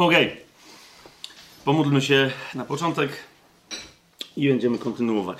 Okay. 0.00 0.36
Pomódlmy 1.64 2.02
się 2.02 2.30
na 2.54 2.64
początek 2.64 3.10
i 4.36 4.48
będziemy 4.48 4.78
kontynuować. 4.78 5.38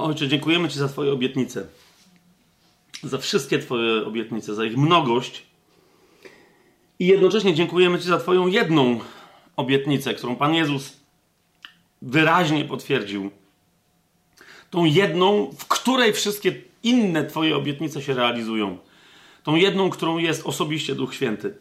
Ojcze, 0.00 0.28
dziękujemy 0.28 0.68
Ci 0.68 0.78
za 0.78 0.88
Twoje 0.88 1.12
obietnice. 1.12 1.66
Za 3.02 3.18
wszystkie 3.18 3.58
Twoje 3.58 4.06
obietnice, 4.06 4.54
za 4.54 4.64
ich 4.64 4.76
mnogość. 4.76 5.42
I 6.98 7.06
jednocześnie 7.06 7.54
dziękujemy 7.54 7.98
Ci 7.98 8.04
za 8.04 8.18
Twoją 8.18 8.46
jedną 8.46 9.00
obietnicę, 9.56 10.14
którą 10.14 10.36
Pan 10.36 10.54
Jezus 10.54 10.96
wyraźnie 12.02 12.64
potwierdził. 12.64 13.30
Tą 14.70 14.84
jedną, 14.84 15.50
w 15.58 15.66
której 15.66 16.12
wszystkie 16.12 16.73
inne 16.84 17.24
Twoje 17.24 17.56
obietnice 17.56 18.02
się 18.02 18.14
realizują. 18.14 18.78
Tą 19.42 19.54
jedną, 19.54 19.90
którą 19.90 20.18
jest 20.18 20.46
osobiście 20.46 20.94
Duch 20.94 21.14
Święty. 21.14 21.54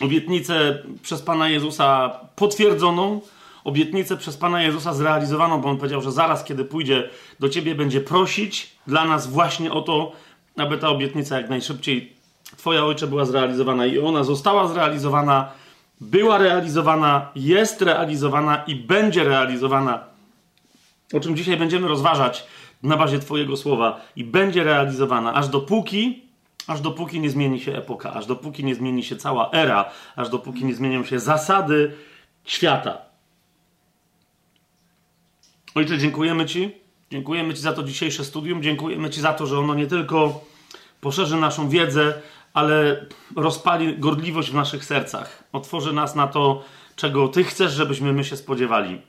Obietnicę 0.00 0.82
przez 1.02 1.22
Pana 1.22 1.48
Jezusa 1.48 2.20
potwierdzoną, 2.36 3.20
obietnicę 3.64 4.16
przez 4.16 4.36
Pana 4.36 4.62
Jezusa 4.62 4.94
zrealizowaną, 4.94 5.60
bo 5.60 5.68
On 5.68 5.76
powiedział, 5.76 6.02
że 6.02 6.12
zaraz, 6.12 6.44
kiedy 6.44 6.64
pójdzie 6.64 7.10
do 7.40 7.48
Ciebie, 7.48 7.74
będzie 7.74 8.00
prosić 8.00 8.72
dla 8.86 9.04
nas 9.04 9.26
właśnie 9.26 9.72
o 9.72 9.82
to, 9.82 10.12
aby 10.56 10.78
ta 10.78 10.88
obietnica 10.88 11.36
jak 11.36 11.50
najszybciej 11.50 12.12
Twoja 12.56 12.84
Ojcze 12.84 13.06
była 13.06 13.24
zrealizowana. 13.24 13.86
I 13.86 13.98
ona 13.98 14.24
została 14.24 14.68
zrealizowana, 14.68 15.50
była 16.00 16.38
realizowana, 16.38 17.30
jest 17.34 17.82
realizowana 17.82 18.64
i 18.66 18.76
będzie 18.76 19.24
realizowana. 19.24 20.04
O 21.12 21.20
czym 21.20 21.36
dzisiaj 21.36 21.56
będziemy 21.56 21.88
rozważać 21.88 22.46
na 22.82 22.96
bazie 22.96 23.18
Twojego 23.18 23.56
słowa 23.56 24.00
i 24.16 24.24
będzie 24.24 24.64
realizowana, 24.64 25.34
aż 25.34 25.48
dopóki, 25.48 26.22
aż 26.66 26.80
dopóki 26.80 27.20
nie 27.20 27.30
zmieni 27.30 27.60
się 27.60 27.76
epoka, 27.76 28.12
aż 28.12 28.26
dopóki 28.26 28.64
nie 28.64 28.74
zmieni 28.74 29.04
się 29.04 29.16
cała 29.16 29.50
era, 29.50 29.90
aż 30.16 30.28
dopóki 30.28 30.64
nie 30.64 30.74
zmienią 30.74 31.04
się 31.04 31.20
zasady 31.20 31.96
świata. 32.44 32.98
Ojcze, 35.74 35.98
dziękujemy 35.98 36.46
Ci. 36.46 36.70
Dziękujemy 37.10 37.54
Ci 37.54 37.60
za 37.60 37.72
to 37.72 37.82
dzisiejsze 37.82 38.24
studium. 38.24 38.62
Dziękujemy 38.62 39.10
Ci 39.10 39.20
za 39.20 39.32
to, 39.32 39.46
że 39.46 39.58
ono 39.58 39.74
nie 39.74 39.86
tylko 39.86 40.44
poszerzy 41.00 41.36
naszą 41.36 41.68
wiedzę, 41.68 42.22
ale 42.54 43.06
rozpali 43.36 43.98
gorliwość 43.98 44.50
w 44.50 44.54
naszych 44.54 44.84
sercach. 44.84 45.44
Otworzy 45.52 45.92
nas 45.92 46.14
na 46.14 46.26
to, 46.26 46.64
czego 46.96 47.28
Ty 47.28 47.44
chcesz, 47.44 47.72
żebyśmy 47.72 48.12
my 48.12 48.24
się 48.24 48.36
spodziewali. 48.36 49.00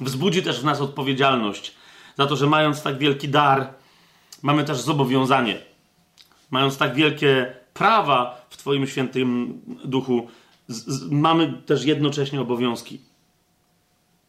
Wzbudzi 0.00 0.42
też 0.42 0.60
w 0.60 0.64
nas 0.64 0.80
odpowiedzialność 0.80 1.74
za 2.18 2.26
to, 2.26 2.36
że 2.36 2.46
mając 2.46 2.82
tak 2.82 2.98
wielki 2.98 3.28
dar, 3.28 3.74
mamy 4.42 4.64
też 4.64 4.80
zobowiązanie. 4.80 5.58
Mając 6.50 6.78
tak 6.78 6.94
wielkie 6.94 7.54
prawa 7.74 8.46
w 8.50 8.56
Twoim 8.56 8.86
świętym 8.86 9.60
duchu, 9.84 10.28
mamy 11.10 11.62
też 11.66 11.84
jednocześnie 11.84 12.40
obowiązki. 12.40 13.00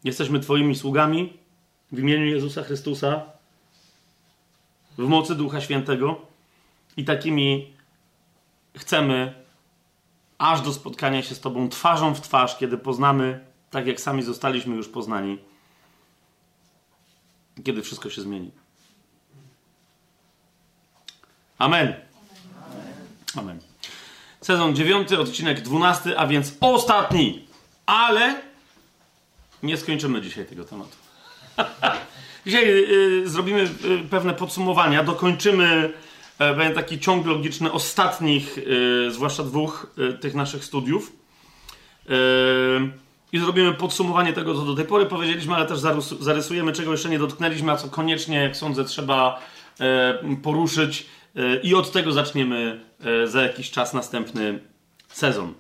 Jesteśmy 0.03 0.40
Twoimi 0.40 0.75
sługami 0.75 1.34
w 1.91 2.00
imieniu 2.00 2.25
Jezusa 2.25 2.64
Chrystusa, 2.64 3.22
w 4.97 5.08
mocy 5.08 5.35
Ducha 5.35 5.62
Świętego 5.62 6.22
i 6.97 7.06
takimi 7.06 7.74
chcemy 8.75 9.34
aż 10.38 10.62
do 10.62 10.74
spotkania 10.74 11.24
się 11.24 11.35
z 11.35 11.40
Tobą 11.40 11.69
twarzą 11.69 12.14
w 12.14 12.22
twarz, 12.22 12.58
kiedy 12.58 12.78
poznamy, 12.78 13.46
tak 13.69 13.88
jak 13.88 14.02
sami 14.02 14.24
zostaliśmy 14.24 14.75
już 14.75 14.90
poznani, 14.90 15.38
kiedy 17.64 17.81
wszystko 17.81 18.09
się 18.09 18.22
zmieni. 18.22 18.52
Amen. 21.58 21.94
Amen. 23.36 23.59
Sezon 24.42 24.75
9, 24.75 25.14
odcinek 25.14 25.62
12, 25.62 26.20
a 26.20 26.28
więc 26.28 26.53
ostatni, 26.62 27.47
ale 27.86 28.42
nie 29.64 29.78
skończymy 29.78 30.22
dzisiaj 30.22 30.46
tego 30.46 30.66
tematu. 30.66 30.97
dzisiaj 32.46 32.86
y, 33.24 33.30
zrobimy 33.30 33.62
y, 33.62 34.09
pewne 34.09 34.34
podsumowania, 34.34 35.03
dokończymy 35.03 35.94
y, 36.72 36.76
taki 36.76 37.00
ciąg 37.00 37.26
logiczny 37.26 37.72
ostatnich, 37.72 38.58
y, 38.58 39.12
zwłaszcza 39.12 39.44
dwóch 39.44 39.88
y, 39.97 40.14
tych 40.14 40.36
naszych 40.36 40.66
studiów. 40.66 41.12
Y, 42.09 43.09
I 43.31 43.40
zrobimy 43.40 43.73
podsumowanie 43.73 44.34
tego, 44.34 44.56
co 44.56 44.62
do 44.62 44.75
tej 44.75 44.85
pory 44.85 45.06
powiedzieliśmy, 45.06 45.56
ale 45.56 45.66
też 45.66 45.79
zarysujemy, 46.19 46.73
czego 46.73 46.91
jeszcze 46.91 47.09
nie 47.09 47.19
dotknęliśmy, 47.19 47.72
a 47.72 47.78
co 47.78 47.90
koniecznie, 47.90 48.38
jak 48.38 48.57
sądzę, 48.57 48.85
trzeba 48.85 49.41
poruszyć. 50.44 51.06
I 51.63 51.75
od 51.75 51.91
tego 51.91 52.12
zaczniemy 52.12 52.79
za 53.25 53.41
jakiś 53.41 53.72
czas 53.72 53.94
następny 53.94 54.59
sezon. 55.07 55.53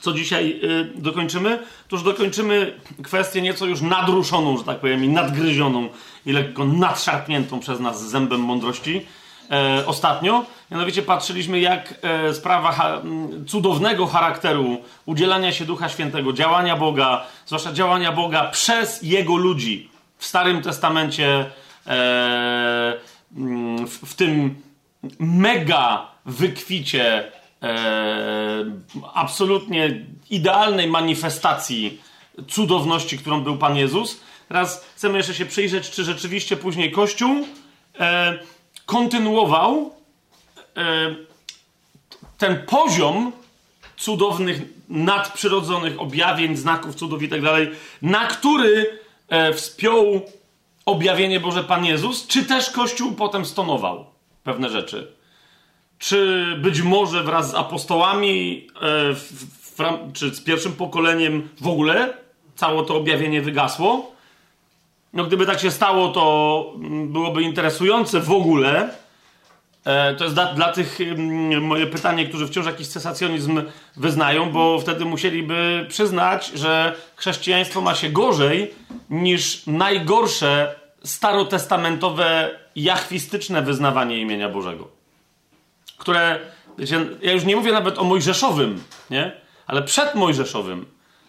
Co 0.00 0.12
dzisiaj 0.12 0.60
dokończymy? 0.94 1.58
Toż 1.88 2.02
dokończymy 2.02 2.80
kwestię 3.02 3.42
nieco 3.42 3.66
już 3.66 3.80
nadruszoną, 3.80 4.58
że 4.58 4.64
tak 4.64 4.78
powiem, 4.78 5.04
i 5.04 5.08
nadgryzioną, 5.08 5.88
i 6.26 6.32
lekko 6.32 6.64
nadszarpniętą 6.64 7.60
przez 7.60 7.80
nas 7.80 8.08
zębem 8.08 8.40
mądrości. 8.40 9.06
E, 9.50 9.86
ostatnio. 9.86 10.44
Mianowicie 10.70 11.02
patrzyliśmy, 11.02 11.60
jak 11.60 11.94
e, 12.02 12.34
sprawa 12.34 13.02
cudownego 13.46 14.06
charakteru 14.06 14.82
udzielania 15.06 15.52
się 15.52 15.64
Ducha 15.64 15.88
Świętego, 15.88 16.32
działania 16.32 16.76
Boga, 16.76 17.26
zwłaszcza 17.46 17.72
działania 17.72 18.12
Boga 18.12 18.50
przez 18.50 19.02
Jego 19.02 19.36
ludzi 19.36 19.90
w 20.18 20.26
Starym 20.26 20.62
Testamencie, 20.62 21.38
e, 21.38 21.46
w, 23.86 24.14
tym 24.16 24.62
mega 25.18 26.06
wykwicie 26.26 27.32
e, 27.62 27.74
absolutnie 29.14 30.06
idealnej 30.30 30.88
manifestacji 30.88 32.00
cudowności, 32.48 33.18
którą 33.18 33.40
był 33.40 33.56
Pan 33.56 33.76
Jezus. 33.76 34.20
Teraz 34.48 34.84
chcemy 34.96 35.16
jeszcze 35.18 35.34
się 35.34 35.46
przyjrzeć, 35.46 35.90
czy 35.90 36.04
rzeczywiście 36.04 36.56
później 36.56 36.92
Kościół 36.92 37.46
kontynuował 38.86 39.95
ten 42.38 42.66
poziom 42.66 43.32
cudownych, 43.96 44.62
nadprzyrodzonych 44.88 46.00
objawień, 46.00 46.56
znaków, 46.56 46.94
cudów 46.94 47.22
i 47.22 47.28
tak 47.28 47.42
dalej, 47.42 47.70
na 48.02 48.26
który 48.26 48.98
e, 49.28 49.52
wspiął 49.52 50.22
objawienie 50.86 51.40
Boże 51.40 51.64
Pan 51.64 51.84
Jezus, 51.84 52.26
czy 52.26 52.44
też 52.44 52.70
Kościół 52.70 53.12
potem 53.12 53.44
stonował 53.44 54.04
pewne 54.44 54.70
rzeczy. 54.70 55.12
Czy 55.98 56.46
być 56.58 56.82
może 56.82 57.22
wraz 57.22 57.50
z 57.50 57.54
apostołami, 57.54 58.68
e, 58.82 60.12
czy 60.12 60.34
z 60.34 60.40
pierwszym 60.40 60.72
pokoleniem 60.72 61.48
w 61.60 61.68
ogóle 61.68 62.16
całe 62.54 62.84
to 62.84 62.96
objawienie 62.96 63.42
wygasło? 63.42 64.12
No, 65.12 65.24
gdyby 65.24 65.46
tak 65.46 65.60
się 65.60 65.70
stało, 65.70 66.08
to 66.08 66.72
mm, 66.74 67.12
byłoby 67.12 67.42
interesujące 67.42 68.20
w 68.20 68.30
ogóle. 68.30 68.90
E, 69.86 70.14
to 70.14 70.24
jest 70.24 70.36
dla, 70.36 70.54
dla 70.54 70.72
tych 70.72 71.00
mm, 71.00 71.64
moje 71.64 71.86
pytanie, 71.86 72.26
którzy 72.26 72.46
wciąż 72.46 72.66
jakiś 72.66 72.88
cesacjonizm 72.88 73.62
wyznają, 73.96 74.50
bo 74.50 74.78
wtedy 74.80 75.04
musieliby 75.04 75.86
przyznać, 75.88 76.52
że 76.54 76.94
chrześcijaństwo 77.16 77.80
ma 77.80 77.94
się 77.94 78.10
gorzej 78.10 78.74
niż 79.10 79.66
najgorsze 79.66 80.74
starotestamentowe, 81.04 82.50
jachwistyczne 82.76 83.62
wyznawanie 83.62 84.20
imienia 84.20 84.48
Bożego 84.48 84.96
które, 85.98 86.40
wiecie, 86.78 87.06
ja 87.22 87.32
już 87.32 87.44
nie 87.44 87.56
mówię 87.56 87.72
nawet 87.72 87.98
o 87.98 88.04
mojżeszowym, 88.04 88.82
nie? 89.10 89.32
Ale 89.66 89.82
przed 89.82 90.14
mojżeszowym. 90.14 90.86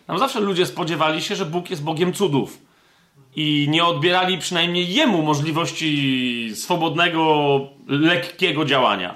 Tam 0.07 0.19
zawsze 0.19 0.39
ludzie 0.39 0.65
spodziewali 0.65 1.21
się, 1.21 1.36
że 1.36 1.45
Bóg 1.45 1.69
jest 1.69 1.83
Bogiem 1.83 2.13
cudów. 2.13 2.57
I 3.39 3.68
nie 3.69 3.86
odbierali 3.86 4.38
przynajmniej 4.38 4.94
jemu 4.94 5.22
możliwości 5.22 6.51
swobodnego, 6.56 7.60
lekkiego 7.88 8.66
działania. 8.66 9.16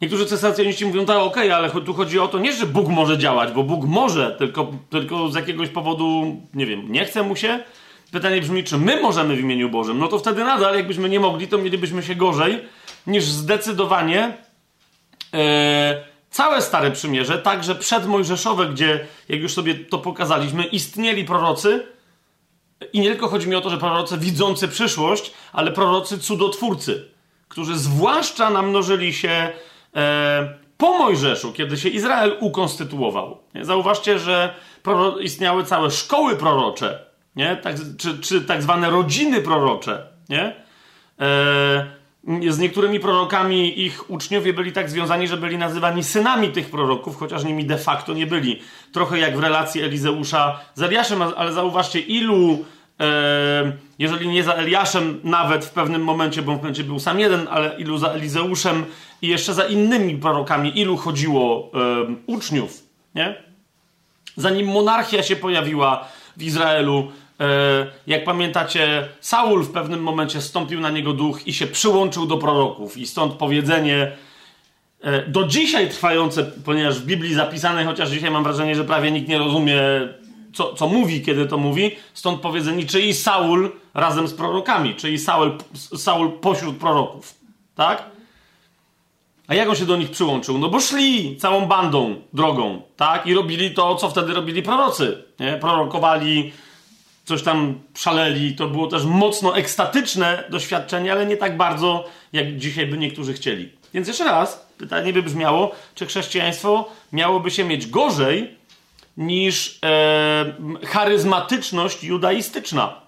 Niektórzy 0.00 0.26
cesacjoniści 0.26 0.86
mówią, 0.86 1.06
tak, 1.06 1.16
okej, 1.16 1.52
okay, 1.52 1.54
ale 1.54 1.70
tu 1.70 1.94
chodzi 1.94 2.18
o 2.18 2.28
to 2.28 2.38
nie, 2.38 2.52
że 2.52 2.66
Bóg 2.66 2.88
może 2.88 3.18
działać, 3.18 3.52
bo 3.52 3.62
Bóg 3.62 3.84
może, 3.84 4.36
tylko, 4.38 4.72
tylko 4.90 5.28
z 5.28 5.34
jakiegoś 5.34 5.68
powodu, 5.68 6.36
nie 6.54 6.66
wiem, 6.66 6.92
nie 6.92 7.04
chce 7.04 7.22
mu 7.22 7.36
się. 7.36 7.64
Pytanie 8.12 8.40
brzmi, 8.40 8.64
czy 8.64 8.78
my 8.78 9.02
możemy 9.02 9.36
w 9.36 9.40
imieniu 9.40 9.70
Bożym? 9.70 9.98
No 9.98 10.08
to 10.08 10.18
wtedy 10.18 10.44
nadal, 10.44 10.76
jakbyśmy 10.76 11.08
nie 11.08 11.20
mogli, 11.20 11.48
to 11.48 11.58
mielibyśmy 11.58 12.02
się 12.02 12.14
gorzej, 12.14 12.58
niż 13.06 13.24
zdecydowanie 13.24 14.32
e, 15.34 16.04
całe 16.30 16.62
Stare 16.62 16.90
Przymierze, 16.90 17.38
także 17.38 17.74
przed 17.74 18.06
Mojżeszowe, 18.06 18.66
gdzie, 18.66 19.06
jak 19.28 19.40
już 19.40 19.52
sobie 19.52 19.74
to 19.74 19.98
pokazaliśmy, 19.98 20.64
istnieli 20.64 21.24
prorocy. 21.24 21.97
I 22.92 23.00
nie 23.00 23.10
tylko 23.10 23.28
chodzi 23.28 23.48
mi 23.48 23.56
o 23.56 23.60
to, 23.60 23.70
że 23.70 23.78
prorocy 23.78 24.18
widzący 24.18 24.68
przyszłość, 24.68 25.32
ale 25.52 25.72
prorocy 25.72 26.18
cudotwórcy, 26.18 27.08
którzy 27.48 27.78
zwłaszcza 27.78 28.50
namnożyli 28.50 29.12
się 29.12 29.52
e, 29.96 30.54
po 30.76 30.98
Mojżeszu, 30.98 31.52
kiedy 31.52 31.76
się 31.76 31.88
Izrael 31.88 32.36
ukonstytuował. 32.40 33.38
Nie? 33.54 33.64
Zauważcie, 33.64 34.18
że 34.18 34.54
istniały 35.20 35.64
całe 35.64 35.90
szkoły 35.90 36.36
prorocze, 36.36 37.06
nie? 37.36 37.56
Tak, 37.56 37.76
czy, 37.98 38.18
czy 38.18 38.40
tak 38.40 38.62
zwane 38.62 38.90
rodziny 38.90 39.40
prorocze. 39.40 40.06
Nie? 40.28 40.56
E, 41.20 41.97
z 42.48 42.58
niektórymi 42.58 43.00
prorokami 43.00 43.80
ich 43.80 44.10
uczniowie 44.10 44.52
byli 44.52 44.72
tak 44.72 44.90
związani, 44.90 45.28
że 45.28 45.36
byli 45.36 45.58
nazywani 45.58 46.04
synami 46.04 46.48
tych 46.48 46.70
proroków, 46.70 47.16
chociaż 47.16 47.44
nimi 47.44 47.64
de 47.64 47.78
facto 47.78 48.14
nie 48.14 48.26
byli. 48.26 48.60
Trochę 48.92 49.18
jak 49.18 49.36
w 49.36 49.40
relacji 49.40 49.82
Elizeusza 49.82 50.60
z 50.74 50.82
Eliaszem, 50.82 51.22
ale 51.22 51.52
zauważcie, 51.52 52.00
ilu, 52.00 52.64
e, 53.00 53.72
jeżeli 53.98 54.28
nie 54.28 54.44
za 54.44 54.52
Eliaszem, 54.52 55.20
nawet 55.24 55.64
w 55.64 55.70
pewnym 55.70 56.04
momencie, 56.04 56.42
bo 56.42 56.52
w 56.52 56.56
momencie 56.56 56.84
był 56.84 57.00
sam 57.00 57.20
jeden, 57.20 57.48
ale 57.50 57.76
ilu 57.78 57.98
za 57.98 58.08
Elizeuszem 58.08 58.84
i 59.22 59.28
jeszcze 59.28 59.54
za 59.54 59.64
innymi 59.64 60.16
prorokami, 60.16 60.80
ilu 60.80 60.96
chodziło 60.96 61.70
e, 61.74 61.78
uczniów, 62.26 62.82
nie? 63.14 63.42
Zanim 64.36 64.66
monarchia 64.66 65.22
się 65.22 65.36
pojawiła 65.36 66.08
w 66.36 66.42
Izraelu, 66.42 67.12
jak 68.06 68.24
pamiętacie, 68.24 69.08
Saul 69.20 69.64
w 69.64 69.70
pewnym 69.70 70.02
momencie 70.02 70.40
stąpił 70.40 70.80
na 70.80 70.90
niego 70.90 71.12
duch 71.12 71.46
i 71.46 71.52
się 71.52 71.66
przyłączył 71.66 72.26
do 72.26 72.36
proroków. 72.36 72.96
I 72.96 73.06
stąd 73.06 73.34
powiedzenie 73.34 74.12
e, 75.00 75.26
do 75.26 75.44
dzisiaj 75.44 75.90
trwające, 75.90 76.44
ponieważ 76.64 76.98
w 76.98 77.06
Biblii 77.06 77.34
zapisane, 77.34 77.84
chociaż 77.84 78.10
dzisiaj 78.10 78.30
mam 78.30 78.44
wrażenie, 78.44 78.74
że 78.74 78.84
prawie 78.84 79.10
nikt 79.10 79.28
nie 79.28 79.38
rozumie, 79.38 79.80
co, 80.54 80.74
co 80.74 80.86
mówi, 80.86 81.22
kiedy 81.22 81.46
to 81.46 81.58
mówi, 81.58 81.96
stąd 82.14 82.40
powiedzenie, 82.40 82.86
czyli 82.86 83.14
Saul 83.14 83.70
razem 83.94 84.28
z 84.28 84.34
prorokami, 84.34 84.94
czyli 84.94 85.18
Saul, 85.18 85.58
Saul 85.96 86.32
pośród 86.32 86.76
proroków. 86.76 87.34
Tak? 87.74 88.02
A 89.48 89.54
jak 89.54 89.68
on 89.68 89.74
się 89.74 89.86
do 89.86 89.96
nich 89.96 90.10
przyłączył? 90.10 90.58
No 90.58 90.68
bo 90.68 90.80
szli 90.80 91.36
całą 91.36 91.66
bandą 91.66 92.16
drogą, 92.32 92.82
tak? 92.96 93.26
I 93.26 93.34
robili 93.34 93.70
to, 93.70 93.94
co 93.94 94.10
wtedy 94.10 94.34
robili 94.34 94.62
prorocy. 94.62 95.24
Nie? 95.40 95.52
Prorokowali 95.52 96.52
coś 97.28 97.42
tam 97.42 97.80
szaleli. 97.94 98.54
To 98.54 98.68
było 98.68 98.86
też 98.86 99.04
mocno 99.04 99.56
ekstatyczne 99.56 100.44
doświadczenie, 100.50 101.12
ale 101.12 101.26
nie 101.26 101.36
tak 101.36 101.56
bardzo, 101.56 102.04
jak 102.32 102.56
dzisiaj 102.56 102.86
by 102.86 102.98
niektórzy 102.98 103.32
chcieli. 103.32 103.72
Więc 103.94 104.08
jeszcze 104.08 104.24
raz, 104.24 104.66
pytanie 104.78 105.12
by 105.12 105.22
brzmiało, 105.22 105.72
czy 105.94 106.06
chrześcijaństwo 106.06 106.90
miałoby 107.12 107.50
się 107.50 107.64
mieć 107.64 107.86
gorzej 107.86 108.56
niż 109.16 109.78
e, 109.84 110.54
charyzmatyczność 110.86 112.04
judaistyczna? 112.04 113.00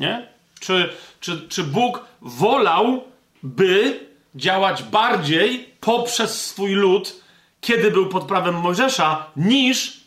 Nie? 0.00 0.26
Czy, 0.60 0.92
czy, 1.20 1.48
czy 1.48 1.64
Bóg 1.64 2.04
wolałby 2.20 4.00
działać 4.34 4.82
bardziej 4.82 5.74
poprzez 5.80 6.46
swój 6.46 6.70
lud, 6.70 7.20
kiedy 7.60 7.90
był 7.90 8.08
pod 8.08 8.24
prawem 8.24 8.54
Mojżesza, 8.54 9.26
niż 9.36 10.00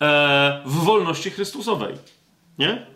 e, 0.00 0.62
w 0.64 0.74
wolności 0.84 1.30
Chrystusowej? 1.30 1.94
Nie? 2.60 2.86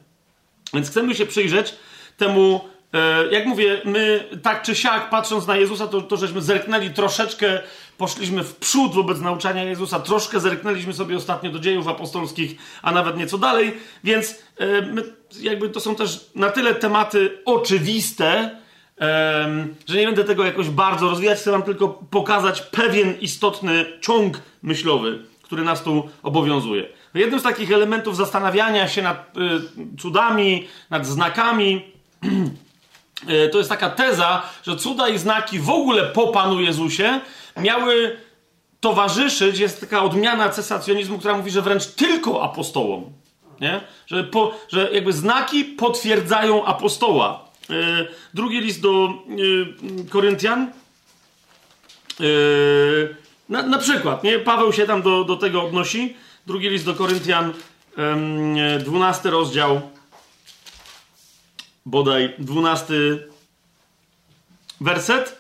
Więc 0.75 0.91
chcemy 0.91 1.15
się 1.15 1.27
przyjrzeć 1.27 1.75
temu, 2.17 2.61
e, 2.95 3.27
jak 3.31 3.47
mówię, 3.47 3.81
my 3.85 4.29
tak 4.43 4.63
czy 4.63 4.75
siak, 4.75 5.11
patrząc 5.11 5.47
na 5.47 5.57
Jezusa, 5.57 5.87
to, 5.87 6.01
to 6.01 6.17
żeśmy 6.17 6.43
zerknęli 6.43 6.91
troszeczkę, 6.91 7.61
poszliśmy 7.99 8.45
w 8.45 8.57
przód 8.57 8.95
wobec 8.95 9.21
nauczania 9.21 9.65
Jezusa, 9.65 10.01
troszkę 10.01 10.41
zerknęliśmy 10.41 10.93
sobie 10.93 11.17
ostatnio 11.17 11.51
do 11.51 11.59
dziejów 11.59 11.89
apostolskich, 11.89 12.57
a 12.83 12.93
nawet 12.93 13.17
nieco 13.17 13.39
dalej, 13.39 13.75
więc 14.05 14.43
e, 14.59 14.83
my, 14.83 15.03
jakby 15.41 15.69
to 15.69 15.81
są 15.81 15.95
też 15.95 16.31
na 16.35 16.51
tyle 16.51 16.75
tematy 16.75 17.39
oczywiste, 17.45 18.57
że 19.89 19.99
nie 19.99 20.07
będę 20.07 20.25
tego 20.25 20.45
jakoś 20.45 20.69
bardzo 20.69 21.11
rozwijać, 21.11 21.39
chcę 21.39 21.51
wam 21.51 21.63
tylko 21.63 21.89
pokazać 21.89 22.61
pewien 22.61 23.21
istotny 23.21 23.85
ciąg 24.01 24.41
myślowy, 24.63 25.19
który 25.43 25.65
nas 25.65 25.83
tu 25.83 26.09
obowiązuje. 26.23 26.89
Jednym 27.15 27.41
z 27.41 27.43
takich 27.43 27.73
elementów 27.73 28.17
zastanawiania 28.17 28.89
się 28.89 29.03
nad 29.03 29.37
y, 29.37 29.99
cudami, 29.99 30.69
nad 30.91 31.07
znakami, 31.07 31.83
y, 33.29 33.49
to 33.49 33.59
jest 33.59 33.71
taka 33.71 33.91
teza, 33.91 34.43
że 34.63 34.77
cuda 34.77 35.09
i 35.09 35.19
znaki 35.19 35.59
w 35.59 35.71
ogóle 35.71 36.03
po 36.03 36.29
Panu 36.29 36.61
Jezusie 36.61 37.21
miały 37.57 38.17
towarzyszyć, 38.81 39.59
jest 39.59 39.81
taka 39.81 40.03
odmiana 40.03 40.49
cesacjonizmu, 40.49 41.19
która 41.19 41.37
mówi, 41.37 41.51
że 41.51 41.63
wręcz 41.63 41.87
tylko 41.87 42.43
apostołom. 42.43 43.13
Nie? 43.61 43.81
Że, 44.07 44.25
po, 44.25 44.55
że 44.69 44.91
jakby 44.93 45.13
znaki 45.13 45.65
potwierdzają 45.65 46.65
apostoła. 46.65 47.45
Y, 47.71 47.75
drugi 48.35 48.61
list 48.61 48.81
do 48.81 49.09
y, 50.09 50.11
Koryntian. 50.11 50.73
Y, 52.21 53.17
na, 53.49 53.63
na, 53.63 53.79
przykład, 53.79 54.25
nie? 54.25 54.39
Paweł 54.39 54.73
się 54.73 54.87
tam 54.87 55.03
do, 55.03 55.25
do 55.25 55.37
tego 55.37 55.63
odnosi. 55.63 56.17
Drugi 56.47 56.69
list 56.69 56.85
do 56.85 56.95
Koryntian, 56.95 57.53
12 58.85 59.31
rozdział, 59.31 59.81
bodaj 61.87 62.35
12 62.39 62.95
werset. 64.81 65.39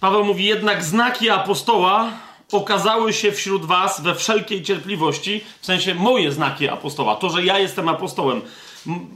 Paweł 0.00 0.24
mówi, 0.24 0.44
jednak 0.44 0.84
znaki 0.84 1.30
apostoła 1.30 2.10
okazały 2.52 3.12
się 3.12 3.32
wśród 3.32 3.64
was 3.64 4.00
we 4.00 4.14
wszelkiej 4.14 4.62
cierpliwości, 4.62 5.44
w 5.60 5.66
sensie 5.66 5.94
moje 5.94 6.32
znaki 6.32 6.68
apostoła, 6.68 7.16
to, 7.16 7.30
że 7.30 7.44
ja 7.44 7.58
jestem 7.58 7.88
apostołem, 7.88 8.42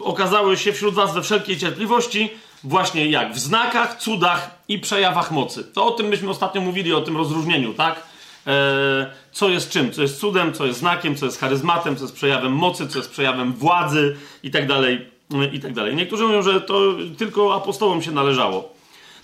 okazały 0.01 0.57
się 0.57 0.73
wśród 0.73 0.95
was 0.95 1.15
we 1.15 1.23
wszelkiej 1.23 1.59
cierpliwości, 1.59 2.31
właśnie 2.65 3.07
jak 3.07 3.33
w 3.33 3.39
znakach, 3.39 3.99
cudach 3.99 4.51
i 4.69 4.79
przejawach 4.79 5.31
mocy. 5.31 5.65
To 5.65 5.87
o 5.87 5.91
tym 5.91 6.07
myśmy 6.07 6.31
ostatnio 6.31 6.61
mówili, 6.61 6.93
o 6.93 7.01
tym 7.01 7.17
rozróżnieniu, 7.17 7.75
tak? 7.75 8.12
E, 8.47 9.07
co 9.33 9.49
jest 9.49 9.71
czym, 9.71 9.93
co 9.93 10.03
jest 10.03 10.21
cudem, 10.21 10.53
co 10.53 10.67
jest 10.67 10.79
znakiem, 10.79 11.17
co 11.17 11.27
jest 11.27 11.41
charyzmatem, 11.41 11.97
co 11.97 12.05
jest 12.05 12.15
przejawem 12.15 12.53
mocy, 12.53 12.89
co 12.89 12.99
jest 12.99 13.11
przejawem 13.11 13.53
władzy? 13.53 14.17
I 14.43 14.51
tak 14.51 14.67
dalej, 14.67 15.09
i 15.53 15.61
tak. 15.61 15.95
Niektórzy 15.95 16.25
mówią, 16.25 16.43
że 16.43 16.61
to 16.61 16.81
tylko 17.19 17.55
apostołom 17.55 18.03
się 18.03 18.11
należało. 18.11 18.75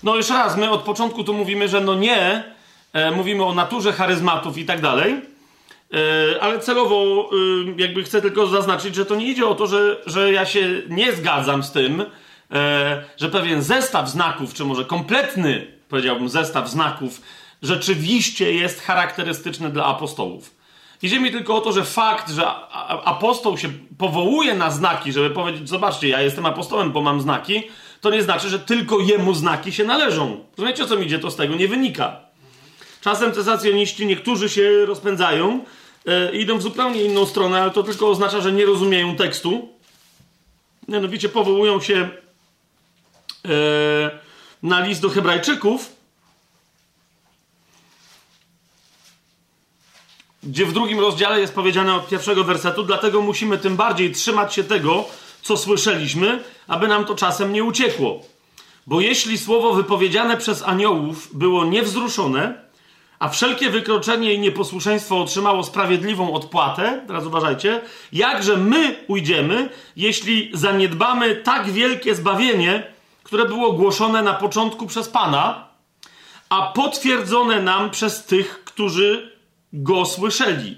No 0.03 0.15
jeszcze 0.15 0.33
raz, 0.33 0.57
my 0.57 0.69
od 0.69 0.81
początku 0.81 1.23
tu 1.23 1.33
mówimy, 1.33 1.67
że 1.67 1.81
no 1.81 1.95
nie, 1.95 2.43
e, 2.93 3.11
mówimy 3.11 3.45
o 3.45 3.53
naturze 3.53 3.93
charyzmatów 3.93 4.57
i 4.57 4.65
tak 4.65 4.79
e, 4.85 5.03
ale 6.41 6.59
celowo 6.59 7.29
jakby 7.77 8.03
chcę 8.03 8.21
tylko 8.21 8.47
zaznaczyć, 8.47 8.95
że 8.95 9.05
to 9.05 9.15
nie 9.15 9.25
idzie 9.25 9.47
o 9.47 9.55
to, 9.55 9.67
że, 9.67 9.97
że 10.05 10.33
ja 10.33 10.45
się 10.45 10.81
nie 10.89 11.13
zgadzam 11.13 11.63
z 11.63 11.71
tym, 11.71 12.05
że 13.17 13.29
pewien 13.29 13.61
zestaw 13.61 14.09
znaków, 14.09 14.53
czy 14.53 14.65
może 14.65 14.85
kompletny, 14.85 15.67
powiedziałbym, 15.89 16.29
zestaw 16.29 16.69
znaków 16.69 17.21
rzeczywiście 17.61 18.53
jest 18.53 18.81
charakterystyczny 18.81 19.69
dla 19.69 19.85
apostołów. 19.85 20.59
Idzie 21.01 21.19
mi 21.19 21.31
tylko 21.31 21.55
o 21.55 21.61
to, 21.61 21.71
że 21.71 21.83
fakt, 21.83 22.31
że 22.31 22.47
apostoł 23.05 23.57
się 23.57 23.69
powołuje 23.97 24.55
na 24.55 24.71
znaki, 24.71 25.13
żeby 25.13 25.29
powiedzieć, 25.29 25.69
zobaczcie, 25.69 26.07
ja 26.07 26.21
jestem 26.21 26.45
apostołem, 26.45 26.91
bo 26.91 27.01
mam 27.01 27.21
znaki, 27.21 27.63
to 28.01 28.09
nie 28.09 28.23
znaczy, 28.23 28.49
że 28.49 28.59
tylko 28.59 28.99
jemu 28.99 29.33
znaki 29.33 29.71
się 29.71 29.83
należą. 29.83 30.45
Rozumiecie, 30.57 30.83
o 30.83 30.87
co 30.87 30.95
mi 30.95 31.05
idzie? 31.05 31.19
To 31.19 31.31
z 31.31 31.35
tego 31.35 31.55
nie 31.55 31.67
wynika. 31.67 32.19
Czasem 33.01 33.33
cesacjoniści, 33.33 34.05
niektórzy 34.05 34.49
się 34.49 34.85
rozpędzają, 34.85 35.63
e, 36.05 36.35
idą 36.35 36.57
w 36.57 36.61
zupełnie 36.61 37.03
inną 37.03 37.25
stronę, 37.25 37.61
ale 37.61 37.71
to 37.71 37.83
tylko 37.83 38.09
oznacza, 38.09 38.41
że 38.41 38.51
nie 38.51 38.65
rozumieją 38.65 39.15
tekstu. 39.15 39.69
Mianowicie 40.87 41.29
powołują 41.29 41.81
się 41.81 42.09
e, 43.45 43.49
na 44.63 44.79
list 44.85 45.01
do 45.01 45.09
Hebrajczyków, 45.09 45.98
gdzie 50.43 50.65
w 50.65 50.73
drugim 50.73 50.99
rozdziale 50.99 51.39
jest 51.39 51.55
powiedziane 51.55 51.95
od 51.95 52.07
pierwszego 52.07 52.43
wersetu, 52.43 52.83
dlatego 52.83 53.21
musimy 53.21 53.57
tym 53.57 53.75
bardziej 53.75 54.11
trzymać 54.11 54.53
się 54.53 54.63
tego, 54.63 55.05
co 55.41 55.57
słyszeliśmy, 55.57 56.43
aby 56.67 56.87
nam 56.87 57.05
to 57.05 57.15
czasem 57.15 57.53
nie 57.53 57.63
uciekło. 57.63 58.21
Bo 58.87 59.01
jeśli 59.01 59.37
słowo 59.37 59.73
wypowiedziane 59.73 60.37
przez 60.37 60.63
aniołów 60.63 61.37
było 61.37 61.65
niewzruszone, 61.65 62.69
a 63.19 63.29
wszelkie 63.29 63.69
wykroczenie 63.69 64.33
i 64.33 64.39
nieposłuszeństwo 64.39 65.21
otrzymało 65.21 65.63
sprawiedliwą 65.63 66.33
odpłatę, 66.33 67.03
teraz 67.07 67.25
uważajcie, 67.25 67.81
jakże 68.13 68.57
my 68.57 68.95
ujdziemy, 69.07 69.69
jeśli 69.95 70.51
zaniedbamy 70.53 71.35
tak 71.35 71.71
wielkie 71.71 72.15
zbawienie, 72.15 72.83
które 73.23 73.45
było 73.45 73.71
głoszone 73.73 74.23
na 74.23 74.33
początku 74.33 74.87
przez 74.87 75.09
Pana, 75.09 75.67
a 76.49 76.61
potwierdzone 76.61 77.61
nam 77.61 77.89
przez 77.89 78.25
tych, 78.25 78.63
którzy 78.63 79.38
go 79.73 80.05
słyszeli, 80.05 80.77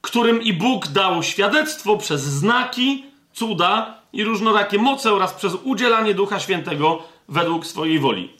którym 0.00 0.42
i 0.42 0.52
Bóg 0.52 0.88
dał 0.88 1.22
świadectwo 1.22 1.96
przez 1.96 2.22
znaki, 2.22 3.04
cuda 3.32 4.00
i 4.12 4.24
różnorakie 4.24 4.78
moce 4.78 5.12
oraz 5.12 5.34
przez 5.34 5.54
udzielanie 5.54 6.14
Ducha 6.14 6.40
Świętego 6.40 7.02
według 7.28 7.66
swojej 7.66 7.98
woli. 7.98 8.32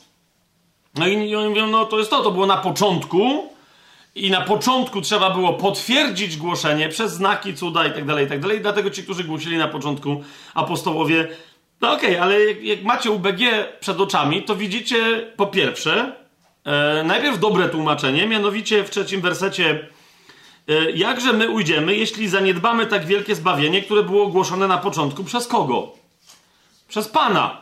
No 0.95 1.07
i 1.07 1.35
oni 1.35 1.49
mówią, 1.49 1.67
no 1.67 1.85
to 1.85 1.99
jest 1.99 2.09
to, 2.09 2.23
to 2.23 2.31
było 2.31 2.45
na 2.45 2.57
początku 2.57 3.49
i 4.15 4.31
na 4.31 4.41
początku 4.41 5.01
trzeba 5.01 5.29
było 5.29 5.53
potwierdzić 5.53 6.37
głoszenie 6.37 6.89
przez 6.89 7.13
znaki, 7.13 7.53
cuda 7.53 7.87
i 7.87 7.93
tak 7.93 8.05
dalej, 8.05 8.25
i 8.25 8.29
tak 8.29 8.39
dalej. 8.39 8.61
Dlatego 8.61 8.89
ci, 8.89 9.03
którzy 9.03 9.23
głosili 9.23 9.57
na 9.57 9.67
początku 9.67 10.23
apostołowie, 10.53 11.27
no 11.81 11.93
okej, 11.93 12.09
okay, 12.09 12.21
ale 12.21 12.45
jak, 12.45 12.63
jak, 12.63 12.83
macie 12.83 13.11
UBG 13.11 13.39
przed 13.79 13.99
oczami, 13.99 14.43
to 14.43 14.55
widzicie 14.55 15.31
po 15.35 15.47
pierwsze, 15.47 16.20
E, 16.65 17.03
najpierw 17.03 17.39
dobre 17.39 17.69
tłumaczenie, 17.69 18.27
mianowicie 18.27 18.83
w 18.83 18.89
trzecim 18.89 19.21
wersecie 19.21 19.87
e, 20.69 20.91
Jakże 20.91 21.33
my 21.33 21.49
ujdziemy, 21.49 21.95
jeśli 21.95 22.27
zaniedbamy 22.27 22.85
tak 22.85 23.05
wielkie 23.05 23.35
zbawienie, 23.35 23.81
które 23.81 24.03
było 24.03 24.23
ogłoszone 24.23 24.67
na 24.67 24.77
początku 24.77 25.23
przez 25.23 25.47
kogo? 25.47 25.91
Przez 26.87 27.07
Pana. 27.07 27.61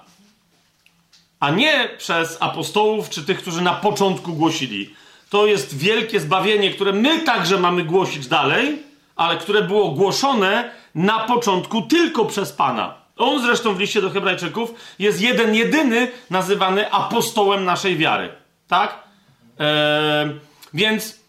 a 1.40 1.50
nie 1.50 1.90
przez 1.98 2.38
apostołów 2.40 3.10
czy 3.10 3.26
tych, 3.26 3.42
którzy 3.42 3.62
na 3.62 3.74
początku 3.74 4.34
głosili. 4.34 4.96
To 5.30 5.46
jest 5.46 5.78
wielkie 5.78 6.20
zbawienie, 6.20 6.72
które 6.72 6.94
my 6.94 7.20
także 7.20 7.60
mamy 7.60 7.84
głosić 7.84 8.28
dalej, 8.28 8.84
ale 9.16 9.38
które 9.38 9.62
było 9.62 9.90
głoszone 9.92 10.72
na 10.96 11.20
początku 11.20 11.82
tylko 11.82 12.26
przez 12.26 12.52
Pana. 12.52 12.96
On 13.18 13.42
zresztą 13.42 13.76
w 13.76 13.80
liście 13.80 14.02
do 14.02 14.10
Hebrajczyków 14.10 14.74
jest 15.00 15.22
jeden, 15.22 15.56
jedyny 15.56 16.12
nazywany 16.30 16.92
apostołem 16.92 17.66
naszej 17.66 17.98
wiary. 17.98 18.39
Tak? 18.70 19.04
Eee, 19.60 20.40
więc 20.74 21.20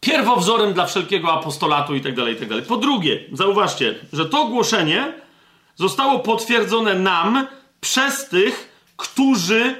pierwowzorem 0.00 0.72
dla 0.72 0.86
wszelkiego 0.86 1.32
apostolatu 1.32 1.94
i 1.94 2.00
tak 2.00 2.14
dalej, 2.14 2.34
i 2.34 2.36
tak 2.36 2.48
dalej. 2.48 2.64
Po 2.64 2.76
drugie, 2.76 3.24
zauważcie, 3.32 3.94
że 4.12 4.26
to 4.26 4.44
głoszenie 4.44 5.12
zostało 5.74 6.18
potwierdzone 6.18 6.94
nam 6.94 7.46
przez 7.80 8.28
tych, 8.28 8.82
którzy, 8.96 9.74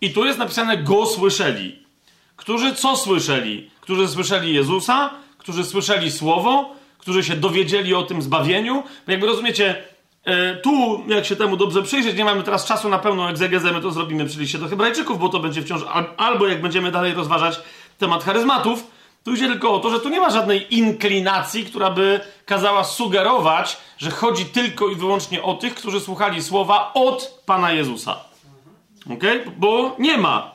i 0.00 0.12
tu 0.12 0.24
jest 0.24 0.38
napisane, 0.38 0.76
go 0.76 1.06
słyszeli. 1.06 1.84
Którzy 2.36 2.74
co 2.74 2.96
słyszeli? 2.96 3.70
Którzy 3.80 4.08
słyszeli 4.08 4.54
Jezusa, 4.54 5.10
którzy 5.38 5.64
słyszeli 5.64 6.12
Słowo, 6.12 6.74
którzy 6.98 7.24
się 7.24 7.36
dowiedzieli 7.36 7.94
o 7.94 8.02
tym 8.02 8.22
zbawieniu. 8.22 8.82
Jakby 9.06 9.26
rozumiecie, 9.26 9.70
e, 9.76 9.84
tu, 10.62 11.04
jak 11.06 11.26
się 11.26 11.36
temu 11.36 11.56
dobrze 11.56 11.82
przyjrzeć, 11.82 12.16
nie 12.16 12.24
mamy 12.24 12.42
teraz 12.42 12.66
czasu 12.66 12.88
na 12.88 12.98
pełną 12.98 13.28
egzegezę, 13.28 13.72
my 13.72 13.80
to 13.80 13.90
zrobimy 13.90 14.26
przy 14.26 14.40
liście 14.40 14.58
do 14.58 14.68
Hebrajczyków, 14.68 15.18
bo 15.18 15.28
to 15.28 15.40
będzie 15.40 15.62
wciąż, 15.62 15.82
albo 16.16 16.46
jak 16.46 16.62
będziemy 16.62 16.90
dalej 16.90 17.14
rozważać 17.14 17.60
temat 17.98 18.24
charyzmatów, 18.24 18.86
tu 19.24 19.34
idzie 19.34 19.46
tylko 19.46 19.74
o 19.74 19.78
to, 19.78 19.90
że 19.90 20.00
tu 20.00 20.08
nie 20.08 20.20
ma 20.20 20.30
żadnej 20.30 20.74
inklinacji, 20.74 21.64
która 21.64 21.90
by 21.90 22.20
kazała 22.46 22.84
sugerować, 22.84 23.76
że 23.98 24.10
chodzi 24.10 24.44
tylko 24.44 24.88
i 24.88 24.96
wyłącznie 24.96 25.42
o 25.42 25.54
tych, 25.54 25.74
którzy 25.74 26.00
słuchali 26.00 26.42
słowa 26.42 26.90
od 26.94 27.42
Pana 27.46 27.72
Jezusa. 27.72 28.16
Ok? 29.12 29.24
Bo 29.56 29.96
nie 29.98 30.18
ma. 30.18 30.54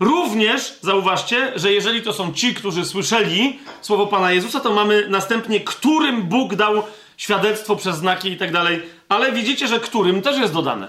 Również 0.00 0.78
zauważcie, 0.80 1.52
że 1.56 1.72
jeżeli 1.72 2.02
to 2.02 2.12
są 2.12 2.32
ci, 2.32 2.54
którzy 2.54 2.84
słyszeli 2.84 3.58
słowo 3.80 4.06
Pana 4.06 4.32
Jezusa, 4.32 4.60
to 4.60 4.74
mamy 4.74 5.06
następnie, 5.08 5.60
którym 5.60 6.22
Bóg 6.22 6.54
dał 6.54 6.82
świadectwo 7.16 7.76
przez 7.76 7.96
znaki 7.96 8.30
i 8.30 8.36
tak 8.36 8.52
dalej, 8.52 8.82
ale 9.08 9.32
widzicie, 9.32 9.68
że 9.68 9.80
którym 9.80 10.22
też 10.22 10.38
jest 10.38 10.52
dodane. 10.52 10.88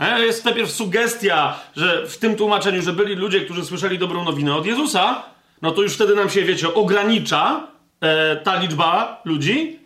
E, 0.00 0.20
jest 0.20 0.44
najpierw 0.44 0.70
sugestia, 0.70 1.58
że 1.76 2.06
w 2.06 2.18
tym 2.18 2.36
tłumaczeniu, 2.36 2.82
że 2.82 2.92
byli 2.92 3.14
ludzie, 3.14 3.40
którzy 3.40 3.64
słyszeli 3.64 3.98
dobrą 3.98 4.24
nowinę 4.24 4.54
od 4.54 4.66
Jezusa, 4.66 5.22
no 5.62 5.70
to 5.70 5.82
już 5.82 5.94
wtedy 5.94 6.14
nam 6.14 6.30
się, 6.30 6.42
wiecie, 6.42 6.74
ogranicza 6.74 7.66
e, 8.00 8.36
ta 8.36 8.60
liczba 8.60 9.22
ludzi, 9.24 9.78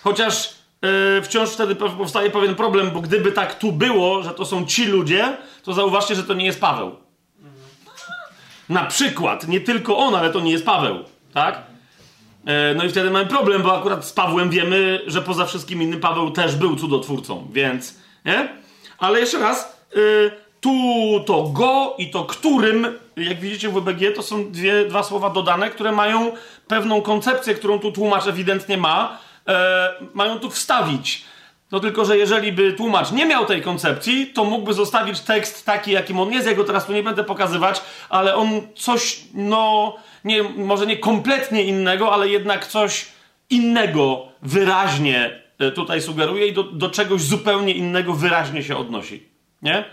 chociaż 0.00 0.54
e, 1.18 1.22
wciąż 1.22 1.50
wtedy 1.50 1.74
powstaje 1.74 2.30
pewien 2.30 2.54
problem, 2.54 2.90
bo 2.90 3.00
gdyby 3.00 3.32
tak 3.32 3.58
tu 3.58 3.72
było, 3.72 4.22
że 4.22 4.30
to 4.30 4.44
są 4.44 4.66
ci 4.66 4.86
ludzie, 4.86 5.36
to 5.62 5.72
zauważcie, 5.72 6.14
że 6.14 6.24
to 6.24 6.34
nie 6.34 6.46
jest 6.46 6.60
Paweł. 6.60 6.96
Na 8.68 8.84
przykład, 8.84 9.48
nie 9.48 9.60
tylko 9.60 9.98
on, 9.98 10.14
ale 10.14 10.30
to 10.30 10.40
nie 10.40 10.52
jest 10.52 10.66
Paweł, 10.66 11.04
tak? 11.32 11.73
E, 12.46 12.74
no 12.74 12.84
i 12.84 12.88
wtedy 12.88 13.10
mamy 13.10 13.26
problem, 13.26 13.62
bo 13.62 13.78
akurat 13.78 14.06
z 14.06 14.12
Pawłem 14.12 14.50
wiemy, 14.50 15.00
że 15.06 15.22
poza 15.22 15.46
wszystkim 15.46 15.82
innym 15.82 16.00
Paweł 16.00 16.30
też 16.30 16.56
był 16.56 16.76
cudotwórcą, 16.76 17.48
więc, 17.52 17.98
nie? 18.24 18.48
Ale 18.98 19.20
jeszcze 19.20 19.38
raz, 19.38 19.78
y, 19.96 20.30
tu 20.60 20.74
to 21.26 21.42
go 21.42 21.94
i 21.98 22.10
to 22.10 22.24
którym, 22.24 22.98
jak 23.16 23.40
widzicie 23.40 23.68
w 23.68 23.72
WBG, 23.72 24.12
to 24.12 24.22
są 24.22 24.50
dwie, 24.52 24.84
dwa 24.84 25.02
słowa 25.02 25.30
dodane, 25.30 25.70
które 25.70 25.92
mają 25.92 26.32
pewną 26.68 27.02
koncepcję, 27.02 27.54
którą 27.54 27.78
tu 27.78 27.92
tłumacz 27.92 28.26
ewidentnie 28.26 28.78
ma, 28.78 29.18
e, 29.48 29.94
mają 30.14 30.38
tu 30.38 30.50
wstawić. 30.50 31.24
No 31.70 31.80
tylko, 31.80 32.04
że 32.04 32.18
jeżeli 32.18 32.52
by 32.52 32.72
tłumacz 32.72 33.12
nie 33.12 33.26
miał 33.26 33.46
tej 33.46 33.62
koncepcji, 33.62 34.26
to 34.26 34.44
mógłby 34.44 34.74
zostawić 34.74 35.20
tekst 35.20 35.66
taki, 35.66 35.90
jakim 35.90 36.20
on 36.20 36.32
jest. 36.32 36.46
Ja 36.46 36.54
go 36.54 36.64
teraz 36.64 36.86
tu 36.86 36.92
nie 36.92 37.02
będę 37.02 37.24
pokazywać, 37.24 37.82
ale 38.08 38.34
on 38.34 38.48
coś, 38.76 39.20
no, 39.34 39.96
nie, 40.24 40.42
może 40.42 40.86
nie 40.86 40.96
kompletnie 40.96 41.62
innego, 41.62 42.12
ale 42.12 42.28
jednak 42.28 42.66
coś 42.66 43.06
innego 43.50 44.26
wyraźnie 44.42 45.42
e, 45.58 45.70
tutaj 45.70 46.02
sugeruje 46.02 46.46
i 46.46 46.52
do, 46.52 46.62
do 46.62 46.90
czegoś 46.90 47.22
zupełnie 47.22 47.72
innego 47.72 48.12
wyraźnie 48.12 48.62
się 48.62 48.76
odnosi. 48.76 49.28
Nie? 49.62 49.84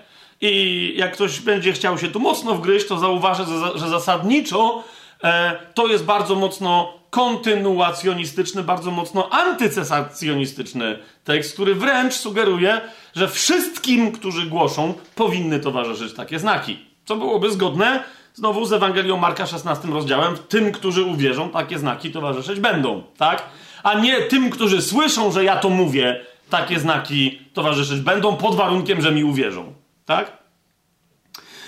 I 0.41 0.93
jak 0.97 1.13
ktoś 1.13 1.39
będzie 1.39 1.73
chciał 1.73 1.97
się 1.97 2.07
tu 2.07 2.19
mocno 2.19 2.55
wgryźć, 2.55 2.87
to 2.87 2.97
zauważy, 2.97 3.43
że 3.75 3.89
zasadniczo 3.89 4.83
e, 5.23 5.59
to 5.73 5.87
jest 5.87 6.05
bardzo 6.05 6.35
mocno 6.35 7.01
kontynuacjonistyczny, 7.09 8.63
bardzo 8.63 8.91
mocno 8.91 9.29
antycesacjonistyczny 9.29 10.99
tekst, 11.23 11.53
który 11.53 11.75
wręcz 11.75 12.13
sugeruje, 12.13 12.81
że 13.15 13.27
wszystkim, 13.27 14.11
którzy 14.11 14.45
głoszą, 14.45 14.93
powinny 15.15 15.59
towarzyszyć 15.59 16.13
takie 16.13 16.39
znaki. 16.39 16.79
Co 17.05 17.15
byłoby 17.15 17.51
zgodne 17.51 18.03
znowu 18.33 18.65
z 18.65 18.73
Ewangelią 18.73 19.17
Marka 19.17 19.45
16 19.45 19.87
rozdziałem. 19.87 20.37
Tym, 20.49 20.71
którzy 20.71 21.03
uwierzą, 21.03 21.49
takie 21.49 21.79
znaki 21.79 22.11
towarzyszyć 22.11 22.59
będą, 22.59 23.03
tak? 23.17 23.43
A 23.83 23.93
nie 23.93 24.21
tym, 24.21 24.49
którzy 24.49 24.81
słyszą, 24.81 25.31
że 25.31 25.43
ja 25.43 25.55
to 25.55 25.69
mówię, 25.69 26.25
takie 26.49 26.79
znaki 26.79 27.41
towarzyszyć 27.53 27.99
będą 27.99 28.37
pod 28.37 28.55
warunkiem, 28.55 29.01
że 29.01 29.11
mi 29.11 29.23
uwierzą. 29.23 29.73
Tak? 30.05 30.31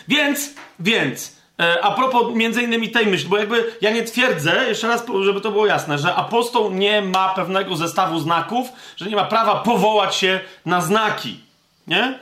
Więc, 0.08 0.54
więc, 0.80 1.38
e, 1.60 1.84
a 1.84 1.92
propos 1.92 2.36
między 2.36 2.64
innymi 2.64 2.90
tej 2.90 3.08
myśli, 3.08 3.30
bo 3.30 3.38
jakby 3.38 3.74
ja 3.82 3.92
nie 3.92 4.04
twierdzę, 4.04 4.66
jeszcze 4.68 4.88
raz, 4.88 5.06
żeby 5.24 5.42
to 5.42 5.52
było 5.52 5.66
jasne, 5.66 5.98
że 5.98 6.16
apostoł 6.16 6.72
nie 6.72 7.02
ma 7.02 7.30
pewnego 7.30 7.76
zestawu 7.76 8.20
znaków, 8.20 8.68
że 8.98 9.10
nie 9.10 9.16
ma 9.16 9.26
prawa 9.26 9.56
powołać 9.56 10.16
się 10.16 10.40
na 10.66 10.82
znaki. 10.82 11.40
Nie? 11.88 12.20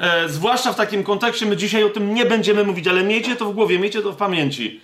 E, 0.00 0.28
zwłaszcza 0.28 0.72
w 0.72 0.76
takim 0.76 1.04
kontekście, 1.04 1.46
my 1.46 1.56
dzisiaj 1.56 1.84
o 1.84 1.90
tym 1.90 2.14
nie 2.14 2.24
będziemy 2.24 2.64
mówić, 2.64 2.88
ale 2.88 3.04
miejcie 3.04 3.36
to 3.36 3.44
w 3.44 3.54
głowie, 3.54 3.78
miejcie 3.78 4.02
to 4.02 4.12
w 4.12 4.16
pamięci. 4.16 4.80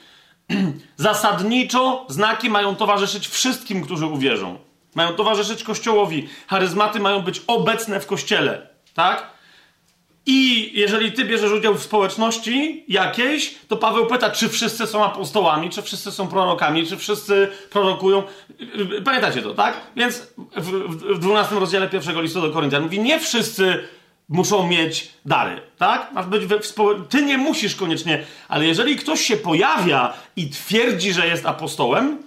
Zasadniczo 0.96 2.06
znaki 2.08 2.50
mają 2.50 2.76
towarzyszyć 2.76 3.28
wszystkim, 3.28 3.84
którzy 3.84 4.06
uwierzą. 4.06 4.58
Mają 4.94 5.12
towarzyszyć 5.12 5.64
Kościołowi. 5.64 6.28
Charyzmaty 6.46 7.00
mają 7.00 7.22
być 7.22 7.42
obecne 7.46 8.00
w 8.00 8.06
Kościele. 8.06 8.68
Tak? 8.94 9.26
I 10.26 10.70
jeżeli 10.74 11.12
ty 11.12 11.24
bierzesz 11.24 11.52
udział 11.52 11.74
w 11.74 11.82
społeczności 11.82 12.84
jakiejś, 12.88 13.54
to 13.68 13.76
Paweł 13.76 14.06
pyta, 14.06 14.30
czy 14.30 14.48
wszyscy 14.48 14.86
są 14.86 15.04
apostołami, 15.04 15.70
czy 15.70 15.82
wszyscy 15.82 16.12
są 16.12 16.28
prorokami, 16.28 16.86
czy 16.86 16.96
wszyscy 16.96 17.48
prorokują. 17.70 18.22
Pamiętacie 19.04 19.42
to, 19.42 19.54
tak? 19.54 19.80
Więc 19.96 20.26
w, 20.56 20.70
w 21.14 21.18
12 21.18 21.54
rozdziale 21.54 21.88
pierwszego 21.88 22.20
listu 22.20 22.40
do 22.40 22.50
Koryntian 22.50 22.82
mówi, 22.82 23.00
nie 23.00 23.20
wszyscy 23.20 23.88
muszą 24.28 24.66
mieć 24.66 25.12
dary, 25.24 25.60
tak? 25.78 26.12
Masz 26.12 26.26
być 26.26 26.46
w 26.46 26.66
spo... 26.66 26.94
Ty 26.94 27.22
nie 27.22 27.38
musisz 27.38 27.76
koniecznie, 27.76 28.24
ale 28.48 28.66
jeżeli 28.66 28.96
ktoś 28.96 29.20
się 29.20 29.36
pojawia 29.36 30.14
i 30.36 30.50
twierdzi, 30.50 31.12
że 31.12 31.26
jest 31.26 31.46
apostołem, 31.46 32.22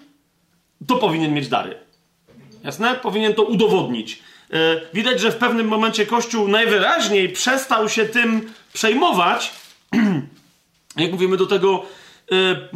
to 0.88 0.96
powinien 0.96 1.34
mieć 1.34 1.48
dary. 1.48 1.78
Jasne? 2.64 2.96
Powinien 2.96 3.34
to 3.34 3.44
udowodnić. 3.44 4.20
E, 4.54 4.82
widać, 4.94 5.20
że 5.20 5.32
w 5.32 5.36
pewnym 5.36 5.68
momencie 5.68 6.06
Kościół 6.06 6.48
najwyraźniej 6.48 7.30
przestał 7.30 7.90
się 7.90 8.06
tym 8.06 8.54
przejmować. 8.74 9.52
Jak 10.98 11.12
mówimy 11.12 11.38
do 11.38 11.46
tego 11.46 11.86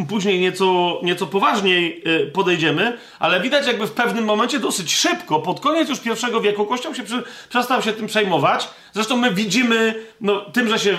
później 0.09 0.39
nieco, 0.39 0.99
nieco 1.03 1.27
poważniej 1.27 2.03
e, 2.05 2.25
podejdziemy, 2.25 2.97
ale 3.19 3.41
widać 3.41 3.67
jakby 3.67 3.87
w 3.87 3.91
pewnym 3.91 4.25
momencie 4.25 4.59
dosyć 4.59 4.95
szybko, 4.95 5.39
pod 5.39 5.59
koniec 5.59 5.89
już 5.89 5.99
pierwszego 5.99 6.41
wieku, 6.41 6.65
Kościół 6.65 6.95
się 6.95 7.03
przy, 7.03 7.23
przestał 7.49 7.81
się 7.81 7.93
tym 7.93 8.07
przejmować. 8.07 8.69
Zresztą 8.93 9.17
my 9.17 9.31
widzimy 9.31 9.95
no, 10.21 10.41
tym, 10.41 10.69
że 10.69 10.79
się 10.79 10.97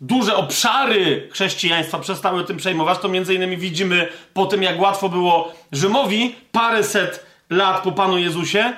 duże 0.00 0.36
obszary 0.36 1.28
chrześcijaństwa 1.32 1.98
przestały 1.98 2.44
tym 2.44 2.56
przejmować, 2.56 2.98
to 2.98 3.08
między 3.08 3.34
innymi 3.34 3.56
widzimy 3.56 4.08
po 4.34 4.46
tym, 4.46 4.62
jak 4.62 4.80
łatwo 4.80 5.08
było 5.08 5.52
Rzymowi 5.72 6.34
paręset 6.52 7.26
lat 7.50 7.82
po 7.82 7.92
Panu 7.92 8.18
Jezusie, 8.18 8.72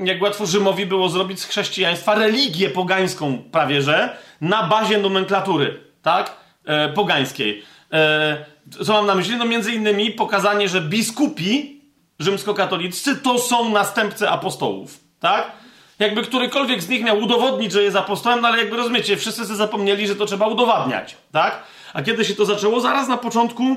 jak 0.00 0.22
łatwo 0.22 0.46
Rzymowi 0.46 0.86
było 0.86 1.08
zrobić 1.08 1.40
z 1.40 1.44
chrześcijaństwa 1.44 2.14
religię 2.14 2.70
pogańską 2.70 3.42
prawie, 3.52 3.82
że 3.82 4.16
na 4.40 4.62
bazie 4.62 4.98
nomenklatury, 4.98 5.80
tak? 6.02 6.36
E, 6.68 6.88
pogańskiej. 6.88 7.62
E, 7.92 8.44
co 8.84 8.92
mam 8.92 9.06
na 9.06 9.14
myśli? 9.14 9.36
No 9.36 9.44
między 9.44 9.72
innymi 9.72 10.10
pokazanie, 10.10 10.68
że 10.68 10.80
biskupi 10.80 11.80
rzymskokatoliccy 12.18 13.16
to 13.16 13.38
są 13.38 13.68
następcy 13.68 14.28
apostołów, 14.30 15.00
tak? 15.20 15.52
Jakby 15.98 16.22
którykolwiek 16.22 16.82
z 16.82 16.88
nich 16.88 17.04
miał 17.04 17.18
udowodnić, 17.18 17.72
że 17.72 17.82
jest 17.82 17.96
apostołem, 17.96 18.40
no 18.40 18.48
ale 18.48 18.58
jakby 18.58 18.76
rozumiecie, 18.76 19.16
wszyscy 19.16 19.44
sobie 19.44 19.56
zapomnieli, 19.56 20.06
że 20.06 20.16
to 20.16 20.26
trzeba 20.26 20.46
udowadniać, 20.46 21.16
tak? 21.32 21.62
A 21.94 22.02
kiedy 22.02 22.24
się 22.24 22.34
to 22.34 22.44
zaczęło? 22.44 22.80
Zaraz 22.80 23.08
na 23.08 23.16
początku 23.16 23.76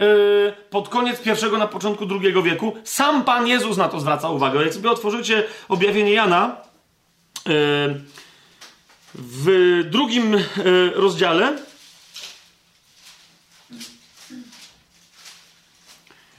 Yy, 0.00 0.52
pod 0.70 0.88
koniec 0.88 1.20
pierwszego, 1.20 1.58
na 1.58 1.66
początku 1.66 2.06
drugiego 2.06 2.42
wieku. 2.42 2.76
Sam 2.84 3.24
Pan 3.24 3.46
Jezus 3.46 3.76
na 3.76 3.88
to 3.88 4.00
zwraca 4.00 4.30
uwagę. 4.30 4.62
Jak 4.64 4.74
sobie 4.74 4.90
otworzycie 4.90 5.44
objawienie 5.68 6.12
Jana 6.12 6.56
yy, 7.46 7.52
w 9.14 9.80
drugim 9.90 10.32
yy, 10.32 10.42
rozdziale, 10.94 11.56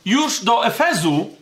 już 0.07 0.43
do 0.43 0.65
Efezu 0.65 1.37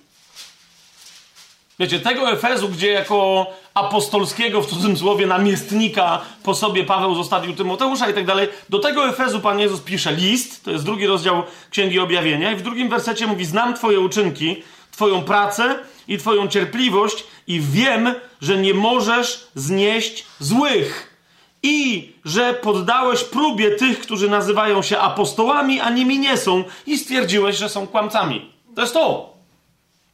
Wiecie, 1.80 2.00
tego 2.00 2.32
Efezu, 2.32 2.70
gdzie 2.70 2.92
jako 2.92 3.48
apostolskiego, 3.74 4.62
w 4.62 4.66
cudzysłowie, 4.66 5.28
namiestnika 5.28 6.22
po 6.44 6.56
sobie 6.56 6.84
Paweł 6.84 7.16
zostawił 7.16 7.56
Tymoteusza 7.56 8.10
i 8.10 8.14
tak 8.14 8.26
dalej, 8.26 8.48
do 8.70 8.80
tego 8.80 9.10
Efezu 9.10 9.40
Pan 9.40 9.60
Jezus 9.60 9.82
pisze 9.82 10.14
list, 10.14 10.64
to 10.64 10.72
jest 10.72 10.86
drugi 10.86 11.08
rozdział 11.08 11.44
Księgi 11.70 12.00
Objawienia 12.00 12.52
i 12.52 12.56
w 12.56 12.62
drugim 12.62 12.90
wersecie 12.90 13.28
mówi, 13.28 13.46
znam 13.46 13.74
Twoje 13.74 14.00
uczynki, 14.00 14.64
Twoją 14.92 15.22
pracę 15.22 15.80
i 16.08 16.18
Twoją 16.18 16.48
cierpliwość 16.48 17.24
i 17.48 17.62
wiem, 17.62 18.16
że 18.42 18.58
nie 18.58 18.74
możesz 18.74 19.48
znieść 19.56 20.26
złych 20.40 21.18
i 21.64 22.10
że 22.26 22.54
poddałeś 22.54 23.24
próbie 23.24 23.72
tych, 23.72 24.00
którzy 24.00 24.30
nazywają 24.30 24.82
się 24.82 25.00
apostołami, 25.00 25.80
a 25.80 25.90
nimi 25.90 26.20
nie 26.20 26.38
są 26.38 26.64
i 26.86 26.98
stwierdziłeś, 26.98 27.58
że 27.58 27.70
są 27.70 27.88
kłamcami. 27.88 28.55
To 28.76 28.82
jest 28.82 28.94
to. 28.94 29.36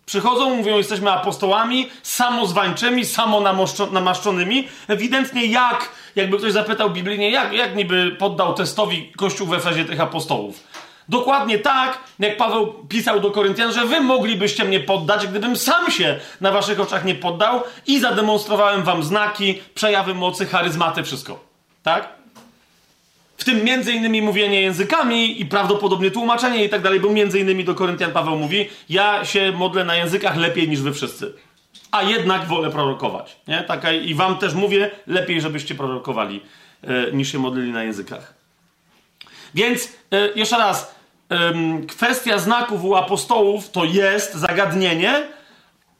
Przychodzą, 0.05 0.55
mówią, 0.55 0.77
jesteśmy 0.77 1.11
apostołami, 1.11 1.89
samozwańczymi, 2.03 3.05
samonamaszczonymi. 3.05 4.67
Ewidentnie 4.87 5.45
jak, 5.45 5.89
jakby 6.15 6.37
ktoś 6.37 6.51
zapytał 6.51 6.89
biblijnie, 6.89 7.31
jak, 7.31 7.53
jak 7.53 7.75
niby 7.75 8.15
poddał 8.19 8.53
testowi 8.53 9.11
Kościół 9.17 9.47
w 9.47 9.53
Efezie 9.53 9.85
tych 9.85 10.01
apostołów. 10.01 10.63
Dokładnie 11.09 11.59
tak, 11.59 11.99
jak 12.19 12.37
Paweł 12.37 12.73
pisał 12.89 13.19
do 13.19 13.31
Koryntian, 13.31 13.73
że 13.73 13.85
wy 13.85 14.01
moglibyście 14.01 14.65
mnie 14.65 14.79
poddać, 14.79 15.27
gdybym 15.27 15.55
sam 15.55 15.91
się 15.91 16.19
na 16.41 16.51
waszych 16.51 16.79
oczach 16.79 17.05
nie 17.05 17.15
poddał 17.15 17.63
i 17.87 17.99
zademonstrowałem 17.99 18.83
wam 18.83 19.03
znaki, 19.03 19.61
przejawy 19.73 20.13
mocy, 20.13 20.45
charyzmaty, 20.45 21.03
wszystko. 21.03 21.39
Tak? 21.83 22.20
W 23.41 23.43
tym 23.43 23.63
między 23.63 23.93
innymi 23.93 24.21
mówienie 24.21 24.61
językami 24.61 25.41
i 25.41 25.45
prawdopodobnie 25.45 26.11
tłumaczenie 26.11 26.65
i 26.65 26.69
tak 26.69 26.81
dalej, 26.81 26.99
bo 26.99 27.09
między 27.09 27.39
innymi 27.39 27.63
do 27.63 27.75
Koryntian 27.75 28.11
Paweł 28.11 28.37
mówi, 28.37 28.69
ja 28.89 29.25
się 29.25 29.51
modlę 29.51 29.83
na 29.83 29.95
językach 29.95 30.37
lepiej 30.37 30.69
niż 30.69 30.81
wy 30.81 30.93
wszyscy. 30.93 31.33
A 31.91 32.03
jednak 32.03 32.47
wolę 32.47 32.69
prorokować. 32.69 33.35
Nie? 33.47 33.63
Taka, 33.63 33.91
I 33.91 34.13
wam 34.13 34.37
też 34.37 34.53
mówię, 34.53 34.91
lepiej 35.07 35.41
żebyście 35.41 35.75
prorokowali, 35.75 36.41
e, 36.83 37.11
niż 37.11 37.31
się 37.31 37.39
modlili 37.39 37.71
na 37.71 37.83
językach. 37.83 38.33
Więc 39.55 39.89
e, 40.11 40.29
jeszcze 40.35 40.57
raz, 40.57 40.95
e, 41.29 41.53
kwestia 41.87 42.37
znaków 42.37 42.83
u 42.83 42.95
apostołów 42.95 43.69
to 43.69 43.85
jest 43.85 44.33
zagadnienie, 44.33 45.23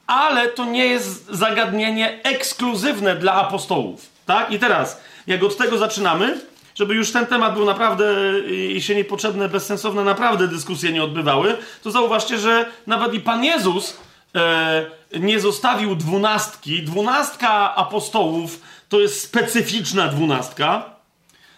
ale 0.07 0.47
to 0.47 0.65
nie 0.65 0.85
jest 0.85 1.27
zagadnienie 1.29 2.19
ekskluzywne 2.23 3.15
dla 3.15 3.33
apostołów. 3.33 4.09
Tak? 4.25 4.51
I 4.51 4.59
teraz, 4.59 5.01
jak 5.27 5.43
od 5.43 5.57
tego 5.57 5.77
zaczynamy, 5.77 6.50
żeby 6.81 6.95
już 6.95 7.11
ten 7.11 7.25
temat 7.25 7.53
był 7.53 7.65
naprawdę 7.65 8.05
i 8.49 8.81
się 8.81 8.95
niepotrzebne, 8.95 9.49
bezsensowne 9.49 10.03
naprawdę 10.03 10.47
dyskusje 10.47 10.91
nie 10.91 11.03
odbywały, 11.03 11.57
to 11.83 11.91
zauważcie, 11.91 12.37
że 12.37 12.65
nawet 12.87 13.13
i 13.13 13.19
Pan 13.19 13.43
Jezus 13.43 13.97
e, 14.35 14.85
nie 15.19 15.39
zostawił 15.39 15.95
dwunastki. 15.95 16.83
Dwunastka 16.83 17.75
apostołów 17.75 18.61
to 18.89 18.99
jest 18.99 19.21
specyficzna 19.21 20.07
dwunastka. 20.07 20.95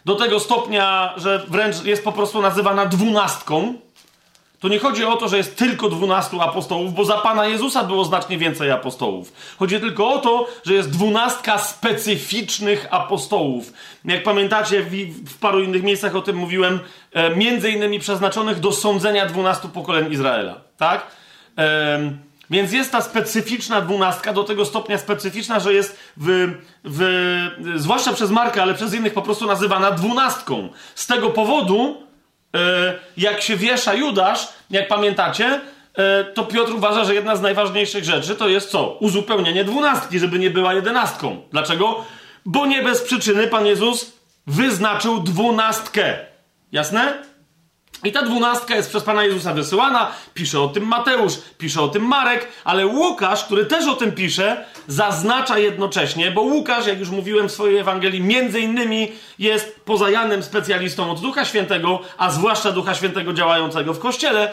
Do 0.05 0.15
tego 0.15 0.39
stopnia, 0.39 1.13
że 1.17 1.45
wręcz 1.47 1.83
jest 1.83 2.03
po 2.03 2.11
prostu 2.11 2.41
nazywana 2.41 2.85
dwunastką. 2.85 3.73
To 4.63 4.67
nie 4.69 4.79
chodzi 4.79 5.05
o 5.05 5.15
to, 5.15 5.27
że 5.27 5.37
jest 5.37 5.55
tylko 5.55 5.89
dwunastu 5.89 6.41
apostołów, 6.41 6.93
bo 6.93 7.05
za 7.05 7.17
Pana 7.17 7.47
Jezusa 7.47 7.83
było 7.83 8.05
znacznie 8.05 8.37
więcej 8.37 8.71
apostołów. 8.71 9.33
Chodzi 9.59 9.79
tylko 9.79 10.13
o 10.13 10.17
to, 10.19 10.47
że 10.65 10.73
jest 10.73 10.89
dwunastka 10.89 11.57
specyficznych 11.57 12.87
apostołów. 12.91 13.73
Jak 14.05 14.23
pamiętacie, 14.23 14.83
w, 14.83 14.91
w 15.29 15.37
paru 15.37 15.63
innych 15.63 15.83
miejscach 15.83 16.15
o 16.15 16.21
tym 16.21 16.35
mówiłem, 16.35 16.79
e, 17.13 17.35
między 17.35 17.71
innymi 17.71 17.99
przeznaczonych 17.99 18.59
do 18.59 18.71
sądzenia 18.71 19.25
dwunastu 19.25 19.69
pokoleń 19.69 20.11
Izraela. 20.11 20.61
Tak? 20.77 21.07
E, 21.57 22.11
więc 22.49 22.71
jest 22.71 22.91
ta 22.91 23.01
specyficzna 23.01 23.81
dwunastka, 23.81 24.33
do 24.33 24.43
tego 24.43 24.65
stopnia 24.65 24.97
specyficzna, 24.97 25.59
że 25.59 25.73
jest 25.73 25.99
w, 26.17 26.53
w, 26.83 27.01
zwłaszcza 27.75 28.13
przez 28.13 28.31
Marka, 28.31 28.61
ale 28.61 28.73
przez 28.73 28.93
innych 28.93 29.13
po 29.13 29.21
prostu 29.21 29.45
nazywana 29.45 29.91
dwunastką. 29.91 30.69
Z 30.95 31.07
tego 31.07 31.29
powodu, 31.29 32.02
jak 33.17 33.41
się 33.41 33.55
wiesza 33.55 33.93
Judasz, 33.93 34.47
jak 34.69 34.87
pamiętacie, 34.87 35.61
e, 35.95 36.23
to 36.23 36.43
Piotr 36.43 36.73
uważa, 36.73 37.03
że 37.03 37.15
jedna 37.15 37.35
z 37.35 37.41
najważniejszych 37.41 38.03
rzeczy 38.03 38.35
to 38.35 38.47
jest 38.47 38.69
co? 38.69 38.97
Uzupełnienie 38.99 39.63
dwunastki, 39.63 40.19
żeby 40.19 40.39
nie 40.39 40.49
była 40.49 40.73
jedenastką. 40.73 41.41
Dlaczego? 41.51 42.05
Bo 42.45 42.65
nie 42.65 42.81
bez 42.81 43.01
przyczyny 43.01 43.47
Pan 43.47 43.65
Jezus 43.65 44.13
wyznaczył 44.47 45.19
dwunastkę. 45.19 46.17
Jasne? 46.71 47.23
I 48.03 48.11
ta 48.11 48.21
dwunastka 48.21 48.75
jest 48.75 48.89
przez 48.89 49.03
Pana 49.03 49.23
Jezusa 49.23 49.53
wysyłana, 49.53 50.11
pisze 50.33 50.61
o 50.61 50.67
tym 50.67 50.87
Mateusz, 50.87 51.33
pisze 51.57 51.81
o 51.81 51.87
tym 51.87 52.03
Marek, 52.03 52.47
ale 52.63 52.87
Łukasz, 52.87 53.45
który 53.45 53.65
też 53.65 53.87
o 53.87 53.95
tym 53.95 54.11
pisze, 54.11 54.65
zaznacza 54.87 55.57
jednocześnie, 55.57 56.31
bo 56.31 56.41
Łukasz, 56.41 56.87
jak 56.87 56.99
już 56.99 57.09
mówiłem 57.09 57.49
w 57.49 57.51
swojej 57.51 57.77
Ewangelii, 57.77 58.21
między 58.21 58.59
innymi 58.59 59.11
jest 59.39 59.79
poza 59.85 60.09
Janem 60.09 60.43
specjalistą 60.43 61.11
od 61.11 61.21
Ducha 61.21 61.45
Świętego, 61.45 61.99
a 62.17 62.31
zwłaszcza 62.31 62.71
Ducha 62.71 62.95
Świętego 62.95 63.33
działającego 63.33 63.93
w 63.93 63.99
Kościele. 63.99 64.51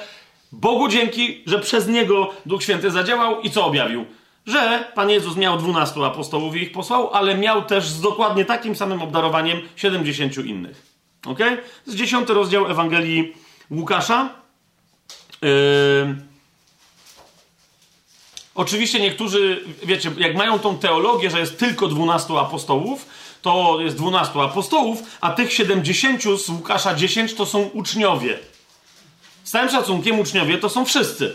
Bogu 0.52 0.88
dzięki, 0.88 1.42
że 1.46 1.58
przez 1.58 1.88
niego 1.88 2.30
Duch 2.46 2.62
Święty 2.62 2.90
zadziałał 2.90 3.40
i 3.40 3.50
co 3.50 3.66
objawił? 3.66 4.04
Że 4.46 4.84
Pan 4.94 5.10
Jezus 5.10 5.36
miał 5.36 5.58
dwunastu 5.58 6.04
apostołów 6.04 6.56
i 6.56 6.62
ich 6.62 6.72
posłał, 6.72 7.10
ale 7.12 7.34
miał 7.34 7.62
też 7.62 7.88
z 7.88 8.00
dokładnie 8.00 8.44
takim 8.44 8.76
samym 8.76 9.02
obdarowaniem 9.02 9.60
siedemdziesięciu 9.76 10.42
innych. 10.42 10.89
Ok? 11.26 11.38
Jest 11.86 11.98
dziesiąty 11.98 12.34
rozdział 12.34 12.70
Ewangelii 12.70 13.34
Łukasza. 13.70 14.28
Yy... 15.42 15.50
Oczywiście 18.54 19.00
niektórzy, 19.00 19.64
wiecie, 19.82 20.10
jak 20.18 20.36
mają 20.36 20.58
tą 20.58 20.78
teologię, 20.78 21.30
że 21.30 21.40
jest 21.40 21.58
tylko 21.58 21.88
12 21.88 22.34
apostołów, 22.38 23.06
to 23.42 23.78
jest 23.80 23.96
12 23.96 24.40
apostołów, 24.40 25.02
a 25.20 25.30
tych 25.30 25.52
70 25.52 26.22
z 26.22 26.48
Łukasza 26.48 26.94
10 26.94 27.34
to 27.34 27.46
są 27.46 27.60
uczniowie. 27.62 28.38
Z 29.44 29.50
całym 29.50 29.70
szacunkiem 29.70 30.20
uczniowie 30.20 30.58
to 30.58 30.68
są 30.68 30.84
wszyscy. 30.84 31.34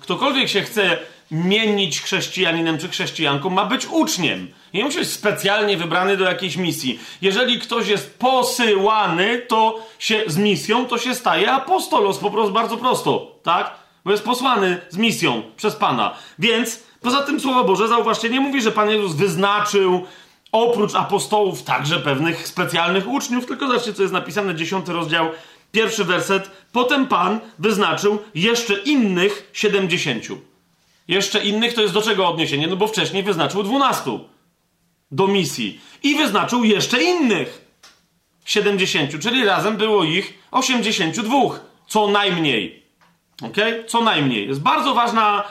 Ktokolwiek 0.00 0.48
się 0.48 0.62
chce 0.62 0.98
mienić 1.30 2.00
chrześcijaninem 2.00 2.78
czy 2.78 2.88
chrześcijanką, 2.88 3.50
ma 3.50 3.64
być 3.64 3.86
uczniem. 3.86 4.48
Nie 4.74 4.84
musi 4.84 4.98
być 4.98 5.10
specjalnie 5.10 5.76
wybrany 5.76 6.16
do 6.16 6.24
jakiejś 6.24 6.56
misji. 6.56 6.98
Jeżeli 7.22 7.58
ktoś 7.58 7.88
jest 7.88 8.18
posyłany 8.18 9.42
to 9.48 9.78
się 9.98 10.22
z 10.26 10.36
misją, 10.36 10.86
to 10.86 10.98
się 10.98 11.14
staje 11.14 11.52
apostolos, 11.52 12.18
po 12.18 12.30
prostu 12.30 12.52
bardzo 12.52 12.76
prosto, 12.76 13.38
tak? 13.42 13.74
Bo 14.04 14.10
jest 14.10 14.24
posłany 14.24 14.80
z 14.90 14.96
misją 14.96 15.42
przez 15.56 15.76
Pana. 15.76 16.14
Więc 16.38 16.82
poza 17.00 17.22
tym 17.22 17.40
Słowo 17.40 17.64
Boże, 17.64 17.88
zauważcie, 17.88 18.30
nie 18.30 18.40
mówi, 18.40 18.62
że 18.62 18.72
Pan 18.72 18.90
Jezus 18.90 19.14
wyznaczył 19.14 20.06
oprócz 20.52 20.94
apostołów 20.94 21.62
także 21.62 21.98
pewnych 21.98 22.48
specjalnych 22.48 23.08
uczniów, 23.08 23.46
tylko 23.46 23.66
zobaczcie, 23.66 23.94
co 23.94 24.02
jest 24.02 24.14
napisane, 24.14 24.54
dziesiąty 24.54 24.92
rozdział, 24.92 25.28
pierwszy 25.72 26.04
werset. 26.04 26.50
Potem 26.72 27.06
Pan 27.06 27.40
wyznaczył 27.58 28.18
jeszcze 28.34 28.74
innych 28.74 29.50
siedemdziesięciu. 29.52 30.53
Jeszcze 31.08 31.44
innych 31.44 31.74
to 31.74 31.82
jest 31.82 31.94
do 31.94 32.02
czego 32.02 32.28
odniesienie? 32.28 32.66
No 32.66 32.76
bo 32.76 32.86
wcześniej 32.86 33.22
wyznaczył 33.22 33.62
dwunastu 33.62 34.28
do 35.10 35.26
misji. 35.26 35.80
I 36.02 36.14
wyznaczył 36.14 36.64
jeszcze 36.64 37.02
innych 37.02 37.64
70, 38.44 39.22
czyli 39.22 39.44
razem 39.44 39.76
było 39.76 40.04
ich 40.04 40.38
82, 40.50 41.36
co 41.86 42.06
najmniej. 42.06 42.82
Ok? 43.42 43.56
Co 43.86 44.00
najmniej. 44.00 44.48
Jest 44.48 44.60
bardzo 44.60 44.94
ważna 44.94 45.44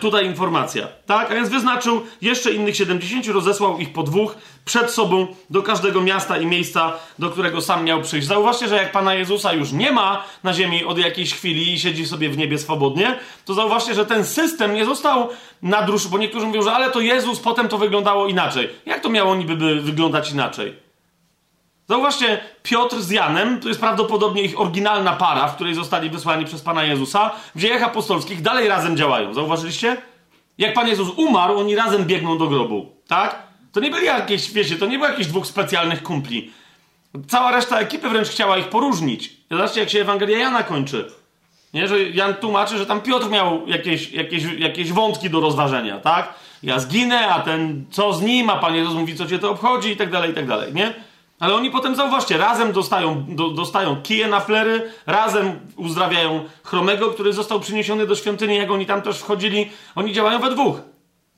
tutaj 0.00 0.26
informacja. 0.26 0.88
Tak? 1.06 1.30
A 1.30 1.34
więc 1.34 1.48
wyznaczył 1.48 2.02
jeszcze 2.22 2.52
innych 2.52 2.76
70, 2.76 3.26
rozesłał 3.26 3.78
ich 3.78 3.92
po 3.92 4.02
dwóch 4.02 4.34
przed 4.64 4.90
sobą 4.90 5.26
do 5.50 5.62
każdego 5.62 6.00
miasta 6.00 6.38
i 6.38 6.46
miejsca, 6.46 6.92
do 7.18 7.30
którego 7.30 7.60
sam 7.60 7.84
miał 7.84 8.02
przyjść. 8.02 8.28
Zauważcie, 8.28 8.68
że 8.68 8.76
jak 8.76 8.92
Pana 8.92 9.14
Jezusa 9.14 9.52
już 9.52 9.72
nie 9.72 9.92
ma 9.92 10.24
na 10.44 10.54
ziemi 10.54 10.84
od 10.84 10.98
jakiejś 10.98 11.34
chwili 11.34 11.72
i 11.72 11.78
siedzi 11.78 12.06
sobie 12.06 12.28
w 12.28 12.38
niebie 12.38 12.58
swobodnie, 12.58 13.18
to 13.44 13.54
zauważcie, 13.54 13.94
że 13.94 14.06
ten 14.06 14.24
system 14.24 14.74
nie 14.74 14.84
został 14.84 15.28
nadrusz, 15.62 16.08
bo 16.08 16.18
niektórzy 16.18 16.46
mówią, 16.46 16.62
że 16.62 16.72
ale 16.72 16.90
to 16.90 17.00
Jezus, 17.00 17.40
potem 17.40 17.68
to 17.68 17.78
wyglądało 17.78 18.26
inaczej. 18.26 18.68
Jak 18.86 19.00
to 19.00 19.08
miało 19.08 19.34
niby 19.34 19.56
by 19.56 19.80
wyglądać 19.80 20.32
inaczej? 20.32 20.87
Zauważcie, 21.88 22.40
Piotr 22.62 23.00
z 23.00 23.10
Janem, 23.10 23.60
to 23.60 23.68
jest 23.68 23.80
prawdopodobnie 23.80 24.42
ich 24.42 24.60
oryginalna 24.60 25.12
para, 25.12 25.48
w 25.48 25.54
której 25.54 25.74
zostali 25.74 26.10
wysłani 26.10 26.44
przez 26.44 26.62
Pana 26.62 26.84
Jezusa, 26.84 27.30
w 27.54 27.60
dziejach 27.60 27.82
apostolskich 27.82 28.42
dalej 28.42 28.68
razem 28.68 28.96
działają. 28.96 29.34
Zauważyliście? 29.34 29.96
Jak 30.58 30.74
Pan 30.74 30.88
Jezus 30.88 31.08
umarł, 31.16 31.58
oni 31.58 31.74
razem 31.74 32.04
biegną 32.04 32.38
do 32.38 32.46
grobu. 32.46 32.92
Tak? 33.06 33.42
To 33.72 33.80
nie 33.80 33.90
byli 33.90 34.06
jakieś, 34.06 34.52
wiecie, 34.52 34.76
to 34.76 34.86
nie 34.86 34.98
było 34.98 35.10
jakichś 35.10 35.28
dwóch 35.28 35.46
specjalnych 35.46 36.02
kumpli. 36.02 36.52
Cała 37.28 37.50
reszta 37.50 37.78
ekipy 37.78 38.08
wręcz 38.08 38.28
chciała 38.28 38.58
ich 38.58 38.68
poróżnić. 38.68 39.30
Zobaczcie, 39.50 39.80
jak 39.80 39.90
się 39.90 40.00
Ewangelia 40.00 40.38
Jana 40.38 40.62
kończy. 40.62 41.12
Nie, 41.74 41.88
że 41.88 42.02
Jan 42.02 42.34
tłumaczy, 42.34 42.78
że 42.78 42.86
tam 42.86 43.00
Piotr 43.00 43.28
miał 43.30 43.68
jakieś, 43.68 44.12
jakieś, 44.12 44.44
jakieś 44.58 44.92
wątki 44.92 45.30
do 45.30 45.40
rozważenia, 45.40 45.98
tak? 45.98 46.34
Ja 46.62 46.78
zginę, 46.78 47.28
a 47.28 47.40
ten 47.40 47.84
co 47.90 48.12
z 48.12 48.22
nim, 48.22 48.50
a 48.50 48.56
Pan 48.56 48.74
Jezus 48.74 48.94
mówi, 48.94 49.16
co 49.16 49.26
cię 49.26 49.38
to 49.38 49.50
obchodzi 49.50 49.90
i 49.90 49.96
tak 49.96 50.10
dalej, 50.10 50.30
i 50.30 50.34
tak 50.34 50.46
dalej, 50.46 50.74
nie? 50.74 51.07
Ale 51.40 51.54
oni 51.54 51.70
potem, 51.70 51.96
zauważcie, 51.96 52.36
razem 52.36 52.72
dostają, 52.72 53.24
do, 53.28 53.48
dostają 53.50 54.02
kije 54.02 54.28
na 54.28 54.40
flery, 54.40 54.92
razem 55.06 55.60
uzdrawiają 55.76 56.44
chromego, 56.64 57.10
który 57.10 57.32
został 57.32 57.60
przyniesiony 57.60 58.06
do 58.06 58.14
świątyni, 58.14 58.56
jak 58.56 58.70
oni 58.70 58.86
tam 58.86 59.02
też 59.02 59.18
wchodzili. 59.18 59.70
Oni 59.94 60.12
działają 60.12 60.38
we 60.38 60.50
dwóch. 60.50 60.80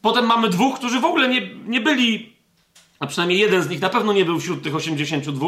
Potem 0.02 0.26
mamy 0.26 0.48
dwóch, 0.48 0.78
którzy 0.78 1.00
w 1.00 1.04
ogóle 1.04 1.28
nie, 1.28 1.40
nie 1.66 1.80
byli, 1.80 2.32
a 3.00 3.06
przynajmniej 3.06 3.38
jeden 3.38 3.62
z 3.62 3.68
nich 3.68 3.80
na 3.80 3.88
pewno 3.88 4.12
nie 4.12 4.24
był 4.24 4.40
wśród 4.40 4.62
tych 4.62 4.74
82, 4.74 5.46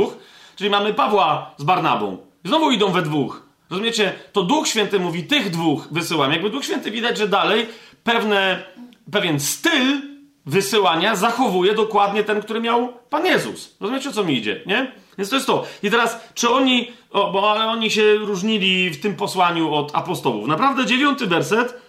czyli 0.56 0.70
mamy 0.70 0.94
Pawła 0.94 1.54
z 1.58 1.64
Barnabą. 1.64 2.18
Znowu 2.44 2.70
idą 2.70 2.92
we 2.92 3.02
dwóch. 3.02 3.42
Rozumiecie? 3.70 4.12
To 4.32 4.42
Duch 4.42 4.68
Święty 4.68 5.00
mówi, 5.00 5.24
tych 5.24 5.50
dwóch 5.50 5.88
wysyłam. 5.90 6.32
Jakby 6.32 6.50
Duch 6.50 6.64
Święty 6.64 6.90
widać, 6.90 7.18
że 7.18 7.28
dalej 7.28 7.66
pewne, 8.04 8.64
pewien 9.12 9.40
styl 9.40 10.11
wysyłania 10.46 11.16
zachowuje 11.16 11.74
dokładnie 11.74 12.24
ten, 12.24 12.42
który 12.42 12.60
miał 12.60 12.92
Pan 13.10 13.26
Jezus. 13.26 13.76
Rozumiecie, 13.80 14.08
o 14.08 14.12
co 14.12 14.24
mi 14.24 14.34
idzie, 14.34 14.60
nie? 14.66 14.92
Więc 15.18 15.30
to 15.30 15.36
jest 15.36 15.46
to. 15.46 15.64
I 15.82 15.90
teraz, 15.90 16.20
czy 16.34 16.50
oni, 16.50 16.92
o, 17.10 17.32
bo 17.32 17.50
ale 17.52 17.66
oni 17.66 17.90
się 17.90 18.14
różnili 18.14 18.90
w 18.90 19.00
tym 19.00 19.16
posłaniu 19.16 19.74
od 19.74 19.90
apostołów. 19.94 20.48
Naprawdę 20.48 20.86
dziewiąty 20.86 21.26
werset 21.26 21.82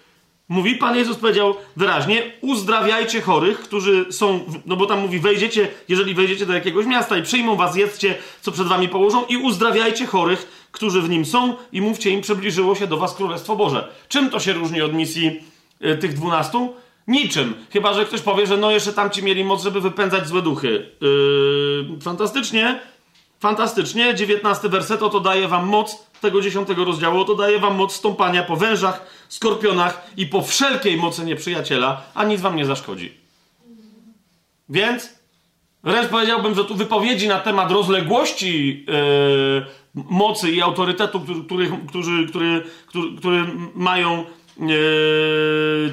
mówi, 0.50 0.76
Pan 0.76 0.96
Jezus 0.96 1.18
powiedział 1.18 1.56
wyraźnie, 1.76 2.32
uzdrawiajcie 2.42 3.22
chorych, 3.22 3.60
którzy 3.60 4.06
są, 4.12 4.40
no 4.66 4.76
bo 4.76 4.86
tam 4.86 5.00
mówi, 5.00 5.20
wejdziecie, 5.20 5.68
jeżeli 5.88 6.14
wejdziecie 6.14 6.46
do 6.46 6.54
jakiegoś 6.54 6.86
miasta 6.86 7.18
i 7.18 7.24
przyjmą 7.24 7.56
was, 7.56 7.76
jedzcie, 7.76 8.16
co 8.42 8.52
przed 8.52 8.68
wami 8.68 8.90
położą 8.90 9.26
i 9.26 9.38
uzdrawiajcie 9.38 10.06
chorych, 10.06 10.68
którzy 10.72 11.02
w 11.02 11.10
nim 11.10 11.26
są 11.26 11.56
i 11.72 11.82
mówcie 11.82 12.10
im, 12.10 12.22
przybliżyło 12.22 12.76
się 12.76 12.88
do 12.88 12.98
was 12.98 13.16
Królestwo 13.16 13.56
Boże. 13.56 13.92
Czym 14.08 14.30
to 14.30 14.40
się 14.40 14.54
różni 14.54 14.82
od 14.82 14.94
misji 14.94 15.44
y, 15.86 15.98
tych 15.98 16.14
dwunastu? 16.14 16.74
Niczym. 17.08 17.54
Chyba, 17.74 17.94
że 17.94 18.06
ktoś 18.06 18.22
powie, 18.22 18.48
że 18.48 18.58
no 18.58 18.72
jeszcze 18.72 18.94
tamci 18.94 19.24
mieli 19.24 19.44
moc, 19.44 19.64
żeby 19.64 19.82
wypędzać 19.82 20.28
złe 20.28 20.42
duchy. 20.42 20.90
Yy, 21.02 22.02
fantastycznie. 22.02 22.80
Fantastycznie. 23.40 24.16
19 24.16 24.70
werset, 24.70 25.04
oto 25.04 25.20
daje 25.20 25.48
wam 25.48 25.68
moc 25.68 26.08
tego 26.22 26.42
10 26.42 26.70
rozdziału, 26.70 27.20
oto 27.20 27.36
daje 27.36 27.60
wam 27.60 27.76
moc 27.76 27.94
stąpania 27.94 28.44
po 28.44 28.56
wężach, 28.56 29.06
skorpionach 29.30 30.08
i 30.18 30.26
po 30.26 30.42
wszelkiej 30.42 30.98
mocy 30.98 31.26
nieprzyjaciela, 31.26 32.02
a 32.14 32.24
nic 32.24 32.42
wam 32.42 32.56
nie 32.56 32.66
zaszkodzi. 32.66 33.14
Więc 34.70 35.10
wręcz 35.84 36.10
powiedziałbym, 36.10 36.56
że 36.56 36.66
tu 36.66 36.76
wypowiedzi 36.76 37.28
na 37.28 37.40
temat 37.40 37.72
rozległości 37.72 38.86
yy, 38.88 39.66
mocy 39.94 40.52
i 40.52 40.62
autorytetu, 40.62 41.20
który, 41.20 41.72
który, 41.90 42.28
który, 42.28 42.64
który, 43.18 43.46
mają 43.76 44.26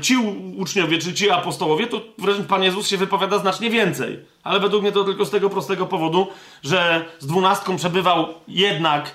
ci 0.02 0.16
uczniowie, 0.56 0.98
czy 0.98 1.14
ci 1.14 1.30
apostołowie, 1.30 1.86
to 1.86 2.00
wręcz 2.18 2.46
Pan 2.46 2.62
Jezus 2.62 2.88
się 2.88 2.96
wypowiada 2.96 3.38
znacznie 3.38 3.70
więcej. 3.70 4.18
Ale 4.42 4.60
według 4.60 4.82
mnie 4.82 4.92
to 4.92 5.04
tylko 5.04 5.24
z 5.24 5.30
tego 5.30 5.50
prostego 5.50 5.86
powodu, 5.86 6.26
że 6.62 7.04
z 7.18 7.26
dwunastką 7.26 7.76
przebywał 7.76 8.26
jednak 8.48 9.14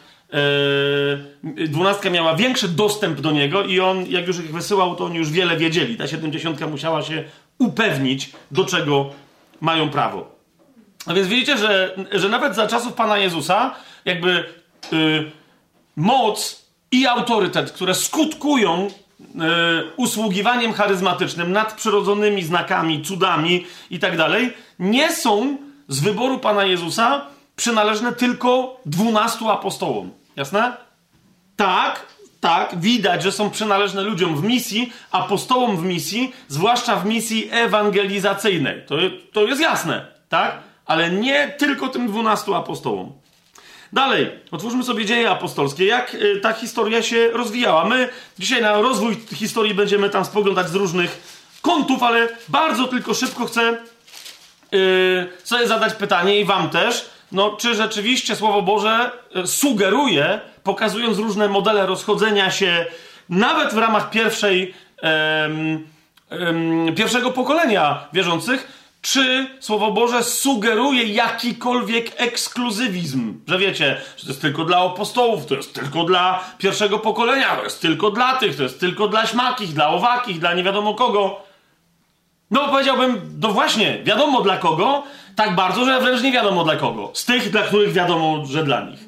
yy, 1.53 1.67
dwunastka 1.67 2.10
miała 2.10 2.36
większy 2.36 2.67
dostęp 2.67 3.21
do 3.21 3.31
niego 3.31 3.63
i 3.63 3.79
on, 3.79 4.05
jak 4.05 4.27
już 4.27 4.39
ich 4.39 4.53
wysyłał, 4.53 4.95
to 4.95 5.05
oni 5.05 5.17
już 5.17 5.31
wiele 5.31 5.58
wiedzieli. 5.58 5.97
Ta 5.97 6.08
siedemdziesiątka 6.08 6.67
musiała 6.67 7.01
się 7.01 7.23
upewnić, 7.58 8.31
do 8.51 8.65
czego 8.65 9.10
mają 9.62 9.89
prawo. 9.89 10.36
A 11.05 11.13
więc 11.13 11.27
widzicie, 11.27 11.58
że, 11.58 11.95
że 12.12 12.29
nawet 12.29 12.55
za 12.55 12.67
czasów 12.67 12.93
Pana 12.93 13.17
Jezusa 13.17 13.75
jakby 14.05 14.43
yy, 14.91 15.31
moc 15.95 16.65
i 16.91 17.08
autorytet, 17.08 17.71
które 17.71 17.95
skutkują 17.95 18.89
E, 18.89 19.05
usługiwaniem 19.97 20.73
charyzmatycznym, 20.73 21.51
nadprzyrodzonymi 21.51 22.43
znakami, 22.43 23.01
cudami 23.01 23.65
i 23.89 23.99
tak 23.99 24.17
dalej, 24.17 24.54
nie 24.80 25.12
są 25.12 25.58
z 25.88 25.99
wyboru 25.99 26.39
Pana 26.39 26.63
Jezusa 26.63 27.25
przynależne 27.56 28.13
tylko 28.13 28.80
dwunastu 28.86 29.49
apostołom. 29.49 30.12
Jasne? 30.36 30.78
Tak, 31.56 32.06
tak, 32.39 32.80
widać, 32.80 33.23
że 33.23 33.32
są 33.32 33.49
przynależne 33.49 34.01
ludziom 34.01 34.36
w 34.36 34.43
misji, 34.43 34.93
apostołom 35.12 35.78
w 35.78 35.84
misji, 35.84 36.34
zwłaszcza 36.47 36.95
w 36.95 37.06
misji 37.06 37.49
ewangelizacyjnej. 37.51 38.82
To, 38.88 38.95
to 39.34 39.41
jest 39.41 39.62
jasne, 39.62 40.06
tak? 40.30 40.60
Ale 40.86 41.12
nie 41.12 41.47
tylko 41.58 41.88
tym 41.88 42.08
dwunastu 42.08 42.56
apostołom. 42.56 43.12
Dalej, 43.93 44.32
otwórzmy 44.52 44.84
sobie 44.84 45.06
dzieje 45.06 45.30
apostolskie, 45.30 45.86
jak 45.86 46.13
y, 46.13 46.39
ta 46.39 46.54
historia 46.54 47.04
się 47.04 47.30
rozwijała. 47.30 47.86
My 47.86 48.10
dzisiaj 48.39 48.62
na 48.62 48.82
rozwój 48.82 49.17
historii 49.34 49.74
będziemy 49.74 50.10
tam 50.10 50.26
spoglądać 50.26 50.69
z 50.69 50.76
różnych 50.76 51.36
kątów, 51.62 52.04
ale 52.04 52.28
bardzo 52.48 52.88
tylko 52.88 53.13
szybko 53.13 53.45
chcę 53.45 53.78
yy, 54.71 55.28
sobie 55.43 55.67
zadać 55.67 55.93
pytanie 55.93 56.39
i 56.39 56.45
wam 56.45 56.69
też, 56.69 57.10
no, 57.32 57.58
czy 57.60 57.76
rzeczywiście 57.76 58.36
Słowo 58.36 58.62
Boże 58.62 59.12
y, 59.43 59.48
sugeruje, 59.48 60.39
pokazując 60.63 61.17
różne 61.17 61.48
modele 61.48 61.86
rozchodzenia 61.86 62.52
się, 62.52 62.86
nawet 63.30 63.74
w 63.74 63.78
ramach 63.78 64.10
pierwszej, 64.10 64.74
pierwszego 66.95 67.32
pokolenia 67.32 68.08
wierzących, 68.13 68.85
czy 69.06 69.48
Słowo 69.60 69.91
Boże 69.91 70.24
sugeruje 70.24 71.04
jakikolwiek 71.04 72.12
ekskluzywizm. 72.18 73.39
Że 73.48 73.58
wiecie, 73.58 74.02
że 74.18 74.24
to 74.24 74.30
jest 74.30 74.41
tylko 74.41 74.65
dla 74.65 74.78
apostołów, 74.78 75.46
to 75.46 75.56
jest 75.56 75.74
tylko 75.74 76.04
dla 76.04 76.44
pierwszego 76.58 77.00
pokolenia, 77.00 77.56
to 77.56 77.63
jest 77.63 77.82
tylko 77.82 78.12
dla 78.12 78.36
tych, 78.36 78.56
to 78.56 78.63
jest 78.63 78.80
tylko 78.80 79.08
dla 79.08 79.28
śmakich, 79.28 79.74
dla 79.74 79.88
owakich, 79.89 80.39
dla 80.39 80.54
nie 80.54 80.63
wiadomo 80.63 80.94
kogo. 80.94 81.41
No 82.52 82.68
powiedziałbym, 82.70 83.38
no 83.41 83.52
właśnie, 83.52 84.00
wiadomo 84.04 84.41
dla 84.41 84.58
kogo, 84.58 85.04
tak 85.36 85.56
bardzo, 85.56 85.86
że 85.86 86.02
wręcz 86.02 86.22
nie 86.22 86.32
wiadomo 86.32 86.63
dla 86.63 86.76
kogo. 86.76 87.12
Z 87.13 87.26
tych, 87.26 87.52
dla 87.52 87.62
których 87.62 87.94
wiadomo, 87.94 88.46
że 88.46 88.63
dla 88.63 88.82
nich. 88.82 89.00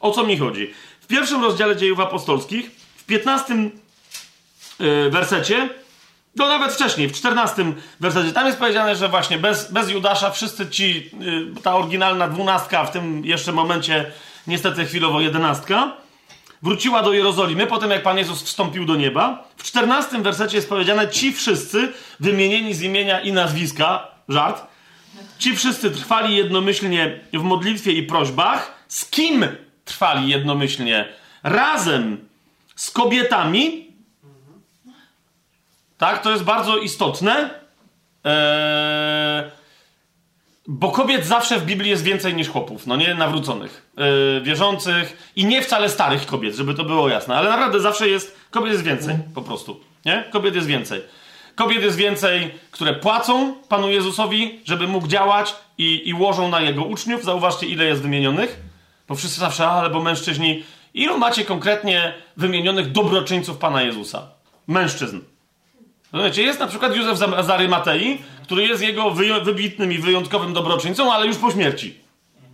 O 0.00 0.10
co 0.10 0.24
mi 0.24 0.38
chodzi? 0.38 0.74
W 1.00 1.06
pierwszym 1.06 1.42
rozdziale 1.42 1.76
dziejów 1.76 2.00
apostolskich, 2.00 2.70
w 2.96 3.04
piętnastym 3.04 3.70
yy, 4.80 5.10
wersecie, 5.10 5.68
no 6.36 6.48
nawet 6.48 6.72
wcześniej, 6.72 7.08
w 7.08 7.12
14 7.12 7.72
wersecie, 8.00 8.32
tam 8.32 8.46
jest 8.46 8.58
powiedziane, 8.58 8.96
że 8.96 9.08
właśnie 9.08 9.38
bez, 9.38 9.72
bez 9.72 9.90
Judasza 9.90 10.30
wszyscy 10.30 10.68
ci, 10.68 11.10
y, 11.58 11.62
ta 11.62 11.76
oryginalna 11.76 12.28
dwunastka, 12.28 12.84
w 12.84 12.92
tym 12.92 13.24
jeszcze 13.24 13.52
momencie 13.52 14.10
niestety 14.46 14.84
chwilowo 14.86 15.20
jedenastka, 15.20 15.96
wróciła 16.62 17.02
do 17.02 17.12
Jerozolimy 17.12 17.66
po 17.66 17.78
tym, 17.78 17.90
jak 17.90 18.02
Pan 18.02 18.18
Jezus 18.18 18.42
wstąpił 18.42 18.84
do 18.84 18.96
nieba. 18.96 19.48
W 19.56 19.62
14 19.62 20.22
wersecie 20.22 20.56
jest 20.56 20.68
powiedziane, 20.68 21.08
ci 21.08 21.32
wszyscy 21.32 21.92
wymienieni 22.20 22.74
z 22.74 22.82
imienia 22.82 23.20
i 23.20 23.32
nazwiska, 23.32 24.08
żart, 24.28 24.66
ci 25.38 25.56
wszyscy 25.56 25.90
trwali 25.90 26.36
jednomyślnie 26.36 27.20
w 27.32 27.42
modlitwie 27.42 27.92
i 27.92 28.02
prośbach. 28.02 28.84
Z 28.88 29.04
kim 29.10 29.44
trwali 29.84 30.28
jednomyślnie? 30.28 31.08
Razem 31.42 32.28
z 32.76 32.90
kobietami, 32.90 33.89
tak, 36.00 36.22
to 36.22 36.30
jest 36.30 36.44
bardzo 36.44 36.76
istotne. 36.76 37.50
Eee, 38.24 39.50
bo 40.66 40.90
kobiet 40.90 41.26
zawsze 41.26 41.58
w 41.58 41.64
Biblii 41.64 41.90
jest 41.90 42.02
więcej 42.02 42.34
niż 42.34 42.48
chłopów, 42.48 42.86
no 42.86 42.96
nie 42.96 43.14
nawróconych, 43.14 43.92
eee, 43.96 44.42
wierzących 44.42 45.32
i 45.36 45.44
nie 45.44 45.62
wcale 45.62 45.88
starych 45.88 46.26
kobiet, 46.26 46.54
żeby 46.54 46.74
to 46.74 46.84
było 46.84 47.08
jasne, 47.08 47.36
ale 47.36 47.50
naprawdę 47.50 47.80
zawsze 47.80 48.08
jest, 48.08 48.36
kobiet 48.50 48.72
jest 48.72 48.84
więcej, 48.84 49.16
po 49.34 49.42
prostu, 49.42 49.80
nie? 50.04 50.24
Kobiet 50.30 50.54
jest 50.54 50.66
więcej. 50.66 51.02
Kobiet 51.54 51.82
jest 51.82 51.96
więcej, 51.96 52.54
które 52.70 52.94
płacą 52.94 53.54
Panu 53.68 53.90
Jezusowi, 53.90 54.60
żeby 54.64 54.86
mógł 54.86 55.06
działać 55.06 55.54
i, 55.78 56.08
i 56.08 56.14
łożą 56.14 56.48
na 56.48 56.60
Jego 56.60 56.84
uczniów. 56.84 57.24
Zauważcie, 57.24 57.66
ile 57.66 57.84
jest 57.84 58.02
wymienionych. 58.02 58.60
Bo 59.08 59.14
wszyscy 59.14 59.40
zawsze, 59.40 59.68
ale 59.68 59.90
bo 59.90 60.02
mężczyźni. 60.02 60.64
Ilu 60.94 61.18
macie 61.18 61.44
konkretnie 61.44 62.14
wymienionych 62.36 62.92
dobroczyńców 62.92 63.58
Pana 63.58 63.82
Jezusa? 63.82 64.26
Mężczyzn. 64.66 65.18
Rozumiecie, 66.12 66.42
jest 66.42 66.60
na 66.60 66.66
przykład 66.66 66.96
Józef 66.96 67.18
z 67.18 67.50
Arymatei, 67.50 68.18
który 68.42 68.66
jest 68.66 68.82
jego 68.82 69.10
wybitnym 69.44 69.92
i 69.92 69.98
wyjątkowym 69.98 70.52
dobroczyńcą, 70.52 71.12
ale 71.12 71.26
już 71.26 71.36
po 71.36 71.50
śmierci. 71.50 72.00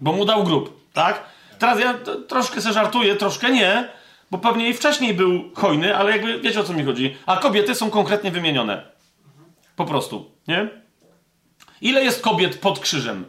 Bo 0.01 0.13
mu 0.13 0.25
dał 0.25 0.45
grób, 0.45 0.93
tak? 0.93 1.25
Teraz 1.59 1.81
ja 1.81 1.95
troszkę 2.29 2.61
se 2.61 2.73
żartuję, 2.73 3.17
troszkę 3.17 3.51
nie, 3.51 3.89
bo 4.31 4.39
pewnie 4.39 4.69
i 4.69 4.75
wcześniej 4.75 5.15
był 5.15 5.51
hojny, 5.55 5.97
ale 5.97 6.11
jakby 6.13 6.41
wiecie 6.41 6.61
o 6.61 6.65
co 6.65 6.73
mi 6.73 6.85
chodzi. 6.85 7.17
A 7.27 7.37
kobiety 7.37 7.75
są 7.75 7.91
konkretnie 7.91 8.31
wymienione. 8.31 8.83
Po 9.77 9.85
prostu, 9.85 10.31
nie? 10.49 10.69
Ile 11.81 12.05
jest 12.05 12.23
kobiet 12.23 12.59
pod 12.59 12.79
krzyżem? 12.79 13.25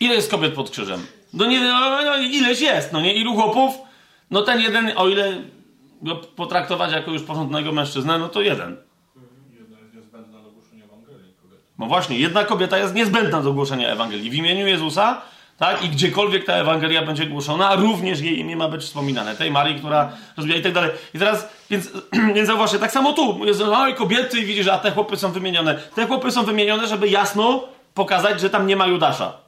Ile 0.00 0.14
jest 0.14 0.30
kobiet 0.30 0.54
pod 0.54 0.70
krzyżem? 0.70 1.06
No 1.32 1.46
nie, 1.46 1.60
no, 1.60 2.02
no, 2.04 2.16
ileś 2.16 2.60
jest, 2.60 2.92
no 2.92 3.00
nie? 3.00 3.14
Ilu 3.14 3.34
chłopów? 3.34 3.74
No 4.30 4.42
ten 4.42 4.60
jeden, 4.60 4.92
o 4.96 5.08
ile 5.08 5.42
go 6.04 6.16
potraktować 6.16 6.92
jako 6.92 7.10
już 7.10 7.22
porządnego 7.22 7.72
mężczyznę, 7.72 8.18
no 8.18 8.28
to 8.28 8.40
jeden. 8.40 8.76
Jedna 9.58 9.78
jest 9.80 9.94
niezbędna 9.94 10.42
do 10.42 10.50
głoszenia 10.50 10.84
Ewangelii. 10.84 11.34
No 11.78 11.86
właśnie, 11.86 12.18
jedna 12.18 12.44
kobieta 12.44 12.78
jest 12.78 12.94
niezbędna 12.94 13.42
do 13.42 13.52
głoszenia 13.52 13.88
Ewangelii. 13.88 14.30
W 14.30 14.34
imieniu 14.34 14.66
Jezusa, 14.66 15.22
tak? 15.58 15.84
I 15.84 15.88
gdziekolwiek 15.88 16.44
ta 16.44 16.52
Ewangelia 16.52 17.02
będzie 17.02 17.26
głoszona, 17.26 17.74
również 17.74 18.20
jej 18.20 18.38
imię 18.38 18.56
ma 18.56 18.68
być 18.68 18.82
wspominane. 18.82 19.36
Tej 19.36 19.50
Marii, 19.50 19.78
która 19.78 20.12
rozwija 20.36 20.58
i 20.58 20.62
tak 20.62 20.72
dalej. 20.72 20.90
I 21.14 21.18
teraz, 21.18 21.48
więc, 21.70 21.90
więc 22.34 22.46
zauważcie, 22.46 22.78
tak 22.78 22.92
samo 22.92 23.12
tu. 23.12 23.44
Jest, 23.44 23.62
i 23.90 23.94
kobiety 23.94 24.40
i 24.40 24.44
widzisz, 24.44 24.68
a 24.68 24.78
te 24.78 24.90
chłopy 24.90 25.16
są 25.16 25.32
wymienione. 25.32 25.74
Te 25.94 26.06
chłopy 26.06 26.30
są 26.30 26.44
wymienione, 26.44 26.86
żeby 26.88 27.08
jasno 27.08 27.64
pokazać, 27.94 28.40
że 28.40 28.50
tam 28.50 28.66
nie 28.66 28.76
ma 28.76 28.86
Judasza. 28.86 29.43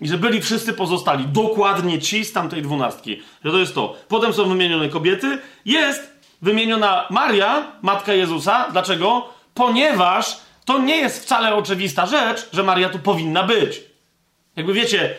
I 0.00 0.08
że 0.08 0.18
byli 0.18 0.42
wszyscy 0.42 0.72
pozostali, 0.72 1.26
dokładnie 1.26 1.98
ci 1.98 2.24
z 2.24 2.32
tamtej 2.32 2.62
dwunastki. 2.62 3.22
Że 3.44 3.50
to 3.50 3.58
jest 3.58 3.74
to. 3.74 3.96
Potem 4.08 4.32
są 4.32 4.48
wymienione 4.48 4.88
kobiety. 4.88 5.38
Jest 5.64 6.12
wymieniona 6.42 7.06
Maria, 7.10 7.72
matka 7.82 8.12
Jezusa. 8.12 8.68
Dlaczego? 8.72 9.28
Ponieważ 9.54 10.36
to 10.64 10.78
nie 10.78 10.96
jest 10.96 11.22
wcale 11.22 11.54
oczywista 11.54 12.06
rzecz, 12.06 12.48
że 12.52 12.62
Maria 12.62 12.88
tu 12.88 12.98
powinna 12.98 13.42
być. 13.42 13.80
Jakby 14.56 14.72
wiecie, 14.72 15.16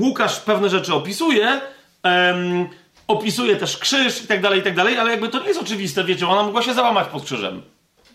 Łukasz 0.00 0.40
pewne 0.40 0.70
rzeczy 0.70 0.94
opisuje, 0.94 1.60
um, 2.04 2.68
opisuje 3.08 3.56
też 3.56 3.76
krzyż 3.76 4.24
i 4.24 4.26
tak 4.26 4.42
dalej, 4.42 4.60
i 4.60 4.62
tak 4.62 4.74
dalej, 4.74 4.98
ale 4.98 5.10
jakby 5.10 5.28
to 5.28 5.40
nie 5.40 5.48
jest 5.48 5.60
oczywiste, 5.60 6.04
wiecie, 6.04 6.28
ona 6.28 6.42
mogła 6.42 6.62
się 6.62 6.74
załamać 6.74 7.08
pod 7.08 7.24
krzyżem. 7.24 7.62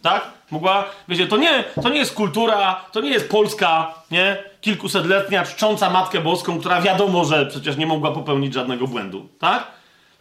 Tak? 0.01 0.31
Mogła, 0.53 0.85
wiecie, 1.07 1.27
to 1.27 1.37
nie, 1.37 1.63
to 1.83 1.89
nie 1.89 1.97
jest 1.97 2.13
kultura, 2.13 2.85
to 2.91 3.01
nie 3.01 3.09
jest 3.09 3.29
Polska, 3.29 3.93
nie? 4.11 4.43
Kilkusetletnia, 4.61 5.45
czcząca 5.45 5.89
Matkę 5.89 6.21
Boską, 6.21 6.59
która 6.59 6.81
wiadomo, 6.81 7.25
że 7.25 7.45
przecież 7.45 7.77
nie 7.77 7.85
mogła 7.85 8.11
popełnić 8.11 8.53
żadnego 8.53 8.87
błędu, 8.87 9.27
tak? 9.39 9.67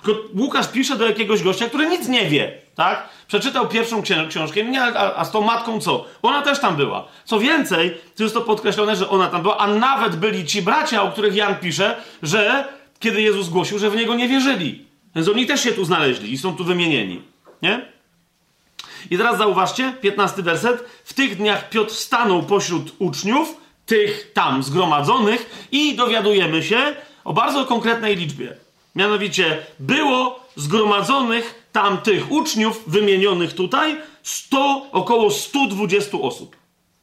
Tylko 0.03 0.21
Łukasz 0.37 0.69
pisze 0.69 0.97
do 0.97 1.07
jakiegoś 1.07 1.43
gościa, 1.43 1.69
który 1.69 1.87
nic 1.87 2.09
nie 2.09 2.27
wie, 2.27 2.53
tak? 2.75 3.09
Przeczytał 3.29 3.69
pierwszą 3.69 4.03
książkę, 4.29 4.65
nie, 4.65 4.83
a, 4.83 5.15
a 5.17 5.25
z 5.25 5.31
tą 5.31 5.41
matką 5.41 5.81
co? 5.81 6.05
Ona 6.23 6.43
też 6.43 6.61
tam 6.61 6.77
była. 6.77 7.05
Co 7.25 7.39
więcej, 7.39 7.99
to 8.17 8.23
jest 8.23 8.35
to 8.35 8.41
podkreślone, 8.41 8.97
że 8.97 9.09
ona 9.09 9.27
tam 9.27 9.43
była, 9.43 9.59
a 9.59 9.67
nawet 9.67 10.17
byli 10.17 10.47
ci 10.47 10.63
bracia, 10.63 11.03
o 11.03 11.11
których 11.11 11.35
Jan 11.35 11.55
pisze, 11.55 11.97
że 12.23 12.65
kiedy 12.99 13.23
Jezus 13.23 13.49
głosił, 13.49 13.79
że 13.79 13.91
w 13.91 13.97
Niego 13.97 14.15
nie 14.15 14.29
wierzyli. 14.29 14.87
Więc 15.15 15.29
oni 15.29 15.47
też 15.47 15.63
się 15.63 15.73
tu 15.73 15.85
znaleźli 15.85 16.33
i 16.33 16.39
są 16.39 16.57
tu 16.57 16.65
wymienieni, 16.65 17.23
nie? 17.63 17.93
I 19.11 19.19
teraz 19.19 19.39
zauważcie, 19.39 19.93
15 20.01 20.43
werset. 20.43 20.85
W 21.05 21.15
tych 21.15 21.37
dniach 21.37 21.69
Piotr 21.69 21.95
stanął 21.95 22.43
pośród 22.43 22.93
uczniów, 22.99 23.57
tych 23.87 24.33
tam 24.33 24.63
zgromadzonych, 24.63 25.69
i 25.73 25.95
dowiadujemy 25.95 26.63
się 26.63 26.97
o 27.25 27.33
bardzo 27.33 27.67
konkretnej 27.67 28.17
liczbie. 28.17 28.57
Mianowicie 28.95 29.67
było 29.79 30.41
zgromadzonych 30.57 31.69
tam 31.73 31.99
tych 31.99 32.33
uczniów 32.33 32.83
wymienionych 32.87 33.55
tutaj 33.55 33.97
100, 34.23 34.87
około 34.93 35.31
120 35.31 36.19
osób. 36.19 36.57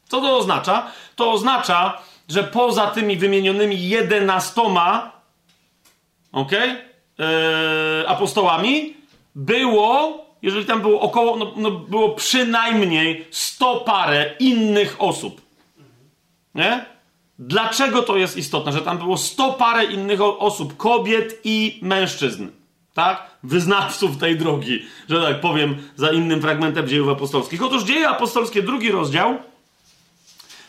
Co 0.08 0.20
to 0.20 0.36
oznacza? 0.36 0.86
To 1.16 1.32
oznacza, 1.32 2.02
że 2.28 2.44
poza 2.44 2.86
tymi 2.86 3.16
wymienionymi 3.16 3.88
11 3.88 4.60
ok, 6.32 6.52
yy, 6.52 8.08
apostołami 8.08 8.96
było 9.34 10.18
jeżeli 10.42 10.66
tam 10.66 10.80
było 10.80 11.00
około, 11.00 11.36
no, 11.36 11.52
no 11.56 11.70
było 11.70 12.08
przynajmniej 12.14 13.26
100 13.30 13.80
parę 13.80 14.34
innych 14.38 14.96
osób. 14.98 15.40
Nie? 16.54 16.84
Dlaczego 17.38 18.02
to 18.02 18.16
jest 18.16 18.36
istotne, 18.36 18.72
że 18.72 18.82
tam 18.82 18.98
było 18.98 19.18
100 19.18 19.52
parę 19.52 19.84
innych 19.84 20.20
osób, 20.22 20.76
kobiet 20.76 21.40
i 21.44 21.78
mężczyzn? 21.82 22.48
Tak? 22.94 23.30
Wyznawców 23.42 24.16
tej 24.16 24.36
drogi, 24.36 24.82
że 25.08 25.22
tak 25.22 25.40
powiem, 25.40 25.76
za 25.96 26.12
innym 26.12 26.40
fragmentem 26.40 26.88
dziejów 26.88 27.08
apostolskich. 27.08 27.62
Otóż 27.62 27.82
dzieje 27.82 28.08
apostolskie, 28.08 28.62
drugi 28.62 28.90
rozdział, 28.90 29.38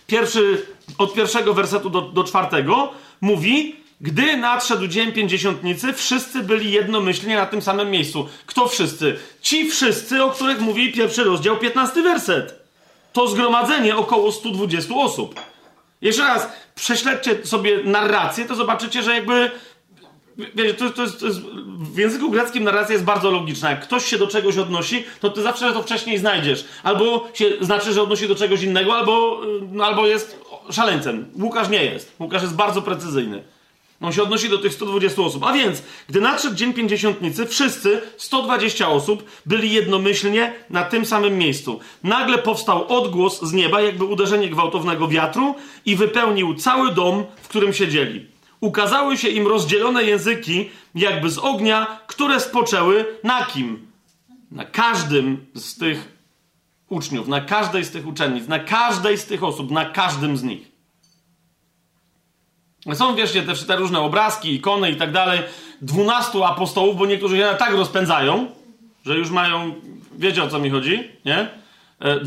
pierwszy, 0.07 0.65
od 0.97 1.13
pierwszego 1.13 1.53
wersetu 1.53 1.89
do, 1.89 2.01
do 2.01 2.23
czwartego, 2.23 2.91
mówi, 3.21 3.75
gdy 4.01 4.37
nadszedł 4.37 4.87
dzień 4.87 5.11
pięćdziesiątnicy, 5.11 5.93
wszyscy 5.93 6.43
byli 6.43 6.71
jednomyślnie 6.71 7.35
na 7.35 7.45
tym 7.45 7.61
samym 7.61 7.91
miejscu. 7.91 8.29
Kto 8.45 8.67
wszyscy? 8.67 9.19
Ci 9.41 9.69
wszyscy, 9.69 10.23
o 10.23 10.29
których 10.29 10.59
mówi 10.59 10.93
pierwszy 10.93 11.23
rozdział, 11.23 11.57
piętnasty 11.57 12.01
werset. 12.01 12.61
To 13.13 13.27
zgromadzenie 13.27 13.95
około 13.95 14.31
120 14.31 14.95
osób. 14.95 15.39
Jeszcze 16.01 16.23
raz, 16.23 16.47
prześledźcie 16.75 17.45
sobie 17.45 17.83
narrację, 17.83 18.45
to 18.45 18.55
zobaczycie, 18.55 19.03
że 19.03 19.13
jakby. 19.13 19.51
Wiecie, 20.55 20.73
to, 20.73 20.89
to, 20.89 21.01
jest, 21.01 21.19
to 21.19 21.25
jest, 21.25 21.39
w 21.93 21.97
języku 21.97 22.31
greckim 22.31 22.63
narracja 22.63 22.93
jest 22.93 23.05
bardzo 23.05 23.31
logiczna. 23.31 23.69
Jak 23.69 23.81
ktoś 23.81 24.05
się 24.05 24.17
do 24.17 24.27
czegoś 24.27 24.57
odnosi, 24.57 25.03
to 25.19 25.29
ty 25.29 25.41
zawsze 25.41 25.73
to 25.73 25.83
wcześniej 25.83 26.17
znajdziesz. 26.17 26.65
Albo 26.83 27.27
się 27.33 27.45
znaczy, 27.61 27.93
że 27.93 28.01
odnosi 28.01 28.27
do 28.27 28.35
czegoś 28.35 28.63
innego, 28.63 28.95
albo, 28.95 29.41
no, 29.71 29.85
albo 29.85 30.07
jest 30.07 30.39
szaleńcem. 30.71 31.25
Łukasz 31.41 31.69
nie 31.69 31.85
jest. 31.85 32.15
Łukasz 32.19 32.41
jest 32.41 32.55
bardzo 32.55 32.81
precyzyjny. 32.81 33.43
On 34.01 34.11
się 34.11 34.23
odnosi 34.23 34.49
do 34.49 34.57
tych 34.57 34.73
120 34.73 35.21
osób. 35.21 35.43
A 35.43 35.53
więc, 35.53 35.83
gdy 36.09 36.21
nadszedł 36.21 36.55
dzień 36.55 36.73
pięćdziesiątnicy, 36.73 37.45
wszyscy, 37.45 38.01
120 38.17 38.89
osób, 38.89 39.23
byli 39.45 39.73
jednomyślnie 39.73 40.53
na 40.69 40.83
tym 40.83 41.05
samym 41.05 41.37
miejscu. 41.37 41.79
Nagle 42.03 42.37
powstał 42.37 42.97
odgłos 42.97 43.41
z 43.41 43.53
nieba, 43.53 43.81
jakby 43.81 44.05
uderzenie 44.05 44.49
gwałtownego 44.49 45.07
wiatru 45.07 45.55
i 45.85 45.95
wypełnił 45.95 46.55
cały 46.55 46.93
dom, 46.93 47.25
w 47.41 47.47
którym 47.47 47.73
siedzieli. 47.73 48.27
Ukazały 48.59 49.17
się 49.17 49.29
im 49.29 49.47
rozdzielone 49.47 50.03
języki, 50.03 50.69
jakby 50.95 51.29
z 51.29 51.37
ognia, 51.37 51.99
które 52.07 52.39
spoczęły 52.39 53.05
na 53.23 53.45
kim? 53.45 53.87
Na 54.51 54.65
każdym 54.65 55.45
z 55.55 55.77
tych 55.77 56.17
uczniów, 56.89 57.27
na 57.27 57.41
każdej 57.41 57.85
z 57.85 57.91
tych 57.91 58.07
uczennic, 58.07 58.47
na 58.47 58.59
każdej 58.59 59.17
z 59.17 59.25
tych 59.25 59.43
osób, 59.43 59.71
na 59.71 59.85
każdym 59.85 60.37
z 60.37 60.43
nich. 60.43 60.70
Są, 62.94 63.15
wieszcie, 63.15 63.44
te, 63.44 63.56
te 63.56 63.76
różne 63.76 64.00
obrazki, 64.00 64.54
ikony 64.54 64.91
i 64.91 64.96
tak 64.96 65.12
dalej. 65.12 65.39
Dwunastu 65.82 66.44
apostołów, 66.44 66.98
bo 66.98 67.06
niektórzy 67.06 67.38
się 67.38 67.56
tak 67.60 67.74
rozpędzają, 67.74 68.48
że 69.06 69.15
już 69.15 69.30
mają, 69.30 69.74
wiecie 70.17 70.44
o 70.44 70.48
co 70.48 70.60
mi 70.60 70.70
chodzi, 70.70 71.10
nie? 71.26 71.38
E, 72.02 72.20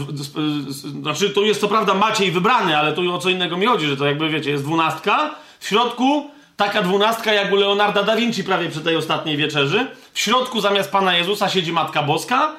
znaczy, 1.01 1.31
tu 1.31 1.45
jest 1.45 1.61
co 1.61 1.69
prawda 1.69 1.95
Maciej 1.95 2.31
wybrany, 2.31 2.79
ale 2.79 2.93
tu 2.93 3.15
o 3.15 3.19
co 3.19 3.31
innego 3.31 3.57
mi 3.57 3.67
chodzi, 3.67 3.87
że 3.87 3.97
to 3.97 4.07
jakby, 4.07 4.29
wiecie, 4.29 4.51
jest 4.51 4.65
dwunastka. 4.65 5.35
W 5.61 5.67
środku 5.67 6.31
taka 6.57 6.83
dwunastka 6.83 7.33
jak 7.33 7.53
u 7.53 7.57
Leonarda 7.57 8.03
da 8.03 8.17
Vinci 8.17 8.45
prawie 8.45 8.69
przy 8.69 8.81
tej 8.81 8.97
ostatniej 8.97 9.37
wieczerzy. 9.37 9.87
W 10.13 10.19
środku 10.19 10.61
zamiast 10.61 10.91
Pana 10.91 11.17
Jezusa 11.17 11.49
siedzi 11.49 11.73
Matka 11.73 12.03
Boska, 12.03 12.57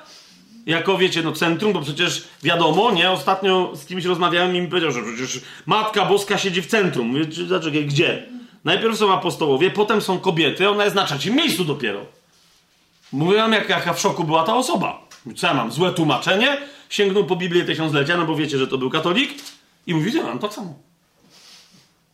jako, 0.65 0.97
wiecie, 0.97 1.21
no 1.21 1.31
centrum, 1.31 1.73
bo 1.73 1.81
przecież 1.81 2.27
wiadomo, 2.43 2.91
nie? 2.91 3.11
Ostatnio 3.11 3.71
z 3.75 3.85
kimś 3.85 4.05
rozmawiałem 4.05 4.55
i 4.55 4.61
mi 4.61 4.67
powiedział, 4.67 4.91
że 4.91 5.01
przecież 5.03 5.41
Matka 5.65 6.05
Boska 6.05 6.37
siedzi 6.37 6.61
w 6.61 6.67
centrum. 6.67 7.07
Mówię, 7.07 7.25
dlaczego, 7.25 7.79
gdzie? 7.87 8.27
Najpierw 8.63 8.97
są 8.97 9.13
apostołowie, 9.13 9.71
potem 9.71 10.01
są 10.01 10.19
kobiety, 10.19 10.69
ona 10.69 10.83
jest 10.83 10.95
na 10.95 11.05
trzecim 11.05 11.35
miejscu 11.35 11.65
dopiero. 11.65 12.05
Mówiłam, 13.11 13.53
jak, 13.53 13.69
jaka 13.69 13.93
w 13.93 13.99
szoku 13.99 14.23
była 14.23 14.43
ta 14.43 14.55
osoba. 14.55 15.07
Co 15.35 15.47
ja 15.47 15.53
mam, 15.53 15.71
złe 15.71 15.91
tłumaczenie? 15.91 16.57
Sięgnął 16.89 17.25
po 17.25 17.35
Biblię 17.35 17.63
tysiąclecia, 17.63 18.17
no 18.17 18.25
bo 18.25 18.35
wiecie, 18.35 18.57
że 18.57 18.67
to 18.67 18.77
był 18.77 18.89
katolik. 18.89 19.33
I 19.87 19.95
mówi, 19.95 20.17
ja 20.17 20.23
mam 20.23 20.39
tak 20.39 20.53
samo. 20.53 20.73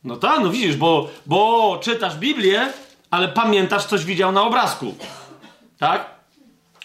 No 0.04 0.16
tak, 0.16 0.40
no 0.40 0.50
widzisz, 0.50 0.76
bo, 0.76 1.10
bo 1.26 1.80
czytasz 1.84 2.16
Biblię, 2.16 2.74
ale 3.12 3.28
pamiętasz, 3.28 3.86
coś 3.86 4.06
widział 4.06 4.32
na 4.32 4.42
obrazku. 4.42 4.96
Tak? 5.78 6.10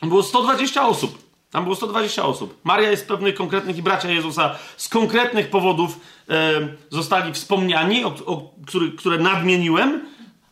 Było 0.02 0.22
120 0.22 0.88
osób. 0.88 1.25
Tam 1.56 1.64
było 1.64 1.76
120 1.76 2.24
osób. 2.24 2.60
Maria 2.64 2.90
jest 2.90 3.04
z 3.04 3.06
pewnych 3.06 3.34
konkretnych 3.34 3.78
i 3.78 3.82
bracia 3.82 4.10
Jezusa 4.10 4.54
z 4.76 4.88
konkretnych 4.88 5.50
powodów 5.50 6.00
e, 6.28 6.52
zostali 6.90 7.32
wspomniani, 7.32 8.04
o, 8.04 8.14
o 8.26 8.50
który, 8.66 8.92
które 8.92 9.18
nadmieniłem, 9.18 10.06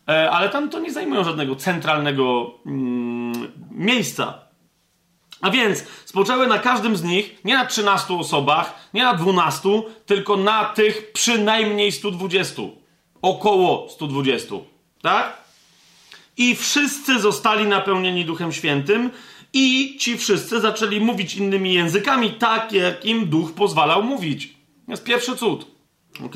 e, 0.07 0.31
ale 0.31 0.49
tam 0.49 0.69
to 0.69 0.79
nie 0.79 0.93
zajmują 0.93 1.23
żadnego 1.23 1.55
centralnego 1.55 2.51
mm, 2.65 3.51
miejsca. 3.71 4.39
A 5.41 5.51
więc 5.51 5.83
spoczęły 6.05 6.47
na 6.47 6.59
każdym 6.59 6.97
z 6.97 7.03
nich, 7.03 7.35
nie 7.43 7.53
na 7.53 7.65
13 7.65 8.13
osobach, 8.13 8.89
nie 8.93 9.03
na 9.03 9.13
12, 9.13 9.69
tylko 10.05 10.37
na 10.37 10.65
tych 10.65 11.11
przynajmniej 11.11 11.91
120. 11.91 12.61
Około 13.21 13.89
120. 13.89 14.55
Tak? 15.01 15.37
I 16.37 16.55
wszyscy 16.55 17.19
zostali 17.19 17.65
napełnieni 17.65 18.25
Duchem 18.25 18.51
Świętym 18.51 19.11
i 19.57 19.97
ci 19.97 20.17
wszyscy 20.17 20.59
zaczęli 20.59 20.99
mówić 20.99 21.35
innymi 21.35 21.73
językami, 21.73 22.31
tak 22.31 22.71
jak 22.71 23.05
im 23.05 23.29
duch 23.29 23.53
pozwalał 23.53 24.03
mówić. 24.03 24.47
To 24.85 24.91
jest 24.91 25.03
pierwszy 25.03 25.35
cud. 25.35 25.65
Ok? 26.25 26.35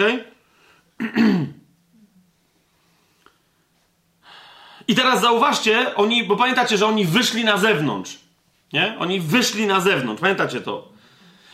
I 4.88 4.96
teraz 4.96 5.22
zauważcie, 5.22 5.96
oni, 5.96 6.24
bo 6.24 6.36
pamiętacie, 6.36 6.78
że 6.78 6.88
oni 6.88 7.06
wyszli 7.06 7.44
na 7.44 7.58
zewnątrz. 7.58 8.18
Nie? 8.74 8.96
Oni 9.00 9.20
wyszli 9.20 9.66
na 9.66 9.80
zewnątrz. 9.80 10.22
Pamiętacie 10.22 10.62
to? 10.62 10.90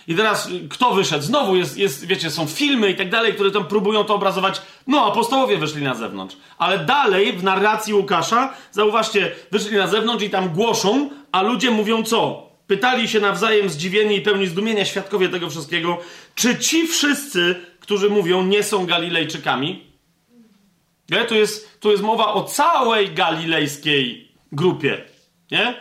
I 0.07 0.15
teraz 0.15 0.49
kto 0.69 0.93
wyszedł? 0.93 1.23
Znowu 1.23 1.55
jest, 1.55 1.77
jest, 1.77 2.05
wiecie, 2.05 2.31
są 2.31 2.47
filmy 2.47 2.89
i 2.89 2.95
tak 2.95 3.09
dalej, 3.09 3.33
które 3.33 3.51
tam 3.51 3.65
próbują 3.65 4.03
to 4.03 4.15
obrazować. 4.15 4.61
No, 4.87 5.05
apostołowie 5.05 5.57
wyszli 5.57 5.83
na 5.83 5.95
zewnątrz. 5.95 6.37
Ale 6.57 6.79
dalej 6.79 7.33
w 7.33 7.43
narracji 7.43 7.93
Łukasza, 7.93 8.53
zauważcie, 8.71 9.31
wyszli 9.51 9.77
na 9.77 9.87
zewnątrz 9.87 10.23
i 10.23 10.29
tam 10.29 10.49
głoszą, 10.49 11.09
a 11.35 11.41
ludzie 11.41 11.71
mówią 11.71 12.03
co? 12.03 12.49
Pytali 12.67 13.07
się 13.07 13.19
nawzajem 13.19 13.69
zdziwieni 13.69 14.15
i 14.15 14.21
pełni 14.21 14.47
zdumienia 14.47 14.85
świadkowie 14.85 15.29
tego 15.29 15.49
wszystkiego, 15.49 15.97
czy 16.35 16.59
ci 16.59 16.87
wszyscy, 16.87 17.55
którzy 17.79 18.09
mówią, 18.09 18.43
nie 18.43 18.63
są 18.63 18.85
Galilejczykami? 18.85 19.83
Nie? 21.09 21.25
Tu, 21.25 21.35
jest, 21.35 21.79
tu 21.79 21.91
jest 21.91 22.03
mowa 22.03 22.33
o 22.33 22.43
całej 22.43 23.09
galilejskiej 23.09 24.31
grupie. 24.51 25.01
Nie? 25.51 25.75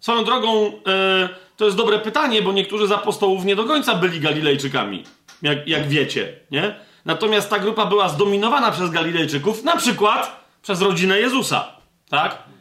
Swoją 0.00 0.24
drogą, 0.24 0.64
yy, 0.64 1.28
to 1.56 1.64
jest 1.64 1.76
dobre 1.76 1.98
pytanie, 1.98 2.42
bo 2.42 2.52
niektórzy 2.52 2.86
z 2.86 2.92
apostołów 2.92 3.44
nie 3.44 3.56
do 3.56 3.64
końca 3.64 3.94
byli 3.94 4.20
Galilejczykami, 4.20 5.04
jak, 5.42 5.68
jak 5.68 5.88
wiecie. 5.88 6.32
Nie? 6.50 6.74
Natomiast 7.04 7.50
ta 7.50 7.58
grupa 7.58 7.86
była 7.86 8.08
zdominowana 8.08 8.70
przez 8.70 8.90
Galilejczyków, 8.90 9.64
na 9.64 9.76
przykład 9.76 10.44
przez 10.62 10.82
rodzinę 10.82 11.20
Jezusa. 11.20 11.76
Tak? 12.08 12.53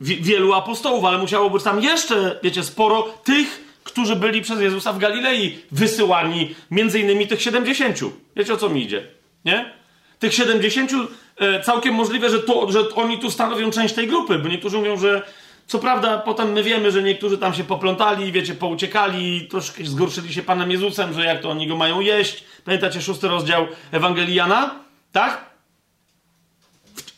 Wi- 0.00 0.22
wielu 0.22 0.52
apostołów, 0.52 1.04
ale 1.04 1.18
musiało 1.18 1.50
być 1.50 1.62
tam 1.62 1.82
jeszcze, 1.82 2.38
wiecie, 2.42 2.64
sporo 2.64 3.02
tych, 3.02 3.64
którzy 3.84 4.16
byli 4.16 4.42
przez 4.42 4.60
Jezusa 4.60 4.92
w 4.92 4.98
Galilei 4.98 5.58
wysyłani, 5.72 6.54
między 6.70 7.00
innymi 7.00 7.26
tych 7.26 7.42
70. 7.42 7.98
Wiecie 8.36 8.54
o 8.54 8.56
co 8.56 8.68
mi 8.68 8.82
idzie, 8.82 9.06
nie? 9.44 9.72
Tych 10.18 10.34
70 10.34 10.90
e, 11.36 11.60
całkiem 11.62 11.94
możliwe, 11.94 12.30
że, 12.30 12.38
to, 12.38 12.72
że 12.72 12.94
oni 12.94 13.18
tu 13.18 13.30
stanowią 13.30 13.70
część 13.70 13.94
tej 13.94 14.06
grupy, 14.08 14.38
bo 14.38 14.48
niektórzy 14.48 14.78
mówią, 14.78 14.96
że 14.96 15.22
co 15.66 15.78
prawda 15.78 16.18
potem 16.18 16.52
my 16.52 16.62
wiemy, 16.62 16.90
że 16.90 17.02
niektórzy 17.02 17.38
tam 17.38 17.54
się 17.54 17.64
poplątali, 17.64 18.32
wiecie, 18.32 18.54
pouciekali, 18.54 19.48
troszkę 19.50 19.84
zgorszyli 19.84 20.34
się 20.34 20.42
Panem 20.42 20.70
Jezusem, 20.70 21.14
że 21.14 21.24
jak 21.24 21.40
to 21.42 21.50
oni 21.50 21.66
go 21.66 21.76
mają 21.76 22.00
jeść. 22.00 22.44
Pamiętacie 22.64 23.02
szósty 23.02 23.28
rozdział 23.28 23.66
Ewangelii 23.92 24.34
Jana? 24.34 24.74
Tak? 25.12 25.44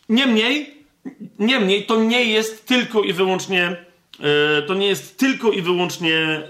Niemniej, 0.08 0.75
niemniej 1.38 1.86
to 1.86 1.96
nie 1.96 2.24
jest 2.24 2.66
tylko 2.66 3.02
i 3.02 3.12
wyłącznie 3.12 3.76
e, 4.58 4.62
to 4.62 4.74
nie 4.74 4.86
jest 4.86 5.18
tylko 5.18 5.50
i 5.50 5.62
wyłącznie 5.62 6.16
e, 6.16 6.42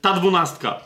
ta 0.00 0.12
dwunastka. 0.12 0.80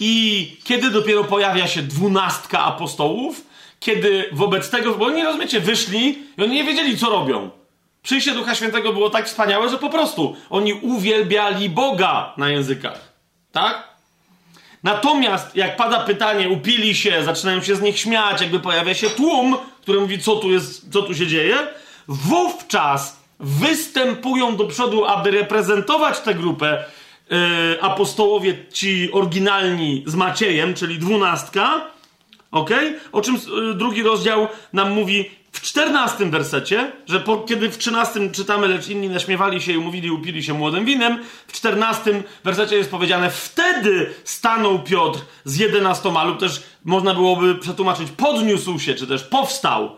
I 0.00 0.56
kiedy 0.64 0.90
dopiero 0.90 1.24
pojawia 1.24 1.66
się 1.66 1.82
dwunastka 1.82 2.64
apostołów, 2.64 3.46
kiedy 3.80 4.24
wobec 4.32 4.70
tego, 4.70 4.94
bo 4.94 5.06
oni, 5.06 5.24
rozumiecie, 5.24 5.60
wyszli 5.60 6.18
i 6.38 6.42
oni 6.42 6.54
nie 6.54 6.64
wiedzieli, 6.64 6.98
co 6.98 7.10
robią. 7.10 7.50
Przyjście 8.02 8.34
Ducha 8.34 8.54
Świętego 8.54 8.92
było 8.92 9.10
tak 9.10 9.26
wspaniałe, 9.26 9.68
że 9.68 9.78
po 9.78 9.90
prostu 9.90 10.36
oni 10.50 10.72
uwielbiali 10.72 11.70
Boga 11.70 12.34
na 12.36 12.48
językach. 12.48 13.12
Tak? 13.52 13.88
Natomiast 14.82 15.56
jak 15.56 15.76
pada 15.76 16.00
pytanie, 16.00 16.48
upili 16.48 16.94
się, 16.94 17.24
zaczynają 17.24 17.62
się 17.62 17.76
z 17.76 17.80
nich 17.80 17.98
śmiać, 17.98 18.40
jakby 18.40 18.60
pojawia 18.60 18.94
się 18.94 19.10
tłum, 19.10 19.56
który 19.82 20.00
mówi, 20.00 20.18
co 20.18 20.36
tu 20.36 20.50
jest, 20.50 20.92
co 20.92 21.02
tu 21.02 21.14
się 21.14 21.26
dzieje, 21.26 21.56
wówczas 22.08 23.18
występują 23.40 24.56
do 24.56 24.64
przodu, 24.64 25.04
aby 25.04 25.30
reprezentować 25.30 26.20
tę 26.20 26.34
grupę 26.34 26.84
yy, 27.30 27.36
apostołowie 27.82 28.66
ci 28.72 29.12
oryginalni 29.12 30.04
z 30.06 30.14
Maciejem, 30.14 30.74
czyli 30.74 30.98
dwunastka, 30.98 31.80
ok? 32.50 32.70
O 33.12 33.20
czym 33.20 33.34
yy, 33.34 33.74
drugi 33.74 34.02
rozdział 34.02 34.48
nam 34.72 34.90
mówi 34.90 35.30
w 35.52 35.60
czternastym 35.60 36.30
wersecie, 36.30 36.92
że 37.06 37.20
po, 37.20 37.36
kiedy 37.38 37.70
w 37.70 37.78
trzynastym 37.78 38.32
czytamy, 38.32 38.68
lecz 38.68 38.88
inni 38.88 39.08
naśmiewali 39.08 39.62
się 39.62 39.72
i 39.72 39.78
mówili, 39.78 40.10
upili 40.10 40.42
się 40.42 40.54
młodym 40.54 40.84
winem, 40.84 41.24
w 41.46 41.52
czternastym 41.52 42.22
wersecie 42.44 42.76
jest 42.76 42.90
powiedziane, 42.90 43.30
wtedy 43.30 44.14
stanął 44.24 44.82
Piotr 44.82 45.20
z 45.44 45.56
jedenastoma, 45.56 46.24
lub 46.24 46.40
też 46.40 46.62
można 46.84 47.14
byłoby 47.14 47.54
przetłumaczyć, 47.54 48.10
podniósł 48.10 48.78
się, 48.78 48.94
czy 48.94 49.06
też 49.06 49.22
powstał, 49.22 49.96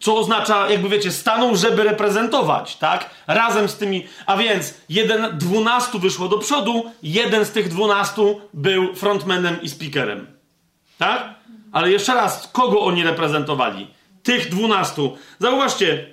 co 0.00 0.16
oznacza, 0.16 0.70
jakby 0.70 0.88
wiecie, 0.88 1.12
stanął, 1.12 1.56
żeby 1.56 1.84
reprezentować, 1.84 2.76
tak? 2.76 3.10
Razem 3.26 3.68
z 3.68 3.76
tymi, 3.76 4.06
a 4.26 4.36
więc 4.36 4.74
jeden, 4.88 5.38
dwunastu 5.38 5.98
wyszło 5.98 6.28
do 6.28 6.38
przodu, 6.38 6.92
jeden 7.02 7.44
z 7.44 7.50
tych 7.50 7.68
dwunastu 7.68 8.40
był 8.54 8.94
frontmanem 8.94 9.62
i 9.62 9.68
speakerem, 9.68 10.26
tak? 10.98 11.34
Ale 11.72 11.90
jeszcze 11.90 12.14
raz, 12.14 12.48
kogo 12.52 12.80
oni 12.80 13.04
reprezentowali? 13.04 13.86
Tych 14.22 14.48
dwunastu. 14.48 15.18
Zauważcie, 15.38 16.06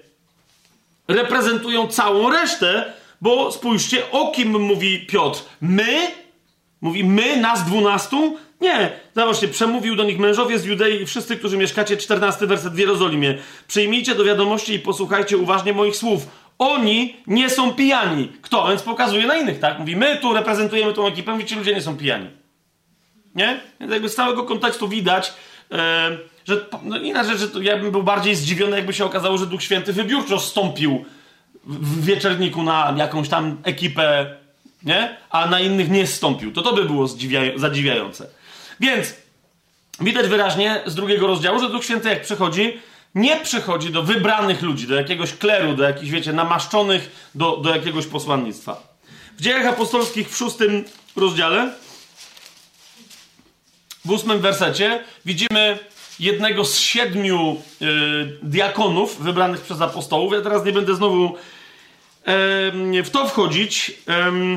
reprezentują 1.08 1.88
całą 1.88 2.30
resztę, 2.30 2.94
bo 3.22 3.52
spójrzcie, 3.52 4.12
o 4.12 4.32
kim 4.32 4.62
mówi 4.62 5.06
Piotr. 5.08 5.40
My? 5.62 6.08
Mówi 6.82 7.04
my, 7.04 7.38
nas 7.38 7.66
dwunastu? 7.66 8.38
Nie. 8.64 8.92
Zobaczcie, 9.16 9.48
przemówił 9.48 9.96
do 9.96 10.04
nich 10.04 10.20
mężowie 10.20 10.60
z 10.60 10.66
Judei 10.66 11.02
i 11.02 11.06
wszyscy, 11.06 11.38
którzy 11.38 11.58
mieszkacie, 11.58 11.98
14 11.98 12.48
werset 12.48 12.74
w 12.74 12.78
Jerozolimie. 12.78 13.38
Przyjmijcie 13.68 14.16
do 14.16 14.24
wiadomości 14.24 14.74
i 14.74 14.80
posłuchajcie 14.80 15.38
uważnie 15.38 15.74
moich 15.74 15.96
słów. 15.96 16.28
Oni 16.60 17.18
nie 17.28 17.50
są 17.50 17.74
pijani. 17.74 18.32
Kto? 18.42 18.68
Więc 18.68 18.82
pokazuje 18.82 19.28
na 19.28 19.36
innych, 19.36 19.60
tak? 19.60 19.80
Mówi, 19.80 19.96
my 19.96 20.18
tu 20.18 20.34
reprezentujemy 20.34 20.94
tą 20.94 21.08
ekipę, 21.08 21.32
mówi, 21.32 21.46
ci 21.46 21.56
ludzie 21.56 21.74
nie 21.74 21.82
są 21.82 21.98
pijani. 21.98 22.28
Nie? 23.36 23.60
Więc 23.80 23.92
jakby 23.92 24.10
z 24.10 24.16
całego 24.16 24.44
kontekstu 24.44 24.88
widać, 24.88 25.34
e, 25.72 26.18
że 26.46 26.66
no 26.84 26.98
inaczej, 26.98 27.38
że 27.38 27.48
to 27.48 27.62
ja 27.62 27.78
bym 27.78 27.92
był 27.92 28.04
bardziej 28.04 28.36
zdziwiony, 28.36 28.76
jakby 28.76 28.94
się 28.94 29.06
okazało, 29.06 29.38
że 29.38 29.46
Duch 29.46 29.64
Święty 29.64 29.94
wybiórczo 29.94 30.40
stąpił 30.40 31.06
w, 31.64 32.06
wieczerniku 32.06 32.64
na 32.64 32.94
jakąś 32.98 33.30
tam 33.30 33.58
ekipę, 33.64 34.36
nie? 34.84 35.18
A 35.30 35.48
na 35.48 35.60
innych 35.60 35.90
nie 35.90 36.08
stąpił. 36.08 36.52
To 36.52 36.62
to 36.62 36.74
by 36.74 36.86
było 36.86 37.08
zadziwiające. 37.56 38.43
Więc 38.80 39.14
widać 40.00 40.28
wyraźnie 40.28 40.82
z 40.86 40.96
drugiego 40.96 41.28
rozdziału, 41.28 41.60
że 41.60 41.70
Duch 41.70 41.84
Święty 41.84 42.10
jak 42.10 42.22
przychodzi, 42.22 42.80
nie 43.16 43.40
przychodzi 43.40 43.90
do 43.90 44.04
wybranych 44.04 44.62
ludzi, 44.62 44.88
do 44.88 44.96
jakiegoś 44.96 45.34
kleru, 45.34 45.74
do 45.74 45.84
jakichś, 45.84 46.12
wiecie, 46.12 46.34
namaszczonych 46.34 47.30
do, 47.36 47.58
do 47.58 47.76
jakiegoś 47.76 48.06
posłannictwa. 48.06 48.94
W 49.38 49.42
dziejach 49.42 49.66
apostolskich 49.66 50.30
w 50.30 50.38
szóstym 50.38 50.84
rozdziale, 51.16 51.74
w 54.06 54.12
ósmym 54.12 54.40
wersecie, 54.40 55.04
widzimy 55.26 55.80
jednego 56.20 56.66
z 56.66 56.80
siedmiu 56.80 57.62
y, 57.82 57.86
diakonów 58.44 59.24
wybranych 59.24 59.62
przez 59.62 59.82
apostołów. 59.82 60.34
Ja 60.34 60.42
teraz 60.42 60.66
nie 60.66 60.72
będę 60.72 60.96
znowu 60.96 61.36
y, 62.98 63.04
w 63.04 63.10
to 63.12 63.28
wchodzić, 63.28 63.90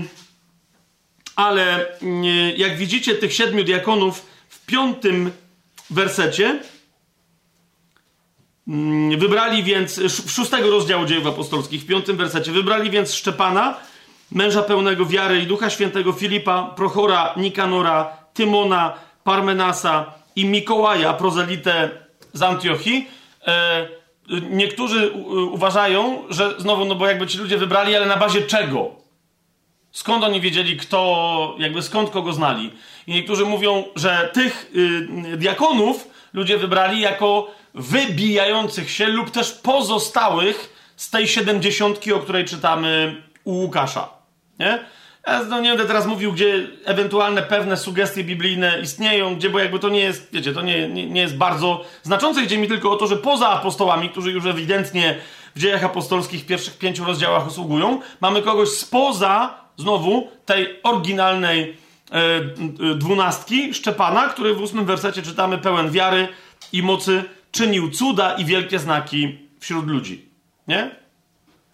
y, 0.02 0.25
ale 1.36 1.86
jak 2.56 2.76
widzicie 2.76 3.14
tych 3.14 3.34
siedmiu 3.34 3.64
diakonów 3.64 4.26
w 4.48 4.66
piątym 4.66 5.30
wersecie, 5.90 6.60
mm, 8.68 9.18
wybrali 9.18 9.62
więc, 9.62 9.98
w 9.98 10.30
szóstego 10.30 10.70
rozdziału 10.70 11.04
dziejów 11.04 11.26
apostolskich, 11.26 11.82
w 11.82 11.86
piątym 11.86 12.16
wersecie, 12.16 12.52
wybrali 12.52 12.90
więc 12.90 13.14
Szczepana, 13.14 13.76
męża 14.32 14.62
pełnego 14.62 15.06
wiary 15.06 15.40
i 15.40 15.46
Ducha 15.46 15.70
Świętego 15.70 16.12
Filipa, 16.12 16.74
Prochora, 16.76 17.34
Nikanora, 17.36 18.16
Tymona, 18.34 18.94
Parmenasa, 19.24 20.16
i 20.36 20.44
Mikołaja, 20.44 21.12
prozelitę 21.12 21.90
z 22.32 22.42
Antiochii, 22.42 23.08
e, 23.46 23.88
niektórzy 24.50 25.10
uważają, 25.50 26.22
że 26.30 26.54
znowu, 26.58 26.84
no 26.84 26.94
bo 26.94 27.06
jakby 27.06 27.26
ci 27.26 27.38
ludzie 27.38 27.56
wybrali, 27.58 27.96
ale 27.96 28.06
na 28.06 28.16
bazie 28.16 28.42
czego? 28.42 29.05
Skąd 29.96 30.24
oni 30.24 30.40
wiedzieli, 30.40 30.76
kto, 30.76 31.54
jakby 31.58 31.82
skąd 31.82 32.10
kogo 32.10 32.32
znali? 32.32 32.72
I 33.06 33.14
niektórzy 33.14 33.44
mówią, 33.44 33.84
że 33.94 34.30
tych 34.32 34.70
y, 35.32 35.36
diakonów 35.36 36.08
ludzie 36.32 36.58
wybrali 36.58 37.00
jako 37.00 37.50
wybijających 37.74 38.90
się 38.90 39.06
lub 39.06 39.30
też 39.30 39.52
pozostałych 39.52 40.90
z 40.96 41.10
tej 41.10 41.28
siedemdziesiątki, 41.28 42.12
o 42.12 42.18
której 42.18 42.44
czytamy 42.44 43.22
u 43.44 43.52
Łukasza. 43.52 44.08
Nie? 44.58 44.78
Ja 45.26 45.42
no 45.42 45.60
nie 45.60 45.68
będę 45.68 45.86
teraz 45.86 46.06
mówił, 46.06 46.32
gdzie 46.32 46.68
ewentualne 46.84 47.42
pewne 47.42 47.76
sugestie 47.76 48.24
biblijne 48.24 48.80
istnieją, 48.82 49.36
gdzie, 49.36 49.50
bo 49.50 49.58
jakby 49.58 49.78
to 49.78 49.88
nie 49.88 50.00
jest, 50.00 50.28
wiecie, 50.32 50.52
to 50.52 50.62
nie, 50.62 50.88
nie, 50.88 51.06
nie 51.06 51.20
jest 51.20 51.36
bardzo 51.36 51.84
znaczące. 52.02 52.42
Idzie 52.42 52.58
mi 52.58 52.68
tylko 52.68 52.90
o 52.90 52.96
to, 52.96 53.06
że 53.06 53.16
poza 53.16 53.48
apostołami, 53.48 54.10
którzy 54.10 54.32
już 54.32 54.46
ewidentnie 54.46 55.18
w 55.54 55.60
dziejach 55.60 55.84
apostolskich 55.84 56.42
w 56.42 56.46
pierwszych 56.46 56.78
pięciu 56.78 57.04
rozdziałach 57.04 57.46
usługują, 57.46 58.00
mamy 58.20 58.42
kogoś 58.42 58.68
spoza, 58.68 59.65
znowu, 59.76 60.28
tej 60.46 60.80
oryginalnej 60.82 61.76
e, 62.10 62.14
e, 62.14 62.94
dwunastki, 62.94 63.74
Szczepana, 63.74 64.28
który 64.28 64.54
w 64.54 64.62
ósmym 64.62 64.84
wersecie 64.84 65.22
czytamy 65.22 65.58
pełen 65.58 65.90
wiary 65.90 66.28
i 66.72 66.82
mocy, 66.82 67.24
czynił 67.52 67.90
cuda 67.90 68.32
i 68.34 68.44
wielkie 68.44 68.78
znaki 68.78 69.38
wśród 69.60 69.86
ludzi. 69.86 70.28
Nie? 70.68 70.90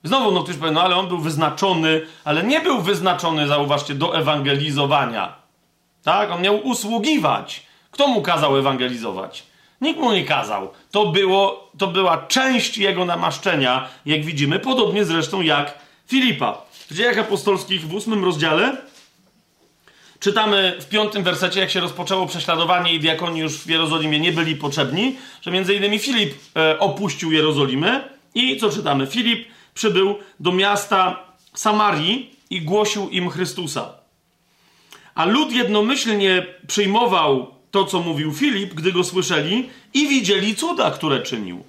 Znowu 0.04 0.32
no 0.32 0.42
ktoś 0.42 0.56
powie, 0.56 0.72
no 0.72 0.82
ale 0.82 0.96
on 0.96 1.08
był 1.08 1.18
wyznaczony, 1.18 2.06
ale 2.24 2.44
nie 2.44 2.60
był 2.60 2.80
wyznaczony, 2.80 3.46
zauważcie, 3.46 3.94
do 3.94 4.16
ewangelizowania. 4.16 5.34
Tak? 6.02 6.30
On 6.30 6.42
miał 6.42 6.66
usługiwać. 6.66 7.66
Kto 7.90 8.08
mu 8.08 8.22
kazał 8.22 8.58
ewangelizować? 8.58 9.46
Nikt 9.80 10.00
mu 10.00 10.12
nie 10.12 10.24
kazał. 10.24 10.70
To, 10.90 11.06
było, 11.06 11.70
to 11.78 11.86
była 11.86 12.26
część 12.26 12.78
jego 12.78 13.04
namaszczenia, 13.04 13.88
jak 14.06 14.24
widzimy, 14.24 14.58
podobnie 14.58 15.04
zresztą 15.04 15.40
jak 15.40 15.78
Filipa. 16.06 16.62
W 16.92 16.94
dziejach 16.94 17.18
apostolskich 17.18 17.88
w 17.88 17.94
ósmym 17.94 18.24
rozdziale 18.24 18.76
czytamy 20.20 20.76
w 20.80 20.88
piątym 20.88 21.22
wersecie, 21.22 21.60
jak 21.60 21.70
się 21.70 21.80
rozpoczęło 21.80 22.26
prześladowanie 22.26 22.94
i 22.94 23.00
diakoni 23.00 23.40
już 23.40 23.58
w 23.58 23.66
Jerozolimie 23.66 24.20
nie 24.20 24.32
byli 24.32 24.56
potrzebni, 24.56 25.16
że 25.42 25.50
między 25.50 25.74
innymi 25.74 25.98
Filip 25.98 26.34
e, 26.56 26.78
opuścił 26.78 27.32
Jerozolimę 27.32 28.08
i 28.34 28.56
co 28.56 28.70
czytamy? 28.70 29.06
Filip 29.06 29.48
przybył 29.74 30.18
do 30.40 30.52
miasta 30.52 31.26
Samarii 31.54 32.36
i 32.50 32.62
głosił 32.62 33.08
im 33.08 33.30
Chrystusa. 33.30 33.92
A 35.14 35.24
lud 35.24 35.52
jednomyślnie 35.52 36.46
przyjmował 36.66 37.54
to, 37.70 37.84
co 37.84 38.00
mówił 38.00 38.34
Filip, 38.34 38.74
gdy 38.74 38.92
go 38.92 39.04
słyszeli 39.04 39.68
i 39.94 40.08
widzieli 40.08 40.56
cuda, 40.56 40.90
które 40.90 41.20
czynił. 41.20 41.64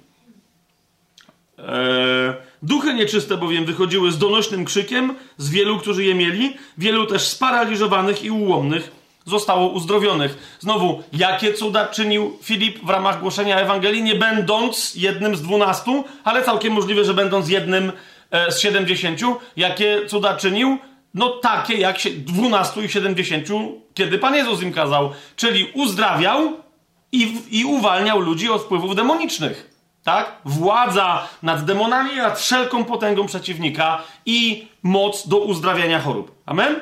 Eee, 1.58 2.34
duchy 2.64 2.94
nieczyste 2.94 3.36
bowiem 3.36 3.64
wychodziły 3.64 4.12
z 4.12 4.18
donośnym 4.18 4.64
krzykiem 4.64 5.14
z 5.36 5.50
wielu, 5.50 5.78
którzy 5.78 6.04
je 6.04 6.14
mieli, 6.14 6.56
wielu 6.78 7.06
też 7.06 7.22
sparaliżowanych 7.22 8.24
i 8.24 8.30
ułomnych 8.30 9.04
zostało 9.24 9.68
uzdrowionych. 9.68 10.58
Znowu, 10.60 11.02
jakie 11.12 11.54
cuda 11.54 11.86
czynił 11.86 12.38
Filip 12.42 12.84
w 12.84 12.88
ramach 12.88 13.20
głoszenia 13.20 13.60
Ewangelii, 13.60 14.02
nie 14.02 14.14
będąc 14.14 14.94
jednym 14.94 15.36
z 15.36 15.42
dwunastu, 15.42 16.04
ale 16.24 16.42
całkiem 16.42 16.72
możliwe, 16.72 17.04
że 17.04 17.14
będąc 17.14 17.48
jednym 17.48 17.92
e, 18.30 18.52
z 18.52 18.60
70, 18.60 19.20
jakie 19.56 20.06
cuda 20.06 20.36
czynił? 20.36 20.78
No 21.14 21.28
takie 21.28 21.74
jak 21.74 21.96
12 22.16 22.84
i 22.84 22.88
70, 22.88 23.48
kiedy 23.94 24.18
Pan 24.18 24.34
Jezus 24.34 24.62
im 24.62 24.72
kazał. 24.72 25.12
Czyli 25.36 25.70
uzdrawiał 25.74 26.52
i, 27.12 27.36
i 27.50 27.64
uwalniał 27.64 28.20
ludzi 28.20 28.50
od 28.50 28.62
wpływów 28.62 28.96
demonicznych. 28.96 29.73
Tak? 30.04 30.32
Władza 30.44 31.28
nad 31.42 31.64
demonami, 31.64 32.16
nad 32.16 32.38
wszelką 32.38 32.84
potęgą 32.84 33.26
przeciwnika 33.26 34.02
i 34.26 34.68
moc 34.82 35.28
do 35.28 35.38
uzdrawiania 35.38 36.00
chorób. 36.00 36.34
Amen? 36.46 36.80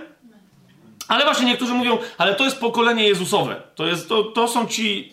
Ale 1.08 1.24
właśnie 1.24 1.46
niektórzy 1.46 1.74
mówią, 1.74 1.98
ale 2.18 2.34
to 2.34 2.44
jest 2.44 2.60
pokolenie 2.60 3.08
Jezusowe. 3.08 3.62
To, 3.74 3.86
jest, 3.86 4.08
to, 4.08 4.22
to 4.22 4.48
są 4.48 4.66
ci, 4.66 5.12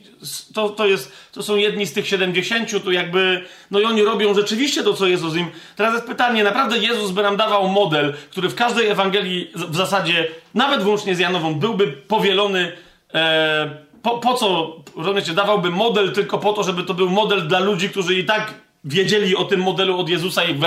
to, 0.54 0.70
to, 0.70 0.88
jest, 0.88 1.12
to 1.32 1.44
są 1.44 1.56
jedni 1.56 1.86
z 1.86 1.94
tych 1.94 2.08
70, 2.08 2.84
to 2.84 2.92
jakby, 2.92 3.46
no 3.72 3.80
i 3.80 3.86
oni 3.86 4.04
robią 4.04 4.34
rzeczywiście 4.34 4.84
to, 4.84 4.94
co 4.94 5.08
Jezus 5.08 5.36
im. 5.36 5.48
Teraz 5.76 5.94
jest 5.94 6.08
pytanie, 6.08 6.44
naprawdę 6.44 6.78
Jezus 6.78 7.12
by 7.12 7.24
nam 7.24 7.38
dawał 7.38 7.68
model, 7.68 8.14
który 8.32 8.50
w 8.50 8.56
każdej 8.56 8.88
Ewangelii 8.88 9.52
w 9.56 9.76
zasadzie, 9.76 10.28
nawet 10.54 10.84
włącznie 10.84 11.16
z 11.16 11.20
Janową, 11.20 11.56
byłby 11.56 11.88
powielony. 11.88 12.72
E, 13.14 13.89
po, 14.02 14.18
po 14.18 14.34
co, 14.34 14.76
rozumiecie, 14.96 15.34
dawałby 15.34 15.70
model 15.70 16.12
tylko 16.12 16.38
po 16.38 16.54
to, 16.54 16.64
żeby 16.64 16.84
to 16.84 16.94
był 16.94 17.10
model 17.10 17.48
dla 17.48 17.60
ludzi, 17.60 17.90
którzy 17.90 18.16
i 18.16 18.26
tak 18.26 18.54
wiedzieli 18.84 19.36
o 19.36 19.46
tym 19.46 19.62
modelu 19.62 20.00
od 20.00 20.10
Jezusa 20.10 20.44
i 20.44 20.60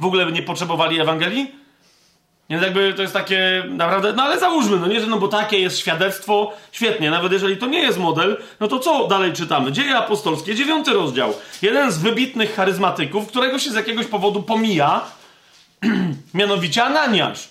w 0.00 0.04
ogóle 0.04 0.32
nie 0.32 0.42
potrzebowali 0.42 1.00
Ewangelii? 1.00 1.52
Więc 2.50 2.62
jakby 2.62 2.94
to 2.94 3.02
jest 3.02 3.14
takie 3.14 3.64
naprawdę, 3.68 4.12
no 4.12 4.22
ale 4.22 4.40
załóżmy, 4.40 4.76
no 4.76 4.86
nie, 4.86 5.00
że 5.00 5.06
no 5.06 5.18
bo 5.18 5.28
takie 5.28 5.58
jest 5.58 5.78
świadectwo, 5.78 6.52
świetnie, 6.72 7.10
nawet 7.10 7.32
jeżeli 7.32 7.56
to 7.56 7.66
nie 7.66 7.78
jest 7.78 7.98
model, 7.98 8.36
no 8.60 8.68
to 8.68 8.78
co 8.78 9.08
dalej 9.08 9.32
czytamy? 9.32 9.72
Dzieje 9.72 9.96
apostolskie, 9.96 10.54
dziewiąty 10.54 10.92
rozdział. 10.92 11.34
Jeden 11.62 11.92
z 11.92 11.98
wybitnych 11.98 12.54
charyzmatyków, 12.54 13.28
którego 13.28 13.58
się 13.58 13.70
z 13.70 13.74
jakiegoś 13.74 14.06
powodu 14.06 14.42
pomija, 14.42 15.00
mianowicie 16.34 16.84
Ananiasz. 16.84 17.48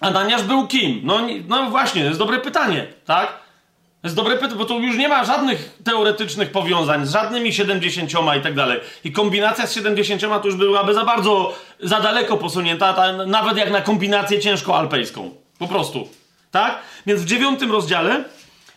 Ananiasz 0.00 0.42
był 0.42 0.66
kim? 0.66 1.00
No, 1.04 1.20
no 1.48 1.70
właśnie, 1.70 2.00
to 2.02 2.06
jest 2.06 2.18
dobre 2.18 2.38
pytanie, 2.38 2.86
tak? 3.04 3.43
To 4.04 4.08
jest 4.08 4.16
dobre 4.16 4.34
pytanie, 4.34 4.54
bo 4.54 4.64
tu 4.64 4.80
już 4.80 4.96
nie 4.96 5.08
ma 5.08 5.24
żadnych 5.24 5.78
teoretycznych 5.84 6.52
powiązań 6.52 7.06
z 7.06 7.10
żadnymi 7.10 7.52
70 7.52 8.10
i 8.38 8.42
tak 8.42 8.54
dalej. 8.54 8.80
I 9.04 9.12
kombinacja 9.12 9.66
z 9.66 9.72
70 9.72 10.22
to 10.22 10.40
już 10.44 10.56
byłaby 10.56 10.94
za 10.94 11.04
bardzo, 11.04 11.54
za 11.80 12.00
daleko 12.00 12.36
posunięta, 12.36 12.92
ta, 12.92 13.12
nawet 13.12 13.56
jak 13.56 13.70
na 13.70 13.80
kombinację 13.80 14.40
ciężko-alpejską. 14.40 15.30
Po 15.58 15.68
prostu. 15.68 16.08
Tak? 16.50 16.78
Więc 17.06 17.22
w 17.22 17.24
dziewiątym 17.24 17.72
rozdziale, 17.72 18.24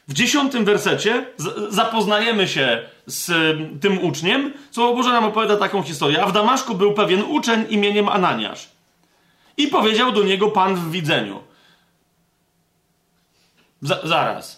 w 0.07 0.13
dziesiątym 0.13 0.65
wersecie 0.65 1.25
z, 1.37 1.73
zapoznajemy 1.73 2.47
się 2.47 2.81
z 3.05 3.29
y, 3.29 3.79
tym 3.81 4.05
uczniem. 4.05 4.53
co 4.71 4.93
Boże 4.93 5.09
nam 5.09 5.25
opowiada 5.25 5.57
taką 5.57 5.83
historię. 5.83 6.23
A 6.23 6.27
w 6.27 6.31
Damaszku 6.31 6.75
był 6.75 6.93
pewien 6.93 7.23
uczeń 7.23 7.65
imieniem 7.69 8.09
Ananiasz. 8.09 8.69
I 9.57 9.67
powiedział 9.67 10.11
do 10.11 10.23
niego 10.23 10.51
Pan 10.51 10.75
w 10.75 10.91
widzeniu. 10.91 11.43
Z, 13.81 14.07
zaraz. 14.07 14.56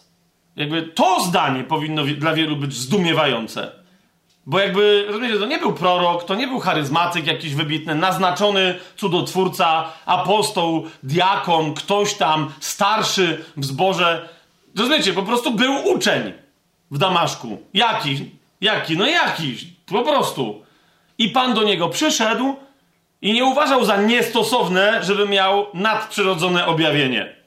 Jakby 0.60 0.82
to 0.82 1.22
zdanie 1.22 1.64
powinno 1.64 2.04
dla 2.04 2.34
wielu 2.34 2.56
być 2.56 2.74
zdumiewające. 2.74 3.72
Bo 4.46 4.60
jakby, 4.60 5.06
rozumiecie, 5.08 5.40
to 5.40 5.46
nie 5.46 5.58
był 5.58 5.74
prorok, 5.74 6.24
to 6.24 6.36
nie 6.36 6.48
był 6.48 6.60
charyzmatyk 6.60 7.28
jakiś 7.28 7.56
wybitny, 7.56 7.96
naznaczony 7.96 8.80
cudotwórca, 8.98 9.86
apostoł, 10.06 10.86
diakon, 11.04 11.74
ktoś 11.74 12.14
tam, 12.14 12.54
starszy 12.60 13.46
w 13.58 13.66
zborze. 13.66 14.30
Rozumiecie, 14.78 15.14
po 15.14 15.24
prostu 15.24 15.52
był 15.52 15.88
uczeń 15.88 16.34
w 16.92 16.98
Damaszku. 16.98 17.58
Jaki? 17.74 18.32
Jaki? 18.62 18.98
No 18.98 19.08
jakiś. 19.08 19.66
Po 19.86 20.02
prostu. 20.02 20.64
I 21.18 21.30
Pan 21.30 21.54
do 21.54 21.64
niego 21.64 21.90
przyszedł 21.90 22.56
i 23.22 23.34
nie 23.34 23.46
uważał 23.46 23.86
za 23.86 24.02
niestosowne, 24.02 25.04
żeby 25.04 25.28
miał 25.28 25.66
nadprzyrodzone 25.74 26.66
objawienie 26.66 27.39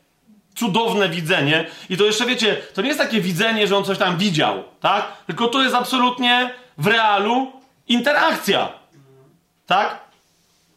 cudowne 0.55 1.09
widzenie. 1.09 1.66
I 1.90 1.96
to 1.96 2.05
jeszcze 2.05 2.26
wiecie, 2.26 2.57
to 2.74 2.82
nie 2.82 2.88
jest 2.88 3.00
takie 3.00 3.20
widzenie, 3.20 3.66
że 3.66 3.76
on 3.76 3.84
coś 3.84 3.98
tam 3.98 4.18
widział, 4.18 4.64
tak? 4.80 5.12
Tylko 5.26 5.48
to 5.48 5.62
jest 5.62 5.74
absolutnie 5.74 6.50
w 6.78 6.86
realu 6.86 7.53
interakcja. 7.88 8.72
Tak? 9.66 10.00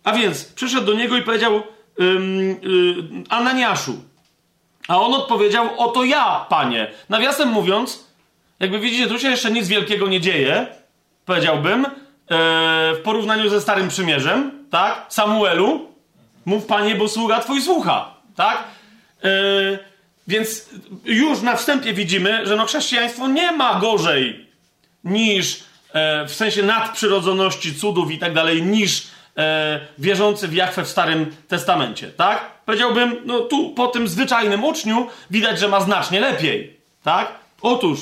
A 0.04 0.12
więc 0.12 0.46
przyszedł 0.46 0.86
do 0.86 0.94
niego 0.94 1.18
i 1.18 1.22
powiedział 1.22 1.64
ym, 2.00 3.26
Ananiaszu. 3.30 3.96
A 4.88 5.02
on 5.02 5.14
odpowiedział: 5.14 5.70
Oto 5.78 6.04
ja, 6.04 6.46
panie. 6.50 6.92
Nawiasem 7.10 7.50
mówiąc, 7.50 8.06
jakby 8.60 8.80
widzicie, 8.80 9.08
tu 9.08 9.20
się 9.20 9.30
jeszcze 9.30 9.52
nic 9.52 9.68
wielkiego 9.68 10.08
nie 10.08 10.22
dzieje, 10.22 10.68
powiedziałbym, 11.26 11.82
yy, 11.82 11.88
w 12.96 13.02
porównaniu 13.04 13.50
ze 13.50 13.62
Starym 13.62 13.88
Przymierzem, 13.88 14.68
tak? 14.72 15.06
Samuelu, 15.10 15.90
mów 16.46 16.66
panie, 16.66 16.96
bo 16.96 17.08
sługa 17.08 17.40
twój 17.40 17.62
słucha, 17.62 18.14
tak? 18.36 18.64
Yy, 19.26 19.80
więc 20.28 20.70
już 21.06 21.42
na 21.42 21.56
wstępie 21.56 21.94
widzimy, 21.94 22.46
że 22.46 22.56
no 22.56 22.66
chrześcijaństwo 22.66 23.28
nie 23.28 23.52
ma 23.52 23.80
gorzej 23.80 24.46
niż 25.04 25.64
e, 25.94 26.26
w 26.26 26.34
sensie 26.34 26.64
nadprzyrodzoności, 26.64 27.76
cudów 27.76 28.12
i 28.12 28.18
tak 28.18 28.34
dalej, 28.34 28.64
niż 28.64 29.08
e, 29.38 29.80
wierzący 29.98 30.48
w 30.48 30.54
Jachwę 30.54 30.84
w 30.84 30.90
Starym 30.90 31.36
Testamencie, 31.48 32.08
tak? 32.08 32.52
Powiedziałbym, 32.66 33.16
no 33.26 33.40
tu 33.40 33.70
po 33.70 33.88
tym 33.88 34.08
zwyczajnym 34.08 34.64
uczniu 34.64 35.08
widać, 35.32 35.60
że 35.60 35.68
ma 35.68 35.82
znacznie 35.82 36.20
lepiej, 36.20 36.78
tak? 37.04 37.32
Otóż, 37.62 38.00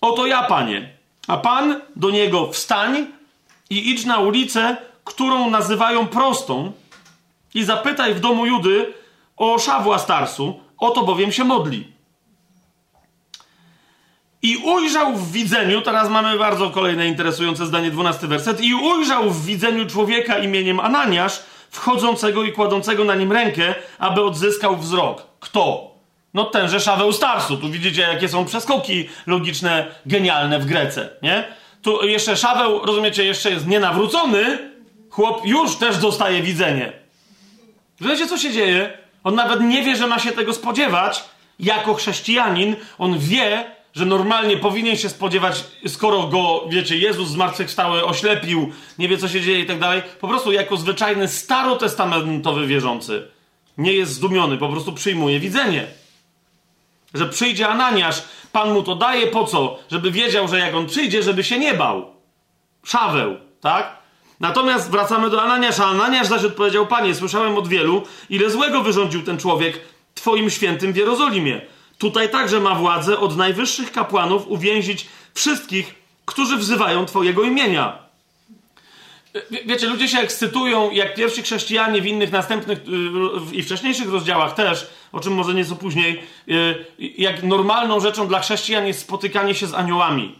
oto 0.00 0.26
ja, 0.26 0.42
panie, 0.42 0.88
a 1.28 1.36
pan 1.36 1.80
do 1.96 2.10
niego 2.10 2.52
wstań 2.52 3.06
i 3.70 3.90
idź 3.90 4.04
na 4.04 4.18
ulicę, 4.18 4.76
którą 5.04 5.50
nazywają 5.50 6.06
prostą 6.06 6.72
i 7.54 7.64
zapytaj 7.64 8.14
w 8.14 8.20
domu 8.20 8.46
Judy, 8.46 8.92
o 9.38 9.58
Szawła 9.58 9.98
Starsu, 9.98 10.60
o 10.78 10.90
to 10.90 11.02
bowiem 11.02 11.32
się 11.32 11.44
modli. 11.44 11.92
I 14.42 14.56
ujrzał 14.56 15.14
w 15.16 15.32
widzeniu, 15.32 15.80
teraz 15.82 16.10
mamy 16.10 16.38
bardzo 16.38 16.70
kolejne 16.70 17.08
interesujące 17.08 17.66
zdanie, 17.66 17.90
dwunasty 17.90 18.28
werset, 18.28 18.60
i 18.60 18.74
ujrzał 18.74 19.30
w 19.30 19.44
widzeniu 19.44 19.86
człowieka 19.86 20.38
imieniem 20.38 20.80
Ananiasz, 20.80 21.42
wchodzącego 21.70 22.44
i 22.44 22.52
kładącego 22.52 23.04
na 23.04 23.14
nim 23.14 23.32
rękę, 23.32 23.74
aby 23.98 24.22
odzyskał 24.22 24.76
wzrok. 24.76 25.26
Kto? 25.40 25.94
No 26.34 26.44
tenże 26.44 26.80
Szaweł 26.80 27.12
Starsu. 27.12 27.56
Tu 27.56 27.70
widzicie, 27.70 28.02
jakie 28.02 28.28
są 28.28 28.44
przeskoki 28.44 29.08
logiczne, 29.26 29.86
genialne 30.06 30.58
w 30.58 30.66
Grece, 30.66 31.10
nie? 31.22 31.44
Tu 31.82 32.06
jeszcze 32.06 32.36
Szaweł, 32.36 32.86
rozumiecie, 32.86 33.24
jeszcze 33.24 33.50
jest 33.50 33.66
nienawrócony, 33.66 34.70
chłop 35.10 35.46
już 35.46 35.76
też 35.76 35.96
dostaje 35.98 36.42
widzenie. 36.42 36.92
Wiecie, 38.00 38.26
co 38.26 38.38
się 38.38 38.52
dzieje? 38.52 38.97
On 39.24 39.34
nawet 39.34 39.60
nie 39.60 39.82
wie, 39.82 39.96
że 39.96 40.06
ma 40.06 40.18
się 40.18 40.32
tego 40.32 40.54
spodziewać. 40.54 41.24
Jako 41.58 41.94
chrześcijanin, 41.94 42.76
on 42.98 43.18
wie, 43.18 43.64
że 43.94 44.04
normalnie 44.04 44.56
powinien 44.56 44.96
się 44.96 45.08
spodziewać, 45.08 45.64
skoro 45.86 46.22
go, 46.22 46.64
wiecie, 46.68 46.98
Jezus 46.98 47.28
zmartwychwstały 47.28 48.04
oślepił, 48.04 48.72
nie 48.98 49.08
wie 49.08 49.18
co 49.18 49.28
się 49.28 49.40
dzieje 49.40 49.60
i 49.60 49.66
tak 49.66 49.78
dalej. 49.78 50.02
Po 50.20 50.28
prostu 50.28 50.52
jako 50.52 50.76
zwyczajny 50.76 51.28
starotestamentowy 51.28 52.66
wierzący 52.66 53.28
nie 53.78 53.92
jest 53.92 54.12
zdumiony, 54.12 54.58
po 54.58 54.68
prostu 54.68 54.92
przyjmuje 54.92 55.40
widzenie. 55.40 55.86
Że 57.14 57.26
przyjdzie 57.26 57.68
Ananiasz, 57.68 58.22
Pan 58.52 58.72
mu 58.72 58.82
to 58.82 58.94
daje 58.94 59.26
po 59.26 59.44
co? 59.44 59.78
Żeby 59.90 60.10
wiedział, 60.10 60.48
że 60.48 60.58
jak 60.58 60.74
on 60.74 60.86
przyjdzie, 60.86 61.22
żeby 61.22 61.44
się 61.44 61.58
nie 61.58 61.74
bał. 61.74 62.14
Szaweł, 62.84 63.36
tak? 63.60 63.97
Natomiast 64.40 64.90
wracamy 64.90 65.30
do 65.30 65.42
Ananiasza. 65.42 65.86
Ananiasz 65.86 66.26
zaś 66.26 66.44
odpowiedział, 66.44 66.86
panie, 66.86 67.14
słyszałem 67.14 67.56
od 67.56 67.68
wielu, 67.68 68.02
ile 68.30 68.50
złego 68.50 68.82
wyrządził 68.82 69.22
ten 69.22 69.38
człowiek 69.38 69.80
twoim 70.14 70.50
świętym 70.50 70.92
w 70.92 70.96
Jerozolimie. 70.96 71.60
Tutaj 71.98 72.30
także 72.30 72.60
ma 72.60 72.74
władzę 72.74 73.18
od 73.18 73.36
najwyższych 73.36 73.92
kapłanów 73.92 74.48
uwięzić 74.48 75.06
wszystkich, 75.34 75.94
którzy 76.26 76.56
wzywają 76.56 77.06
twojego 77.06 77.42
imienia. 77.42 78.08
Wiecie, 79.66 79.86
ludzie 79.86 80.08
się 80.08 80.18
ekscytują, 80.18 80.90
jak 80.90 81.14
pierwsi 81.14 81.42
chrześcijanie 81.42 82.02
w 82.02 82.06
innych 82.06 82.32
następnych 82.32 82.78
y, 82.78 83.56
i 83.56 83.62
wcześniejszych 83.62 84.10
rozdziałach 84.10 84.54
też, 84.54 84.90
o 85.12 85.20
czym 85.20 85.34
może 85.34 85.54
nieco 85.54 85.76
później, 85.76 86.22
y, 86.48 86.84
jak 86.98 87.42
normalną 87.42 88.00
rzeczą 88.00 88.28
dla 88.28 88.40
chrześcijan 88.40 88.86
jest 88.86 89.00
spotykanie 89.00 89.54
się 89.54 89.66
z 89.66 89.74
aniołami. 89.74 90.38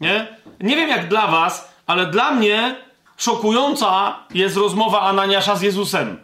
Nie? 0.00 0.26
Nie 0.60 0.76
wiem 0.76 0.88
jak 0.88 1.08
dla 1.08 1.26
was, 1.26 1.74
ale 1.86 2.06
dla 2.06 2.30
mnie 2.30 2.76
szokująca 3.18 4.18
jest 4.34 4.56
rozmowa 4.56 5.00
Ananiasza 5.00 5.56
z 5.56 5.62
Jezusem. 5.62 6.18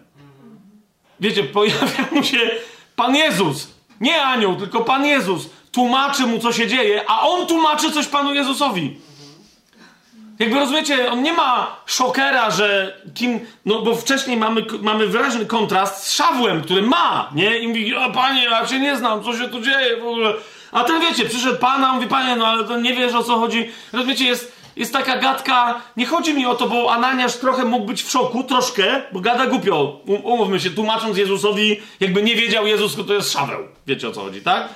Wiecie, 1.21 1.45
pojawia 1.45 2.09
mu 2.13 2.25
się 2.25 2.51
Pan 2.97 3.17
Jezus. 3.17 3.69
Nie 4.01 4.23
anioł, 4.23 4.57
tylko 4.57 4.81
Pan 4.81 5.07
Jezus. 5.07 5.51
Tłumaczy 5.73 6.27
mu, 6.27 6.39
co 6.39 6.53
się 6.53 6.67
dzieje, 6.67 7.05
a 7.07 7.21
on 7.21 7.47
tłumaczy 7.47 7.93
coś 7.93 8.07
Panu 8.07 8.35
Jezusowi. 8.35 8.97
Jakby 10.39 10.57
rozumiecie, 10.57 11.13
on 11.13 11.23
nie 11.23 11.33
ma 11.33 11.77
szokera, 11.87 12.51
że 12.51 12.99
kim. 13.15 13.41
No 13.67 13.83
bo 13.83 13.95
wcześniej 13.95 14.37
mamy, 14.37 14.67
mamy 14.83 15.07
wyraźny 15.07 15.47
kontrast 15.47 16.07
z 16.07 16.13
Szawłem, 16.13 16.63
który 16.63 16.83
ma, 16.83 17.31
nie? 17.35 17.59
I 17.59 17.69
mówi, 17.69 17.95
o 17.95 18.11
panie, 18.11 18.45
ja 18.45 18.67
cię 18.67 18.81
nie 18.81 18.97
znam, 18.97 19.25
co 19.25 19.39
się 19.39 19.49
tu 19.49 19.61
dzieje 19.61 19.97
w 19.97 20.07
ogóle. 20.07 20.35
A 20.73 20.85
ten 20.85 21.01
wiecie, 21.01 21.25
przyszedł 21.25 21.59
pan, 21.59 21.85
a 21.85 21.93
mówi, 21.93 22.07
panie, 22.07 22.37
no 22.37 22.47
ale 22.47 22.65
to 22.65 22.81
nie 22.81 22.95
wiesz 22.95 23.15
o 23.15 23.25
co 23.25 23.39
chodzi. 23.39 23.71
Rozumiecie, 23.93 24.25
jest 24.25 24.54
jest 24.77 24.93
taka 24.93 25.19
gadka, 25.19 25.81
nie 25.97 26.07
chodzi 26.07 26.35
mi 26.35 26.47
o 26.47 26.55
to, 26.55 26.69
bo 26.69 26.93
Ananiasz 26.93 27.37
trochę 27.37 27.65
mógł 27.65 27.87
być 27.87 28.03
w 28.03 28.11
szoku, 28.11 28.45
troszkę, 28.45 29.03
bo 29.13 29.21
gada 29.21 29.47
głupio, 29.47 30.01
um, 30.07 30.25
umówmy 30.25 30.61
się, 30.61 30.71
tłumacząc 30.71 31.19
Jezusowi, 31.19 31.81
jakby 32.01 32.23
nie 32.23 32.35
wiedział 32.35 32.67
Jezus, 32.67 32.97
to 33.07 33.15
jest 33.15 33.33
Szaweł. 33.33 33.61
Wiecie 33.87 34.09
o 34.09 34.13
co 34.13 34.21
chodzi, 34.21 34.41
tak? 34.41 34.69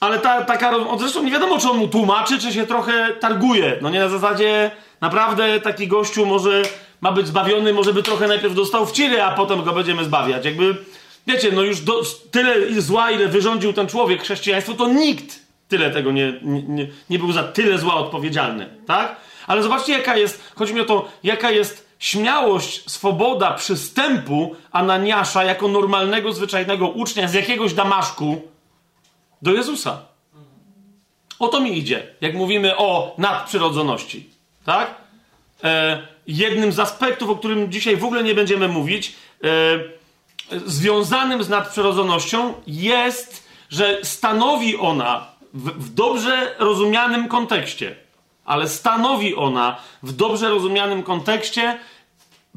Ale 0.00 0.18
ta, 0.18 0.44
taka, 0.44 0.74
zresztą 0.98 1.22
nie 1.22 1.30
wiadomo, 1.30 1.58
czy 1.58 1.70
on 1.70 1.78
mu 1.78 1.88
tłumaczy, 1.88 2.38
czy 2.38 2.52
się 2.52 2.66
trochę 2.66 3.12
targuje. 3.20 3.78
No 3.82 3.90
nie 3.90 4.00
na 4.00 4.08
zasadzie, 4.08 4.70
naprawdę 5.00 5.60
taki 5.60 5.88
gościu 5.88 6.26
może 6.26 6.62
ma 7.00 7.12
być 7.12 7.26
zbawiony, 7.26 7.72
może 7.72 7.92
by 7.92 8.02
trochę 8.02 8.28
najpierw 8.28 8.54
dostał 8.54 8.86
w 8.86 8.92
ciele, 8.92 9.24
a 9.24 9.34
potem 9.34 9.62
go 9.62 9.72
będziemy 9.72 10.04
zbawiać. 10.04 10.44
Jakby, 10.44 10.76
wiecie, 11.26 11.52
no 11.52 11.62
już 11.62 11.80
do, 11.80 12.02
tyle 12.30 12.80
zła, 12.80 13.10
ile 13.10 13.28
wyrządził 13.28 13.72
ten 13.72 13.86
człowiek 13.86 14.22
chrześcijaństwo, 14.22 14.74
to 14.74 14.88
nikt 14.88 15.45
tyle 15.68 15.90
tego 15.90 16.12
nie, 16.12 16.32
nie, 16.42 16.88
nie 17.10 17.18
był 17.18 17.32
za 17.32 17.42
tyle 17.42 17.78
zła 17.78 17.94
odpowiedzialny, 17.94 18.68
tak? 18.86 19.16
Ale 19.46 19.62
zobaczcie, 19.62 19.92
jaka 19.92 20.16
jest, 20.16 20.52
chodzi 20.54 20.74
mi 20.74 20.80
o 20.80 20.84
to, 20.84 21.08
jaka 21.22 21.50
jest 21.50 21.86
śmiałość, 21.98 22.90
swoboda 22.90 23.54
przystępu 23.54 24.56
Ananiasza 24.72 25.44
jako 25.44 25.68
normalnego, 25.68 26.32
zwyczajnego 26.32 26.88
ucznia 26.88 27.28
z 27.28 27.34
jakiegoś 27.34 27.74
Damaszku 27.74 28.42
do 29.42 29.52
Jezusa. 29.52 30.02
O 31.38 31.48
to 31.48 31.60
mi 31.60 31.78
idzie, 31.78 32.06
jak 32.20 32.34
mówimy 32.34 32.76
o 32.76 33.14
nadprzyrodzoności, 33.18 34.30
tak? 34.64 34.94
E, 35.64 36.06
jednym 36.26 36.72
z 36.72 36.78
aspektów, 36.78 37.30
o 37.30 37.36
którym 37.36 37.72
dzisiaj 37.72 37.96
w 37.96 38.04
ogóle 38.04 38.22
nie 38.22 38.34
będziemy 38.34 38.68
mówić, 38.68 39.14
e, 39.44 39.48
związanym 40.66 41.44
z 41.44 41.48
nadprzyrodzonością 41.48 42.54
jest, 42.66 43.48
że 43.70 43.98
stanowi 44.02 44.76
ona 44.76 45.35
w, 45.56 45.84
w 45.84 45.94
dobrze 45.94 46.54
rozumianym 46.58 47.28
kontekście, 47.28 47.96
ale 48.44 48.68
stanowi 48.68 49.34
ona 49.34 49.76
w 50.02 50.12
dobrze 50.12 50.48
rozumianym 50.48 51.02
kontekście 51.02 51.78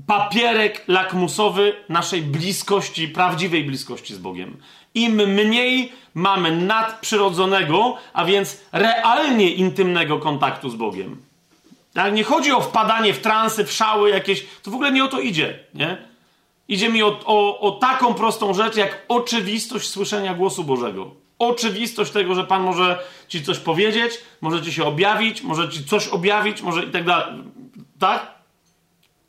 papierek 0.08 0.84
lakmusowy 0.88 1.74
naszej 1.90 2.22
bliskości, 2.22 3.08
prawdziwej 3.08 3.64
bliskości 3.64 4.16
z 4.16 4.18
Bogiem. 4.18 4.58
Im 4.94 5.16
mniej 5.16 5.92
mamy 6.14 6.56
nadprzyrodzonego, 6.56 7.98
a 8.14 8.26
więc 8.26 8.62
realnie 8.72 9.52
intymnego 9.52 10.20
kontaktu 10.20 10.70
z 10.70 10.76
Bogiem. 10.76 11.22
Nie 12.14 12.24
chodzi 12.24 12.52
o 12.52 12.62
wpadanie 12.62 13.14
w 13.14 13.22
transy, 13.22 13.66
w 13.66 13.72
szały 13.72 14.10
jakieś. 14.10 14.46
To 14.64 14.72
w 14.72 14.74
ogóle 14.74 14.92
nie 14.92 15.04
o 15.04 15.08
to 15.08 15.20
idzie. 15.20 15.60
Nie? 15.74 15.98
Idzie 16.68 16.90
mi 16.90 17.04
o, 17.04 17.20
o, 17.26 17.60
o 17.60 17.72
taką 17.72 18.14
prostą 18.14 18.54
rzecz, 18.54 18.76
jak 18.76 19.06
oczywistość 19.08 19.90
słyszenia 19.90 20.34
głosu 20.34 20.64
Bożego 20.64 21.12
oczywistość 21.40 22.12
tego, 22.12 22.36
że 22.36 22.44
Pan 22.44 22.64
może 22.64 23.00
ci 23.28 23.44
coś 23.44 23.60
powiedzieć, 23.60 24.14
może 24.42 24.62
ci 24.62 24.74
się 24.74 24.84
objawić, 24.84 25.42
może 25.42 25.70
ci 25.70 25.86
coś 25.86 26.08
objawić, 26.08 26.62
może 26.62 26.84
i 26.84 26.92
tak 26.92 27.06
dalej. 27.06 27.44
Tak? 28.00 28.40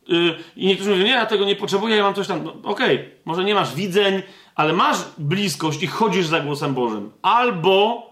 Yy, 0.09 0.39
I 0.57 0.67
niektórzy 0.67 0.91
mówią, 0.91 1.05
nie, 1.05 1.11
ja 1.11 1.27
tego 1.27 1.45
nie 1.45 1.57
potrzebuję, 1.57 1.97
ja 1.97 2.03
mam 2.03 2.15
coś 2.15 2.27
tam. 2.27 2.45
No, 2.45 2.51
Okej, 2.51 2.97
okay, 2.97 3.11
może 3.25 3.45
nie 3.45 3.55
masz 3.55 3.75
widzeń, 3.75 4.23
ale 4.55 4.73
masz 4.73 4.99
bliskość 5.19 5.83
i 5.83 5.87
chodzisz 5.87 6.27
za 6.27 6.41
głosem 6.41 6.75
Bożym. 6.75 7.13
Albo, 7.23 8.11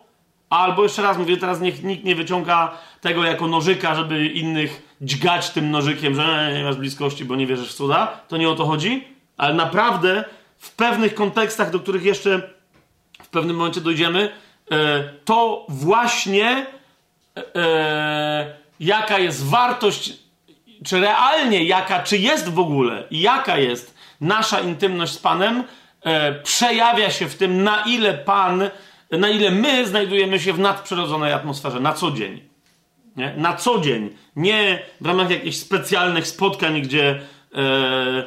albo 0.50 0.82
jeszcze 0.82 1.02
raz 1.02 1.18
mówię, 1.18 1.36
teraz 1.36 1.60
niech 1.60 1.82
nikt 1.82 2.04
nie 2.04 2.14
wyciąga 2.14 2.72
tego 3.00 3.24
jako 3.24 3.46
nożyka, 3.46 3.94
żeby 3.94 4.26
innych 4.26 4.96
dźgać 5.00 5.50
tym 5.50 5.70
nożykiem, 5.70 6.14
że 6.14 6.52
nie 6.56 6.64
masz 6.64 6.76
bliskości, 6.76 7.24
bo 7.24 7.36
nie 7.36 7.46
wierzysz 7.46 7.72
w 7.72 7.74
cuda. 7.74 8.06
To 8.28 8.36
nie 8.36 8.48
o 8.48 8.54
to 8.54 8.64
chodzi. 8.64 9.04
Ale 9.36 9.54
naprawdę 9.54 10.24
w 10.58 10.74
pewnych 10.74 11.14
kontekstach, 11.14 11.70
do 11.70 11.80
których 11.80 12.04
jeszcze 12.04 12.57
w 13.28 13.30
pewnym 13.30 13.56
momencie 13.56 13.80
dojdziemy, 13.80 14.32
e, 14.70 15.04
to 15.24 15.66
właśnie 15.68 16.66
e, 17.36 17.54
e, 17.56 18.56
jaka 18.80 19.18
jest 19.18 19.46
wartość, 19.46 20.12
czy 20.84 21.00
realnie 21.00 21.64
jaka, 21.64 22.02
czy 22.02 22.18
jest 22.18 22.48
w 22.48 22.58
ogóle 22.58 23.04
jaka 23.10 23.58
jest 23.58 23.94
nasza 24.20 24.60
intymność 24.60 25.12
z 25.12 25.18
Panem, 25.18 25.64
przejawia 26.42 27.10
się 27.10 27.28
w 27.28 27.34
tym, 27.34 27.64
na 27.64 27.84
ile 27.86 28.14
Pan, 28.14 28.70
na 29.10 29.28
ile 29.28 29.50
my 29.50 29.86
znajdujemy 29.86 30.40
się 30.40 30.52
w 30.52 30.58
nadprzyrodzonej 30.58 31.32
atmosferze 31.32 31.80
na 31.80 31.92
co 31.92 32.10
dzień. 32.10 32.40
Nie? 33.16 33.34
Na 33.36 33.56
co 33.56 33.80
dzień. 33.80 34.10
Nie 34.36 34.82
w 35.00 35.06
ramach 35.06 35.30
jakichś 35.30 35.56
specjalnych 35.56 36.26
spotkań, 36.26 36.82
gdzie, 36.82 37.20
e, 37.54 38.24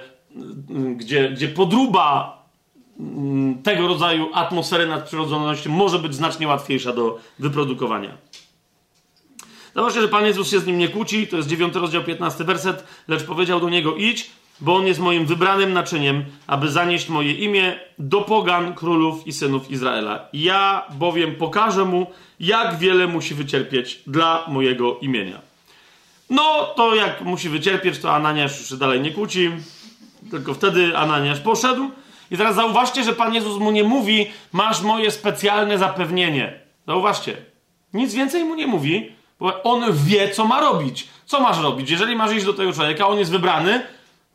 gdzie, 0.96 1.30
gdzie 1.30 1.48
podruba 1.48 2.41
tego 3.64 3.88
rodzaju 3.88 4.30
atmosfery 4.34 4.88
nadprzyrodzoności 4.88 5.70
może 5.70 6.00
być 6.00 6.16
znacznie 6.16 6.48
łatwiejsza 6.48 6.94
do 6.94 7.20
wyprodukowania. 7.40 8.18
Zobaczcie, 9.76 10.02
że 10.02 10.08
Pan 10.08 10.26
Jezus 10.26 10.50
się 10.52 10.60
z 10.60 10.66
nim 10.66 10.78
nie 10.78 10.90
kłóci, 10.90 11.28
to 11.28 11.38
jest 11.38 11.50
9 11.50 11.76
rozdział 11.76 12.04
15 12.04 12.44
werset, 12.44 12.84
lecz 13.08 13.24
powiedział 13.24 13.60
do 13.60 13.70
niego 13.70 13.96
idź, 13.96 14.32
bo 14.62 14.76
on 14.76 14.88
jest 14.88 15.00
moim 15.00 15.26
wybranym 15.26 15.74
naczyniem, 15.74 16.26
aby 16.48 16.72
zanieść 16.72 17.10
moje 17.10 17.34
imię 17.34 17.80
do 18.00 18.22
pogan, 18.22 18.76
królów 18.76 19.28
i 19.28 19.34
synów 19.34 19.72
Izraela. 19.72 20.28
Ja 20.34 20.86
bowiem 20.94 21.36
pokażę 21.36 21.86
mu, 21.86 22.08
jak 22.40 22.78
wiele 22.78 23.08
musi 23.08 23.34
wycierpieć 23.34 24.02
dla 24.08 24.46
mojego 24.48 24.98
imienia. 25.00 25.42
No, 26.30 26.74
to 26.76 26.96
jak 26.96 27.22
musi 27.22 27.50
wycierpieć, 27.50 28.00
to 28.00 28.14
Ananiasz 28.14 28.60
już 28.60 28.70
się 28.70 28.78
dalej 28.78 29.02
nie 29.02 29.12
kłóci, 29.12 29.52
tylko 30.32 30.54
wtedy 30.54 30.98
Ananiasz 30.98 31.40
poszedł, 31.40 31.92
i 32.32 32.38
teraz 32.38 32.56
zauważcie, 32.56 33.04
że 33.04 33.14
Pan 33.14 33.34
Jezus 33.34 33.60
mu 33.60 33.72
nie 33.72 33.84
mówi, 33.84 34.32
masz 34.52 34.82
moje 34.82 35.12
specjalne 35.12 35.78
zapewnienie. 35.78 36.60
Zauważcie. 36.88 37.38
Nic 37.94 38.14
więcej 38.14 38.44
mu 38.44 38.56
nie 38.56 38.68
mówi, 38.68 39.12
bo 39.40 39.64
on 39.64 39.84
wie, 39.94 40.30
co 40.30 40.46
ma 40.46 40.62
robić. 40.62 41.08
Co 41.26 41.40
masz 41.40 41.60
robić? 41.60 41.90
Jeżeli 41.90 42.16
masz 42.16 42.34
iść 42.34 42.46
do 42.46 42.54
tego 42.54 42.74
człowieka, 42.74 43.08
on 43.08 43.20
jest 43.20 43.32
wybrany, 43.32 43.82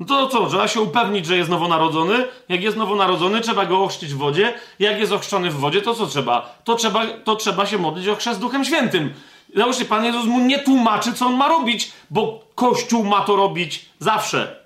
no 0.01 0.07
to 0.07 0.29
co? 0.29 0.47
Trzeba 0.47 0.69
się 0.69 0.81
upewnić, 0.81 1.27
że 1.27 1.37
jest 1.37 1.51
nowonarodzony. 1.51 2.25
Jak 2.49 2.63
jest 2.63 2.77
nowonarodzony, 2.77 3.41
trzeba 3.41 3.67
go 3.67 3.85
ochrzcić 3.85 4.15
w 4.15 4.17
wodzie. 4.17 4.55
Jak 4.79 4.99
jest 4.99 5.13
ochrzczony 5.13 5.51
w 5.51 5.57
wodzie, 5.57 5.83
to 5.83 5.95
co 5.95 6.07
trzeba? 6.07 6.59
To 6.65 6.75
trzeba, 6.75 7.07
to 7.07 7.37
trzeba 7.37 7.67
się 7.67 7.79
modlić 7.79 8.09
o 8.09 8.17
chrzest 8.17 8.41
Duchem 8.41 8.65
Świętym. 8.65 9.15
Zauważcie, 9.57 9.85
Pan 9.85 10.05
Jezus 10.05 10.25
mu 10.25 10.41
nie 10.41 10.59
tłumaczy, 10.59 11.13
co 11.13 11.27
on 11.27 11.37
ma 11.37 11.49
robić, 11.49 11.93
bo 12.11 12.45
Kościół 12.55 13.05
ma 13.05 13.21
to 13.21 13.37
robić 13.37 13.87
zawsze. 13.99 14.57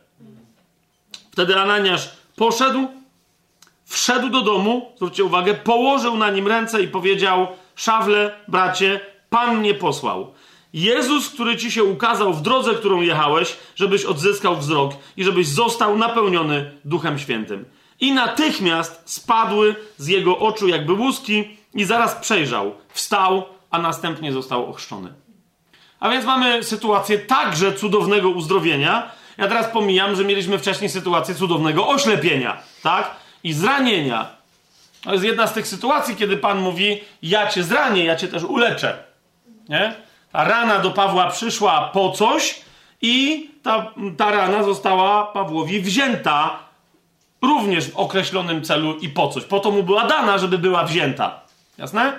Wtedy 1.33 1.61
Ananiasz 1.61 2.11
poszedł, 2.37 2.89
wszedł 3.91 4.29
do 4.29 4.43
domu, 4.43 4.93
zwróćcie 4.97 5.25
uwagę, 5.25 5.55
położył 5.55 6.17
na 6.17 6.31
nim 6.31 6.47
ręce 6.49 6.83
i 6.83 6.89
powiedział: 6.89 7.47
Szawle, 7.77 8.33
bracie, 8.49 9.01
Pan 9.31 9.59
mnie 9.59 9.75
posłał. 9.75 10.35
Jezus, 10.73 11.29
który 11.29 11.57
ci 11.57 11.71
się 11.71 11.85
ukazał 11.85 12.35
w 12.35 12.43
drodze, 12.43 12.75
którą 12.75 13.01
jechałeś, 13.01 13.57
żebyś 13.77 14.05
odzyskał 14.05 14.57
wzrok 14.57 14.93
i 15.17 15.25
żebyś 15.25 15.49
został 15.49 15.99
napełniony 15.99 16.71
Duchem 16.85 17.19
Świętym. 17.19 17.65
I 18.01 18.13
natychmiast 18.13 19.03
spadły 19.05 19.75
z 19.97 20.07
jego 20.07 20.39
oczu 20.39 20.69
jakby 20.69 20.93
łuski 20.93 21.57
i 21.75 21.85
zaraz 21.85 22.15
przejrzał, 22.15 22.75
wstał, 22.89 23.45
a 23.71 23.79
następnie 23.79 24.33
został 24.33 24.71
ochrzczony. 24.71 25.13
A 26.01 26.11
więc 26.11 26.25
mamy 26.25 26.65
sytuację 26.65 27.19
także 27.19 27.73
cudownego 27.73 28.31
uzdrowienia. 28.31 29.11
Ja 29.39 29.49
teraz 29.49 29.67
pomijam, 29.73 30.17
że 30.17 30.25
mieliśmy 30.25 30.59
wcześniej 30.59 30.91
sytuację 30.91 31.35
cudownego 31.35 31.89
oślepienia, 31.89 32.63
tak? 32.83 33.17
I 33.45 33.53
zranienia. 33.53 34.27
To 35.05 35.13
jest 35.13 35.25
jedna 35.25 35.47
z 35.47 35.53
tych 35.53 35.67
sytuacji, 35.67 36.17
kiedy 36.17 36.37
Pan 36.37 36.59
mówi: 36.59 37.01
Ja 37.23 37.47
cię 37.47 37.63
zranię, 37.63 38.05
ja 38.05 38.17
cię 38.17 38.29
też 38.29 38.43
uleczę. 38.43 38.99
Nie? 39.69 39.95
Ta 40.33 40.45
rana 40.45 40.79
do 40.79 40.91
Pawła 40.91 41.31
przyszła 41.31 41.91
po 41.93 42.11
coś, 42.11 42.61
i 43.03 43.51
ta, 43.63 43.93
ta 44.17 44.31
rana 44.31 44.63
została 44.63 45.25
Pawłowi 45.25 45.81
wzięta 45.81 46.59
również 47.43 47.91
w 47.91 47.97
określonym 47.97 48.65
celu 48.65 48.97
i 48.97 49.09
po 49.09 49.29
coś. 49.29 49.45
Po 49.45 49.61
to 49.61 49.71
mu 49.71 49.83
była 49.83 50.07
dana, 50.07 50.39
żeby 50.39 50.59
była 50.59 50.85
wzięta. 50.85 51.41
Jasne? 51.79 52.13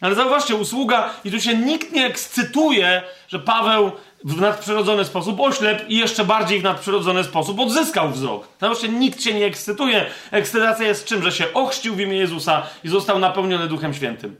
Ale 0.00 0.14
zauważcie, 0.14 0.54
usługa, 0.54 1.10
i 1.24 1.30
tu 1.30 1.40
się 1.40 1.56
nikt 1.56 1.92
nie 1.92 2.06
ekscytuje, 2.06 3.02
że 3.28 3.38
Paweł 3.38 3.92
w 4.24 4.40
nadprzyrodzony 4.40 5.04
sposób 5.04 5.40
oślep 5.40 5.90
i 5.90 5.98
jeszcze 5.98 6.24
bardziej 6.24 6.60
w 6.60 6.62
nadprzyrodzony 6.62 7.24
sposób 7.24 7.60
odzyskał 7.60 8.10
wzrok. 8.10 8.48
Zauważcie, 8.60 8.88
nikt 8.88 9.22
się 9.22 9.34
nie 9.34 9.46
ekscytuje. 9.46 10.06
Ekscytacja 10.30 10.86
jest 10.86 11.04
czym? 11.04 11.22
Że 11.22 11.32
się 11.32 11.52
ochrzcił 11.54 11.94
w 11.94 12.00
imię 12.00 12.16
Jezusa 12.16 12.62
i 12.84 12.88
został 12.88 13.18
napełniony 13.18 13.68
Duchem 13.68 13.94
Świętym. 13.94 14.36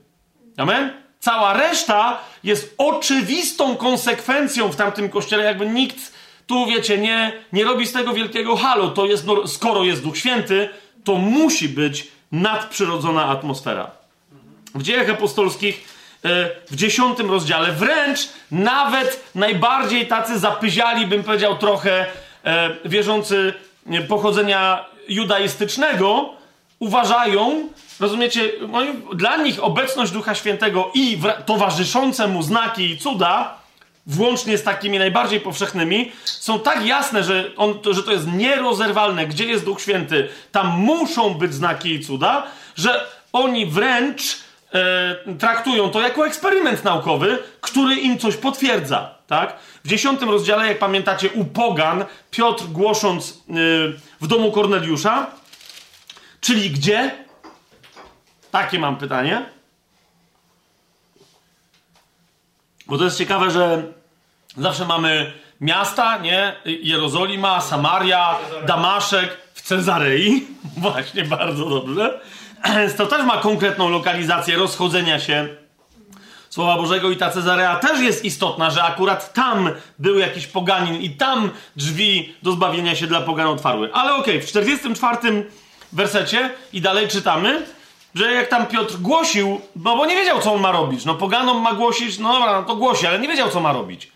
Amen? 0.56 0.92
Cała 1.20 1.52
reszta 1.52 2.18
jest 2.44 2.74
oczywistą 2.78 3.76
konsekwencją 3.76 4.68
w 4.68 4.76
tamtym 4.76 5.08
kościele, 5.08 5.44
jakby 5.44 5.66
nikt 5.66 6.12
tu, 6.46 6.66
wiecie, 6.66 6.98
nie, 6.98 7.32
nie 7.52 7.64
robi 7.64 7.86
z 7.86 7.92
tego 7.92 8.12
wielkiego 8.12 8.56
halo. 8.56 8.88
To 8.88 9.06
jest, 9.06 9.26
skoro 9.46 9.84
jest 9.84 10.02
Duch 10.02 10.18
Święty, 10.18 10.68
to 11.04 11.14
musi 11.14 11.68
być 11.68 12.08
nadprzyrodzona 12.32 13.24
atmosfera. 13.24 13.90
W 14.74 14.82
dziejach 14.82 15.10
apostolskich 15.10 15.91
w 16.70 16.76
dziesiątym 16.76 17.30
rozdziale, 17.30 17.72
wręcz 17.72 18.28
nawet 18.50 19.24
najbardziej 19.34 20.06
tacy 20.06 20.38
zapyziali, 20.38 21.06
bym 21.06 21.22
powiedział, 21.22 21.58
trochę 21.58 22.06
e, 22.44 22.70
wierzący 22.84 23.54
e, 23.90 24.00
pochodzenia 24.00 24.84
judaistycznego, 25.08 26.30
uważają, 26.78 27.68
rozumiecie, 28.00 28.50
dla 29.14 29.36
nich 29.36 29.64
obecność 29.64 30.12
Ducha 30.12 30.34
Świętego 30.34 30.90
i 30.94 31.18
towarzyszące 31.46 32.28
mu 32.28 32.42
znaki 32.42 32.90
i 32.90 32.98
cuda 32.98 33.62
włącznie 34.06 34.58
z 34.58 34.62
takimi 34.62 34.98
najbardziej 34.98 35.40
powszechnymi, 35.40 36.12
są 36.24 36.60
tak 36.60 36.86
jasne, 36.86 37.24
że, 37.24 37.50
on, 37.56 37.74
że 37.90 38.02
to 38.02 38.12
jest 38.12 38.26
nierozerwalne, 38.26 39.26
gdzie 39.26 39.44
jest 39.44 39.64
Duch 39.64 39.80
Święty, 39.80 40.28
tam 40.52 40.66
muszą 40.66 41.34
być 41.34 41.54
znaki 41.54 41.94
i 41.94 42.00
cuda, 42.00 42.46
że 42.76 43.06
oni 43.32 43.66
wręcz 43.66 44.38
e, 44.74 45.34
traktują 45.38 45.90
to 45.90 46.00
jako 46.00 46.26
eksperyment 46.26 46.84
naukowy, 46.84 47.38
który 47.60 47.94
im 47.94 48.18
coś 48.18 48.36
potwierdza. 48.36 49.14
Tak? 49.26 49.58
W 49.84 49.88
dziesiątym 49.88 50.30
rozdziale, 50.30 50.66
jak 50.66 50.78
pamiętacie, 50.78 51.30
u 51.30 51.44
Pogan, 51.44 52.04
Piotr 52.30 52.64
głosząc 52.64 53.30
e, 53.30 53.54
w 54.20 54.26
domu 54.26 54.52
Korneliusza, 54.52 55.26
czyli 56.40 56.70
gdzie? 56.70 57.24
Takie 58.50 58.78
mam 58.78 58.96
pytanie. 58.96 59.46
Bo 62.86 62.98
to 62.98 63.04
jest 63.04 63.18
ciekawe, 63.18 63.50
że 63.50 63.82
zawsze 64.56 64.84
mamy 64.84 65.32
miasta, 65.60 66.18
nie? 66.18 66.56
Jerozolima, 66.64 67.60
Samaria, 67.60 68.38
Damaszek 68.66 69.36
w 69.54 69.62
Cezarei. 69.62 70.46
Właśnie, 70.76 71.24
bardzo 71.24 71.64
dobrze. 71.64 72.20
To 72.96 73.06
też 73.06 73.26
ma 73.26 73.36
konkretną 73.36 73.88
lokalizację 73.88 74.56
rozchodzenia 74.56 75.20
się 75.20 75.48
Słowa 76.50 76.76
Bożego 76.76 77.10
i 77.10 77.16
ta 77.16 77.30
Cezarea 77.30 77.76
też 77.76 78.00
jest 78.00 78.24
istotna, 78.24 78.70
że 78.70 78.82
akurat 78.82 79.32
tam 79.32 79.70
był 79.98 80.18
jakiś 80.18 80.46
poganin 80.46 81.00
i 81.00 81.10
tam 81.10 81.50
drzwi 81.76 82.34
do 82.42 82.52
zbawienia 82.52 82.96
się 82.96 83.06
dla 83.06 83.20
pogan 83.20 83.46
otwarły. 83.46 83.90
Ale 83.92 84.14
okej, 84.14 84.34
okay, 84.34 84.46
w 84.46 84.50
44 84.50 85.46
wersecie 85.92 86.50
i 86.72 86.80
dalej 86.80 87.08
czytamy, 87.08 87.66
że 88.14 88.32
jak 88.32 88.48
tam 88.48 88.66
Piotr 88.66 88.96
głosił, 88.96 89.60
no 89.76 89.96
bo 89.96 90.06
nie 90.06 90.16
wiedział, 90.16 90.40
co 90.40 90.54
on 90.54 90.60
ma 90.60 90.72
robić. 90.72 91.04
No 91.04 91.14
poganom 91.14 91.62
ma 91.62 91.74
głosić, 91.74 92.18
no 92.18 92.32
dobra, 92.32 92.60
no 92.60 92.66
to 92.66 92.76
głosi, 92.76 93.06
ale 93.06 93.18
nie 93.18 93.28
wiedział, 93.28 93.50
co 93.50 93.60
ma 93.60 93.72
robić. 93.72 94.12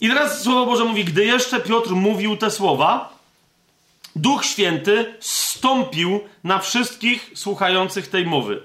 I 0.00 0.08
teraz 0.08 0.42
Słowo 0.42 0.66
Boże 0.66 0.84
mówi, 0.84 1.04
gdy 1.04 1.24
jeszcze 1.24 1.60
Piotr 1.60 1.90
mówił 1.90 2.36
te 2.36 2.50
słowa, 2.50 3.17
Duch 4.20 4.44
Święty 4.44 5.14
stąpił 5.20 6.20
na 6.44 6.58
wszystkich 6.58 7.30
słuchających 7.34 8.08
tej 8.08 8.26
mowy. 8.26 8.62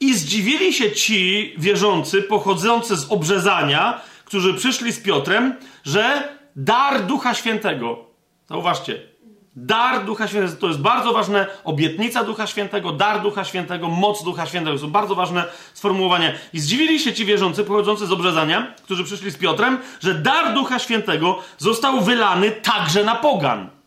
I 0.00 0.14
zdziwili 0.14 0.72
się 0.72 0.92
ci 0.92 1.54
wierzący, 1.58 2.22
pochodzący 2.22 2.96
z 2.96 3.12
obrzezania, 3.12 4.00
którzy 4.24 4.54
przyszli 4.54 4.92
z 4.92 5.00
Piotrem, 5.00 5.54
że 5.84 6.36
dar 6.56 7.06
Ducha 7.06 7.34
Świętego, 7.34 8.04
zauważcie, 8.48 9.10
Dar 9.56 10.04
Ducha 10.04 10.28
Świętego, 10.28 10.56
to 10.60 10.68
jest 10.68 10.80
bardzo 10.80 11.12
ważne, 11.12 11.46
obietnica 11.64 12.24
Ducha 12.24 12.46
Świętego, 12.46 12.92
dar 12.92 13.22
Ducha 13.22 13.44
Świętego, 13.44 13.88
moc 13.88 14.24
Ducha 14.24 14.46
Świętego, 14.46 14.76
to 14.76 14.82
są 14.82 14.90
bardzo 14.90 15.14
ważne 15.14 15.44
sformułowania. 15.74 16.32
I 16.52 16.60
zdziwili 16.60 17.00
się 17.00 17.12
ci 17.12 17.24
wierzący 17.24 17.64
pochodzący 17.64 18.06
z 18.06 18.12
obrzezania, 18.12 18.74
którzy 18.84 19.04
przyszli 19.04 19.30
z 19.30 19.36
Piotrem, 19.36 19.78
że 20.00 20.14
dar 20.14 20.54
Ducha 20.54 20.78
Świętego 20.78 21.38
został 21.58 22.00
wylany 22.00 22.50
także 22.50 23.04
na 23.04 23.14
pogan. 23.14 23.79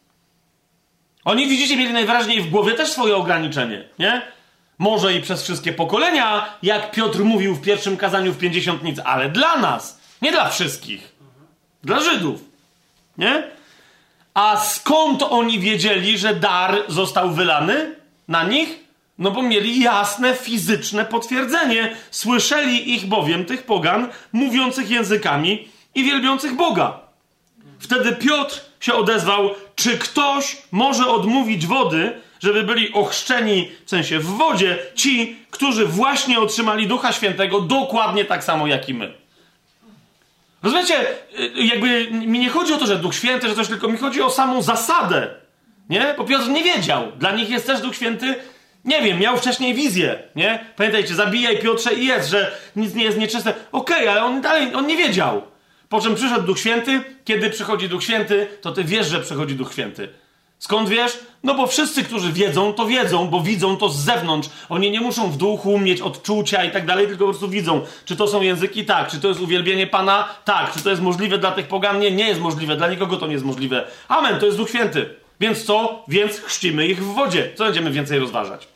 Oni, 1.26 1.47
widzicie, 1.47 1.78
mieli 1.78 1.93
najwyraźniej 1.93 2.41
w 2.41 2.49
głowie 2.49 2.74
też 2.74 2.91
swoje 2.91 3.15
ograniczenie, 3.15 3.84
nie? 3.99 4.21
Może 4.78 5.13
i 5.13 5.21
przez 5.21 5.43
wszystkie 5.43 5.74
pokolenia, 5.74 6.45
jak 6.63 6.91
Piotr 6.91 7.19
mówił 7.19 7.55
w 7.55 7.61
pierwszym 7.61 7.97
kazaniu 7.97 8.34
w 8.34 8.38
pięćdziesiątnicy, 8.38 9.03
ale 9.03 9.30
dla 9.30 9.57
nas, 9.57 9.99
nie 10.21 10.32
dla 10.32 10.49
wszystkich. 10.49 11.13
Dla 11.84 11.99
Żydów, 11.99 12.41
nie? 13.17 13.43
A 14.34 14.57
skąd 14.57 15.24
oni 15.24 15.59
wiedzieli, 15.59 16.17
że 16.17 16.36
dar 16.36 16.84
został 16.88 17.32
wylany 17.32 17.95
na 18.28 18.43
nich? 18.43 18.80
No 19.17 19.32
bo 19.32 19.41
mieli 19.41 19.80
jasne 19.80 20.36
fizyczne 20.36 21.05
potwierdzenie. 21.05 21.95
Słyszeli 22.11 22.93
ich 22.93 23.05
bowiem, 23.05 23.45
tych 23.45 23.63
pogan, 23.63 24.09
mówiących 24.32 24.89
językami 24.89 25.67
i 25.95 26.03
wielbiących 26.03 26.55
Boga. 26.55 26.99
Wtedy 27.80 28.11
Piotr 28.11 28.61
się 28.80 28.93
odezwał, 28.93 29.49
czy 29.76 29.97
ktoś 29.97 30.57
może 30.71 31.07
odmówić 31.07 31.67
wody, 31.67 32.21
żeby 32.39 32.63
byli 32.63 32.93
ochrzczeni, 32.93 33.71
w 33.86 33.89
sensie 33.89 34.19
w 34.19 34.26
wodzie, 34.26 34.78
ci, 34.95 35.39
którzy 35.51 35.86
właśnie 35.86 36.39
otrzymali 36.39 36.88
Ducha 36.88 37.11
Świętego 37.11 37.61
dokładnie 37.61 38.26
tak 38.26 38.43
samo 38.43 38.67
jak 38.67 38.89
i 38.89 38.93
my. 38.93 39.13
Rozumiecie, 40.63 40.95
y, 41.39 41.51
jakby 41.55 42.11
mi 42.11 42.39
nie 42.39 42.49
chodzi 42.49 42.74
o 42.74 42.78
to, 42.78 42.86
że 42.86 42.95
Duch 42.95 43.15
Święty, 43.15 43.49
że 43.49 43.55
coś, 43.55 43.67
tylko 43.67 43.88
mi 43.88 43.97
chodzi 43.97 44.21
o 44.21 44.30
samą 44.30 44.61
zasadę. 44.61 45.30
Nie? 45.89 46.13
Bo 46.17 46.24
Piotr 46.24 46.49
nie 46.49 46.63
wiedział. 46.63 47.11
Dla 47.11 47.32
nich 47.32 47.49
jest 47.49 47.67
też 47.67 47.82
Duch 47.82 47.95
Święty, 47.95 48.36
nie 48.86 49.01
wiem, 49.01 49.19
miał 49.19 49.38
wcześniej 49.38 49.74
wizję, 49.74 50.19
nie? 50.36 50.65
Pamiętajcie, 50.76 51.15
zabijaj 51.15 51.59
Piotrze 51.59 51.93
i 51.93 52.05
jest, 52.05 52.30
że 52.30 52.57
nic 52.76 52.95
nie 52.95 53.03
jest 53.03 53.17
nieczyste. 53.17 53.53
Okej, 53.71 53.97
okay, 53.97 54.11
ale 54.11 54.24
on 54.24 54.41
dalej, 54.41 54.76
on 54.76 54.88
nie 54.88 54.97
wiedział. 54.97 55.41
Po 55.94 56.02
czym 56.02 56.16
przyszedł 56.16 56.46
Duch 56.46 56.60
Święty. 56.60 57.04
Kiedy 57.26 57.50
przychodzi 57.50 57.89
Duch 57.89 58.04
Święty, 58.04 58.48
to 58.62 58.72
ty 58.72 58.84
wiesz, 58.84 59.08
że 59.08 59.20
przychodzi 59.20 59.56
Duch 59.56 59.72
Święty. 59.74 60.10
Skąd 60.60 60.89
wiesz? 60.89 61.20
No 61.44 61.56
bo 61.56 61.68
wszyscy, 61.68 62.04
którzy 62.04 62.32
wiedzą, 62.32 62.74
to 62.74 62.86
wiedzą, 62.86 63.28
bo 63.28 63.41
widzą 63.41 63.78
to 63.78 63.89
z 63.89 64.00
zewnątrz. 64.00 64.50
Oni 64.70 64.91
nie 64.91 65.02
muszą 65.02 65.32
w 65.32 65.38
duchu 65.38 65.80
mieć 65.80 66.02
odczucia 66.02 66.64
i 66.64 66.72
tak 66.72 66.86
dalej, 66.86 67.08
tylko 67.08 67.26
po 67.26 67.30
prostu 67.30 67.50
widzą. 67.50 67.82
Czy 68.06 68.16
to 68.16 68.28
są 68.28 68.41
języki? 68.41 68.86
Tak. 68.86 69.12
Czy 69.12 69.20
to 69.20 69.28
jest 69.28 69.39
uwielbienie 69.39 69.88
Pana? 69.88 70.30
Tak. 70.46 70.74
Czy 70.74 70.84
to 70.84 70.89
jest 70.89 71.02
możliwe 71.02 71.38
dla 71.38 71.52
tych 71.52 71.68
pogan? 71.68 72.00
Nie, 72.00 72.12
nie 72.12 72.28
jest 72.28 72.41
możliwe. 72.41 72.76
Dla 72.76 72.88
nikogo 72.88 73.18
to 73.18 73.28
nie 73.28 73.34
jest 73.34 73.46
możliwe. 73.46 73.88
Amen, 74.08 74.39
to 74.39 74.46
jest 74.46 74.58
Duch 74.58 74.70
Święty. 74.70 75.10
Więc 75.39 75.66
co? 75.66 76.04
Więc 76.08 76.39
chrzcimy 76.39 76.88
ich 76.88 77.04
w 77.04 77.14
wodzie. 77.14 77.52
Co 77.56 77.64
będziemy 77.64 77.91
więcej 77.91 78.20
rozważać? 78.20 78.68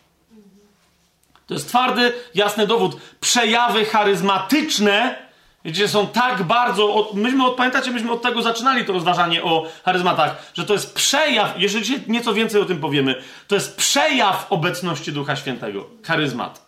To 1.47 1.53
jest 1.53 1.67
twardy, 1.67 2.13
jasny 2.35 2.67
dowód. 2.67 2.97
Przejawy 3.19 3.85
charyzmatyczne 3.85 5.26
Widzicie, 5.67 5.87
są 5.87 6.07
tak 6.07 6.43
bardzo. 6.43 6.93
Od, 6.93 7.13
myśmy 7.13 7.45
od, 7.45 7.55
pamiętacie, 7.55 7.91
myśmy 7.91 8.11
od 8.11 8.21
tego 8.21 8.41
zaczynali 8.41 8.85
to 8.85 8.93
rozważanie 8.93 9.43
o 9.43 9.65
charyzmatach, 9.85 10.51
że 10.53 10.65
to 10.65 10.73
jest 10.73 10.95
przejaw, 10.95 11.53
jeżeli 11.57 11.99
nieco 12.07 12.33
więcej 12.33 12.61
o 12.61 12.65
tym 12.65 12.79
powiemy, 12.79 13.15
to 13.47 13.55
jest 13.55 13.77
przejaw 13.77 14.47
obecności 14.49 15.11
Ducha 15.11 15.35
Świętego. 15.35 15.85
Charyzmat. 16.03 16.67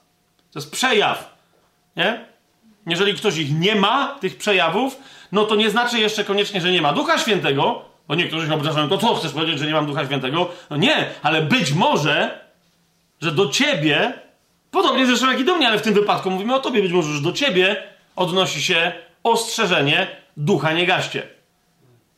To 0.51 0.59
jest 0.59 0.71
przejaw. 0.71 1.37
Nie? 1.95 2.25
Jeżeli 2.87 3.13
ktoś 3.13 3.37
ich 3.37 3.59
nie 3.59 3.75
ma, 3.75 4.17
tych 4.19 4.37
przejawów, 4.37 4.97
no 5.31 5.45
to 5.45 5.55
nie 5.55 5.69
znaczy 5.69 5.99
jeszcze 5.99 6.23
koniecznie, 6.23 6.61
że 6.61 6.71
nie 6.71 6.81
ma 6.81 6.93
Ducha 6.93 7.17
Świętego, 7.17 7.81
bo 8.07 8.15
niektórzy 8.15 8.47
się 8.47 8.53
obrażają, 8.53 8.89
to 8.89 8.97
co 8.97 9.15
chcesz 9.15 9.31
powiedzieć, 9.31 9.59
że 9.59 9.65
nie 9.65 9.73
mam 9.73 9.85
Ducha 9.85 10.05
Świętego? 10.05 10.49
No 10.69 10.77
nie, 10.77 11.09
ale 11.23 11.41
być 11.41 11.71
może, 11.71 12.39
że 13.21 13.31
do 13.31 13.49
ciebie, 13.49 14.13
podobnie 14.71 15.05
zresztą 15.05 15.31
jak 15.31 15.39
i 15.39 15.45
do 15.45 15.55
mnie, 15.55 15.67
ale 15.67 15.79
w 15.79 15.81
tym 15.81 15.93
wypadku 15.93 16.31
mówimy 16.31 16.55
o 16.55 16.59
tobie, 16.59 16.81
być 16.81 16.91
może, 16.91 17.13
że 17.13 17.21
do 17.21 17.31
ciebie 17.31 17.89
odnosi 18.15 18.63
się 18.63 18.93
ostrzeżenie 19.23 20.07
ducha 20.37 20.73
nie 20.73 20.85
gaście. 20.85 21.27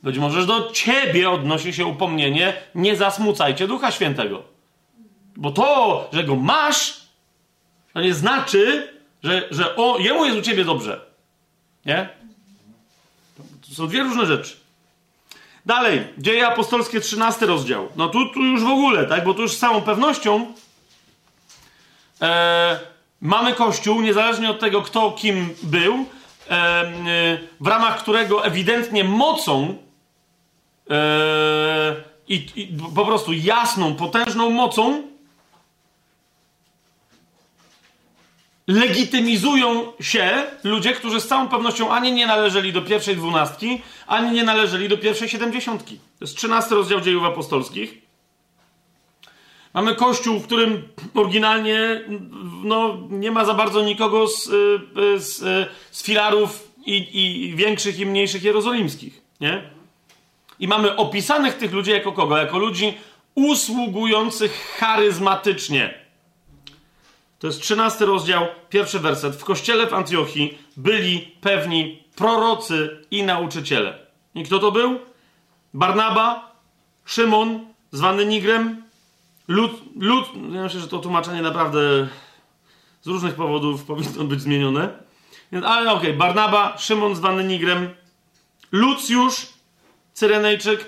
Być 0.03 0.17
może 0.17 0.45
do 0.45 0.71
ciebie 0.71 1.29
odnosi 1.29 1.73
się 1.73 1.85
upomnienie 1.85 2.53
nie 2.75 2.95
zasmucajcie 2.95 3.67
ducha 3.67 3.91
świętego. 3.91 4.43
Bo 5.35 5.51
to, 5.51 6.09
że 6.13 6.23
go 6.23 6.35
masz, 6.35 7.01
to 7.93 8.01
nie 8.01 8.13
znaczy, 8.13 8.93
że, 9.23 9.47
że 9.51 9.75
o, 9.75 9.97
jemu 9.99 10.25
jest 10.25 10.37
u 10.37 10.41
ciebie 10.41 10.65
dobrze. 10.65 11.01
Nie? 11.85 12.09
To 13.69 13.75
są 13.75 13.87
dwie 13.87 14.03
różne 14.03 14.25
rzeczy. 14.25 14.55
Dalej, 15.65 16.07
dzieje 16.17 16.47
apostolskie, 16.47 17.01
13 17.01 17.45
rozdział. 17.45 17.89
No 17.95 18.09
tu, 18.09 18.29
tu 18.29 18.43
już 18.43 18.63
w 18.63 18.67
ogóle, 18.67 19.05
tak? 19.05 19.23
Bo 19.23 19.33
tu 19.33 19.41
już 19.41 19.51
z 19.51 19.59
całą 19.59 19.81
pewnością 19.81 20.53
e, 22.21 22.79
Mamy 23.21 23.53
Kościół, 23.53 24.01
niezależnie 24.01 24.49
od 24.49 24.59
tego, 24.59 24.81
kto 24.81 25.11
kim 25.11 25.55
był, 25.63 26.05
w 27.61 27.67
ramach 27.67 27.99
którego 27.99 28.45
ewidentnie 28.45 29.03
mocą 29.03 29.77
e, 30.89 31.95
i, 32.27 32.47
i 32.55 32.77
po 32.95 33.05
prostu 33.05 33.33
jasną, 33.33 33.95
potężną 33.95 34.49
mocą 34.49 35.03
legitymizują 38.67 39.93
się 39.99 40.43
ludzie, 40.63 40.93
którzy 40.93 41.21
z 41.21 41.27
całą 41.27 41.47
pewnością 41.47 41.91
ani 41.91 42.11
nie 42.11 42.27
należeli 42.27 42.73
do 42.73 42.81
pierwszej 42.81 43.15
dwunastki, 43.15 43.81
ani 44.07 44.31
nie 44.31 44.43
należeli 44.43 44.89
do 44.89 44.97
pierwszej 44.97 45.29
siedemdziesiątki. 45.29 45.95
To 45.95 46.25
jest 46.25 46.37
trzynasty 46.37 46.75
rozdział 46.75 47.01
dziejów 47.01 47.23
apostolskich. 47.23 48.00
Mamy 49.73 49.95
kościół, 49.95 50.39
w 50.39 50.45
którym 50.45 50.87
oryginalnie 51.13 52.01
no, 52.63 52.97
nie 53.09 53.31
ma 53.31 53.45
za 53.45 53.53
bardzo 53.53 53.81
nikogo 53.81 54.27
z, 54.27 54.47
y, 54.47 55.19
z, 55.19 55.41
y, 55.41 55.65
z 55.91 56.03
filarów 56.03 56.71
i, 56.85 57.09
i 57.13 57.55
większych 57.55 57.99
i 57.99 58.05
mniejszych 58.05 58.43
jerozolimskich. 58.43 59.21
Nie? 59.41 59.69
I 60.59 60.67
mamy 60.67 60.95
opisanych 60.95 61.57
tych 61.57 61.73
ludzi 61.73 61.91
jako 61.91 62.11
kogo? 62.11 62.37
Jako 62.37 62.57
ludzi 62.57 62.97
usługujących 63.35 64.75
charyzmatycznie. 64.79 66.01
To 67.39 67.47
jest 67.47 67.61
trzynasty 67.61 68.05
rozdział, 68.05 68.47
pierwszy 68.69 68.99
werset. 68.99 69.35
W 69.35 69.43
kościele 69.43 69.87
w 69.87 69.93
Antiochii 69.93 70.57
byli 70.77 71.19
pewni 71.41 72.03
prorocy 72.15 73.05
i 73.11 73.23
nauczyciele. 73.23 73.99
I 74.35 74.43
kto 74.43 74.59
to 74.59 74.71
był? 74.71 74.99
Barnaba, 75.73 76.51
Szymon, 77.05 77.65
zwany 77.91 78.25
Nigrem, 78.25 78.83
Lud, 79.51 79.71
lud, 79.99 80.25
ja 80.51 80.63
myślę, 80.63 80.79
że 80.79 80.87
to 80.87 80.99
tłumaczenie 80.99 81.41
naprawdę 81.41 82.07
z 83.01 83.07
różnych 83.07 83.35
powodów 83.35 83.83
powinno 83.83 84.23
być 84.23 84.41
zmienione. 84.41 84.89
Więc, 85.51 85.65
ale 85.65 85.91
okej, 85.91 86.09
okay, 86.09 86.17
Barnaba, 86.17 86.77
Szymon 86.77 87.15
zwany 87.15 87.43
Nigrem, 87.43 87.89
Lucjusz, 88.71 89.47
Cyrenejczyk. 90.13 90.85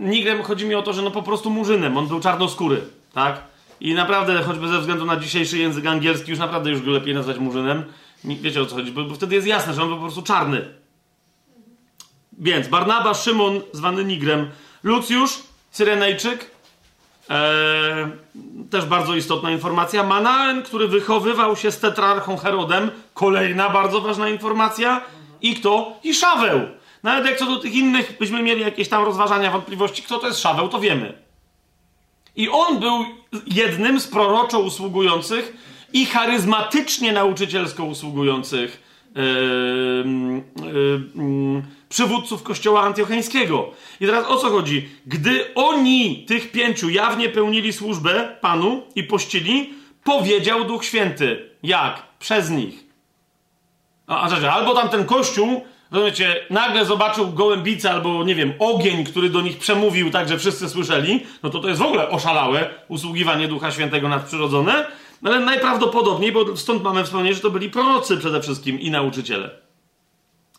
Nigrem 0.00 0.42
chodzi 0.42 0.66
mi 0.66 0.74
o 0.74 0.82
to, 0.82 0.92
że 0.92 1.02
no 1.02 1.10
po 1.10 1.22
prostu 1.22 1.50
murzynem, 1.50 1.96
on 1.96 2.06
był 2.08 2.20
czarnoskóry, 2.20 2.80
tak? 3.12 3.42
I 3.80 3.94
naprawdę, 3.94 4.42
choćby 4.42 4.68
ze 4.68 4.80
względu 4.80 5.04
na 5.04 5.16
dzisiejszy 5.16 5.58
język 5.58 5.86
angielski, 5.86 6.30
już 6.30 6.38
naprawdę 6.38 6.70
już 6.70 6.82
go 6.82 6.90
lepiej 6.90 7.14
nazwać 7.14 7.38
murzynem. 7.38 7.84
Wiecie 8.24 8.62
o 8.62 8.66
co 8.66 8.74
chodzi, 8.74 8.92
bo, 8.92 9.04
bo 9.04 9.14
wtedy 9.14 9.34
jest 9.34 9.46
jasne, 9.46 9.74
że 9.74 9.82
on 9.82 9.88
był 9.88 9.96
po 9.96 10.02
prostu 10.02 10.22
czarny. 10.22 10.74
Więc 12.38 12.68
Barnaba, 12.68 13.14
Szymon 13.14 13.60
zwany 13.72 14.04
Nigrem, 14.04 14.50
Lucjusz, 14.82 15.42
Cyrenejczyk, 15.70 16.49
też 18.70 18.84
bardzo 18.84 19.14
istotna 19.14 19.50
informacja. 19.50 20.02
Manaen, 20.02 20.62
który 20.62 20.88
wychowywał 20.88 21.56
się 21.56 21.70
z 21.70 21.80
tetrarchą 21.80 22.36
Herodem. 22.36 22.90
Kolejna 23.14 23.70
bardzo 23.70 24.00
ważna 24.00 24.28
informacja. 24.28 25.00
I 25.42 25.54
kto? 25.54 25.92
I 26.04 26.14
Szaweł. 26.14 26.60
Nawet 27.02 27.26
jak 27.26 27.38
co 27.38 27.46
do 27.46 27.56
tych 27.56 27.74
innych 27.74 28.16
byśmy 28.20 28.42
mieli 28.42 28.60
jakieś 28.60 28.88
tam 28.88 29.04
rozważania, 29.04 29.50
wątpliwości, 29.50 30.02
kto 30.02 30.18
to 30.18 30.26
jest 30.26 30.40
Szaweł, 30.40 30.68
to 30.68 30.80
wiemy. 30.80 31.12
I 32.36 32.48
on 32.48 32.80
był 32.80 33.04
jednym 33.46 34.00
z 34.00 34.06
proroczo 34.06 34.60
usługujących 34.60 35.56
i 35.92 36.06
charyzmatycznie 36.06 37.12
nauczycielsko 37.12 37.84
usługujących 37.84 38.82
yy, 39.14 39.22
yy, 40.66 41.02
yy, 41.14 41.62
przywódców 41.90 42.42
kościoła 42.42 42.82
antiocheńskiego. 42.82 43.70
I 44.00 44.06
teraz 44.06 44.26
o 44.26 44.36
co 44.36 44.50
chodzi? 44.50 44.88
Gdy 45.06 45.54
oni, 45.54 46.24
tych 46.28 46.52
pięciu, 46.52 46.90
jawnie 46.90 47.28
pełnili 47.28 47.72
służbę 47.72 48.36
Panu 48.40 48.82
i 48.94 49.04
pościli, 49.04 49.74
powiedział 50.04 50.64
Duch 50.64 50.84
Święty. 50.84 51.50
Jak? 51.62 52.02
Przez 52.18 52.50
nich. 52.50 52.84
A, 54.06 54.30
a 54.30 54.52
albo 54.52 54.74
tam 54.74 54.88
ten 54.88 55.04
kościół, 55.04 55.64
rozumiecie, 55.90 56.46
nagle 56.50 56.84
zobaczył 56.84 57.32
gołębicę 57.32 57.90
albo, 57.90 58.24
nie 58.24 58.34
wiem, 58.34 58.52
ogień, 58.58 59.04
który 59.04 59.30
do 59.30 59.40
nich 59.40 59.58
przemówił 59.58 60.10
tak, 60.10 60.28
że 60.28 60.38
wszyscy 60.38 60.68
słyszeli, 60.68 61.20
no 61.42 61.50
to 61.50 61.58
to 61.58 61.68
jest 61.68 61.80
w 61.80 61.84
ogóle 61.84 62.10
oszalałe 62.10 62.70
usługiwanie 62.88 63.48
Ducha 63.48 63.70
Świętego 63.70 64.08
nadprzyrodzone, 64.08 64.86
ale 65.24 65.40
najprawdopodobniej, 65.40 66.32
bo 66.32 66.56
stąd 66.56 66.82
mamy 66.82 67.04
wspomnieć, 67.04 67.36
że 67.36 67.42
to 67.42 67.50
byli 67.50 67.70
prorocy 67.70 68.16
przede 68.16 68.42
wszystkim 68.42 68.80
i 68.80 68.90
nauczyciele. 68.90 69.69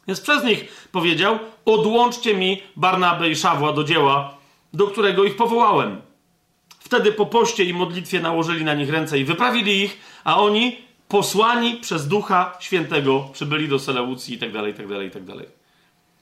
Więc 0.08 0.22
przez 0.22 0.43
nich 0.43 0.88
powiedział: 0.91 1.39
Odłączcie 1.66 2.34
mi 2.34 2.62
Barnabę 2.76 3.30
i 3.30 3.36
Szawła 3.36 3.74
do 3.74 3.84
dzieła, 3.84 4.34
do 4.74 4.88
którego 4.88 5.24
ich 5.24 5.36
powołałem. 5.36 6.02
Wtedy 6.80 7.12
po 7.12 7.26
poście 7.26 7.64
i 7.64 7.74
modlitwie 7.74 8.20
nałożyli 8.20 8.66
na 8.66 8.74
nich 8.74 8.89
ręce 8.89 9.20
i 9.20 9.26
wyprawili 9.26 9.84
ich, 9.84 9.97
a 10.24 10.41
oni, 10.41 10.78
posłani 11.08 11.76
przez 11.76 12.08
Ducha 12.08 12.58
Świętego, 12.60 13.30
przybyli 13.34 13.68
do 13.68 13.80
Seleucji 13.80 14.36
i 14.36 14.38
tak 14.38 14.52
dalej, 14.52 14.74
tak 14.74 14.88
dalej, 14.88 15.12
tak 15.12 15.24
dalej. 15.24 15.47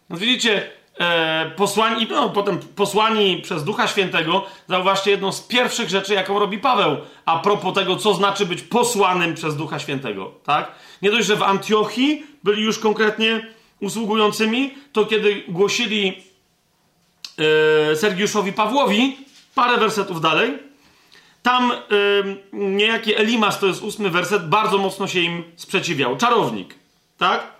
Więc 0.09 0.21
widzicie, 0.21 0.69
e, 0.99 1.51
posłani, 1.55 2.07
no, 2.09 2.29
potem 2.29 2.59
posłani 2.59 3.41
przez 3.41 3.63
Ducha 3.63 3.87
Świętego, 3.87 4.45
zauważcie 4.67 5.11
jedną 5.11 5.31
z 5.31 5.41
pierwszych 5.41 5.89
rzeczy, 5.89 6.13
jaką 6.13 6.39
robi 6.39 6.57
Paweł, 6.57 6.97
a 7.25 7.39
propos 7.39 7.73
tego, 7.73 7.95
co 7.95 8.13
znaczy 8.13 8.45
być 8.45 8.61
posłanym 8.61 9.35
przez 9.35 9.55
Ducha 9.55 9.79
Świętego, 9.79 10.31
tak? 10.43 10.71
Nie 11.01 11.11
dość, 11.11 11.27
że 11.27 11.35
w 11.35 11.43
Antiochii 11.43 12.23
byli 12.43 12.63
już 12.63 12.79
konkretnie 12.79 13.47
usługującymi, 13.79 14.73
to 14.93 15.05
kiedy 15.05 15.43
głosili 15.47 16.23
e, 17.91 17.95
Sergiuszowi 17.95 18.53
Pawłowi, 18.53 19.17
parę 19.55 19.77
wersetów 19.77 20.21
dalej, 20.21 20.57
tam 21.43 21.71
e, 21.71 21.75
niejaki 22.53 23.15
Elimas, 23.15 23.59
to 23.59 23.67
jest 23.67 23.81
ósmy 23.81 24.09
werset, 24.09 24.49
bardzo 24.49 24.77
mocno 24.77 25.07
się 25.07 25.19
im 25.19 25.43
sprzeciwiał. 25.55 26.17
Czarownik, 26.17 26.75
tak? 27.17 27.59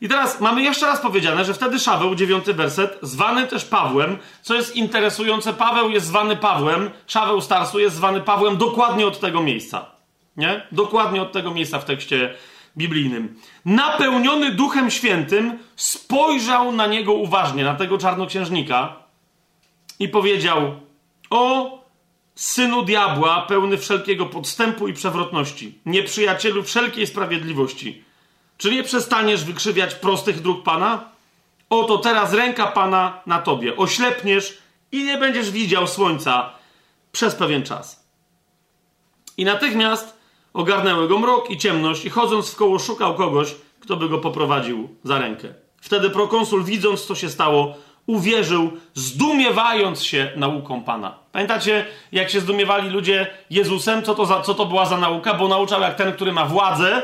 I 0.00 0.08
teraz 0.08 0.40
mamy 0.40 0.62
jeszcze 0.62 0.86
raz 0.86 1.00
powiedziane, 1.00 1.44
że 1.44 1.54
wtedy 1.54 1.78
Szaweł, 1.78 2.14
dziewiąty 2.14 2.54
werset, 2.54 2.98
zwany 3.02 3.46
też 3.46 3.64
Pawłem, 3.64 4.18
co 4.42 4.54
jest 4.54 4.76
interesujące, 4.76 5.52
Paweł 5.52 5.90
jest 5.90 6.06
zwany 6.06 6.36
Pawłem, 6.36 6.90
Szaweł 7.06 7.40
Starsu 7.40 7.78
jest 7.80 7.96
zwany 7.96 8.20
Pawłem 8.20 8.56
dokładnie 8.56 9.06
od 9.06 9.20
tego 9.20 9.42
miejsca. 9.42 9.86
Nie? 10.36 10.66
Dokładnie 10.72 11.22
od 11.22 11.32
tego 11.32 11.50
miejsca 11.50 11.78
w 11.78 11.84
tekście 11.84 12.34
biblijnym. 12.76 13.40
Napełniony 13.64 14.50
Duchem 14.50 14.90
Świętym 14.90 15.58
spojrzał 15.76 16.72
na 16.72 16.86
niego 16.86 17.12
uważnie, 17.12 17.64
na 17.64 17.74
tego 17.74 17.98
czarnoksiężnika 17.98 18.96
i 19.98 20.08
powiedział: 20.08 20.80
O 21.30 21.70
synu 22.34 22.82
diabła, 22.82 23.42
pełny 23.42 23.78
wszelkiego 23.78 24.26
podstępu 24.26 24.88
i 24.88 24.92
przewrotności, 24.92 25.78
nieprzyjacielu 25.86 26.62
wszelkiej 26.62 27.06
sprawiedliwości, 27.06 28.04
czy 28.56 28.70
nie 28.70 28.82
przestaniesz 28.82 29.44
wykrzywiać 29.44 29.94
prostych 29.94 30.40
dróg 30.40 30.62
Pana? 30.62 31.04
Oto 31.70 31.98
teraz 31.98 32.32
ręka 32.32 32.66
Pana 32.66 33.22
na 33.26 33.38
tobie. 33.38 33.76
Oślepniesz 33.76 34.58
i 34.92 35.04
nie 35.04 35.18
będziesz 35.18 35.50
widział 35.50 35.86
słońca 35.86 36.50
przez 37.12 37.34
pewien 37.34 37.62
czas. 37.62 38.04
I 39.36 39.44
natychmiast 39.44 40.16
Ogarnęły 40.54 41.08
go 41.08 41.18
mrok 41.18 41.50
i 41.50 41.58
ciemność 41.58 42.04
i 42.04 42.10
chodząc 42.10 42.50
w 42.50 42.56
koło 42.56 42.78
szukał 42.78 43.14
kogoś, 43.14 43.54
kto 43.80 43.96
by 43.96 44.08
go 44.08 44.18
poprowadził 44.18 44.88
za 45.04 45.18
rękę. 45.18 45.54
Wtedy 45.80 46.10
prokonsul, 46.10 46.64
widząc 46.64 47.06
co 47.06 47.14
się 47.14 47.30
stało, 47.30 47.74
uwierzył, 48.06 48.70
zdumiewając 48.94 50.02
się 50.02 50.32
nauką 50.36 50.82
Pana. 50.82 51.18
Pamiętacie, 51.32 51.86
jak 52.12 52.30
się 52.30 52.40
zdumiewali 52.40 52.90
ludzie 52.90 53.26
Jezusem? 53.50 54.02
Co 54.02 54.14
to, 54.14 54.26
za, 54.26 54.40
co 54.40 54.54
to 54.54 54.66
była 54.66 54.86
za 54.86 54.96
nauka? 54.96 55.34
Bo 55.34 55.48
nauczał 55.48 55.80
jak 55.80 55.94
ten, 55.94 56.12
który 56.12 56.32
ma 56.32 56.46
władzę, 56.46 57.02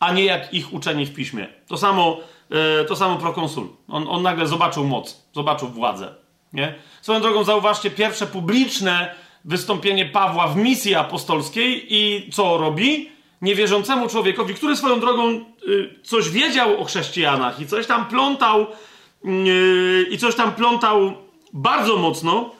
a 0.00 0.12
nie 0.12 0.24
jak 0.24 0.54
ich 0.54 0.74
uczeni 0.74 1.06
w 1.06 1.14
piśmie. 1.14 1.48
To 1.68 1.76
samo, 1.76 2.16
yy, 2.50 2.84
to 2.88 2.96
samo 2.96 3.16
prokonsul. 3.16 3.68
On, 3.88 4.06
on 4.08 4.22
nagle 4.22 4.46
zobaczył 4.46 4.84
moc, 4.84 5.22
zobaczył 5.32 5.68
władzę. 5.68 6.14
Nie? 6.52 6.74
Swoją 7.02 7.20
drogą 7.20 7.44
zauważcie, 7.44 7.90
pierwsze 7.90 8.26
publiczne 8.26 9.14
wystąpienie 9.44 10.06
Pawła 10.06 10.48
w 10.48 10.56
misji 10.56 10.94
apostolskiej 10.94 11.94
i 11.94 12.30
co 12.32 12.58
robi? 12.58 13.10
Niewierzącemu 13.42 14.08
człowiekowi, 14.08 14.54
który 14.54 14.76
swoją 14.76 15.00
drogą 15.00 15.30
y, 15.68 15.94
coś 16.02 16.30
wiedział 16.30 16.80
o 16.80 16.84
chrześcijanach 16.84 17.60
i 17.60 17.66
coś 17.66 17.86
tam 17.86 18.08
plątał 18.08 18.66
y, 19.24 20.06
i 20.10 20.18
coś 20.18 20.34
tam 20.34 20.52
plątał 20.52 21.14
bardzo 21.52 21.96
mocno, 21.96 22.50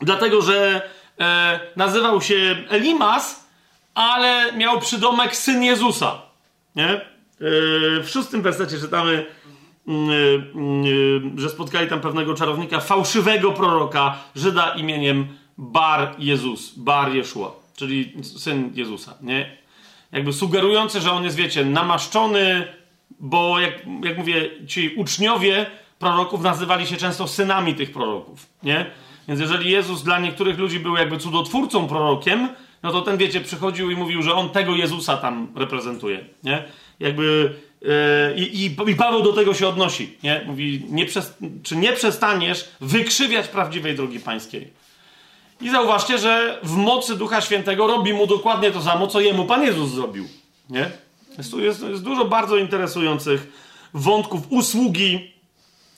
dlatego 0.00 0.42
że 0.42 0.88
e, 1.20 1.60
nazywał 1.76 2.20
się 2.20 2.56
Elimas, 2.68 3.46
ale 3.94 4.52
miał 4.52 4.80
przydomek 4.80 5.36
syn 5.36 5.62
Jezusa. 5.62 6.22
Nie? 6.76 6.90
E, 6.90 7.00
w 8.02 8.06
szóstym 8.08 8.42
wersecie 8.42 8.78
czytamy, 8.78 9.26
że 11.36 11.50
spotkali 11.50 11.88
tam 11.88 12.00
pewnego 12.00 12.34
czarownika, 12.34 12.80
fałszywego 12.80 13.52
proroka, 13.52 14.18
Żyda 14.36 14.74
imieniem 14.74 15.26
Bar 15.58 16.14
Jezus, 16.18 16.72
Bar 16.76 17.14
Jeszua, 17.14 17.52
czyli 17.76 18.12
syn 18.22 18.72
Jezusa, 18.74 19.14
nie? 19.22 19.56
Jakby 20.12 20.32
sugerujący, 20.32 21.00
że 21.00 21.12
on 21.12 21.24
jest, 21.24 21.36
wiecie, 21.36 21.64
namaszczony, 21.64 22.66
bo 23.20 23.60
jak, 23.60 23.72
jak 24.04 24.18
mówię, 24.18 24.50
ci 24.66 24.94
uczniowie 24.96 25.66
proroków 25.98 26.42
nazywali 26.42 26.86
się 26.86 26.96
często 26.96 27.28
synami 27.28 27.74
tych 27.74 27.92
proroków, 27.92 28.46
nie? 28.62 28.86
Więc 29.28 29.40
jeżeli 29.40 29.70
Jezus 29.70 30.02
dla 30.02 30.18
niektórych 30.18 30.58
ludzi 30.58 30.80
był 30.80 30.96
jakby 30.96 31.18
cudotwórcą 31.18 31.88
prorokiem, 31.88 32.48
no 32.82 32.92
to 32.92 33.02
ten, 33.02 33.16
wiecie, 33.16 33.40
przychodził 33.40 33.90
i 33.90 33.96
mówił, 33.96 34.22
że 34.22 34.34
on 34.34 34.50
tego 34.50 34.74
Jezusa 34.74 35.16
tam 35.16 35.48
reprezentuje, 35.54 36.24
nie? 36.44 36.64
Jakby 37.00 37.54
yy, 37.82 37.88
i, 38.36 38.66
i 38.86 38.96
Paweł 38.96 39.22
do 39.22 39.32
tego 39.32 39.54
się 39.54 39.68
odnosi, 39.68 40.16
nie? 40.22 40.42
Mówi, 40.46 40.82
nie 40.88 41.06
przez, 41.06 41.38
czy 41.62 41.76
nie 41.76 41.92
przestaniesz 41.92 42.68
wykrzywiać 42.80 43.48
prawdziwej 43.48 43.96
drogi 43.96 44.20
pańskiej? 44.20 44.70
I 45.60 45.70
zauważcie, 45.70 46.18
że 46.18 46.60
w 46.62 46.76
mocy 46.76 47.16
Ducha 47.16 47.40
Świętego 47.40 47.86
robi 47.86 48.12
mu 48.12 48.26
dokładnie 48.26 48.70
to 48.70 48.82
samo, 48.82 49.06
co 49.06 49.20
jemu 49.20 49.44
Pan 49.44 49.62
Jezus 49.62 49.90
zrobił. 49.90 50.28
Nie? 50.70 50.90
Jest, 51.38 51.54
jest, 51.54 51.82
jest 51.82 52.02
dużo 52.02 52.24
bardzo 52.24 52.56
interesujących 52.56 53.46
wątków 53.94 54.40
usługi. 54.50 55.32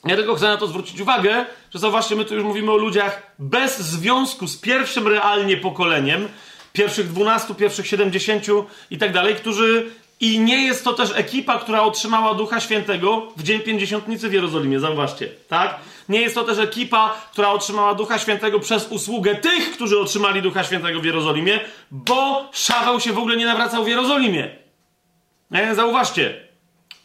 Ja 0.05 0.15
tylko 0.15 0.35
chcę 0.35 0.47
na 0.47 0.57
to 0.57 0.67
zwrócić 0.67 1.01
uwagę, 1.01 1.45
że 1.73 1.79
zauważcie, 1.79 2.15
my 2.15 2.25
tu 2.25 2.35
już 2.35 2.43
mówimy 2.43 2.71
o 2.71 2.77
ludziach 2.77 3.33
bez 3.39 3.79
związku 3.79 4.47
z 4.47 4.57
pierwszym 4.57 5.07
realnie 5.07 5.57
pokoleniem, 5.57 6.27
pierwszych 6.73 7.07
dwunastu, 7.07 7.55
pierwszych 7.55 7.87
siedemdziesięciu 7.87 8.65
i 8.91 8.97
tak 8.97 9.13
dalej, 9.13 9.35
którzy 9.35 9.91
i 10.19 10.39
nie 10.39 10.65
jest 10.65 10.83
to 10.83 10.93
też 10.93 11.11
ekipa, 11.15 11.59
która 11.59 11.81
otrzymała 11.81 12.33
Ducha 12.33 12.59
Świętego 12.59 13.27
w 13.37 13.43
Dzień 13.43 13.59
Pięćdziesiątnicy 13.59 14.29
w 14.29 14.33
Jerozolimie, 14.33 14.79
zauważcie, 14.79 15.29
tak? 15.47 15.79
Nie 16.09 16.21
jest 16.21 16.35
to 16.35 16.43
też 16.43 16.57
ekipa, 16.57 17.21
która 17.31 17.49
otrzymała 17.49 17.95
Ducha 17.95 18.19
Świętego 18.19 18.59
przez 18.59 18.87
usługę 18.87 19.35
tych, 19.35 19.71
którzy 19.71 19.99
otrzymali 19.99 20.41
Ducha 20.41 20.63
Świętego 20.63 20.99
w 20.99 21.05
Jerozolimie, 21.05 21.59
bo 21.91 22.49
Szaweł 22.51 22.99
się 22.99 23.13
w 23.13 23.17
ogóle 23.17 23.37
nie 23.37 23.45
nawracał 23.45 23.83
w 23.83 23.87
Jerozolimie. 23.87 24.55
Nie? 25.51 25.75
Zauważcie. 25.75 26.47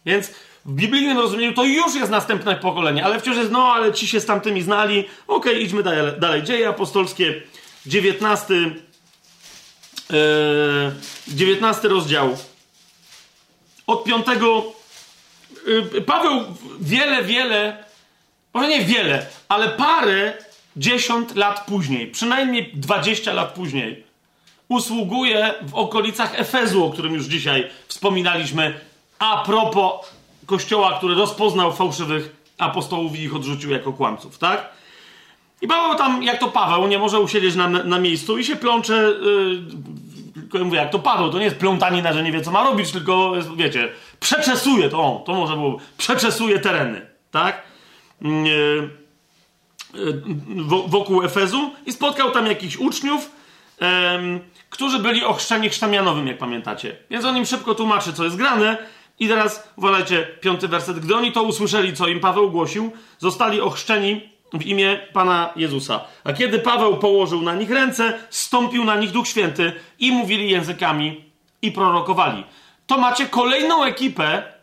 Więc 0.06 0.30
w 0.64 0.72
biblijnym 0.72 1.18
rozumieniu 1.18 1.54
to 1.54 1.64
już 1.64 1.94
jest 1.94 2.10
następne 2.10 2.56
pokolenie, 2.56 3.04
ale 3.04 3.20
wciąż 3.20 3.36
jest, 3.36 3.50
no 3.50 3.72
ale 3.72 3.92
ci 3.92 4.08
się 4.08 4.20
z 4.20 4.26
tamtymi 4.26 4.62
znali. 4.62 4.98
Okej, 5.00 5.52
okay, 5.52 5.62
idźmy 5.62 5.82
dalej. 5.82 6.20
dalej. 6.20 6.42
Dzieje 6.42 6.68
apostolskie, 6.68 7.42
19, 7.86 8.54
yy, 8.54 8.74
19 11.28 11.88
rozdział 11.88 12.36
od 13.86 14.04
piątego. 14.04 14.72
y, 15.96 16.00
Paweł 16.00 16.44
wiele, 16.80 17.22
wiele, 17.22 17.84
może 18.54 18.68
nie 18.68 18.84
wiele, 18.84 19.26
ale 19.48 19.68
parę 19.68 20.32
dziesiąt 20.76 21.36
lat 21.36 21.66
później, 21.66 22.06
przynajmniej 22.06 22.70
20 22.74 23.32
lat 23.32 23.52
później, 23.52 24.04
usługuje 24.68 25.54
w 25.62 25.74
okolicach 25.74 26.40
Efezu, 26.40 26.84
o 26.84 26.90
którym 26.90 27.14
już 27.14 27.26
dzisiaj 27.26 27.70
wspominaliśmy, 27.88 28.80
a 29.18 29.44
propos 29.44 29.92
kościoła, 30.46 30.98
który 30.98 31.14
rozpoznał 31.14 31.72
fałszywych 31.72 32.36
apostołów 32.58 33.18
i 33.18 33.22
ich 33.22 33.36
odrzucił 33.36 33.70
jako 33.70 33.92
kłamców, 33.92 34.38
tak? 34.38 34.68
I 35.62 35.66
Paweł 35.66 35.98
tam, 35.98 36.22
jak 36.22 36.38
to 36.38 36.48
Paweł, 36.48 36.86
nie 36.86 36.98
może 36.98 37.20
usiedzieć 37.20 37.54
na, 37.54 37.68
na 37.68 37.98
miejscu 37.98 38.38
i 38.38 38.44
się 38.44 38.56
plącze. 38.56 38.94
Yy, 38.94 39.62
tylko 40.34 40.58
ja 40.58 40.64
mówię, 40.64 40.78
jak 40.78 40.90
to 40.90 40.98
Paweł, 40.98 41.30
to 41.30 41.38
nie 41.38 41.44
jest 41.44 41.56
plątanina, 41.56 42.12
że 42.12 42.22
nie 42.22 42.32
wie, 42.32 42.40
co 42.40 42.50
ma 42.50 42.64
robić, 42.64 42.92
tylko 42.92 43.32
wiecie, 43.56 43.88
przeczesuje 44.20 44.88
to, 44.88 44.98
o, 44.98 45.22
to 45.26 45.34
może 45.34 45.54
było, 45.54 45.78
przeczesuje 45.98 46.58
tereny, 46.58 47.06
tak? 47.30 47.62
Wo- 50.56 50.84
wokół 50.88 51.22
Efezu 51.22 51.70
i 51.86 51.92
spotkał 51.92 52.30
tam 52.30 52.46
jakichś 52.46 52.76
uczniów, 52.76 53.30
którzy 54.70 54.98
byli 54.98 55.24
ochrzczeni 55.24 55.68
chrztamianowym, 55.68 56.26
jak 56.26 56.38
pamiętacie. 56.38 56.96
Więc 57.10 57.24
on 57.24 57.36
im 57.36 57.46
szybko 57.46 57.74
tłumaczy, 57.74 58.12
co 58.12 58.24
jest 58.24 58.36
grane. 58.36 58.76
I 59.18 59.28
teraz 59.28 59.68
uważajcie, 59.76 60.26
piąty 60.40 60.68
werset. 60.68 60.98
Gdy 60.98 61.16
oni 61.16 61.32
to 61.32 61.42
usłyszeli, 61.42 61.96
co 61.96 62.08
im 62.08 62.20
Paweł 62.20 62.50
głosił, 62.50 62.92
zostali 63.18 63.60
ochrzczeni 63.60 64.28
w 64.52 64.66
imię 64.66 65.00
Pana 65.12 65.52
Jezusa. 65.56 66.00
A 66.24 66.32
kiedy 66.32 66.58
Paweł 66.58 66.96
położył 66.96 67.42
na 67.42 67.54
nich 67.54 67.70
ręce, 67.70 68.18
stąpił 68.30 68.84
na 68.84 68.96
nich 68.96 69.10
Duch 69.10 69.28
Święty 69.28 69.72
i 69.98 70.12
mówili 70.12 70.50
językami 70.50 71.24
i 71.62 71.72
prorokowali. 71.72 72.44
To 72.86 72.98
macie 72.98 73.26
kolejną 73.26 73.84
ekipę, 73.84 74.53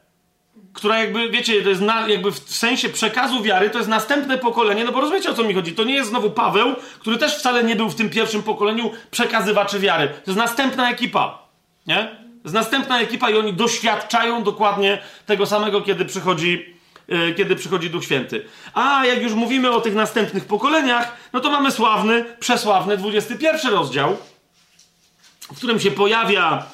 która 0.74 1.00
jakby, 1.00 1.30
wiecie, 1.30 1.62
to 1.62 1.70
jest 1.70 1.82
na, 1.82 2.08
jakby 2.08 2.32
w 2.32 2.40
sensie 2.40 2.90
przekazu 2.90 3.44
wiary, 3.44 3.70
to 3.70 3.78
jest 3.78 3.90
następne 3.90 4.38
pokolenie, 4.38 4.84
no 4.84 4.92
bo 4.92 5.02
rozumiecie 5.02 5.30
o 5.30 5.34
co 5.34 5.44
mi 5.44 5.54
chodzi. 5.54 5.74
To 5.74 5.84
nie 5.84 5.94
jest 5.94 6.10
znowu 6.10 6.30
Paweł, 6.30 6.76
który 7.00 7.18
też 7.18 7.38
wcale 7.38 7.64
nie 7.64 7.76
był 7.76 7.90
w 7.90 7.96
tym 7.96 8.10
pierwszym 8.10 8.44
pokoleniu 8.44 8.92
przekazywaczy 9.12 9.80
wiary. 9.80 10.08
To 10.08 10.32
jest 10.32 10.38
następna 10.38 10.90
ekipa, 10.92 11.48
nie? 11.88 11.96
To 12.18 12.44
jest 12.44 12.56
następna 12.56 13.00
ekipa 13.00 13.30
i 13.30 13.38
oni 13.38 13.54
doświadczają 13.54 14.44
dokładnie 14.44 15.02
tego 15.26 15.46
samego, 15.46 15.82
kiedy 15.82 16.06
przychodzi, 16.06 16.76
yy, 17.08 17.34
kiedy 17.34 17.56
przychodzi 17.56 17.90
Duch 17.90 18.04
Święty. 18.04 18.46
A 18.74 19.06
jak 19.06 19.22
już 19.22 19.34
mówimy 19.34 19.72
o 19.72 19.82
tych 19.82 19.96
następnych 19.96 20.46
pokoleniach, 20.46 21.18
no 21.34 21.40
to 21.40 21.52
mamy 21.52 21.72
sławny, 21.72 22.26
przesławny 22.40 22.98
21 22.98 23.72
rozdział, 23.72 24.18
w 25.42 25.58
którym 25.58 25.80
się 25.80 25.92
pojawia 25.92 26.66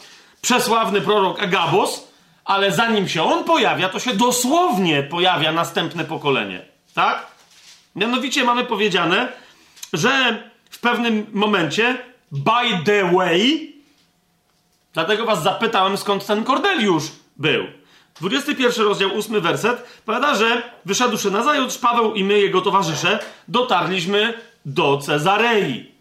przesławny 0.42 1.02
prorok 1.02 1.44
Agabos, 1.44 2.07
ale 2.48 2.72
zanim 2.72 3.08
się 3.08 3.24
on 3.24 3.44
pojawia, 3.44 3.90
to 3.90 4.00
się 4.00 4.14
dosłownie 4.14 5.04
pojawia 5.04 5.52
następne 5.52 6.06
pokolenie. 6.06 6.62
Tak? 6.94 7.28
Mianowicie 7.96 8.44
mamy 8.44 8.66
powiedziane, 8.66 9.28
że 9.94 10.44
w 10.70 10.80
pewnym 10.80 11.26
momencie, 11.34 11.98
by 12.32 12.84
the 12.86 13.12
way, 13.12 13.74
dlatego 14.94 15.26
was 15.26 15.44
zapytałem, 15.44 15.98
skąd 15.98 16.26
ten 16.26 16.44
Kordeliusz 16.44 17.04
był. 17.38 17.64
21 18.22 18.86
rozdział, 18.86 19.18
8 19.18 19.42
werset, 19.42 20.02
powiada, 20.06 20.36
że 20.36 20.62
wyszedłszy 20.86 21.32
na 21.32 21.44
zajutrz, 21.44 21.78
Paweł 21.78 22.14
i 22.14 22.24
my, 22.24 22.40
jego 22.40 22.62
towarzysze, 22.62 23.20
dotarliśmy 23.48 24.34
do 24.66 24.98
Cezarei. 24.98 25.97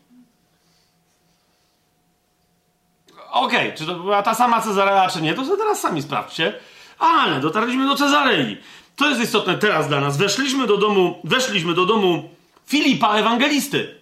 Okej, 3.37 3.72
czy 3.74 3.87
to 3.87 3.95
była 3.95 4.22
ta 4.22 4.34
sama 4.34 4.61
Cezarea, 4.61 5.09
czy 5.09 5.22
nie, 5.22 5.34
to 5.34 5.45
sobie 5.45 5.57
teraz 5.57 5.80
sami 5.80 6.03
sprawdźcie. 6.03 6.53
Ale 6.99 7.41
dotarliśmy 7.41 7.87
do 7.87 7.95
Cezarei. 7.95 8.57
To 8.97 9.09
jest 9.09 9.20
istotne 9.20 9.59
teraz 9.59 9.89
dla 9.89 10.01
nas. 10.01 10.16
Weszliśmy 10.16 10.66
do 10.66 10.76
domu, 10.76 11.20
weszliśmy 11.24 11.74
do 11.74 11.87
domu 11.87 12.30
Filipa 12.66 13.14
Ewangelisty. 13.14 14.01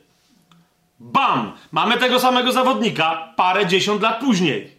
Bam! 1.01 1.53
Mamy 1.73 1.97
tego 1.97 2.21
samego 2.21 2.53
zawodnika 2.53 3.33
parę 3.37 3.67
dziesiąt 3.67 4.03
lat 4.03 4.21
później, 4.21 4.77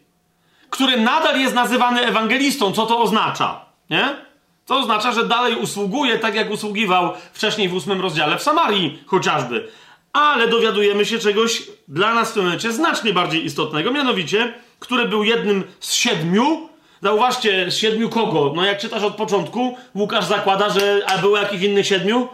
który 0.70 1.01
nadal 1.01 1.39
jest 1.39 1.56
nazywany 1.56 2.06
ewangelistą. 2.06 2.72
Co 2.72 2.86
to 2.86 2.99
oznacza? 2.99 3.66
Nie? 3.89 4.16
To 4.66 4.78
oznacza, 4.80 5.12
że 5.12 5.26
dalej 5.26 5.56
usługuje 5.56 6.20
tak, 6.20 6.36
jak 6.36 6.51
usługiwał 6.51 7.14
wcześniej 7.34 7.70
w 7.70 7.74
ósmym 7.74 8.01
rozdziale 8.01 8.38
w 8.38 8.43
Samarii 8.43 9.03
chociażby. 9.06 9.72
Ale 10.16 10.47
dowiadujemy 10.47 11.05
się 11.05 11.20
czegoś 11.20 11.63
dla 11.88 12.13
nas 12.13 12.32
w 12.32 12.34
tym 12.34 12.43
momencie 12.43 12.74
znacznie 12.74 13.13
bardziej 13.13 13.45
istotnego, 13.45 13.91
mianowicie, 13.91 14.53
który 14.80 15.07
był 15.07 15.24
jednym 15.24 15.63
z 15.80 15.93
siedmiu. 15.93 16.70
Zauważcie, 17.01 17.72
z 17.72 17.78
siedmiu 17.78 18.09
kogo? 18.09 18.53
No 18.55 18.66
jak 18.66 18.78
czytasz 18.78 19.03
od 19.03 19.16
początku, 19.16 19.78
Łukasz 19.95 20.26
zakłada, 20.26 20.70
że 20.70 21.01
a 21.07 21.18
było 21.18 21.38
jakichś 21.38 21.63
innych 21.63 21.88
siedmiu? 21.88 22.28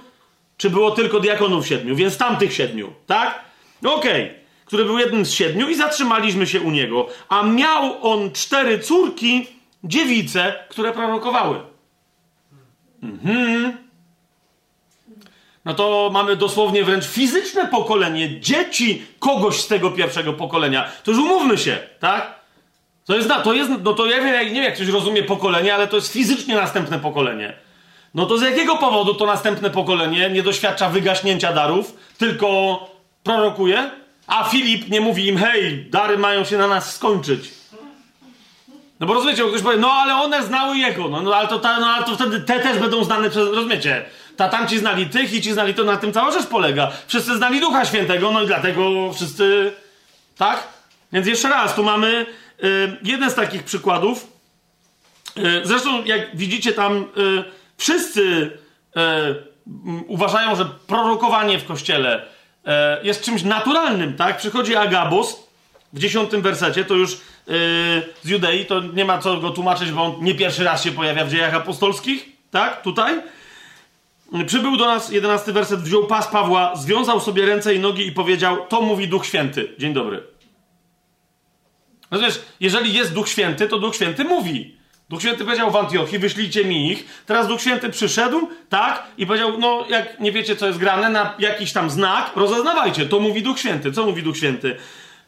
Czy 0.58 0.70
było 0.70 0.92
tylko 0.92 1.20
diakonów 1.20 1.68
siedmiu? 1.68 1.96
Więc 1.96 2.18
tamtych 2.18 2.54
siedmiu, 2.54 2.94
tak? 3.08 3.42
Okej. 3.86 4.32
Który 4.66 4.86
był 4.86 5.00
jednym 5.00 5.26
z 5.26 5.32
siedmiu 5.32 5.70
i 5.70 5.76
zatrzymaliśmy 5.76 6.48
się 6.48 6.62
u 6.62 6.72
niego. 6.72 7.08
A 7.30 7.44
miał 7.44 8.08
on 8.12 8.32
cztery 8.32 8.80
córki, 8.80 9.48
dziewice, 9.84 10.56
które 10.70 10.92
prorokowały. 10.92 11.60
No 15.66 15.74
to 15.74 16.10
mamy 16.14 16.36
dosłownie 16.36 16.84
wręcz 16.84 17.06
fizyczne 17.06 17.68
pokolenie 17.68 18.40
dzieci 18.40 19.06
kogoś 19.20 19.60
z 19.60 19.68
tego 19.68 19.92
pierwszego 19.92 20.34
pokolenia. 20.34 20.92
To 21.04 21.12
już 21.12 21.20
umówmy 21.20 21.58
się, 21.58 21.78
tak? 22.00 22.42
To 23.06 23.16
jest, 23.16 23.30
to 23.44 23.54
jest 23.54 23.72
no 23.84 23.94
to 23.94 24.06
ja 24.06 24.18
wiem, 24.18 24.48
nie 24.48 24.54
wiem, 24.54 24.64
jak 24.64 24.76
ktoś 24.76 24.88
rozumie 24.88 25.24
pokolenie, 25.24 25.76
ale 25.76 25.88
to 25.88 25.96
jest 25.96 26.14
fizycznie 26.14 26.56
następne 26.56 27.00
pokolenie. 27.00 27.54
No 28.14 28.26
to 28.26 28.38
z 28.38 28.42
jakiego 28.42 28.78
powodu 28.78 29.14
to 29.14 29.26
następne 29.26 29.70
pokolenie 29.70 30.30
nie 30.30 30.44
doświadcza 30.44 30.90
wygaśnięcia 30.90 31.54
darów, 31.54 31.98
tylko 32.18 32.80
prorokuje? 33.24 33.92
A 34.28 34.44
Filip 34.44 34.90
nie 34.90 35.02
mówi 35.02 35.28
im, 35.28 35.38
hej, 35.38 35.86
dary 35.90 36.18
mają 36.18 36.44
się 36.44 36.58
na 36.58 36.68
nas 36.68 36.96
skończyć. 36.96 37.52
No 39.00 39.08
bo 39.08 39.14
rozumiecie, 39.14 39.44
bo 39.44 39.50
ktoś 39.50 39.62
powie, 39.62 39.78
no 39.78 39.92
ale 39.92 40.16
one 40.16 40.44
znały 40.44 40.78
jego, 40.78 41.08
no, 41.08 41.22
no, 41.22 41.36
ale, 41.36 41.48
to, 41.48 41.60
ta, 41.60 41.80
no 41.80 41.88
ale 41.88 42.06
to 42.06 42.16
wtedy 42.16 42.40
te 42.40 42.60
też 42.60 42.80
będą 42.80 43.04
znane 43.04 43.30
przez, 43.30 43.54
rozumiecie? 43.54 44.06
Ta, 44.42 44.50
tam 44.50 44.68
ci 44.68 44.80
znali 44.80 45.06
tych 45.06 45.34
i 45.34 45.42
ci 45.42 45.54
znali, 45.54 45.74
to 45.74 45.84
na 45.84 45.98
tym 45.98 46.14
cała 46.14 46.32
rzecz 46.32 46.48
polega. 46.48 46.92
Wszyscy 47.08 47.38
znali 47.38 47.60
Ducha 47.60 47.86
Świętego, 47.86 48.32
no 48.32 48.42
i 48.42 48.48
dlatego 48.48 49.14
wszyscy, 49.14 49.74
tak? 50.38 50.68
Więc 51.14 51.28
jeszcze 51.28 51.50
raz, 51.50 51.76
tu 51.76 51.84
mamy 51.84 52.26
y, 52.64 52.98
jeden 53.04 53.32
z 53.32 53.36
takich 53.36 53.64
przykładów. 53.64 54.28
Y, 55.38 55.62
zresztą, 55.64 56.06
jak 56.06 56.38
widzicie 56.38 56.74
tam, 56.74 57.06
y, 57.18 57.44
wszyscy 57.78 58.22
y, 58.22 59.02
uważają, 60.08 60.56
że 60.56 60.66
prorokowanie 60.88 61.60
w 61.60 61.66
Kościele 61.66 62.22
y, 62.22 62.70
jest 63.04 63.24
czymś 63.24 63.44
naturalnym, 63.44 64.18
tak? 64.18 64.38
Przychodzi 64.38 64.76
Agabus, 64.76 65.36
w 65.94 66.00
dziesiątym 66.00 66.42
wersecie, 66.42 66.86
to 66.86 66.94
już 66.94 67.12
yy, 67.12 67.18
z 68.24 68.30
Judei, 68.30 68.66
to 68.66 68.80
nie 68.80 69.06
ma 69.06 69.18
co 69.18 69.38
go 69.38 69.50
tłumaczyć, 69.50 69.92
bo 69.92 70.04
on 70.04 70.24
nie 70.24 70.36
pierwszy 70.36 70.64
raz 70.64 70.84
się 70.84 70.92
pojawia 70.92 71.26
w 71.26 71.30
dziejach 71.30 71.54
apostolskich, 71.54 72.30
tak? 72.52 72.82
Tutaj. 72.82 73.22
Przybył 74.46 74.78
do 74.78 74.86
nas, 74.86 75.12
jedenasty 75.12 75.54
werset, 75.54 75.82
wziął 75.82 76.08
pas 76.08 76.28
Pawła, 76.28 76.76
związał 76.76 77.20
sobie 77.20 77.46
ręce 77.46 77.76
i 77.76 77.80
nogi 77.80 78.08
i 78.08 78.12
powiedział, 78.12 78.58
to 78.70 78.82
mówi 78.82 79.08
Duch 79.08 79.26
Święty. 79.26 79.76
Dzień 79.78 79.94
dobry. 79.94 80.24
Rozumiesz, 82.12 82.42
jeżeli 82.60 82.94
jest 82.94 83.14
Duch 83.14 83.30
Święty, 83.30 83.68
to 83.68 83.80
Duch 83.80 83.96
Święty 83.96 84.24
mówi. 84.24 84.78
Duch 85.10 85.22
Święty 85.22 85.46
powiedział 85.46 85.72
w 85.72 85.76
Antiochii, 85.76 86.20
wyślijcie 86.20 86.66
mi 86.66 86.92
ich. 86.92 87.24
Teraz 87.26 87.48
Duch 87.48 87.62
Święty 87.62 87.90
przyszedł, 87.90 88.50
tak, 88.70 89.08
i 89.18 89.26
powiedział, 89.26 89.58
no 89.60 89.86
jak 89.90 90.20
nie 90.20 90.32
wiecie, 90.32 90.56
co 90.56 90.68
jest 90.68 90.80
grane, 90.80 91.10
na 91.10 91.34
jakiś 91.40 91.74
tam 91.74 91.90
znak, 91.90 92.32
rozeznawajcie. 92.36 93.06
To 93.06 93.20
mówi 93.20 93.42
Duch 93.44 93.60
Święty. 93.60 93.92
Co 93.92 94.06
mówi 94.06 94.24
Duch 94.24 94.38
Święty? 94.38 94.76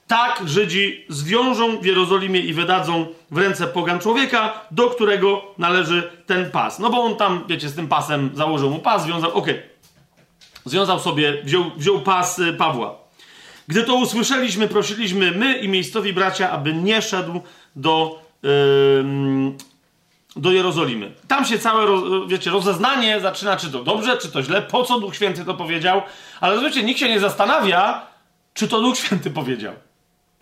Tak 0.08 0.42
Żydzi 0.46 1.06
zwiążą 1.10 1.78
w 1.78 1.86
Jerozolimie 1.86 2.40
i 2.40 2.54
wydadzą 2.54 3.08
w 3.32 3.38
ręce 3.38 3.68
pogan 3.68 4.00
człowieka, 4.00 4.62
do 4.72 4.90
którego 4.90 5.42
należy 5.58 6.12
ten 6.26 6.52
pas. 6.52 6.80
No 6.80 6.90
bo 6.90 7.04
on 7.04 7.16
tam, 7.16 7.44
wiecie, 7.48 7.70
z 7.70 7.76
tym 7.76 7.88
pasem 7.88 8.30
założył 8.34 8.70
mu 8.70 8.80
pas, 8.80 9.04
związał, 9.04 9.34
okej. 9.34 9.62
Związał 10.66 11.00
sobie, 11.00 11.44
wziął, 11.44 11.72
wziął 11.78 12.02
pas 12.02 12.40
y, 12.40 12.54
Pawła. 12.54 12.96
Gdy 13.68 13.84
to 13.84 13.96
usłyszeliśmy, 13.96 14.68
prosiliśmy 14.68 15.32
my 15.32 15.58
i 15.58 15.68
miejscowi 15.68 16.14
bracia, 16.14 16.52
aby 16.52 16.74
nie 16.74 17.02
szedł 17.02 17.42
do, 17.76 18.22
ym, 19.00 19.58
do 20.36 20.52
Jerozolimy. 20.52 21.12
Tam 21.28 21.46
się 21.46 21.60
całe, 21.60 21.86
roz, 21.86 22.04
wiecie, 22.28 22.52
rozeznanie 22.52 23.20
zaczyna, 23.20 23.58
czy 23.58 23.72
to 23.72 23.84
dobrze, 23.84 24.18
czy 24.18 24.32
to 24.32 24.44
źle, 24.44 24.62
po 24.62 24.84
co 24.84 25.00
Duch 25.00 25.16
Święty 25.16 25.46
to 25.46 25.54
powiedział, 25.54 26.02
ale 26.42 26.56
zobaczcie, 26.56 26.84
nikt 26.84 27.00
się 27.00 27.10
nie 27.10 27.20
zastanawia, 27.20 28.08
czy 28.54 28.68
to 28.68 28.82
Duch 28.82 28.98
Święty 28.98 29.32
powiedział. 29.32 29.74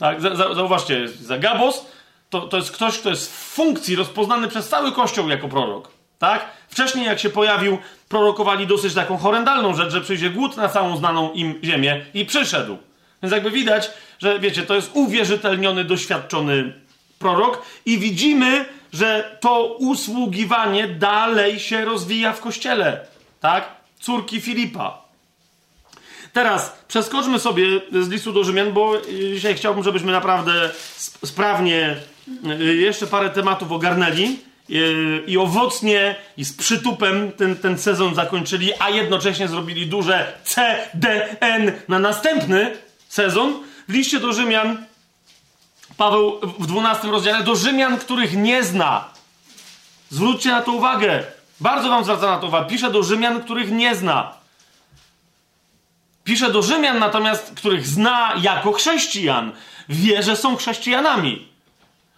Tak, 0.02 0.22
za, 0.22 0.36
za, 0.36 0.54
zauważcie, 0.54 1.08
Zagabos 1.08 1.86
to, 2.30 2.42
to 2.42 2.58
jest 2.58 2.72
ktoś, 2.72 3.00
kto 3.00 3.10
jest 3.10 3.32
w 3.32 3.36
funkcji 3.36 3.96
rozpoznany 3.96 4.48
przez 4.48 4.70
cały 4.70 4.92
Kościół 4.92 5.30
jako 5.30 5.48
prorok. 5.48 5.92
Tak? 6.20 6.46
Wcześniej, 6.70 7.06
jak 7.06 7.20
się 7.20 7.30
pojawił, 7.30 7.78
prorokowali 8.10 8.68
dosyć 8.68 8.94
taką 8.94 9.18
horrendalną 9.18 9.76
rzecz, 9.76 9.92
że 9.92 10.02
przyjdzie 10.02 10.30
głód 10.30 10.58
na 10.58 10.70
całą 10.70 10.98
znaną 10.98 11.32
im 11.32 11.60
ziemię 11.64 12.06
i 12.14 12.26
przyszedł. 12.26 12.78
Więc 13.24 13.34
jakby 13.34 13.52
widać, 13.52 13.92
że 14.20 14.40
wiecie, 14.40 14.64
to 14.64 14.76
jest 14.76 14.92
uwierzytelniony, 14.94 15.84
doświadczony 15.84 16.74
prorok 17.20 17.62
i 17.86 17.98
widzimy, 17.98 18.66
że 18.94 19.38
to 19.40 19.64
usługiwanie 19.64 20.88
dalej 20.88 21.60
się 21.60 21.86
rozwija 21.86 22.34
w 22.34 22.42
kościele. 22.42 23.06
Tak? 23.40 23.68
Córki 24.00 24.42
Filipa. 24.42 25.01
Teraz 26.34 26.84
przeskoczmy 26.88 27.40
sobie 27.40 27.66
z 27.92 28.10
listu 28.10 28.34
do 28.34 28.44
Rzymian, 28.44 28.72
bo 28.72 28.94
dzisiaj 29.34 29.56
chciałbym, 29.56 29.84
żebyśmy 29.84 30.12
naprawdę 30.12 30.72
sprawnie 31.26 31.96
y, 32.62 32.76
jeszcze 32.76 33.08
parę 33.08 33.30
tematów 33.30 33.72
ogarnęli 33.72 34.40
y, 34.70 35.24
i 35.28 35.38
owocnie 35.38 36.16
i 36.38 36.46
z 36.46 36.54
przytupem 36.54 37.32
ten, 37.32 37.56
ten 37.56 37.78
sezon 37.78 38.16
zakończyli, 38.16 38.72
a 38.80 38.90
jednocześnie 38.90 39.48
zrobili 39.48 39.88
duże 39.88 40.34
CDN 40.44 41.72
na 41.88 42.00
następny 42.00 42.78
sezon. 43.10 43.54
W 43.88 43.94
liście 43.94 44.20
do 44.20 44.34
Rzymian 44.34 44.86
Paweł 45.98 46.40
w 46.60 46.68
12 46.68 47.08
rozdziale 47.08 47.44
do 47.44 47.56
Rzymian, 47.56 47.98
których 47.98 48.38
nie 48.38 48.64
zna. 48.64 49.06
Zwróćcie 50.10 50.50
na 50.50 50.62
to 50.62 50.72
uwagę. 50.72 51.24
Bardzo 51.60 51.90
wam 51.90 52.04
zwraca 52.04 52.28
na 52.28 52.38
to 52.38 52.48
uwagę. 52.48 52.70
Pisze 52.70 52.92
do 52.92 53.04
Rzymian, 53.04 53.42
których 53.42 53.72
nie 53.72 53.96
zna. 53.96 54.41
Pisze 56.24 56.52
do 56.52 56.62
Rzymian 56.62 57.00
natomiast, 57.00 57.54
których 57.56 57.88
zna 57.88 58.34
jako 58.42 58.72
chrześcijan. 58.72 59.52
Wie, 59.90 60.24
że 60.24 60.36
są 60.36 60.56
chrześcijanami. 60.56 61.48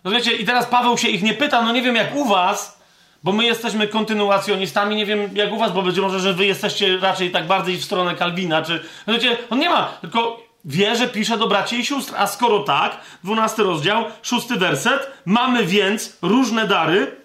Rozumiecie? 0.04 0.32
I 0.32 0.46
teraz 0.46 0.66
Paweł 0.66 0.98
się 0.98 1.08
ich 1.08 1.24
nie 1.24 1.34
pyta, 1.34 1.62
no 1.62 1.72
nie 1.72 1.82
wiem 1.82 1.96
jak 1.96 2.16
u 2.16 2.26
was, 2.26 2.80
bo 3.24 3.32
my 3.32 3.46
jesteśmy 3.46 3.88
kontynuacjonistami, 3.88 4.96
nie 4.96 5.06
wiem 5.06 5.30
jak 5.34 5.54
u 5.54 5.58
was, 5.58 5.72
bo 5.72 5.82
być 5.82 6.00
może, 6.00 6.20
że 6.20 6.34
wy 6.34 6.46
jesteście 6.46 6.98
raczej 6.98 7.32
tak 7.32 7.48
bardziej 7.48 7.78
w 7.78 7.86
stronę 7.86 8.16
Kalwina, 8.16 8.62
czy... 8.62 8.84
Rozumiecie? 9.08 9.38
On 9.50 9.60
nie 9.60 9.70
ma, 9.70 9.86
tylko 10.02 10.44
wie, 10.66 10.96
że 10.96 11.08
pisze 11.08 11.38
do 11.38 11.48
braci 11.48 11.80
i 11.80 11.86
sióstr. 11.86 12.14
A 12.18 12.28
skoro 12.28 12.60
tak, 12.60 12.98
12 13.24 13.64
rozdział, 13.64 14.06
6 14.22 14.48
werset, 14.48 15.12
mamy 15.26 15.66
więc 15.66 16.18
różne 16.22 16.68
dary 16.68 17.16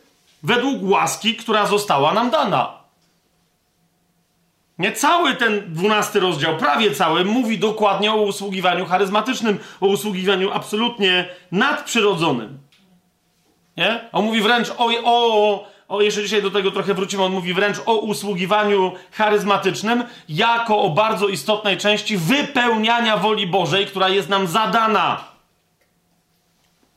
według 0.43 0.79
łaski, 0.83 1.37
która 1.37 1.66
została 1.66 2.12
nam 2.12 2.31
dana. 2.31 2.78
Nie 4.79 4.93
cały 4.93 5.35
ten 5.35 5.74
12 5.74 6.20
rozdział, 6.20 6.57
prawie 6.57 6.95
cały, 6.95 7.24
mówi 7.24 7.59
dokładnie 7.59 8.12
o 8.12 8.16
usługiwaniu 8.16 8.87
charyzmatycznym, 8.87 9.59
o 9.81 9.87
usługiwaniu 9.87 10.51
absolutnie 10.53 11.29
nadprzyrodzonym. 11.53 12.59
Nie? 13.76 14.09
On 14.12 14.24
mówi 14.24 14.41
wręcz 14.41 14.70
o, 14.79 14.91
o, 15.05 15.66
o, 15.89 16.01
jeszcze 16.01 16.22
dzisiaj 16.22 16.43
do 16.43 16.51
tego 16.51 16.70
trochę 16.70 16.95
wrócimy, 16.95 17.22
on 17.22 17.33
mówi 17.33 17.55
wręcz 17.55 17.76
o 17.87 17.97
usługiwaniu 17.97 18.93
charyzmatycznym 19.12 20.05
jako 20.29 20.79
o 20.79 20.91
bardzo 20.91 21.29
istotnej 21.29 21.76
części 21.76 22.16
wypełniania 22.16 23.16
woli 23.16 23.47
Bożej, 23.47 23.87
która 23.87 24.09
jest 24.09 24.29
nam 24.29 24.47
zadana. 24.47 25.24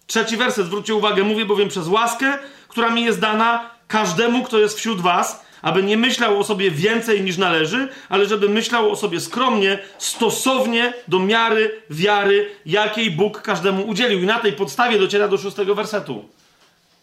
Trzeci 0.08 0.38
werset, 0.38 0.66
zwróćcie 0.66 0.96
uwagę, 0.96 1.24
mówię 1.24 1.46
bowiem 1.46 1.70
przez 1.70 1.88
łaskę, 1.88 2.38
która 2.68 2.90
mi 2.90 3.04
jest 3.04 3.20
dana 3.20 3.70
każdemu, 3.88 4.44
kto 4.44 4.60
jest 4.60 4.78
wśród 4.78 5.02
was, 5.02 5.46
aby 5.62 5.84
nie 5.84 5.98
myślał 5.98 6.40
o 6.40 6.44
sobie 6.44 6.72
więcej 6.72 7.22
niż 7.22 7.38
należy, 7.38 7.88
ale 8.10 8.26
żeby 8.26 8.50
myślał 8.50 8.92
o 8.92 8.96
sobie 8.96 9.20
skromnie, 9.20 9.80
stosownie 9.98 10.94
do 11.08 11.20
miary 11.20 11.82
wiary, 11.90 12.50
jakiej 12.66 13.12
Bóg 13.12 13.42
każdemu 13.42 13.88
udzielił. 13.88 14.20
I 14.20 14.26
na 14.26 14.40
tej 14.40 14.54
podstawie 14.54 15.00
dociera 15.00 15.28
do 15.28 15.38
szóstego 15.38 15.76
wersetu. 15.76 16.26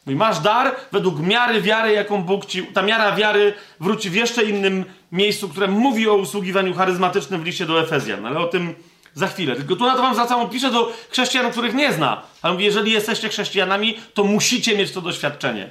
Mówi, 0.07 0.17
masz 0.17 0.41
dar 0.41 0.77
według 0.93 1.21
miary 1.21 1.63
wiary, 1.63 1.93
jaką 1.93 2.23
Bóg 2.23 2.47
ci. 2.47 2.63
Ta 2.63 2.83
miara 2.83 3.17
wiary 3.17 3.55
wróci 3.81 4.11
w 4.11 4.15
jeszcze 4.15 4.45
innym 4.45 4.85
miejscu, 5.13 5.49
które 5.49 5.69
mówi 5.69 6.09
o 6.09 6.15
usługiwaniu 6.15 6.75
charyzmatycznym 6.75 7.43
w 7.43 7.45
liście 7.45 7.67
do 7.67 7.81
Efezjan, 7.81 8.27
ale 8.27 8.39
o 8.39 8.47
tym 8.47 8.75
za 9.15 9.29
chwilę. 9.29 9.57
Tylko 9.57 9.77
tu 9.77 9.87
na 9.87 9.97
to 9.97 10.03
wam 10.03 10.15
zwracam, 10.15 10.41
on 10.41 10.51
pisze 10.51 10.71
do 10.71 10.93
chrześcijan, 11.11 11.53
których 11.53 11.75
nie 11.75 11.93
zna. 11.93 12.23
Ale 12.43 12.53
mówi, 12.53 12.65
jeżeli 12.65 12.93
jesteście 12.93 13.29
chrześcijanami, 13.29 13.99
to 14.15 14.25
musicie 14.25 14.77
mieć 14.77 14.93
to 14.93 15.01
doświadczenie. 15.01 15.71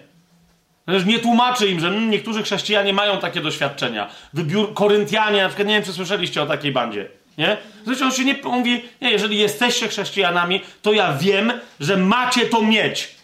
Nie 1.06 1.20
tłumaczy 1.20 1.68
im, 1.68 1.80
że 1.80 1.92
niektórzy 1.92 2.44
chrześcijanie 2.44 2.94
mają 2.94 3.18
takie 3.18 3.42
doświadczenia. 3.42 4.10
Wybiór 4.34 4.74
Koryntianie, 4.74 5.42
na 5.42 5.48
przykład, 5.48 5.68
nie 5.68 5.74
wiem, 5.74 5.84
czy 5.84 5.94
słyszeliście 5.94 6.42
o 6.42 6.46
takiej 6.46 6.72
bandzie. 6.72 7.10
Nie? 7.38 7.58
Zresztą 7.86 8.06
on 8.06 8.12
się 8.12 8.26
nie 8.26 8.36
mówi, 8.44 8.84
nie, 9.02 9.12
jeżeli 9.12 9.38
jesteście 9.38 9.88
chrześcijanami, 9.88 10.62
to 10.82 10.94
ja 10.94 11.14
wiem, 11.14 11.54
że 11.80 11.98
macie 11.98 12.46
to 12.46 12.62
mieć. 12.62 13.16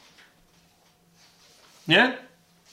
Nie? 1.87 2.17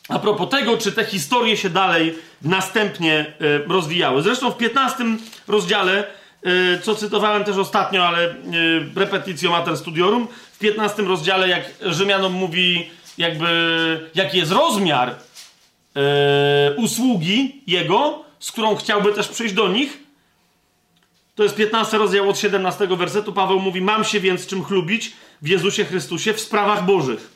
A 0.08 0.18
propos 0.18 0.48
tego, 0.48 0.78
czy 0.78 0.92
te 0.92 1.04
historie 1.04 1.56
się 1.56 1.70
dalej 1.70 2.14
następnie 2.42 3.26
y, 3.40 3.64
rozwijały. 3.68 4.22
Zresztą 4.22 4.50
w 4.50 4.56
15 4.56 5.04
rozdziale, 5.48 6.04
y, 6.46 6.80
co 6.82 6.94
cytowałem 6.94 7.44
też 7.44 7.56
ostatnio, 7.56 8.08
ale 8.08 8.28
y, 8.28 8.34
repetitio 8.96 9.50
mater 9.50 9.76
studiorum, 9.76 10.28
w 10.52 10.58
15 10.58 11.02
rozdziale, 11.02 11.48
jak 11.48 11.64
Rzymianom 11.82 12.32
mówi, 12.32 12.90
jakby, 13.20 14.10
jaki 14.14 14.38
jest 14.38 14.52
rozmiar 14.52 15.14
usługi 16.76 17.62
jego, 17.66 18.24
z 18.40 18.52
którą 18.52 18.76
chciałby 18.76 19.12
też 19.12 19.28
przyjść 19.28 19.54
do 19.54 19.68
nich, 19.68 19.98
to 21.34 21.42
jest 21.42 21.56
15 21.56 21.98
rozdział 21.98 22.28
od 22.28 22.38
17 22.38 22.86
wersetu. 22.86 23.32
Paweł 23.32 23.60
mówi: 23.60 23.80
Mam 23.80 24.04
się 24.04 24.20
więc 24.20 24.46
czym 24.46 24.64
chlubić 24.64 25.12
w 25.42 25.48
Jezusie 25.48 25.84
Chrystusie 25.84 26.32
w 26.32 26.40
sprawach 26.40 26.84
Bożych. 26.84 27.30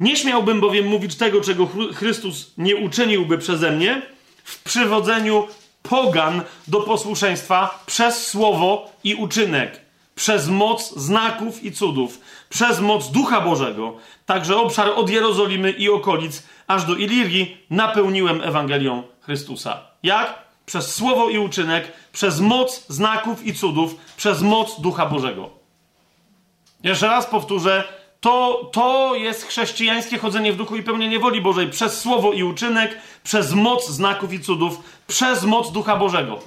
Nie 0.00 0.16
śmiałbym 0.16 0.60
bowiem 0.60 0.86
mówić 0.86 1.14
tego, 1.14 1.40
czego 1.40 1.68
Chrystus 1.94 2.52
nie 2.58 2.76
uczyniłby 2.76 3.38
przeze 3.38 3.70
mnie 3.70 4.02
w 4.44 4.62
przywodzeniu 4.62 5.48
pogan 5.82 6.42
do 6.68 6.80
posłuszeństwa 6.80 7.84
przez 7.86 8.26
słowo 8.26 8.92
i 9.04 9.14
uczynek, 9.14 9.80
przez 10.14 10.48
moc 10.48 10.94
znaków 10.96 11.64
i 11.64 11.72
cudów, 11.72 12.20
przez 12.50 12.80
moc 12.80 13.10
Ducha 13.10 13.40
Bożego. 13.40 13.96
Także 14.26 14.56
obszar 14.56 14.88
od 14.88 15.10
Jerozolimy 15.10 15.70
i 15.70 15.88
okolic 15.88 16.42
aż 16.66 16.84
do 16.84 16.96
Ilirii 16.96 17.56
napełniłem 17.70 18.42
Ewangelią 18.42 19.02
Chrystusa. 19.20 19.80
Jak? 20.02 20.38
Przez 20.66 20.94
słowo 20.94 21.28
i 21.28 21.38
uczynek, 21.38 21.92
przez 22.12 22.40
moc 22.40 22.86
znaków 22.88 23.46
i 23.46 23.54
cudów, 23.54 23.96
przez 24.16 24.42
moc 24.42 24.80
Ducha 24.80 25.06
Bożego. 25.06 25.50
Jeszcze 26.82 27.06
raz 27.06 27.26
powtórzę, 27.26 27.84
to, 28.20 28.68
to 28.72 29.14
jest 29.14 29.46
chrześcijańskie 29.46 30.18
chodzenie 30.18 30.52
w 30.52 30.56
duchu 30.56 30.76
i 30.76 30.82
pełnienie 30.82 31.18
woli 31.18 31.40
Bożej 31.40 31.70
przez 31.70 32.00
słowo 32.00 32.32
i 32.32 32.42
uczynek, 32.42 32.98
przez 33.24 33.52
moc 33.52 33.88
znaków 33.88 34.32
i 34.32 34.40
cudów, 34.40 34.80
przez 35.06 35.44
moc 35.44 35.72
Ducha 35.72 35.96
Bożego. 35.96 36.38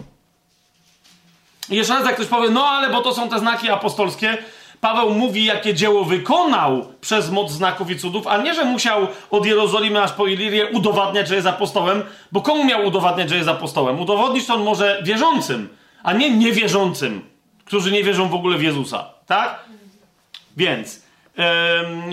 I 1.70 1.76
jeszcze 1.76 1.94
raz, 1.94 2.06
jak 2.06 2.16
ktoś 2.16 2.28
powie, 2.28 2.50
no 2.50 2.66
ale 2.66 2.90
bo 2.90 3.02
to 3.02 3.14
są 3.14 3.30
te 3.30 3.40
znaki 3.40 3.70
apostolskie, 3.70 4.38
Paweł 4.84 5.10
mówi, 5.10 5.46
jakie 5.46 5.74
dzieło 5.74 6.06
wykonał 6.06 6.94
przez 7.02 7.30
moc 7.30 7.52
znaków 7.52 7.92
i 7.92 8.00
cudów, 8.00 8.28
a 8.28 8.38
nie, 8.38 8.54
że 8.54 8.66
musiał 8.66 9.08
od 9.32 9.46
Jerozolimy 9.46 10.04
aż 10.04 10.12
po 10.12 10.28
Ilirię 10.28 10.68
udowadniać, 10.68 11.28
że 11.28 11.36
jest 11.36 11.48
apostołem, 11.48 12.04
bo 12.32 12.42
komu 12.42 12.66
miał 12.66 12.86
udowadniać, 12.86 13.30
że 13.30 13.38
jest 13.38 13.50
apostołem? 13.50 14.00
Udowodnić 14.00 14.46
to 14.46 14.54
on 14.54 14.64
może 14.64 15.02
wierzącym, 15.04 15.70
a 16.04 16.14
nie 16.14 16.38
niewierzącym, 16.38 17.22
którzy 17.66 17.92
nie 17.92 18.04
wierzą 18.04 18.30
w 18.30 18.34
ogóle 18.34 18.58
w 18.58 18.64
Jezusa. 18.64 19.10
Tak? 19.26 19.60
Więc 20.58 21.02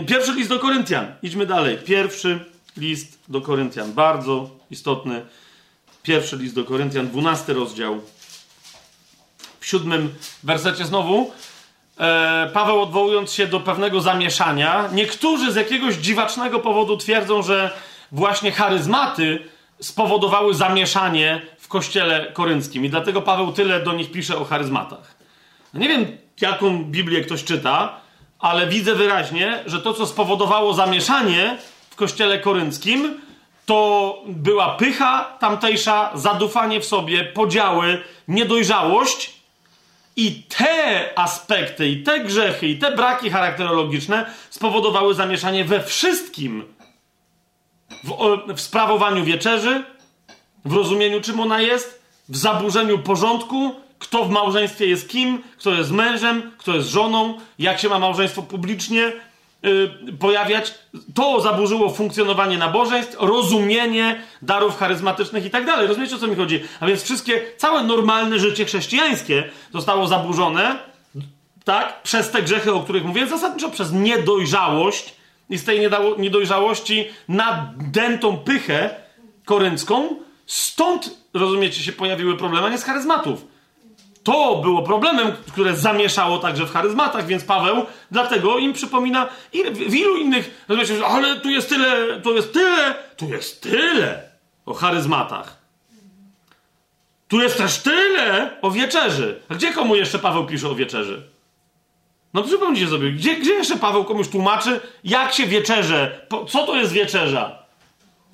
Pierwszy 0.07 0.33
list 0.33 0.49
do 0.49 0.59
Koryntian. 0.59 1.07
Idźmy 1.23 1.47
dalej. 1.47 1.79
Pierwszy 1.79 2.45
list 2.77 3.19
do 3.29 3.41
Koryntian. 3.41 3.93
Bardzo 3.93 4.51
istotny. 4.71 5.23
Pierwszy 6.03 6.37
list 6.37 6.55
do 6.55 6.65
Koryntian, 6.65 7.09
dwunasty 7.09 7.55
rozdział. 7.55 8.01
W 9.61 9.67
siódmym 9.67 10.15
wersecie 10.43 10.85
znowu 10.85 11.31
Paweł 12.53 12.83
odwołując 12.83 13.33
się 13.33 13.47
do 13.47 13.61
pewnego 13.61 14.01
zamieszania. 14.01 14.89
Niektórzy 14.93 15.53
z 15.53 15.57
jakiegoś 15.57 15.95
dziwacznego 15.95 16.59
powodu 16.59 16.97
twierdzą, 16.97 17.43
że 17.43 17.71
właśnie 18.13 18.53
charyzmaty 18.53 19.39
spowodowały 19.81 20.55
zamieszanie 20.55 21.43
w 21.59 21.69
kościele 21.69 22.33
korynckim. 22.33 22.85
I 22.85 22.91
dlatego 22.91 23.23
Paweł 23.23 23.53
tyle 23.53 23.81
do 23.81 23.93
nich 23.93 24.13
pisze 24.13 24.39
o 24.39 24.45
charyzmatach. 24.45 25.15
No 25.75 25.81
nie 25.81 25.89
wiem, 25.89 26.07
jaką 26.41 26.85
Biblię 26.85 27.21
ktoś 27.21 27.45
czyta, 27.45 28.01
ale 28.39 28.67
widzę 28.67 28.95
wyraźnie, 28.95 29.63
że 29.67 29.83
to, 29.83 29.95
co 29.95 30.07
spowodowało 30.07 30.75
zamieszanie 30.75 31.59
w 31.91 31.97
kościele 31.97 32.39
korynckim, 32.39 33.21
to 33.67 34.19
była 34.27 34.69
pycha 34.69 35.37
tamtejsza, 35.41 36.11
zadufanie 36.15 36.81
w 36.81 36.85
sobie, 36.85 37.25
podziały, 37.25 38.03
niedojrzałość. 38.29 39.40
I 40.21 40.43
te 40.43 41.11
aspekty, 41.17 41.89
i 41.89 42.03
te 42.03 42.21
grzechy, 42.21 42.69
i 42.69 42.79
te 42.79 42.97
braki 42.97 43.31
charakterologiczne 43.31 44.27
spowodowały 44.51 45.15
zamieszanie 45.15 45.65
we 45.65 45.85
wszystkim. 45.85 46.65
W, 48.05 48.13
w 48.55 48.61
sprawowaniu 48.61 49.25
wieczerzy, 49.25 49.85
w 50.65 50.73
rozumieniu, 50.73 51.21
czym 51.21 51.41
ona 51.41 51.61
jest, 51.61 52.03
w 52.29 52.37
zaburzeniu 52.37 52.99
porządku, 52.99 53.75
kto 53.99 54.25
w 54.25 54.31
małżeństwie 54.31 54.87
jest 54.87 55.09
kim, 55.09 55.43
kto 55.59 55.71
jest 55.71 55.91
mężem, 55.91 56.53
kto 56.59 56.75
jest 56.75 56.89
żoną, 56.89 57.39
jak 57.59 57.81
się 57.81 57.89
ma 57.89 57.99
małżeństwo 57.99 58.43
publicznie 58.43 59.13
pojawiać. 60.19 60.75
To 61.15 61.41
zaburzyło 61.41 61.91
funkcjonowanie 61.91 62.59
nabożeństw, 62.59 63.17
rozumienie 63.21 64.23
darów 64.43 64.79
charyzmatycznych 64.79 65.45
i 65.45 65.51
tak 65.51 65.67
dalej. 65.67 65.87
Rozumiecie, 65.87 66.17
o 66.17 66.19
co 66.19 66.27
mi 66.27 66.37
chodzi? 66.37 66.63
A 66.81 66.87
więc 66.87 67.03
wszystkie, 67.03 67.43
całe 67.57 67.85
normalne 67.85 68.39
życie 68.39 68.65
chrześcijańskie 68.65 69.51
zostało 69.73 70.07
zaburzone, 70.07 70.79
tak, 71.65 72.03
przez 72.03 72.31
te 72.31 72.43
grzechy, 72.43 72.73
o 72.73 72.81
których 72.81 73.05
mówię, 73.05 73.27
zasadniczo 73.27 73.71
przez 73.71 73.93
niedojrzałość 73.93 75.15
i 75.51 75.59
z 75.59 75.65
tej 75.65 75.91
niedojrzałości 76.19 77.09
nadętą 77.29 78.37
pychę 78.37 78.91
koryncką, 79.45 80.17
stąd, 80.47 81.11
rozumiecie, 81.35 81.83
się 81.83 81.93
pojawiły 81.93 82.37
problemy, 82.37 82.67
a 82.67 82.71
nie 82.71 82.79
z 82.79 82.85
charyzmatów. 82.85 83.50
To 84.31 84.57
było 84.57 84.83
problemem, 84.83 85.33
które 85.53 85.77
zamieszało 85.77 86.39
także 86.39 86.67
w 86.67 86.73
charyzmatach, 86.73 87.27
więc 87.27 87.45
Paweł 87.45 87.87
dlatego 88.11 88.59
im 88.59 88.73
przypomina 88.73 89.29
i 89.53 89.65
w 89.65 89.95
ilu 89.95 90.17
innych, 90.17 90.65
rozumiecie, 90.69 91.07
ale 91.07 91.41
tu 91.41 91.51
jest 91.51 91.69
tyle, 91.69 92.21
tu 92.21 92.35
jest 92.35 92.53
tyle, 92.53 92.95
tu 93.17 93.29
jest 93.29 93.63
tyle 93.63 94.23
o 94.67 94.75
charyzmatach. 94.75 95.57
Tu 97.29 97.41
jest 97.41 97.59
też 97.59 97.79
tyle 97.79 98.51
o 98.63 98.71
wieczerzy. 98.71 99.41
A 99.49 99.55
gdzie 99.55 99.73
komu 99.73 99.97
jeszcze 99.97 100.19
Paweł 100.19 100.47
pisze 100.47 100.69
o 100.69 100.75
wieczerzy? 100.75 101.23
No 102.35 102.43
przypomnijcie 102.43 102.89
sobie, 102.89 103.13
gdzie, 103.13 103.37
gdzie 103.37 103.53
jeszcze 103.53 103.77
Paweł 103.77 104.05
komuś 104.05 104.29
tłumaczy, 104.29 104.81
jak 105.05 105.33
się 105.33 105.47
wieczerze, 105.47 106.27
po, 106.29 106.45
co 106.45 106.67
to 106.67 106.77
jest 106.77 106.93
wieczerza? 106.93 107.60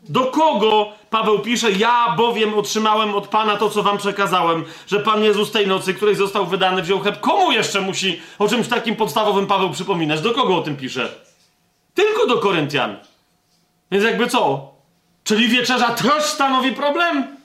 Do 0.08 0.24
kogo 0.24 0.92
Paweł 1.10 1.38
pisze, 1.38 1.72
ja 1.72 2.14
bowiem 2.16 2.54
otrzymałem 2.54 3.14
od 3.14 3.28
Pana 3.28 3.56
to, 3.56 3.70
co 3.70 3.82
wam 3.82 3.98
przekazałem, 3.98 4.64
że 4.86 5.00
Pan 5.00 5.22
Jezus 5.22 5.52
tej 5.52 5.66
nocy, 5.66 5.94
której 5.94 6.14
został 6.14 6.46
wydany, 6.46 6.82
wziął 6.82 7.00
chleb. 7.00 7.20
Komu 7.20 7.52
jeszcze 7.52 7.80
musi 7.80 8.20
o 8.38 8.48
czymś 8.48 8.68
takim 8.68 8.96
podstawowym 8.96 9.46
Paweł 9.46 9.70
przypominać? 9.70 10.20
Do 10.20 10.34
kogo 10.34 10.56
o 10.56 10.62
tym 10.62 10.76
pisze? 10.76 11.08
Tylko 11.94 12.26
do 12.26 12.38
Koryntian. 12.38 12.96
Więc 13.90 14.04
jakby 14.04 14.26
co? 14.26 14.72
Czyli 15.24 15.48
wieczerza 15.48 15.90
też 15.90 16.24
stanowi 16.24 16.72
problem? 16.72 17.36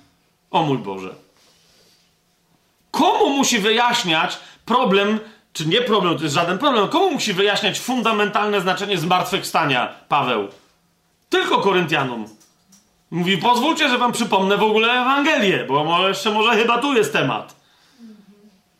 O 0.51 0.63
mój 0.63 0.77
Boże. 0.77 1.09
Komu 2.91 3.29
musi 3.29 3.59
wyjaśniać 3.59 4.37
problem, 4.65 5.19
czy 5.53 5.67
nie 5.67 5.81
problem, 5.81 6.17
to 6.17 6.23
jest 6.23 6.35
żaden 6.35 6.57
problem, 6.57 6.87
komu 6.87 7.11
musi 7.11 7.33
wyjaśniać 7.33 7.79
fundamentalne 7.79 8.61
znaczenie 8.61 8.97
zmartwychwstania 8.97 9.93
Paweł? 10.09 10.47
Tylko 11.29 11.57
Koryntianom. 11.57 12.40
Mówi, 13.11 13.37
pozwólcie, 13.37 13.89
że 13.89 13.97
wam 13.97 14.11
przypomnę 14.11 14.57
w 14.57 14.63
ogóle 14.63 14.91
Ewangelię, 14.91 15.65
bo 15.67 16.07
jeszcze 16.07 16.31
może 16.31 16.55
chyba 16.55 16.77
tu 16.77 16.93
jest 16.93 17.13
temat. 17.13 17.55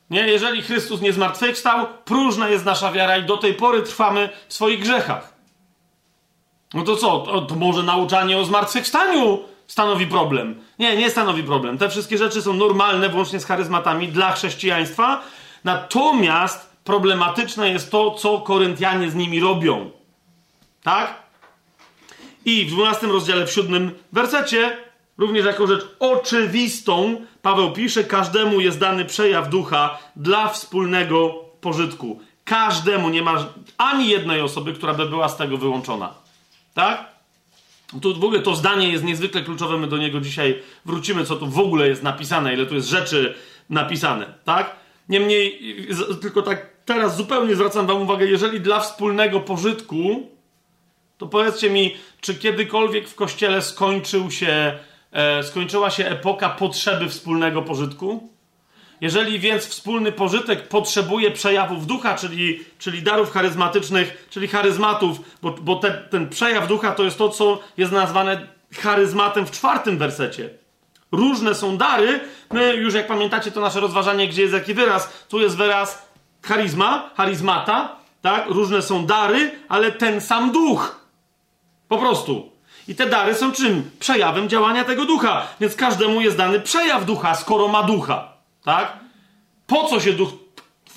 Nie, 0.10 0.28
jeżeli 0.28 0.62
Chrystus 0.62 1.02
nie 1.02 1.14
zmartwychwstał, 1.14 1.88
próżna 2.06 2.50
jest 2.50 2.66
nasza 2.66 2.92
wiara 2.92 3.18
i 3.18 3.24
do 3.24 3.38
tej 3.38 3.54
pory 3.54 3.82
trwamy 3.82 4.30
w 4.48 4.54
swoich 4.54 4.80
grzechach. 4.80 5.34
No 6.74 6.84
to 6.84 6.96
co? 6.96 7.20
To, 7.20 7.42
to 7.42 7.56
może 7.56 7.84
nauczanie 7.84 8.38
o 8.38 8.46
zmartwychwstaniu 8.46 9.40
stanowi 9.68 10.08
problem. 10.08 10.62
Nie, 10.80 10.98
nie 10.98 11.10
stanowi 11.10 11.44
problem. 11.44 11.78
Te 11.78 11.90
wszystkie 11.90 12.18
rzeczy 12.18 12.42
są 12.42 12.54
normalne, 12.54 13.10
włącznie 13.10 13.40
z 13.40 13.46
charyzmatami, 13.46 14.08
dla 14.08 14.32
chrześcijaństwa. 14.32 15.22
Natomiast 15.64 16.70
problematyczne 16.84 17.70
jest 17.70 17.92
to, 17.92 18.12
co 18.12 18.40
Koryntianie 18.40 19.12
z 19.12 19.16
nimi 19.16 19.40
robią. 19.40 19.92
Tak? 20.84 21.16
I 22.46 22.66
w 22.66 22.72
12 22.72 23.08
rozdziale, 23.08 23.48
w 23.48 23.52
7 23.52 23.92
wersecie, 24.12 24.78
również 25.18 25.46
jako 25.46 25.68
rzecz 25.68 25.88
oczywistą, 26.00 27.26
Paweł 27.42 27.72
pisze: 27.72 28.04
Każdemu 28.04 28.60
jest 28.60 28.80
dany 28.80 29.06
przejaw 29.06 29.50
ducha 29.50 30.00
dla 30.16 30.48
wspólnego 30.48 31.46
pożytku. 31.62 32.20
Każdemu 32.44 33.10
nie 33.10 33.22
ma 33.22 33.46
ani 33.78 34.10
jednej 34.10 34.42
osoby, 34.42 34.74
która 34.74 34.94
by 34.94 35.06
była 35.06 35.30
z 35.30 35.38
tego 35.38 35.58
wyłączona. 35.58 36.14
Tak? 36.74 37.12
Tu 38.02 38.20
w 38.20 38.24
ogóle 38.24 38.40
to 38.40 38.56
zdanie 38.56 38.90
jest 38.90 39.04
niezwykle 39.04 39.42
kluczowe, 39.42 39.78
my 39.78 39.88
do 39.88 39.98
niego 39.98 40.22
dzisiaj 40.22 40.62
wrócimy, 40.86 41.26
co 41.26 41.36
tu 41.36 41.48
w 41.48 41.60
ogóle 41.60 41.88
jest 41.88 42.04
napisane, 42.04 42.54
ile 42.54 42.66
tu 42.66 42.76
jest 42.76 42.88
rzeczy 42.88 43.36
napisane, 43.70 44.34
tak? 44.46 44.76
Niemniej, 45.10 45.76
tylko 46.22 46.42
tak 46.42 46.70
teraz 46.86 47.18
zupełnie 47.18 47.56
zwracam 47.56 47.88
wam 47.88 48.02
uwagę, 48.02 48.26
jeżeli 48.26 48.62
dla 48.62 48.80
wspólnego 48.80 49.40
pożytku, 49.40 50.30
to 51.22 51.28
powiedzcie 51.28 51.70
mi, 51.70 51.96
czy 52.22 52.36
kiedykolwiek 52.36 53.10
w 53.10 53.16
kościele 53.16 53.62
skończył 53.62 54.32
się, 54.32 54.80
e, 55.12 55.44
skończyła 55.44 55.90
się 55.90 56.08
epoka 56.08 56.50
potrzeby 56.50 57.10
wspólnego 57.10 57.62
pożytku? 57.62 58.30
Jeżeli 59.02 59.40
więc 59.40 59.66
wspólny 59.66 60.12
pożytek 60.12 60.68
potrzebuje 60.68 61.32
przejawów 61.32 61.88
ducha, 61.88 62.16
czyli, 62.16 62.60
czyli 62.80 63.02
darów 63.02 63.32
charyzmatycznych, 63.32 64.28
czyli 64.30 64.48
charyzmatów, 64.48 65.20
bo, 65.42 65.52
bo 65.52 65.76
te, 65.76 65.92
ten 65.92 66.30
przejaw 66.30 66.68
ducha 66.68 66.92
to 66.92 67.04
jest 67.04 67.18
to, 67.18 67.30
co 67.30 67.60
jest 67.78 67.92
nazwane 67.92 68.48
charyzmatem 68.80 69.46
w 69.46 69.52
czwartym 69.52 69.98
wersecie. 69.98 70.50
Różne 71.12 71.56
są 71.56 71.78
dary. 71.78 72.20
My 72.52 72.76
już, 72.76 72.94
jak 72.94 73.08
pamiętacie, 73.08 73.52
to 73.52 73.62
nasze 73.62 73.80
rozważanie, 73.80 74.28
gdzie 74.28 74.42
jest 74.42 74.54
jaki 74.54 74.74
wyraz, 74.74 75.26
tu 75.30 75.40
jest 75.40 75.58
wyraz 75.58 76.10
charyzma, 76.42 77.10
charyzmata, 77.18 77.96
tak? 78.22 78.50
Różne 78.50 78.82
są 78.82 79.06
dary, 79.06 79.52
ale 79.70 79.92
ten 79.92 80.22
sam 80.22 80.52
duch. 80.52 81.01
Po 81.92 81.98
prostu. 81.98 82.52
I 82.88 82.96
te 82.96 83.06
dary 83.06 83.36
są 83.36 83.52
czym? 83.52 83.92
Przejawem 84.00 84.50
działania 84.50 84.84
tego 84.84 85.06
ducha. 85.06 85.48
Więc 85.60 85.76
każdemu 85.76 86.22
jest 86.22 86.38
dany 86.38 86.60
przejaw 86.60 87.06
ducha, 87.06 87.36
skoro 87.36 87.68
ma 87.68 87.84
ducha. 87.84 88.34
Tak? 88.64 89.00
Po 89.68 89.84
co 89.84 90.00
się 90.00 90.14
duch 90.14 90.30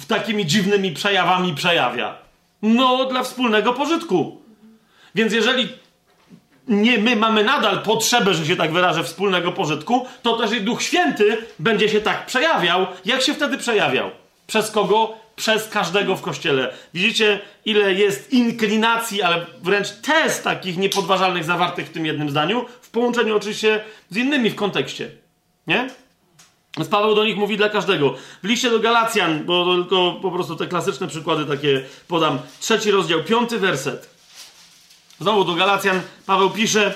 takimi 0.08 0.46
dziwnymi 0.46 0.92
przejawami 0.92 1.54
przejawia? 1.54 2.18
No, 2.62 3.04
dla 3.04 3.22
wspólnego 3.22 3.72
pożytku. 3.72 4.42
Więc 5.14 5.32
jeżeli 5.32 5.68
nie, 6.68 6.98
my 6.98 7.16
mamy 7.16 7.44
nadal 7.44 7.82
potrzebę, 7.82 8.34
że 8.34 8.46
się 8.46 8.56
tak 8.56 8.72
wyrażę, 8.72 9.04
wspólnego 9.04 9.52
pożytku, 9.52 10.06
to 10.22 10.36
też 10.36 10.52
i 10.52 10.60
Duch 10.60 10.82
Święty 10.82 11.38
będzie 11.58 11.88
się 11.88 12.00
tak 12.00 12.26
przejawiał, 12.26 12.86
jak 13.04 13.22
się 13.22 13.34
wtedy 13.34 13.58
przejawiał. 13.58 14.10
Przez 14.46 14.70
kogo? 14.70 15.23
Przez 15.36 15.68
każdego 15.68 16.16
w 16.16 16.22
kościele. 16.22 16.74
Widzicie, 16.94 17.40
ile 17.64 17.94
jest 17.94 18.32
inklinacji, 18.32 19.22
ale 19.22 19.46
wręcz 19.62 19.90
tez 19.90 20.42
takich 20.42 20.76
niepodważalnych 20.76 21.44
zawartych 21.44 21.86
w 21.86 21.92
tym 21.92 22.06
jednym 22.06 22.30
zdaniu, 22.30 22.66
w 22.82 22.90
połączeniu 22.90 23.36
oczywiście 23.36 23.84
z 24.10 24.16
innymi 24.16 24.50
w 24.50 24.54
kontekście. 24.54 25.10
Nie? 25.66 25.88
Więc 26.76 26.88
Paweł 26.88 27.14
do 27.14 27.24
nich 27.24 27.36
mówi 27.36 27.56
dla 27.56 27.68
każdego. 27.68 28.14
W 28.42 28.46
liście 28.46 28.70
do 28.70 28.80
Galacjan, 28.80 29.44
bo 29.44 29.74
tylko 29.74 30.12
po 30.22 30.30
prostu 30.30 30.56
te 30.56 30.66
klasyczne 30.66 31.08
przykłady 31.08 31.46
takie 31.46 31.84
podam. 32.08 32.38
Trzeci 32.60 32.90
rozdział, 32.90 33.24
piąty 33.24 33.58
werset. 33.58 34.10
Znowu 35.20 35.44
do 35.44 35.54
Galacjan 35.54 36.00
Paweł 36.26 36.50
pisze: 36.50 36.94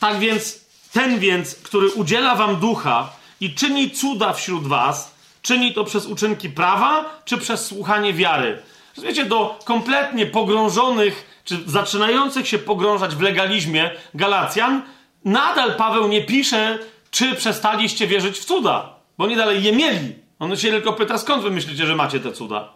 Tak 0.00 0.18
więc, 0.18 0.64
ten 0.92 1.18
więc, 1.18 1.54
który 1.54 1.90
udziela 1.90 2.34
wam 2.34 2.56
ducha 2.56 3.12
i 3.40 3.54
czyni 3.54 3.90
cuda 3.90 4.32
wśród 4.32 4.66
was, 4.66 5.14
czyni 5.42 5.74
to 5.74 5.84
przez 5.84 6.06
uczynki 6.06 6.50
prawa, 6.50 7.20
czy 7.24 7.38
przez 7.38 7.66
słuchanie 7.66 8.14
wiary. 8.14 8.58
Wiecie, 9.02 9.24
do 9.24 9.58
kompletnie 9.64 10.26
pogrążonych, 10.26 11.42
czy 11.44 11.56
zaczynających 11.66 12.48
się 12.48 12.58
pogrążać 12.58 13.14
w 13.14 13.20
legalizmie 13.20 13.90
Galacjan, 14.14 14.82
nadal 15.24 15.74
Paweł 15.74 16.08
nie 16.08 16.24
pisze, 16.24 16.78
czy 17.10 17.34
przestaliście 17.34 18.06
wierzyć 18.06 18.38
w 18.38 18.44
cuda. 18.44 18.94
Bo 19.18 19.24
oni 19.24 19.36
dalej 19.36 19.62
je 19.62 19.72
mieli. 19.72 20.14
On 20.38 20.56
się 20.56 20.70
tylko 20.70 20.92
pyta, 20.92 21.18
skąd 21.18 21.42
wy 21.42 21.50
myślicie, 21.50 21.86
że 21.86 21.96
macie 21.96 22.20
te 22.20 22.32
cuda? 22.32 22.72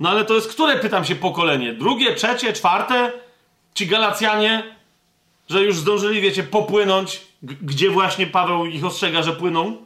No 0.00 0.08
ale 0.10 0.24
to 0.24 0.34
jest 0.34 0.48
które, 0.48 0.76
pytam 0.76 1.04
się, 1.04 1.14
pokolenie? 1.14 1.72
Drugie, 1.72 2.14
trzecie, 2.14 2.52
czwarte? 2.52 3.12
Ci 3.74 3.86
Galacjanie, 3.86 4.76
że 5.48 5.64
już 5.64 5.76
zdążyli, 5.76 6.20
wiecie, 6.20 6.42
popłynąć, 6.42 7.20
gdzie 7.42 7.90
właśnie 7.90 8.26
Paweł 8.26 8.66
ich 8.66 8.84
ostrzega, 8.84 9.22
że 9.22 9.32
płyną? 9.32 9.76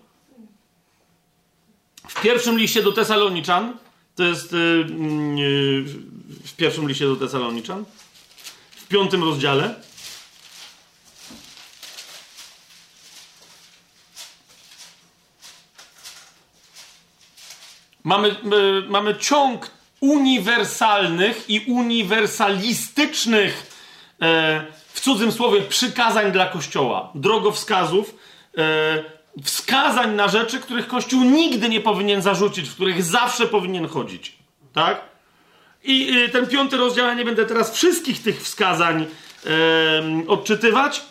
W 2.09 2.21
pierwszym 2.21 2.59
liście 2.59 2.83
do 2.83 2.93
Tesaloniczan, 2.93 3.77
to 4.17 4.23
jest 4.23 4.53
yy, 4.53 4.87
yy, 5.37 5.85
w 6.45 6.57
pierwszym 6.57 6.89
liście 6.89 7.07
do 7.07 7.17
Tesaloniczan, 7.17 7.85
w 8.71 8.89
piątym 8.89 9.25
rozdziale, 9.25 9.75
Mamy, 18.05 18.37
my, 18.43 18.83
mamy 18.89 19.15
ciąg 19.15 19.71
uniwersalnych 20.01 21.51
i 21.51 21.61
uniwersalistycznych, 21.61 23.67
e, 24.23 24.65
w 24.93 25.01
cudzym 25.01 25.33
słowie, 25.33 25.63
przykazań 25.63 26.33
dla 26.33 26.47
Kościoła, 26.47 27.11
drogowskazów, 27.15 28.15
e, 28.59 29.05
wskazań 29.45 30.15
na 30.15 30.29
rzeczy, 30.29 30.61
których 30.61 30.87
Kościół 30.87 31.25
nigdy 31.25 31.69
nie 31.69 31.81
powinien 31.81 32.23
zarzucić, 32.23 32.69
w 32.69 32.75
których 32.75 33.03
zawsze 33.05 33.47
powinien 33.47 33.89
chodzić. 33.89 34.39
Tak? 34.73 35.01
I 35.85 36.19
e, 36.19 36.29
ten 36.29 36.47
piąty 36.47 36.77
rozdział, 36.77 37.07
ja 37.07 37.15
nie 37.15 37.25
będę 37.25 37.47
teraz 37.47 37.75
wszystkich 37.75 38.23
tych 38.23 38.43
wskazań 38.43 39.07
e, 39.47 40.29
odczytywać, 40.29 41.03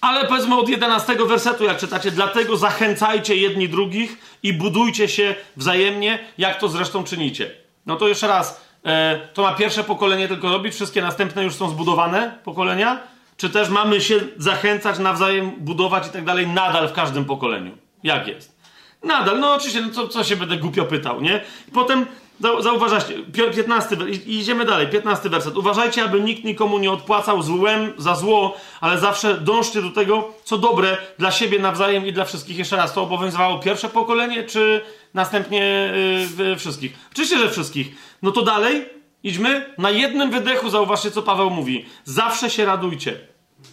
ale 0.00 0.24
powiedzmy 0.24 0.58
od 0.58 0.68
11 0.68 1.16
wersetu, 1.26 1.64
jak 1.64 1.78
czytacie, 1.78 2.10
dlatego 2.10 2.56
zachęcajcie 2.56 3.36
jedni 3.36 3.68
drugich 3.68 4.38
i 4.42 4.52
budujcie 4.52 5.08
się 5.08 5.34
wzajemnie, 5.56 6.18
jak 6.38 6.60
to 6.60 6.68
zresztą 6.68 7.04
czynicie. 7.04 7.50
No 7.86 7.96
to 7.96 8.08
jeszcze 8.08 8.26
raz, 8.26 8.60
e, 8.84 9.28
to 9.34 9.42
ma 9.42 9.54
pierwsze 9.54 9.84
pokolenie 9.84 10.28
tylko 10.28 10.50
robić, 10.50 10.74
wszystkie 10.74 11.02
następne 11.02 11.44
już 11.44 11.54
są 11.54 11.70
zbudowane 11.70 12.38
pokolenia? 12.44 13.15
Czy 13.36 13.50
też 13.50 13.68
mamy 13.68 14.00
się 14.00 14.20
zachęcać, 14.36 14.98
nawzajem 14.98 15.50
budować 15.50 16.06
i 16.06 16.10
tak 16.10 16.24
dalej 16.24 16.46
nadal 16.46 16.88
w 16.88 16.92
każdym 16.92 17.24
pokoleniu? 17.24 17.78
Jak 18.02 18.28
jest? 18.28 18.56
Nadal, 19.04 19.40
no 19.40 19.54
oczywiście, 19.54 19.80
no 19.80 19.90
co, 19.90 20.08
co 20.08 20.24
się 20.24 20.36
będę 20.36 20.56
głupio 20.56 20.84
pytał, 20.84 21.20
nie? 21.20 21.44
Potem 21.72 22.06
Zauważacie, 22.40 23.14
15, 23.54 23.96
idziemy 24.26 24.64
dalej, 24.64 24.86
15 24.86 25.28
werset. 25.28 25.56
Uważajcie, 25.56 26.04
aby 26.04 26.20
nikt 26.20 26.44
nikomu 26.44 26.78
nie 26.78 26.90
odpłacał 26.90 27.42
złem 27.42 27.92
za 27.98 28.14
zło, 28.14 28.56
ale 28.80 28.98
zawsze 28.98 29.34
dążcie 29.34 29.82
do 29.82 29.90
tego, 29.90 30.32
co 30.44 30.58
dobre 30.58 30.96
dla 31.18 31.30
siebie 31.30 31.58
nawzajem 31.58 32.06
i 32.06 32.12
dla 32.12 32.24
wszystkich. 32.24 32.58
Jeszcze 32.58 32.76
raz, 32.76 32.92
to 32.92 33.02
obowiązywało 33.02 33.58
pierwsze 33.58 33.88
pokolenie, 33.88 34.44
czy 34.44 34.80
następnie 35.14 35.92
yy, 36.38 36.56
wszystkich? 36.56 36.92
Oczywiście, 37.12 37.38
że 37.38 37.50
wszystkich. 37.50 37.86
No 38.22 38.32
to 38.32 38.42
dalej, 38.42 38.84
idźmy. 39.26 39.74
Na 39.78 39.90
jednym 39.90 40.30
wydechu 40.30 40.70
zauważcie, 40.70 41.10
co 41.10 41.22
Paweł 41.22 41.50
mówi. 41.50 41.86
Zawsze 42.04 42.50
się 42.50 42.64
radujcie. 42.64 43.18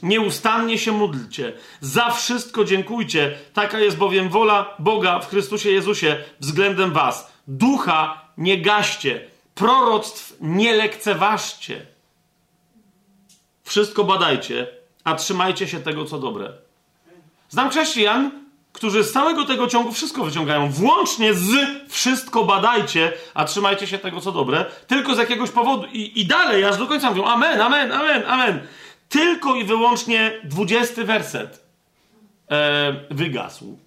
Nieustannie 0.03 0.77
się 0.77 0.91
módlcie. 0.91 1.53
Za 1.81 2.09
wszystko 2.09 2.65
dziękujcie. 2.65 3.38
Taka 3.53 3.80
jest 3.80 3.97
bowiem 3.97 4.30
wola 4.30 4.75
Boga 4.80 5.19
w 5.19 5.30
Chrystusie 5.30 5.71
Jezusie 5.71 6.23
względem 6.39 6.91
was. 6.91 7.34
Ducha 7.47 8.30
nie 8.38 8.61
gaście. 8.61 9.27
Proroctw 9.55 10.38
nie 10.41 10.75
lekceważcie. 10.75 11.85
Wszystko 13.63 14.03
badajcie, 14.03 14.67
a 15.03 15.15
trzymajcie 15.15 15.67
się 15.67 15.80
tego, 15.80 16.05
co 16.05 16.19
dobre. 16.19 16.53
Znam 17.49 17.69
chrześcijan, 17.69 18.43
którzy 18.74 19.04
z 19.04 19.12
całego 19.12 19.45
tego 19.45 19.68
ciągu 19.68 19.91
wszystko 19.91 20.24
wyciągają, 20.24 20.72
włącznie 20.72 21.34
z 21.34 21.52
wszystko 21.90 22.44
badajcie, 22.44 23.14
a 23.34 23.45
trzymajcie 23.45 23.88
się 23.88 23.98
tego, 23.98 24.22
co 24.22 24.32
dobre, 24.32 24.66
tylko 24.88 25.16
z 25.16 25.18
jakiegoś 25.18 25.52
powodu 25.52 25.88
i, 25.88 26.22
i 26.22 26.26
dalej, 26.26 26.66
aż 26.66 26.78
do 26.78 26.88
końca 26.88 27.10
mówią 27.10 27.26
amen, 27.26 27.62
amen, 27.62 27.91
amen, 27.91 28.24
amen. 28.28 28.68
Tylko 29.10 29.56
i 29.56 29.64
wyłącznie 29.64 30.41
dwudziesty 30.44 31.04
werset 31.04 31.66
e, 32.52 32.94
wygasł. 33.10 33.78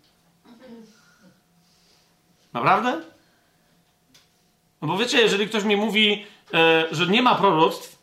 Naprawdę? 2.53 3.01
No 4.83 4.89
bo 4.89 4.99
wiecie, 4.99 5.21
jeżeli 5.21 5.49
ktoś 5.49 5.65
mi 5.65 5.77
mówi, 5.77 6.27
e, 6.55 6.87
że 6.91 7.07
nie 7.07 7.23
ma 7.23 7.35
proroctw, 7.35 7.99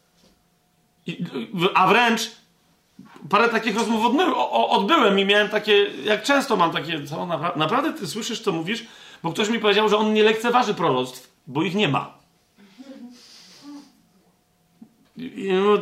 a 1.74 1.88
wręcz 1.88 2.32
parę 3.30 3.50
takich 3.50 3.78
rozmów 3.78 4.06
odbyłem, 4.06 4.34
odbyłem 4.52 5.20
i 5.20 5.26
miałem 5.26 5.50
takie, 5.50 5.86
jak 6.06 6.24
często 6.24 6.56
mam 6.56 6.72
takie, 6.72 7.06
co, 7.06 7.26
napra 7.26 7.54
naprawdę 7.56 7.94
ty 7.94 8.08
słyszysz, 8.08 8.42
co 8.42 8.52
mówisz? 8.52 8.86
Bo 9.24 9.32
ktoś 9.32 9.50
mi 9.50 9.60
powiedział, 9.60 9.90
że 9.90 9.98
on 9.98 10.14
nie 10.14 10.24
lekceważy 10.24 10.74
proroctw, 10.74 11.34
bo 11.48 11.64
ich 11.64 11.76
nie 11.76 11.88
ma. 11.88 12.14
No, 15.16 15.78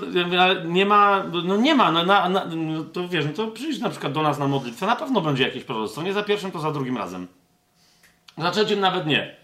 nie 0.66 0.86
ma, 0.86 1.24
no 1.44 1.58
nie 1.58 1.76
ma, 1.76 1.92
no, 1.92 2.06
na, 2.06 2.30
na, 2.30 2.46
no 2.46 2.84
to 2.84 3.08
wiesz, 3.08 3.26
no 3.26 3.32
to 3.34 3.48
przyjdź 3.48 3.80
na 3.80 3.90
przykład 3.90 4.14
do 4.14 4.22
nas 4.22 4.40
na 4.40 4.48
modlitwę, 4.48 4.86
na 4.86 4.96
pewno 4.96 5.22
będzie 5.22 5.44
jakieś 5.44 5.64
proroctwo, 5.64 6.02
nie 6.02 6.14
za 6.14 6.24
pierwszym, 6.24 6.52
to 6.52 6.60
za 6.60 6.72
drugim 6.72 6.98
razem. 6.98 7.28
Za 8.38 8.52
trzecim 8.52 8.80
nawet 8.80 9.08
nie. 9.08 9.36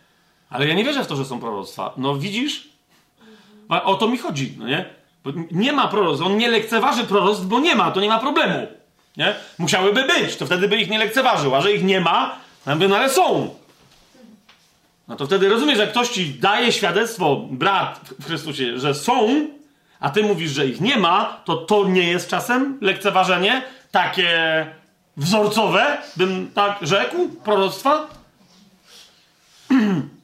Ale 0.49 0.67
ja 0.67 0.73
nie 0.73 0.83
wierzę 0.83 1.03
w 1.03 1.07
to, 1.07 1.15
że 1.15 1.25
są 1.25 1.39
proroctwa. 1.39 1.93
No 1.97 2.15
widzisz? 2.15 2.69
O 3.69 3.95
to 3.95 4.07
mi 4.07 4.17
chodzi, 4.17 4.55
no 4.59 4.67
nie? 4.67 4.85
Bo 5.23 5.31
nie 5.51 5.73
ma 5.73 5.87
proroctw. 5.87 6.25
On 6.25 6.37
nie 6.37 6.49
lekceważy 6.49 7.03
proroctw, 7.03 7.45
bo 7.45 7.59
nie 7.59 7.75
ma, 7.75 7.91
to 7.91 8.01
nie 8.01 8.09
ma 8.09 8.19
problemu. 8.19 8.67
Nie? 9.17 9.35
Musiałyby 9.57 10.03
być, 10.03 10.35
to 10.35 10.45
wtedy 10.45 10.67
by 10.67 10.77
ich 10.77 10.89
nie 10.89 10.99
lekceważył. 10.99 11.55
A 11.55 11.61
że 11.61 11.71
ich 11.71 11.83
nie 11.83 12.01
ma, 12.01 12.37
to 12.65 12.75
by, 12.75 12.87
no 12.87 12.97
ale 12.97 13.09
są. 13.09 13.55
No 15.07 15.15
to 15.15 15.25
wtedy 15.25 15.49
rozumiesz, 15.49 15.77
że 15.77 15.87
ktoś 15.87 16.09
ci 16.09 16.33
daje 16.33 16.71
świadectwo, 16.71 17.35
brat 17.51 17.99
w 18.19 18.25
Chrystusie, 18.25 18.79
że 18.79 18.93
są, 18.93 19.47
a 19.99 20.09
ty 20.09 20.23
mówisz, 20.23 20.51
że 20.51 20.67
ich 20.67 20.81
nie 20.81 20.97
ma, 20.97 21.41
to 21.45 21.57
to 21.57 21.87
nie 21.87 22.03
jest 22.03 22.29
czasem 22.29 22.77
lekceważenie 22.81 23.61
takie 23.91 24.65
wzorcowe, 25.17 25.97
bym 26.15 26.51
tak 26.53 26.77
rzekł, 26.81 27.29
proroctwa? 27.29 28.07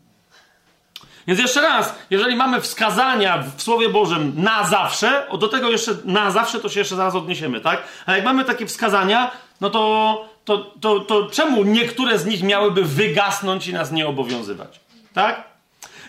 Więc 1.27 1.39
jeszcze 1.39 1.61
raz, 1.61 1.95
jeżeli 2.09 2.35
mamy 2.35 2.61
wskazania 2.61 3.43
w 3.57 3.61
Słowie 3.61 3.89
Bożym 3.89 4.33
na 4.35 4.63
zawsze, 4.63 5.27
do 5.39 5.47
tego 5.47 5.69
jeszcze 5.69 5.91
na 6.05 6.31
zawsze 6.31 6.59
to 6.59 6.69
się 6.69 6.79
jeszcze 6.79 6.95
zaraz 6.95 7.15
odniesiemy, 7.15 7.61
tak? 7.61 7.83
Ale 8.05 8.17
jak 8.17 8.25
mamy 8.25 8.45
takie 8.45 8.65
wskazania, 8.65 9.31
no 9.61 9.69
to, 9.69 10.25
to, 10.45 10.57
to, 10.57 10.99
to 10.99 11.29
czemu 11.31 11.63
niektóre 11.63 12.19
z 12.19 12.25
nich 12.25 12.43
miałyby 12.43 12.83
wygasnąć 12.83 13.67
i 13.67 13.73
nas 13.73 13.91
nie 13.91 14.07
obowiązywać? 14.07 14.79
Tak? 15.13 15.43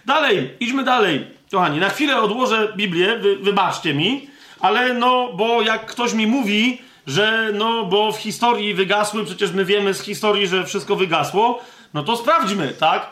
Dalej, 0.07 0.57
idźmy 0.61 0.85
dalej. 0.85 1.27
Kochani, 1.51 1.81
na 1.81 1.89
chwilę 1.89 2.20
odłożę 2.20 2.73
Biblię, 2.77 3.19
wy, 3.19 3.36
wybaczcie 3.36 3.95
mi, 3.95 4.28
ale 4.61 4.95
no, 4.95 5.32
bo 5.32 5.62
jak 5.62 5.86
ktoś 5.86 6.12
mi 6.12 6.27
mówi, 6.27 6.82
że 7.07 7.51
no, 7.55 7.85
bo 7.85 8.12
w 8.12 8.19
historii 8.19 8.74
wygasły, 8.74 9.24
przecież 9.24 9.53
my 9.53 9.65
wiemy 9.65 9.95
z 9.95 10.03
historii, 10.03 10.47
że 10.47 10.65
wszystko 10.65 10.97
wygasło, 10.97 11.61
no 11.95 12.03
to 12.03 12.16
sprawdźmy, 12.16 12.69
tak? 12.69 13.07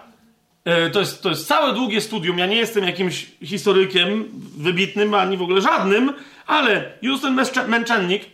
E, 0.65 0.91
to 0.91 1.01
jest, 1.01 1.23
to 1.23 1.29
jest 1.29 1.47
całe 1.47 1.75
długie 1.75 2.01
studium. 2.01 2.39
Ja 2.39 2.47
nie 2.47 2.57
jestem 2.57 2.85
jakimś 2.85 3.27
historykiem 3.45 4.29
wybitnym, 4.57 5.15
ani 5.15 5.37
w 5.37 5.43
ogóle 5.43 5.61
żadnym, 5.61 6.13
ale 6.47 6.93
Justin 7.03 7.41
Męczennik, 7.69 8.25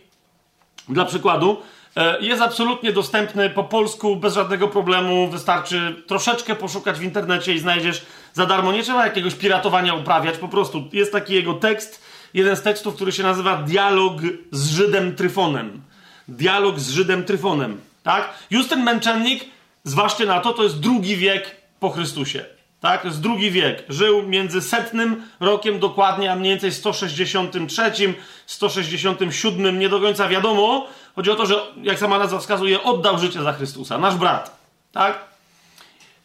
dla 0.89 1.05
przykładu, 1.05 1.61
e, 1.95 2.21
jest 2.21 2.41
absolutnie 2.41 2.93
dostępny 2.93 3.49
po 3.49 3.63
polsku 3.63 4.15
bez 4.15 4.33
żadnego 4.33 4.67
problemu. 4.67 5.27
Wystarczy 5.27 6.03
troszeczkę 6.07 6.55
poszukać 6.55 6.99
w 6.99 7.03
internecie 7.03 7.53
i 7.53 7.59
znajdziesz 7.59 8.05
za 8.33 8.45
darmo. 8.45 8.71
Nie 8.71 8.83
trzeba 8.83 9.05
jakiegoś 9.05 9.35
piratowania 9.35 9.93
uprawiać, 9.93 10.37
po 10.37 10.47
prostu 10.47 10.89
jest 10.93 11.11
taki 11.11 11.33
jego 11.33 11.53
tekst, 11.53 12.01
jeden 12.33 12.55
z 12.55 12.61
tekstów, 12.61 12.95
który 12.95 13.11
się 13.11 13.23
nazywa 13.23 13.57
Dialog 13.57 14.13
z 14.51 14.69
Żydem 14.69 15.15
Tryfonem. 15.15 15.81
Dialog 16.27 16.79
z 16.79 16.89
Żydem 16.89 17.23
Tryfonem, 17.23 17.81
tak? 18.03 18.29
Justyn 18.51 18.83
Męczennik, 18.83 19.45
zważcie 19.83 20.25
na 20.25 20.39
to, 20.39 20.53
to 20.53 20.63
jest 20.63 20.79
drugi 20.79 21.15
wiek 21.15 21.58
po 21.79 21.89
Chrystusie. 21.89 22.45
Tak, 22.79 23.05
jest 23.05 23.21
drugi 23.21 23.51
wiek. 23.51 23.83
Żył 23.89 24.23
między 24.23 24.61
setnym 24.61 25.23
rokiem 25.39 25.79
dokładnie, 25.79 26.31
a 26.31 26.35
mniej 26.35 26.51
więcej 26.51 26.71
163, 26.71 28.13
167, 28.45 29.79
nie 29.79 29.89
do 29.89 29.99
końca 29.99 30.27
wiadomo. 30.27 30.87
Chodzi 31.15 31.31
o 31.31 31.35
to, 31.35 31.45
że, 31.45 31.61
jak 31.83 31.99
sama 31.99 32.19
nazwa 32.19 32.39
wskazuje, 32.39 32.83
oddał 32.83 33.19
życie 33.19 33.41
za 33.43 33.53
Chrystusa. 33.53 33.97
Nasz 33.97 34.15
brat. 34.15 34.59
Tak? 34.91 35.25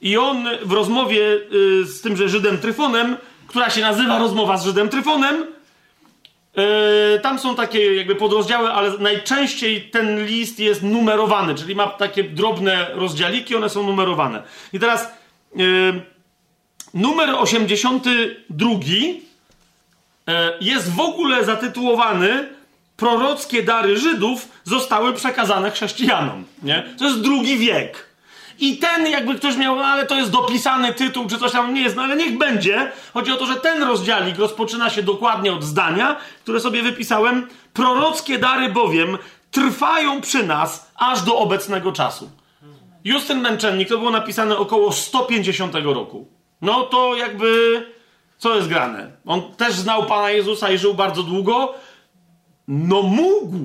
I 0.01 0.17
on 0.17 0.49
w 0.63 0.73
rozmowie 0.73 1.21
y, 1.21 1.85
z 1.85 2.01
tymże 2.01 2.29
Żydem 2.29 2.59
Tryfonem, 2.59 3.17
która 3.47 3.71
się 3.71 3.81
nazywa 3.81 4.19
rozmowa 4.19 4.57
z 4.57 4.65
Żydem 4.65 4.89
Tryfonem, 4.89 5.47
y, 7.17 7.21
tam 7.21 7.39
są 7.39 7.57
takie 7.57 7.95
jakby 7.95 8.15
podrozdziały, 8.15 8.73
ale 8.73 8.99
najczęściej 8.99 9.91
ten 9.91 10.27
list 10.27 10.61
jest 10.61 10.83
numerowany, 10.83 11.55
czyli 11.55 11.75
ma 11.75 11.87
takie 11.87 12.25
drobne 12.25 12.87
rozdziałiki, 12.93 13.57
one 13.57 13.69
są 13.69 13.83
numerowane. 13.83 14.43
I 14.73 14.79
teraz 14.79 15.09
Yy, 15.09 15.24
numer 16.95 17.31
82 17.39 18.71
yy, 18.71 20.35
jest 20.61 20.93
w 20.93 21.01
ogóle 21.01 21.45
zatytułowany 21.45 22.49
Prorockie 22.97 23.63
dary 23.63 23.99
Żydów 23.99 24.49
zostały 24.65 25.13
przekazane 25.13 25.71
chrześcijanom. 25.71 26.45
Nie? 26.63 26.95
To 26.99 27.05
jest 27.05 27.21
drugi 27.21 27.59
wiek. 27.59 28.15
I 28.59 28.77
ten, 28.77 29.07
jakby 29.07 29.35
ktoś 29.35 29.57
miał, 29.57 29.77
no 29.77 29.85
ale 29.85 30.07
to 30.07 30.17
jest 30.17 30.31
dopisany 30.31 30.95
tytuł, 30.95 31.27
czy 31.27 31.39
coś 31.39 31.53
tam 31.53 31.75
nie 31.75 31.83
jest, 31.83 31.97
no 31.97 32.03
ale 32.03 32.17
niech 32.17 32.39
będzie. 32.39 32.93
Chodzi 33.15 33.33
o 33.33 33.37
to, 33.37 33.47
że 33.47 33.57
ten 33.57 33.83
rozdziałik 33.83 34.39
rozpoczyna 34.39 34.91
się 34.91 35.03
dokładnie 35.03 35.53
od 35.53 35.65
zdania, 35.65 36.17
które 36.43 36.61
sobie 36.61 36.83
wypisałem. 36.83 37.49
Prorockie 37.73 38.39
dary 38.39 38.69
bowiem 38.69 39.19
trwają 39.51 40.21
przy 40.21 40.47
nas 40.47 40.91
aż 40.97 41.23
do 41.23 41.39
obecnego 41.39 41.93
czasu. 41.93 42.31
Justyn 43.05 43.41
Męczennik, 43.41 43.89
to 43.89 43.99
było 43.99 44.11
napisane 44.11 44.57
około 44.57 44.93
150 44.93 45.75
roku. 45.75 46.29
No 46.61 46.83
to 46.83 47.17
jakby, 47.17 47.83
co 48.39 48.55
jest 48.55 48.69
grane? 48.69 49.11
On 49.27 49.43
też 49.53 49.75
znał 49.75 50.07
Pana 50.07 50.31
Jezusa 50.31 50.71
i 50.71 50.79
żył 50.79 50.95
bardzo 50.95 51.23
długo. 51.23 51.75
No 52.69 53.03
mógł. 53.03 53.57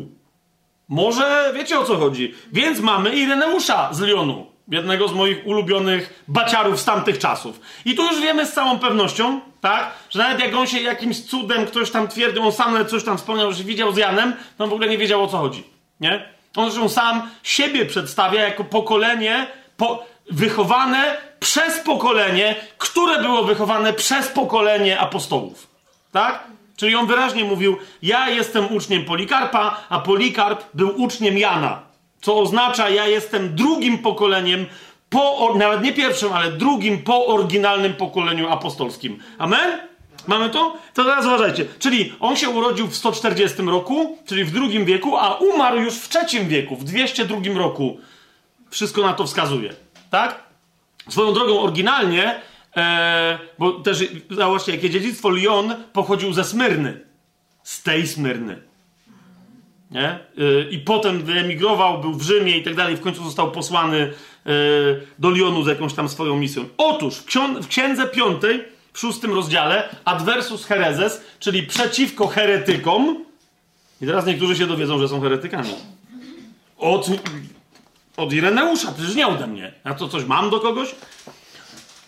Może 0.90 1.52
wiecie 1.56 1.80
o 1.80 1.84
co 1.84 1.98
chodzi. 1.98 2.34
Więc 2.52 2.80
mamy 2.80 3.16
Ireneusza 3.16 3.94
z 3.94 4.00
Lyonu. 4.00 4.46
Jednego 4.68 5.08
z 5.08 5.14
moich 5.14 5.48
ulubionych 5.48 6.24
baciarów 6.28 6.80
z 6.80 6.86
tamtych 6.86 7.18
czasów. 7.18 7.60
I 7.86 7.96
tu 7.96 8.04
już 8.04 8.22
wiemy 8.22 8.46
z 8.46 8.54
całą 8.54 8.80
pewnością, 8.80 9.42
tak, 9.62 9.94
że 10.10 10.20
nawet 10.20 10.40
jak 10.40 10.56
on 10.56 10.68
się 10.68 10.80
jakimś 10.80 11.22
cudem, 11.22 11.66
ktoś 11.66 11.92
tam 11.92 12.08
twierdził, 12.08 12.44
on 12.44 12.52
sam 12.52 12.86
coś 12.86 13.04
tam 13.04 13.18
wspomniał, 13.18 13.54
że 13.54 13.64
widział 13.64 13.92
z 13.92 13.98
Janem, 13.98 14.34
to 14.58 14.64
on 14.64 14.70
w 14.70 14.74
ogóle 14.74 14.90
nie 14.90 14.98
wiedział 14.98 15.24
o 15.24 15.28
co 15.28 15.38
chodzi. 15.38 15.64
Nie? 16.00 16.39
On 16.56 16.72
zresztą 16.72 16.90
sam 16.90 17.30
siebie 17.44 17.86
przedstawia 17.86 18.42
jako 18.42 18.64
pokolenie 18.64 19.48
po, 19.78 20.06
wychowane 20.32 21.18
przez 21.40 21.80
pokolenie, 21.80 22.56
które 22.78 23.22
było 23.22 23.44
wychowane 23.44 23.94
przez 23.94 24.28
pokolenie 24.28 25.00
apostołów. 25.00 25.68
Tak? 26.12 26.44
Czyli 26.78 26.96
on 26.96 27.08
wyraźnie 27.08 27.44
mówił: 27.44 27.78
Ja 28.02 28.30
jestem 28.30 28.74
uczniem 28.76 29.06
Polikarpa, 29.06 29.84
a 29.90 30.00
Polikarp 30.00 30.64
był 30.74 31.02
uczniem 31.02 31.38
Jana. 31.38 31.82
Co 32.22 32.40
oznacza, 32.40 32.90
ja 32.90 33.08
jestem 33.08 33.56
drugim 33.56 33.98
pokoleniem, 33.98 34.66
po, 35.10 35.54
nawet 35.58 35.82
nie 35.82 35.94
pierwszym, 35.94 36.34
ale 36.34 36.52
drugim 36.52 37.04
po 37.04 37.26
oryginalnym 37.26 37.94
pokoleniu 37.94 38.50
apostolskim. 38.50 39.20
Amen? 39.38 39.80
Mamy 40.30 40.50
to? 40.50 40.78
To 40.94 41.04
teraz 41.04 41.26
uważajcie. 41.26 41.66
Czyli 41.80 42.14
on 42.20 42.36
się 42.36 42.50
urodził 42.50 42.88
w 42.88 42.96
140 42.96 43.62
roku, 43.62 44.18
czyli 44.26 44.44
w 44.44 44.52
drugim 44.52 44.86
wieku, 44.86 45.18
a 45.18 45.34
umarł 45.34 45.82
już 45.82 45.96
w 45.96 46.10
trzecim 46.10 46.48
wieku, 46.48 46.76
w 46.76 46.84
202 46.84 47.60
roku. 47.60 47.98
Wszystko 48.70 49.02
na 49.02 49.14
to 49.14 49.26
wskazuje. 49.26 49.74
Tak? 50.10 50.44
Swoją 51.10 51.34
drogą, 51.34 51.62
oryginalnie 51.62 52.42
E, 52.78 53.40
bo 53.60 53.72
też, 53.72 54.04
zobaczcie, 54.30 54.72
jakie 54.72 54.90
dziedzictwo 54.90 55.30
Lyon 55.30 55.76
pochodził 55.94 56.34
ze 56.34 56.44
Smyrny. 56.44 57.00
Z 57.64 57.84
tej 57.84 58.08
Smyrny. 58.08 58.62
Nie? 59.92 60.10
E, 60.10 60.20
I 60.72 60.80
potem 60.80 61.24
wyemigrował, 61.24 62.02
był 62.02 62.14
w 62.14 62.22
Rzymie 62.22 62.58
i 62.58 62.64
tak 62.64 62.76
dalej. 62.76 62.96
W 62.96 63.02
końcu 63.02 63.24
został 63.24 63.52
posłany 63.52 64.00
e, 64.00 64.52
do 65.20 65.30
Lyonu 65.30 65.64
z 65.64 65.68
jakąś 65.68 65.94
tam 65.94 66.10
swoją 66.10 66.38
misją. 66.38 66.66
Otóż 66.78 67.16
w, 67.16 67.26
w 67.62 67.68
księdze 67.68 68.08
piątej, 68.08 68.64
w 69.00 69.02
szóstym 69.02 69.34
rozdziale, 69.34 69.90
adversus 70.06 70.66
herezes, 70.66 71.22
czyli 71.40 71.64
przeciwko 71.64 72.28
heretykom. 72.28 73.26
I 74.02 74.06
teraz 74.06 74.26
niektórzy 74.26 74.56
się 74.56 74.68
dowiedzą, 74.68 75.00
że 75.00 75.08
są 75.08 75.22
heretykami. 75.22 75.70
Od, 76.78 77.08
od 78.18 78.34
Ireneusza, 78.34 78.92
przecież 78.92 79.16
nie 79.16 79.28
ode 79.28 79.48
mnie. 79.48 79.74
Ja 79.86 79.94
to 79.94 80.10
coś 80.10 80.24
mam 80.24 80.50
do 80.50 80.60
kogoś? 80.60 80.96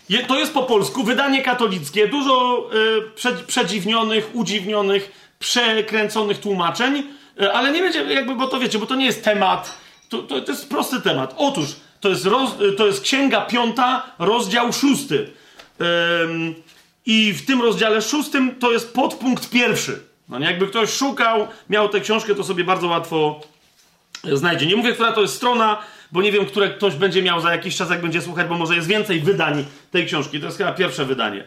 Je, 0.08 0.26
to 0.26 0.38
jest 0.38 0.54
po 0.54 0.62
polsku 0.62 1.04
wydanie 1.04 1.42
katolickie, 1.42 2.08
dużo 2.08 2.68
y, 2.74 3.10
prze, 3.14 3.32
przedziwnionych, 3.32 4.30
udziwnionych, 4.32 5.12
przekręconych 5.38 6.38
tłumaczeń, 6.38 7.02
y, 7.40 7.52
ale 7.52 7.72
nie 7.72 7.80
będzie 7.80 8.02
jakby, 8.14 8.34
bo 8.34 8.46
to 8.48 8.60
wiecie, 8.60 8.78
bo 8.78 8.86
to 8.86 8.94
nie 8.94 9.06
jest 9.06 9.24
temat, 9.24 9.78
to, 10.08 10.18
to, 10.22 10.40
to 10.40 10.52
jest 10.52 10.68
prosty 10.68 11.00
temat. 11.00 11.34
Otóż, 11.36 11.68
to 12.00 12.08
jest, 12.08 12.26
roz, 12.26 12.50
y, 12.60 12.72
to 12.72 12.86
jest 12.86 13.00
księga 13.00 13.40
piąta, 13.40 14.02
rozdział 14.18 14.72
szósty. 14.72 15.30
I 17.06 17.32
w 17.32 17.46
tym 17.46 17.62
rozdziale 17.62 18.02
szóstym 18.02 18.54
to 18.54 18.72
jest 18.72 18.94
podpunkt 18.94 19.50
pierwszy. 19.50 20.02
No 20.28 20.38
nie, 20.38 20.46
jakby 20.46 20.66
ktoś 20.66 20.90
szukał, 20.90 21.48
miał 21.70 21.88
tę 21.88 22.00
książkę, 22.00 22.34
to 22.34 22.44
sobie 22.44 22.64
bardzo 22.64 22.86
łatwo 22.86 23.40
znajdzie. 24.32 24.66
Nie 24.66 24.76
mówię, 24.76 24.92
która 24.92 25.12
to 25.12 25.20
jest 25.20 25.34
strona, 25.34 25.78
bo 26.12 26.22
nie 26.22 26.32
wiem, 26.32 26.46
które 26.46 26.70
ktoś 26.70 26.94
będzie 26.94 27.22
miał 27.22 27.40
za 27.40 27.52
jakiś 27.52 27.76
czas, 27.76 27.90
jak 27.90 28.02
będzie 28.02 28.22
słuchać, 28.22 28.48
bo 28.48 28.58
może 28.58 28.76
jest 28.76 28.88
więcej 28.88 29.20
wydań 29.20 29.64
tej 29.90 30.06
książki. 30.06 30.40
To 30.40 30.46
jest 30.46 30.58
chyba 30.58 30.72
pierwsze 30.72 31.04
wydanie. 31.04 31.44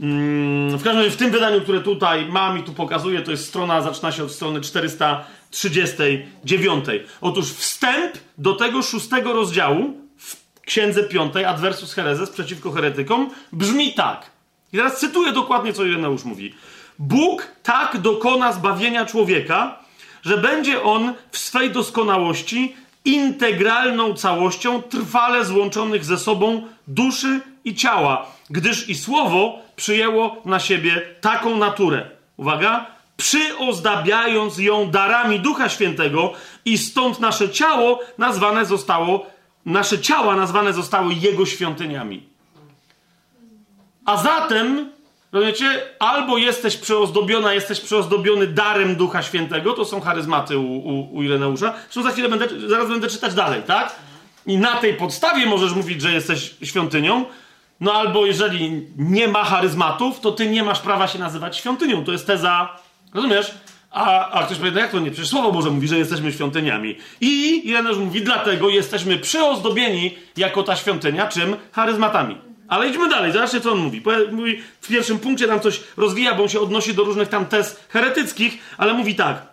Mm, 0.00 0.78
w 0.78 0.82
każdym 0.82 0.96
razie 0.96 1.10
w 1.10 1.16
tym 1.16 1.30
wydaniu, 1.30 1.60
które 1.60 1.80
tutaj 1.80 2.26
mam 2.26 2.58
i 2.58 2.62
tu 2.62 2.72
pokazuję, 2.72 3.20
to 3.20 3.30
jest 3.30 3.48
strona, 3.48 3.82
zaczyna 3.82 4.12
się 4.12 4.24
od 4.24 4.32
strony 4.32 4.60
439. 4.60 6.84
Otóż 7.20 7.52
wstęp 7.52 8.12
do 8.38 8.54
tego 8.54 8.82
szóstego 8.82 9.32
rozdziału 9.32 9.94
w 10.18 10.36
Księdze 10.60 11.04
Piątej, 11.04 11.44
Adversus 11.44 11.92
Herezes, 11.92 12.30
przeciwko 12.30 12.72
heretykom, 12.72 13.30
brzmi 13.52 13.94
tak. 13.94 14.37
I 14.72 14.76
teraz 14.76 15.00
cytuję 15.00 15.32
dokładnie, 15.32 15.72
co 15.72 15.84
Ireneusz 15.84 16.24
mówi. 16.24 16.54
Bóg 16.98 17.48
tak 17.62 17.98
dokona 17.98 18.52
zbawienia 18.52 19.06
człowieka, 19.06 19.78
że 20.22 20.38
będzie 20.38 20.82
on 20.82 21.14
w 21.30 21.38
swej 21.38 21.70
doskonałości 21.70 22.76
integralną 23.04 24.14
całością 24.14 24.82
trwale 24.82 25.44
złączonych 25.44 26.04
ze 26.04 26.18
sobą 26.18 26.66
duszy 26.88 27.40
i 27.64 27.74
ciała, 27.74 28.26
gdyż 28.50 28.88
i 28.88 28.94
słowo 28.94 29.58
przyjęło 29.76 30.42
na 30.44 30.60
siebie 30.60 31.02
taką 31.20 31.56
naturę. 31.56 32.10
Uwaga, 32.36 32.86
przyozdabiając 33.16 34.58
ją 34.58 34.90
darami 34.90 35.40
Ducha 35.40 35.68
Świętego 35.68 36.32
i 36.64 36.78
stąd 36.78 37.20
nasze 37.20 37.50
ciało 37.50 38.00
nazwane 38.18 38.66
zostało, 38.66 39.26
nasze 39.66 39.98
ciała 39.98 40.36
nazwane 40.36 40.72
zostały 40.72 41.14
Jego 41.14 41.46
świątyniami. 41.46 42.27
A 44.08 44.16
zatem 44.16 44.90
Rozumiecie? 45.32 45.82
Albo 45.98 46.38
jesteś 46.38 46.76
przeozdobiona, 46.76 47.54
jesteś 47.54 47.80
przeozdobiony 47.80 48.46
darem 48.46 48.96
Ducha 48.96 49.22
Świętego, 49.22 49.72
to 49.72 49.84
są 49.84 50.00
charyzmaty 50.00 50.58
u, 50.58 50.76
u, 50.76 51.16
u 51.16 51.22
Ireneusza. 51.22 51.74
Zresztą 51.82 52.02
za 52.02 52.10
chwilę 52.10 52.28
będę, 52.28 52.68
zaraz 52.68 52.88
będę 52.88 53.08
czytać 53.08 53.34
dalej, 53.34 53.62
tak? 53.62 53.96
I 54.46 54.58
na 54.58 54.76
tej 54.76 54.94
podstawie 54.94 55.46
możesz 55.46 55.72
mówić, 55.72 56.02
że 56.02 56.12
jesteś 56.12 56.54
świątynią. 56.62 57.24
No 57.80 57.92
albo 57.92 58.26
jeżeli 58.26 58.86
nie 58.96 59.28
ma 59.28 59.44
charyzmatów, 59.44 60.20
to 60.20 60.32
ty 60.32 60.50
nie 60.50 60.62
masz 60.62 60.80
prawa 60.80 61.08
się 61.08 61.18
nazywać 61.18 61.56
świątynią. 61.56 62.04
To 62.04 62.12
jest 62.12 62.26
teza, 62.26 62.68
rozumiesz? 63.14 63.54
A, 63.90 64.30
a 64.30 64.44
ktoś 64.46 64.58
powie, 64.58 64.70
no 64.70 64.80
jak 64.80 64.90
to 64.90 64.98
nie? 64.98 65.10
Przecież 65.10 65.30
Słowo 65.30 65.52
Boże 65.52 65.70
mówi, 65.70 65.88
że 65.88 65.98
jesteśmy 65.98 66.32
świątyniami. 66.32 66.96
I 67.20 67.62
Ireneusz 67.68 67.98
mówi, 67.98 68.22
dlatego 68.22 68.68
jesteśmy 68.68 69.18
przyozdobieni 69.18 70.14
jako 70.36 70.62
ta 70.62 70.76
świątynia, 70.76 71.26
czym? 71.26 71.56
Charyzmatami. 71.72 72.47
Ale 72.68 72.88
idźmy 72.88 73.08
dalej, 73.08 73.32
zobaczcie 73.32 73.60
co 73.60 73.72
on 73.72 73.78
mówi. 73.78 74.02
mówi. 74.32 74.62
W 74.80 74.88
pierwszym 74.88 75.18
punkcie 75.18 75.46
tam 75.46 75.60
coś 75.60 75.80
rozwija, 75.96 76.34
bo 76.34 76.42
on 76.42 76.48
się 76.48 76.60
odnosi 76.60 76.94
do 76.94 77.04
różnych 77.04 77.28
tam 77.28 77.46
tez 77.46 77.80
heretyckich, 77.88 78.58
ale 78.78 78.92
mówi 78.92 79.14
tak. 79.14 79.46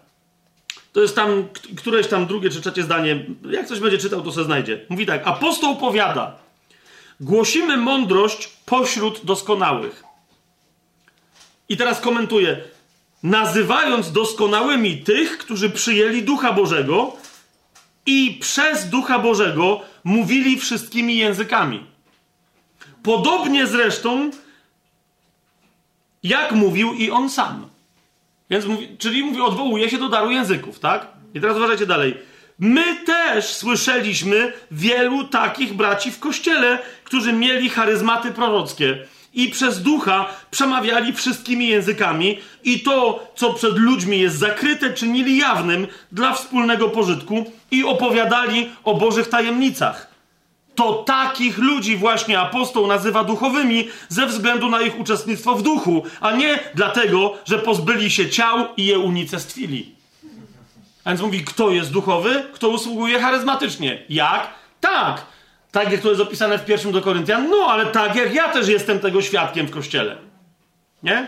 To 0.93 1.01
jest 1.01 1.15
tam 1.15 1.47
któreś 1.77 2.07
tam 2.07 2.25
drugie 2.27 2.49
czy 2.49 2.61
trzecie 2.61 2.83
zdanie. 2.83 3.25
Jak 3.49 3.67
coś 3.67 3.79
będzie 3.79 3.97
czytał, 3.97 4.21
to 4.21 4.31
se 4.31 4.43
znajdzie. 4.43 4.85
Mówi 4.89 5.05
tak. 5.05 5.27
Apostoł 5.27 5.75
powiada. 5.75 6.35
Głosimy 7.19 7.77
mądrość 7.77 8.49
pośród 8.65 9.25
doskonałych. 9.25 10.03
I 11.69 11.77
teraz 11.77 12.01
komentuje. 12.01 12.61
Nazywając 13.23 14.11
doskonałymi 14.11 14.97
tych, 14.97 15.37
którzy 15.37 15.69
przyjęli 15.69 16.23
Ducha 16.23 16.53
Bożego 16.53 17.13
i 18.05 18.37
przez 18.41 18.89
Ducha 18.89 19.19
Bożego 19.19 19.81
mówili 20.03 20.59
wszystkimi 20.59 21.17
językami. 21.17 21.94
Podobnie 23.05 23.67
zresztą, 23.67 24.31
jak 26.23 26.51
mówił 26.51 26.93
i 26.93 27.11
on 27.11 27.29
sam. 27.29 27.69
Więc 28.49 28.65
mówi, 28.65 28.97
czyli 28.97 29.23
mówi, 29.23 29.41
odwołuje 29.41 29.89
się 29.89 29.97
do 29.97 30.09
daru 30.09 30.31
języków, 30.31 30.79
tak? 30.79 31.07
I 31.33 31.41
teraz 31.41 31.57
uważajcie 31.57 31.85
dalej. 31.85 32.17
My 32.59 32.95
też 33.05 33.45
słyszeliśmy 33.45 34.53
wielu 34.71 35.23
takich 35.23 35.73
braci 35.73 36.11
w 36.11 36.19
kościele, 36.19 36.79
którzy 37.03 37.33
mieli 37.33 37.69
charyzmaty 37.69 38.31
prorockie 38.31 39.05
i 39.33 39.49
przez 39.49 39.81
ducha 39.81 40.25
przemawiali 40.51 41.13
wszystkimi 41.13 41.67
językami, 41.67 42.39
i 42.63 42.79
to, 42.79 43.27
co 43.35 43.53
przed 43.53 43.77
ludźmi 43.77 44.19
jest 44.19 44.37
zakryte, 44.37 44.93
czynili 44.93 45.37
jawnym 45.37 45.87
dla 46.11 46.33
wspólnego 46.33 46.89
pożytku 46.89 47.51
i 47.71 47.83
opowiadali 47.83 48.69
o 48.83 48.93
Bożych 48.93 49.27
tajemnicach 49.27 50.14
to 50.75 50.93
takich 50.93 51.57
ludzi 51.57 51.97
właśnie 51.97 52.39
apostoł 52.39 52.87
nazywa 52.87 53.23
duchowymi 53.23 53.87
ze 54.09 54.25
względu 54.27 54.69
na 54.69 54.81
ich 54.81 54.99
uczestnictwo 54.99 55.55
w 55.55 55.61
duchu, 55.61 56.03
a 56.21 56.31
nie 56.31 56.59
dlatego, 56.75 57.33
że 57.45 57.59
pozbyli 57.59 58.11
się 58.11 58.29
ciał 58.29 58.67
i 58.77 58.85
je 58.85 58.99
unicestwili. 58.99 59.95
A 61.03 61.09
więc 61.09 61.21
mówi, 61.21 61.43
kto 61.43 61.71
jest 61.71 61.91
duchowy, 61.91 62.43
kto 62.53 62.69
usługuje 62.69 63.19
charyzmatycznie. 63.19 64.03
Jak? 64.09 64.49
Tak. 64.79 65.25
Tak 65.71 65.91
jak 65.91 66.01
to 66.01 66.09
jest 66.09 66.21
opisane 66.21 66.59
w 66.59 66.65
pierwszym 66.65 66.91
do 66.91 67.01
Koryntian, 67.01 67.49
no 67.49 67.57
ale 67.69 67.85
tak 67.85 68.15
jak 68.15 68.33
ja 68.33 68.49
też 68.49 68.67
jestem 68.67 68.99
tego 68.99 69.21
świadkiem 69.21 69.67
w 69.67 69.71
kościele. 69.71 70.17
Nie? 71.03 71.27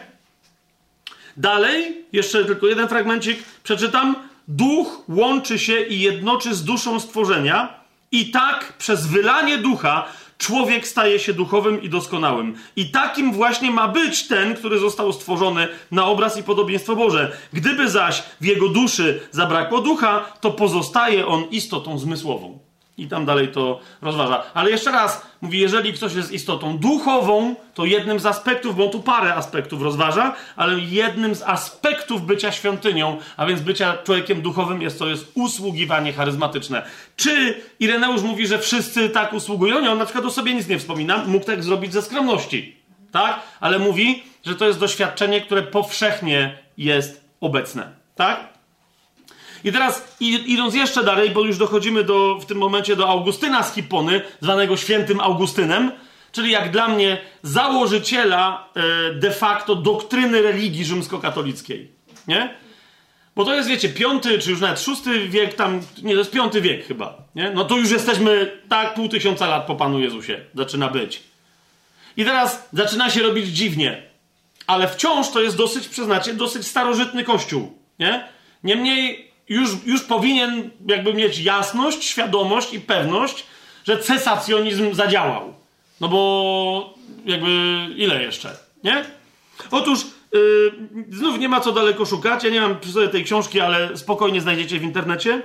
Dalej, 1.38 2.06
jeszcze 2.14 2.46
tylko 2.46 2.68
jeden 2.68 2.88
fragmencik 2.88 3.44
przeczytam. 3.64 4.16
Duch 4.48 5.04
łączy 5.10 5.60
się 5.60 5.82
i 5.82 6.00
jednoczy 6.00 6.56
z 6.56 6.64
duszą 6.64 7.00
stworzenia 7.00 7.80
i 8.12 8.32
tak 8.32 8.74
przez 8.78 9.08
wylanie 9.08 9.58
ducha 9.58 10.08
człowiek 10.38 10.88
staje 10.88 11.20
się 11.20 11.34
duchowym 11.34 11.82
i 11.82 11.90
doskonałym. 11.90 12.56
I 12.76 12.92
takim 12.92 13.34
właśnie 13.34 13.72
ma 13.72 13.88
być 13.88 14.28
ten, 14.28 14.56
który 14.56 14.80
został 14.80 15.14
stworzony 15.14 15.68
na 15.92 16.06
obraz 16.06 16.38
i 16.38 16.44
podobieństwo 16.44 16.96
Boże. 16.96 17.38
Gdyby 17.54 17.90
zaś 17.90 18.24
w 18.42 18.46
jego 18.46 18.70
duszy 18.70 19.20
zabrakło 19.32 19.82
ducha, 19.82 20.26
to 20.42 20.52
pozostaje 20.52 21.28
on 21.28 21.44
istotą 21.44 22.00
zmysłową. 22.00 22.67
I 22.98 23.08
tam 23.08 23.26
dalej 23.26 23.48
to 23.48 23.80
rozważa. 24.02 24.44
Ale 24.54 24.72
jeszcze 24.72 24.92
raz, 24.92 25.28
mówi, 25.42 25.60
jeżeli 25.60 25.94
ktoś 25.94 26.14
jest 26.14 26.32
istotą 26.32 26.78
duchową, 26.78 27.56
to 27.74 27.86
jednym 27.86 28.20
z 28.20 28.26
aspektów, 28.26 28.76
bo 28.76 28.86
on 28.86 28.92
tu 28.92 29.00
parę 29.00 29.36
aspektów 29.36 29.82
rozważa, 29.82 30.36
ale 30.56 30.80
jednym 30.80 31.36
z 31.36 31.42
aspektów 31.42 32.26
bycia 32.26 32.52
świątynią, 32.52 33.18
a 33.38 33.46
więc 33.46 33.62
bycia 33.62 33.98
człowiekiem 34.04 34.42
duchowym 34.42 34.82
jest 34.82 35.00
to 35.00 35.08
jest 35.08 35.32
usługiwanie 35.36 36.14
charyzmatyczne. 36.14 36.84
Czy 37.16 37.62
Ireneusz 37.80 38.22
mówi, 38.22 38.48
że 38.48 38.60
wszyscy 38.60 39.10
tak 39.10 39.34
usługują? 39.34 39.82
Nie, 39.82 39.92
on 39.92 39.98
na 39.98 40.06
przykład 40.06 40.26
o 40.26 40.32
sobie 40.32 40.54
nic 40.54 40.68
nie 40.68 40.80
wspomina, 40.80 41.24
mógł 41.28 41.46
tak 41.46 41.64
zrobić 41.64 41.94
ze 41.94 42.02
skromności. 42.02 42.78
Tak? 43.12 43.40
Ale 43.60 43.80
mówi, 43.80 44.24
że 44.46 44.56
to 44.56 44.68
jest 44.68 44.80
doświadczenie, 44.80 45.42
które 45.42 45.64
powszechnie 45.64 46.58
jest 46.78 47.26
obecne. 47.42 47.92
Tak? 48.16 48.57
I 49.68 49.72
teraz 49.72 50.18
idąc 50.46 50.76
jeszcze 50.76 51.04
dalej, 51.04 51.30
bo 51.30 51.42
już 51.42 51.58
dochodzimy 51.58 52.04
do, 52.04 52.38
w 52.42 52.46
tym 52.46 52.58
momencie 52.58 52.96
do 52.96 53.10
Augustyna 53.10 53.64
z 53.64 53.74
Hipony, 53.74 54.22
zwanego 54.42 54.78
świętym 54.78 55.20
Augustynem, 55.20 55.92
czyli 56.32 56.52
jak 56.52 56.72
dla 56.72 56.88
mnie 56.88 57.18
założyciela 57.44 58.70
e, 58.76 59.14
de 59.14 59.32
facto 59.32 59.76
doktryny 59.76 60.42
religii 60.42 60.86
rzymskokatolickiej. 60.86 61.92
Nie? 62.28 62.56
Bo 63.36 63.46
to 63.46 63.56
jest, 63.56 63.70
wiecie, 63.70 63.90
piąty, 63.90 64.40
czy 64.40 64.52
już 64.52 64.62
nawet 64.62 64.80
szósty 64.80 65.28
wiek, 65.28 65.54
tam, 65.54 65.82
nie, 66.04 66.14
to 66.14 66.20
jest 66.20 66.32
piąty 66.32 66.62
wiek 66.62 66.88
chyba, 66.88 67.18
nie? 67.36 67.52
No 67.52 67.66
to 67.66 67.78
już 67.78 67.92
jesteśmy, 67.92 68.62
tak, 68.70 68.94
pół 68.94 69.10
tysiąca 69.10 69.48
lat 69.48 69.66
po 69.66 69.76
Panu 69.76 70.00
Jezusie 70.00 70.40
zaczyna 70.56 70.88
być. 70.88 71.24
I 72.18 72.26
teraz 72.26 72.70
zaczyna 72.74 73.10
się 73.10 73.22
robić 73.22 73.48
dziwnie, 73.48 74.04
ale 74.68 74.88
wciąż 74.88 75.30
to 75.30 75.42
jest 75.42 75.58
dosyć, 75.58 75.88
przyznacie, 75.88 76.34
dosyć 76.34 76.68
starożytny 76.68 77.24
kościół, 77.24 77.78
nie? 78.00 78.28
Niemniej 78.64 79.27
już, 79.50 79.70
już 79.86 80.04
powinien 80.04 80.70
jakby 80.88 81.14
mieć 81.14 81.40
jasność, 81.40 82.04
świadomość 82.04 82.74
i 82.74 82.80
pewność, 82.80 83.46
że 83.86 83.98
cesacjonizm 83.98 84.94
zadziałał. 84.94 85.54
No 86.02 86.08
bo 86.08 86.94
jakby 87.26 87.50
ile 87.96 88.24
jeszcze, 88.24 88.58
nie? 88.84 89.06
Otóż 89.72 90.00
yy, 90.34 90.74
znów 91.12 91.40
nie 91.40 91.50
ma 91.50 91.60
co 91.60 91.72
daleko 91.72 92.06
szukać. 92.06 92.44
Ja 92.44 92.50
nie 92.50 92.62
mam 92.62 92.80
przy 92.80 92.92
sobie 92.92 93.08
tej 93.08 93.24
książki, 93.24 93.60
ale 93.60 93.98
spokojnie 93.98 94.42
znajdziecie 94.42 94.80
w 94.80 94.84
internecie. 94.84 95.42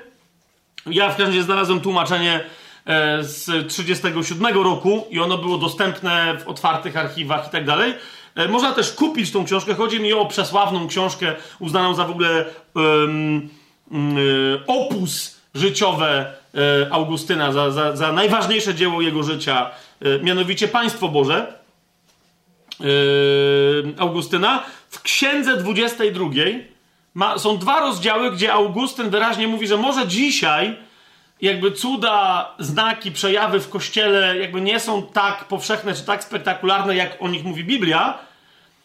Ja 0.86 1.06
w 1.06 1.08
każdym 1.08 1.26
razie 1.26 1.42
znalazłem 1.42 1.80
tłumaczenie 1.80 2.44
e, 2.86 3.24
z 3.24 3.68
37 3.68 4.62
roku 4.62 5.06
i 5.10 5.20
ono 5.20 5.38
było 5.38 5.58
dostępne 5.58 6.38
w 6.44 6.48
otwartych 6.48 6.96
archiwach 6.96 7.48
i 7.48 7.50
tak 7.50 7.64
dalej. 7.64 7.94
E, 8.34 8.48
można 8.48 8.72
też 8.72 8.92
kupić 8.92 9.30
tą 9.30 9.44
książkę. 9.44 9.74
Chodzi 9.74 10.00
mi 10.00 10.12
o 10.12 10.26
przesławną 10.26 10.88
książkę 10.88 11.34
uznaną 11.58 11.94
za 11.94 12.04
w 12.04 12.10
ogóle 12.10 12.44
um, 12.74 13.48
opus 14.66 15.40
życiowe 15.54 16.34
e, 16.54 16.92
Augustyna, 16.92 17.52
za, 17.52 17.70
za, 17.70 17.96
za 17.96 18.12
najważniejsze 18.12 18.74
dzieło 18.74 19.02
jego 19.02 19.22
życia, 19.22 19.70
mianowicie 20.22 20.68
Państwo 20.68 21.08
Boże 21.08 21.52
Augustyna. 23.98 24.62
W 24.90 25.02
księdze 25.02 25.56
22 25.56 26.24
ma, 27.14 27.38
są 27.38 27.58
dwa 27.58 27.80
rozdziały, 27.80 28.30
gdzie 28.32 28.52
Augustyn 28.52 29.10
wyraźnie 29.10 29.48
mówi, 29.48 29.66
że 29.66 29.76
może 29.76 30.08
dzisiaj 30.08 30.76
jakby 31.42 31.72
cuda, 31.72 32.54
znaki, 32.58 33.12
przejawy 33.12 33.60
w 33.60 33.68
kościele 33.68 34.38
jakby 34.38 34.60
nie 34.60 34.80
są 34.80 35.02
tak 35.02 35.44
powszechne 35.44 35.94
czy 35.94 36.02
tak 36.02 36.24
spektakularne, 36.24 36.96
jak 36.96 37.22
o 37.22 37.28
nich 37.28 37.44
mówi 37.44 37.64
Biblia, 37.64 38.18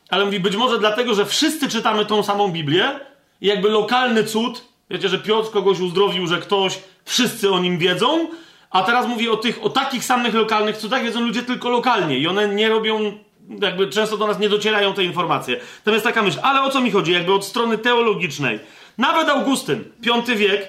ale 0.09 0.25
mówi 0.25 0.39
być 0.39 0.55
może 0.55 0.79
dlatego, 0.79 1.15
że 1.15 1.25
wszyscy 1.25 1.69
czytamy 1.69 2.05
tą 2.05 2.23
samą 2.23 2.47
Biblię 2.47 2.99
i 3.41 3.47
jakby 3.47 3.69
lokalny 3.69 4.23
cud, 4.23 4.63
wiecie, 4.89 5.09
że 5.09 5.19
Piotr 5.19 5.51
kogoś 5.51 5.79
uzdrowił, 5.79 6.27
że 6.27 6.37
ktoś, 6.37 6.79
wszyscy 7.05 7.51
o 7.51 7.59
nim 7.59 7.77
wiedzą, 7.77 8.27
a 8.69 8.83
teraz 8.83 9.07
mówi 9.07 9.29
o 9.29 9.37
tych, 9.37 9.63
o 9.63 9.69
takich 9.69 10.05
samych 10.05 10.33
lokalnych 10.33 10.77
cudach 10.77 11.03
wiedzą 11.03 11.21
ludzie 11.21 11.43
tylko 11.43 11.69
lokalnie 11.69 12.17
i 12.17 12.27
one 12.27 12.47
nie 12.47 12.69
robią 12.69 13.17
jakby 13.61 13.87
często 13.87 14.17
do 14.17 14.27
nas 14.27 14.39
nie 14.39 14.49
docierają 14.49 14.93
te 14.93 15.03
informacje. 15.03 15.59
Natomiast 15.77 16.03
taka 16.03 16.23
myśl, 16.23 16.39
ale 16.43 16.61
o 16.61 16.69
co 16.69 16.81
mi 16.81 16.91
chodzi? 16.91 17.11
Jakby 17.11 17.33
od 17.33 17.45
strony 17.45 17.77
teologicznej. 17.77 18.59
Nawet 18.97 19.29
Augustyn, 19.29 19.83
V 19.99 20.35
wiek, 20.35 20.67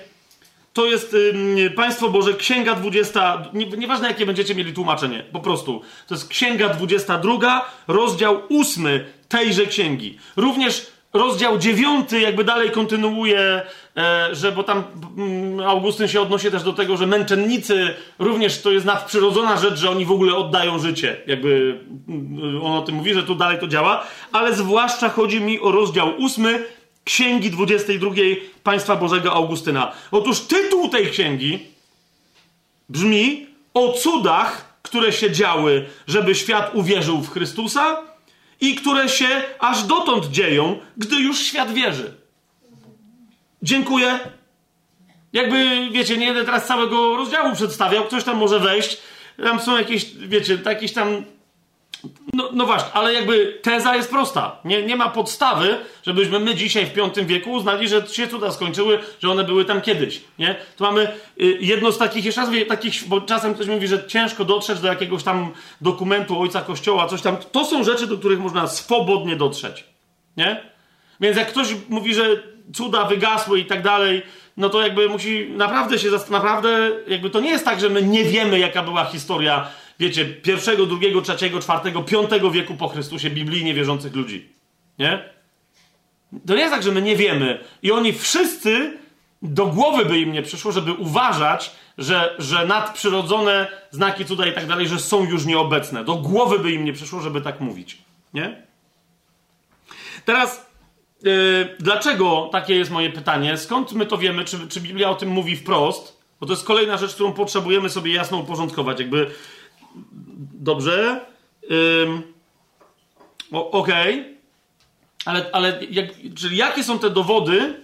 to 0.72 0.86
jest 0.86 1.16
Państwo 1.76 2.08
Boże, 2.08 2.34
Księga 2.34 2.74
20, 2.74 3.42
nie, 3.54 3.66
nieważne 3.66 4.08
jakie 4.08 4.26
będziecie 4.26 4.54
mieli 4.54 4.72
tłumaczenie, 4.72 5.24
po 5.32 5.40
prostu. 5.40 5.82
To 6.06 6.14
jest 6.14 6.28
Księga 6.28 6.68
22, 6.68 7.70
rozdział 7.88 8.42
8 8.60 8.88
tejże 9.28 9.66
księgi. 9.66 10.18
Również 10.36 10.86
rozdział 11.12 11.58
9 11.58 12.12
jakby 12.12 12.44
dalej 12.44 12.70
kontynuuje, 12.70 13.62
że 14.32 14.52
bo 14.52 14.64
tam 14.64 14.82
mm, 15.16 15.60
Augustyn 15.68 16.08
się 16.08 16.20
odnosi 16.20 16.50
też 16.50 16.62
do 16.62 16.72
tego, 16.72 16.96
że 16.96 17.06
męczennicy 17.06 17.94
również 18.18 18.62
to 18.62 18.70
jest 18.70 18.86
nadprzyrodzona 18.86 19.56
rzecz, 19.56 19.78
że 19.78 19.90
oni 19.90 20.04
w 20.04 20.12
ogóle 20.12 20.34
oddają 20.34 20.78
życie. 20.78 21.16
Jakby 21.26 21.80
mm, 22.08 22.62
on 22.62 22.72
o 22.72 22.82
tym 22.82 22.94
mówi, 22.94 23.14
że 23.14 23.22
tu 23.22 23.34
dalej 23.34 23.58
to 23.58 23.68
działa, 23.68 24.06
ale 24.32 24.54
zwłaszcza 24.54 25.08
chodzi 25.08 25.40
mi 25.40 25.60
o 25.60 25.72
rozdział 25.72 26.12
8 26.24 26.46
Księgi 27.04 27.50
22 27.50 28.10
Państwa 28.62 28.96
Bożego 28.96 29.32
Augustyna. 29.32 29.92
Otóż 30.10 30.40
tytuł 30.40 30.88
tej 30.88 31.10
księgi 31.10 31.58
brzmi 32.88 33.46
o 33.74 33.92
cudach, 33.92 34.78
które 34.82 35.12
się 35.12 35.30
działy, 35.30 35.86
żeby 36.06 36.34
świat 36.34 36.70
uwierzył 36.74 37.18
w 37.18 37.30
Chrystusa 37.30 38.02
i 38.60 38.74
które 38.74 39.08
się 39.08 39.28
aż 39.58 39.82
dotąd 39.82 40.26
dzieją, 40.26 40.78
gdy 40.96 41.16
już 41.16 41.38
świat 41.38 41.72
wierzy. 41.72 42.14
Dziękuję. 43.62 44.18
Jakby, 45.32 45.88
wiecie, 45.92 46.16
nie 46.16 46.26
będę 46.26 46.44
teraz 46.44 46.66
całego 46.66 47.16
rozdziału 47.16 47.54
przedstawiał, 47.54 48.04
ktoś 48.04 48.24
tam 48.24 48.36
może 48.36 48.60
wejść. 48.60 48.98
Tam 49.42 49.60
są 49.60 49.78
jakieś, 49.78 50.14
wiecie, 50.14 50.58
jakieś 50.64 50.92
tam 50.92 51.24
no, 52.32 52.48
no 52.52 52.66
właśnie, 52.66 52.92
ale 52.92 53.14
jakby 53.14 53.58
teza 53.62 53.96
jest 53.96 54.10
prosta. 54.10 54.56
Nie, 54.64 54.82
nie 54.82 54.96
ma 54.96 55.08
podstawy, 55.08 55.76
żebyśmy 56.02 56.38
my 56.38 56.54
dzisiaj 56.54 56.86
w 56.86 56.94
V 56.94 57.24
wieku 57.24 57.52
uznali, 57.52 57.88
że 57.88 58.06
się 58.06 58.28
cuda 58.28 58.50
skończyły, 58.50 58.98
że 59.20 59.30
one 59.30 59.44
były 59.44 59.64
tam 59.64 59.80
kiedyś. 59.80 60.20
Nie? 60.38 60.56
Tu 60.76 60.84
mamy 60.84 61.08
y, 61.40 61.58
jedno 61.60 61.92
z 61.92 61.98
takich, 61.98 62.24
jeszcze 62.24 62.40
raz 62.40 62.50
takich, 62.68 63.08
bo 63.08 63.20
czasem 63.20 63.54
ktoś 63.54 63.66
mówi, 63.66 63.88
że 63.88 64.06
ciężko 64.06 64.44
dotrzeć 64.44 64.80
do 64.80 64.88
jakiegoś 64.88 65.22
tam 65.22 65.52
dokumentu 65.80 66.40
ojca 66.40 66.60
kościoła, 66.60 67.06
coś 67.06 67.22
tam. 67.22 67.36
To 67.52 67.64
są 67.64 67.84
rzeczy, 67.84 68.06
do 68.06 68.18
których 68.18 68.40
można 68.40 68.66
swobodnie 68.66 69.36
dotrzeć. 69.36 69.84
Nie? 70.36 70.62
Więc 71.20 71.36
jak 71.36 71.48
ktoś 71.48 71.68
mówi, 71.88 72.14
że 72.14 72.42
cuda 72.74 73.04
wygasły 73.04 73.60
i 73.60 73.64
tak 73.64 73.82
dalej, 73.82 74.22
no 74.56 74.68
to 74.68 74.82
jakby 74.82 75.08
musi 75.08 75.50
naprawdę 75.50 75.98
się 75.98 76.08
naprawdę 76.30 76.90
jakby 77.06 77.30
to 77.30 77.40
nie 77.40 77.50
jest 77.50 77.64
tak, 77.64 77.80
że 77.80 77.88
my 77.88 78.02
nie 78.02 78.24
wiemy, 78.24 78.58
jaka 78.58 78.82
była 78.82 79.04
historia 79.04 79.68
wiecie, 79.98 80.24
pierwszego, 80.24 80.86
drugiego, 80.86 81.22
trzeciego, 81.22 81.60
czwartego, 81.60 82.02
piątego 82.02 82.50
wieku 82.50 82.74
po 82.74 82.88
Chrystusie 82.88 83.30
biblijnie 83.30 83.74
wierzących 83.74 84.14
ludzi. 84.14 84.48
Nie? 84.98 85.22
To 86.46 86.54
nie 86.54 86.60
jest 86.60 86.74
tak, 86.74 86.82
że 86.82 86.92
my 86.92 87.02
nie 87.02 87.16
wiemy. 87.16 87.58
I 87.82 87.92
oni 87.92 88.12
wszyscy, 88.12 88.98
do 89.42 89.66
głowy 89.66 90.04
by 90.04 90.18
im 90.18 90.32
nie 90.32 90.42
przyszło, 90.42 90.72
żeby 90.72 90.92
uważać, 90.92 91.70
że, 91.98 92.34
że 92.38 92.66
nadprzyrodzone 92.66 93.66
znaki 93.90 94.24
cuda 94.24 94.46
i 94.46 94.52
tak 94.52 94.66
dalej, 94.66 94.88
że 94.88 94.98
są 94.98 95.24
już 95.24 95.44
nieobecne. 95.44 96.04
Do 96.04 96.14
głowy 96.14 96.58
by 96.58 96.72
im 96.72 96.84
nie 96.84 96.92
przyszło, 96.92 97.20
żeby 97.20 97.40
tak 97.40 97.60
mówić. 97.60 97.98
Nie? 98.34 98.62
Teraz, 100.24 100.66
dlaczego 101.78 102.48
takie 102.52 102.74
jest 102.74 102.90
moje 102.90 103.10
pytanie? 103.10 103.56
Skąd 103.56 103.92
my 103.92 104.06
to 104.06 104.18
wiemy? 104.18 104.44
Czy, 104.44 104.68
czy 104.68 104.80
Biblia 104.80 105.10
o 105.10 105.14
tym 105.14 105.28
mówi 105.28 105.56
wprost? 105.56 106.18
Bo 106.40 106.46
to 106.46 106.52
jest 106.52 106.64
kolejna 106.64 106.96
rzecz, 106.96 107.14
którą 107.14 107.32
potrzebujemy 107.32 107.90
sobie 107.90 108.14
jasno 108.14 108.38
uporządkować. 108.38 109.00
Jakby 109.00 109.30
Dobrze. 110.60 111.20
Ym, 111.70 112.22
Okej. 113.52 114.20
Okay. 114.20 114.38
Ale, 115.24 115.50
ale 115.52 115.78
jak, 115.90 116.06
czyli 116.36 116.56
jakie 116.56 116.84
są 116.84 116.98
te 116.98 117.10
dowody, 117.10 117.82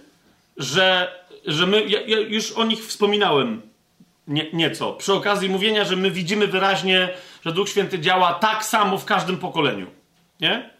że, 0.57 1.15
że 1.45 1.67
my. 1.67 1.85
Ja, 1.85 2.01
ja 2.01 2.19
już 2.19 2.51
o 2.51 2.63
nich 2.63 2.85
wspominałem 2.85 3.61
nie, 4.27 4.51
nieco. 4.53 4.93
Przy 4.93 5.13
okazji 5.13 5.49
mówienia, 5.49 5.85
że 5.85 5.95
my 5.95 6.11
widzimy 6.11 6.47
wyraźnie, 6.47 7.09
że 7.45 7.51
Duch 7.51 7.69
Święty 7.69 7.99
działa 7.99 8.33
tak 8.33 8.65
samo 8.65 8.97
w 8.97 9.05
każdym 9.05 9.37
pokoleniu. 9.37 9.87
Nie? 10.39 10.74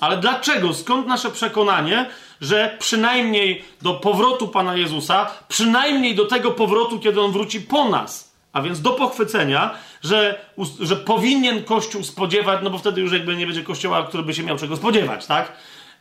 Ale 0.00 0.16
dlaczego? 0.16 0.74
Skąd 0.74 1.06
nasze 1.06 1.30
przekonanie, 1.30 2.06
że 2.40 2.76
przynajmniej 2.78 3.64
do 3.82 3.94
powrotu 3.94 4.48
Pana 4.48 4.76
Jezusa, 4.76 5.30
przynajmniej 5.48 6.14
do 6.14 6.24
tego 6.24 6.50
powrotu, 6.50 7.00
kiedy 7.00 7.20
On 7.20 7.32
wróci 7.32 7.60
po 7.60 7.88
nas, 7.88 8.32
a 8.52 8.62
więc 8.62 8.80
do 8.80 8.90
pochwycenia, 8.90 9.74
że, 10.02 10.40
że 10.80 10.96
powinien 10.96 11.64
Kościół 11.64 12.04
spodziewać, 12.04 12.60
no 12.62 12.70
bo 12.70 12.78
wtedy 12.78 13.00
już 13.00 13.12
jakby 13.12 13.36
nie 13.36 13.46
będzie 13.46 13.62
Kościoła, 13.62 14.02
który 14.02 14.22
by 14.22 14.34
się 14.34 14.42
miał 14.42 14.58
czego 14.58 14.76
spodziewać, 14.76 15.26
tak? 15.26 15.52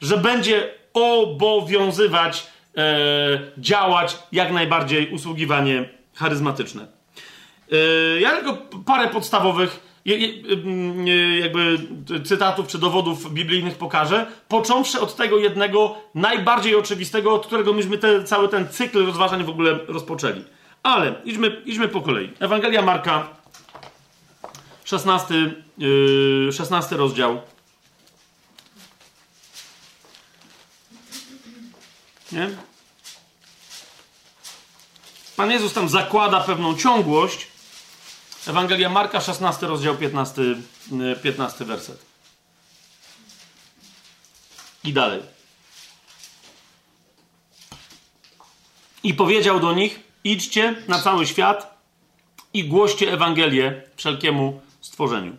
Że 0.01 0.17
będzie 0.17 0.71
obowiązywać, 0.93 2.47
e, 2.77 3.39
działać 3.57 4.17
jak 4.31 4.51
najbardziej 4.51 5.09
usługiwanie 5.13 5.89
charyzmatyczne. 6.15 6.87
E, 7.71 8.21
ja 8.21 8.31
tylko 8.31 8.57
parę 8.85 9.07
podstawowych 9.07 9.84
jakby 11.41 11.77
cytatów 12.25 12.67
czy 12.67 12.77
dowodów 12.77 13.33
biblijnych 13.33 13.77
pokażę, 13.77 14.25
począwszy 14.47 14.99
od 14.99 15.15
tego 15.15 15.37
jednego 15.37 15.95
najbardziej 16.15 16.75
oczywistego, 16.75 17.33
od 17.33 17.47
którego 17.47 17.73
myśmy 17.73 17.97
te, 17.97 18.23
cały 18.23 18.49
ten 18.49 18.69
cykl 18.69 19.05
rozważań 19.05 19.43
w 19.43 19.49
ogóle 19.49 19.79
rozpoczęli. 19.87 20.43
Ale 20.83 21.15
idźmy, 21.23 21.61
idźmy 21.65 21.87
po 21.87 22.01
kolei. 22.01 22.33
Ewangelia 22.39 22.81
Marka, 22.81 23.27
16, 24.83 25.33
yy, 25.77 26.51
16 26.51 26.97
rozdział. 26.97 27.41
Nie? 32.31 32.49
Pan 35.35 35.51
Jezus 35.51 35.73
tam 35.73 35.89
zakłada 35.89 36.39
pewną 36.39 36.75
ciągłość. 36.75 37.54
Ewangelia 38.47 38.89
Marka, 38.89 39.21
16 39.21 39.67
rozdział, 39.67 39.95
15, 39.95 40.41
15 41.23 41.57
yy, 41.59 41.65
werset. 41.65 42.05
I 44.83 44.93
dalej. 44.93 45.21
I 49.03 49.13
powiedział 49.13 49.59
do 49.59 49.73
nich: 49.73 49.99
Idźcie 50.23 50.75
na 50.87 50.99
cały 51.01 51.27
świat 51.27 51.77
i 52.53 52.63
głoście 52.63 53.13
Ewangelię 53.13 53.81
wszelkiemu 53.95 54.61
stworzeniu. 54.81 55.35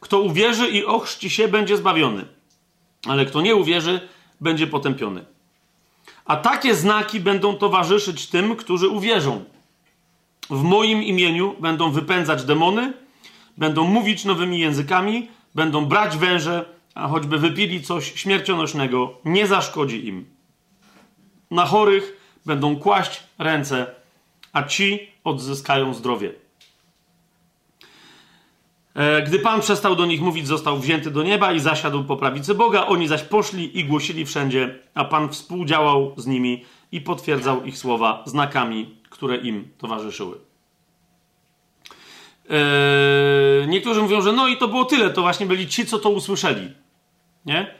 Kto 0.00 0.20
uwierzy 0.20 0.68
i 0.68 0.84
ochrzci 0.84 1.30
się, 1.30 1.48
będzie 1.48 1.76
zbawiony, 1.76 2.24
ale 3.06 3.26
kto 3.26 3.40
nie 3.40 3.54
uwierzy, 3.54 4.08
będzie 4.40 4.66
potępiony. 4.66 5.24
A 6.24 6.36
takie 6.36 6.74
znaki 6.74 7.20
będą 7.20 7.54
towarzyszyć 7.54 8.26
tym, 8.26 8.56
którzy 8.56 8.88
uwierzą. 8.88 9.44
W 10.50 10.62
moim 10.62 11.02
imieniu 11.02 11.54
będą 11.60 11.90
wypędzać 11.90 12.44
demony, 12.44 12.92
będą 13.58 13.84
mówić 13.84 14.24
nowymi 14.24 14.58
językami, 14.58 15.28
będą 15.54 15.84
brać 15.84 16.16
węże, 16.16 16.64
a 16.94 17.08
choćby 17.08 17.38
wypili 17.38 17.82
coś 17.82 18.12
śmiercionośnego, 18.14 19.14
nie 19.24 19.46
zaszkodzi 19.46 20.06
im. 20.06 20.26
Na 21.50 21.66
chorych 21.66 22.16
będą 22.46 22.76
kłaść 22.76 23.22
ręce, 23.38 23.86
a 24.52 24.62
ci 24.62 25.08
odzyskają 25.24 25.94
zdrowie. 25.94 26.32
E, 28.94 29.22
gdy 29.22 29.38
Pan 29.38 29.60
przestał 29.60 29.96
do 29.96 30.06
nich 30.06 30.20
mówić, 30.20 30.46
został 30.46 30.78
wzięty 30.78 31.10
do 31.10 31.22
nieba 31.22 31.52
i 31.52 31.60
zasiadł 31.60 32.04
po 32.04 32.16
prawicy 32.16 32.54
Boga. 32.54 32.86
Oni 32.86 33.08
zaś 33.08 33.22
poszli 33.22 33.78
i 33.78 33.84
głosili 33.84 34.26
wszędzie, 34.26 34.78
a 34.94 35.04
Pan 35.04 35.28
współdziałał 35.28 36.14
z 36.16 36.26
nimi 36.26 36.64
i 36.92 37.00
potwierdzał 37.00 37.64
ich 37.64 37.78
słowa 37.78 38.22
znakami, 38.26 38.97
które 39.18 39.36
im 39.36 39.68
towarzyszyły. 39.78 40.38
Eee, 42.50 43.68
niektórzy 43.68 44.02
mówią, 44.02 44.20
że 44.20 44.32
no 44.32 44.48
i 44.48 44.56
to 44.56 44.68
było 44.68 44.84
tyle, 44.84 45.10
to 45.10 45.22
właśnie 45.22 45.46
byli 45.46 45.68
ci, 45.68 45.86
co 45.86 45.98
to 45.98 46.10
usłyszeli. 46.10 46.72
Nie? 47.46 47.74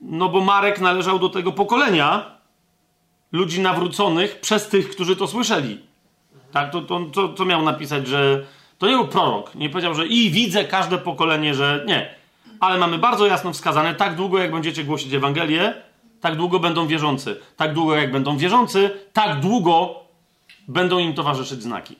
No 0.00 0.28
bo 0.28 0.40
Marek 0.40 0.80
należał 0.80 1.18
do 1.18 1.28
tego 1.28 1.52
pokolenia 1.52 2.38
ludzi 3.32 3.60
nawróconych 3.60 4.40
przez 4.40 4.68
tych, 4.68 4.90
którzy 4.90 5.16
to 5.16 5.26
słyszeli. 5.26 5.80
Tak, 6.52 6.72
to, 6.72 6.82
to, 6.82 7.00
to, 7.00 7.28
to 7.28 7.44
miał 7.44 7.62
napisać, 7.62 8.06
że 8.06 8.46
to 8.78 8.86
nie 8.86 8.94
był 8.94 9.08
prorok. 9.08 9.54
Nie 9.54 9.70
powiedział, 9.70 9.94
że 9.94 10.06
i 10.06 10.30
widzę 10.30 10.64
każde 10.64 10.98
pokolenie, 10.98 11.54
że 11.54 11.84
nie. 11.86 12.14
Ale 12.60 12.78
mamy 12.78 12.98
bardzo 12.98 13.26
jasno 13.26 13.52
wskazane, 13.52 13.94
tak 13.94 14.16
długo 14.16 14.38
jak 14.38 14.52
będziecie 14.52 14.84
głosić 14.84 15.14
Ewangelię, 15.14 15.74
tak 16.20 16.36
długo 16.36 16.58
będą 16.58 16.86
wierzący. 16.86 17.40
Tak 17.56 17.74
długo 17.74 17.96
jak 17.96 18.12
będą 18.12 18.36
wierzący, 18.36 18.90
tak 19.12 19.40
długo 19.40 19.99
będą 20.70 20.98
im 20.98 21.14
towarzyszyć 21.14 21.62
znaki. 21.62 21.96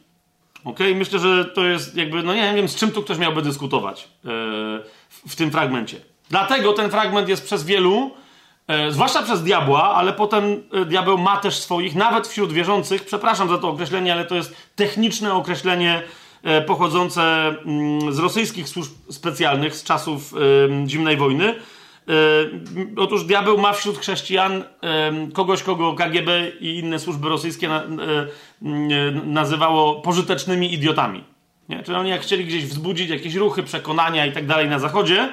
Ok? 0.64 0.78
Myślę, 0.94 1.18
że 1.18 1.44
to 1.44 1.64
jest 1.64 1.97
jakby, 1.97 2.22
no 2.22 2.34
nie 2.34 2.55
wiem, 2.55 2.68
z 2.68 2.76
czym 2.76 2.90
tu 2.90 3.02
ktoś 3.02 3.18
miałby 3.18 3.42
dyskutować 3.42 4.09
yy, 4.24 4.30
w, 5.09 5.22
w, 5.28 5.36
tym 5.36 5.51
fragmencie. 5.51 6.01
Dlatego 6.30 6.72
ten 6.72 6.90
fragment 6.90 7.28
jest 7.28 7.44
przez 7.44 7.64
wielu, 7.64 8.10
yy, 8.68 8.92
zwłaszcza 8.92 9.22
przez 9.22 9.42
diabła, 9.42 9.94
ale 9.94 10.12
potem 10.12 10.62
yy, 10.72 10.86
diabeł 10.86 11.18
ma 11.18 11.36
też 11.36 11.59
swoich, 11.59 11.94
nawet 11.94 12.28
wśród 12.28 12.52
wierzących, 12.52 13.05
przepraszam 13.05 13.48
za 13.48 13.59
to 13.59 13.68
określenie, 13.68 14.12
ale 14.12 14.24
to 14.24 14.34
jest 14.34 14.56
techniczne 14.76 15.34
określenie 15.34 16.02
pochodzące 16.66 17.22
mm, 17.22 18.12
z 18.12 18.18
rosyjskich 18.18 18.68
służb 18.68 18.92
specjalnych 19.10 19.76
z 19.76 19.84
czasów 19.84 20.34
zimnej 20.86 21.16
wojny 21.16 21.44
Yy, 21.44 21.55
otóż 22.97 23.24
diabeł 23.24 23.59
ma 23.59 23.73
wśród 23.73 23.99
chrześcijan 23.99 24.65
kogoś, 25.32 25.62
kogo 25.62 25.95
KGB 25.95 26.53
i 26.61 26.78
inne 26.78 26.99
służby 26.99 27.28
rosyjskie 27.28 27.69
na, 27.69 27.82
yy, 28.62 29.20
nazywało 29.24 30.01
pożytecznymi 30.01 30.74
idiotami. 30.74 31.24
Nie? 31.69 31.82
Czyli 31.82 31.97
oni 31.97 32.11
jak 32.11 32.20
chcieli 32.20 32.45
gdzieś 32.45 32.66
wzbudzić 32.66 33.11
jakieś 33.11 33.35
ruchy, 33.35 33.62
przekonania 33.62 34.27
i 34.27 34.32
tak 34.32 34.47
dalej 34.47 34.69
na 34.69 34.78
zachodzie, 34.78 35.28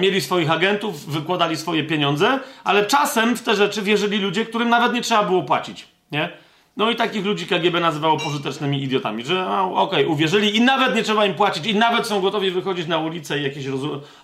mieli 0.00 0.20
swoich 0.20 0.50
agentów, 0.50 1.06
wykładali 1.06 1.56
swoje 1.56 1.84
pieniądze, 1.84 2.40
ale 2.64 2.86
czasem 2.86 3.36
w 3.36 3.42
te 3.42 3.56
rzeczy 3.56 3.82
wierzyli 3.82 4.18
ludzie, 4.18 4.44
którym 4.44 4.68
nawet 4.68 4.92
nie 4.92 5.02
trzeba 5.02 5.22
było 5.22 5.42
płacić. 5.42 5.88
Nie? 6.12 6.28
No 6.76 6.90
i 6.90 6.96
takich 6.96 7.24
ludzi 7.24 7.46
KGB 7.46 7.80
nazywało 7.80 8.16
pożytecznymi 8.16 8.82
idiotami, 8.82 9.24
że 9.24 9.34
no, 9.34 9.74
okej, 9.74 10.00
okay, 10.04 10.06
uwierzyli 10.06 10.56
i 10.56 10.60
nawet 10.60 10.94
nie 10.94 11.02
trzeba 11.02 11.26
im 11.26 11.34
płacić 11.34 11.66
i 11.66 11.74
nawet 11.74 12.06
są 12.06 12.20
gotowi 12.20 12.50
wychodzić 12.50 12.86
na 12.86 12.98
ulicę 12.98 13.38
i 13.38 13.42
jakieś 13.42 13.66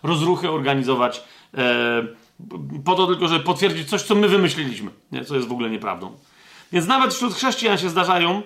rozruchy 0.03 0.51
organizować 0.51 1.23
E, 1.44 1.44
po 2.85 2.95
to 2.95 3.07
tylko, 3.07 3.29
żeby 3.29 3.45
potwierdzić 3.45 3.89
coś, 3.89 4.03
co 4.03 4.15
my 4.15 4.29
wymyśliliśmy, 4.29 4.91
nie? 5.13 5.25
co 5.25 5.35
jest 5.35 5.49
w 5.49 5.53
ogóle 5.53 5.71
nieprawdą. 5.71 6.13
Więc 6.73 6.87
nawet 6.87 7.15
wśród 7.15 7.35
chrześcijan 7.35 7.79
się 7.79 7.89
zdarzają, 7.89 8.43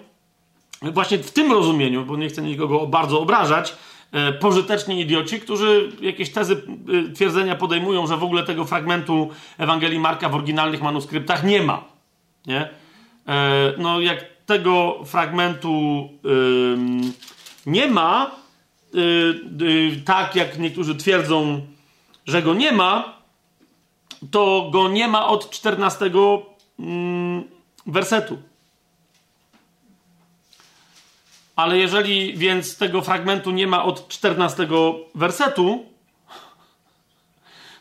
właśnie 0.82 1.18
w 1.18 1.30
tym 1.30 1.52
rozumieniu, 1.52 2.04
bo 2.04 2.16
nie 2.16 2.28
chcę 2.28 2.42
nikogo 2.42 2.86
bardzo 2.86 3.20
obrażać, 3.20 3.76
e, 4.12 4.32
pożyteczni 4.32 5.00
idioci, 5.00 5.40
którzy 5.40 5.92
jakieś 6.00 6.30
tezy, 6.30 6.62
e, 7.08 7.12
twierdzenia 7.12 7.56
podejmują, 7.56 8.06
że 8.06 8.16
w 8.16 8.24
ogóle 8.24 8.42
tego 8.42 8.64
fragmentu 8.64 9.30
Ewangelii 9.58 9.98
Marka 9.98 10.28
w 10.28 10.34
oryginalnych 10.34 10.82
manuskryptach 10.82 11.44
nie 11.44 11.62
ma. 11.62 11.84
Nie? 12.46 12.68
No, 13.78 14.00
jak 14.00 14.24
tego 14.46 15.04
fragmentu 15.04 16.08
nie 17.66 17.86
ma, 17.86 18.30
tak 20.04 20.36
jak 20.36 20.58
niektórzy 20.58 20.94
twierdzą, 20.94 21.60
że 22.28 22.42
go 22.42 22.54
nie 22.54 22.72
ma, 22.72 23.18
to 24.30 24.68
go 24.72 24.88
nie 24.88 25.08
ma 25.08 25.26
od 25.26 25.50
14 25.50 26.10
mm, 26.78 27.44
wersetu. 27.86 28.38
Ale 31.56 31.78
jeżeli 31.78 32.36
więc 32.36 32.76
tego 32.76 33.02
fragmentu 33.02 33.50
nie 33.50 33.66
ma 33.66 33.84
od 33.84 34.08
14 34.08 34.68
wersetu, 35.14 35.86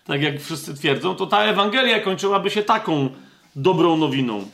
tak 0.06 0.22
jak 0.22 0.42
wszyscy 0.42 0.76
twierdzą, 0.76 1.16
to 1.16 1.28
ta 1.28 1.44
Ewangelia 1.44 2.00
kończyłaby 2.00 2.50
się 2.50 2.64
taką 2.64 3.10
dobrą 3.56 3.98
nowiną. 3.98 4.50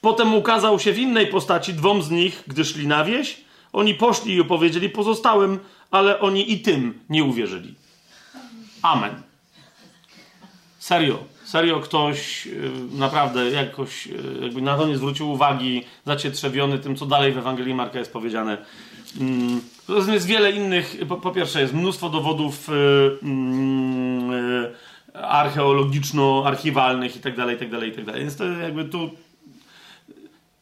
Potem 0.00 0.34
ukazał 0.34 0.78
się 0.78 0.92
w 0.92 0.98
innej 0.98 1.26
postaci 1.26 1.74
dwom 1.74 2.02
z 2.02 2.10
nich, 2.10 2.44
gdy 2.46 2.64
szli 2.64 2.86
na 2.86 3.04
wieś. 3.04 3.40
Oni 3.72 3.94
poszli 3.94 4.34
i 4.34 4.40
opowiedzieli 4.40 4.90
pozostałym, 4.90 5.58
ale 5.90 6.20
oni 6.20 6.52
i 6.52 6.60
tym 6.60 7.00
nie 7.08 7.24
uwierzyli. 7.24 7.81
Amen. 8.82 9.22
Serio, 10.78 11.18
serio 11.44 11.80
ktoś 11.80 12.46
y, 12.46 12.70
naprawdę 12.92 13.50
jakoś 13.50 14.06
y, 14.06 14.38
jakby 14.42 14.62
na 14.62 14.76
to 14.76 14.86
nie 14.86 14.96
zwrócił 14.96 15.30
uwagi, 15.30 15.84
zacietrzewiony 16.06 16.78
tym, 16.78 16.96
co 16.96 17.06
dalej 17.06 17.32
w 17.32 17.38
Ewangelii 17.38 17.74
Marka 17.74 17.98
jest 17.98 18.12
powiedziane. 18.12 18.58
Mm, 19.20 19.60
jest 20.12 20.26
wiele 20.26 20.52
innych, 20.52 20.96
po, 21.08 21.16
po 21.16 21.30
pierwsze 21.30 21.60
jest 21.60 21.74
mnóstwo 21.74 22.08
dowodów 22.08 22.68
y, 22.68 22.72
mm, 23.22 24.72
archeologiczno-archiwalnych 25.14 27.16
i 27.16 27.20
tak 27.20 27.36
dalej, 27.36 27.56
i 27.56 27.58
tak 27.58 27.70
dalej, 27.70 27.90
i 27.90 27.92
tak 27.92 28.04
dalej. 28.04 28.20
Więc 28.20 28.36
to 28.36 28.44
jakby 28.44 28.84
tu 28.84 29.10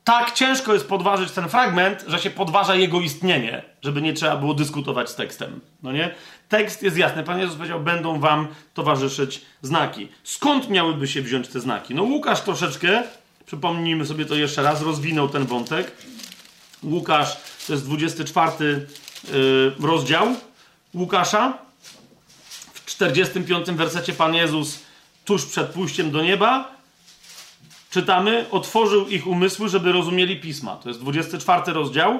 tak 0.04 0.32
ciężko 0.32 0.74
jest 0.74 0.88
podważyć 0.88 1.30
ten 1.30 1.48
fragment, 1.48 2.04
że 2.06 2.18
się 2.18 2.30
podważa 2.30 2.74
jego 2.74 3.00
istnienie, 3.00 3.62
żeby 3.82 4.02
nie 4.02 4.12
trzeba 4.12 4.36
było 4.36 4.54
dyskutować 4.54 5.10
z 5.10 5.14
tekstem. 5.14 5.60
No 5.82 5.92
nie? 5.92 6.14
Tekst 6.48 6.82
jest 6.82 6.96
jasny. 6.96 7.22
Pan 7.22 7.38
Jezus 7.38 7.56
powiedział, 7.56 7.80
będą 7.80 8.20
wam 8.20 8.48
towarzyszyć 8.74 9.42
znaki. 9.62 10.08
Skąd 10.24 10.70
miałyby 10.70 11.08
się 11.08 11.22
wziąć 11.22 11.48
te 11.48 11.60
znaki? 11.60 11.94
No 11.94 12.02
Łukasz 12.02 12.40
troszeczkę, 12.40 13.02
przypomnijmy 13.46 14.06
sobie 14.06 14.24
to 14.24 14.34
jeszcze 14.34 14.62
raz, 14.62 14.82
rozwinął 14.82 15.28
ten 15.28 15.46
wątek. 15.46 15.92
Łukasz, 16.82 17.36
to 17.66 17.72
jest 17.72 17.84
24 17.84 18.86
yy, 19.32 19.74
rozdział 19.80 20.26
Łukasza. 20.94 21.58
W 22.74 22.86
45 22.86 23.70
wersecie 23.70 24.12
Pan 24.12 24.34
Jezus 24.34 24.78
tuż 25.24 25.46
przed 25.46 25.68
pójściem 25.68 26.10
do 26.10 26.22
nieba 26.22 26.79
czytamy, 27.90 28.46
otworzył 28.50 29.08
ich 29.08 29.26
umysły, 29.26 29.68
żeby 29.68 29.92
rozumieli 29.92 30.36
pisma. 30.36 30.76
To 30.76 30.88
jest 30.88 31.00
24 31.00 31.72
rozdział, 31.72 32.18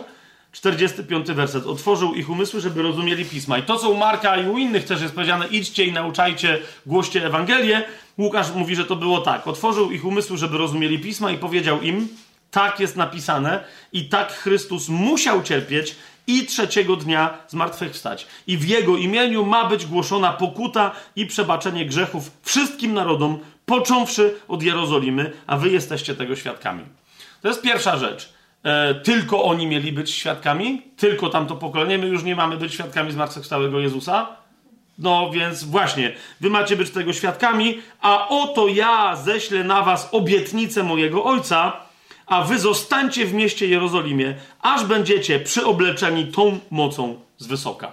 45 0.53 1.33
werset. 1.33 1.67
Otworzył 1.67 2.15
ich 2.15 2.31
umysły, 2.31 2.61
żeby 2.61 2.83
rozumieli 2.83 3.25
pisma. 3.25 3.59
I 3.59 3.63
to, 3.63 3.77
co 3.77 3.91
u 3.91 3.97
Marka 3.97 4.37
i 4.37 4.49
u 4.49 4.59
innych 4.59 4.85
też 4.85 5.03
jest 5.03 5.15
powiedziane, 5.15 5.49
idźcie 5.49 5.85
i 5.85 5.93
nauczajcie, 5.93 6.59
głoście 6.87 7.27
Ewangelię. 7.27 7.83
Łukasz 8.19 8.55
mówi, 8.55 8.77
że 8.77 8.85
to 8.85 8.97
było 8.97 9.21
tak. 9.21 9.47
Otworzył 9.47 9.91
ich 9.91 10.05
umysły, 10.05 10.39
żeby 10.39 10.59
rozumieli 10.59 10.99
pisma 10.99 11.31
i 11.31 11.39
powiedział 11.39 11.81
im, 11.81 12.09
tak 12.51 12.81
jest 12.81 12.97
napisane 12.97 13.65
i 13.93 14.05
tak 14.05 14.33
Chrystus 14.33 14.89
musiał 14.89 15.43
cierpieć 15.43 15.97
i 16.27 16.47
trzeciego 16.47 16.97
dnia 16.97 17.39
zmartwychwstać. 17.49 18.27
I 18.47 18.57
w 18.57 18.69
Jego 18.69 18.97
imieniu 18.97 19.47
ma 19.47 19.69
być 19.69 19.87
głoszona 19.87 20.33
pokuta 20.33 20.93
i 21.17 21.27
przebaczenie 21.27 21.87
grzechów 21.87 22.31
wszystkim 22.43 22.95
narodom, 22.95 23.39
począwszy 23.71 24.35
od 24.49 24.63
Jerozolimy, 24.63 25.33
a 25.47 25.57
wy 25.57 25.69
jesteście 25.71 26.15
tego 26.15 26.37
świadkami. 26.37 26.85
To 27.43 27.49
jest 27.49 27.63
pierwsza 27.63 27.97
rzecz. 27.97 28.33
E, 28.63 28.95
tylko 28.95 29.45
oni 29.45 29.67
mieli 29.67 29.93
być 29.93 30.11
świadkami, 30.11 30.83
tylko 30.97 31.29
tamto 31.29 31.57
pokolenie, 31.57 31.99
my 31.99 32.07
już 32.07 32.23
nie 32.23 32.37
mamy 32.37 32.57
być 32.57 32.75
świadkami 32.75 33.13
zmartwychwstałego 33.13 33.81
Jezusa. 33.81 34.37
No 34.99 35.31
więc 35.31 35.65
właśnie, 35.65 36.13
wy 36.41 36.51
macie 36.51 36.77
być 36.77 36.91
tego 36.91 37.13
świadkami, 37.13 37.79
a 38.01 38.29
oto 38.29 38.69
ja 38.69 39.17
ześlę 39.17 39.65
na 39.65 39.83
was 39.83 40.09
obietnicę 40.13 40.83
mojego 40.83 41.25
Ojca, 41.25 41.73
a 42.27 42.43
wy 42.43 42.59
zostańcie 42.59 43.27
w 43.27 43.35
mieście 43.35 43.67
Jerozolimie, 43.67 44.35
aż 44.63 44.85
będziecie 44.85 45.41
przyobleczeni 45.41 46.27
tą 46.27 46.59
mocą 46.71 47.21
z 47.39 47.47
wysoka. 47.47 47.91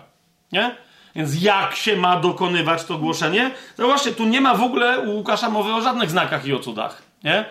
Nie? 0.51 0.86
Więc 1.15 1.41
jak 1.41 1.75
się 1.75 1.97
ma 1.97 2.19
dokonywać 2.19 2.83
to 2.83 2.97
głoszenie? 2.97 3.51
Zobaczcie, 3.77 4.11
tu 4.11 4.25
nie 4.25 4.41
ma 4.41 4.55
w 4.55 4.63
ogóle 4.63 4.99
u 4.99 5.15
Łukasza 5.15 5.49
mowy 5.49 5.73
o 5.73 5.81
żadnych 5.81 6.09
znakach 6.09 6.45
i 6.45 6.53
o 6.53 6.59
cudach, 6.59 7.01
nie? 7.23 7.45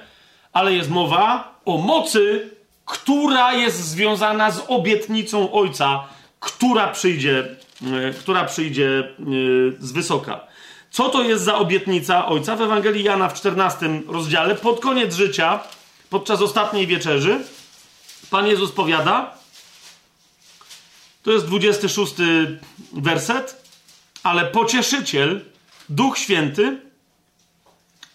Ale 0.53 0.73
jest 0.73 0.91
mowa 0.91 1.55
o 1.65 1.79
mocy, 1.79 2.51
która 2.85 3.53
jest 3.53 3.85
związana 3.85 4.51
z 4.51 4.63
obietnicą 4.69 5.53
Ojca, 5.53 6.05
która 6.41 6.89
przyjdzie, 6.89 7.45
yy, 7.81 8.15
która 8.21 8.45
przyjdzie 8.45 9.15
yy, 9.19 9.77
z 9.79 9.93
wysoka. 9.93 10.41
Co 10.91 11.09
to 11.09 11.23
jest 11.23 11.45
za 11.45 11.55
obietnica 11.55 12.27
Ojca? 12.27 12.57
W 12.57 12.63
Ewangelii 12.63 13.05
Jana 13.05 13.29
w 13.29 13.35
14 13.35 14.01
rozdziale, 14.09 14.55
pod 14.55 14.81
koniec 14.81 15.15
życia, 15.15 15.61
podczas 16.11 16.43
ostatniej 16.43 16.87
wieczerzy, 16.87 17.41
Pan 18.31 18.47
Jezus 18.47 18.73
powiada, 18.73 19.36
to 21.27 21.33
jest 21.33 21.47
26 21.47 22.15
werset. 22.93 23.63
Ale 24.23 24.45
pocieszyciel, 24.45 25.41
Duch 25.89 26.19
Święty, 26.19 26.81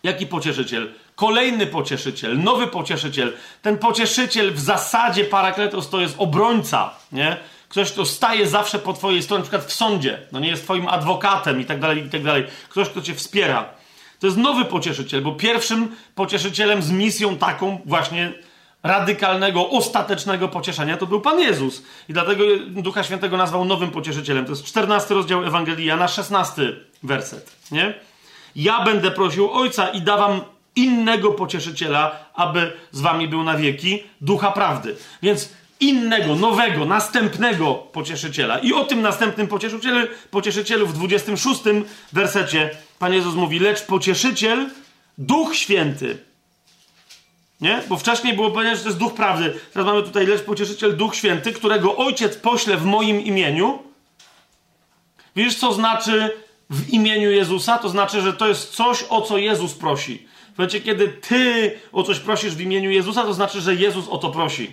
jaki 0.04 0.28
pocieszyciel? 0.28 0.94
Kolejny 1.16 1.68
pocieszyciel, 1.68 2.40
nowy 2.40 2.68
pocieszyciel. 2.68 3.34
Ten 3.62 3.78
pocieszyciel 3.78 4.54
w 4.54 4.60
zasadzie 4.60 5.24
parakletos 5.24 5.90
to 5.90 6.02
jest 6.02 6.16
obrońca, 6.18 6.94
nie? 7.12 7.38
Ktoś, 7.70 7.92
kto 7.92 8.06
staje 8.06 8.48
zawsze 8.48 8.80
po 8.80 8.94
twojej 8.94 9.24
stronie, 9.24 9.40
na 9.40 9.44
przykład 9.44 9.66
w 9.66 9.74
sądzie, 9.74 10.20
no 10.32 10.40
nie 10.40 10.50
jest 10.50 10.64
twoim 10.64 10.88
adwokatem 10.88 11.62
i 11.62 11.66
tak 11.66 11.80
dalej, 11.80 12.06
i 12.06 12.10
tak 12.10 12.24
dalej. 12.24 12.46
Ktoś, 12.70 12.90
kto 12.90 13.02
cię 13.02 13.16
wspiera. 13.16 13.70
To 14.20 14.28
jest 14.28 14.38
nowy 14.38 14.66
pocieszyciel, 14.66 15.22
bo 15.22 15.32
pierwszym 15.32 15.96
pocieszycielem 16.16 16.82
z 16.82 16.92
misją 16.92 17.38
taką 17.38 17.82
właśnie 17.86 18.34
radykalnego, 18.84 19.70
ostatecznego 19.70 20.48
pocieszenia 20.48 20.98
to 20.98 21.08
był 21.08 21.22
Pan 21.22 21.40
Jezus. 21.40 21.84
I 22.10 22.14
dlatego 22.14 22.44
Ducha 22.68 23.03
Świętego 23.03 23.38
nazwał 23.38 23.66
nowym 23.66 23.91
pocieszycielem. 23.91 24.45
To 24.45 24.52
jest 24.52 24.64
14 24.64 25.14
rozdział 25.14 25.45
Ewangelii 25.45 25.86
Jana, 25.86 26.08
16 26.08 26.76
werset, 27.03 27.52
nie? 27.72 27.94
Ja 28.56 28.84
będę 28.84 29.12
prosił 29.12 29.52
Ojca 29.52 29.88
i 29.88 30.02
dawam 30.02 30.41
innego 30.76 31.32
pocieszyciela, 31.32 32.16
aby 32.34 32.72
z 32.91 33.02
wami 33.02 33.28
był 33.28 33.44
na 33.44 33.58
wieki, 33.58 34.03
ducha 34.22 34.52
prawdy. 34.52 34.95
Więc 35.22 35.49
innego, 35.80 36.36
nowego, 36.36 36.86
następnego 36.86 37.74
pocieszyciela. 37.74 38.60
I 38.60 38.74
o 38.74 38.84
tym 38.84 39.02
następnym 39.02 39.48
pocieszycielu, 39.48 40.08
pocieszycielu 40.32 40.88
w 40.88 40.94
26 40.94 41.62
wersecie 42.14 42.70
Pan 42.99 43.14
Jezus 43.14 43.36
mówi, 43.36 43.60
lecz 43.60 43.86
pocieszyciel, 43.86 44.70
Duch 45.18 45.56
Święty. 45.56 46.31
Nie? 47.62 47.82
Bo 47.90 47.98
wcześniej 47.98 48.34
było 48.34 48.52
powiedziane, 48.52 48.76
że 48.76 48.84
to 48.84 48.90
jest 48.90 49.00
Duch 49.00 49.14
Prawdy. 49.14 49.54
Teraz 49.74 49.88
mamy 49.88 50.04
tutaj 50.04 50.28
lecz 50.28 50.42
pocieszyciel, 50.42 50.98
Duch 50.98 51.16
Święty, 51.16 51.54
którego 51.54 51.98
Ojciec 51.98 52.38
pośle 52.38 52.78
w 52.78 52.86
moim 52.86 53.22
imieniu. 53.22 53.80
Widzisz, 55.36 55.56
co 55.56 55.74
znaczy 55.74 56.32
w 56.70 56.90
imieniu 56.90 57.32
Jezusa? 57.32 57.78
To 57.78 57.90
znaczy, 57.90 58.22
że 58.22 58.34
to 58.34 58.48
jest 58.48 58.76
coś, 58.76 59.06
o 59.10 59.22
co 59.22 59.38
Jezus 59.38 59.74
prosi. 59.74 60.28
W 60.56 60.58
momencie, 60.58 60.82
kiedy 60.82 61.08
ty 61.08 61.72
o 61.92 62.04
coś 62.04 62.20
prosisz 62.20 62.56
w 62.56 62.62
imieniu 62.62 62.92
Jezusa, 62.92 63.24
to 63.24 63.34
znaczy, 63.34 63.62
że 63.62 63.76
Jezus 63.76 64.08
o 64.10 64.18
to 64.18 64.30
prosi. 64.30 64.72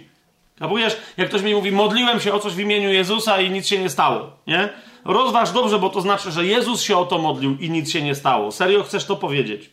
Kapujesz? 0.59 0.97
Jak 1.17 1.29
ktoś 1.29 1.43
mi 1.43 1.55
mówi, 1.55 1.73
modliłem 1.73 2.21
się 2.21 2.33
o 2.33 2.39
coś 2.39 2.53
w 2.53 2.59
imieniu 2.59 2.93
Jezusa 2.93 3.41
i 3.41 3.51
nic 3.51 3.67
się 3.67 3.79
nie 3.79 3.91
stało, 3.91 4.31
nie? 4.47 4.69
Rozważ 5.05 5.51
dobrze, 5.51 5.79
bo 5.79 5.91
to 5.91 6.01
znaczy, 6.01 6.33
że 6.33 6.47
Jezus 6.47 6.83
się 6.83 6.97
o 6.97 7.07
to 7.07 7.19
modlił 7.19 7.57
i 7.61 7.71
nic 7.71 7.91
się 7.91 8.03
nie 8.03 8.15
stało. 8.15 8.53
Serio 8.53 8.83
chcesz 8.83 9.05
to 9.05 9.17
powiedzieć? 9.17 9.71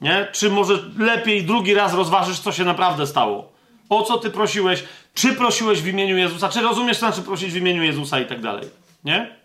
Nie? 0.00 0.28
Czy 0.32 0.50
może 0.50 0.78
lepiej 0.98 1.44
drugi 1.44 1.74
raz 1.74 1.94
rozważysz, 1.94 2.40
co 2.40 2.52
się 2.52 2.64
naprawdę 2.64 3.06
stało? 3.06 3.52
O 3.88 4.02
co 4.02 4.18
ty 4.18 4.30
prosiłeś? 4.30 4.84
Czy 5.14 5.32
prosiłeś 5.32 5.82
w 5.82 5.86
imieniu 5.86 6.16
Jezusa? 6.16 6.48
Czy 6.48 6.60
rozumiesz, 6.60 6.98
co 6.98 7.06
znaczy 7.06 7.22
prosić 7.22 7.52
w 7.52 7.56
imieniu 7.56 7.82
Jezusa 7.82 8.20
i 8.20 8.26
tak 8.26 8.40
dalej? 8.40 8.68
Nie? 9.04 9.36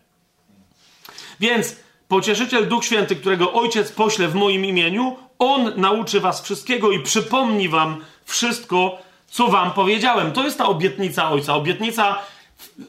Więc 1.39 1.75
pocieszyciel 2.07 2.67
Duch 2.67 2.85
Święty, 2.85 3.15
którego 3.15 3.53
Ojciec 3.53 3.91
pośle 3.91 4.27
w 4.27 4.35
moim 4.35 4.65
imieniu, 4.65 5.17
On 5.39 5.71
nauczy 5.75 6.19
was 6.19 6.41
wszystkiego 6.41 6.91
i 6.91 6.99
przypomni 6.99 7.69
wam 7.69 8.05
wszystko, 8.25 8.97
co 9.27 9.47
wam 9.47 9.71
powiedziałem. 9.71 10.31
To 10.31 10.43
jest 10.43 10.57
ta 10.57 10.65
obietnica 10.65 11.29
Ojca. 11.29 11.55
Obietnica 11.55 12.19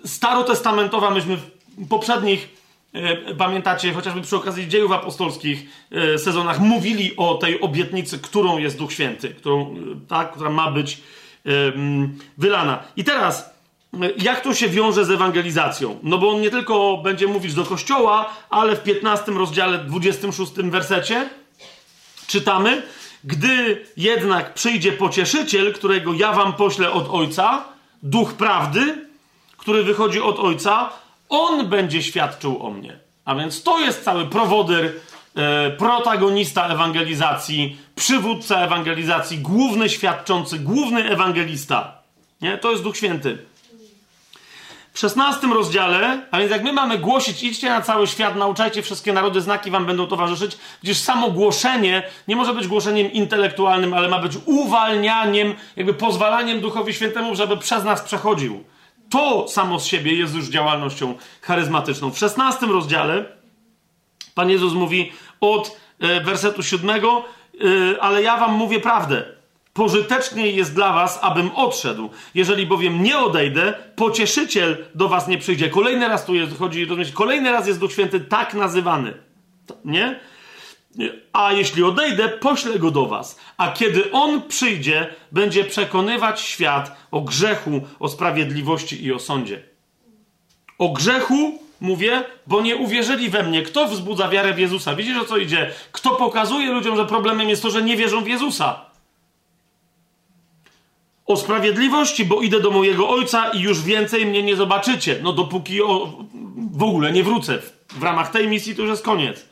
starotestamentowa, 0.04 1.10
myśmy 1.10 1.36
w 1.36 1.88
poprzednich, 1.88 2.61
pamiętacie, 3.38 3.92
chociażby 3.92 4.20
przy 4.20 4.36
okazji 4.36 4.68
dziejów 4.68 4.92
apostolskich 4.92 5.66
e, 5.90 6.18
sezonach, 6.18 6.60
mówili 6.60 7.16
o 7.16 7.34
tej 7.34 7.60
obietnicy, 7.60 8.18
którą 8.18 8.58
jest 8.58 8.78
Duch 8.78 8.92
Święty, 8.92 9.28
którą, 9.28 9.74
e, 9.74 9.76
tak, 10.08 10.32
która 10.32 10.50
ma 10.50 10.70
być 10.70 11.00
e, 11.46 11.50
wylana. 12.38 12.82
I 12.96 13.04
teraz, 13.04 13.50
e, 13.94 14.10
jak 14.18 14.40
to 14.40 14.54
się 14.54 14.68
wiąże 14.68 15.04
z 15.04 15.10
ewangelizacją? 15.10 15.98
No 16.02 16.18
bo 16.18 16.30
on 16.30 16.40
nie 16.40 16.50
tylko 16.50 16.96
będzie 16.96 17.26
mówić 17.26 17.54
do 17.54 17.64
kościoła, 17.64 18.32
ale 18.50 18.76
w 18.76 18.82
15 18.82 19.32
rozdziale, 19.32 19.78
26 19.78 20.52
wersecie 20.52 21.28
czytamy, 22.26 22.82
gdy 23.24 23.86
jednak 23.96 24.54
przyjdzie 24.54 24.92
pocieszyciel, 24.92 25.72
którego 25.72 26.14
ja 26.14 26.32
wam 26.32 26.52
poślę 26.52 26.92
od 26.92 27.08
Ojca, 27.10 27.64
duch 28.02 28.34
prawdy, 28.34 29.06
który 29.56 29.82
wychodzi 29.82 30.20
od 30.20 30.38
Ojca, 30.38 31.01
on 31.32 31.68
będzie 31.68 32.02
świadczył 32.02 32.66
o 32.66 32.70
mnie. 32.70 32.98
A 33.24 33.34
więc 33.34 33.62
to 33.62 33.80
jest 33.80 34.04
cały 34.04 34.26
prowodyr, 34.26 34.92
e, 35.36 35.70
protagonista 35.70 36.68
ewangelizacji, 36.68 37.76
przywódca 37.94 38.60
ewangelizacji, 38.60 39.38
główny 39.38 39.88
świadczący, 39.88 40.58
główny 40.58 41.10
ewangelista. 41.10 41.92
Nie? 42.40 42.58
To 42.58 42.70
jest 42.70 42.82
Duch 42.82 42.96
Święty. 42.96 43.38
W 44.92 44.98
16 44.98 45.46
rozdziale, 45.46 46.26
a 46.30 46.38
więc 46.38 46.50
jak 46.50 46.62
my 46.62 46.72
mamy 46.72 46.98
głosić, 46.98 47.42
idźcie 47.42 47.68
na 47.68 47.80
cały 47.80 48.06
świat, 48.06 48.36
nauczajcie 48.36 48.82
wszystkie 48.82 49.12
narody, 49.12 49.40
znaki 49.40 49.70
wam 49.70 49.86
będą 49.86 50.06
towarzyszyć, 50.06 50.56
gdyż 50.82 50.98
samo 50.98 51.30
głoszenie 51.30 52.02
nie 52.28 52.36
może 52.36 52.54
być 52.54 52.66
głoszeniem 52.66 53.12
intelektualnym, 53.12 53.94
ale 53.94 54.08
ma 54.08 54.18
być 54.18 54.32
uwalnianiem, 54.44 55.54
jakby 55.76 55.94
pozwalaniem 55.94 56.60
Duchowi 56.60 56.94
Świętemu, 56.94 57.34
żeby 57.36 57.56
przez 57.56 57.84
nas 57.84 58.02
przechodził. 58.02 58.64
To 59.12 59.48
samo 59.48 59.80
z 59.80 59.86
siebie 59.86 60.14
jest 60.14 60.34
już 60.34 60.48
działalnością 60.48 61.14
charyzmatyczną. 61.42 62.10
W 62.10 62.18
16 62.18 62.66
rozdziale 62.66 63.24
Pan 64.34 64.50
Jezus 64.50 64.72
mówi 64.72 65.12
od 65.40 65.76
e, 66.00 66.20
wersetu 66.20 66.62
7, 66.62 66.90
e, 66.90 67.00
ale 68.00 68.22
ja 68.22 68.36
wam 68.36 68.54
mówię 68.54 68.80
prawdę. 68.80 69.24
Pożyteczniej 69.72 70.56
jest 70.56 70.74
dla 70.74 70.92
was, 70.92 71.18
abym 71.22 71.50
odszedł. 71.54 72.10
Jeżeli 72.34 72.66
bowiem 72.66 73.02
nie 73.02 73.18
odejdę, 73.18 73.74
pocieszyciel 73.96 74.86
do 74.94 75.08
was 75.08 75.28
nie 75.28 75.38
przyjdzie. 75.38 75.70
Kolejny 75.70 76.08
raz 76.08 76.24
tu 76.24 76.34
jest, 76.34 76.58
chodzi, 76.58 76.84
rozumiecie, 76.84 77.12
kolejny 77.12 77.52
raz 77.52 77.66
jest 77.66 77.80
Duch 77.80 77.92
Święty 77.92 78.20
tak 78.20 78.54
nazywany. 78.54 79.14
Nie? 79.84 80.20
A 81.32 81.52
jeśli 81.52 81.84
odejdę, 81.84 82.28
poślę 82.28 82.78
go 82.78 82.90
do 82.90 83.06
was. 83.06 83.38
A 83.56 83.72
kiedy 83.72 84.12
on 84.12 84.42
przyjdzie, 84.42 85.14
będzie 85.32 85.64
przekonywać 85.64 86.40
świat 86.40 86.96
o 87.10 87.20
grzechu, 87.20 87.80
o 88.00 88.08
sprawiedliwości 88.08 89.04
i 89.04 89.12
o 89.12 89.18
sądzie. 89.18 89.62
O 90.78 90.88
grzechu 90.88 91.58
mówię, 91.80 92.24
bo 92.46 92.62
nie 92.62 92.76
uwierzyli 92.76 93.30
we 93.30 93.42
mnie. 93.42 93.62
Kto 93.62 93.88
wzbudza 93.88 94.28
wiarę 94.28 94.54
w 94.54 94.58
Jezusa? 94.58 94.94
Widzisz 94.94 95.18
o 95.18 95.24
co 95.24 95.36
idzie? 95.36 95.70
Kto 95.92 96.10
pokazuje 96.10 96.72
ludziom, 96.72 96.96
że 96.96 97.06
problemem 97.06 97.48
jest 97.48 97.62
to, 97.62 97.70
że 97.70 97.82
nie 97.82 97.96
wierzą 97.96 98.24
w 98.24 98.28
Jezusa? 98.28 98.86
O 101.26 101.36
sprawiedliwości, 101.36 102.24
bo 102.24 102.40
idę 102.40 102.60
do 102.60 102.70
mojego 102.70 103.08
ojca 103.08 103.50
i 103.50 103.60
już 103.60 103.82
więcej 103.82 104.26
mnie 104.26 104.42
nie 104.42 104.56
zobaczycie. 104.56 105.18
No 105.22 105.32
dopóki 105.32 105.82
o, 105.82 106.12
w 106.72 106.82
ogóle 106.82 107.12
nie 107.12 107.24
wrócę. 107.24 107.58
W 107.88 108.02
ramach 108.02 108.30
tej 108.30 108.48
misji 108.48 108.74
to 108.74 108.82
już 108.82 108.90
jest 108.90 109.04
koniec. 109.04 109.51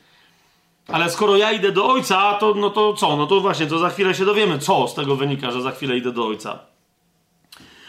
Ale 0.87 1.09
skoro 1.09 1.37
ja 1.37 1.51
idę 1.51 1.71
do 1.71 1.87
ojca, 1.89 2.33
to 2.33 2.53
no 2.53 2.69
to 2.69 2.93
co? 2.93 3.17
No 3.17 3.27
to 3.27 3.41
właśnie, 3.41 3.67
to 3.67 3.79
za 3.79 3.89
chwilę 3.89 4.15
się 4.15 4.25
dowiemy, 4.25 4.59
co 4.59 4.87
z 4.87 4.93
tego 4.93 5.15
wynika, 5.15 5.51
że 5.51 5.61
za 5.61 5.71
chwilę 5.71 5.97
idę 5.97 6.11
do 6.11 6.25
ojca. 6.27 6.59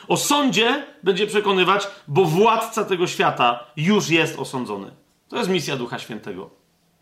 O 0.08 0.16
sądzie 0.16 0.86
będzie 1.02 1.26
przekonywać, 1.26 1.88
bo 2.08 2.24
władca 2.24 2.84
tego 2.84 3.06
świata 3.06 3.66
już 3.76 4.08
jest 4.08 4.38
osądzony. 4.38 4.90
To 5.28 5.36
jest 5.36 5.50
misja 5.50 5.76
Ducha 5.76 5.98
Świętego. 5.98 6.50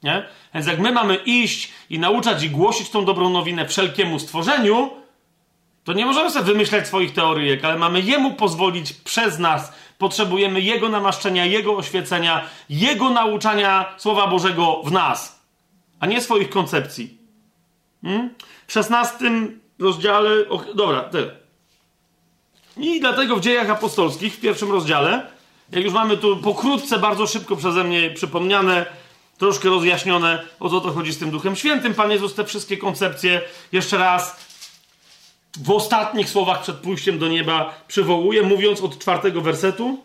Nie? 0.03 0.29
Więc 0.55 0.67
jak 0.67 0.79
my 0.79 0.93
mamy 0.93 1.15
iść 1.15 1.73
i 1.91 1.99
nauczać 1.99 2.43
i 2.43 2.51
głosić 2.51 2.91
tą 2.91 3.05
dobrą 3.05 3.31
nowinę 3.31 3.69
wszelkiemu 3.69 4.19
stworzeniu, 4.19 4.91
to 5.85 5.93
nie 5.93 6.07
możemy 6.07 6.31
sobie 6.31 6.45
wymyślać 6.45 6.87
swoich 6.87 7.13
teoryjek, 7.15 7.65
ale 7.65 7.79
mamy 7.79 8.01
Jemu 8.01 8.35
pozwolić 8.35 8.93
przez 8.93 9.39
nas. 9.39 9.73
Potrzebujemy 9.99 10.61
Jego 10.61 10.89
namaszczenia, 10.89 11.47
Jego 11.47 11.77
oświecenia, 11.77 12.45
Jego 12.69 13.11
nauczania 13.11 13.95
Słowa 13.97 14.27
Bożego 14.27 14.83
w 14.85 14.93
nas, 14.93 15.40
a 16.01 16.07
nie 16.07 16.21
swoich 16.21 16.51
koncepcji. 16.51 17.19
Hmm? 18.03 18.35
W 18.67 18.73
16 18.73 19.31
rozdziale. 19.79 20.31
Dobra, 20.75 21.01
tyle. 21.01 21.37
I 22.77 23.01
dlatego 23.01 23.37
w 23.37 23.41
dziejach 23.41 23.71
apostolskich, 23.71 24.35
w 24.35 24.41
pierwszym 24.41 24.71
rozdziale, 24.73 25.27
jak 25.73 25.85
już 25.85 25.93
mamy 25.93 26.17
tu 26.17 26.37
pokrótce, 26.37 26.99
bardzo 26.99 27.27
szybko 27.27 27.57
przeze 27.57 27.85
mnie 27.85 28.11
przypomniane, 28.11 28.87
troszkę 29.39 29.69
rozjaśnione, 29.69 30.47
o 30.61 30.71
co 30.71 30.81
to 30.81 30.93
chodzi 30.93 31.13
z 31.13 31.19
tym 31.19 31.31
Duchem 31.31 31.57
Świętym, 31.57 31.95
Pan 31.95 32.11
Jezus 32.11 32.35
te 32.35 32.45
wszystkie 32.45 32.77
koncepcje 32.77 33.41
jeszcze 33.73 33.99
raz 33.99 34.51
w 35.59 35.71
ostatnich 35.71 36.31
słowach 36.31 36.63
przed 36.63 36.77
pójściem 36.77 37.19
do 37.19 37.29
nieba 37.29 37.75
przywołuje, 37.89 38.43
mówiąc 38.43 38.81
od 38.81 38.99
czwartego 38.99 39.41
wersetu: 39.41 39.99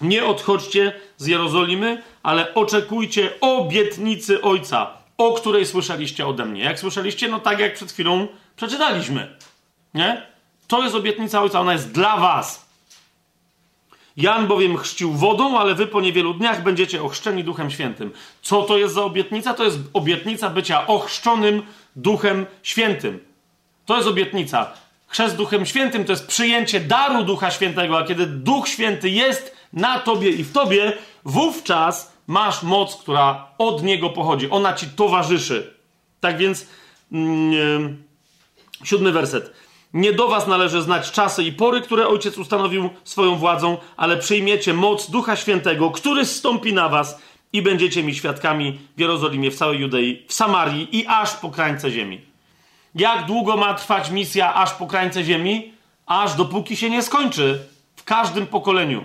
Nie 0.00 0.24
odchodźcie 0.24 0.92
z 1.16 1.26
Jerozolimy, 1.26 2.02
ale 2.22 2.54
oczekujcie 2.54 3.40
obietnicy 3.40 4.42
Ojca, 4.42 5.05
o 5.18 5.32
której 5.32 5.66
słyszeliście 5.66 6.26
ode 6.26 6.44
mnie. 6.44 6.62
Jak 6.62 6.78
słyszeliście? 6.78 7.28
No 7.28 7.40
tak 7.40 7.58
jak 7.58 7.74
przed 7.74 7.92
chwilą 7.92 8.28
przeczytaliśmy. 8.56 9.36
Nie? 9.94 10.26
To 10.66 10.82
jest 10.82 10.94
obietnica 10.94 11.42
Ojca, 11.42 11.60
ona 11.60 11.72
jest 11.72 11.92
dla 11.92 12.16
was. 12.16 12.66
Jan 14.16 14.46
bowiem 14.46 14.76
chrzcił 14.76 15.12
wodą, 15.12 15.58
ale 15.58 15.74
wy 15.74 15.86
po 15.86 16.00
niewielu 16.00 16.34
dniach 16.34 16.62
będziecie 16.62 17.02
ochrzczeni 17.02 17.44
Duchem 17.44 17.70
Świętym. 17.70 18.12
Co 18.42 18.62
to 18.62 18.78
jest 18.78 18.94
za 18.94 19.02
obietnica? 19.02 19.54
To 19.54 19.64
jest 19.64 19.78
obietnica 19.92 20.50
bycia 20.50 20.86
ochrzczonym 20.86 21.62
Duchem 21.96 22.46
Świętym. 22.62 23.20
To 23.86 23.96
jest 23.96 24.08
obietnica. 24.08 24.72
Chrzest 25.06 25.36
Duchem 25.36 25.66
Świętym 25.66 26.04
to 26.04 26.12
jest 26.12 26.26
przyjęcie 26.26 26.80
daru 26.80 27.24
Ducha 27.24 27.50
Świętego, 27.50 27.98
a 27.98 28.04
kiedy 28.04 28.26
Duch 28.26 28.68
Święty 28.68 29.10
jest 29.10 29.56
na 29.72 29.98
tobie 29.98 30.30
i 30.30 30.44
w 30.44 30.52
tobie, 30.52 30.92
wówczas 31.24 32.15
masz 32.26 32.62
moc, 32.62 32.96
która 32.96 33.46
od 33.58 33.82
Niego 33.82 34.10
pochodzi. 34.10 34.50
Ona 34.50 34.72
ci 34.72 34.86
towarzyszy. 34.86 35.74
Tak 36.20 36.38
więc, 36.38 36.66
mm, 37.12 38.02
siódmy 38.84 39.12
werset. 39.12 39.52
Nie 39.94 40.12
do 40.12 40.28
was 40.28 40.46
należy 40.46 40.82
znać 40.82 41.10
czasy 41.10 41.44
i 41.44 41.52
pory, 41.52 41.80
które 41.80 42.08
Ojciec 42.08 42.38
ustanowił 42.38 42.90
swoją 43.04 43.36
władzą, 43.36 43.76
ale 43.96 44.16
przyjmiecie 44.16 44.74
moc 44.74 45.10
Ducha 45.10 45.36
Świętego, 45.36 45.90
który 45.90 46.26
zstąpi 46.26 46.72
na 46.72 46.88
was 46.88 47.20
i 47.52 47.62
będziecie 47.62 48.02
mi 48.02 48.14
świadkami 48.14 48.78
w 48.96 49.00
Jerozolimie, 49.00 49.50
w 49.50 49.56
całej 49.56 49.78
Judei, 49.80 50.24
w 50.28 50.32
Samarii 50.32 50.96
i 50.98 51.06
aż 51.06 51.34
po 51.34 51.50
krańce 51.50 51.90
ziemi. 51.90 52.20
Jak 52.94 53.26
długo 53.26 53.56
ma 53.56 53.74
trwać 53.74 54.10
misja 54.10 54.54
aż 54.54 54.72
po 54.72 54.86
krańce 54.86 55.24
ziemi? 55.24 55.72
Aż 56.06 56.34
dopóki 56.34 56.76
się 56.76 56.90
nie 56.90 57.02
skończy. 57.02 57.58
W 57.96 58.04
każdym 58.04 58.46
pokoleniu. 58.46 59.04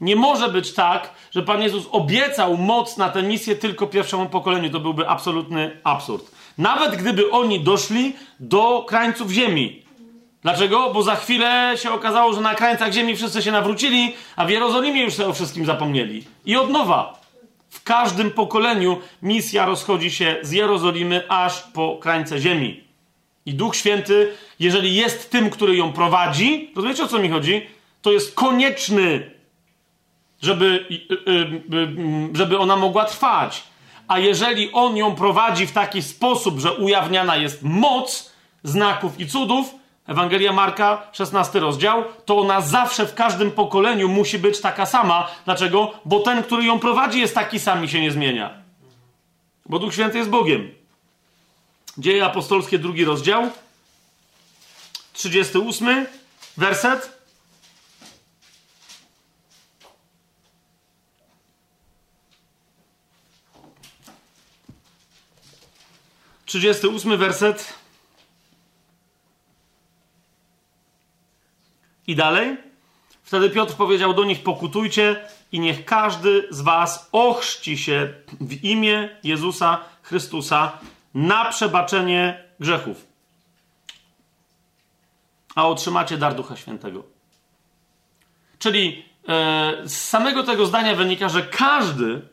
Nie 0.00 0.16
może 0.16 0.48
być 0.48 0.72
tak, 0.72 1.10
że 1.30 1.42
Pan 1.42 1.62
Jezus 1.62 1.84
obiecał 1.90 2.56
moc 2.56 2.96
na 2.96 3.08
tę 3.08 3.22
misję 3.22 3.56
tylko 3.56 3.86
pierwszemu 3.86 4.26
pokoleniu. 4.26 4.70
To 4.70 4.80
byłby 4.80 5.08
absolutny 5.08 5.80
absurd. 5.84 6.30
Nawet 6.58 6.96
gdyby 6.96 7.30
oni 7.30 7.60
doszli 7.60 8.16
do 8.40 8.84
krańców 8.88 9.30
ziemi. 9.30 9.82
Dlaczego? 10.42 10.90
Bo 10.94 11.02
za 11.02 11.16
chwilę 11.16 11.74
się 11.76 11.90
okazało, 11.90 12.32
że 12.32 12.40
na 12.40 12.54
krańcach 12.54 12.92
ziemi 12.92 13.16
wszyscy 13.16 13.42
się 13.42 13.52
nawrócili, 13.52 14.14
a 14.36 14.46
w 14.46 14.50
Jerozolimie 14.50 15.02
już 15.02 15.14
sobie 15.14 15.28
o 15.28 15.32
wszystkim 15.32 15.66
zapomnieli. 15.66 16.24
I 16.44 16.56
od 16.56 16.70
nowa. 16.70 17.20
W 17.70 17.82
każdym 17.82 18.30
pokoleniu 18.30 19.00
misja 19.22 19.66
rozchodzi 19.66 20.10
się 20.10 20.36
z 20.42 20.50
Jerozolimy 20.50 21.22
aż 21.28 21.60
po 21.62 21.96
krańce 21.96 22.38
ziemi. 22.38 22.84
I 23.46 23.54
Duch 23.54 23.76
Święty, 23.76 24.32
jeżeli 24.60 24.94
jest 24.94 25.30
tym, 25.30 25.50
który 25.50 25.76
ją 25.76 25.92
prowadzi, 25.92 26.72
rozumiecie 26.76 27.04
o 27.04 27.08
co 27.08 27.18
mi 27.18 27.28
chodzi? 27.28 27.66
To 28.02 28.12
jest 28.12 28.34
konieczny, 28.34 29.30
żeby, 30.42 30.86
y, 31.10 31.30
y, 31.30 31.76
y, 31.76 32.36
żeby 32.36 32.58
ona 32.58 32.76
mogła 32.76 33.04
trwać. 33.04 33.62
A 34.08 34.18
jeżeli 34.18 34.72
on 34.72 34.96
ją 34.96 35.14
prowadzi 35.14 35.66
w 35.66 35.72
taki 35.72 36.02
sposób, 36.02 36.58
że 36.58 36.72
ujawniana 36.72 37.36
jest 37.36 37.62
moc 37.62 38.32
znaków 38.64 39.20
i 39.20 39.26
cudów, 39.26 39.74
Ewangelia 40.06 40.52
Marka, 40.52 41.06
16 41.12 41.60
rozdział, 41.60 42.04
to 42.24 42.38
ona 42.38 42.60
zawsze 42.60 43.06
w 43.06 43.14
każdym 43.14 43.50
pokoleniu 43.50 44.08
musi 44.08 44.38
być 44.38 44.60
taka 44.60 44.86
sama. 44.86 45.28
Dlaczego? 45.44 45.92
Bo 46.04 46.20
ten, 46.20 46.42
który 46.42 46.64
ją 46.64 46.78
prowadzi, 46.78 47.20
jest 47.20 47.34
taki 47.34 47.60
sam 47.60 47.84
i 47.84 47.88
się 47.88 48.00
nie 48.00 48.10
zmienia. 48.10 48.50
Bo 49.66 49.78
Duch 49.78 49.92
Święty 49.92 50.18
jest 50.18 50.30
Bogiem. 50.30 50.70
Dzieje 51.98 52.24
apostolskie, 52.24 52.78
drugi 52.78 53.04
rozdział, 53.04 53.50
38 55.12 56.06
werset. 56.56 57.19
Trzydziesty 66.50 66.88
ósmy 66.88 67.16
werset. 67.16 67.74
I 72.06 72.16
dalej. 72.16 72.56
Wtedy 73.22 73.50
Piotr 73.50 73.74
powiedział 73.74 74.14
do 74.14 74.24
nich: 74.24 74.42
Pokutujcie 74.42 75.28
i 75.52 75.60
niech 75.60 75.84
każdy 75.84 76.48
z 76.50 76.60
was 76.60 77.08
ochrzci 77.12 77.78
się 77.78 78.14
w 78.40 78.64
imię 78.64 79.18
Jezusa 79.24 79.84
Chrystusa 80.02 80.78
na 81.14 81.44
przebaczenie 81.44 82.44
grzechów. 82.60 83.06
A 85.54 85.68
otrzymacie 85.68 86.16
dar 86.16 86.34
Ducha 86.34 86.56
Świętego. 86.56 87.02
Czyli 88.58 89.04
e, 89.28 89.82
z 89.84 89.96
samego 89.96 90.42
tego 90.42 90.66
zdania 90.66 90.94
wynika, 90.94 91.28
że 91.28 91.42
każdy, 91.42 92.28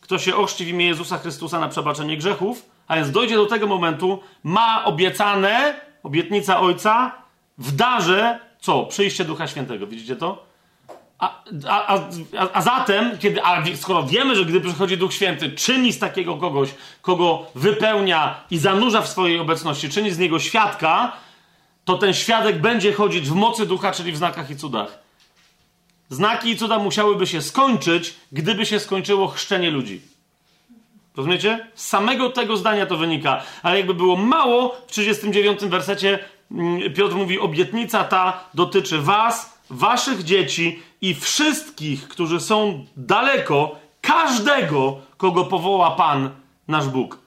kto 0.00 0.18
się 0.18 0.36
ochrzci 0.36 0.64
w 0.64 0.68
imię 0.68 0.86
Jezusa 0.86 1.18
Chrystusa 1.18 1.60
na 1.60 1.68
przebaczenie 1.68 2.16
grzechów, 2.16 2.77
a 2.88 2.96
więc 2.96 3.10
dojdzie 3.10 3.36
do 3.36 3.46
tego 3.46 3.66
momentu, 3.66 4.22
ma 4.44 4.84
obiecane, 4.84 5.80
obietnica 6.02 6.60
Ojca, 6.60 7.12
w 7.58 7.72
darze 7.72 8.48
co? 8.60 8.86
Przyjście 8.86 9.24
Ducha 9.24 9.46
Świętego. 9.46 9.86
Widzicie 9.86 10.16
to? 10.16 10.48
A, 11.18 11.42
a, 11.68 11.98
a, 12.38 12.52
a 12.52 12.62
zatem, 12.62 13.18
kiedy, 13.18 13.44
a 13.44 13.62
skoro 13.76 14.02
wiemy, 14.02 14.36
że 14.36 14.44
gdy 14.44 14.60
przychodzi 14.60 14.98
Duch 14.98 15.14
Święty, 15.14 15.50
czyni 15.50 15.92
z 15.92 15.98
takiego 15.98 16.36
kogoś, 16.36 16.68
kogo 17.02 17.46
wypełnia 17.54 18.44
i 18.50 18.58
zanurza 18.58 19.02
w 19.02 19.08
swojej 19.08 19.38
obecności, 19.38 19.88
czyni 19.88 20.10
z 20.10 20.18
niego 20.18 20.38
świadka, 20.38 21.12
to 21.84 21.98
ten 21.98 22.14
świadek 22.14 22.60
będzie 22.60 22.92
chodzić 22.92 23.28
w 23.28 23.34
mocy 23.34 23.66
Ducha, 23.66 23.92
czyli 23.92 24.12
w 24.12 24.16
znakach 24.16 24.50
i 24.50 24.56
cudach. 24.56 24.98
Znaki 26.08 26.50
i 26.50 26.56
cuda 26.56 26.78
musiałyby 26.78 27.26
się 27.26 27.42
skończyć, 27.42 28.14
gdyby 28.32 28.66
się 28.66 28.80
skończyło 28.80 29.28
chrzczenie 29.28 29.70
ludzi. 29.70 30.00
Rozumiecie? 31.18 31.66
Z 31.74 31.86
samego 31.86 32.30
tego 32.30 32.56
zdania 32.56 32.86
to 32.86 32.96
wynika. 32.96 33.42
Ale 33.62 33.76
jakby 33.76 33.94
było 33.94 34.16
mało, 34.16 34.76
w 34.86 34.90
39 34.90 35.60
wersecie 35.60 36.18
mm, 36.50 36.94
Piotr 36.94 37.14
mówi: 37.14 37.40
Obietnica 37.40 38.04
ta 38.04 38.44
dotyczy 38.54 38.98
Was, 38.98 39.58
Waszych 39.70 40.22
dzieci 40.24 40.82
i 41.00 41.14
wszystkich, 41.14 42.08
którzy 42.08 42.40
są 42.40 42.84
daleko, 42.96 43.76
każdego, 44.00 44.96
kogo 45.16 45.44
powoła 45.44 45.90
Pan, 45.90 46.30
nasz 46.68 46.88
Bóg. 46.88 47.18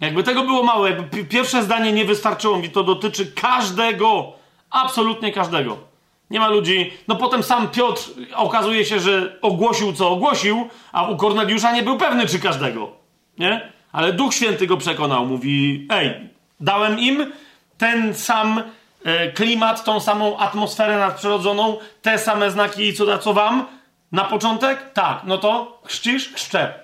Jakby 0.00 0.22
tego 0.22 0.42
było 0.42 0.62
mało, 0.62 0.86
jakby 0.88 1.24
pierwsze 1.24 1.62
zdanie 1.62 1.92
nie 1.92 2.04
wystarczyło, 2.04 2.58
mi 2.58 2.70
to 2.70 2.84
dotyczy 2.84 3.32
każdego, 3.32 4.32
absolutnie 4.70 5.32
każdego. 5.32 5.87
Nie 6.30 6.40
ma 6.40 6.48
ludzi. 6.48 6.92
No 7.08 7.16
potem 7.16 7.42
sam 7.42 7.68
Piotr 7.68 8.02
okazuje 8.34 8.84
się, 8.84 9.00
że 9.00 9.38
ogłosił 9.42 9.92
co 9.92 10.10
ogłosił, 10.10 10.68
a 10.92 11.08
u 11.08 11.16
Korneliusza 11.16 11.72
nie 11.72 11.82
był 11.82 11.98
pewny, 11.98 12.26
czy 12.26 12.38
każdego. 12.38 12.92
Nie? 13.38 13.72
Ale 13.92 14.12
Duch 14.12 14.34
Święty 14.34 14.66
go 14.66 14.76
przekonał. 14.76 15.26
Mówi: 15.26 15.86
Ej, 15.90 16.28
dałem 16.60 16.98
im 16.98 17.32
ten 17.78 18.14
sam 18.14 18.62
e, 19.04 19.32
klimat, 19.32 19.84
tą 19.84 20.00
samą 20.00 20.38
atmosferę 20.38 20.98
nadprzyrodzoną, 20.98 21.78
te 22.02 22.18
same 22.18 22.50
znaki 22.50 22.88
i 22.88 22.94
cuda, 22.94 23.18
co 23.18 23.34
wam 23.34 23.66
na 24.12 24.24
początek? 24.24 24.92
Tak, 24.92 25.20
no 25.24 25.38
to 25.38 25.80
chrzcisz? 25.84 26.32
Chrzczę. 26.32 26.74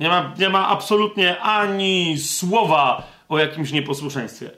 Nie 0.00 0.08
ma, 0.08 0.32
nie 0.38 0.48
ma 0.48 0.68
absolutnie 0.68 1.40
ani 1.40 2.18
słowa 2.18 3.02
o 3.28 3.38
jakimś 3.38 3.72
nieposłuszeństwie. 3.72 4.50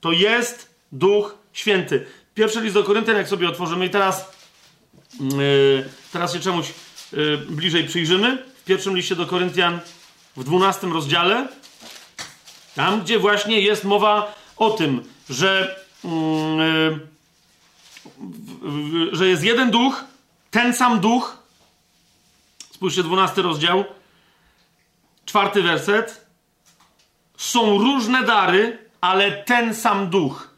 To 0.00 0.12
jest 0.12 0.74
Duch 0.92 1.38
Święty. 1.52 2.06
Pierwszy 2.40 2.60
list 2.60 2.74
do 2.74 2.84
Koryntian, 2.84 3.16
jak 3.16 3.28
sobie 3.28 3.48
otworzymy 3.48 3.86
i 3.86 3.90
teraz, 3.90 4.32
yy, 5.20 5.88
teraz 6.12 6.32
się 6.32 6.40
czemuś 6.40 6.72
yy, 7.12 7.38
bliżej 7.38 7.84
przyjrzymy. 7.84 8.44
W 8.60 8.64
pierwszym 8.64 8.96
liście 8.96 9.16
do 9.16 9.26
Koryntian 9.26 9.80
w 10.36 10.44
12 10.44 10.86
rozdziale, 10.86 11.48
tam 12.74 13.00
gdzie 13.00 13.18
właśnie 13.18 13.60
jest 13.60 13.84
mowa 13.84 14.34
o 14.56 14.70
tym, 14.70 15.04
że, 15.30 15.80
yy, 16.04 17.00
że 19.12 19.28
jest 19.28 19.42
jeden 19.42 19.70
duch, 19.70 20.04
ten 20.50 20.74
sam 20.74 21.00
duch. 21.00 21.36
Spójrzcie, 22.70 23.02
12 23.02 23.42
rozdział, 23.42 23.84
czwarty 25.24 25.62
werset. 25.62 26.26
Są 27.36 27.78
różne 27.78 28.22
dary, 28.24 28.78
ale 29.00 29.32
ten 29.32 29.74
sam 29.74 30.10
duch. 30.10 30.49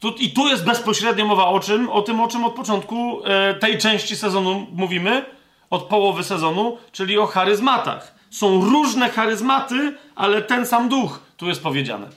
Tu, 0.00 0.08
I 0.08 0.30
tu 0.30 0.48
jest 0.48 0.64
bezpośrednio 0.64 1.26
mowa 1.26 1.46
o 1.46 1.60
czym? 1.60 1.88
O 1.88 2.02
tym, 2.02 2.20
o 2.20 2.28
czym 2.28 2.44
od 2.44 2.54
początku 2.54 3.24
e, 3.24 3.54
tej 3.54 3.78
części 3.78 4.16
sezonu 4.16 4.66
mówimy, 4.72 5.24
od 5.70 5.82
połowy 5.82 6.24
sezonu, 6.24 6.78
czyli 6.92 7.18
o 7.18 7.26
charyzmatach. 7.26 8.14
Są 8.30 8.64
różne 8.64 9.10
charyzmaty, 9.10 9.96
ale 10.16 10.42
ten 10.42 10.66
sam 10.66 10.88
duch, 10.88 11.20
tu 11.36 11.46
jest 11.46 11.62
powiedziane. 11.62 12.08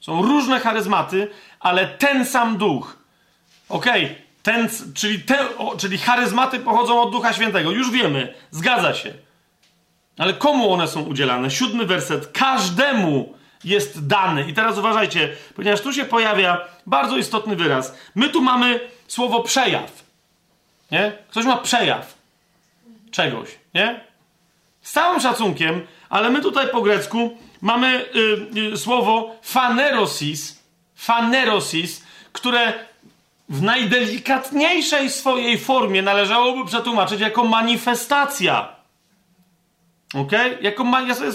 Są 0.00 0.22
różne 0.22 0.60
charyzmaty, 0.60 1.30
ale 1.60 1.86
ten 1.86 2.26
sam 2.26 2.56
duch. 2.56 2.96
Okej, 3.68 4.04
okay. 4.04 4.16
ten, 4.42 4.68
czyli, 4.94 5.18
te, 5.18 5.38
czyli 5.78 5.98
charyzmaty 5.98 6.60
pochodzą 6.60 7.02
od 7.02 7.10
Ducha 7.10 7.32
Świętego. 7.32 7.70
Już 7.70 7.90
wiemy, 7.90 8.34
zgadza 8.50 8.94
się. 8.94 9.14
Ale 10.18 10.34
komu 10.34 10.72
one 10.72 10.88
są 10.88 11.02
udzielane? 11.02 11.50
Siódmy 11.50 11.86
werset. 11.86 12.32
Każdemu 12.32 13.34
jest 13.64 14.06
dany. 14.06 14.48
I 14.48 14.54
teraz 14.54 14.78
uważajcie, 14.78 15.36
ponieważ 15.56 15.80
tu 15.80 15.92
się 15.92 16.04
pojawia 16.04 16.60
bardzo 16.86 17.16
istotny 17.16 17.56
wyraz. 17.56 17.94
My 18.14 18.28
tu 18.28 18.42
mamy 18.42 18.80
słowo 19.08 19.42
przejaw. 19.42 20.02
Nie? 20.90 21.12
Ktoś 21.30 21.44
ma 21.44 21.56
przejaw 21.56 22.14
czegoś, 23.10 23.48
nie? 23.74 24.00
Z 24.82 24.92
całym 24.92 25.20
szacunkiem, 25.20 25.86
ale 26.08 26.30
my 26.30 26.40
tutaj 26.40 26.68
po 26.68 26.82
grecku 26.82 27.38
mamy 27.60 28.04
y, 28.16 28.72
y, 28.72 28.76
słowo 28.76 29.36
fanerosis, 29.42 30.62
fanerosis, 30.94 32.04
które 32.32 32.72
w 33.48 33.62
najdelikatniejszej 33.62 35.10
swojej 35.10 35.58
formie 35.58 36.02
należałoby 36.02 36.66
przetłumaczyć 36.66 37.20
jako 37.20 37.44
manifestacja. 37.44 38.81
Ok? 40.14 40.32
Jako 40.60 40.84
ma, 40.84 41.00
ja 41.00 41.14
sobie 41.14 41.30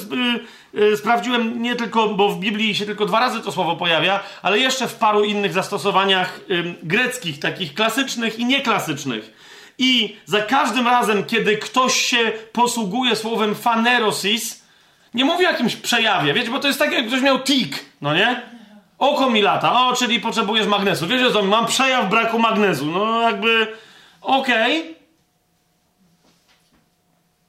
y, 0.73 0.81
y, 0.81 0.97
sprawdziłem 0.97 1.61
nie 1.61 1.75
tylko, 1.75 2.07
bo 2.07 2.29
w 2.29 2.39
Biblii 2.39 2.75
się 2.75 2.85
tylko 2.85 3.05
dwa 3.05 3.19
razy 3.19 3.41
to 3.41 3.51
słowo 3.51 3.75
pojawia, 3.75 4.19
ale 4.41 4.59
jeszcze 4.59 4.87
w 4.87 4.95
paru 4.95 5.23
innych 5.23 5.53
zastosowaniach 5.53 6.39
y, 6.49 6.75
greckich, 6.83 7.39
takich 7.39 7.73
klasycznych 7.73 8.39
i 8.39 8.45
nieklasycznych. 8.45 9.33
I 9.77 10.17
za 10.25 10.41
każdym 10.41 10.87
razem, 10.87 11.25
kiedy 11.25 11.57
ktoś 11.57 12.01
się 12.01 12.31
posługuje 12.51 13.15
słowem 13.15 13.55
fanerosis, 13.55 14.63
nie 15.13 15.25
mówi 15.25 15.45
o 15.45 15.51
jakimś 15.51 15.75
przejawie, 15.75 16.33
wiecie, 16.33 16.51
bo 16.51 16.59
to 16.59 16.67
jest 16.67 16.79
tak, 16.79 16.91
jak 16.91 17.07
ktoś 17.07 17.21
miał 17.21 17.39
tik, 17.39 17.85
no 18.01 18.15
nie? 18.15 18.41
Oko 18.99 19.29
mi 19.29 19.41
lata, 19.41 19.87
o, 19.87 19.93
czyli 19.93 20.19
potrzebujesz 20.19 20.67
magnezu. 20.67 21.07
Wiesz 21.07 21.33
co, 21.33 21.41
mam 21.41 21.65
przejaw 21.65 22.09
braku 22.09 22.39
magnezu. 22.39 22.85
No 22.85 23.21
jakby, 23.21 23.67
okej. 24.21 24.79
Okay. 24.81 24.96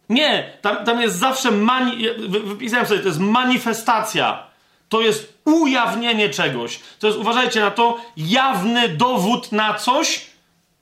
Nie, 0.09 0.59
tam, 0.63 0.85
tam 0.85 1.01
jest 1.01 1.19
zawsze, 1.19 1.51
mani... 1.51 2.09
wypisałem 2.29 2.87
sobie, 2.87 3.01
to 3.01 3.09
jest 3.09 3.21
manifestacja. 3.21 4.47
To 4.89 5.01
jest 5.01 5.39
ujawnienie 5.45 6.31
czegoś. 6.31 6.81
To 6.99 7.07
jest, 7.07 7.19
uważajcie 7.19 7.61
na 7.61 7.71
to, 7.71 8.01
jawny 8.17 8.89
dowód 8.89 9.53
na 9.53 9.75
coś, 9.75 10.27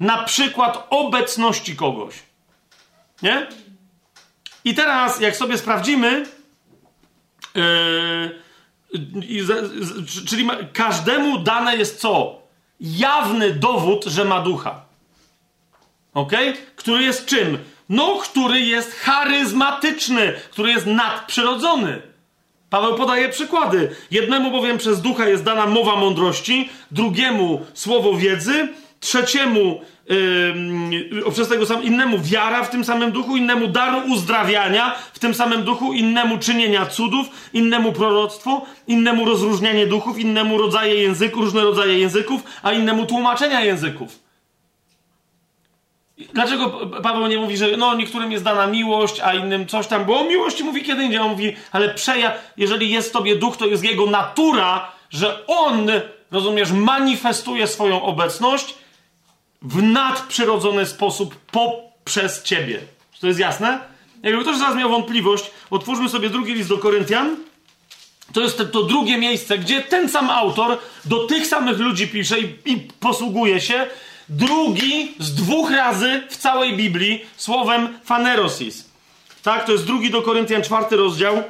na 0.00 0.24
przykład 0.24 0.86
obecności 0.90 1.76
kogoś. 1.76 2.14
Nie? 3.22 3.46
I 4.64 4.74
teraz, 4.74 5.20
jak 5.20 5.36
sobie 5.36 5.58
sprawdzimy, 5.58 6.26
yy, 7.54 8.40
czyli 10.26 10.44
ma, 10.44 10.56
każdemu 10.72 11.38
dane 11.38 11.76
jest 11.76 12.00
co? 12.00 12.42
Jawny 12.80 13.52
dowód, 13.54 14.04
że 14.04 14.24
ma 14.24 14.40
ducha. 14.40 14.84
Ok? 16.14 16.32
Który 16.76 17.02
jest 17.02 17.26
czym? 17.26 17.58
No, 17.88 18.18
który 18.22 18.60
jest 18.60 18.92
charyzmatyczny, 18.94 20.32
który 20.50 20.70
jest 20.70 20.86
nadprzyrodzony. 20.86 22.02
Paweł 22.70 22.94
podaje 22.94 23.28
przykłady. 23.28 23.96
Jednemu 24.10 24.50
bowiem 24.50 24.78
przez 24.78 25.00
ducha 25.02 25.28
jest 25.28 25.44
dana 25.44 25.66
mowa 25.66 25.96
mądrości, 25.96 26.68
drugiemu 26.90 27.66
słowo 27.74 28.16
wiedzy, 28.16 28.68
trzeciemu 29.00 29.80
yy, 30.08 31.32
przez 31.32 31.48
tego 31.48 31.66
sam, 31.66 31.82
innemu 31.82 32.18
wiara 32.18 32.64
w 32.64 32.70
tym 32.70 32.84
samym 32.84 33.12
duchu, 33.12 33.36
innemu 33.36 33.68
dar 33.68 34.02
uzdrawiania 34.08 34.94
w 35.12 35.18
tym 35.18 35.34
samym 35.34 35.62
duchu, 35.62 35.92
innemu 35.92 36.38
czynienia 36.38 36.86
cudów, 36.86 37.26
innemu 37.52 37.92
proroctwo, 37.92 38.66
innemu 38.86 39.24
rozróżnianie 39.24 39.86
duchów, 39.86 40.18
innemu 40.18 40.58
rodzaje 40.58 40.94
języków, 40.94 41.44
różne 41.44 41.60
rodzaje 41.60 41.98
języków, 41.98 42.40
a 42.62 42.72
innemu 42.72 43.06
tłumaczenia 43.06 43.60
języków. 43.60 44.25
Dlaczego 46.18 46.70
Paweł 47.02 47.26
nie 47.26 47.38
mówi, 47.38 47.56
że 47.56 47.76
no 47.76 47.94
niektórym 47.94 48.32
jest 48.32 48.44
dana 48.44 48.66
miłość, 48.66 49.20
a 49.20 49.34
innym 49.34 49.66
coś 49.66 49.86
tam, 49.86 50.04
bo 50.04 50.20
o 50.20 50.24
miłości 50.24 50.64
mówi 50.64 50.82
kiedy 50.82 51.04
indziej. 51.04 51.20
On 51.20 51.30
mówi, 51.30 51.56
ale 51.72 51.94
przejaw, 51.94 52.52
jeżeli 52.56 52.90
jest 52.90 53.08
w 53.08 53.12
tobie 53.12 53.36
duch, 53.36 53.56
to 53.56 53.66
jest 53.66 53.84
jego 53.84 54.06
natura, 54.06 54.92
że 55.10 55.46
on, 55.46 55.90
rozumiesz, 56.30 56.72
manifestuje 56.72 57.66
swoją 57.66 58.02
obecność 58.02 58.74
w 59.62 59.82
nadprzyrodzony 59.82 60.86
sposób 60.86 61.34
poprzez 61.36 62.42
ciebie. 62.42 62.78
Czy 63.12 63.20
to 63.20 63.26
jest 63.26 63.40
jasne? 63.40 63.80
Jakby 64.22 64.42
ktoś 64.42 64.56
z 64.56 64.60
Was 64.60 64.76
miał 64.76 64.90
wątpliwość, 64.90 65.50
otwórzmy 65.70 66.08
sobie 66.08 66.30
drugi 66.30 66.54
list 66.54 66.68
do 66.68 66.78
Koryntian. 66.78 67.36
To 68.32 68.40
jest 68.40 68.62
to 68.72 68.82
drugie 68.82 69.18
miejsce, 69.18 69.58
gdzie 69.58 69.80
ten 69.80 70.08
sam 70.08 70.30
autor 70.30 70.78
do 71.04 71.26
tych 71.26 71.46
samych 71.46 71.78
ludzi 71.78 72.08
pisze 72.08 72.40
i, 72.40 72.54
i 72.64 72.76
posługuje 73.00 73.60
się 73.60 73.86
drugi 74.28 75.14
z 75.18 75.34
dwóch 75.34 75.70
razy 75.70 76.22
w 76.28 76.36
całej 76.36 76.76
Biblii 76.76 77.24
słowem 77.36 77.98
fanerosis. 78.04 78.90
Tak, 79.42 79.64
to 79.64 79.72
jest 79.72 79.86
drugi 79.86 80.10
do 80.10 80.22
Koryntian, 80.22 80.62
czwarty 80.62 80.96
rozdział, 80.96 81.42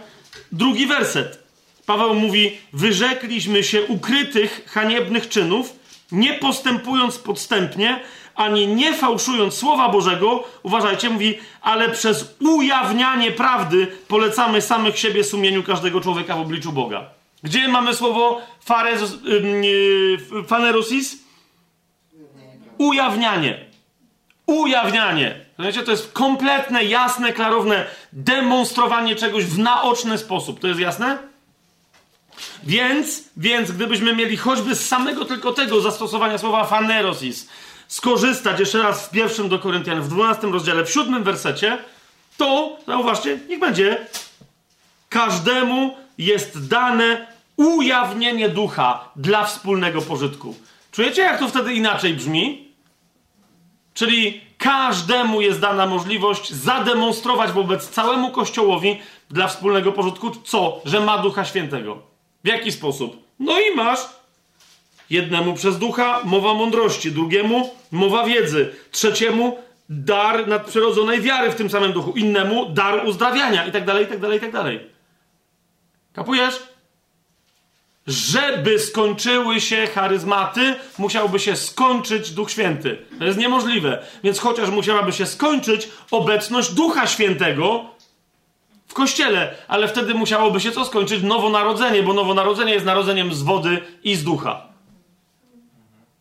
drugi 0.53 0.86
werset. 0.86 1.43
Paweł 1.86 2.15
mówi: 2.15 2.59
Wyrzekliśmy 2.73 3.65
się 3.65 3.82
ukrytych, 3.82 4.66
haniebnych 4.66 5.28
czynów, 5.28 5.73
nie 6.12 6.35
postępując 6.35 7.19
podstępnie, 7.19 8.01
ani 8.35 8.66
nie 8.66 8.94
fałszując 8.94 9.55
Słowa 9.55 9.89
Bożego, 9.89 10.44
uważajcie, 10.62 11.11
mówi, 11.11 11.39
ale 11.62 11.90
przez 11.90 12.36
ujawnianie 12.40 13.32
prawdy 13.32 13.86
polecamy 14.09 14.62
samych 14.62 14.98
siebie 14.98 15.24
sumieniu 15.24 15.62
każdego 15.62 16.01
człowieka 16.01 16.36
w 16.36 16.40
obliczu 16.40 16.73
Boga. 16.73 17.05
Gdzie 17.43 17.69
mamy 17.69 17.94
słowo 17.94 18.40
farez, 18.65 19.15
yy, 19.24 20.44
fanerosis? 20.47 21.26
Ujawnianie. 22.78 23.66
Ujawnianie. 24.47 25.47
Rozumiecie? 25.59 25.82
To 25.82 25.90
jest 25.90 26.12
kompletne, 26.12 26.85
jasne, 26.85 27.32
klarowne 27.32 27.86
demonstrowanie 28.12 29.16
czegoś 29.16 29.44
w 29.44 29.59
naoczny 29.59 30.19
sposób. 30.19 30.61
To 30.61 30.69
jest 30.69 30.81
jasne? 30.81 31.19
Więc, 32.62 33.23
więc 33.36 33.73
gdybyśmy 33.73 34.16
mieli 34.16 34.36
choćby 34.36 34.74
z 34.74 34.89
samego 34.89 35.24
tylko 35.24 35.53
tego 35.53 35.81
zastosowania 35.81 36.39
słowa 36.39 36.65
fanerosis 36.65 37.48
skorzystać 37.89 38.61
jeszcze 38.61 38.82
raz 38.82 39.07
w 39.07 39.11
pierwszym 39.11 39.48
do 39.48 39.59
Koryntian, 39.59 40.01
w 40.03 40.09
12 40.09 40.47
rozdziale, 40.47 40.85
w 40.85 40.90
siódmym 40.90 41.23
wersecie, 41.23 41.78
to, 42.36 42.77
zauważcie, 42.86 43.39
niech 43.48 43.61
będzie, 43.61 44.07
każdemu 45.09 45.97
jest 46.19 46.69
dane 46.69 47.27
ujawnienie 47.57 48.48
ducha 48.48 49.09
dla 49.16 49.44
wspólnego 49.44 50.03
pożytku. 50.03 50.55
Czujecie, 50.93 51.23
jak 51.23 51.39
to 51.39 51.48
wtedy 51.48 51.74
inaczej 51.74 52.15
brzmi? 52.15 52.65
Czyli 53.97 54.40
każdemu 54.59 55.40
jest 55.40 55.60
dana 55.60 55.86
możliwość 55.86 56.52
zademonstrować 56.52 57.52
wobec 57.52 57.89
całemu 57.89 58.31
Kościołowi 58.31 59.01
dla 59.31 59.48
wspólnego 59.48 59.93
pożytku 59.93 60.31
co? 60.31 60.81
Że 60.85 61.01
ma 61.01 61.18
Ducha 61.18 61.44
Świętego. 61.44 62.02
W 62.44 62.48
jaki 62.48 62.73
sposób? 62.73 63.16
No 63.40 63.60
i 63.60 63.74
masz 63.74 64.01
jednemu 65.10 65.55
przez 65.55 65.78
ducha 65.78 66.20
mowa 66.24 66.55
mądrości, 66.55 67.12
drugiemu 67.12 67.74
mowa 67.93 68.24
wiedzy, 68.24 68.74
trzeciemu 68.90 69.59
dar 69.89 70.48
nadprzyrodzonej 70.48 71.20
wiary 71.20 71.51
w 71.51 71.55
tym 71.55 71.70
samym 71.70 71.93
duchu, 71.93 72.12
innemu 72.12 72.70
dar 72.70 73.06
uzdrawiania 73.06 73.66
i 73.66 73.73
tak 73.73 73.85
dalej, 73.85 74.05
i 74.05 74.09
tak 74.09 74.20
dalej, 74.20 74.39
i 74.39 74.40
tak 74.40 74.52
dalej. 74.52 74.81
Kapujesz? 76.12 76.62
Żeby 78.06 78.78
skończyły 78.78 79.60
się 79.60 79.86
charyzmaty, 79.86 80.74
musiałby 80.98 81.38
się 81.38 81.56
skończyć 81.56 82.30
Duch 82.30 82.50
Święty. 82.50 82.98
To 83.18 83.24
jest 83.24 83.38
niemożliwe. 83.38 84.02
Więc 84.24 84.38
chociaż 84.38 84.70
musiałaby 84.70 85.12
się 85.12 85.26
skończyć 85.26 85.88
obecność 86.10 86.72
Ducha 86.72 87.06
Świętego 87.06 87.84
w 88.86 88.94
kościele, 88.94 89.54
ale 89.68 89.88
wtedy 89.88 90.14
musiałoby 90.14 90.60
się 90.60 90.72
co 90.72 90.84
skończyć? 90.84 91.22
Nowonarodzenie, 91.22 92.02
bo 92.02 92.12
nowonarodzenie 92.12 92.72
jest 92.72 92.86
narodzeniem 92.86 93.34
z 93.34 93.42
wody 93.42 93.78
i 94.04 94.14
z 94.14 94.24
ducha. 94.24 94.66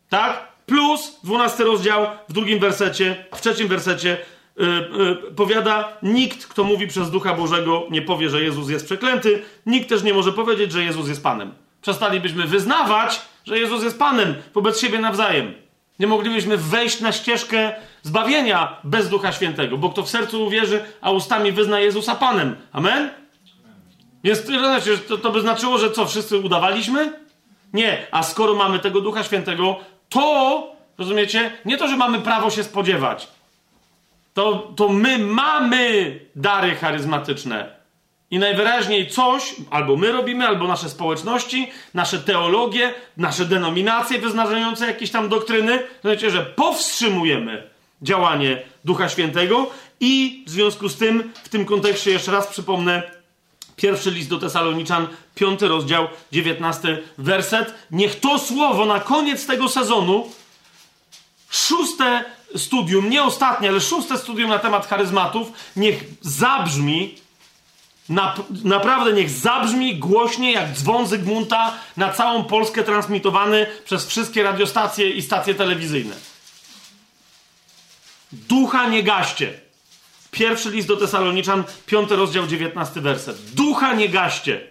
Tak? 0.10 0.56
Plus 0.66 1.20
12 1.24 1.64
rozdział 1.64 2.08
w 2.30 2.34
drugim 2.34 2.60
wersecie, 2.60 3.26
w 3.36 3.42
trzecim 3.42 3.68
wersecie 3.68 4.18
yy, 4.58 4.66
yy, 4.68 5.16
powiada: 5.16 5.98
Nikt, 6.04 6.48
kto 6.48 6.64
mówi 6.64 6.88
przez 6.88 7.12
ducha 7.12 7.34
Bożego, 7.34 7.88
nie 7.92 8.02
powie, 8.02 8.30
że 8.30 8.44
Jezus 8.44 8.70
jest 8.70 8.86
przeklęty. 8.86 9.42
Nikt 9.66 9.90
też 9.90 10.04
nie 10.04 10.14
może 10.14 10.34
powiedzieć, 10.34 10.72
że 10.72 10.84
Jezus 10.84 11.08
jest 11.08 11.24
Panem. 11.24 11.65
Przestalibyśmy 11.86 12.48
wyznawać, 12.48 13.22
że 13.46 13.60
Jezus 13.60 13.84
jest 13.84 14.00
Panem 14.00 14.36
wobec 14.54 14.80
siebie 14.80 15.00
nawzajem. 15.00 15.54
Nie 16.00 16.08
moglibyśmy 16.08 16.58
wejść 16.58 17.02
na 17.02 17.12
ścieżkę 17.12 17.74
zbawienia 18.04 18.78
bez 18.84 19.10
Ducha 19.10 19.32
Świętego, 19.32 19.78
bo 19.78 19.90
kto 19.90 20.04
w 20.04 20.10
sercu 20.10 20.46
uwierzy, 20.46 20.84
a 21.02 21.12
ustami 21.12 21.52
wyzna 21.52 21.80
Jezusa 21.80 22.16
Panem. 22.16 22.56
Amen? 22.72 23.10
Więc 24.24 24.40
to, 25.08 25.18
to 25.18 25.32
by 25.32 25.42
znaczyło, 25.42 25.78
że 25.78 25.92
co, 25.92 26.06
wszyscy 26.06 26.38
udawaliśmy? 26.38 27.14
Nie, 27.74 28.08
a 28.12 28.24
skoro 28.24 28.56
mamy 28.56 28.80
tego 28.80 29.02
Ducha 29.02 29.24
Świętego, 29.24 29.80
to, 30.10 30.76
rozumiecie, 30.98 31.52
nie 31.66 31.78
to, 31.78 31.88
że 31.88 31.98
mamy 31.98 32.20
prawo 32.20 32.50
się 32.50 32.64
spodziewać, 32.64 33.28
to, 34.34 34.74
to 34.76 34.90
my 34.90 35.18
mamy 35.18 36.20
dary 36.36 36.76
charyzmatyczne. 36.76 37.85
I 38.32 38.40
najwyraźniej 38.40 39.10
coś 39.10 39.56
albo 39.70 39.96
my 39.96 40.12
robimy, 40.12 40.48
albo 40.48 40.68
nasze 40.68 40.90
społeczności, 40.90 41.72
nasze 41.94 42.20
teologie, 42.20 42.94
nasze 43.18 43.46
denominacje 43.46 44.20
wyznaczające 44.20 44.88
jakieś 44.88 45.12
tam 45.12 45.30
doktryny, 45.30 45.84
znaczy, 46.02 46.32
że 46.32 46.46
powstrzymujemy 46.46 47.70
działanie 48.02 48.62
Ducha 48.86 49.10
Świętego 49.10 49.70
i 50.00 50.44
w 50.48 50.50
związku 50.50 50.90
z 50.90 50.96
tym, 50.96 51.34
w 51.44 51.50
tym 51.50 51.66
kontekście 51.66 52.12
jeszcze 52.12 52.32
raz 52.32 52.48
przypomnę, 52.48 53.04
pierwszy 53.76 54.12
list 54.12 54.30
do 54.30 54.40
Tesaloniczan, 54.40 55.08
piąty 55.36 55.68
rozdział, 55.68 56.08
dziewiętnasty 56.32 57.04
werset. 57.18 57.74
Niech 57.92 58.20
to 58.20 58.40
słowo 58.40 58.86
na 58.86 59.00
koniec 59.00 59.46
tego 59.46 59.70
sezonu, 59.70 60.30
szóste 61.50 62.26
studium, 62.56 63.10
nie 63.10 63.24
ostatnie, 63.24 63.70
ale 63.70 63.82
szóste 63.82 64.18
studium 64.18 64.50
na 64.50 64.60
temat 64.60 64.88
charyzmatów, 64.88 65.52
niech 65.76 66.04
zabrzmi 66.22 67.16
na, 68.10 68.36
naprawdę 68.64 69.14
niech 69.14 69.30
zabrzmi 69.30 69.96
głośnie 69.96 70.52
jak 70.52 70.72
dzwon 70.72 71.08
Zygmunta 71.08 71.74
na 71.98 72.14
całą 72.14 72.44
Polskę 72.44 72.84
transmitowany 72.84 73.68
przez 73.86 74.08
wszystkie 74.08 74.44
radiostacje 74.44 75.10
i 75.10 75.22
stacje 75.22 75.56
telewizyjne. 75.56 76.16
Ducha 78.32 78.88
nie 78.90 79.04
gaście. 79.04 79.54
Pierwszy 80.32 80.72
list 80.72 80.88
do 80.88 80.98
Tesaloniczan, 80.98 81.64
piąty 81.86 82.16
rozdział, 82.16 82.48
dziewiętnasty 82.48 83.02
werset. 83.02 83.38
Ducha 83.54 83.94
nie 83.94 84.10
gaście. 84.10 84.68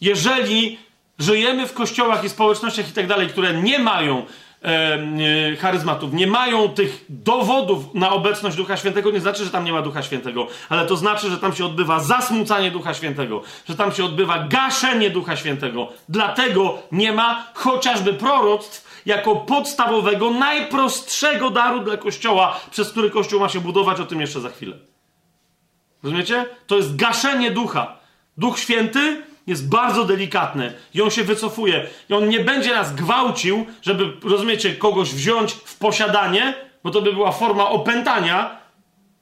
Jeżeli 0.00 0.78
żyjemy 1.18 1.68
w 1.68 1.72
kościołach 1.72 2.24
i 2.24 2.28
społecznościach 2.28 2.88
i 2.88 2.92
tak 2.92 3.06
dalej, 3.06 3.28
które 3.28 3.62
nie 3.62 3.78
mają 3.78 4.26
e, 4.66 5.56
charyzmatów, 5.56 6.12
nie 6.12 6.26
mają 6.26 6.68
tych 6.68 7.04
dowodów 7.08 7.94
na 7.94 8.10
obecność 8.10 8.56
Ducha 8.56 8.76
Świętego, 8.76 9.10
nie 9.10 9.20
znaczy, 9.20 9.44
że 9.44 9.50
tam 9.50 9.64
nie 9.64 9.72
ma 9.72 9.82
Ducha 9.82 10.02
Świętego, 10.02 10.46
ale 10.68 10.86
to 10.86 10.96
znaczy, 10.96 11.30
że 11.30 11.38
tam 11.38 11.54
się 11.54 11.66
odbywa 11.66 12.00
zasmucanie 12.00 12.70
Ducha 12.70 12.94
Świętego, 12.94 13.42
że 13.68 13.76
tam 13.76 13.92
się 13.92 14.04
odbywa 14.04 14.38
gaszenie 14.38 15.10
Ducha 15.10 15.36
Świętego. 15.36 15.88
Dlatego 16.08 16.78
nie 16.92 17.12
ma 17.12 17.46
chociażby 17.54 18.14
proroctw 18.14 19.02
jako 19.06 19.36
podstawowego, 19.36 20.30
najprostszego 20.30 21.50
daru 21.50 21.80
dla 21.80 21.96
Kościoła, 21.96 22.60
przez 22.70 22.90
który 22.90 23.10
Kościół 23.10 23.40
ma 23.40 23.48
się 23.48 23.60
budować, 23.60 24.00
o 24.00 24.06
tym 24.06 24.20
jeszcze 24.20 24.40
za 24.40 24.48
chwilę. 24.48 24.76
Rozumiecie? 26.02 26.46
To 26.66 26.76
jest 26.76 26.96
gaszenie 26.96 27.50
ducha. 27.50 27.96
Duch 28.36 28.58
Święty 28.58 29.22
jest 29.46 29.68
bardzo 29.68 30.04
delikatny 30.04 30.72
i 30.94 31.02
on 31.02 31.10
się 31.10 31.24
wycofuje. 31.24 31.86
I 32.08 32.14
on 32.14 32.28
nie 32.28 32.40
będzie 32.40 32.74
nas 32.74 32.94
gwałcił, 32.94 33.66
żeby, 33.82 34.12
rozumiecie, 34.28 34.74
kogoś 34.74 35.14
wziąć 35.14 35.52
w 35.52 35.78
posiadanie, 35.78 36.54
bo 36.84 36.90
to 36.90 37.02
by 37.02 37.12
była 37.12 37.32
forma 37.32 37.68
opętania, 37.68 38.56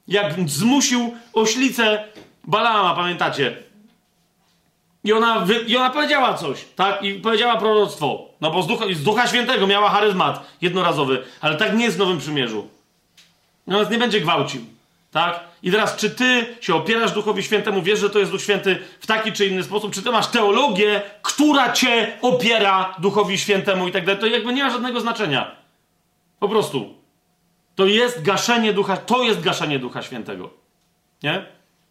jak 0.07 0.49
zmusił 0.49 1.13
oślicę 1.33 2.03
Balama, 2.43 2.95
pamiętacie? 2.95 3.55
I 5.03 5.13
ona, 5.13 5.45
I 5.67 5.77
ona 5.77 5.89
powiedziała 5.89 6.33
coś, 6.33 6.65
tak? 6.75 7.03
I 7.03 7.13
powiedziała 7.13 7.57
proroctwo. 7.57 8.29
No 8.41 8.51
bo 8.51 8.63
z 8.63 8.67
Ducha, 8.67 8.85
z 8.93 9.03
Ducha 9.03 9.27
Świętego 9.27 9.67
miała 9.67 9.89
charyzmat 9.89 10.47
jednorazowy, 10.61 11.23
ale 11.41 11.55
tak 11.55 11.77
nie 11.77 11.85
jest 11.85 11.95
w 11.95 11.99
Nowym 11.99 12.17
Przymierzu. 12.17 12.67
I 13.67 13.71
on 13.71 13.81
nas 13.81 13.91
nie 13.91 13.97
będzie 13.97 14.21
gwałcił, 14.21 14.61
tak? 15.15 15.39
I 15.63 15.71
teraz, 15.71 15.95
czy 15.95 16.09
ty 16.09 16.55
się 16.61 16.75
opierasz 16.75 17.11
Duchowi 17.11 17.43
Świętemu, 17.43 17.81
wiesz, 17.81 17.99
że 17.99 18.09
to 18.09 18.19
jest 18.19 18.31
Duch 18.31 18.41
Święty 18.41 18.79
w 18.99 19.07
taki 19.07 19.31
czy 19.31 19.45
inny 19.45 19.63
sposób, 19.63 19.93
czy 19.93 20.03
ty 20.03 20.11
masz 20.11 20.27
teologię, 20.27 21.01
która 21.21 21.71
cię 21.71 22.17
opiera 22.21 22.95
Duchowi 22.99 23.37
Świętemu 23.37 23.87
i 23.87 23.91
tak 23.91 24.05
dalej, 24.05 24.21
to 24.21 24.27
jakby 24.27 24.53
nie 24.53 24.63
ma 24.63 24.69
żadnego 24.69 24.99
znaczenia. 24.99 25.55
Po 26.39 26.49
prostu. 26.49 26.95
To 27.75 27.85
jest 27.85 28.21
gaszenie 28.21 28.73
Ducha, 28.73 28.97
to 28.97 29.23
jest 29.23 29.41
gaszenie 29.41 29.79
Ducha 29.79 30.01
Świętego. 30.01 30.49
Nie? 31.23 31.45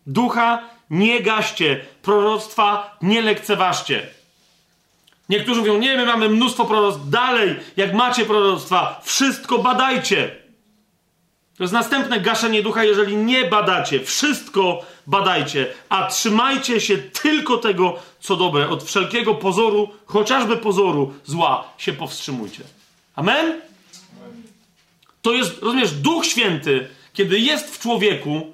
Ducha 0.06 0.62
nie 0.90 1.20
gaście, 1.20 1.84
proroctwa 2.02 2.96
nie 3.02 3.22
lekceważcie. 3.22 4.06
Niektórzy 5.28 5.60
mówią, 5.60 5.78
nie, 5.78 5.96
my 5.96 6.06
mamy 6.06 6.28
mnóstwo 6.28 6.64
proroctw. 6.64 7.08
Dalej, 7.08 7.56
jak 7.76 7.94
macie 7.94 8.24
proroctwa, 8.24 9.00
wszystko 9.04 9.58
badajcie. 9.58 10.43
To 11.56 11.64
jest 11.64 11.72
następne 11.72 12.20
gaszenie 12.20 12.62
ducha, 12.62 12.84
jeżeli 12.84 13.16
nie 13.16 13.44
badacie. 13.44 14.00
Wszystko 14.00 14.86
badajcie, 15.06 15.66
a 15.88 16.06
trzymajcie 16.06 16.80
się 16.80 16.98
tylko 16.98 17.58
tego, 17.58 17.96
co 18.20 18.36
dobre. 18.36 18.68
Od 18.68 18.84
wszelkiego 18.84 19.34
pozoru, 19.34 19.88
chociażby 20.06 20.56
pozoru 20.56 21.14
zła, 21.24 21.64
się 21.78 21.92
powstrzymujcie. 21.92 22.64
Amen? 23.16 23.60
To 25.22 25.32
jest, 25.32 25.62
rozumiesz, 25.62 25.90
Duch 25.90 26.26
Święty, 26.26 26.88
kiedy 27.12 27.38
jest 27.38 27.76
w 27.76 27.78
człowieku, 27.78 28.52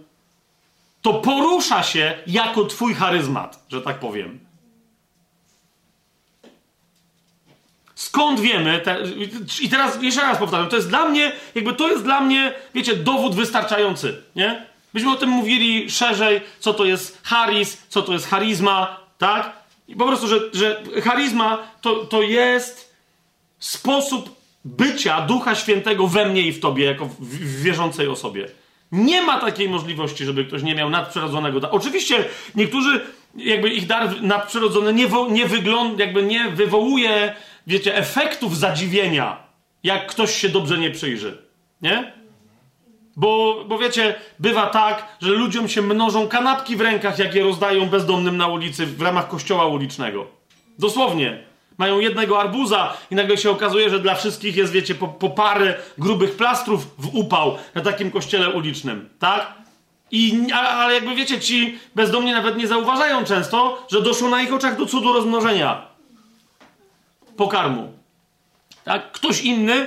to 1.02 1.14
porusza 1.14 1.82
się 1.82 2.18
jako 2.26 2.64
twój 2.64 2.94
charyzmat, 2.94 3.64
że 3.68 3.82
tak 3.82 3.98
powiem. 3.98 4.49
Skąd 8.10 8.40
wiemy? 8.40 8.80
Te, 8.84 8.98
I 9.62 9.68
teraz 9.68 10.02
jeszcze 10.02 10.20
raz 10.20 10.38
powtarzam, 10.38 10.68
to 10.68 10.76
jest 10.76 10.88
dla 10.88 11.08
mnie, 11.08 11.32
jakby 11.54 11.74
to 11.74 11.88
jest 11.88 12.04
dla 12.04 12.20
mnie, 12.20 12.52
wiecie, 12.74 12.96
dowód 12.96 13.34
wystarczający, 13.34 14.22
nie? 14.36 14.66
Byśmy 14.94 15.12
o 15.12 15.16
tym 15.16 15.28
mówili 15.28 15.90
szerzej, 15.90 16.40
co 16.58 16.74
to 16.74 16.84
jest 16.84 17.20
charis, 17.24 17.82
co 17.88 18.02
to 18.02 18.12
jest 18.12 18.28
charizma, 18.28 19.00
tak? 19.18 19.52
I 19.88 19.96
po 19.96 20.06
prostu, 20.06 20.28
że, 20.28 20.40
że 20.52 20.82
charizma 21.04 21.58
to, 21.80 21.96
to 21.96 22.22
jest 22.22 22.94
sposób 23.58 24.36
bycia 24.64 25.20
Ducha 25.20 25.54
Świętego 25.54 26.06
we 26.06 26.28
mnie 26.28 26.42
i 26.42 26.52
w 26.52 26.60
tobie, 26.60 26.84
jako 26.84 27.06
w, 27.06 27.20
w 27.20 27.62
wierzącej 27.62 28.08
osobie. 28.08 28.48
Nie 28.92 29.22
ma 29.22 29.40
takiej 29.40 29.68
możliwości, 29.68 30.24
żeby 30.24 30.44
ktoś 30.44 30.62
nie 30.62 30.74
miał 30.74 30.90
nadprzyrodzonego 30.90 31.60
daru. 31.60 31.76
Oczywiście 31.76 32.24
niektórzy, 32.54 33.00
jakby 33.36 33.68
ich 33.68 33.86
dar 33.86 34.22
nadprzyrodzony 34.22 34.94
nie, 34.94 35.08
nie 35.30 35.46
wygląda, 35.46 36.04
jakby 36.04 36.22
nie 36.22 36.48
wywołuje 36.48 37.34
wiecie, 37.66 37.96
efektów 37.96 38.58
zadziwienia, 38.58 39.36
jak 39.82 40.06
ktoś 40.06 40.34
się 40.34 40.48
dobrze 40.48 40.78
nie 40.78 40.90
przyjrzy. 40.90 41.38
Nie? 41.82 42.12
Bo, 43.16 43.64
bo 43.68 43.78
wiecie, 43.78 44.14
bywa 44.38 44.66
tak, 44.66 45.16
że 45.20 45.30
ludziom 45.30 45.68
się 45.68 45.82
mnożą 45.82 46.28
kanapki 46.28 46.76
w 46.76 46.80
rękach, 46.80 47.18
jak 47.18 47.34
je 47.34 47.42
rozdają 47.42 47.86
bezdomnym 47.86 48.36
na 48.36 48.46
ulicy 48.46 48.86
w 48.86 49.02
ramach 49.02 49.28
kościoła 49.28 49.66
ulicznego. 49.66 50.26
Dosłownie. 50.78 51.44
Mają 51.78 51.98
jednego 51.98 52.40
arbuza 52.40 52.96
i 53.10 53.14
nagle 53.14 53.36
się 53.36 53.50
okazuje, 53.50 53.90
że 53.90 54.00
dla 54.00 54.14
wszystkich 54.14 54.56
jest, 54.56 54.72
wiecie, 54.72 54.94
po, 54.94 55.08
po 55.08 55.30
parę 55.30 55.74
grubych 55.98 56.36
plastrów 56.36 56.94
w 56.98 57.14
upał 57.14 57.58
na 57.74 57.80
takim 57.80 58.10
kościele 58.10 58.50
ulicznym. 58.50 59.08
Tak? 59.18 59.54
I, 60.10 60.52
ale 60.52 60.94
jakby 60.94 61.14
wiecie, 61.14 61.40
ci 61.40 61.78
bezdomni 61.94 62.32
nawet 62.32 62.56
nie 62.56 62.66
zauważają 62.66 63.24
często, 63.24 63.86
że 63.90 64.02
doszło 64.02 64.28
na 64.28 64.42
ich 64.42 64.52
oczach 64.52 64.76
do 64.76 64.86
cudu 64.86 65.12
rozmnożenia 65.12 65.89
pokarmu. 67.40 67.92
Tak? 68.84 69.12
Ktoś 69.12 69.40
inny 69.40 69.86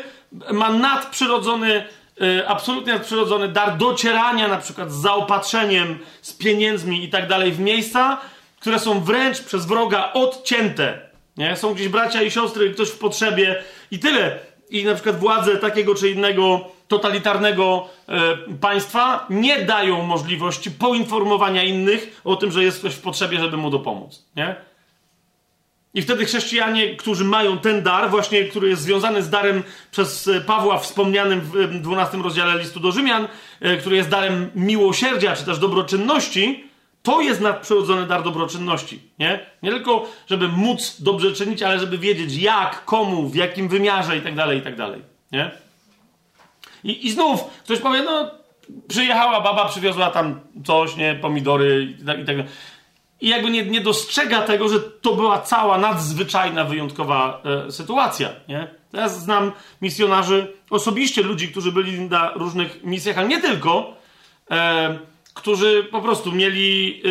ma 0.51 0.69
nadprzyrodzony, 0.69 1.85
yy, 2.19 2.47
absolutnie 2.47 2.93
nadprzyrodzony 2.93 3.47
dar 3.47 3.77
docierania 3.77 4.47
na 4.47 4.57
przykład 4.57 4.91
z 4.91 5.01
zaopatrzeniem, 5.01 5.99
z 6.21 6.33
pieniędzmi 6.33 7.03
i 7.03 7.09
tak 7.09 7.27
dalej 7.27 7.51
w 7.51 7.59
miejsca, 7.59 8.21
które 8.59 8.79
są 8.79 8.99
wręcz 8.99 9.41
przez 9.41 9.65
wroga 9.65 10.13
odcięte. 10.13 10.99
Nie? 11.37 11.55
Są 11.55 11.73
gdzieś 11.73 11.87
bracia 11.87 12.21
i 12.21 12.31
siostry, 12.31 12.73
ktoś 12.73 12.89
w 12.89 12.97
potrzebie 12.97 13.63
i 13.91 13.99
tyle. 13.99 14.39
I 14.69 14.85
na 14.85 14.93
przykład 14.93 15.19
władze 15.19 15.57
takiego 15.57 15.95
czy 15.95 16.09
innego 16.09 16.65
totalitarnego 16.87 17.89
e, 18.09 18.37
państwa 18.61 19.25
nie 19.29 19.65
dają 19.65 20.01
możliwości 20.01 20.71
poinformowania 20.71 21.63
innych 21.63 22.21
o 22.23 22.35
tym, 22.35 22.51
że 22.51 22.63
jest 22.63 22.79
ktoś 22.79 22.93
w 22.93 23.01
potrzebie, 23.01 23.39
żeby 23.39 23.57
mu 23.57 23.69
dopomóc. 23.69 24.25
Nie? 24.35 24.55
I 25.93 26.01
wtedy 26.01 26.25
chrześcijanie, 26.25 26.95
którzy 26.95 27.23
mają 27.23 27.57
ten 27.57 27.83
dar, 27.83 28.09
właśnie 28.09 28.43
który 28.43 28.69
jest 28.69 28.81
związany 28.81 29.23
z 29.23 29.29
darem 29.29 29.63
przez 29.91 30.27
e, 30.27 30.41
Pawła 30.41 30.77
wspomnianym 30.77 31.41
w 31.41 31.81
12 31.81 32.17
rozdziale 32.17 32.59
listu 32.59 32.79
do 32.79 32.91
Rzymian, 32.91 33.27
e, 33.61 33.77
który 33.77 33.95
jest 33.95 34.09
darem 34.09 34.49
miłosierdzia 34.55 35.35
czy 35.35 35.45
też 35.45 35.59
dobroczynności, 35.59 36.63
to 37.03 37.21
jest 37.21 37.41
nadprzyrodzony 37.41 38.07
dar 38.07 38.23
dobroczynności. 38.23 38.99
Nie? 39.19 39.39
nie 39.63 39.71
tylko, 39.71 40.05
żeby 40.27 40.47
móc 40.47 41.01
dobrze 41.01 41.33
czynić, 41.33 41.63
ale 41.63 41.79
żeby 41.79 41.97
wiedzieć 41.97 42.37
jak, 42.37 42.85
komu, 42.85 43.29
w 43.29 43.35
jakim 43.35 43.67
wymiarze 43.67 44.17
i 44.17 44.21
tak 44.21 44.35
dalej, 44.35 44.59
i 44.59 44.61
tak. 44.61 44.75
Nie? 45.31 45.51
I, 46.83 47.07
I 47.07 47.11
znów 47.11 47.43
ktoś 47.63 47.79
powie, 47.79 48.03
no 48.03 48.31
przyjechała 48.87 49.41
baba, 49.41 49.69
przywiozła 49.69 50.11
tam 50.11 50.39
coś, 50.65 50.95
nie, 50.95 51.15
pomidory 51.15 51.87
i 52.01 52.05
tak, 52.05 52.17
tak 52.17 52.25
dalej 52.25 52.45
i 53.21 53.29
jakby 53.29 53.49
nie, 53.49 53.65
nie 53.65 53.81
dostrzega 53.81 54.41
tego, 54.41 54.69
że 54.69 54.79
to 54.79 55.15
była 55.15 55.41
cała 55.41 55.77
nadzwyczajna, 55.77 56.65
wyjątkowa 56.65 57.41
e, 57.45 57.71
sytuacja. 57.71 58.29
Nie? 58.47 58.67
Ja 58.93 59.09
znam 59.09 59.51
misjonarzy, 59.81 60.53
osobiście 60.69 61.23
ludzi, 61.23 61.47
którzy 61.47 61.71
byli 61.71 62.01
na 62.01 62.31
różnych 62.33 62.83
misjach, 62.83 63.17
ale 63.17 63.27
nie 63.27 63.41
tylko, 63.41 63.97
e, 64.51 64.99
którzy 65.33 65.87
po 65.91 66.01
prostu 66.01 66.31
mieli, 66.31 67.01
e, 67.05 67.09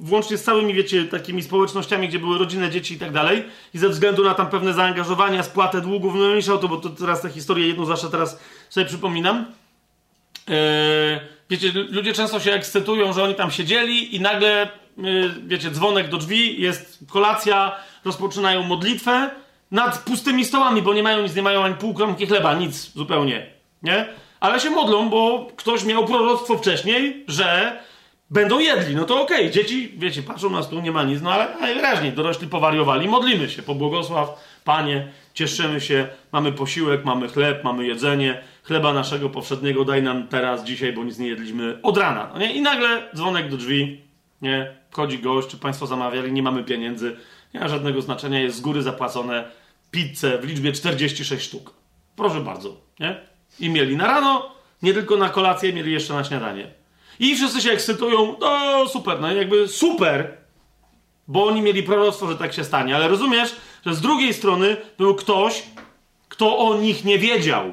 włącznie 0.00 0.36
z 0.36 0.44
całymi, 0.44 0.74
wiecie, 0.74 1.04
takimi 1.04 1.42
społecznościami, 1.42 2.08
gdzie 2.08 2.18
były 2.18 2.38
rodzinne 2.38 2.70
dzieci 2.70 2.94
i 2.94 2.98
tak 2.98 3.12
dalej, 3.12 3.44
i 3.74 3.78
ze 3.78 3.88
względu 3.88 4.24
na 4.24 4.34
tam 4.34 4.46
pewne 4.46 4.72
zaangażowania, 4.74 5.42
spłatę 5.42 5.80
długów, 5.80 6.14
no 6.14 6.28
mniejsza 6.28 6.54
o 6.54 6.58
to, 6.58 6.68
bo 6.68 6.76
to 6.76 6.88
teraz 6.88 7.20
tę 7.22 7.30
historię 7.30 7.68
jedną 7.68 7.84
zawsze 7.84 8.10
teraz 8.10 8.40
sobie 8.68 8.86
przypominam. 8.86 9.46
E, 10.48 11.20
wiecie, 11.50 11.72
ludzie 11.72 12.12
często 12.12 12.40
się 12.40 12.52
ekscytują, 12.52 13.12
że 13.12 13.24
oni 13.24 13.34
tam 13.34 13.50
siedzieli 13.50 14.16
i 14.16 14.20
nagle 14.20 14.68
wiecie, 15.46 15.70
dzwonek 15.70 16.08
do 16.08 16.16
drzwi, 16.16 16.62
jest 16.62 16.98
kolacja, 17.10 17.76
rozpoczynają 18.04 18.62
modlitwę 18.62 19.30
nad 19.70 19.98
pustymi 19.98 20.44
stołami, 20.44 20.82
bo 20.82 20.94
nie 20.94 21.02
mają 21.02 21.22
nic, 21.22 21.34
nie 21.34 21.42
mają 21.42 21.62
ani 21.64 21.74
pół 21.74 21.94
kromki 21.94 22.26
chleba, 22.26 22.54
nic 22.54 22.92
zupełnie, 22.92 23.46
nie? 23.82 24.08
Ale 24.40 24.60
się 24.60 24.70
modlą, 24.70 25.08
bo 25.08 25.48
ktoś 25.56 25.84
miał 25.84 26.06
proroctwo 26.06 26.58
wcześniej, 26.58 27.24
że 27.28 27.78
będą 28.30 28.58
jedli. 28.58 28.94
No 28.94 29.04
to 29.04 29.22
okej, 29.22 29.40
okay. 29.40 29.50
dzieci, 29.50 29.92
wiecie, 29.96 30.22
patrzą 30.22 30.50
na 30.50 30.62
stół, 30.62 30.80
nie 30.80 30.92
ma 30.92 31.04
nic, 31.04 31.22
no 31.22 31.32
ale 31.32 31.56
najwyraźniej 31.60 32.12
dorośli 32.12 32.48
powariowali, 32.48 33.08
modlimy 33.08 33.50
się, 33.50 33.62
pobłogosław, 33.62 34.58
Panie, 34.64 35.08
cieszymy 35.34 35.80
się, 35.80 36.08
mamy 36.32 36.52
posiłek, 36.52 37.04
mamy 37.04 37.28
chleb, 37.28 37.64
mamy 37.64 37.86
jedzenie, 37.86 38.42
chleba 38.62 38.92
naszego 38.92 39.30
powszedniego 39.30 39.84
daj 39.84 40.02
nam 40.02 40.28
teraz, 40.28 40.64
dzisiaj, 40.64 40.92
bo 40.92 41.04
nic 41.04 41.18
nie 41.18 41.28
jedliśmy 41.28 41.78
od 41.82 41.98
rana. 41.98 42.30
No 42.32 42.38
nie? 42.38 42.52
I 42.52 42.60
nagle 42.60 43.02
dzwonek 43.14 43.50
do 43.50 43.56
drzwi, 43.56 44.00
nie? 44.42 44.77
Wchodzi 44.90 45.18
gość, 45.18 45.48
czy 45.48 45.56
Państwo 45.56 45.86
zamawiali, 45.86 46.32
nie 46.32 46.42
mamy 46.42 46.64
pieniędzy, 46.64 47.16
nie 47.54 47.60
ma 47.60 47.68
żadnego 47.68 48.02
znaczenia, 48.02 48.40
jest 48.40 48.56
z 48.56 48.60
góry 48.60 48.82
zapłacone 48.82 49.50
pizzę 49.90 50.38
w 50.38 50.44
liczbie 50.44 50.72
46 50.72 51.46
sztuk. 51.46 51.74
Proszę 52.16 52.40
bardzo, 52.40 52.76
nie? 53.00 53.20
I 53.60 53.70
mieli 53.70 53.96
na 53.96 54.06
rano, 54.06 54.52
nie 54.82 54.94
tylko 54.94 55.16
na 55.16 55.28
kolację, 55.28 55.72
mieli 55.72 55.92
jeszcze 55.92 56.14
na 56.14 56.24
śniadanie. 56.24 56.70
I 57.18 57.36
wszyscy 57.36 57.60
się 57.60 57.70
ekscytują, 57.70 58.36
no 58.40 58.88
super, 58.88 59.20
no 59.20 59.32
jakby 59.32 59.68
super, 59.68 60.36
bo 61.28 61.46
oni 61.46 61.62
mieli 61.62 61.82
proroctwo, 61.82 62.26
że 62.26 62.36
tak 62.36 62.52
się 62.52 62.64
stanie, 62.64 62.96
ale 62.96 63.08
rozumiesz, 63.08 63.56
że 63.86 63.94
z 63.94 64.00
drugiej 64.00 64.34
strony 64.34 64.76
był 64.98 65.14
ktoś, 65.14 65.62
kto 66.28 66.58
o 66.58 66.78
nich 66.78 67.04
nie 67.04 67.18
wiedział. 67.18 67.72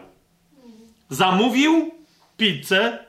Zamówił 1.10 1.92
pizzę, 2.38 3.06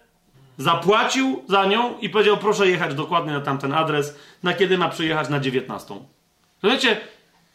zapłacił 0.59 1.43
za 1.49 1.65
nią 1.65 1.99
i 1.99 2.11
powiedział: 2.11 2.37
Proszę 2.37 2.69
jechać 2.69 2.95
dokładnie 2.95 3.33
na 3.33 3.41
tamten 3.41 3.73
adres, 3.75 4.19
na 4.43 4.53
kiedy 4.53 4.79
ma 4.79 4.89
przyjechać 4.89 5.29
na 5.29 5.41
19. 5.41 5.95
Rozumiecie? 6.63 6.97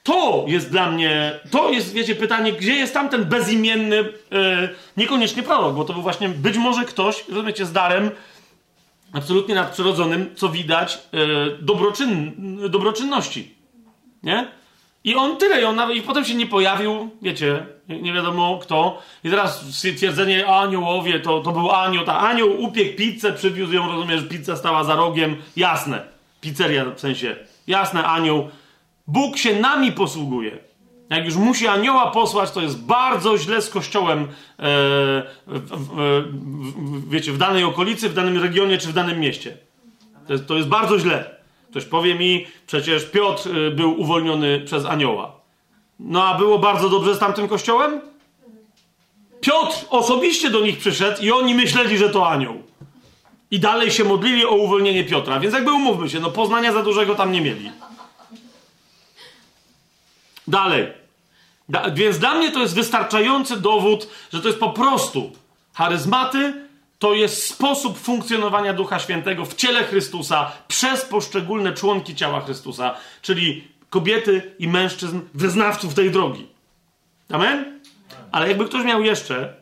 To 0.03 0.45
jest 0.48 0.72
dla 0.72 0.91
mnie, 0.91 1.40
to 1.52 1.69
jest, 1.69 1.94
wiecie, 1.94 2.15
pytanie, 2.15 2.53
gdzie 2.53 2.76
jest 2.76 2.94
tamten 2.94 3.26
bezimienny, 3.26 3.99
e, 3.99 4.69
niekoniecznie 4.98 5.44
prorok, 5.44 5.76
bo 5.76 5.84
to 5.84 5.94
był 5.94 6.02
właśnie 6.02 6.30
być 6.30 6.57
może 6.57 6.86
ktoś, 6.86 7.28
rozumiecie, 7.30 7.65
z 7.65 7.72
darem 7.72 8.11
absolutnie 9.14 9.56
nadprzyrodzonym, 9.56 10.36
co 10.36 10.49
widać, 10.49 10.99
e, 11.14 11.18
dobroczyn, 11.61 12.32
dobroczynności. 12.69 13.56
Nie? 14.23 14.52
I 15.03 15.15
on 15.15 15.38
tyle, 15.38 15.61
i, 15.61 15.65
on 15.65 15.76
nawet, 15.76 15.98
i 15.98 16.02
potem 16.02 16.26
się 16.26 16.36
nie 16.36 16.48
pojawił, 16.48 17.10
wiecie, 17.22 17.65
nie, 17.90 18.14
wiadomo 18.14 18.60
kto. 18.61 19.02
I 19.23 19.30
teraz 19.30 19.76
stwierdzenie 19.76 20.48
aniołowie, 20.48 21.19
to, 21.19 21.40
to 21.40 21.52
był 21.52 21.72
anioł, 21.72 22.06
ta 22.06 22.19
anioł 22.19 22.61
upiekł 22.61 22.98
pizzę, 22.98 23.34
przywiózł 23.34 23.73
ją, 23.73 23.88
rozumiesz, 23.88 24.23
pizza 24.30 24.56
stała 24.56 24.84
za 24.84 24.95
rogiem, 24.95 25.36
jasne. 25.56 26.03
Pizzeria 26.41 26.86
w 26.86 26.99
sensie, 26.99 27.36
jasne, 27.68 28.03
anioł. 28.03 28.49
Bóg 29.07 29.38
się 29.38 29.60
nami 29.60 29.91
posługuje. 29.91 30.57
Jak 31.10 31.26
już 31.26 31.36
musi 31.36 31.68
anioła 31.68 32.11
posłać, 32.11 32.52
to 32.52 32.61
jest 32.61 32.86
bardzo 32.86 33.38
źle 33.38 33.61
z 33.61 33.69
kościołem, 33.69 34.22
e, 34.22 34.28
w, 35.48 35.60
w, 35.72 35.95
w, 35.95 37.10
wiecie, 37.10 37.32
w 37.32 37.38
danej 37.38 37.64
okolicy, 37.64 38.10
w 38.10 38.14
danym 38.14 38.44
regionie 38.44 38.78
czy 38.78 38.88
w 38.88 38.94
danym 38.94 39.19
mieście. 39.19 39.57
To 40.28 40.34
jest, 40.34 40.48
to 40.48 40.56
jest 40.56 40.68
bardzo 40.68 40.99
źle. 40.99 41.40
Ktoś 41.72 41.85
powie 41.85 42.15
mi, 42.15 42.48
przecież 42.68 43.06
Piotr 43.06 43.49
y, 43.49 43.72
był 43.72 44.02
uwolniony 44.02 44.60
przez 44.60 44.85
anioła. 44.85 45.31
No 45.99 46.23
a 46.23 46.38
było 46.38 46.60
bardzo 46.60 46.89
dobrze 46.89 47.15
z 47.15 47.19
tamtym 47.19 47.48
kościołem? 47.48 48.02
Piotr 49.41 49.85
osobiście 49.89 50.49
do 50.49 50.60
nich 50.60 50.77
przyszedł 50.77 51.22
i 51.22 51.31
oni 51.31 51.56
myśleli, 51.56 51.98
że 51.98 52.10
to 52.10 52.30
anioł. 52.30 52.64
I 53.52 53.60
dalej 53.60 53.91
się 53.91 54.03
modlili 54.03 54.45
o 54.45 54.52
uwolnienie 54.52 55.03
Piotra. 55.03 55.39
Więc 55.39 55.53
jakby 55.53 55.72
umówmy 55.72 56.10
się, 56.10 56.19
no 56.19 56.31
poznania 56.31 56.73
za 56.73 56.84
dużego 56.84 57.15
tam 57.15 57.31
nie 57.31 57.41
mieli. 57.41 57.72
Dalej. 60.48 60.88
Da, 61.69 61.89
więc 61.91 62.19
dla 62.19 62.35
mnie 62.35 62.52
to 62.52 62.60
jest 62.60 62.76
wystarczający 62.76 63.57
dowód, 63.57 64.07
że 64.34 64.41
to 64.41 64.48
jest 64.48 64.60
po 64.60 64.69
prostu 64.69 65.31
charyzmaty, 65.73 66.53
to 67.02 67.14
jest 67.14 67.48
sposób 67.48 67.99
funkcjonowania 67.99 68.73
Ducha 68.73 68.99
Świętego 68.99 69.45
w 69.45 69.56
ciele 69.56 69.84
Chrystusa 69.84 70.52
przez 70.68 71.06
poszczególne 71.06 71.73
członki 71.73 72.15
ciała 72.15 72.41
Chrystusa, 72.41 72.95
czyli 73.22 73.68
kobiety 73.90 74.56
i 74.60 74.68
mężczyzn, 74.68 75.19
wyznawców 75.34 75.94
tej 75.94 76.11
drogi. 76.11 76.48
Amen? 77.32 77.80
Ale 78.32 78.48
jakby 78.48 78.65
ktoś 78.65 78.86
miał 78.86 79.03
jeszcze 79.03 79.53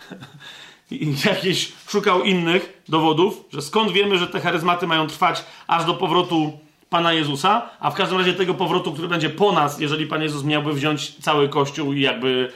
jakieś, 1.26 1.72
szukał 1.88 2.22
innych 2.22 2.82
dowodów, 2.88 3.44
że 3.52 3.62
skąd 3.62 3.92
wiemy, 3.92 4.18
że 4.18 4.26
te 4.26 4.40
charyzmaty 4.40 4.86
mają 4.86 5.06
trwać 5.06 5.44
aż 5.66 5.84
do 5.84 5.94
powrotu 5.94 6.58
Pana 6.90 7.12
Jezusa, 7.12 7.70
a 7.80 7.90
w 7.90 7.94
każdym 7.94 8.18
razie 8.18 8.32
tego 8.32 8.54
powrotu, 8.54 8.92
który 8.92 9.08
będzie 9.08 9.30
po 9.30 9.52
nas, 9.52 9.80
jeżeli 9.80 10.06
Pan 10.06 10.22
Jezus 10.22 10.44
miałby 10.44 10.72
wziąć 10.72 11.16
cały 11.16 11.48
Kościół 11.48 11.92
i 11.92 12.00
jakby 12.00 12.52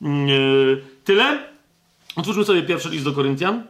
yy, 0.00 0.82
tyle, 1.04 1.50
Otwórzmy 2.16 2.44
sobie 2.44 2.62
pierwszy 2.62 2.88
list 2.88 3.04
do 3.04 3.12
Koryntian. 3.12 3.66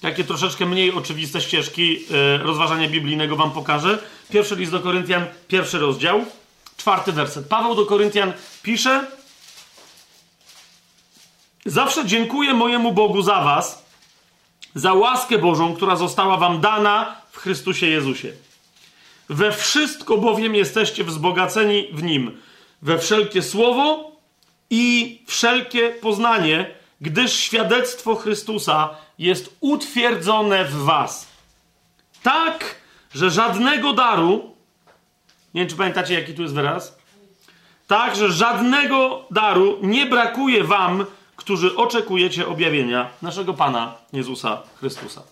Takie 0.00 0.24
troszeczkę 0.24 0.66
mniej 0.66 0.92
oczywiste 0.92 1.40
ścieżki 1.40 1.92
yy, 1.92 2.38
rozważania 2.38 2.88
biblijnego 2.88 3.36
wam 3.36 3.50
pokażę. 3.50 3.98
Pierwszy 4.30 4.56
list 4.56 4.72
do 4.72 4.80
Koryntian, 4.80 5.26
pierwszy 5.48 5.78
rozdział, 5.78 6.24
czwarty 6.76 7.12
werset. 7.12 7.48
Paweł 7.48 7.74
do 7.74 7.86
Koryntian 7.86 8.32
pisze: 8.62 9.06
Zawsze 11.66 12.06
dziękuję 12.06 12.54
mojemu 12.54 12.92
Bogu 12.92 13.22
za 13.22 13.40
was, 13.40 13.84
za 14.74 14.92
łaskę 14.92 15.38
Bożą, 15.38 15.74
która 15.76 15.96
została 15.96 16.36
wam 16.36 16.60
dana 16.60 17.16
w 17.30 17.38
Chrystusie 17.38 17.86
Jezusie. 17.86 18.32
We 19.28 19.52
wszystko 19.52 20.18
bowiem 20.18 20.54
jesteście 20.54 21.04
wzbogaceni 21.04 21.88
w 21.92 22.02
Nim, 22.02 22.38
we 22.82 22.98
wszelkie 22.98 23.42
słowo 23.42 24.11
i 24.72 25.18
wszelkie 25.26 25.90
poznanie, 25.90 26.70
gdyż 27.00 27.32
świadectwo 27.32 28.14
Chrystusa 28.14 28.90
jest 29.18 29.56
utwierdzone 29.60 30.64
w 30.64 30.74
Was. 30.74 31.26
Tak, 32.22 32.74
że 33.14 33.30
żadnego 33.30 33.92
daru, 33.92 34.54
nie 35.54 35.60
wiem 35.60 35.70
czy 35.70 35.76
pamiętacie 35.76 36.14
jaki 36.14 36.34
tu 36.34 36.42
jest 36.42 36.54
wyraz, 36.54 36.98
tak, 37.86 38.16
że 38.16 38.32
żadnego 38.32 39.24
daru 39.30 39.78
nie 39.82 40.06
brakuje 40.06 40.64
Wam, 40.64 41.04
którzy 41.36 41.76
oczekujecie 41.76 42.46
objawienia 42.46 43.10
naszego 43.22 43.54
Pana 43.54 43.94
Jezusa 44.12 44.62
Chrystusa. 44.78 45.22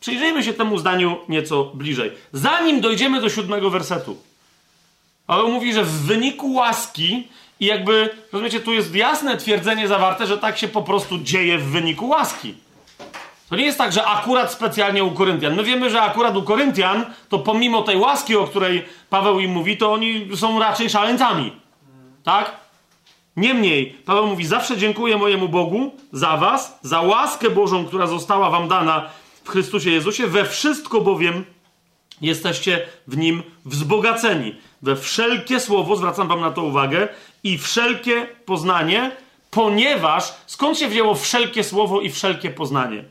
Przyjrzyjmy 0.00 0.42
się 0.42 0.52
temu 0.52 0.78
zdaniu 0.78 1.16
nieco 1.28 1.64
bliżej. 1.64 2.12
Zanim 2.32 2.80
dojdziemy 2.80 3.20
do 3.20 3.30
siódmego 3.30 3.70
wersetu. 3.70 4.16
Ale 5.26 5.42
mówi, 5.42 5.72
że 5.72 5.84
w 5.84 5.92
wyniku 5.92 6.52
łaski 6.52 7.28
i 7.60 7.66
jakby, 7.66 8.10
rozumiecie, 8.32 8.60
tu 8.60 8.72
jest 8.72 8.94
jasne 8.94 9.36
twierdzenie 9.36 9.88
zawarte, 9.88 10.26
że 10.26 10.38
tak 10.38 10.58
się 10.58 10.68
po 10.68 10.82
prostu 10.82 11.18
dzieje 11.18 11.58
w 11.58 11.64
wyniku 11.64 12.08
łaski. 12.08 12.54
To 13.48 13.56
nie 13.56 13.64
jest 13.64 13.78
tak, 13.78 13.92
że 13.92 14.06
akurat 14.06 14.52
specjalnie 14.52 15.04
u 15.04 15.10
Koryntian. 15.10 15.54
My 15.54 15.64
wiemy, 15.64 15.90
że 15.90 16.02
akurat 16.02 16.36
u 16.36 16.42
Koryntian, 16.42 17.06
to 17.28 17.38
pomimo 17.38 17.82
tej 17.82 17.96
łaski, 17.96 18.36
o 18.36 18.46
której 18.46 18.84
Paweł 19.10 19.40
im 19.40 19.50
mówi, 19.50 19.76
to 19.76 19.92
oni 19.92 20.36
są 20.36 20.58
raczej 20.58 20.90
szaleńcami. 20.90 21.52
Tak? 22.24 22.56
Niemniej, 23.36 23.96
Paweł 24.04 24.26
mówi: 24.26 24.46
Zawsze 24.46 24.76
dziękuję 24.76 25.16
mojemu 25.16 25.48
Bogu 25.48 25.94
za 26.12 26.36
Was, 26.36 26.78
za 26.82 27.00
łaskę 27.00 27.50
Bożą, 27.50 27.86
która 27.86 28.06
została 28.06 28.50
Wam 28.50 28.68
dana 28.68 29.10
w 29.44 29.50
Chrystusie 29.50 29.90
Jezusie. 29.90 30.26
We 30.26 30.44
wszystko 30.44 31.00
bowiem 31.00 31.44
jesteście 32.20 32.86
w 33.06 33.16
nim 33.16 33.42
wzbogaceni. 33.64 34.56
Wszelkie 35.00 35.60
słowo, 35.60 35.96
zwracam 35.96 36.28
Wam 36.28 36.40
na 36.40 36.50
to 36.50 36.62
uwagę, 36.62 37.08
i 37.44 37.58
wszelkie 37.58 38.26
poznanie, 38.44 39.10
ponieważ 39.50 40.34
skąd 40.46 40.78
się 40.78 40.88
wzięło 40.88 41.14
wszelkie 41.14 41.64
słowo 41.64 42.00
i 42.00 42.10
wszelkie 42.10 42.50
poznanie? 42.50 43.04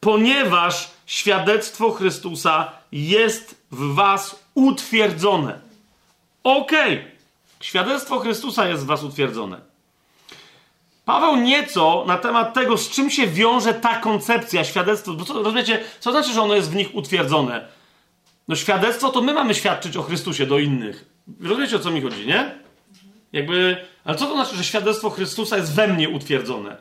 Ponieważ 0.00 0.90
świadectwo 1.06 1.90
Chrystusa 1.90 2.72
jest 2.92 3.64
w 3.70 3.94
Was 3.94 4.44
utwierdzone. 4.54 5.58
Okej, 6.44 6.98
okay. 6.98 7.10
świadectwo 7.60 8.18
Chrystusa 8.18 8.68
jest 8.68 8.82
w 8.82 8.86
Was 8.86 9.04
utwierdzone. 9.04 9.60
Paweł 11.04 11.36
nieco 11.36 12.04
na 12.06 12.18
temat 12.18 12.54
tego, 12.54 12.78
z 12.78 12.90
czym 12.90 13.10
się 13.10 13.26
wiąże 13.26 13.74
ta 13.74 14.00
koncepcja, 14.00 14.64
świadectwo, 14.64 15.12
bo 15.12 15.24
co, 15.24 15.42
rozumiecie, 15.42 15.84
co 16.00 16.10
znaczy, 16.10 16.32
że 16.32 16.42
ono 16.42 16.54
jest 16.54 16.70
w 16.70 16.74
nich 16.74 16.94
utwierdzone? 16.94 17.68
No 18.48 18.56
świadectwo 18.56 19.08
to 19.08 19.22
my 19.22 19.34
mamy 19.34 19.54
świadczyć 19.54 19.96
o 19.96 20.02
Chrystusie 20.02 20.46
do 20.46 20.58
innych. 20.58 21.04
Rozumiecie, 21.40 21.76
o 21.76 21.78
co 21.78 21.90
mi 21.90 22.00
chodzi, 22.00 22.26
nie? 22.26 22.54
Jakby, 23.32 23.76
ale 24.04 24.16
co 24.16 24.26
to 24.26 24.34
znaczy, 24.34 24.56
że 24.56 24.64
świadectwo 24.64 25.10
Chrystusa 25.10 25.56
jest 25.56 25.74
we 25.74 25.88
mnie 25.88 26.08
utwierdzone? 26.08 26.76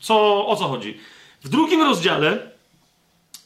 Co, 0.00 0.46
o 0.46 0.56
co 0.56 0.68
chodzi? 0.68 0.98
W 1.44 1.48
drugim 1.48 1.82
rozdziale 1.82 2.50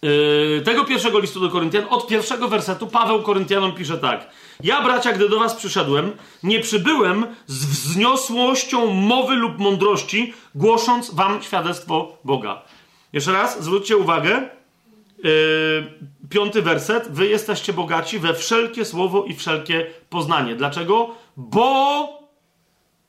yy, 0.02 0.62
tego 0.64 0.84
pierwszego 0.84 1.18
listu 1.18 1.40
do 1.40 1.50
Koryntian, 1.50 1.84
od 1.90 2.06
pierwszego 2.06 2.48
wersetu, 2.48 2.86
Paweł 2.86 3.22
Koryntianom 3.22 3.72
pisze 3.72 3.98
tak. 3.98 4.30
Ja, 4.62 4.82
bracia, 4.82 5.12
gdy 5.12 5.28
do 5.28 5.38
was 5.38 5.54
przyszedłem, 5.54 6.12
nie 6.42 6.60
przybyłem 6.60 7.26
z 7.46 7.66
wzniosłością 7.66 8.86
mowy 8.86 9.34
lub 9.34 9.58
mądrości, 9.58 10.34
głosząc 10.54 11.14
wam 11.14 11.42
świadectwo 11.42 12.18
Boga. 12.24 12.62
Jeszcze 13.12 13.32
raz, 13.32 13.62
zwróćcie 13.64 13.96
uwagę, 13.96 14.48
yy, 15.24 15.30
piąty 16.30 16.62
werset. 16.62 17.08
Wy 17.10 17.26
jesteście 17.26 17.72
bogaci 17.72 18.18
we 18.18 18.34
wszelkie 18.34 18.84
słowo 18.84 19.24
i 19.24 19.34
wszelkie 19.34 19.86
poznanie. 20.10 20.54
Dlaczego? 20.54 21.14
Bo 21.36 22.08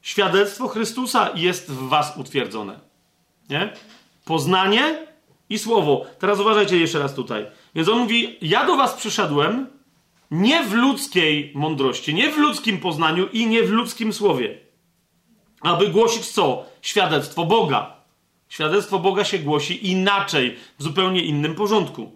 świadectwo 0.02 0.68
Chrystusa 0.68 1.30
jest 1.36 1.72
w 1.72 1.88
was 1.88 2.18
utwierdzone. 2.18 2.80
Nie? 3.50 3.74
Poznanie 4.26 5.08
i 5.50 5.60
słowo. 5.60 6.06
Teraz 6.20 6.40
uważajcie 6.40 6.78
jeszcze 6.78 7.00
raz 7.00 7.14
tutaj. 7.14 7.46
Więc 7.76 7.90
on 7.90 8.00
mówi: 8.00 8.38
Ja 8.42 8.66
do 8.66 8.76
was 8.76 8.94
przyszedłem 8.94 9.68
nie 10.32 10.64
w 10.64 10.74
ludzkiej 10.74 11.52
mądrości, 11.56 12.14
nie 12.14 12.32
w 12.32 12.38
ludzkim 12.38 12.78
poznaniu 12.78 13.28
i 13.28 13.48
nie 13.48 13.64
w 13.64 13.70
ludzkim 13.70 14.14
słowie. 14.14 14.58
Aby 15.62 15.88
głosić 15.88 16.28
co? 16.28 16.66
Świadectwo 16.82 17.46
Boga. 17.46 17.97
Świadectwo 18.50 19.00
Boga 19.00 19.24
się 19.24 19.40
głosi 19.40 19.92
inaczej, 19.92 20.56
w 20.80 20.84
zupełnie 20.84 21.22
innym 21.22 21.56
porządku. 21.56 22.12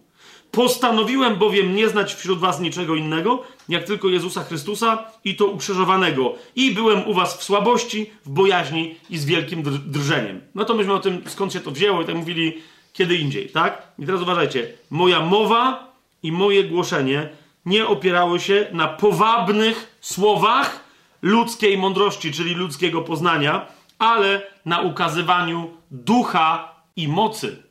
Postanowiłem 0.51 1.35
bowiem 1.35 1.75
nie 1.75 1.89
znać 1.89 2.13
wśród 2.13 2.39
was 2.39 2.59
niczego 2.59 2.95
innego, 2.95 3.43
jak 3.69 3.83
tylko 3.83 4.07
Jezusa 4.07 4.43
Chrystusa 4.43 5.03
i 5.23 5.35
to 5.35 5.45
ukrzyżowanego. 5.45 6.35
I 6.55 6.71
byłem 6.71 7.07
u 7.07 7.13
was 7.13 7.37
w 7.37 7.43
słabości, 7.43 8.09
w 8.25 8.29
bojaźni 8.29 8.95
i 9.09 9.17
z 9.17 9.25
wielkim 9.25 9.63
drżeniem. 9.85 10.41
No 10.55 10.65
to 10.65 10.75
myśmy 10.75 10.93
o 10.93 10.99
tym, 10.99 11.21
skąd 11.27 11.53
się 11.53 11.59
to 11.59 11.71
wzięło 11.71 12.01
i 12.01 12.05
tak 12.05 12.15
mówili 12.15 12.57
kiedy 12.93 13.17
indziej, 13.17 13.49
tak? 13.49 13.87
I 13.99 14.05
teraz 14.05 14.21
uważajcie. 14.21 14.67
Moja 14.89 15.19
mowa 15.19 15.93
i 16.23 16.31
moje 16.31 16.63
głoszenie 16.63 17.29
nie 17.65 17.87
opierały 17.87 18.39
się 18.39 18.67
na 18.71 18.87
powabnych 18.87 19.97
słowach, 20.01 20.83
ludzkiej 21.21 21.77
mądrości, 21.77 22.31
czyli 22.31 22.53
ludzkiego 22.53 23.01
poznania, 23.01 23.65
ale 23.99 24.50
na 24.65 24.81
ukazywaniu 24.81 25.77
ducha 25.91 26.75
i 26.95 27.07
mocy. 27.07 27.63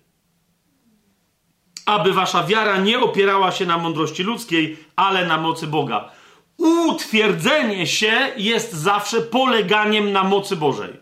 Aby 1.87 2.13
wasza 2.13 2.45
wiara 2.45 2.77
nie 2.77 3.01
opierała 3.01 3.53
się 3.53 3.67
na 3.67 3.79
mądrości 3.79 4.23
ludzkiej, 4.23 4.79
ale 4.97 5.27
na 5.27 5.39
mocy 5.39 5.67
Boga. 5.67 6.11
Utwierdzenie 6.57 7.87
się 7.87 8.33
jest 8.37 8.73
zawsze 8.73 9.21
poleganiem 9.21 10.13
na 10.13 10.25
mocy 10.25 10.57
Bożej. 10.57 11.01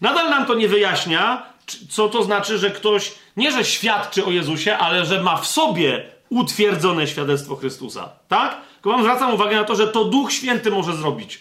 Nadal 0.00 0.30
nam 0.30 0.46
to 0.46 0.54
nie 0.54 0.68
wyjaśnia, 0.68 1.42
co 1.90 2.08
to 2.08 2.22
znaczy, 2.22 2.58
że 2.58 2.70
ktoś 2.70 3.14
nie, 3.36 3.52
że 3.52 3.64
świadczy 3.64 4.24
o 4.24 4.30
Jezusie, 4.30 4.78
ale 4.78 5.04
że 5.04 5.22
ma 5.22 5.36
w 5.36 5.46
sobie 5.46 6.10
utwierdzone 6.28 7.06
świadectwo 7.06 7.56
Chrystusa. 7.56 8.08
Tak? 8.28 8.60
Tylko 8.74 8.90
wam 8.90 9.00
zwracam 9.02 9.34
uwagę 9.34 9.56
na 9.56 9.64
to, 9.64 9.76
że 9.76 9.88
to 9.88 10.04
Duch 10.04 10.32
Święty 10.32 10.70
może 10.70 10.96
zrobić. 10.96 11.40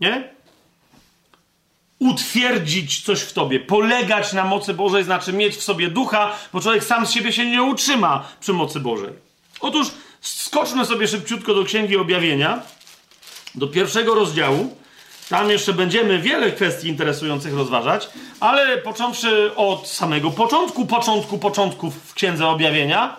Nie? 0.00 0.35
Utwierdzić 1.98 3.02
coś 3.02 3.20
w 3.20 3.32
tobie, 3.32 3.60
polegać 3.60 4.32
na 4.32 4.44
mocy 4.44 4.74
Bożej, 4.74 5.04
znaczy 5.04 5.32
mieć 5.32 5.56
w 5.56 5.62
sobie 5.62 5.88
ducha, 5.88 6.32
bo 6.52 6.60
człowiek 6.60 6.84
sam 6.84 7.06
z 7.06 7.10
siebie 7.10 7.32
się 7.32 7.46
nie 7.46 7.62
utrzyma 7.62 8.28
przy 8.40 8.52
mocy 8.52 8.80
Bożej. 8.80 9.12
Otóż 9.60 9.88
skoczmy 10.20 10.84
sobie 10.84 11.08
szybciutko 11.08 11.54
do 11.54 11.64
Księgi 11.64 11.96
Objawienia, 11.96 12.62
do 13.54 13.66
pierwszego 13.66 14.14
rozdziału. 14.14 14.76
Tam 15.28 15.50
jeszcze 15.50 15.72
będziemy 15.72 16.18
wiele 16.18 16.52
kwestii 16.52 16.88
interesujących 16.88 17.54
rozważać, 17.54 18.08
ale 18.40 18.78
począwszy 18.78 19.56
od 19.56 19.88
samego 19.88 20.30
początku, 20.30 20.86
początku, 20.86 21.38
początków 21.38 21.94
w 22.04 22.14
Księdze 22.14 22.46
Objawienia, 22.46 23.16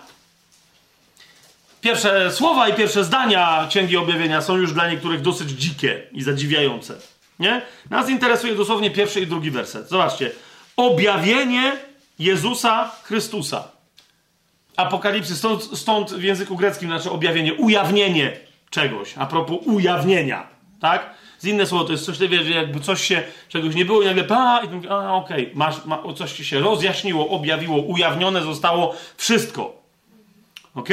pierwsze 1.80 2.32
słowa 2.32 2.68
i 2.68 2.74
pierwsze 2.74 3.04
zdania 3.04 3.66
Księgi 3.70 3.96
Objawienia 3.96 4.42
są 4.42 4.56
już 4.56 4.72
dla 4.72 4.90
niektórych 4.90 5.20
dosyć 5.20 5.50
dzikie 5.50 6.06
i 6.12 6.22
zadziwiające. 6.22 6.94
Nie? 7.38 7.62
Nas 7.90 8.08
interesuje 8.08 8.54
dosłownie 8.54 8.90
pierwszy 8.90 9.20
i 9.20 9.26
drugi 9.26 9.50
werset. 9.50 9.88
Zobaczcie. 9.88 10.30
Objawienie 10.76 11.76
Jezusa 12.18 12.90
Chrystusa. 13.02 13.68
Apokalipsy, 14.76 15.36
stąd, 15.36 15.78
stąd 15.78 16.10
w 16.10 16.22
języku 16.22 16.56
greckim 16.56 16.88
znaczy 16.88 17.10
objawienie, 17.10 17.54
ujawnienie 17.54 18.36
czegoś. 18.70 19.14
A 19.16 19.26
propos 19.26 19.58
ujawnienia. 19.64 20.46
Tak? 20.80 21.10
Z 21.38 21.44
inne 21.44 21.66
słowo, 21.66 21.84
to 21.84 21.92
jest 21.92 22.04
coś, 22.04 22.18
wiesz, 22.18 22.48
jakby 22.48 22.80
coś 22.80 23.02
się, 23.02 23.22
czegoś 23.48 23.74
nie 23.74 23.84
było 23.84 24.02
i 24.02 24.06
nagle, 24.06 24.24
a, 24.30 24.60
i 24.64 24.68
mówię, 24.68 24.90
a 24.90 25.14
okej, 25.14 25.52
okay, 25.54 25.86
ma, 25.86 26.14
coś 26.14 26.32
ci 26.32 26.44
się 26.44 26.60
rozjaśniło, 26.60 27.28
objawiło, 27.28 27.82
ujawnione 27.82 28.42
zostało 28.42 28.94
wszystko. 29.16 29.82
Ok? 30.74 30.88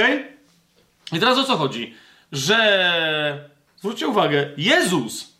I 1.12 1.20
teraz 1.20 1.38
o 1.38 1.44
co 1.44 1.58
chodzi? 1.58 1.94
Że, 2.32 3.50
zwróćcie 3.78 4.08
uwagę, 4.08 4.50
Jezus 4.58 5.35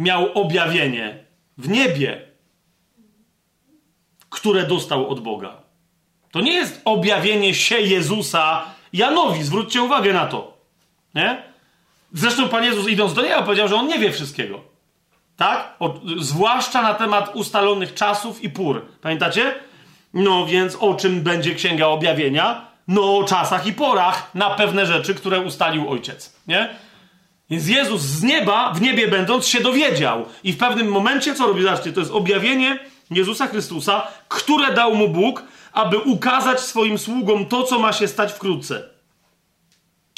miał 0.00 0.32
objawienie 0.32 1.24
w 1.58 1.68
niebie, 1.68 2.22
które 4.30 4.66
dostał 4.66 5.08
od 5.08 5.20
Boga. 5.20 5.56
To 6.30 6.40
nie 6.40 6.52
jest 6.52 6.80
objawienie 6.84 7.54
się 7.54 7.80
Jezusa 7.80 8.64
Janowi, 8.92 9.42
zwróćcie 9.42 9.82
uwagę 9.82 10.12
na 10.12 10.26
to. 10.26 10.58
Nie? 11.14 11.42
Zresztą 12.12 12.48
Pan 12.48 12.64
Jezus 12.64 12.88
idąc 12.88 13.14
do 13.14 13.22
niego 13.22 13.42
powiedział, 13.42 13.68
że 13.68 13.76
on 13.76 13.86
nie 13.86 13.98
wie 13.98 14.12
wszystkiego. 14.12 14.60
Tak? 15.36 15.76
O, 15.78 15.94
zwłaszcza 16.18 16.82
na 16.82 16.94
temat 16.94 17.36
ustalonych 17.36 17.94
czasów 17.94 18.42
i 18.44 18.50
pór. 18.50 18.86
Pamiętacie? 19.02 19.54
No 20.14 20.46
więc 20.46 20.76
o 20.76 20.94
czym 20.94 21.22
będzie 21.22 21.54
Księga 21.54 21.86
Objawienia? 21.86 22.66
No 22.88 23.16
o 23.18 23.24
czasach 23.24 23.66
i 23.66 23.72
porach 23.72 24.34
na 24.34 24.50
pewne 24.50 24.86
rzeczy, 24.86 25.14
które 25.14 25.40
ustalił 25.40 25.90
Ojciec. 25.90 26.36
Nie? 26.46 26.68
Więc 27.50 27.68
Jezus 27.68 28.00
z 28.00 28.22
nieba, 28.22 28.72
w 28.72 28.80
niebie 28.80 29.08
będąc, 29.08 29.46
się 29.46 29.60
dowiedział. 29.60 30.24
I 30.44 30.52
w 30.52 30.58
pewnym 30.58 30.88
momencie, 30.88 31.34
co 31.34 31.46
robi? 31.46 31.62
Zobaczcie, 31.62 31.92
to 31.92 32.00
jest 32.00 32.12
objawienie 32.12 32.78
Jezusa 33.10 33.46
Chrystusa, 33.46 34.06
które 34.28 34.74
dał 34.74 34.94
mu 34.94 35.08
Bóg, 35.08 35.42
aby 35.72 35.98
ukazać 35.98 36.60
swoim 36.60 36.98
sługom 36.98 37.46
to, 37.46 37.62
co 37.62 37.78
ma 37.78 37.92
się 37.92 38.08
stać 38.08 38.32
wkrótce. 38.32 38.82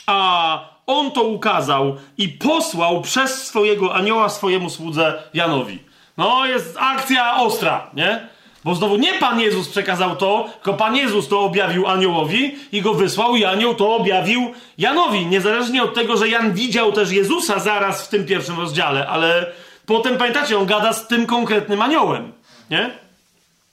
A 0.07 0.73
on 0.87 1.11
to 1.11 1.23
ukazał 1.23 1.97
i 2.19 2.29
posłał 2.29 3.03
przez 3.03 3.47
swojego 3.47 3.95
anioła 3.95 4.29
swojemu 4.29 4.71
słudze 4.71 5.23
Janowi. 5.35 5.79
No, 6.17 6.47
jest 6.47 6.77
akcja 6.81 7.37
ostra, 7.37 7.91
nie? 7.95 8.29
Bo 8.65 8.75
znowu 8.75 8.97
nie 8.97 9.15
Pan 9.15 9.41
Jezus 9.41 9.69
przekazał 9.69 10.17
to, 10.17 10.49
tylko 10.55 10.75
Pan 10.75 10.97
Jezus 10.97 11.29
to 11.29 11.41
objawił 11.41 11.87
aniołowi 11.87 12.57
i 12.73 12.83
go 12.83 12.95
wysłał 12.95 13.37
i 13.37 13.45
anioł 13.45 13.75
to 13.75 13.97
objawił 13.97 14.55
Janowi. 14.79 15.27
Niezależnie 15.27 15.83
od 15.83 15.95
tego, 15.95 16.17
że 16.17 16.29
Jan 16.29 16.53
widział 16.53 16.93
też 16.93 17.11
Jezusa 17.11 17.59
zaraz 17.59 18.07
w 18.07 18.09
tym 18.09 18.27
pierwszym 18.27 18.57
rozdziale, 18.57 19.09
ale 19.09 19.53
potem, 19.87 20.19
pamiętacie, 20.19 20.59
on 20.59 20.67
gada 20.67 20.93
z 20.93 21.09
tym 21.09 21.27
konkretnym 21.27 21.83
aniołem, 21.83 22.33
nie? 22.71 22.91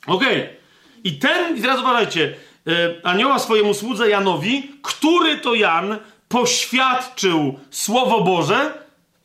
Okej. 0.07 0.41
Okay. 0.41 0.49
I 1.03 1.20
ten, 1.20 1.57
i 1.57 1.61
teraz 1.61 1.80
uważajcie, 1.80 2.36
yy, 2.66 3.02
anioła 3.03 3.40
swojemu 3.40 3.74
słudze 3.74 4.10
Janowi, 4.10 4.72
który 4.82 5.38
to 5.38 5.53
Jan 5.53 5.98
poświadczył 6.28 7.60
Słowo 7.72 8.22
Boże 8.22 8.74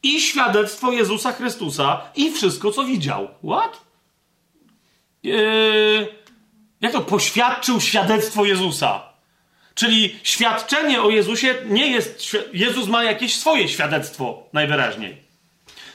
i 0.03 0.21
świadectwo 0.21 0.93
Jezusa 0.93 1.33
Chrystusa 1.33 2.01
i 2.17 2.33
wszystko, 2.33 2.71
co 2.71 2.85
widział. 2.85 3.29
What? 3.45 3.84
Yy, 5.25 6.09
jak 6.81 6.93
to 6.93 7.01
poświadczył 7.01 7.81
świadectwo 7.81 8.45
Jezusa? 8.45 9.03
Czyli 9.75 10.19
świadczenie 10.23 11.03
o 11.03 11.11
Jezusie 11.11 11.55
nie 11.67 11.91
jest. 11.91 12.37
Jezus 12.53 12.89
ma 12.89 13.05
jakieś 13.05 13.37
swoje 13.37 13.69
świadectwo, 13.69 14.43
najwyraźniej. 14.53 15.25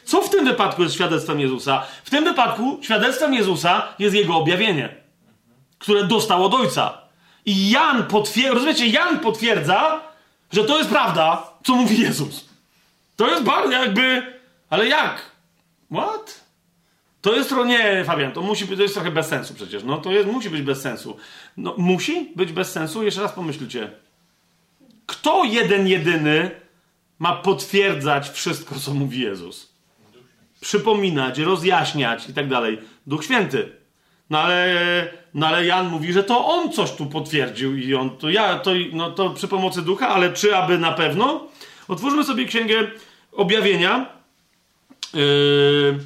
Co 0.04 0.22
w 0.22 0.30
tym 0.30 0.46
wypadku 0.46 0.84
jest 0.84 0.96
świadectwem 0.96 1.40
Jezusa? 1.40 1.86
W 2.04 2.10
tym 2.10 2.24
wypadku 2.24 2.80
świadectwem 2.82 3.34
Jezusa 3.34 3.94
jest 4.00 4.16
jego 4.16 4.36
objawienie, 4.36 4.96
które 5.80 6.04
dostał 6.04 6.46
od 6.46 6.54
Ojca. 6.54 6.98
I 7.46 7.70
Jan 7.70 8.04
potwierdza, 8.04 8.54
rozumiecie, 8.54 8.88
Jan 8.88 9.20
potwierdza, 9.20 10.02
że 10.52 10.64
to 10.64 10.78
jest 10.78 10.90
prawda, 10.90 11.44
co 11.66 11.76
mówi 11.76 12.02
Jezus. 12.02 12.46
To 13.16 13.30
jest 13.30 13.44
bardzo 13.44 13.72
jakby. 13.72 14.34
Ale 14.70 14.88
jak? 14.88 15.22
What? 15.92 16.49
To 17.22 17.36
jest 17.36 17.50
trochę. 17.50 17.70
Nie, 17.70 18.04
Fabian, 18.06 18.32
to 18.32 18.42
musi 18.42 18.66
być, 18.66 18.78
to 18.78 18.84
jest 18.84 18.94
trochę 18.94 19.12
bez 19.12 19.28
sensu 19.28 19.54
przecież. 19.54 19.84
No 19.84 19.98
to 19.98 20.12
jest, 20.12 20.28
musi 20.28 20.50
być 20.50 20.62
bez 20.62 20.82
sensu. 20.82 21.18
No, 21.58 21.76
musi 21.78 22.32
być 22.36 22.52
bez 22.52 22.72
sensu? 22.72 23.04
Jeszcze 23.04 23.22
raz 23.22 23.32
pomyślcie. 23.32 23.92
Kto 25.06 25.44
jeden, 25.44 25.88
jedyny 25.88 26.52
ma 27.20 27.36
potwierdzać 27.36 28.30
wszystko, 28.30 28.76
co 28.76 28.94
mówi 28.94 29.20
Jezus? 29.20 29.74
Przypominać, 30.62 31.40
rozjaśniać 31.40 32.30
i 32.30 32.34
tak 32.34 32.48
dalej. 32.48 32.80
Duch 33.08 33.24
Święty. 33.24 33.72
No 34.30 34.40
ale, 34.40 34.78
no 35.34 35.48
ale 35.48 35.66
Jan 35.66 35.88
mówi, 35.88 36.14
że 36.14 36.24
to 36.24 36.48
on 36.48 36.72
coś 36.72 36.92
tu 36.92 37.06
potwierdził 37.06 37.78
i 37.78 37.96
on 37.96 38.18
to 38.18 38.30
ja, 38.30 38.60
to, 38.60 38.72
no 38.94 39.12
to 39.12 39.30
przy 39.30 39.48
pomocy 39.48 39.82
ducha, 39.82 40.08
ale 40.08 40.34
czy 40.34 40.56
aby 40.56 40.78
na 40.78 40.92
pewno? 40.92 41.48
Otwórzmy 41.88 42.24
sobie 42.24 42.46
księgę 42.46 42.92
objawienia. 43.32 44.06
Yy, 45.14 46.00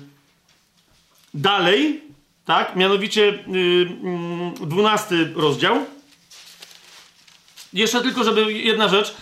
dalej, 1.34 2.02
tak, 2.46 2.76
mianowicie 2.76 3.26
yy, 3.26 3.88
dwunasty 4.68 5.34
rozdział. 5.36 5.86
Jeszcze 7.74 8.02
tylko, 8.02 8.24
żeby 8.24 8.54
jedna 8.54 8.88
rzecz, 8.88 9.16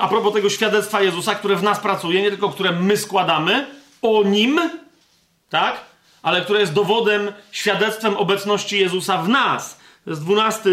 a 0.00 0.08
propos 0.08 0.32
tego 0.32 0.50
świadectwa 0.50 1.02
Jezusa, 1.02 1.34
które 1.34 1.56
w 1.56 1.62
nas 1.62 1.80
pracuje, 1.80 2.22
nie 2.22 2.30
tylko 2.30 2.48
które 2.48 2.72
my 2.72 2.96
składamy, 2.96 3.66
o 4.02 4.22
nim, 4.22 4.60
tak? 5.50 5.80
ale 6.22 6.40
które 6.40 6.60
jest 6.60 6.72
dowodem, 6.72 7.32
świadectwem 7.50 8.16
obecności 8.16 8.78
Jezusa 8.78 9.22
w 9.22 9.28
nas. 9.28 9.78
To 10.04 10.10
jest 10.10 10.22
12, 10.22 10.70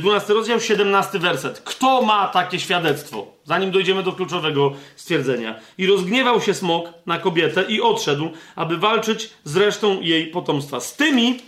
12 0.00 0.32
y, 0.32 0.34
rozdział, 0.34 0.60
17 0.60 1.18
werset. 1.18 1.60
Kto 1.60 2.02
ma 2.02 2.28
takie 2.28 2.60
świadectwo? 2.60 3.26
Zanim 3.44 3.70
dojdziemy 3.70 4.02
do 4.02 4.12
kluczowego 4.12 4.72
stwierdzenia. 4.96 5.60
I 5.78 5.86
rozgniewał 5.86 6.40
się 6.40 6.54
smok 6.54 6.88
na 7.06 7.18
kobietę 7.18 7.64
i 7.68 7.80
odszedł, 7.80 8.30
aby 8.56 8.76
walczyć 8.78 9.30
z 9.44 9.56
resztą 9.56 10.00
jej 10.00 10.26
potomstwa. 10.26 10.80
Z 10.80 10.96
tymi, 10.96 11.38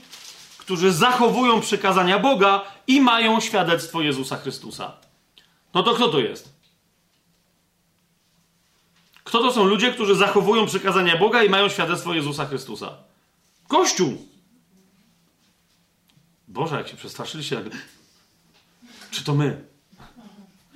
którzy 0.58 0.92
zachowują 0.92 1.60
przykazania 1.60 2.18
Boga 2.18 2.64
i 2.86 3.00
mają 3.00 3.40
świadectwo 3.40 4.02
Jezusa 4.02 4.36
Chrystusa. 4.36 4.92
No 5.74 5.82
to 5.82 5.94
kto 5.94 6.08
to 6.08 6.20
jest? 6.20 6.56
Kto 9.24 9.38
to 9.38 9.52
są 9.52 9.64
ludzie, 9.64 9.92
którzy 9.92 10.14
zachowują 10.14 10.66
przykazania 10.66 11.16
Boga 11.16 11.42
i 11.42 11.48
mają 11.48 11.68
świadectwo 11.68 12.14
Jezusa 12.14 12.46
Chrystusa? 12.46 12.92
Kościół! 13.68 14.26
Boże, 16.48 16.76
jak 16.76 16.88
się 16.88 16.96
przestraszyliście. 16.96 17.62
Czy 19.10 19.24
to 19.24 19.34
my? 19.34 19.64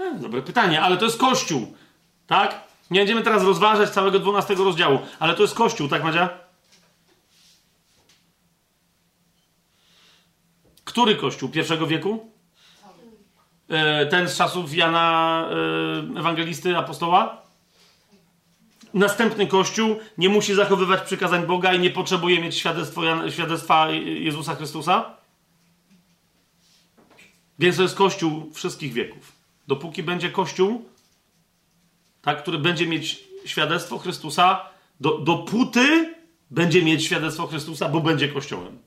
E, 0.00 0.14
dobre 0.14 0.42
pytanie, 0.42 0.82
ale 0.82 0.96
to 0.96 1.04
jest 1.04 1.18
Kościół. 1.18 1.74
Tak? 2.26 2.60
Nie 2.90 3.00
będziemy 3.00 3.22
teraz 3.22 3.42
rozważać 3.42 3.90
całego 3.90 4.18
12 4.18 4.54
rozdziału, 4.54 4.98
ale 5.18 5.34
to 5.34 5.42
jest 5.42 5.54
Kościół, 5.54 5.88
tak 5.88 6.04
Madzia? 6.04 6.28
Który 10.84 11.16
Kościół? 11.16 11.48
Pierwszego 11.48 11.86
wieku? 11.86 12.32
E, 13.68 14.06
ten 14.06 14.28
z 14.28 14.36
czasów 14.36 14.74
Jana 14.74 15.48
e, 16.14 16.18
Ewangelisty, 16.18 16.76
apostoła? 16.76 17.40
następny 18.94 19.46
Kościół 19.46 19.96
nie 20.18 20.28
musi 20.28 20.54
zachowywać 20.54 21.00
przykazań 21.00 21.46
Boga 21.46 21.72
i 21.74 21.80
nie 21.80 21.90
potrzebuje 21.90 22.40
mieć 22.40 22.56
świadectwa, 22.56 23.30
świadectwa 23.30 23.90
Jezusa 23.90 24.54
Chrystusa? 24.54 25.19
Więc 27.60 27.76
to 27.76 27.82
jest 27.82 27.94
Kościół 27.94 28.50
wszystkich 28.54 28.92
wieków. 28.92 29.32
Dopóki 29.68 30.02
będzie 30.02 30.30
Kościół, 30.30 30.84
tak, 32.22 32.42
który 32.42 32.58
będzie 32.58 32.86
mieć 32.86 33.24
świadectwo 33.44 33.98
Chrystusa, 33.98 34.60
do, 35.00 35.18
dopóty 35.18 36.14
będzie 36.50 36.82
mieć 36.82 37.04
świadectwo 37.04 37.46
Chrystusa, 37.46 37.88
bo 37.88 38.00
będzie 38.00 38.28
Kościołem. 38.28 38.78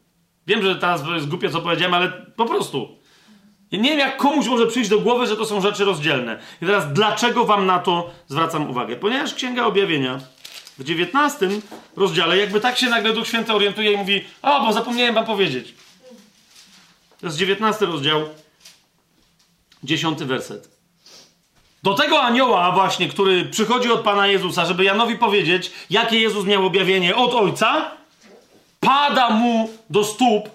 Wiem, 0.47 0.63
że 0.63 0.75
teraz 0.75 1.01
jest 1.15 1.27
głupie, 1.27 1.49
co 1.49 1.61
powiedziałem, 1.61 1.93
ale 1.93 2.11
po 2.35 2.45
prostu. 2.45 2.97
Ja 3.71 3.79
nie 3.79 3.89
wiem, 3.89 3.99
jak 3.99 4.17
komuś 4.17 4.47
może 4.47 4.67
przyjść 4.67 4.89
do 4.89 4.99
głowy, 4.99 5.27
że 5.27 5.37
to 5.37 5.45
są 5.45 5.61
rzeczy 5.61 5.85
rozdzielne. 5.85 6.39
I 6.61 6.65
teraz 6.65 6.93
dlaczego 6.93 7.45
wam 7.45 7.65
na 7.65 7.79
to 7.79 8.13
zwracam 8.27 8.69
uwagę? 8.69 8.95
Ponieważ 8.95 9.33
Księga 9.33 9.65
Objawienia 9.65 10.19
w 10.79 10.83
19 10.83 11.49
rozdziale 11.95 12.37
jakby 12.37 12.59
tak 12.59 12.77
się 12.77 12.89
nagle 12.89 13.13
Duch 13.13 13.27
Święty 13.27 13.53
orientuje 13.53 13.91
i 13.91 13.97
mówi 13.97 14.25
o, 14.41 14.65
bo 14.65 14.73
zapomniałem 14.73 15.15
wam 15.15 15.25
powiedzieć. 15.25 15.73
To 17.19 17.27
jest 17.27 17.37
19 17.37 17.85
rozdział, 17.85 18.29
10 19.83 20.23
werset. 20.23 20.69
Do 21.83 21.93
tego 21.93 22.21
anioła 22.21 22.71
właśnie, 22.71 23.07
który 23.07 23.45
przychodzi 23.45 23.91
od 23.91 24.01
Pana 24.01 24.27
Jezusa, 24.27 24.65
żeby 24.65 24.83
Janowi 24.83 25.15
powiedzieć, 25.15 25.71
jakie 25.89 26.19
Jezus 26.19 26.45
miał 26.45 26.65
objawienie 26.65 27.15
od 27.15 27.33
Ojca, 27.33 27.91
pada 28.79 29.29
mu 29.29 29.69
do 29.89 30.03
stóp, 30.03 30.49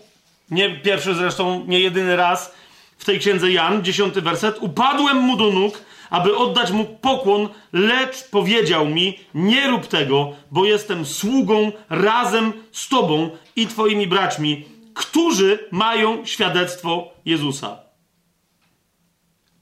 nie 0.51 0.71
pierwszy 0.71 1.15
zresztą, 1.15 1.65
nie 1.67 1.81
jedyny 1.81 2.17
raz 2.17 2.55
w 2.99 3.05
tej 3.05 3.19
księdze 3.19 3.53
Jan, 3.53 3.85
dziesiąty 3.85 4.23
werset, 4.23 4.57
upadłem 4.61 5.17
mu 5.17 5.37
do 5.37 5.51
nóg, 5.51 5.79
aby 6.11 6.37
oddać 6.37 6.71
mu 6.71 6.85
pokłon, 6.85 7.49
lecz 7.73 8.29
powiedział 8.31 8.87
mi, 8.87 9.19
nie 9.35 9.67
rób 9.67 9.87
tego, 9.87 10.33
bo 10.51 10.65
jestem 10.65 11.07
sługą 11.07 11.73
razem 11.91 12.53
z 12.73 12.89
tobą 12.89 13.31
i 13.57 13.67
twoimi 13.67 14.07
braćmi, 14.07 14.65
którzy 14.95 15.69
mają 15.71 16.27
świadectwo 16.27 17.09
Jezusa. 17.25 17.88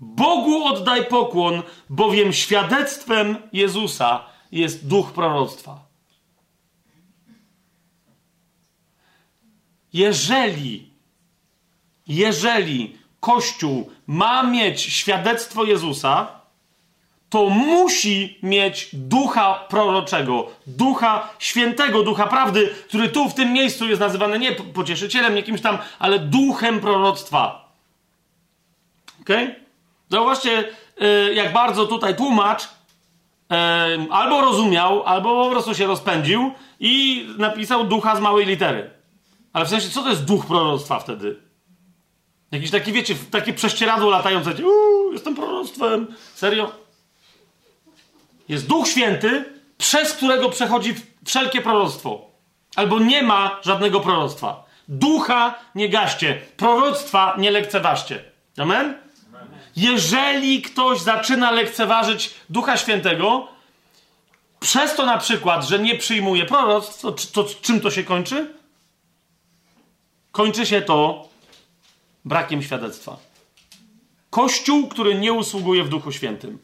Bogu 0.01 0.64
oddaj 0.64 1.06
pokłon, 1.06 1.62
bowiem 1.90 2.32
świadectwem 2.32 3.36
Jezusa 3.52 4.24
jest 4.52 4.89
duch 4.89 5.12
proroctwa. 5.12 5.86
Jeżeli, 9.93 10.90
jeżeli 12.06 12.97
Kościół 13.20 13.90
ma 14.06 14.43
mieć 14.43 14.81
świadectwo 14.81 15.64
Jezusa, 15.64 16.40
to 17.28 17.48
musi 17.48 18.39
mieć 18.43 18.89
ducha 18.93 19.55
proroczego, 19.55 20.51
ducha 20.66 21.28
świętego, 21.39 22.02
ducha 22.02 22.27
prawdy, 22.27 22.74
który 22.89 23.09
tu 23.09 23.28
w 23.28 23.35
tym 23.35 23.52
miejscu 23.52 23.89
jest 23.89 24.01
nazywany 24.01 24.39
nie 24.39 24.52
pocieszycielem, 24.52 25.35
nie 25.35 25.43
kimś 25.43 25.60
tam, 25.60 25.78
ale 25.98 26.18
duchem 26.18 26.81
proroctwa. 26.81 27.73
Okej? 29.20 29.44
Okay? 29.44 29.65
Zauważcie, 30.08 30.64
y, 31.02 31.34
jak 31.34 31.52
bardzo 31.52 31.86
tutaj 31.86 32.16
tłumacz 32.16 32.68
albo 34.10 34.40
rozumiał, 34.40 35.02
albo 35.02 35.44
po 35.44 35.50
prostu 35.50 35.74
się 35.74 35.86
rozpędził 35.86 36.52
i 36.80 37.26
napisał 37.38 37.84
ducha 37.84 38.16
z 38.16 38.20
małej 38.20 38.46
litery. 38.46 38.90
Ale 39.52 39.64
w 39.64 39.68
sensie, 39.68 39.90
co 39.90 40.02
to 40.02 40.08
jest 40.08 40.24
duch 40.24 40.46
proroctwa 40.46 40.98
wtedy? 40.98 41.36
Jakiś 42.52 42.70
taki, 42.70 42.92
wiecie, 42.92 43.14
takie 43.30 43.52
prześcieradło 43.52 44.10
latające. 44.10 44.50
Uuu, 44.64 45.12
jestem 45.12 45.34
proroctwem. 45.34 46.06
Serio? 46.34 46.72
Jest 48.48 48.66
Duch 48.66 48.88
Święty, 48.88 49.44
przez 49.78 50.12
którego 50.12 50.50
przechodzi 50.50 50.94
wszelkie 51.24 51.60
proroctwo. 51.60 52.30
Albo 52.76 52.98
nie 52.98 53.22
ma 53.22 53.60
żadnego 53.62 54.00
proroctwa. 54.00 54.64
Ducha 54.88 55.54
nie 55.74 55.88
gaście, 55.88 56.40
proroctwa 56.56 57.34
nie 57.38 57.50
lekceważcie. 57.50 58.24
Amen? 58.58 59.05
Jeżeli 59.77 60.62
ktoś 60.62 61.01
zaczyna 61.01 61.51
lekceważyć 61.51 62.35
Ducha 62.51 62.77
Świętego, 62.77 63.48
przez 64.61 64.94
to 64.94 65.07
na 65.07 65.19
przykład, 65.19 65.65
że 65.65 65.78
nie 65.78 65.94
przyjmuje 65.94 66.44
proroctw, 66.44 67.01
to, 67.01 67.12
to 67.12 67.44
czym 67.62 67.81
to 67.81 67.90
się 67.90 68.05
kończy? 68.05 68.55
Kończy 70.32 70.66
się 70.66 70.82
to 70.82 71.28
brakiem 72.24 72.62
świadectwa. 72.62 73.16
Kościół, 74.31 74.89
który 74.89 75.15
nie 75.15 75.32
usługuje 75.32 75.85
w 75.85 75.89
Duchu 75.89 76.12
Świętym. 76.12 76.59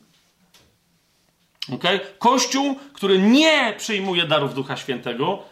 Okay? 1.75 2.01
Kościół, 2.19 2.77
który 2.93 3.19
nie 3.19 3.75
przyjmuje 3.79 4.27
darów 4.27 4.55
Ducha 4.55 4.77
Świętego, 4.77 5.43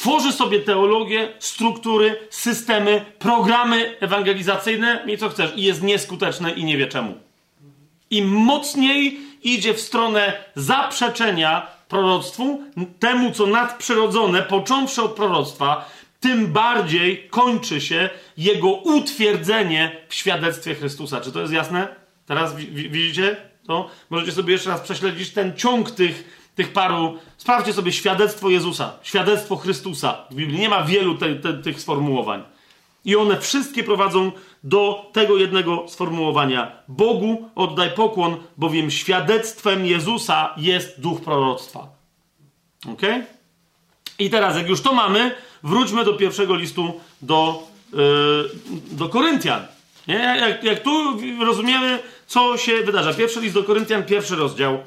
tworzy 0.00 0.32
sobie 0.32 0.60
teologię, 0.60 1.28
struktury, 1.38 2.16
systemy, 2.30 3.04
programy 3.18 3.96
ewangelizacyjne 4.00 5.04
i 5.06 5.18
co 5.18 5.28
chcesz, 5.28 5.52
i 5.56 5.62
jest 5.62 5.82
nieskuteczne 5.82 6.50
i 6.50 6.64
nie 6.64 6.76
wie 6.76 6.86
czemu. 6.86 7.14
Im 8.10 8.28
mocniej 8.28 9.20
idzie 9.42 9.74
w 9.74 9.80
stronę 9.80 10.32
zaprzeczenia 10.54 11.66
proroctwu, 11.88 12.60
temu 12.98 13.32
co 13.32 13.46
nadprzyrodzone, 13.46 14.42
począwszy 14.42 15.02
od 15.02 15.12
proroctwa, 15.12 15.90
tym 16.20 16.46
bardziej 16.46 17.28
kończy 17.30 17.80
się 17.80 18.10
jego 18.36 18.68
utwierdzenie 18.68 19.96
w 20.08 20.14
świadectwie 20.14 20.74
Chrystusa. 20.74 21.20
Czy 21.20 21.32
to 21.32 21.40
jest 21.40 21.52
jasne? 21.52 21.88
Teraz 22.26 22.56
widzicie 22.56 23.36
to? 23.66 23.90
Możecie 24.10 24.32
sobie 24.32 24.52
jeszcze 24.52 24.70
raz 24.70 24.80
prześledzić 24.80 25.30
ten 25.30 25.56
ciąg 25.56 25.90
tych, 25.90 26.37
tych 26.58 26.72
paru. 26.72 27.18
Sprawdźcie 27.36 27.72
sobie 27.72 27.92
świadectwo 27.92 28.50
Jezusa, 28.50 28.92
świadectwo 29.02 29.56
Chrystusa. 29.56 30.24
W 30.30 30.34
Biblii 30.34 30.58
nie 30.58 30.68
ma 30.68 30.82
wielu 30.82 31.14
te, 31.14 31.34
te, 31.34 31.54
tych 31.54 31.80
sformułowań. 31.80 32.42
I 33.04 33.16
one 33.16 33.40
wszystkie 33.40 33.84
prowadzą 33.84 34.32
do 34.64 35.10
tego 35.12 35.36
jednego 35.36 35.84
sformułowania. 35.88 36.72
Bogu 36.88 37.50
oddaj 37.54 37.90
pokłon, 37.90 38.36
bowiem 38.56 38.90
świadectwem 38.90 39.86
Jezusa 39.86 40.54
jest 40.56 41.00
duch 41.00 41.20
proroctwa. 41.20 41.88
Ok? 42.92 43.02
I 44.18 44.30
teraz, 44.30 44.56
jak 44.56 44.68
już 44.68 44.80
to 44.80 44.92
mamy, 44.92 45.34
wróćmy 45.62 46.04
do 46.04 46.14
pierwszego 46.14 46.54
listu 46.54 47.00
do, 47.22 47.62
yy, 47.92 48.50
do 48.90 49.08
Koryntian. 49.08 49.66
Nie? 50.08 50.14
Jak, 50.14 50.64
jak 50.64 50.82
tu 50.82 51.18
rozumiemy, 51.40 51.98
co 52.26 52.56
się 52.56 52.82
wydarza. 52.82 53.14
Pierwszy 53.14 53.40
list 53.40 53.54
do 53.54 53.64
Koryntian, 53.64 54.02
pierwszy 54.02 54.36
rozdział. 54.36 54.78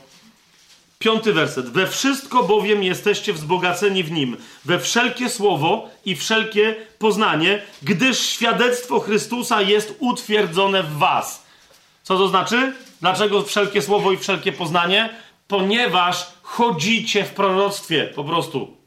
Piąty 1.01 1.33
werset. 1.33 1.69
We 1.69 1.87
wszystko 1.87 2.43
bowiem 2.43 2.83
jesteście 2.83 3.33
wzbogaceni 3.33 4.03
w 4.03 4.11
nim, 4.11 4.37
we 4.65 4.79
wszelkie 4.79 5.29
słowo 5.29 5.89
i 6.05 6.15
wszelkie 6.15 6.75
poznanie, 6.99 7.61
gdyż 7.81 8.19
świadectwo 8.19 8.99
Chrystusa 8.99 9.61
jest 9.61 9.95
utwierdzone 9.99 10.83
w 10.83 10.97
was. 10.97 11.45
Co 12.03 12.17
to 12.17 12.27
znaczy? 12.27 12.73
Dlaczego 13.01 13.43
wszelkie 13.43 13.81
słowo 13.81 14.11
i 14.11 14.17
wszelkie 14.17 14.51
poznanie? 14.51 15.09
Ponieważ 15.47 16.27
chodzicie 16.41 17.23
w 17.23 17.29
proroctwie, 17.29 18.11
po 18.15 18.23
prostu. 18.23 18.77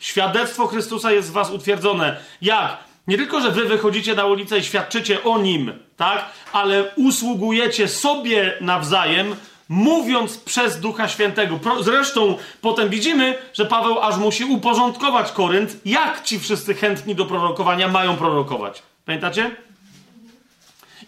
Świadectwo 0.00 0.66
Chrystusa 0.66 1.12
jest 1.12 1.28
w 1.28 1.32
was 1.32 1.50
utwierdzone. 1.50 2.16
Jak? 2.42 2.78
Nie 3.06 3.16
tylko, 3.16 3.40
że 3.40 3.50
wy 3.50 3.64
wychodzicie 3.64 4.14
na 4.14 4.24
ulicę 4.24 4.58
i 4.58 4.64
świadczycie 4.64 5.24
o 5.24 5.38
nim, 5.38 5.72
tak? 5.96 6.24
Ale 6.52 6.94
usługujecie 6.96 7.88
sobie 7.88 8.58
nawzajem, 8.60 9.36
mówiąc 9.68 10.38
przez 10.38 10.80
Ducha 10.80 11.08
Świętego. 11.08 11.58
Zresztą 11.80 12.36
potem 12.60 12.88
widzimy, 12.88 13.38
że 13.52 13.66
Paweł 13.66 14.00
aż 14.00 14.16
musi 14.16 14.44
uporządkować 14.44 15.32
Korynt, 15.32 15.76
jak 15.84 16.22
ci 16.22 16.40
wszyscy 16.40 16.74
chętni 16.74 17.14
do 17.14 17.26
prorokowania 17.26 17.88
mają 17.88 18.16
prorokować. 18.16 18.82
Pamiętacie? 19.06 19.56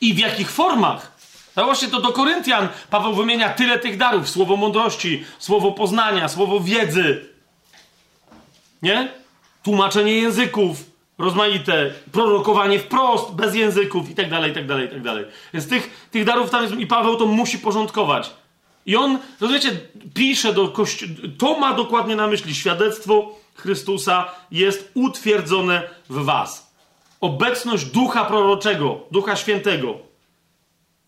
I 0.01 0.15
w 0.15 0.19
jakich 0.19 0.51
formach? 0.51 1.17
No 1.57 1.65
właśnie 1.65 1.89
to 1.89 2.01
do 2.01 2.13
Koryntian 2.13 2.69
Paweł 2.91 3.15
wymienia 3.15 3.49
tyle 3.49 3.79
tych 3.79 3.97
darów: 3.97 4.29
słowo 4.29 4.57
mądrości, 4.57 5.25
słowo 5.39 5.73
poznania, 5.73 6.29
słowo 6.29 6.61
wiedzy. 6.61 7.25
Nie? 8.83 9.09
Tłumaczenie 9.63 10.13
języków, 10.13 10.77
rozmaite, 11.19 11.91
prorokowanie 12.13 12.79
wprost, 12.79 13.35
bez 13.35 13.55
języków 13.55 14.11
i 14.11 14.15
tak 14.15 14.31
dalej, 14.31 14.51
i 14.51 14.55
tak 14.55 14.67
dalej, 14.67 14.87
i 14.87 14.91
tak 14.91 15.03
dalej. 15.03 15.25
Więc 15.55 15.69
tych, 15.69 16.09
tych 16.11 16.25
darów 16.25 16.51
tam 16.51 16.63
jest, 16.63 16.75
i 16.75 16.87
Paweł 16.87 17.17
to 17.17 17.27
musi 17.27 17.59
porządkować. 17.59 18.31
I 18.87 18.97
on, 18.97 19.19
rozumiecie, 19.41 19.81
pisze 20.15 20.53
do 20.53 20.69
kościoła, 20.69 21.13
to 21.39 21.59
ma 21.59 21.75
dokładnie 21.75 22.17
na 22.17 22.27
myśli, 22.27 22.55
świadectwo 22.55 23.35
Chrystusa 23.55 24.29
jest 24.51 24.91
utwierdzone 24.95 25.83
w 26.09 26.25
was. 26.25 26.73
Obecność 27.21 27.85
Ducha 27.85 28.25
Proroczego, 28.25 29.01
Ducha 29.11 29.37
Świętego. 29.37 29.95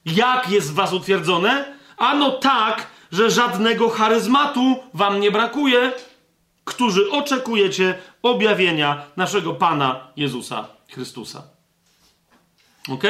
Jak 0.06 0.50
jest 0.50 0.70
w 0.70 0.74
was 0.74 0.92
utwierdzone? 0.92 1.74
Ano 1.96 2.30
tak, 2.30 2.86
że 3.12 3.30
żadnego 3.30 3.88
charyzmatu 3.88 4.76
wam 4.94 5.20
nie 5.20 5.30
brakuje, 5.30 5.92
którzy 6.64 7.10
oczekujecie 7.10 7.98
objawienia 8.22 9.06
naszego 9.16 9.54
Pana 9.54 10.08
Jezusa 10.16 10.68
Chrystusa. 10.90 11.42
Ok? 12.88 13.04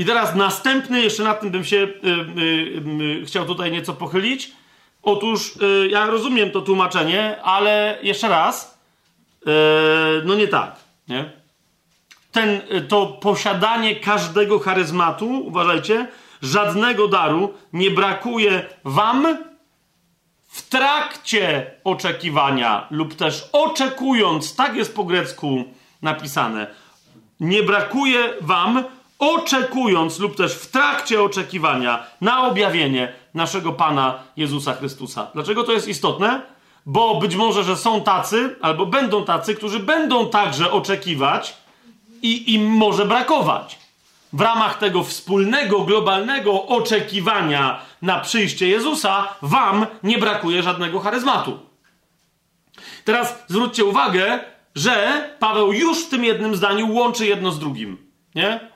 I 0.00 0.04
teraz 0.04 0.34
następny, 0.34 1.02
jeszcze 1.02 1.22
nad 1.22 1.40
tym 1.40 1.50
bym 1.50 1.64
się 1.64 1.76
y, 1.76 1.88
y, 2.40 3.22
y, 3.22 3.26
chciał 3.26 3.46
tutaj 3.46 3.72
nieco 3.72 3.94
pochylić. 3.94 4.52
Otóż 5.02 5.56
y, 5.56 5.88
ja 5.90 6.06
rozumiem 6.06 6.50
to 6.50 6.60
tłumaczenie, 6.60 7.42
ale 7.42 7.98
jeszcze 8.02 8.28
raz, 8.28 8.78
y, 9.42 9.46
no 10.24 10.34
nie 10.34 10.48
tak, 10.48 10.76
nie? 11.08 11.32
Ten, 12.32 12.60
y, 12.72 12.80
to 12.80 13.06
posiadanie 13.06 13.96
każdego 13.96 14.58
charyzmatu, 14.58 15.46
uważajcie, 15.46 16.08
żadnego 16.42 17.08
daru 17.08 17.54
nie 17.72 17.90
brakuje 17.90 18.66
wam 18.84 19.38
w 20.48 20.68
trakcie 20.68 21.70
oczekiwania 21.84 22.86
lub 22.90 23.14
też 23.14 23.48
oczekując, 23.52 24.56
tak 24.56 24.76
jest 24.76 24.94
po 24.94 25.04
grecku 25.04 25.64
napisane, 26.02 26.66
nie 27.40 27.62
brakuje 27.62 28.34
wam 28.40 28.84
oczekując 29.20 30.18
lub 30.18 30.36
też 30.36 30.54
w 30.54 30.70
trakcie 30.70 31.22
oczekiwania 31.22 32.06
na 32.20 32.46
objawienie 32.46 33.12
naszego 33.34 33.72
Pana 33.72 34.18
Jezusa 34.36 34.74
Chrystusa. 34.74 35.26
Dlaczego 35.34 35.64
to 35.64 35.72
jest 35.72 35.88
istotne? 35.88 36.42
Bo 36.86 37.20
być 37.20 37.36
może, 37.36 37.64
że 37.64 37.76
są 37.76 38.00
tacy, 38.00 38.56
albo 38.62 38.86
będą 38.86 39.24
tacy, 39.24 39.54
którzy 39.54 39.80
będą 39.80 40.28
także 40.28 40.72
oczekiwać 40.72 41.56
i 42.22 42.54
im 42.54 42.66
może 42.66 43.06
brakować. 43.06 43.78
W 44.32 44.40
ramach 44.40 44.78
tego 44.78 45.04
wspólnego, 45.04 45.80
globalnego 45.80 46.66
oczekiwania 46.66 47.80
na 48.02 48.20
przyjście 48.20 48.68
Jezusa, 48.68 49.28
wam 49.42 49.86
nie 50.02 50.18
brakuje 50.18 50.62
żadnego 50.62 51.00
charyzmatu. 51.00 51.58
Teraz 53.04 53.44
zwróćcie 53.48 53.84
uwagę, 53.84 54.40
że 54.74 55.24
Paweł 55.38 55.72
już 55.72 56.04
w 56.04 56.08
tym 56.08 56.24
jednym 56.24 56.56
zdaniu 56.56 56.94
łączy 56.94 57.26
jedno 57.26 57.52
z 57.52 57.58
drugim. 57.58 57.96
Nie? 58.34 58.69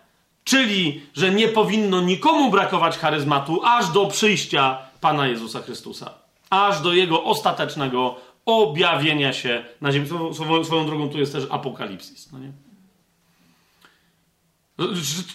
Czyli, 0.45 1.07
że 1.15 1.31
nie 1.31 1.49
powinno 1.49 2.01
nikomu 2.01 2.51
brakować 2.51 2.99
charyzmatu 2.99 3.61
aż 3.65 3.89
do 3.89 4.07
przyjścia 4.07 4.79
Pana 5.01 5.27
Jezusa 5.27 5.63
Chrystusa. 5.63 6.15
Aż 6.51 6.81
do 6.81 6.93
jego 6.93 7.25
ostatecznego 7.25 8.17
objawienia 8.47 9.33
się 9.33 9.65
na 9.81 9.93
ziemi. 9.93 10.07
Swoją, 10.07 10.65
swoją 10.65 10.87
drogą 10.87 11.09
tu 11.09 11.19
jest 11.19 11.33
też 11.33 11.45
apokalipsis. 11.51 12.33
No 12.33 12.39
nie? 12.39 12.53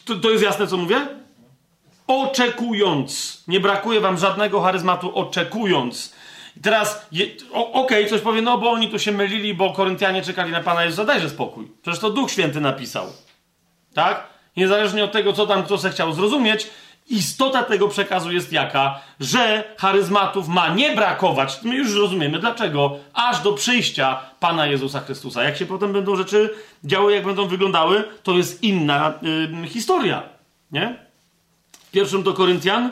To, 0.06 0.16
to 0.16 0.30
jest 0.30 0.44
jasne, 0.44 0.68
co 0.68 0.78
mówię? 0.78 1.08
Oczekując. 2.08 3.44
Nie 3.48 3.60
brakuje 3.60 4.02
wam 4.02 4.18
żadnego 4.18 4.62
charyzmatu, 4.62 5.16
oczekując. 5.16 6.14
I 6.58 6.60
teraz, 6.60 7.08
okej, 7.52 7.74
okay, 7.74 8.06
coś 8.06 8.22
powie, 8.22 8.42
no 8.42 8.58
bo 8.58 8.72
oni 8.72 8.90
tu 8.90 9.00
się 9.00 9.12
mylili, 9.12 9.54
bo 9.54 9.74
Koryntianie 9.74 10.22
czekali 10.22 10.52
na 10.52 10.64
Pana 10.64 10.84
Jezusa. 10.84 11.06
Dajże 11.06 11.30
spokój. 11.30 11.72
Przecież 11.82 12.00
to 12.00 12.10
Duch 12.10 12.32
Święty 12.32 12.62
napisał. 12.62 13.08
Tak? 13.94 14.39
Niezależnie 14.58 15.04
od 15.04 15.12
tego, 15.12 15.34
co 15.34 15.48
tam 15.48 15.64
kto 15.64 15.78
se 15.78 15.90
chciał 15.90 16.14
zrozumieć, 16.14 16.68
istota 17.10 17.64
tego 17.64 17.88
przekazu 17.88 18.32
jest 18.32 18.52
jaka, 18.52 19.00
że 19.20 19.64
charyzmatów 19.78 20.48
ma 20.48 20.70
nie 20.70 20.96
brakować. 20.96 21.60
My 21.64 21.76
już 21.76 21.96
rozumiemy 21.96 22.40
dlaczego, 22.40 22.98
aż 23.14 23.42
do 23.42 23.54
przyjścia 23.54 24.20
Pana 24.40 24.68
Jezusa 24.68 25.00
Chrystusa. 25.00 25.44
Jak 25.44 25.58
się 25.58 25.66
potem 25.66 25.94
będą 25.94 26.16
rzeczy 26.16 26.50
działy, 26.84 27.14
jak 27.14 27.26
będą 27.26 27.48
wyglądały, 27.48 28.04
to 28.24 28.32
jest 28.32 28.64
inna 28.64 29.14
y, 29.64 29.68
historia. 29.68 30.24
Nie? 30.72 30.96
Pierwszym 31.92 32.24
do 32.24 32.34
Koryntian, 32.34 32.92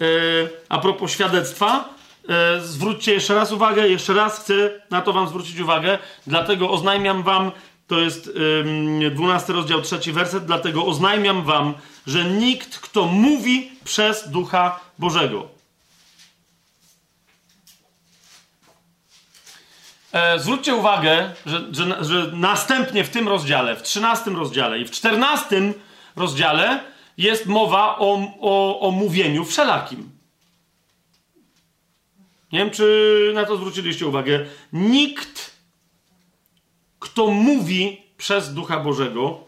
y, 0.00 0.48
a 0.68 0.78
propos 0.78 1.10
świadectwa, 1.10 1.88
y, 2.58 2.60
zwróćcie 2.60 3.12
jeszcze 3.12 3.34
raz 3.34 3.52
uwagę, 3.52 3.88
jeszcze 3.88 4.14
raz 4.14 4.40
chcę 4.40 4.54
na 4.90 5.00
to 5.00 5.12
wam 5.12 5.28
zwrócić 5.28 5.60
uwagę, 5.60 5.98
dlatego 6.26 6.70
oznajmiam 6.70 7.22
wam 7.22 7.50
to 7.88 8.00
jest 8.00 8.30
12 9.10 9.52
rozdział, 9.52 9.82
trzeci 9.82 10.12
werset. 10.12 10.44
Dlatego 10.44 10.86
oznajmiam 10.86 11.42
wam, 11.42 11.74
że 12.06 12.24
nikt, 12.24 12.78
kto 12.78 13.04
mówi 13.04 13.70
przez 13.84 14.28
Ducha 14.30 14.80
Bożego. 14.98 15.48
E, 20.12 20.38
zwróćcie 20.38 20.74
uwagę, 20.74 21.32
że, 21.46 21.66
że, 21.72 22.04
że 22.04 22.30
następnie 22.32 23.04
w 23.04 23.10
tym 23.10 23.28
rozdziale, 23.28 23.76
w 23.76 23.82
13 23.82 24.30
rozdziale 24.30 24.78
i 24.78 24.84
w 24.84 24.90
14 24.90 25.72
rozdziale 26.16 26.80
jest 27.18 27.46
mowa 27.46 27.98
o, 27.98 28.32
o, 28.40 28.80
o 28.80 28.90
mówieniu 28.90 29.44
wszelakim. 29.44 30.10
Nie 32.52 32.58
wiem, 32.58 32.70
czy 32.70 33.30
na 33.34 33.44
to 33.44 33.56
zwróciliście 33.56 34.06
uwagę. 34.06 34.46
Nikt 34.72 35.47
kto 36.98 37.26
mówi 37.26 38.02
przez 38.16 38.54
Ducha 38.54 38.80
Bożego, 38.80 39.40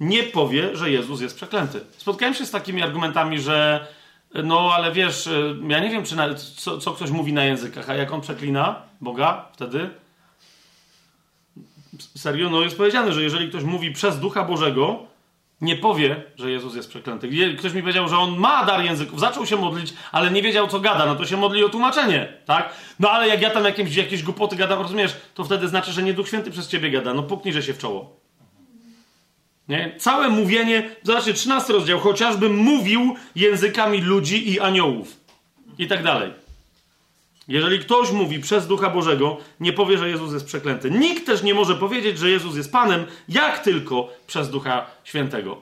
nie 0.00 0.22
powie, 0.22 0.76
że 0.76 0.90
Jezus 0.90 1.20
jest 1.20 1.36
przeklęty. 1.36 1.80
Spotkałem 1.96 2.34
się 2.34 2.46
z 2.46 2.50
takimi 2.50 2.82
argumentami, 2.82 3.40
że 3.40 3.86
no 4.34 4.70
ale 4.74 4.92
wiesz, 4.92 5.28
ja 5.68 5.80
nie 5.80 5.90
wiem, 5.90 6.04
czy 6.04 6.16
na, 6.16 6.34
co, 6.34 6.78
co 6.78 6.92
ktoś 6.92 7.10
mówi 7.10 7.32
na 7.32 7.44
językach, 7.44 7.90
a 7.90 7.94
jak 7.94 8.12
on 8.12 8.20
przeklina 8.20 8.82
Boga 9.00 9.48
wtedy? 9.52 9.90
Serio? 12.16 12.50
No 12.50 12.62
jest 12.62 12.76
powiedziane, 12.76 13.12
że 13.12 13.22
jeżeli 13.22 13.48
ktoś 13.48 13.64
mówi 13.64 13.92
przez 13.92 14.18
Ducha 14.20 14.44
Bożego, 14.44 15.06
nie 15.60 15.76
powie, 15.76 16.22
że 16.36 16.50
Jezus 16.50 16.76
jest 16.76 16.88
przeklęty. 16.88 17.30
Ktoś 17.58 17.72
mi 17.72 17.80
powiedział, 17.80 18.08
że 18.08 18.18
on 18.18 18.38
ma 18.38 18.64
dar 18.64 18.84
języków, 18.84 19.20
zaczął 19.20 19.46
się 19.46 19.56
modlić, 19.56 19.94
ale 20.12 20.30
nie 20.30 20.42
wiedział, 20.42 20.68
co 20.68 20.80
gada, 20.80 21.06
no 21.06 21.16
to 21.16 21.26
się 21.26 21.36
modli 21.36 21.64
o 21.64 21.68
tłumaczenie, 21.68 22.32
tak? 22.46 22.74
No 23.00 23.10
ale 23.10 23.28
jak 23.28 23.42
ja 23.42 23.50
tam 23.50 23.64
jakieś, 23.64 23.96
jakieś 23.96 24.22
głupoty 24.22 24.56
gadam, 24.56 24.82
rozumiesz, 24.82 25.16
to 25.34 25.44
wtedy 25.44 25.68
znaczy, 25.68 25.92
że 25.92 26.02
nie 26.02 26.14
Duch 26.14 26.28
Święty 26.28 26.50
przez 26.50 26.68
ciebie 26.68 26.90
gada. 26.90 27.14
No 27.14 27.22
puknij, 27.22 27.54
że 27.54 27.62
się 27.62 27.74
w 27.74 27.78
czoło. 27.78 28.20
Nie? 29.68 29.94
Całe 29.98 30.28
mówienie, 30.28 30.90
zobaczcie, 31.02 31.34
13 31.34 31.72
rozdział, 31.72 31.98
chociażbym 31.98 32.56
mówił 32.56 33.16
językami 33.34 34.00
ludzi 34.00 34.50
i 34.50 34.60
aniołów. 34.60 35.16
I 35.78 35.86
tak 35.86 36.02
dalej. 36.02 36.32
Jeżeli 37.50 37.78
ktoś 37.78 38.10
mówi 38.10 38.40
przez 38.40 38.66
Ducha 38.66 38.90
Bożego, 38.90 39.36
nie 39.60 39.72
powie, 39.72 39.98
że 39.98 40.08
Jezus 40.08 40.32
jest 40.32 40.46
przeklęty. 40.46 40.90
Nikt 40.90 41.26
też 41.26 41.42
nie 41.42 41.54
może 41.54 41.74
powiedzieć, 41.74 42.18
że 42.18 42.30
Jezus 42.30 42.56
jest 42.56 42.72
Panem, 42.72 43.06
jak 43.28 43.58
tylko 43.58 44.08
przez 44.26 44.50
Ducha 44.50 44.86
Świętego. 45.04 45.56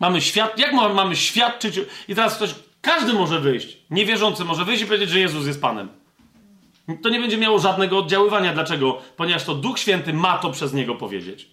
Mamy 0.00 0.20
świat, 0.20 0.58
jak 0.58 0.72
mamy 0.72 1.16
świadczyć? 1.16 1.80
I 2.08 2.14
teraz 2.14 2.36
ktoś, 2.36 2.54
każdy 2.80 3.12
może 3.12 3.40
wyjść, 3.40 3.78
niewierzący 3.90 4.44
może 4.44 4.64
wyjść 4.64 4.82
i 4.82 4.86
powiedzieć, 4.86 5.10
że 5.10 5.18
Jezus 5.18 5.46
jest 5.46 5.60
Panem. 5.60 5.88
To 7.02 7.08
nie 7.08 7.20
będzie 7.20 7.38
miało 7.38 7.58
żadnego 7.58 7.98
oddziaływania. 7.98 8.54
Dlaczego? 8.54 9.02
Ponieważ 9.16 9.44
to 9.44 9.54
Duch 9.54 9.78
Święty 9.78 10.12
ma 10.12 10.38
to 10.38 10.50
przez 10.50 10.72
niego 10.72 10.94
powiedzieć. 10.94 11.48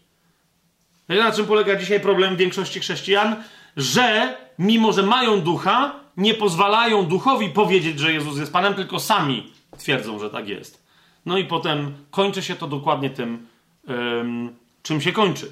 Na 1.09 1.31
czym 1.31 1.45
polega 1.45 1.75
dzisiaj 1.75 1.99
problem 1.99 2.37
większości 2.37 2.79
chrześcijan? 2.79 3.35
Że 3.77 4.37
mimo, 4.59 4.93
że 4.93 5.03
mają 5.03 5.41
ducha, 5.41 6.04
nie 6.17 6.33
pozwalają 6.33 7.05
duchowi 7.05 7.49
powiedzieć, 7.49 7.99
że 7.99 8.13
Jezus 8.13 8.37
jest 8.37 8.53
Panem, 8.53 8.73
tylko 8.73 8.99
sami 8.99 9.53
twierdzą, 9.77 10.19
że 10.19 10.29
tak 10.29 10.47
jest. 10.47 10.85
No 11.25 11.37
i 11.37 11.45
potem 11.45 11.93
kończy 12.11 12.43
się 12.43 12.55
to 12.55 12.67
dokładnie 12.67 13.09
tym, 13.09 13.47
um, 13.87 14.55
czym 14.83 15.01
się 15.01 15.11
kończy. 15.11 15.51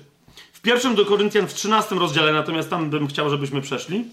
W 0.53 0.61
pierwszym 0.61 0.95
do 0.95 1.05
Koryntian 1.05 1.47
w 1.47 1.53
13 1.53 1.95
rozdziale, 1.95 2.33
natomiast 2.33 2.69
tam 2.69 2.89
bym 2.89 3.07
chciał, 3.07 3.29
żebyśmy 3.29 3.61
przeszli, 3.61 4.05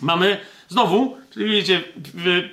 mamy 0.00 0.40
znowu, 0.68 1.16
czyli 1.30 1.50
widzicie, 1.50 1.82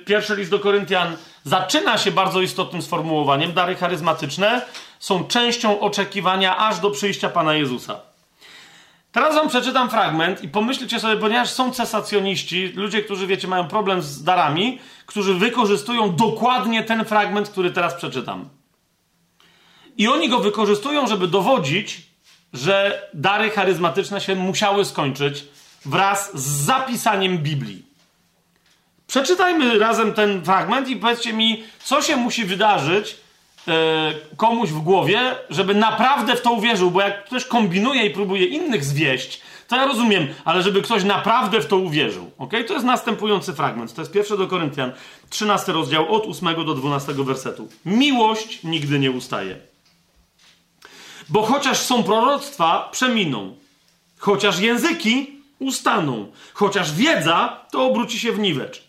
pierwszy 0.06 0.36
list 0.36 0.50
do 0.50 0.58
Koryntian 0.58 1.16
zaczyna 1.44 1.98
się 1.98 2.10
bardzo 2.10 2.40
istotnym 2.40 2.82
sformułowaniem. 2.82 3.52
Dary 3.52 3.74
charyzmatyczne 3.74 4.62
są 4.98 5.24
częścią 5.24 5.80
oczekiwania 5.80 6.56
aż 6.56 6.80
do 6.80 6.90
przyjścia 6.90 7.28
Pana 7.28 7.54
Jezusa. 7.54 8.00
Teraz 9.16 9.34
wam 9.34 9.48
przeczytam 9.48 9.90
fragment 9.90 10.42
i 10.42 10.48
pomyślcie 10.48 11.00
sobie, 11.00 11.16
ponieważ 11.16 11.50
są 11.50 11.72
cesacjoniści, 11.72 12.72
ludzie, 12.74 13.02
którzy, 13.02 13.26
wiecie, 13.26 13.48
mają 13.48 13.68
problem 13.68 14.02
z 14.02 14.22
darami, 14.22 14.78
którzy 15.06 15.34
wykorzystują 15.34 16.16
dokładnie 16.16 16.84
ten 16.84 17.04
fragment, 17.04 17.48
który 17.48 17.70
teraz 17.70 17.94
przeczytam. 17.94 18.48
I 19.96 20.08
oni 20.08 20.28
go 20.28 20.38
wykorzystują, 20.38 21.06
żeby 21.06 21.28
dowodzić, 21.28 22.02
że 22.52 23.02
dary 23.14 23.50
charyzmatyczne 23.50 24.20
się 24.20 24.34
musiały 24.34 24.84
skończyć 24.84 25.44
wraz 25.84 26.30
z 26.38 26.46
zapisaniem 26.46 27.38
Biblii. 27.38 27.82
Przeczytajmy 29.06 29.78
razem 29.78 30.12
ten 30.12 30.44
fragment 30.44 30.88
i 30.88 30.96
powiedzcie 30.96 31.32
mi, 31.32 31.64
co 31.84 32.02
się 32.02 32.16
musi 32.16 32.44
wydarzyć, 32.44 33.16
komuś 34.36 34.70
w 34.70 34.78
głowie, 34.78 35.20
żeby 35.50 35.74
naprawdę 35.74 36.36
w 36.36 36.42
to 36.42 36.52
uwierzył, 36.52 36.90
bo 36.90 37.00
jak 37.00 37.24
ktoś 37.24 37.44
kombinuje 37.44 38.06
i 38.06 38.10
próbuje 38.10 38.46
innych 38.46 38.84
zwieść, 38.84 39.40
to 39.68 39.76
ja 39.76 39.86
rozumiem, 39.86 40.28
ale 40.44 40.62
żeby 40.62 40.82
ktoś 40.82 41.04
naprawdę 41.04 41.60
w 41.60 41.66
to 41.66 41.76
uwierzył. 41.76 42.30
Ok? 42.38 42.52
To 42.66 42.74
jest 42.74 42.86
następujący 42.86 43.52
fragment. 43.52 43.94
To 43.94 44.02
jest 44.02 44.12
pierwszy 44.12 44.36
do 44.36 44.46
Koryntian, 44.46 44.92
13 45.30 45.72
rozdział, 45.72 46.14
od 46.14 46.26
8 46.26 46.64
do 46.66 46.74
12 46.74 47.12
wersetu. 47.12 47.68
Miłość 47.84 48.62
nigdy 48.64 48.98
nie 48.98 49.10
ustaje. 49.10 49.56
Bo 51.28 51.42
chociaż 51.42 51.78
są 51.78 52.02
proroctwa, 52.02 52.88
przeminą. 52.92 53.56
Chociaż 54.18 54.60
języki 54.60 55.30
ustaną. 55.58 56.32
Chociaż 56.54 56.92
wiedza, 56.92 57.66
to 57.72 57.86
obróci 57.86 58.18
się 58.18 58.32
w 58.32 58.38
niwecz. 58.38 58.82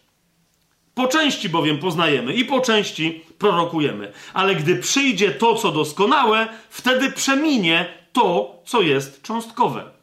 Po 0.95 1.07
części 1.07 1.49
bowiem 1.49 1.79
poznajemy 1.79 2.33
i 2.33 2.45
po 2.45 2.61
części 2.61 3.23
prorokujemy. 3.37 4.11
Ale 4.33 4.55
gdy 4.55 4.75
przyjdzie 4.75 5.31
to, 5.31 5.55
co 5.55 5.71
doskonałe, 5.71 6.47
wtedy 6.69 7.11
przeminie 7.11 7.85
to, 8.13 8.61
co 8.65 8.81
jest 8.81 9.21
cząstkowe. 9.23 9.97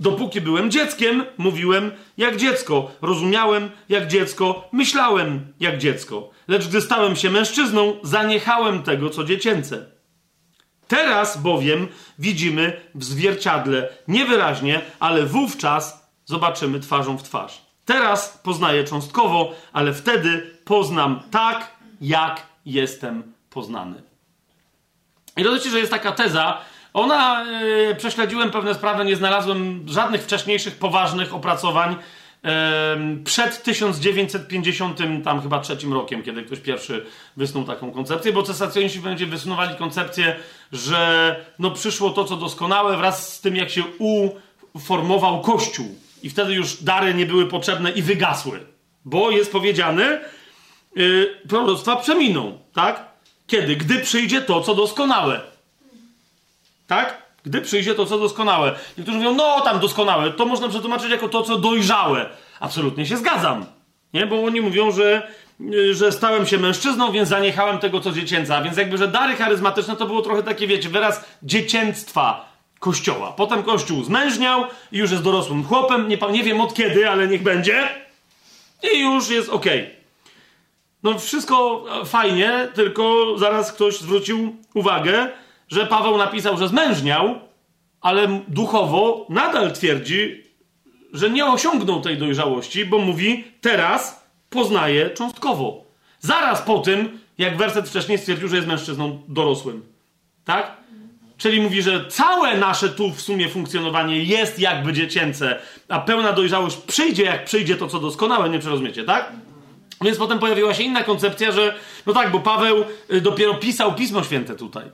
Dopóki 0.00 0.40
byłem 0.40 0.70
dzieckiem, 0.70 1.24
mówiłem 1.38 1.92
jak 2.16 2.36
dziecko, 2.36 2.90
rozumiałem 3.02 3.70
jak 3.88 4.08
dziecko, 4.08 4.68
myślałem 4.72 5.52
jak 5.60 5.78
dziecko. 5.78 6.30
Lecz 6.48 6.68
gdy 6.68 6.80
stałem 6.80 7.16
się 7.16 7.30
mężczyzną, 7.30 7.96
zaniechałem 8.02 8.82
tego, 8.82 9.10
co 9.10 9.24
dziecięce. 9.24 9.86
Teraz 10.88 11.42
bowiem 11.42 11.88
widzimy 12.18 12.80
w 12.94 13.04
zwierciadle 13.04 13.88
niewyraźnie, 14.08 14.80
ale 15.00 15.26
wówczas 15.26 16.10
zobaczymy 16.24 16.80
twarzą 16.80 17.18
w 17.18 17.22
twarz. 17.22 17.62
Teraz 17.84 18.40
poznaję 18.42 18.84
cząstkowo, 18.84 19.52
ale 19.72 19.92
wtedy 19.94 20.56
poznam 20.64 21.22
tak, 21.30 21.71
jak 22.02 22.46
jestem 22.66 23.32
poznany. 23.50 24.02
I 25.36 25.42
rozumiecie, 25.42 25.70
że 25.70 25.78
jest 25.78 25.90
taka 25.90 26.12
teza, 26.12 26.60
ona, 26.94 27.44
yy, 27.88 27.94
prześledziłem 27.94 28.50
pewne 28.50 28.74
sprawy, 28.74 29.04
nie 29.04 29.16
znalazłem 29.16 29.84
żadnych 29.88 30.22
wcześniejszych 30.22 30.78
poważnych 30.78 31.34
opracowań 31.34 31.96
yy, 32.42 32.50
przed 33.24 33.62
1950, 33.62 34.98
tam 35.24 35.42
chyba 35.42 35.60
trzecim 35.60 35.92
rokiem, 35.92 36.22
kiedy 36.22 36.42
ktoś 36.42 36.58
pierwszy 36.60 37.06
wysnuł 37.36 37.64
taką 37.64 37.92
koncepcję, 37.92 38.32
bo 38.32 38.42
cesacjoniści 38.42 39.00
będzie 39.00 39.26
wysunowali 39.26 39.76
koncepcję, 39.76 40.36
że 40.72 41.36
no 41.58 41.70
przyszło 41.70 42.10
to, 42.10 42.24
co 42.24 42.36
doskonałe 42.36 42.96
wraz 42.96 43.34
z 43.34 43.40
tym, 43.40 43.56
jak 43.56 43.70
się 43.70 43.82
uformował 44.74 45.40
Kościół. 45.40 45.98
I 46.22 46.30
wtedy 46.30 46.52
już 46.52 46.82
dary 46.82 47.14
nie 47.14 47.26
były 47.26 47.46
potrzebne 47.46 47.90
i 47.90 48.02
wygasły. 48.02 48.60
Bo 49.04 49.30
jest 49.30 49.52
powiedziane, 49.52 50.20
yy, 50.96 51.40
proroctwa 51.48 51.96
przeminą, 51.96 52.58
tak? 52.74 53.04
Kiedy? 53.46 53.76
Gdy 53.76 53.98
przyjdzie 53.98 54.42
to, 54.42 54.60
co 54.60 54.74
doskonałe. 54.74 55.40
Tak? 56.86 57.22
Gdy 57.44 57.60
przyjdzie 57.60 57.94
to, 57.94 58.06
co 58.06 58.18
doskonałe. 58.18 58.74
Niektórzy 58.98 59.18
mówią, 59.18 59.34
no 59.34 59.60
tam 59.60 59.80
doskonałe, 59.80 60.30
to 60.30 60.46
można 60.46 60.68
przetłumaczyć 60.68 61.10
jako 61.10 61.28
to, 61.28 61.42
co 61.42 61.58
dojrzałe. 61.58 62.30
Absolutnie 62.60 63.06
się 63.06 63.16
zgadzam. 63.16 63.66
Nie? 64.14 64.26
Bo 64.26 64.44
oni 64.44 64.60
mówią, 64.60 64.90
że, 64.90 65.28
y, 65.60 65.94
że 65.94 66.12
stałem 66.12 66.46
się 66.46 66.58
mężczyzną, 66.58 67.12
więc 67.12 67.28
zaniechałem 67.28 67.78
tego, 67.78 68.00
co 68.00 68.12
dziecięca. 68.12 68.62
Więc 68.62 68.76
jakby, 68.76 68.98
że 68.98 69.08
dary 69.08 69.36
charyzmatyczne 69.36 69.96
to 69.96 70.06
było 70.06 70.22
trochę 70.22 70.42
takie, 70.42 70.66
wiecie, 70.66 70.88
wyraz 70.88 71.24
dziecięctwa 71.42 72.52
Kościoła. 72.78 73.32
Potem 73.32 73.62
Kościół 73.62 74.04
zmężniał 74.04 74.64
i 74.92 74.98
już 74.98 75.10
jest 75.10 75.22
dorosłym 75.22 75.64
chłopem. 75.64 76.08
Nie, 76.08 76.18
nie 76.30 76.42
wiem 76.42 76.60
od 76.60 76.74
kiedy, 76.74 77.10
ale 77.10 77.28
niech 77.28 77.42
będzie. 77.42 77.88
I 78.92 79.00
już 79.00 79.30
jest 79.30 79.48
ok. 79.48 79.66
No 81.02 81.18
wszystko 81.18 81.84
fajnie, 82.04 82.68
tylko 82.74 83.34
zaraz 83.38 83.72
ktoś 83.72 83.98
zwrócił 83.98 84.56
uwagę, 84.74 85.28
że 85.68 85.86
Paweł 85.86 86.18
napisał, 86.18 86.58
że 86.58 86.68
zmężniał, 86.68 87.40
ale 88.00 88.40
duchowo 88.48 89.26
nadal 89.28 89.72
twierdzi, 89.72 90.42
że 91.12 91.30
nie 91.30 91.46
osiągnął 91.46 92.00
tej 92.00 92.18
dojrzałości, 92.18 92.84
bo 92.84 92.98
mówi 92.98 93.44
teraz 93.60 94.26
poznaje 94.50 95.10
cząstkowo. 95.10 95.84
Zaraz 96.20 96.62
po 96.62 96.78
tym, 96.78 97.18
jak 97.38 97.56
werset 97.56 97.88
wcześniej 97.88 98.18
stwierdził, 98.18 98.48
że 98.48 98.56
jest 98.56 98.68
mężczyzną 98.68 99.22
dorosłym. 99.28 99.82
Tak? 100.44 100.76
Czyli 101.38 101.60
mówi, 101.60 101.82
że 101.82 102.06
całe 102.08 102.56
nasze 102.56 102.88
tu 102.88 103.10
w 103.10 103.20
sumie 103.20 103.48
funkcjonowanie 103.48 104.22
jest 104.24 104.58
jakby 104.58 104.92
dziecięce, 104.92 105.58
a 105.88 106.00
pełna 106.00 106.32
dojrzałość 106.32 106.76
przyjdzie, 106.76 107.22
jak 107.22 107.44
przyjdzie 107.44 107.76
to, 107.76 107.88
co 107.88 107.98
doskonałe, 107.98 108.48
nie 108.48 108.58
przerozumiecie, 108.58 109.04
tak? 109.04 109.32
Więc 110.02 110.18
potem 110.18 110.38
pojawiła 110.38 110.74
się 110.74 110.82
inna 110.82 111.04
koncepcja, 111.04 111.52
że 111.52 111.74
no 112.06 112.12
tak, 112.12 112.30
bo 112.30 112.40
Paweł 112.40 112.84
y, 113.12 113.20
dopiero 113.20 113.54
pisał 113.54 113.94
Pismo 113.94 114.24
Święte 114.24 114.54
tutaj. 114.54 114.84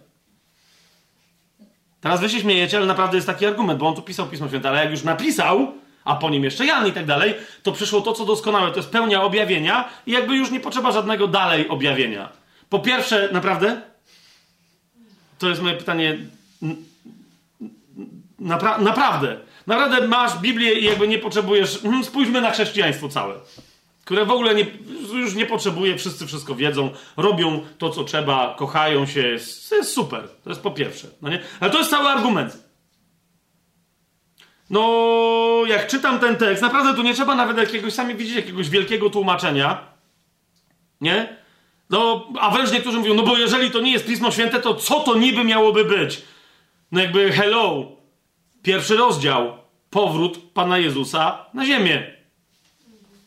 Teraz 2.00 2.20
wy 2.20 2.28
się 2.28 2.40
śmiejecie, 2.40 2.76
ale 2.76 2.86
naprawdę 2.86 3.16
jest 3.16 3.26
taki 3.26 3.46
argument, 3.46 3.78
bo 3.78 3.88
on 3.88 3.94
tu 3.94 4.02
pisał 4.02 4.26
Pismo 4.26 4.48
Święte, 4.48 4.68
ale 4.68 4.78
jak 4.78 4.90
już 4.90 5.02
napisał, 5.02 5.72
a 6.04 6.16
po 6.16 6.30
nim 6.30 6.44
jeszcze 6.44 6.66
Jan 6.66 6.86
i 6.86 6.92
tak 6.92 7.06
dalej, 7.06 7.34
to 7.62 7.72
przyszło 7.72 8.00
to, 8.00 8.12
co 8.12 8.24
doskonałe, 8.24 8.70
to 8.70 8.76
jest 8.76 8.90
pełnia 8.90 9.22
objawienia 9.22 9.88
i 10.06 10.12
jakby 10.12 10.36
już 10.36 10.50
nie 10.50 10.60
potrzeba 10.60 10.92
żadnego 10.92 11.28
dalej 11.28 11.68
objawienia. 11.68 12.28
Po 12.68 12.78
pierwsze, 12.78 13.28
naprawdę? 13.32 13.80
To 15.38 15.48
jest 15.48 15.62
moje 15.62 15.76
pytanie. 15.76 16.18
Napra 18.38 18.78
naprawdę. 18.78 19.36
Naprawdę 19.66 20.08
masz 20.08 20.38
Biblię 20.38 20.74
i 20.74 20.84
jakby 20.84 21.08
nie 21.08 21.18
potrzebujesz. 21.18 21.78
Hmm, 21.82 22.04
spójrzmy 22.04 22.40
na 22.40 22.50
chrześcijaństwo 22.50 23.08
całe 23.08 23.34
które 24.08 24.24
w 24.24 24.30
ogóle 24.30 24.54
nie, 24.54 24.66
już 25.12 25.34
nie 25.34 25.46
potrzebuje, 25.46 25.96
wszyscy 25.96 26.26
wszystko 26.26 26.54
wiedzą, 26.54 26.90
robią 27.16 27.60
to, 27.78 27.90
co 27.90 28.04
trzeba, 28.04 28.54
kochają 28.58 29.06
się, 29.06 29.20
jest, 29.20 29.72
jest 29.72 29.92
super. 29.92 30.28
To 30.44 30.50
jest 30.50 30.62
po 30.62 30.70
pierwsze. 30.70 31.08
No 31.22 31.28
nie? 31.28 31.42
Ale 31.60 31.70
to 31.70 31.78
jest 31.78 31.90
cały 31.90 32.08
argument. 32.08 32.58
No, 34.70 35.62
jak 35.66 35.86
czytam 35.86 36.18
ten 36.18 36.36
tekst, 36.36 36.62
naprawdę 36.62 36.94
tu 36.94 37.02
nie 37.02 37.14
trzeba 37.14 37.34
nawet 37.34 37.58
jakiegoś, 37.58 37.92
sami 37.92 38.14
widzieć, 38.14 38.36
jakiegoś 38.36 38.70
wielkiego 38.70 39.10
tłumaczenia. 39.10 39.84
Nie? 41.00 41.36
No, 41.90 42.28
a 42.40 42.50
wręcz 42.50 42.72
niektórzy 42.72 42.98
mówią, 42.98 43.14
no 43.14 43.22
bo 43.22 43.36
jeżeli 43.36 43.70
to 43.70 43.80
nie 43.80 43.92
jest 43.92 44.06
Pismo 44.06 44.30
Święte, 44.30 44.60
to 44.60 44.74
co 44.74 45.00
to 45.00 45.18
niby 45.18 45.44
miałoby 45.44 45.84
być? 45.84 46.22
No 46.92 47.00
jakby 47.00 47.32
hello, 47.32 47.92
pierwszy 48.62 48.96
rozdział, 48.96 49.58
powrót 49.90 50.52
Pana 50.54 50.78
Jezusa 50.78 51.46
na 51.54 51.66
ziemię. 51.66 52.14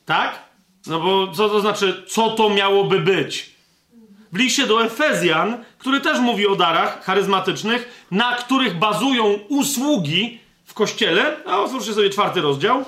Tak? 0.06 0.51
No 0.88 1.00
bo 1.00 1.28
co 1.28 1.50
to 1.50 1.62
znaczy, 1.62 2.04
co 2.08 2.30
to 2.30 2.50
miałoby 2.50 3.00
być? 3.00 3.52
W 4.32 4.38
liście 4.38 4.68
do 4.68 4.86
Efezjan, 4.86 5.64
który 5.78 6.02
też 6.02 6.20
mówi 6.20 6.48
o 6.48 6.56
darach 6.56 7.04
charyzmatycznych, 7.04 8.06
na 8.12 8.36
których 8.36 8.80
bazują 8.80 9.40
usługi 9.50 10.40
w 10.66 10.74
kościele, 10.74 11.38
a 11.46 11.60
otwórzcie 11.60 11.94
sobie 11.94 12.10
czwarty 12.10 12.42
rozdział 12.42 12.86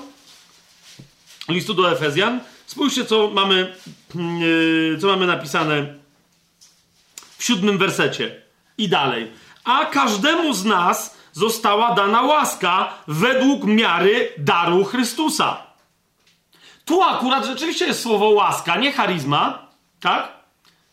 listu 1.48 1.74
do 1.74 1.92
Efezjan. 1.92 2.40
Spójrzcie, 2.66 3.04
co 3.04 3.30
mamy, 3.30 3.76
yy, 4.14 4.98
co 5.00 5.06
mamy 5.06 5.26
napisane 5.26 5.94
w 7.38 7.44
siódmym 7.44 7.78
wersecie 7.78 8.42
i 8.78 8.88
dalej. 8.88 9.30
A 9.64 9.84
każdemu 9.84 10.54
z 10.54 10.64
nas 10.64 11.16
została 11.32 11.94
dana 11.94 12.22
łaska 12.22 12.94
według 13.08 13.64
miary 13.64 14.32
daru 14.38 14.84
Chrystusa. 14.84 15.63
Tu 16.84 17.02
akurat 17.02 17.46
rzeczywiście 17.46 17.86
jest 17.86 18.02
słowo 18.02 18.28
łaska, 18.28 18.76
nie 18.76 18.92
charizma, 18.92 19.58
tak? 20.00 20.28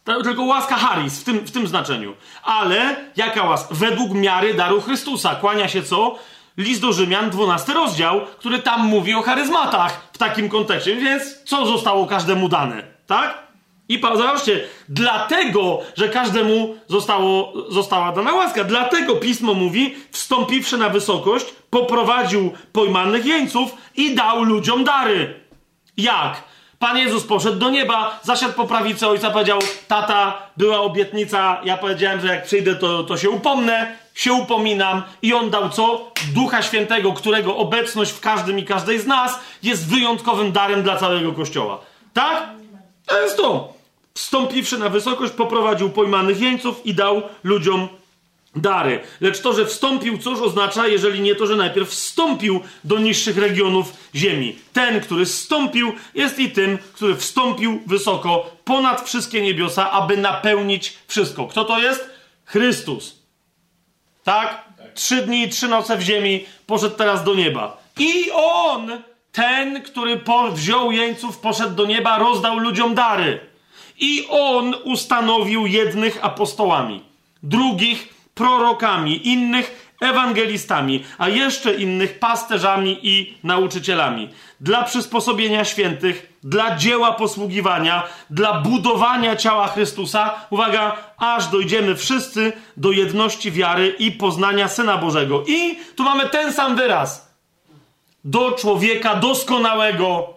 Tylko 0.03 0.43
łaska 0.43 0.75
charis 0.75 1.21
w 1.21 1.23
tym, 1.23 1.39
w 1.39 1.51
tym 1.51 1.67
znaczeniu. 1.67 2.15
Ale 2.43 2.95
jaka 3.15 3.43
łaska? 3.43 3.75
Według 3.75 4.13
miary 4.13 4.53
daru 4.53 4.81
Chrystusa. 4.81 5.35
Kłania 5.35 5.67
się 5.67 5.83
co? 5.83 6.15
List 6.57 6.81
do 6.81 6.93
Rzymian, 6.93 7.29
12 7.29 7.73
rozdział, 7.73 8.21
który 8.39 8.59
tam 8.59 8.85
mówi 8.87 9.13
o 9.13 9.21
charyzmatach 9.21 10.09
w 10.13 10.17
takim 10.17 10.49
kontekście. 10.49 10.95
Więc 10.95 11.43
co 11.43 11.65
zostało 11.65 12.07
każdemu 12.07 12.49
dane? 12.49 12.83
Tak? 13.07 13.51
I 13.89 14.01
zobaczcie, 14.01 14.67
dlatego, 14.89 15.79
że 15.95 16.09
każdemu 16.09 16.75
zostało, 16.87 17.53
została 17.69 18.11
dana 18.11 18.33
łaska, 18.33 18.63
dlatego 18.63 19.15
pismo 19.15 19.53
mówi, 19.53 19.95
wstąpiwszy 20.11 20.77
na 20.77 20.89
wysokość, 20.89 21.45
poprowadził 21.69 22.51
pojmanych 22.73 23.25
jeńców 23.25 23.75
i 23.95 24.15
dał 24.15 24.43
ludziom 24.43 24.83
dary. 24.83 25.40
Jak? 26.01 26.43
Pan 26.79 26.97
Jezus 26.97 27.23
poszedł 27.23 27.59
do 27.59 27.69
nieba, 27.69 28.19
zasiadł 28.23 28.53
po 28.53 28.67
prawicy 28.67 29.07
ojca, 29.07 29.31
powiedział: 29.31 29.59
Tata, 29.87 30.37
była 30.57 30.79
obietnica, 30.79 31.61
ja 31.63 31.77
powiedziałem, 31.77 32.21
że 32.21 32.27
jak 32.27 32.43
przyjdę, 32.43 32.75
to, 32.75 33.03
to 33.03 33.17
się 33.17 33.29
upomnę, 33.29 33.95
się 34.13 34.33
upominam. 34.33 35.03
I 35.21 35.33
on 35.33 35.49
dał 35.49 35.69
co? 35.69 36.11
Ducha 36.33 36.61
Świętego, 36.61 37.13
którego 37.13 37.57
obecność 37.57 38.11
w 38.11 38.19
każdym 38.19 38.59
i 38.59 38.65
każdej 38.65 38.99
z 38.99 39.07
nas 39.07 39.39
jest 39.63 39.89
wyjątkowym 39.89 40.51
darem 40.51 40.83
dla 40.83 40.97
całego 40.97 41.33
kościoła. 41.33 41.79
Tak? 42.13 42.49
To 43.05 43.21
jest 43.21 43.37
to. 43.37 43.73
Wstąpiwszy 44.13 44.77
na 44.77 44.89
wysokość, 44.89 45.33
poprowadził 45.33 45.89
pojmanych 45.89 46.39
jeńców 46.39 46.85
i 46.85 46.93
dał 46.93 47.21
ludziom 47.43 47.87
dary. 48.55 48.99
Lecz 49.21 49.41
to, 49.41 49.53
że 49.53 49.65
wstąpił, 49.65 50.17
cóż 50.17 50.39
oznacza, 50.39 50.87
jeżeli 50.87 51.21
nie 51.21 51.35
to, 51.35 51.47
że 51.47 51.55
najpierw 51.55 51.89
wstąpił 51.89 52.59
do 52.83 52.99
niższych 52.99 53.37
regionów 53.37 53.93
ziemi. 54.15 54.55
Ten, 54.73 55.01
który 55.01 55.25
wstąpił, 55.25 55.91
jest 56.15 56.39
i 56.39 56.51
tym, 56.51 56.77
który 56.93 57.15
wstąpił 57.15 57.81
wysoko, 57.85 58.55
ponad 58.65 59.01
wszystkie 59.01 59.41
niebiosa, 59.41 59.91
aby 59.91 60.17
napełnić 60.17 60.97
wszystko. 61.07 61.47
Kto 61.47 61.65
to 61.65 61.79
jest? 61.79 62.09
Chrystus. 62.45 63.15
Tak? 64.23 64.71
Trzy 64.93 65.21
dni 65.21 65.43
i 65.43 65.49
trzy 65.49 65.67
noce 65.67 65.97
w 65.97 66.01
ziemi, 66.01 66.45
poszedł 66.65 66.95
teraz 66.95 67.23
do 67.23 67.35
nieba. 67.35 67.77
I 67.99 68.31
on, 68.33 68.91
ten, 69.31 69.83
który 69.83 70.21
wziął 70.53 70.91
jeńców, 70.91 71.37
poszedł 71.37 71.75
do 71.75 71.85
nieba, 71.85 72.17
rozdał 72.17 72.57
ludziom 72.57 72.95
dary. 72.95 73.39
I 73.99 74.27
on 74.29 74.75
ustanowił 74.83 75.67
jednych 75.67 76.25
apostołami, 76.25 77.03
drugich 77.43 78.20
prorokami, 78.35 79.27
innych 79.27 79.95
ewangelistami, 80.01 81.03
a 81.17 81.29
jeszcze 81.29 81.73
innych 81.73 82.19
pasterzami 82.19 82.99
i 83.03 83.37
nauczycielami. 83.43 84.29
Dla 84.61 84.83
przysposobienia 84.83 85.65
świętych, 85.65 86.33
dla 86.43 86.75
dzieła 86.75 87.11
posługiwania, 87.11 88.03
dla 88.29 88.61
budowania 88.61 89.35
ciała 89.35 89.67
Chrystusa, 89.67 90.33
uwaga, 90.49 90.97
aż 91.17 91.47
dojdziemy 91.47 91.95
wszyscy 91.95 92.53
do 92.77 92.91
jedności 92.91 93.51
wiary 93.51 93.95
i 93.99 94.11
poznania 94.11 94.67
Syna 94.67 94.97
Bożego. 94.97 95.43
I 95.47 95.79
tu 95.95 96.03
mamy 96.03 96.29
ten 96.29 96.53
sam 96.53 96.75
wyraz. 96.75 97.31
do 98.23 98.51
człowieka 98.51 99.15
doskonałego. 99.15 100.33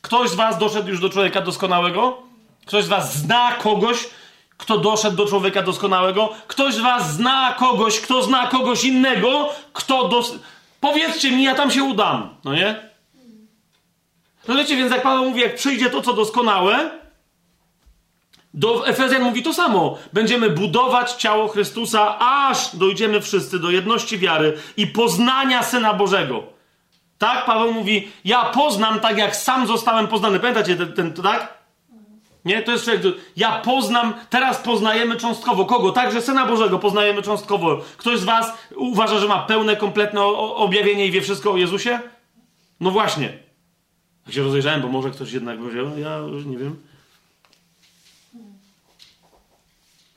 Ktoś 0.00 0.30
z 0.30 0.34
Was 0.34 0.58
doszedł 0.58 0.88
już 0.88 1.00
do 1.00 1.08
człowieka 1.10 1.40
doskonałego? 1.40 2.18
Ktoś 2.66 2.84
z 2.84 2.88
Was 2.88 3.18
zna 3.18 3.52
kogoś, 3.52 4.08
kto 4.56 4.78
doszedł 4.78 5.16
do 5.16 5.26
człowieka 5.26 5.62
doskonałego? 5.62 6.30
Ktoś 6.46 6.74
z 6.74 6.78
Was 6.78 7.12
zna 7.12 7.54
kogoś, 7.58 8.00
kto 8.00 8.22
zna 8.22 8.46
kogoś 8.46 8.84
innego, 8.84 9.48
kto 9.72 10.08
dos... 10.08 10.34
Powiedzcie 10.80 11.30
mi, 11.30 11.42
ja 11.42 11.54
tam 11.54 11.70
się 11.70 11.84
udam, 11.84 12.28
no 12.44 12.54
nie? 12.54 12.90
Rozumiecie, 14.48 14.76
więc 14.76 14.92
jak 14.92 15.02
Paweł 15.02 15.24
mówi, 15.24 15.40
jak 15.40 15.54
przyjdzie 15.54 15.90
to, 15.90 16.02
co 16.02 16.12
doskonałe, 16.12 16.90
do 18.54 18.88
Efezjan 18.88 19.22
mówi 19.22 19.42
to 19.42 19.54
samo. 19.54 19.98
Będziemy 20.12 20.50
budować 20.50 21.12
ciało 21.12 21.48
Chrystusa, 21.48 22.18
aż 22.18 22.76
dojdziemy 22.76 23.20
wszyscy 23.20 23.58
do 23.58 23.70
jedności 23.70 24.18
wiary 24.18 24.58
i 24.76 24.86
poznania 24.86 25.62
Syna 25.62 25.94
Bożego. 25.94 26.42
Tak? 27.18 27.44
Paweł 27.44 27.72
mówi, 27.72 28.12
ja 28.24 28.44
poznam 28.44 29.00
tak, 29.00 29.18
jak 29.18 29.36
sam 29.36 29.66
zostałem 29.66 30.08
poznany. 30.08 30.40
Pamiętacie 30.40 30.76
ten, 30.76 30.92
ten 30.92 31.12
tak? 31.12 31.55
Nie? 32.46 32.62
To 32.62 32.72
jest 32.72 32.84
człowiek, 32.84 33.02
ja 33.36 33.58
poznam, 33.58 34.14
teraz 34.30 34.58
poznajemy 34.58 35.16
cząstkowo. 35.16 35.64
Kogo? 35.64 35.92
Także 35.92 36.22
Syna 36.22 36.46
Bożego 36.46 36.78
poznajemy 36.78 37.22
cząstkowo. 37.22 37.80
Ktoś 37.96 38.18
z 38.18 38.24
was 38.24 38.52
uważa, 38.76 39.18
że 39.18 39.28
ma 39.28 39.42
pełne, 39.42 39.76
kompletne 39.76 40.24
objawienie 40.24 41.06
i 41.06 41.10
wie 41.10 41.20
wszystko 41.20 41.52
o 41.52 41.56
Jezusie? 41.56 42.00
No 42.80 42.90
właśnie. 42.90 43.32
Jak 44.26 44.34
się 44.34 44.42
rozejrzałem, 44.42 44.82
bo 44.82 44.88
może 44.88 45.10
ktoś 45.10 45.32
jednak 45.32 45.58
powiedział, 45.58 45.98
ja 45.98 46.16
już 46.16 46.44
nie 46.44 46.58
wiem. 46.58 46.76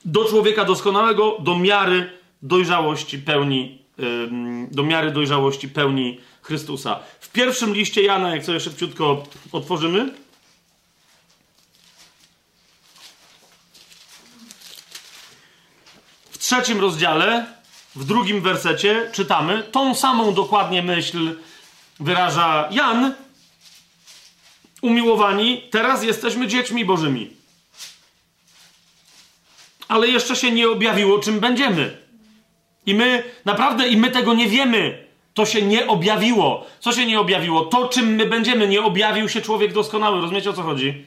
Do 0.04 0.24
człowieka 0.24 0.64
doskonałego, 0.64 1.36
do 1.40 1.58
miary 1.58 2.12
dojrzałości 2.42 3.18
pełni, 3.18 3.78
do 4.70 4.82
miary 4.82 5.10
dojrzałości 5.10 5.68
pełni 5.68 6.20
Chrystusa. 6.42 6.98
W 7.20 7.32
pierwszym 7.32 7.74
liście 7.74 8.02
Jana, 8.02 8.34
jak 8.34 8.44
sobie 8.44 8.60
szybciutko 8.60 9.24
otworzymy, 9.52 10.14
trzecim 16.50 16.80
rozdziale, 16.80 17.46
w 17.96 18.04
drugim 18.04 18.40
wersecie 18.40 19.10
czytamy 19.12 19.62
tą 19.62 19.94
samą 19.94 20.34
dokładnie 20.34 20.82
myśl 20.82 21.36
wyraża 22.00 22.68
Jan. 22.70 23.14
Umiłowani, 24.82 25.62
teraz 25.70 26.02
jesteśmy 26.02 26.46
dziećmi 26.46 26.84
Bożymi. 26.84 27.30
Ale 29.88 30.08
jeszcze 30.08 30.36
się 30.36 30.50
nie 30.52 30.68
objawiło, 30.68 31.18
czym 31.18 31.40
będziemy. 31.40 31.96
I 32.86 32.94
my, 32.94 33.24
naprawdę, 33.44 33.88
i 33.88 33.96
my 33.96 34.10
tego 34.10 34.34
nie 34.34 34.48
wiemy. 34.48 35.04
To 35.34 35.46
się 35.46 35.62
nie 35.62 35.86
objawiło. 35.86 36.66
Co 36.80 36.92
się 36.92 37.06
nie 37.06 37.20
objawiło? 37.20 37.64
To, 37.64 37.88
czym 37.88 38.06
my 38.06 38.26
będziemy. 38.26 38.68
Nie 38.68 38.82
objawił 38.82 39.28
się 39.28 39.42
człowiek 39.42 39.72
doskonały. 39.72 40.20
Rozumiecie 40.20 40.50
o 40.50 40.52
co 40.52 40.62
chodzi? 40.62 41.04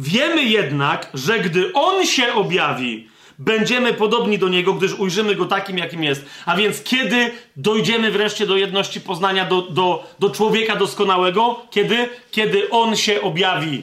Wiemy 0.00 0.42
jednak, 0.42 1.10
że 1.14 1.38
gdy 1.38 1.72
on 1.72 2.06
się 2.06 2.34
objawi, 2.34 3.08
będziemy 3.38 3.94
podobni 3.94 4.38
do 4.38 4.48
niego, 4.48 4.74
gdyż 4.74 4.94
ujrzymy 4.94 5.34
go 5.34 5.44
takim, 5.44 5.78
jakim 5.78 6.04
jest. 6.04 6.24
A 6.46 6.56
więc 6.56 6.82
kiedy 6.82 7.30
dojdziemy 7.56 8.10
wreszcie 8.10 8.46
do 8.46 8.56
jedności 8.56 9.00
poznania, 9.00 9.44
do, 9.44 9.62
do, 9.62 10.06
do 10.18 10.30
człowieka 10.30 10.76
doskonałego? 10.76 11.66
Kiedy? 11.70 12.08
Kiedy 12.30 12.70
on 12.70 12.96
się 12.96 13.22
objawi. 13.22 13.82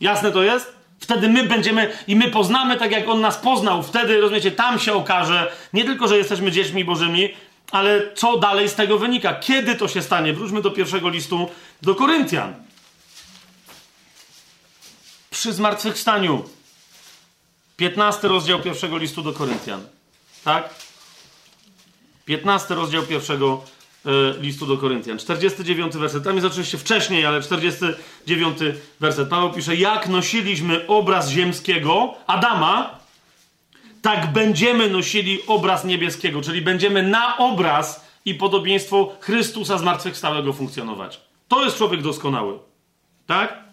Jasne 0.00 0.32
to 0.32 0.42
jest? 0.42 0.76
Wtedy 0.98 1.28
my 1.28 1.44
będziemy 1.44 1.90
i 2.08 2.16
my 2.16 2.30
poznamy 2.30 2.76
tak, 2.76 2.92
jak 2.92 3.08
On 3.08 3.20
nas 3.20 3.36
poznał. 3.36 3.82
Wtedy, 3.82 4.20
rozumiecie, 4.20 4.50
tam 4.50 4.78
się 4.78 4.92
okaże 4.92 5.52
nie 5.72 5.84
tylko, 5.84 6.08
że 6.08 6.18
jesteśmy 6.18 6.52
dziećmi 6.52 6.84
Bożymi, 6.84 7.28
ale 7.70 8.02
co 8.14 8.38
dalej 8.38 8.68
z 8.68 8.74
tego 8.74 8.98
wynika? 8.98 9.34
Kiedy 9.34 9.74
to 9.74 9.88
się 9.88 10.02
stanie? 10.02 10.32
Wróćmy 10.32 10.62
do 10.62 10.70
pierwszego 10.70 11.08
listu 11.08 11.48
do 11.82 11.94
Koryntian. 11.94 12.65
Przy 15.36 15.52
zmartwychwstaniu. 15.52 16.44
15 17.76 18.28
rozdział 18.28 18.60
pierwszego 18.60 18.98
listu 18.98 19.22
do 19.22 19.32
Koryntian. 19.32 19.86
Tak? 20.44 20.74
15 22.24 22.74
rozdział 22.74 23.02
pierwszego 23.02 23.64
E, 24.06 24.40
listu 24.40 24.66
do 24.66 24.76
Koryntian. 24.76 25.18
49 25.18 25.96
werset. 25.96 26.24
Tam 26.24 26.34
jest 26.34 26.46
oczywiście 26.46 26.78
wcześniej, 26.78 27.26
ale 27.26 27.42
49 27.42 28.58
werset. 29.00 29.28
Paweł 29.28 29.52
pisze: 29.52 29.76
Jak 29.76 30.08
nosiliśmy 30.08 30.86
obraz 30.86 31.30
ziemskiego 31.30 32.14
Adama, 32.26 32.98
tak 34.02 34.32
będziemy 34.32 34.90
nosili 34.90 35.38
obraz 35.46 35.84
niebieskiego, 35.84 36.42
czyli 36.42 36.62
będziemy 36.62 37.02
na 37.02 37.36
obraz 37.36 38.06
i 38.24 38.34
podobieństwo 38.34 39.16
Chrystusa 39.20 39.78
zmartwychwstałego 39.78 40.52
funkcjonować. 40.52 41.20
To 41.48 41.64
jest 41.64 41.76
człowiek 41.76 42.02
doskonały. 42.02 42.58
Tak? 43.26 43.65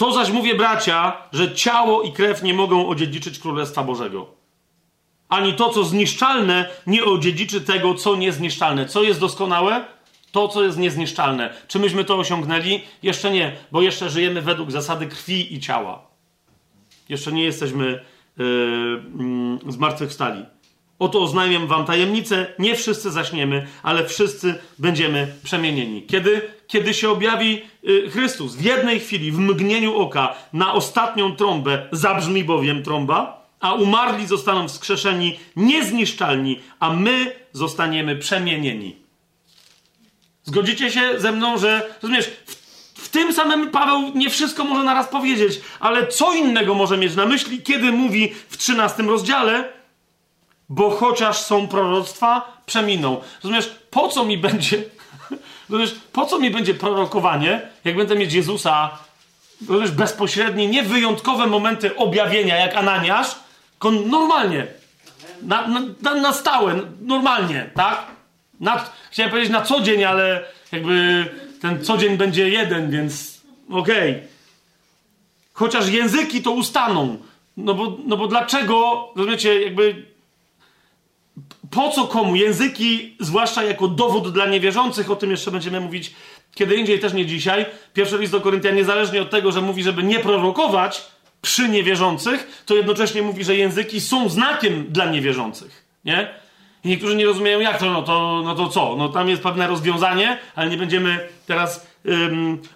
To 0.00 0.12
zaś 0.12 0.30
mówię, 0.30 0.54
bracia, 0.54 1.16
że 1.32 1.54
ciało 1.54 2.02
i 2.02 2.12
krew 2.12 2.42
nie 2.42 2.54
mogą 2.54 2.88
odziedziczyć 2.88 3.38
Królestwa 3.38 3.82
Bożego 3.82 4.40
ani 5.30 5.54
to, 5.54 5.70
co 5.70 5.84
zniszczalne, 5.84 6.68
nie 6.86 7.04
odziedziczy 7.04 7.60
tego, 7.60 7.94
co 7.94 8.16
niezniszczalne. 8.16 8.86
Co 8.86 9.02
jest 9.02 9.20
doskonałe? 9.20 9.84
To, 10.32 10.48
co 10.48 10.62
jest 10.62 10.78
niezniszczalne. 10.78 11.54
Czy 11.68 11.78
myśmy 11.78 12.04
to 12.04 12.18
osiągnęli? 12.18 12.80
Jeszcze 13.02 13.30
nie, 13.30 13.56
bo 13.72 13.82
jeszcze 13.82 14.10
żyjemy 14.10 14.42
według 14.42 14.70
zasady 14.70 15.06
krwi 15.06 15.54
i 15.54 15.60
ciała. 15.60 16.06
Jeszcze 17.08 17.32
nie 17.32 17.44
jesteśmy 17.44 18.04
yy, 18.36 18.46
yy, 19.64 19.72
zmartwychwstali. 19.72 20.44
Oto 21.00 21.22
oznajmiam 21.22 21.66
wam 21.66 21.84
tajemnicę, 21.84 22.46
nie 22.58 22.76
wszyscy 22.76 23.10
zaśniemy, 23.10 23.66
ale 23.82 24.06
wszyscy 24.06 24.54
będziemy 24.78 25.34
przemienieni. 25.42 26.02
Kiedy? 26.02 26.42
Kiedy 26.66 26.94
się 26.94 27.10
objawi 27.10 27.62
yy, 27.82 28.10
Chrystus. 28.10 28.54
W 28.54 28.64
jednej 28.64 29.00
chwili, 29.00 29.32
w 29.32 29.38
mgnieniu 29.38 29.96
oka, 29.98 30.34
na 30.52 30.72
ostatnią 30.72 31.36
trąbę, 31.36 31.88
zabrzmi 31.92 32.44
bowiem 32.44 32.82
trąba, 32.82 33.46
a 33.60 33.74
umarli 33.74 34.26
zostaną 34.26 34.68
wskrzeszeni 34.68 35.38
niezniszczalni, 35.56 36.60
a 36.80 36.90
my 36.90 37.32
zostaniemy 37.52 38.16
przemienieni. 38.16 38.96
Zgodzicie 40.44 40.90
się 40.90 41.20
ze 41.20 41.32
mną, 41.32 41.58
że 41.58 41.94
rozumiesz, 42.02 42.30
w, 42.46 42.54
w, 42.94 43.08
tym 43.08 43.32
samym 43.32 43.70
Paweł 43.70 44.12
nie 44.14 44.30
wszystko 44.30 44.64
może 44.64 44.84
naraz 44.84 45.08
powiedzieć, 45.08 45.60
ale 45.80 46.06
co 46.06 46.34
innego 46.34 46.74
może 46.74 46.96
mieć 46.96 47.16
na 47.16 47.26
myśli, 47.26 47.62
kiedy 47.62 47.92
mówi 47.92 48.34
w 48.48 48.56
13 48.56 49.02
rozdziale, 49.02 49.79
bo 50.70 50.90
chociaż 50.90 51.38
są 51.40 51.68
proroctwa, 51.68 52.62
przeminą. 52.66 53.20
Rozumiesz, 53.44 53.70
po 53.90 54.08
co 54.08 54.24
mi 54.24 54.38
będzie, 54.38 54.82
rozumiesz, 55.70 55.94
po 56.12 56.26
co 56.26 56.38
mi 56.38 56.50
będzie 56.50 56.74
prorokowanie, 56.74 57.60
jak 57.84 57.96
będę 57.96 58.16
mieć 58.16 58.32
Jezusa, 58.32 58.90
rozumiesz, 59.68 59.90
bezpośrednie, 59.90 60.68
niewyjątkowe 60.68 61.46
momenty 61.46 61.96
objawienia, 61.96 62.56
jak 62.56 62.76
Ananiasz, 62.76 63.36
normalnie. 64.06 64.66
Na, 65.42 65.68
na, 66.02 66.14
na 66.14 66.32
stałe, 66.32 66.80
normalnie, 67.00 67.70
tak? 67.74 68.06
Na, 68.60 68.84
chciałem 69.10 69.30
powiedzieć 69.30 69.52
na 69.52 69.62
co 69.62 69.80
dzień, 69.80 70.04
ale 70.04 70.44
jakby 70.72 71.24
ten 71.60 71.84
co 71.84 71.98
dzień 71.98 72.16
będzie 72.16 72.48
jeden, 72.48 72.90
więc 72.90 73.40
okej. 73.70 74.10
Okay. 74.10 74.28
Chociaż 75.52 75.88
języki 75.88 76.42
to 76.42 76.50
ustaną. 76.50 77.18
No 77.56 77.74
bo, 77.74 77.96
no 78.06 78.16
bo 78.16 78.26
dlaczego, 78.26 79.08
rozumiecie, 79.16 79.62
jakby 79.62 80.09
po 81.70 81.90
co 81.90 82.06
komu 82.06 82.36
języki, 82.36 83.16
zwłaszcza 83.20 83.64
jako 83.64 83.88
dowód 83.88 84.32
dla 84.32 84.46
niewierzących, 84.46 85.10
o 85.10 85.16
tym 85.16 85.30
jeszcze 85.30 85.50
będziemy 85.50 85.80
mówić 85.80 86.12
kiedy 86.54 86.76
indziej, 86.76 87.00
też 87.00 87.12
nie 87.12 87.26
dzisiaj. 87.26 87.66
Pierwszy 87.94 88.18
list 88.18 88.32
do 88.32 88.40
Koryntian, 88.40 88.76
niezależnie 88.76 89.22
od 89.22 89.30
tego, 89.30 89.52
że 89.52 89.60
mówi, 89.60 89.82
żeby 89.82 90.02
nie 90.02 90.18
prorokować, 90.18 91.02
przy 91.42 91.68
niewierzących, 91.68 92.62
to 92.66 92.74
jednocześnie 92.74 93.22
mówi, 93.22 93.44
że 93.44 93.56
języki 93.56 94.00
są 94.00 94.28
znakiem 94.28 94.86
dla 94.88 95.10
niewierzących. 95.10 95.84
Nie? 96.04 96.34
I 96.84 96.88
niektórzy 96.88 97.16
nie 97.16 97.26
rozumieją, 97.26 97.60
jak 97.60 97.78
to, 97.78 97.92
no 97.92 98.02
to, 98.02 98.42
no 98.44 98.54
to 98.54 98.68
co? 98.68 98.96
No 98.98 99.08
tam 99.08 99.28
jest 99.28 99.42
pewne 99.42 99.66
rozwiązanie, 99.66 100.38
ale 100.54 100.70
nie 100.70 100.76
będziemy 100.76 101.28
teraz 101.46 101.86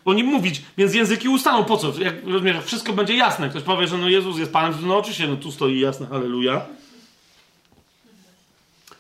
o 0.05 0.15
nim 0.15 0.27
mówić. 0.27 0.63
Więc 0.79 0.95
języki 0.95 1.29
ustaną. 1.29 1.65
Po 1.65 1.77
co? 1.77 1.93
Jak 1.99 2.27
rozumiesz, 2.27 2.57
wszystko 2.65 2.93
będzie 2.93 3.17
jasne. 3.17 3.49
Ktoś 3.49 3.63
powie, 3.63 3.87
że 3.87 3.99
no 3.99 4.09
Jezus 4.09 4.39
jest 4.39 4.53
Panem, 4.53 4.75
no 4.83 4.99
oczywiście, 4.99 5.29
no 5.29 5.37
tu 5.37 5.53
stoi 5.53 5.81
jasne, 5.81 6.07
halleluja. 6.07 6.67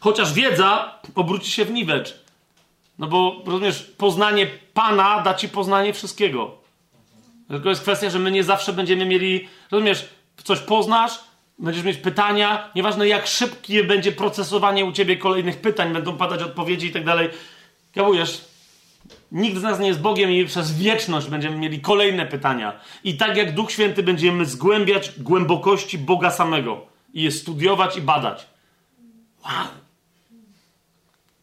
Chociaż 0.04 0.32
wiedza 0.32 0.98
obróci 1.14 1.50
się 1.50 1.64
w 1.64 1.70
niwecz. 1.70 2.14
No 2.98 3.06
bo, 3.06 3.42
rozumiesz, 3.46 3.82
poznanie 3.98 4.46
Pana 4.74 5.20
da 5.20 5.34
ci 5.34 5.48
poznanie 5.48 5.92
wszystkiego. 5.92 6.58
Tylko 7.48 7.68
jest 7.68 7.82
kwestia, 7.82 8.10
że 8.10 8.18
my 8.18 8.30
nie 8.30 8.44
zawsze 8.44 8.72
będziemy 8.72 9.06
mieli, 9.06 9.48
rozumiesz, 9.70 10.08
coś 10.44 10.58
poznasz, 10.58 11.20
będziesz 11.58 11.84
mieć 11.84 11.96
pytania, 11.96 12.70
nieważne 12.74 13.08
jak 13.08 13.26
szybkie 13.26 13.84
będzie 13.84 14.12
procesowanie 14.12 14.84
u 14.84 14.92
ciebie 14.92 15.16
kolejnych 15.16 15.60
pytań, 15.60 15.92
będą 15.92 16.16
padać 16.16 16.42
odpowiedzi 16.42 16.86
i 16.86 16.92
tak 16.92 17.04
dalej. 17.04 17.28
Kawujesz, 17.94 18.44
nikt 19.32 19.58
z 19.58 19.62
nas 19.62 19.80
nie 19.80 19.88
jest 19.88 20.00
Bogiem 20.00 20.30
i 20.30 20.44
przez 20.44 20.78
wieczność 20.78 21.26
będziemy 21.26 21.56
mieli 21.56 21.80
kolejne 21.80 22.26
pytania. 22.26 22.80
I 23.04 23.16
tak 23.16 23.36
jak 23.36 23.54
Duch 23.54 23.72
Święty 23.72 24.02
będziemy 24.02 24.46
zgłębiać 24.46 25.10
głębokości 25.18 25.98
Boga 25.98 26.30
samego 26.30 26.86
i 27.14 27.22
je 27.22 27.30
studiować 27.32 27.96
i 27.96 28.00
badać. 28.00 28.46
Wow! 29.44 29.83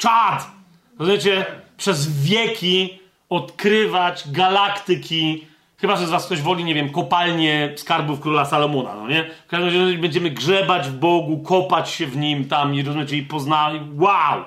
Czad! 0.01 0.51
Rozumiecie? 0.99 1.45
Przez 1.77 2.23
wieki 2.23 2.99
odkrywać 3.29 4.31
galaktyki. 4.31 5.47
Chyba, 5.77 5.95
że 5.95 6.07
z 6.07 6.09
was 6.09 6.25
ktoś 6.25 6.41
woli, 6.41 6.63
nie 6.63 6.75
wiem, 6.75 6.89
kopalnie 6.89 7.73
skarbów 7.77 8.19
króla 8.19 8.45
Salomona, 8.45 8.95
no 8.95 9.07
nie? 9.07 9.29
W 9.45 9.49
każdym 9.49 9.69
razie 9.69 9.97
będziemy 9.97 10.31
grzebać 10.31 10.87
w 10.87 10.93
Bogu, 10.93 11.39
kopać 11.39 11.89
się 11.89 12.07
w 12.07 12.17
Nim 12.17 12.47
tam 12.47 12.75
i 12.75 12.83
rozumiecie, 12.83 13.17
i 13.17 13.23
poznali. 13.23 13.81
Wow! 13.97 14.43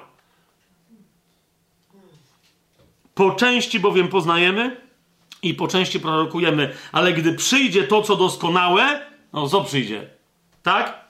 Po 3.15 3.31
części 3.31 3.81
bowiem 3.81 4.09
poznajemy 4.09 4.77
i 5.43 5.55
po 5.55 5.69
części 5.69 6.01
prorokujemy, 6.01 6.75
ale 6.93 7.13
gdy 7.13 7.33
przyjdzie 7.33 7.85
to, 7.85 8.03
co 8.03 8.17
doskonałe, 8.17 9.07
no 9.33 9.49
co 9.49 9.65
przyjdzie? 9.65 10.11
Tak? 10.63 11.05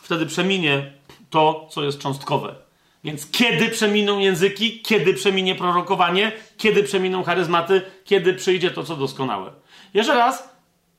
Wtedy 0.00 0.26
przeminie 0.26 0.92
to, 1.30 1.66
co 1.70 1.84
jest 1.84 1.98
cząstkowe. 1.98 2.63
Więc 3.04 3.30
kiedy 3.30 3.68
przeminą 3.68 4.18
języki, 4.18 4.82
kiedy 4.82 5.14
przeminie 5.14 5.54
prorokowanie, 5.54 6.32
kiedy 6.56 6.82
przeminą 6.82 7.22
charyzmaty, 7.22 7.82
kiedy 8.04 8.34
przyjdzie 8.34 8.70
to, 8.70 8.82
co 8.82 8.96
doskonałe. 8.96 9.52
Jeszcze 9.94 10.14
raz, 10.14 10.48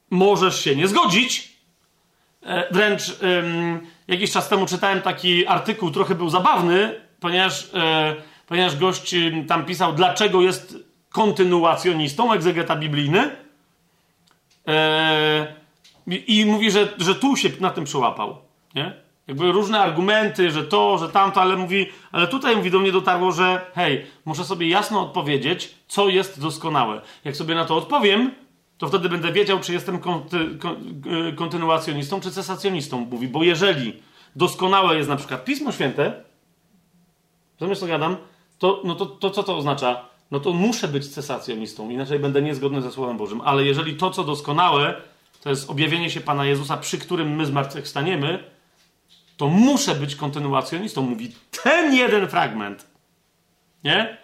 możesz 0.09 0.63
się 0.63 0.75
nie 0.75 0.87
zgodzić. 0.87 1.51
E, 2.43 2.73
wręcz 2.73 3.19
jakiś 4.07 4.31
czas 4.31 4.49
temu 4.49 4.65
czytałem 4.65 5.01
taki 5.01 5.47
artykuł, 5.47 5.91
trochę 5.91 6.15
był 6.15 6.29
zabawny, 6.29 7.01
ponieważ, 7.19 7.69
e, 7.73 8.15
ponieważ 8.47 8.77
gość 8.77 9.15
tam 9.47 9.65
pisał, 9.65 9.93
dlaczego 9.93 10.41
jest 10.41 10.77
kontynuacjonistą, 11.09 12.33
egzegeta 12.33 12.75
biblijny. 12.75 13.35
E, 14.67 15.55
I 16.07 16.45
mówi, 16.45 16.71
że, 16.71 16.87
że 16.97 17.15
tu 17.15 17.35
się 17.35 17.49
na 17.59 17.69
tym 17.69 17.83
przełapał. 17.83 18.37
Nie? 18.75 19.04
Jakby 19.27 19.51
różne 19.51 19.79
argumenty, 19.79 20.51
że 20.51 20.63
to, 20.63 20.97
że 20.97 21.09
tamto, 21.09 21.41
ale 21.41 21.55
mówi, 21.55 21.85
ale 22.11 22.27
tutaj 22.27 22.55
mówi 22.55 22.71
do 22.71 22.79
mnie 22.79 22.91
dotarło, 22.91 23.31
że 23.31 23.71
hej, 23.75 24.05
muszę 24.25 24.43
sobie 24.43 24.69
jasno 24.69 25.01
odpowiedzieć, 25.01 25.75
co 25.87 26.09
jest 26.09 26.41
doskonałe. 26.41 27.01
Jak 27.23 27.35
sobie 27.35 27.55
na 27.55 27.65
to 27.65 27.75
odpowiem, 27.75 28.31
to 28.77 28.87
wtedy 28.87 29.09
będę 29.09 29.31
wiedział, 29.31 29.59
czy 29.59 29.73
jestem 29.73 29.99
konty, 29.99 30.37
e, 31.29 31.31
kontynuacjonistą, 31.31 32.21
czy 32.21 32.31
cesacjonistą, 32.31 33.07
mówi, 33.11 33.27
bo 33.27 33.43
jeżeli 33.43 33.93
doskonałe 34.35 34.97
jest 34.97 35.09
na 35.09 35.15
przykład 35.15 35.45
Pismo 35.45 35.71
Święte, 35.71 36.23
rozumiesz 37.59 37.79
co 37.79 37.87
gadam, 37.87 38.17
to, 38.59 38.81
no 38.83 38.95
to, 38.95 39.05
to 39.05 39.29
co 39.29 39.43
to 39.43 39.57
oznacza? 39.57 40.05
No 40.31 40.39
to 40.39 40.53
muszę 40.53 40.87
być 40.87 41.07
cesacjonistą, 41.07 41.89
inaczej 41.89 42.19
będę 42.19 42.41
niezgodny 42.41 42.81
ze 42.81 42.91
Słowem 42.91 43.17
Bożym. 43.17 43.41
Ale 43.41 43.63
jeżeli 43.63 43.95
to, 43.95 44.11
co 44.11 44.23
doskonałe, 44.23 45.01
to 45.41 45.49
jest 45.49 45.69
objawienie 45.69 46.09
się 46.09 46.21
Pana 46.21 46.45
Jezusa, 46.45 46.77
przy 46.77 46.97
którym 46.97 47.35
my 47.35 47.45
zmartwychwstaniemy, 47.45 48.43
to 49.37 49.47
muszę 49.47 49.95
być 49.95 50.15
kontynuacjonistą. 50.15 51.01
Mówi 51.01 51.31
ten 51.63 51.93
jeden 51.93 52.27
fragment. 52.27 52.87
Nie? 53.83 54.17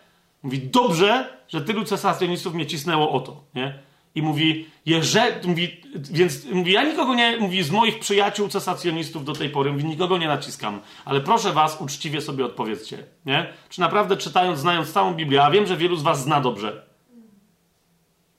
Mówi, 0.43 0.59
dobrze, 0.59 1.38
że 1.48 1.61
tylu 1.61 1.83
cesacjonistów 1.83 2.53
mnie 2.53 2.65
cisnęło 2.65 3.11
o 3.11 3.19
to. 3.19 3.43
Nie? 3.56 3.80
I 4.15 4.22
mówi, 4.22 4.69
jeżeli, 4.85 5.48
mówi, 5.48 5.81
więc 5.95 6.45
mówi, 6.45 6.72
ja 6.72 6.83
nikogo 6.83 7.15
nie, 7.15 7.38
mówi, 7.38 7.64
z 7.64 7.72
moich 7.72 7.99
przyjaciół 7.99 8.48
cesacjonistów 8.48 9.25
do 9.25 9.33
tej 9.33 9.49
pory, 9.49 9.72
mówi, 9.72 9.85
nikogo 9.85 10.17
nie 10.17 10.27
naciskam, 10.27 10.80
ale 11.06 11.22
proszę 11.22 11.53
was, 11.53 11.81
uczciwie 11.81 12.22
sobie 12.22 12.45
odpowiedzcie, 12.45 13.03
nie? 13.25 13.53
Czy 13.69 13.80
naprawdę 13.80 14.17
czytając, 14.17 14.59
znając 14.59 14.93
całą 14.93 15.14
Biblię, 15.14 15.43
a 15.43 15.51
wiem, 15.51 15.65
że 15.65 15.77
wielu 15.77 15.95
z 15.95 16.01
was 16.01 16.23
zna 16.23 16.41
dobrze, 16.41 16.85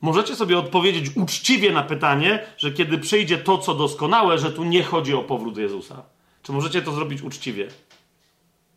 możecie 0.00 0.36
sobie 0.36 0.58
odpowiedzieć 0.58 1.16
uczciwie 1.16 1.72
na 1.72 1.82
pytanie, 1.82 2.44
że 2.56 2.72
kiedy 2.72 2.98
przyjdzie 2.98 3.38
to, 3.38 3.58
co 3.58 3.74
doskonałe, 3.74 4.38
że 4.38 4.52
tu 4.52 4.64
nie 4.64 4.82
chodzi 4.82 5.14
o 5.14 5.22
powrót 5.22 5.58
Jezusa. 5.58 6.02
Czy 6.42 6.52
możecie 6.52 6.82
to 6.82 6.92
zrobić 6.92 7.22
uczciwie? 7.22 7.68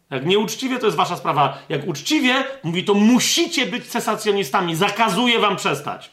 Jak 0.10 0.26
nieuczciwie, 0.26 0.80
to 0.80 0.86
jest 0.86 0.98
wasza 0.98 1.18
sprawa. 1.18 1.58
Jak 1.70 1.88
uczciwie, 1.88 2.44
mówi, 2.64 2.84
to 2.84 2.94
musicie 2.94 3.66
być 3.66 3.86
cesacjonistami. 3.86 4.76
Zakazuje 4.76 5.40
wam 5.40 5.56
przestać. 5.56 6.12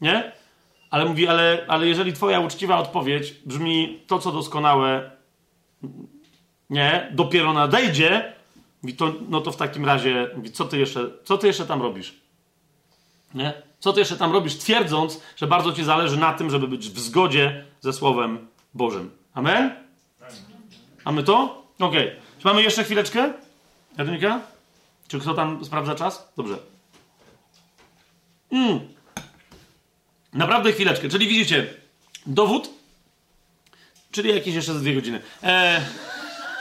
Nie? 0.00 0.32
Ale 0.90 1.04
mówi, 1.04 1.28
ale, 1.28 1.64
ale 1.68 1.86
jeżeli 1.86 2.12
twoja 2.12 2.40
uczciwa 2.40 2.78
odpowiedź 2.78 3.34
brzmi 3.46 4.00
to, 4.06 4.18
co 4.18 4.32
doskonałe, 4.32 5.10
nie, 6.70 7.08
dopiero 7.12 7.52
nadejdzie, 7.52 8.32
mówi, 8.82 8.96
to, 8.96 9.14
no 9.28 9.40
to 9.40 9.52
w 9.52 9.56
takim 9.56 9.84
razie, 9.84 10.30
mówi, 10.36 10.52
co 10.52 10.64
ty 10.64 10.78
jeszcze, 10.78 11.10
co 11.24 11.38
ty 11.38 11.46
jeszcze 11.46 11.66
tam 11.66 11.82
robisz? 11.82 12.14
Nie? 13.34 13.52
Co 13.78 13.92
ty 13.92 14.00
jeszcze 14.00 14.16
tam 14.16 14.32
robisz, 14.32 14.56
twierdząc, 14.56 15.20
że 15.36 15.46
bardzo 15.46 15.72
ci 15.72 15.84
zależy 15.84 16.16
na 16.16 16.32
tym, 16.32 16.50
żeby 16.50 16.68
być 16.68 16.90
w 16.90 16.98
zgodzie 16.98 17.64
ze 17.80 17.92
Słowem 17.92 18.48
Bożym. 18.74 19.10
Amen? 19.34 19.87
Mamy 21.08 21.22
to? 21.22 21.64
Okej. 21.78 22.08
Okay. 22.08 22.16
Czy 22.38 22.46
mamy 22.46 22.62
jeszcze 22.62 22.84
chwileczkę? 22.84 23.32
Jadwika? 23.98 24.40
Czy 25.08 25.20
kto 25.20 25.34
tam 25.34 25.64
sprawdza 25.64 25.94
czas? 25.94 26.32
Dobrze. 26.36 26.58
Mm. 28.52 28.80
Naprawdę 30.32 30.72
chwileczkę. 30.72 31.08
Czyli 31.08 31.28
widzicie, 31.28 31.66
dowód, 32.26 32.70
czyli 34.10 34.34
jakieś 34.34 34.54
jeszcze 34.54 34.74
dwie 34.74 34.94
godziny. 34.94 35.20
Eee, 35.42 35.80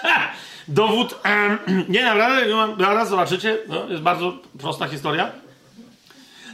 ha, 0.02 0.32
dowód, 0.68 1.16
e, 1.26 1.58
nie 1.90 2.04
naprawdę, 2.04 2.46
zaraz 2.80 3.10
zobaczycie, 3.10 3.58
no, 3.68 3.90
jest 3.90 4.04
bardzo 4.04 4.38
prosta 4.60 4.88
historia. 4.88 5.32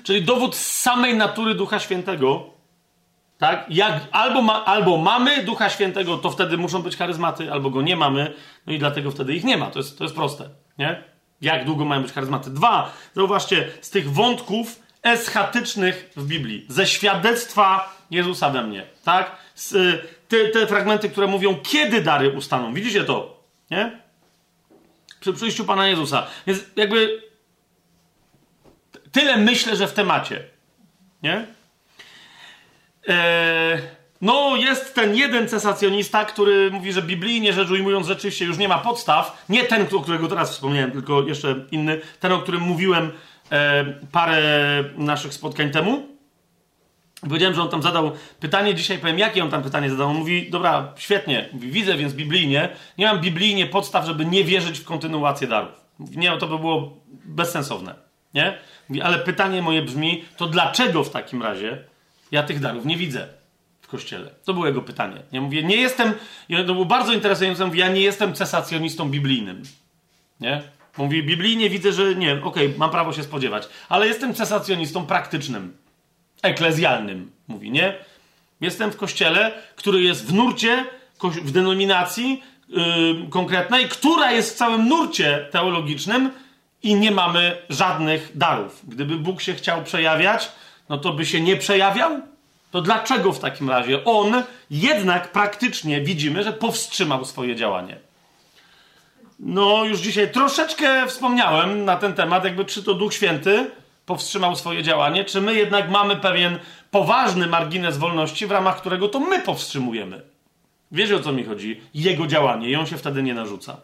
Czyli 0.04 0.22
dowód 0.22 0.56
z 0.56 0.82
samej 0.82 1.16
natury 1.16 1.56
Ducha 1.56 1.80
Świętego, 1.80 2.52
tak? 3.38 3.66
Jak 3.70 4.08
albo, 4.12 4.42
ma, 4.42 4.66
albo 4.66 4.98
mamy 4.98 5.44
Ducha 5.44 5.70
Świętego, 5.70 6.18
to 6.18 6.32
wtedy 6.32 6.58
muszą 6.58 6.82
być 6.82 6.98
charyzmaty, 6.98 7.52
albo 7.52 7.70
go 7.70 7.82
nie 7.82 7.95
mamy, 7.95 8.34
no 8.68 8.74
i 8.74 8.80
dlatego 8.80 9.12
wtedy 9.12 9.34
ich 9.34 9.44
nie 9.44 9.58
ma. 9.58 9.72
To 9.72 9.80
jest, 9.80 9.98
to 9.98 10.03
jest 10.03 10.16
proste, 10.16 10.50
nie? 10.78 11.03
Jak 11.42 11.66
długo 11.66 11.86
mają 11.86 12.02
być 12.02 12.12
charyzmaty? 12.12 12.50
Dwa, 12.50 12.94
zauważcie, 13.16 13.70
z 13.82 13.90
tych 13.90 14.12
wątków 14.12 14.80
eschatycznych 15.03 16.10
w 16.16 16.28
Biblii, 16.28 16.66
ze 16.70 16.88
świadectwa 16.88 17.95
Jezusa 18.12 18.50
we 18.50 18.64
mnie, 18.64 18.86
tak? 19.03 19.32
Z, 19.56 20.02
te, 20.28 20.48
te 20.48 20.68
fragmenty, 20.68 21.10
które 21.10 21.28
mówią, 21.28 21.56
kiedy 21.64 22.02
dary 22.02 22.30
ustaną. 22.30 22.74
Widzicie 22.74 23.03
to, 23.03 23.44
nie? 23.72 24.00
Przy 25.20 25.34
przyjściu 25.34 25.66
Pana 25.66 25.88
Jezusa. 25.88 26.28
Więc 26.48 26.60
jakby 26.76 27.22
tyle 29.12 29.38
myślę, 29.38 29.76
że 29.76 29.88
w 29.88 29.94
temacie, 29.94 30.44
nie? 31.24 31.45
Eee, 33.07 33.82
no, 34.22 34.56
jest 34.56 34.95
ten 34.95 35.15
jeden 35.15 35.48
cesacjonista, 35.48 36.25
który 36.25 36.72
mówi, 36.72 36.93
że 36.93 37.01
biblijnie 37.01 37.53
rzecz 37.53 37.69
ujmując, 37.69 38.07
rzeczywiście 38.07 38.45
już 38.45 38.57
nie 38.57 38.67
ma 38.67 38.77
podstaw. 38.77 39.45
Nie 39.49 39.64
ten, 39.64 39.88
o 39.95 39.99
którego 39.99 40.27
teraz 40.27 40.51
wspomniałem, 40.51 40.91
tylko 40.91 41.22
jeszcze 41.22 41.56
inny. 41.72 42.01
Ten, 42.19 42.32
o 42.32 42.40
którym 42.40 42.61
mówiłem 42.61 43.11
e, 43.51 43.85
parę 44.11 44.83
naszych 44.98 45.33
spotkań 45.33 45.72
temu. 45.72 46.07
Powiedziałem, 47.22 47.56
że 47.56 47.61
on 47.61 47.69
tam 47.69 47.82
zadał 47.82 48.11
pytanie, 48.40 48.75
dzisiaj 48.75 48.98
powiem, 48.98 49.19
jakie 49.19 49.43
on 49.43 49.49
tam 49.49 49.64
pytanie 49.64 49.90
zadał. 49.90 50.09
On 50.09 50.15
mówi, 50.15 50.49
dobra, 50.49 50.93
świetnie, 50.98 51.49
mówi, 51.53 51.72
widzę 51.72 51.98
więc 51.98 52.14
biblijnie, 52.14 52.69
nie 52.98 53.06
mam 53.06 53.22
biblijnie 53.22 53.65
podstaw, 53.65 54.06
żeby 54.06 54.25
nie 54.25 54.43
wierzyć 54.43 54.80
w 54.80 54.85
kontynuację 54.85 55.48
darów. 55.48 55.72
Nie, 55.99 56.38
to 56.38 56.48
by 56.48 56.59
było 56.59 56.98
bezsensowne, 57.25 57.95
nie? 58.33 58.57
Mówi, 58.90 59.01
ale 59.01 59.19
pytanie 59.19 59.61
moje 59.61 59.82
brzmi, 59.82 60.25
to 60.38 60.48
dlaczego 60.48 61.03
w 61.03 61.09
takim 61.09 61.43
razie 61.43 61.93
ja 62.34 62.44
tych 62.44 62.60
darów 62.60 62.86
nie 62.86 62.98
widzę 62.98 63.28
w 63.82 63.88
kościele? 63.88 64.32
To 64.45 64.53
było 64.53 64.68
jego 64.68 64.82
pytanie. 64.82 65.18
Ja 65.32 65.42
mówię, 65.42 65.64
nie 65.64 65.76
jestem, 65.76 66.14
to 66.68 66.74
było 66.74 66.86
bardzo 66.86 67.14
interesujące, 67.14 67.66
mówię, 67.66 67.80
ja 67.80 67.90
nie 67.90 68.02
jestem 68.02 68.34
cesacjonistą 68.34 69.10
biblijnym, 69.10 69.64
nie? 70.40 70.62
Mówi, 70.98 71.24
biblijnie 71.24 71.70
widzę, 71.70 71.94
że 71.94 72.16
nie, 72.16 72.34
okej, 72.34 72.68
okay, 72.68 72.74
mam 72.78 72.90
prawo 72.90 73.14
się 73.14 73.24
spodziewać, 73.24 73.68
ale 73.90 74.08
jestem 74.08 74.34
cesacjonistą 74.34 75.06
praktycznym, 75.06 75.78
eklezjalnym, 76.42 77.32
mówi, 77.48 77.72
nie? 77.72 77.94
Jestem 78.62 78.92
w 78.92 78.98
kościele, 78.98 79.52
który 79.76 80.02
jest 80.02 80.26
w 80.26 80.34
nurcie, 80.34 80.86
w 81.24 81.52
denominacji 81.52 82.44
yy, 82.70 82.78
konkretnej, 83.30 83.90
która 83.90 84.32
jest 84.32 84.53
w 84.53 84.58
całym 84.58 84.88
nurcie 84.88 85.48
teologicznym 85.52 86.32
i 86.84 86.95
nie 86.95 87.12
mamy 87.12 87.58
żadnych 87.70 88.32
darów. 88.36 88.82
Gdyby 88.88 89.16
Bóg 89.16 89.42
się 89.42 89.53
chciał 89.53 89.84
przejawiać, 89.84 90.52
no 90.90 90.98
to 90.98 91.14
by 91.14 91.26
się 91.26 91.42
nie 91.42 91.58
przejawiał? 91.58 92.22
To 92.72 92.82
dlaczego 92.82 93.34
w 93.34 93.40
takim 93.40 93.70
razie 93.70 94.06
on 94.06 94.44
jednak 94.72 95.32
praktycznie 95.32 96.02
widzimy, 96.02 96.44
że 96.44 96.53
powstrzymał 96.53 97.26
swoje 97.26 97.56
działanie? 97.56 97.98
No, 99.40 99.86
już 99.86 100.00
dzisiaj 100.00 100.32
troszeczkę 100.32 101.08
wspomniałem 101.08 101.86
na 101.86 101.95
ten 101.95 102.14
temat, 102.14 102.44
jakby 102.44 102.66
czy 102.66 102.84
to 102.84 102.94
Duch 102.94 103.14
Święty 103.14 103.72
powstrzymał 104.06 104.56
swoje 104.56 104.84
działanie, 104.84 105.26
czy 105.26 105.42
my 105.42 105.56
jednak 105.56 105.90
mamy 105.90 106.16
pewien 106.16 106.60
poważny 106.92 107.48
margines 107.48 107.98
wolności, 107.98 108.48
w 108.48 108.52
ramach 108.52 108.78
którego 108.78 109.10
to 109.10 109.20
my 109.20 109.42
powstrzymujemy. 109.42 110.22
Wiecie 110.92 111.16
o 111.16 111.20
co 111.20 111.32
mi 111.32 111.44
chodzi? 111.44 111.82
Jego 111.94 112.28
działanie 112.28 112.80
on 112.80 112.86
się 112.86 112.98
wtedy 112.98 113.24
nie 113.24 113.34
narzuca. 113.34 113.78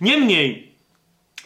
Niemniej, 0.00 0.72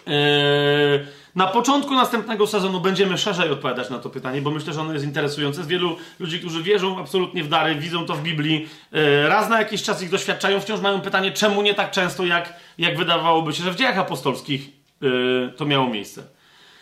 yy, 0.07 1.07
na 1.39 1.47
początku 1.47 1.95
następnego 1.95 2.47
sezonu 2.47 2.81
będziemy 2.81 3.19
szerzej 3.19 3.51
odpowiadać 3.51 3.91
na 3.91 3.99
to 3.99 4.11
pytanie, 4.11 4.43
bo 4.43 4.51
myślę, 4.51 4.73
że 4.73 4.81
ono 4.81 4.93
jest 4.93 5.05
interesujące. 5.05 5.65
Z 5.65 5.67
wielu 5.67 5.97
ludzi, 6.19 6.39
którzy 6.39 6.63
wierzą 6.63 7.01
absolutnie 7.01 7.45
w 7.45 7.49
dary, 7.49 7.75
widzą 7.75 8.07
to 8.07 8.15
w 8.15 8.23
Biblii, 8.23 8.69
yy, 8.93 9.29
raz 9.29 9.49
na 9.49 9.59
jakiś 9.59 9.83
czas 9.83 10.03
ich 10.03 10.11
doświadczają, 10.11 10.61
wciąż 10.61 10.81
mają 10.81 11.01
pytanie, 11.01 11.33
czemu 11.33 11.63
nie 11.63 11.75
tak 11.75 11.91
często, 11.91 12.25
jak, 12.25 12.55
jak 12.79 12.99
wydawałoby 12.99 13.53
się, 13.53 13.63
że 13.63 13.73
w 13.73 13.77
dziejach 13.77 13.99
apostolskich 13.99 14.69
yy, 15.01 15.53
to 15.57 15.65
miało 15.65 15.89
miejsce. 15.89 16.23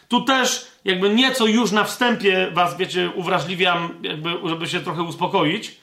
Tu 0.09 0.21
też 0.21 0.67
jakby 0.85 1.11
nieco 1.11 1.47
już 1.47 1.73
na 1.73 1.85
wstępie 1.85 2.51
was, 2.53 2.77
wiecie, 2.77 3.11
uwrażliwiam, 3.15 3.89
jakby, 4.03 4.31
żeby 4.49 4.69
się 4.69 4.81
trochę 4.81 5.03
uspokoić, 5.03 5.77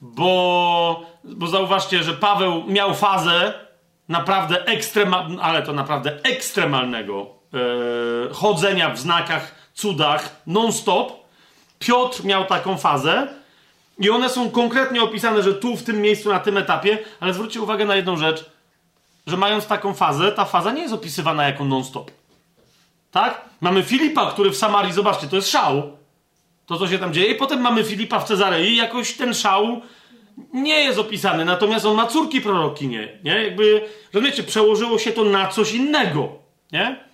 bo, 0.00 1.06
bo 1.24 1.46
zauważcie, 1.46 2.02
że 2.02 2.12
Paweł 2.14 2.64
miał 2.68 2.94
fazę 2.94 3.52
naprawdę 4.08 4.66
ekstremalnego, 4.66 5.42
ale 5.42 5.62
to 5.62 5.72
naprawdę 5.72 6.18
ekstremalnego 6.22 7.35
yy, 7.52 7.60
chodzenia 8.32 8.90
w 8.90 8.98
znakach, 8.98 9.54
cudach 9.74 10.42
non-stop. 10.46 11.12
Piotr 11.78 12.24
miał 12.24 12.44
taką 12.44 12.78
fazę 12.78 13.28
i 13.98 14.10
one 14.10 14.28
są 14.28 14.50
konkretnie 14.50 15.02
opisane, 15.02 15.42
że 15.42 15.54
tu, 15.54 15.76
w 15.76 15.82
tym 15.82 16.00
miejscu, 16.00 16.28
na 16.28 16.40
tym 16.40 16.56
etapie, 16.56 16.98
ale 17.20 17.34
zwróćcie 17.34 17.60
uwagę 17.60 17.84
na 17.84 17.96
jedną 17.96 18.16
rzecz, 18.16 18.50
że 19.26 19.36
mając 19.36 19.66
taką 19.66 19.94
fazę, 19.94 20.32
ta 20.32 20.44
faza 20.44 20.72
nie 20.72 20.82
jest 20.82 20.94
opisywana 20.94 21.44
jako 21.44 21.64
non-stop. 21.64 22.10
Tak? 23.10 23.44
Mamy 23.60 23.82
Filipa, 23.82 24.30
który 24.30 24.50
w 24.50 24.56
Samarii, 24.56 24.92
zobaczcie, 24.92 25.28
to 25.28 25.36
jest 25.36 25.50
szał. 25.50 25.82
To, 26.66 26.78
co 26.78 26.88
się 26.88 26.98
tam 26.98 27.12
dzieje. 27.12 27.32
I 27.32 27.34
potem 27.34 27.60
mamy 27.60 27.84
Filipa 27.84 28.20
w 28.20 28.24
Cezarei 28.24 28.76
jakoś 28.76 29.12
ten 29.12 29.34
szał 29.34 29.82
nie 30.52 30.84
jest 30.84 30.98
opisany. 30.98 31.44
Natomiast 31.44 31.86
on 31.86 31.96
ma 31.96 32.06
córki 32.06 32.40
prorokinie. 32.40 33.18
Nie? 33.24 33.44
Jakby, 33.44 33.88
rozumiecie, 34.12 34.42
przełożyło 34.42 34.98
się 34.98 35.12
to 35.12 35.24
na 35.24 35.48
coś 35.48 35.72
innego. 35.72 36.28
Nie? 36.72 37.05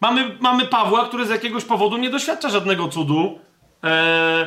Mamy, 0.00 0.36
mamy 0.40 0.66
Pawła, 0.66 1.04
który 1.04 1.26
z 1.26 1.30
jakiegoś 1.30 1.64
powodu 1.64 1.96
nie 1.96 2.10
doświadcza 2.10 2.48
żadnego 2.48 2.88
cudu. 2.88 3.38
Eee, 3.82 4.46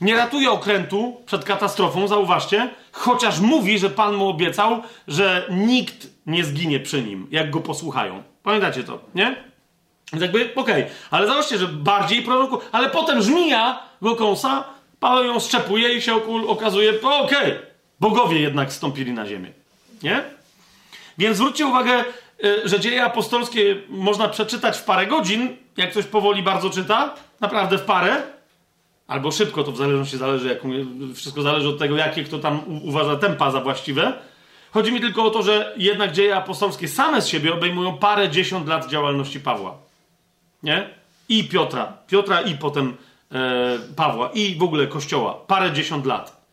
nie 0.00 0.16
ratuje 0.16 0.50
okrętu 0.50 1.20
przed 1.26 1.44
katastrofą, 1.44 2.08
zauważcie, 2.08 2.70
chociaż 2.92 3.40
mówi, 3.40 3.78
że 3.78 3.90
Pan 3.90 4.14
mu 4.14 4.28
obiecał, 4.28 4.82
że 5.08 5.46
nikt 5.50 6.06
nie 6.26 6.44
zginie 6.44 6.80
przy 6.80 7.02
nim, 7.02 7.26
jak 7.30 7.50
go 7.50 7.60
posłuchają. 7.60 8.22
Pamiętacie 8.42 8.84
to, 8.84 8.98
nie? 9.14 9.36
Więc 10.12 10.22
jakby, 10.22 10.54
okej, 10.54 10.82
okay. 10.82 10.94
ale 11.10 11.26
zobaczcie, 11.26 11.58
że 11.58 11.68
bardziej 11.68 12.22
proroku, 12.22 12.58
ale 12.72 12.90
potem 12.90 13.22
żmija 13.22 13.82
go 14.02 14.16
kąsa, 14.16 14.64
Paweł 15.00 15.24
ją 15.24 15.40
szczepuje 15.40 15.94
i 15.94 16.02
się 16.02 16.14
okazuje, 16.48 16.90
okej, 17.02 17.24
okay, 17.24 17.58
bogowie 18.00 18.40
jednak 18.40 18.72
stąpili 18.72 19.12
na 19.12 19.26
ziemię, 19.26 19.52
nie? 20.02 20.24
Więc 21.18 21.36
zwróćcie 21.36 21.66
uwagę, 21.66 22.04
że 22.64 22.80
dzieje 22.80 23.04
apostolskie 23.04 23.76
można 23.88 24.28
przeczytać 24.28 24.76
w 24.76 24.84
parę 24.84 25.06
godzin, 25.06 25.56
jak 25.76 25.90
ktoś 25.90 26.04
powoli 26.04 26.42
bardzo 26.42 26.70
czyta, 26.70 27.14
naprawdę 27.40 27.78
w 27.78 27.82
parę, 27.82 28.22
albo 29.06 29.30
szybko, 29.30 29.64
to 29.64 29.72
w 29.72 29.76
zależności 29.76 30.16
zależy, 30.18 30.48
jak, 30.48 30.58
wszystko 31.14 31.42
zależy 31.42 31.68
od 31.68 31.78
tego, 31.78 31.96
jakie 31.96 32.24
kto 32.24 32.38
tam 32.38 32.60
uważa 32.82 33.16
tempa 33.16 33.50
za 33.50 33.60
właściwe. 33.60 34.12
Chodzi 34.70 34.92
mi 34.92 35.00
tylko 35.00 35.24
o 35.24 35.30
to, 35.30 35.42
że 35.42 35.74
jednak 35.76 36.12
dzieje 36.12 36.36
apostolskie 36.36 36.88
same 36.88 37.22
z 37.22 37.28
siebie 37.28 37.54
obejmują 37.54 37.98
parę 37.98 38.28
dziesiąt 38.28 38.68
lat 38.68 38.88
działalności 38.88 39.40
Pawła. 39.40 39.78
Nie? 40.62 40.90
I 41.28 41.44
Piotra. 41.44 41.92
Piotra 42.06 42.40
i 42.40 42.54
potem 42.54 42.96
e, 43.32 43.78
Pawła. 43.96 44.30
I 44.34 44.54
w 44.54 44.62
ogóle 44.62 44.86
Kościoła. 44.86 45.34
Parę 45.46 45.72
dziesiąt 45.72 46.06
lat. 46.06 46.43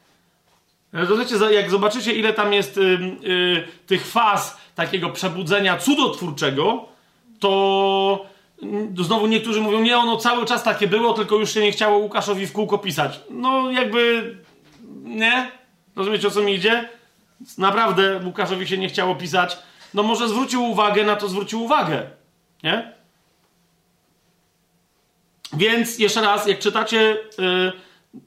Zobaczycie, 0.94 1.54
jak 1.54 1.70
zobaczycie, 1.70 2.14
ile 2.14 2.34
tam 2.34 2.54
jest 2.54 2.78
y, 2.78 2.82
y, 2.82 3.68
tych 3.88 4.08
faz 4.08 4.58
takiego 4.76 5.10
przebudzenia 5.10 5.78
cudotwórczego, 5.78 6.86
to 7.40 8.26
Znowu 9.00 9.28
niektórzy 9.28 9.62
mówią, 9.62 9.82
nie, 9.82 9.98
ono 9.98 10.18
cały 10.18 10.46
czas 10.46 10.64
takie 10.64 10.88
było, 10.88 11.14
tylko 11.14 11.36
już 11.36 11.54
się 11.54 11.62
nie 11.62 11.72
chciało 11.72 11.98
Łukaszowi 11.98 12.48
w 12.48 12.54
kółko 12.54 12.78
pisać. 12.78 13.20
No 13.30 13.72
jakby, 13.72 14.36
nie? 15.04 15.52
Rozumiecie 15.96 16.28
o 16.28 16.32
co 16.32 16.42
mi 16.42 16.54
idzie? 16.54 16.90
Naprawdę 17.58 18.20
Łukaszowi 18.26 18.68
się 18.68 18.78
nie 18.78 18.90
chciało 18.90 19.16
pisać. 19.16 19.58
No 19.94 20.04
może 20.04 20.30
zwrócił 20.30 20.64
uwagę 20.64 21.04
na 21.04 21.16
to, 21.16 21.28
zwrócił 21.28 21.64
uwagę. 21.64 22.10
Nie? 22.64 22.94
Więc 25.54 26.00
jeszcze 26.00 26.22
raz, 26.22 26.48
jak 26.48 26.60
czytacie, 26.60 27.18
yy, 27.38 27.72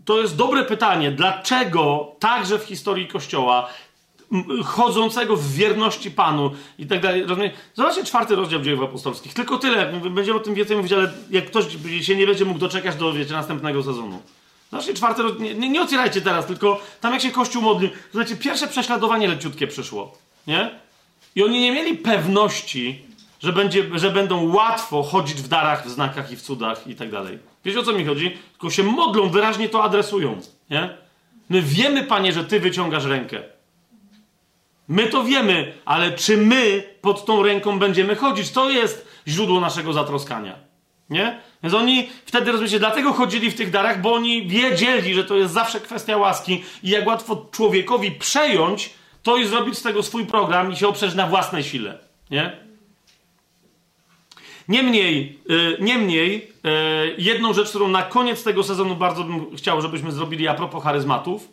to 0.04 0.20
jest 0.20 0.36
dobre 0.36 0.64
pytanie, 0.64 1.10
dlaczego 1.10 2.12
także 2.18 2.58
w 2.58 2.64
historii 2.64 3.08
Kościoła 3.08 3.68
chodzącego 4.64 5.36
w 5.36 5.52
wierności 5.52 6.10
Panu 6.10 6.50
i 6.78 6.86
tak 6.86 7.00
dalej. 7.00 7.24
Zobaczcie 7.74 8.04
czwarty 8.04 8.36
rozdział 8.36 8.60
dziejów 8.60 8.82
apostolskich. 8.82 9.34
Tylko 9.34 9.58
tyle. 9.58 9.92
Będziemy 10.10 10.38
o 10.38 10.42
tym 10.42 10.54
więcej 10.54 10.76
mówić, 10.76 10.92
ale 10.92 11.12
jak 11.30 11.46
ktoś 11.46 11.64
się 12.00 12.16
nie 12.16 12.26
będzie 12.26 12.44
mógł 12.44 12.58
doczekać 12.58 12.96
do 12.96 13.12
wiecie, 13.12 13.32
następnego 13.32 13.82
sezonu. 13.82 14.22
Zobaczcie 14.70 14.94
czwarty 14.94 15.22
rozdział. 15.22 15.42
Nie, 15.42 15.68
nie 15.68 15.82
otwierajcie 15.82 16.20
teraz, 16.20 16.46
tylko 16.46 16.80
tam 17.00 17.12
jak 17.12 17.22
się 17.22 17.30
Kościół 17.30 17.62
modli. 17.62 17.90
Zobaczcie, 18.12 18.36
pierwsze 18.36 18.68
prześladowanie 18.68 19.28
leciutkie 19.28 19.66
przyszło. 19.66 20.18
Nie? 20.46 20.70
I 21.34 21.42
oni 21.44 21.60
nie 21.60 21.72
mieli 21.72 21.98
pewności, 21.98 23.02
że, 23.44 23.52
będzie, 23.52 23.98
że 23.98 24.10
będą 24.10 24.54
łatwo 24.54 25.02
chodzić 25.02 25.42
w 25.42 25.48
darach, 25.48 25.86
w 25.86 25.90
znakach 25.90 26.32
i 26.32 26.36
w 26.36 26.42
cudach 26.42 26.86
i 26.86 26.94
tak 26.94 27.10
dalej. 27.10 27.38
Wiecie 27.64 27.80
o 27.80 27.82
co 27.82 27.92
mi 27.92 28.04
chodzi? 28.04 28.38
Tylko 28.52 28.70
się 28.70 28.82
modlą, 28.82 29.28
wyraźnie 29.28 29.68
to 29.68 29.84
adresują. 29.84 30.40
Nie? 30.70 30.96
My 31.48 31.62
wiemy, 31.62 32.04
Panie, 32.04 32.32
że 32.32 32.44
Ty 32.44 32.60
wyciągasz 32.60 33.04
rękę. 33.04 33.42
My 34.88 35.06
to 35.06 35.24
wiemy, 35.24 35.72
ale 35.84 36.12
czy 36.12 36.36
my 36.36 36.84
pod 37.00 37.24
tą 37.24 37.42
ręką 37.42 37.78
będziemy 37.78 38.16
chodzić? 38.16 38.50
To 38.50 38.70
jest 38.70 39.08
źródło 39.28 39.60
naszego 39.60 39.92
zatroskania. 39.92 40.54
Nie? 41.10 41.40
Więc 41.62 41.74
oni 41.74 42.08
wtedy, 42.24 42.52
rozumiecie, 42.52 42.78
dlatego 42.78 43.12
chodzili 43.12 43.50
w 43.50 43.54
tych 43.54 43.70
darach, 43.70 44.00
bo 44.00 44.14
oni 44.14 44.48
wiedzieli, 44.48 45.14
że 45.14 45.24
to 45.24 45.36
jest 45.36 45.54
zawsze 45.54 45.80
kwestia 45.80 46.16
łaski 46.16 46.64
i 46.82 46.90
jak 46.90 47.06
łatwo 47.06 47.46
człowiekowi 47.50 48.10
przejąć 48.10 48.90
to 49.22 49.36
i 49.36 49.46
zrobić 49.46 49.78
z 49.78 49.82
tego 49.82 50.02
swój 50.02 50.26
program 50.26 50.72
i 50.72 50.76
się 50.76 50.88
oprzeć 50.88 51.14
na 51.14 51.26
własnej 51.26 51.64
sile. 51.64 51.98
Nie? 52.30 52.63
Niemniej, 54.68 55.38
yy, 55.48 55.76
niemniej 55.80 56.52
yy, 56.64 57.14
jedną 57.18 57.52
rzecz, 57.52 57.68
którą 57.68 57.88
na 57.88 58.02
koniec 58.02 58.44
tego 58.44 58.62
sezonu 58.62 58.96
bardzo 58.96 59.24
bym 59.24 59.56
chciał, 59.56 59.80
żebyśmy 59.80 60.12
zrobili 60.12 60.48
a 60.48 60.54
propos 60.54 60.84
charyzmatów, 60.84 61.48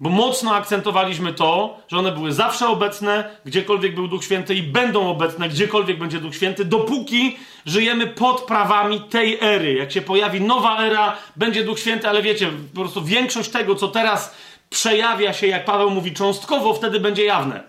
bo 0.00 0.10
mocno 0.10 0.54
akcentowaliśmy 0.54 1.32
to, 1.32 1.78
że 1.88 1.98
one 1.98 2.12
były 2.12 2.32
zawsze 2.32 2.68
obecne, 2.68 3.36
gdziekolwiek 3.44 3.94
był 3.94 4.08
Duch 4.08 4.24
Święty 4.24 4.54
i 4.54 4.62
będą 4.62 5.10
obecne, 5.10 5.48
gdziekolwiek 5.48 5.98
będzie 5.98 6.20
Duch 6.20 6.34
Święty, 6.34 6.64
dopóki 6.64 7.36
żyjemy 7.66 8.06
pod 8.06 8.40
prawami 8.40 9.00
tej 9.00 9.38
ery. 9.40 9.74
Jak 9.74 9.92
się 9.92 10.02
pojawi 10.02 10.40
nowa 10.40 10.84
era, 10.84 11.16
będzie 11.36 11.64
Duch 11.64 11.80
Święty, 11.80 12.08
ale 12.08 12.22
wiecie, 12.22 12.50
po 12.74 12.80
prostu 12.80 13.04
większość 13.04 13.50
tego, 13.50 13.74
co 13.74 13.88
teraz 13.88 14.34
przejawia 14.70 15.32
się, 15.32 15.46
jak 15.46 15.64
Paweł 15.64 15.90
mówi, 15.90 16.12
cząstkowo, 16.12 16.74
wtedy 16.74 17.00
będzie 17.00 17.24
jawne. 17.24 17.62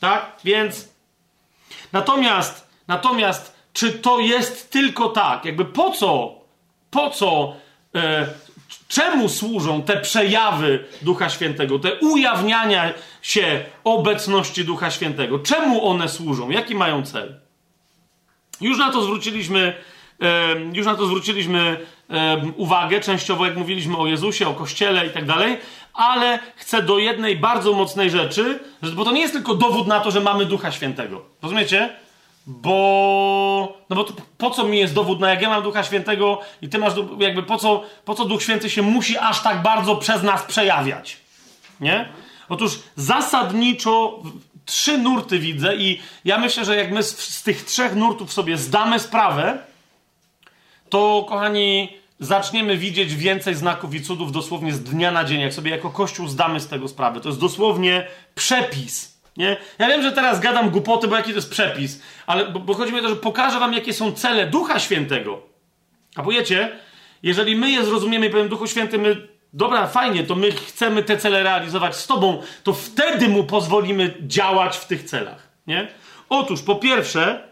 Tak? 0.00 0.32
Więc. 0.44 0.94
Natomiast, 1.92 2.68
natomiast, 2.88 3.53
czy 3.74 3.92
to 3.92 4.18
jest 4.18 4.70
tylko 4.70 5.08
tak? 5.08 5.44
Jakby 5.44 5.64
po 5.64 5.90
co? 5.90 6.40
Po 6.90 7.10
co? 7.10 7.56
E, 7.94 8.26
Czemu 8.88 9.28
służą 9.28 9.82
te 9.82 10.00
przejawy 10.00 10.84
Ducha 11.02 11.28
Świętego, 11.28 11.78
te 11.78 11.94
ujawniania 11.94 12.92
się 13.22 13.64
obecności 13.84 14.64
Ducha 14.64 14.90
Świętego? 14.90 15.38
Czemu 15.38 15.86
one 15.86 16.08
służą? 16.08 16.50
Jaki 16.50 16.74
mają 16.74 17.02
cel? 17.02 17.40
Już 18.60 18.78
na 18.78 18.92
to 18.92 19.02
zwróciliśmy, 19.02 19.74
już 20.72 20.86
na 20.86 20.94
to 20.94 21.06
zwróciliśmy 21.06 21.76
uwagę, 22.56 23.00
częściowo 23.00 23.46
jak 23.46 23.56
mówiliśmy 23.56 23.96
o 23.96 24.06
Jezusie, 24.06 24.48
o 24.48 24.54
Kościele 24.54 25.06
i 25.06 25.10
tak 25.10 25.24
dalej, 25.24 25.56
ale 25.94 26.38
chcę 26.56 26.82
do 26.82 26.98
jednej 26.98 27.36
bardzo 27.36 27.72
mocnej 27.72 28.10
rzeczy, 28.10 28.60
bo 28.94 29.04
to 29.04 29.12
nie 29.12 29.20
jest 29.20 29.32
tylko 29.34 29.54
dowód 29.54 29.86
na 29.86 30.00
to, 30.00 30.10
że 30.10 30.20
mamy 30.20 30.44
Ducha 30.46 30.72
Świętego. 30.72 31.22
Rozumiecie? 31.42 31.96
Bo, 32.46 33.78
no 33.90 33.96
bo 33.96 34.04
to, 34.04 34.14
po 34.38 34.50
co 34.50 34.64
mi 34.64 34.78
jest 34.78 34.94
dowód 34.94 35.20
na 35.20 35.30
jak 35.30 35.42
ja 35.42 35.48
mam 35.48 35.62
Ducha 35.62 35.82
Świętego 35.82 36.40
i 36.62 36.68
ty 36.68 36.78
masz, 36.78 36.92
jakby 37.18 37.42
po 37.42 37.56
co, 37.56 37.82
po 38.04 38.14
co 38.14 38.24
Duch 38.24 38.42
Święty 38.42 38.70
się 38.70 38.82
musi 38.82 39.18
aż 39.18 39.42
tak 39.42 39.62
bardzo 39.62 39.96
przez 39.96 40.22
nas 40.22 40.42
przejawiać? 40.42 41.16
Nie? 41.80 42.08
Otóż 42.48 42.78
zasadniczo 42.96 44.22
trzy 44.64 44.98
nurty 44.98 45.38
widzę 45.38 45.76
i 45.76 46.00
ja 46.24 46.38
myślę, 46.38 46.64
że 46.64 46.76
jak 46.76 46.92
my 46.92 47.02
z, 47.02 47.18
z 47.18 47.42
tych 47.42 47.64
trzech 47.64 47.94
nurtów 47.94 48.32
sobie 48.32 48.58
zdamy 48.58 49.00
sprawę, 49.00 49.58
to 50.88 51.26
kochani, 51.28 51.88
zaczniemy 52.20 52.76
widzieć 52.76 53.14
więcej 53.14 53.54
znaków 53.54 53.94
i 53.94 54.02
cudów 54.02 54.32
dosłownie 54.32 54.72
z 54.72 54.82
dnia 54.82 55.10
na 55.10 55.24
dzień, 55.24 55.40
jak 55.40 55.54
sobie 55.54 55.70
jako 55.70 55.90
Kościół 55.90 56.28
zdamy 56.28 56.60
z 56.60 56.68
tego 56.68 56.88
sprawę. 56.88 57.20
To 57.20 57.28
jest 57.28 57.40
dosłownie 57.40 58.06
przepis 58.34 59.13
nie? 59.36 59.56
Ja 59.78 59.88
wiem, 59.88 60.02
że 60.02 60.12
teraz 60.12 60.40
gadam 60.40 60.70
głupoty, 60.70 61.08
bo 61.08 61.16
jaki 61.16 61.30
to 61.30 61.36
jest 61.36 61.50
przepis, 61.50 62.02
ale 62.26 62.48
bo, 62.48 62.60
bo 62.60 62.74
chodzi 62.74 62.92
mi 62.92 62.98
o 62.98 63.02
to, 63.02 63.08
że 63.08 63.16
pokażę 63.16 63.60
wam, 63.60 63.72
jakie 63.72 63.92
są 63.92 64.12
cele 64.12 64.46
Ducha 64.46 64.78
Świętego. 64.78 65.42
A 66.16 66.22
pojecie, 66.22 66.78
jeżeli 67.22 67.56
my 67.56 67.70
je 67.70 67.84
zrozumiemy 67.84 68.26
i 68.26 68.30
powiem 68.30 68.48
Duchu 68.48 68.66
Święty, 68.66 68.98
my, 68.98 69.28
dobra, 69.52 69.86
fajnie, 69.86 70.24
to 70.24 70.34
my 70.34 70.52
chcemy 70.52 71.02
te 71.02 71.16
cele 71.16 71.42
realizować 71.42 71.96
z 71.96 72.06
Tobą, 72.06 72.42
to 72.62 72.72
wtedy 72.72 73.28
Mu 73.28 73.44
pozwolimy 73.44 74.14
działać 74.20 74.76
w 74.76 74.86
tych 74.86 75.02
celach. 75.02 75.48
Nie? 75.66 75.88
Otóż, 76.28 76.62
po 76.62 76.76
pierwsze, 76.76 77.48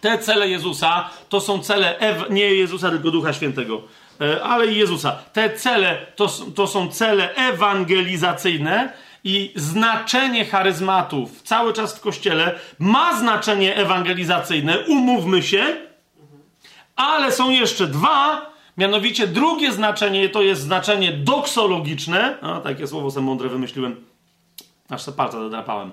te 0.00 0.18
cele 0.18 0.48
Jezusa 0.48 1.10
to 1.28 1.40
są 1.40 1.62
cele, 1.62 1.98
Ew 1.98 2.30
nie 2.30 2.54
Jezusa, 2.54 2.90
tylko 2.90 3.10
Ducha 3.10 3.32
Świętego, 3.32 3.82
e, 4.20 4.42
ale 4.42 4.66
i 4.66 4.76
Jezusa. 4.76 5.18
Te 5.32 5.50
cele 5.50 6.06
to, 6.16 6.28
to 6.54 6.66
są 6.66 6.88
cele 6.88 7.34
ewangelizacyjne, 7.34 8.92
I 9.24 9.52
znaczenie 9.56 10.44
charyzmatów 10.44 11.42
cały 11.42 11.72
czas 11.72 11.98
w 11.98 12.00
kościele 12.00 12.58
ma 12.78 13.18
znaczenie 13.18 13.76
ewangelizacyjne, 13.76 14.78
umówmy 14.78 15.42
się, 15.42 15.76
ale 16.96 17.32
są 17.32 17.50
jeszcze 17.50 17.86
dwa, 17.86 18.50
mianowicie 18.76 19.26
drugie 19.26 19.72
znaczenie 19.72 20.28
to 20.28 20.42
jest 20.42 20.62
znaczenie 20.62 21.12
doksologiczne. 21.12 22.38
No, 22.42 22.60
takie 22.60 22.86
słowo 22.86 23.10
sobie 23.10 23.26
mądre 23.26 23.48
wymyśliłem. 23.48 24.04
Aż 24.88 25.02
se 25.02 25.12
palca 25.12 25.38
dodrapałem 25.38 25.90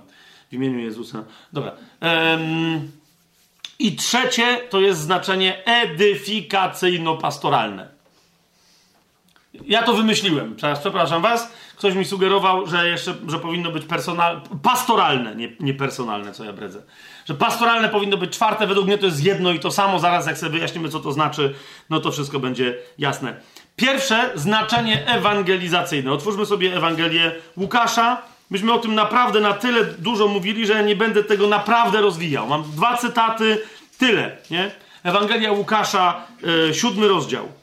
w 0.49 0.53
imieniu 0.53 0.79
Jezusa. 0.79 1.23
Dobra. 1.53 1.71
Um, 2.01 2.91
I 3.79 3.95
trzecie 3.95 4.57
to 4.69 4.81
jest 4.81 4.99
znaczenie 4.99 5.63
edyfikacyjno-pastoralne. 5.65 8.00
Ja 9.53 9.83
to 9.83 9.93
wymyśliłem. 9.93 10.55
Przepraszam 10.81 11.21
was. 11.21 11.53
Ktoś 11.75 11.95
mi 11.95 12.05
sugerował, 12.05 12.67
że 12.67 12.87
jeszcze, 12.89 13.13
że 13.27 13.39
powinno 13.39 13.71
być 13.71 13.85
personal, 13.85 14.41
pastoralne, 14.63 15.35
nie, 15.35 15.49
nie 15.59 15.73
personalne, 15.73 16.31
co 16.31 16.43
ja 16.43 16.53
bredzę. 16.53 16.81
Że 17.25 17.33
pastoralne 17.33 17.89
powinno 17.89 18.17
być 18.17 18.33
czwarte. 18.33 18.67
Według 18.67 18.87
mnie 18.87 18.97
to 18.97 19.05
jest 19.05 19.23
jedno 19.25 19.51
i 19.51 19.59
to 19.59 19.71
samo. 19.71 19.99
Zaraz 19.99 20.27
jak 20.27 20.37
sobie 20.37 20.51
wyjaśnimy, 20.51 20.89
co 20.89 20.99
to 20.99 21.11
znaczy, 21.11 21.53
no 21.89 21.99
to 21.99 22.11
wszystko 22.11 22.39
będzie 22.39 22.77
jasne. 22.97 23.35
Pierwsze, 23.75 24.31
znaczenie 24.35 25.07
ewangelizacyjne. 25.07 26.11
Otwórzmy 26.11 26.45
sobie 26.45 26.77
Ewangelię 26.77 27.31
Łukasza. 27.57 28.21
Myśmy 28.49 28.73
o 28.73 28.79
tym 28.79 28.95
naprawdę 28.95 29.39
na 29.39 29.53
tyle 29.53 29.85
dużo 29.85 30.27
mówili, 30.27 30.65
że 30.65 30.73
ja 30.73 30.81
nie 30.81 30.95
będę 30.95 31.23
tego 31.23 31.47
naprawdę 31.47 32.01
rozwijał. 32.01 32.47
Mam 32.47 32.63
dwa 32.63 32.97
cytaty, 32.97 33.61
tyle, 33.97 34.37
nie? 34.51 34.71
Ewangelia 35.03 35.51
Łukasza, 35.51 36.21
yy, 36.67 36.73
siódmy 36.73 37.07
rozdział. 37.07 37.60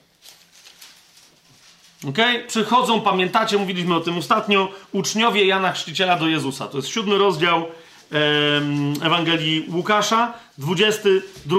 Ok? 2.07 2.19
Przychodzą, 2.49 3.01
pamiętacie, 3.01 3.59
mówiliśmy 3.59 3.95
o 3.95 4.01
tym 4.01 4.19
ostatnio, 4.19 4.69
uczniowie 4.93 5.47
Jana 5.47 5.73
Chrzciciela 5.73 6.17
do 6.17 6.29
Jezusa. 6.29 6.67
To 6.67 6.79
jest 6.79 6.89
siódmy 6.89 7.19
rozdział 7.19 7.67
Ewangelii 9.03 9.67
Łukasza, 9.73 10.33
22, 10.59 11.59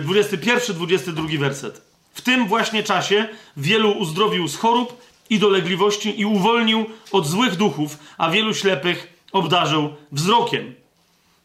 21, 0.00 0.76
22 0.76 1.28
werset. 1.38 1.82
W 2.14 2.20
tym 2.20 2.48
właśnie 2.48 2.82
czasie 2.82 3.28
wielu 3.56 3.90
uzdrowił 3.90 4.48
z 4.48 4.56
chorób 4.56 5.00
i 5.30 5.38
dolegliwości 5.38 6.20
i 6.20 6.24
uwolnił 6.24 6.86
od 7.12 7.26
złych 7.26 7.56
duchów, 7.56 7.98
a 8.18 8.30
wielu 8.30 8.54
ślepych 8.54 9.20
obdarzył 9.32 9.94
wzrokiem. 10.12 10.74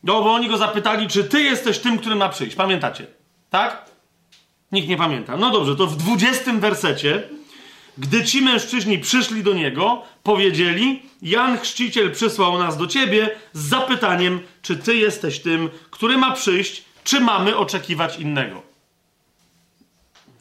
No, 0.04 0.22
bo 0.22 0.34
oni 0.34 0.48
go 0.48 0.58
zapytali, 0.58 1.08
czy 1.08 1.24
ty 1.24 1.42
jesteś 1.42 1.80
tym, 1.80 2.00
który 2.00 2.16
ma 2.16 2.30
przyjść. 2.30 2.56
Pamiętacie? 2.56 3.08
Tak? 3.50 3.86
Nikt 4.72 4.88
nie 4.88 4.98
pamięta. 4.98 5.38
No 5.38 5.52
dobrze, 5.52 5.76
to 5.76 5.88
w 5.88 5.98
20 5.98 6.54
wersecie 6.54 7.30
gdy 8.00 8.26
ci 8.26 8.42
mężczyźni 8.42 9.00
przyszli 9.00 9.44
do 9.44 9.54
niego, 9.54 10.04
powiedzieli: 10.24 11.02
Jan 11.22 11.58
Chrzciciel 11.58 12.12
przysłał 12.12 12.58
nas 12.58 12.78
do 12.78 12.88
ciebie 12.88 13.30
z 13.54 13.70
zapytaniem, 13.70 14.40
czy 14.62 14.78
ty 14.78 14.96
jesteś 14.96 15.40
tym, 15.40 15.70
który 15.92 16.18
ma 16.18 16.32
przyjść, 16.32 16.84
czy 17.04 17.20
mamy 17.20 17.58
oczekiwać 17.58 18.20
innego. 18.20 18.62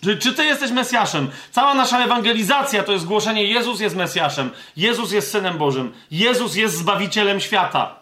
Czy, 0.02 0.16
czy 0.16 0.32
ty 0.32 0.44
jesteś 0.44 0.70
Mesjaszem? 0.70 1.30
Cała 1.50 1.74
nasza 1.74 2.04
ewangelizacja 2.04 2.82
to 2.82 2.92
jest 2.92 3.04
głoszenie: 3.04 3.44
Jezus 3.44 3.80
jest 3.80 3.96
Mesjaszem, 3.96 4.50
Jezus 4.76 5.12
jest 5.12 5.30
synem 5.30 5.58
Bożym, 5.58 5.92
Jezus 6.10 6.54
jest 6.56 6.76
zbawicielem 6.76 7.40
świata. 7.40 7.98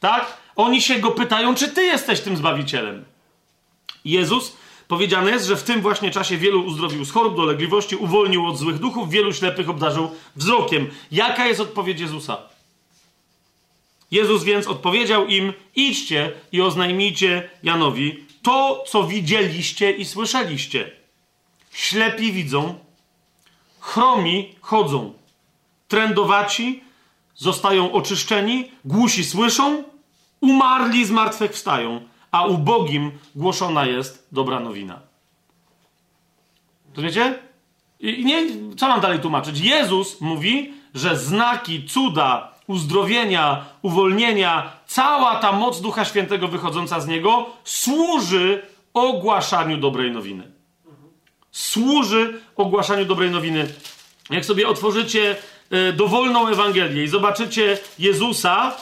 Tak? 0.00 0.36
Oni 0.56 0.82
się 0.82 0.98
go 0.98 1.10
pytają, 1.10 1.54
czy 1.54 1.68
ty 1.68 1.82
jesteś 1.82 2.20
tym 2.20 2.36
zbawicielem. 2.36 3.04
Jezus 4.04 4.56
Powiedziane 4.88 5.30
jest, 5.30 5.46
że 5.46 5.56
w 5.56 5.62
tym 5.62 5.80
właśnie 5.80 6.10
czasie 6.10 6.36
wielu 6.36 6.64
uzdrowił 6.64 7.04
z 7.04 7.10
chorób, 7.10 7.36
dolegliwości, 7.36 7.96
uwolnił 7.96 8.46
od 8.46 8.58
złych 8.58 8.78
duchów, 8.78 9.10
wielu 9.10 9.32
ślepych 9.32 9.68
obdarzył 9.68 10.10
wzrokiem. 10.36 10.90
Jaka 11.12 11.46
jest 11.46 11.60
odpowiedź 11.60 12.00
Jezusa? 12.00 12.38
Jezus 14.10 14.44
więc 14.44 14.66
odpowiedział 14.66 15.26
im: 15.26 15.52
idźcie 15.76 16.32
i 16.52 16.60
oznajmijcie 16.60 17.50
Janowi 17.62 18.24
to, 18.42 18.84
co 18.86 19.04
widzieliście 19.04 19.90
i 19.90 20.04
słyszeliście. 20.04 20.90
Ślepi 21.72 22.32
widzą, 22.32 22.78
chromi 23.80 24.54
chodzą, 24.60 25.12
trędowaci 25.88 26.84
zostają 27.34 27.92
oczyszczeni, 27.92 28.70
głusi 28.84 29.24
słyszą, 29.24 29.84
umarli 30.40 31.06
zmartwychwstają 31.06 32.07
a 32.30 32.46
ubogim 32.46 33.10
głoszona 33.34 33.86
jest 33.86 34.28
dobra 34.32 34.60
nowina. 34.60 35.00
To 36.94 37.02
wiecie? 37.02 37.38
I 38.00 38.24
nie, 38.24 38.46
co 38.76 38.88
mam 38.88 39.00
dalej 39.00 39.20
tłumaczyć? 39.20 39.60
Jezus 39.60 40.20
mówi, 40.20 40.72
że 40.94 41.16
znaki, 41.16 41.86
cuda, 41.86 42.52
uzdrowienia, 42.66 43.64
uwolnienia, 43.82 44.72
cała 44.86 45.36
ta 45.36 45.52
moc 45.52 45.80
Ducha 45.80 46.04
Świętego 46.04 46.48
wychodząca 46.48 47.00
z 47.00 47.06
Niego 47.06 47.46
służy 47.64 48.62
ogłaszaniu 48.94 49.76
dobrej 49.76 50.10
nowiny. 50.10 50.52
Służy 51.52 52.40
ogłaszaniu 52.56 53.04
dobrej 53.04 53.30
nowiny. 53.30 53.68
Jak 54.30 54.44
sobie 54.44 54.68
otworzycie 54.68 55.36
y, 55.72 55.92
dowolną 55.92 56.48
Ewangelię 56.48 57.04
i 57.04 57.08
zobaczycie 57.08 57.78
Jezusa, 57.98 58.76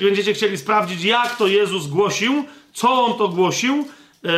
będziecie 0.00 0.34
chcieli 0.34 0.58
sprawdzić, 0.58 1.04
jak 1.04 1.36
to 1.36 1.46
Jezus 1.46 1.86
głosił, 1.86 2.44
co 2.76 3.04
on 3.04 3.18
to 3.18 3.28
głosił, 3.28 3.84
e, 4.24 4.28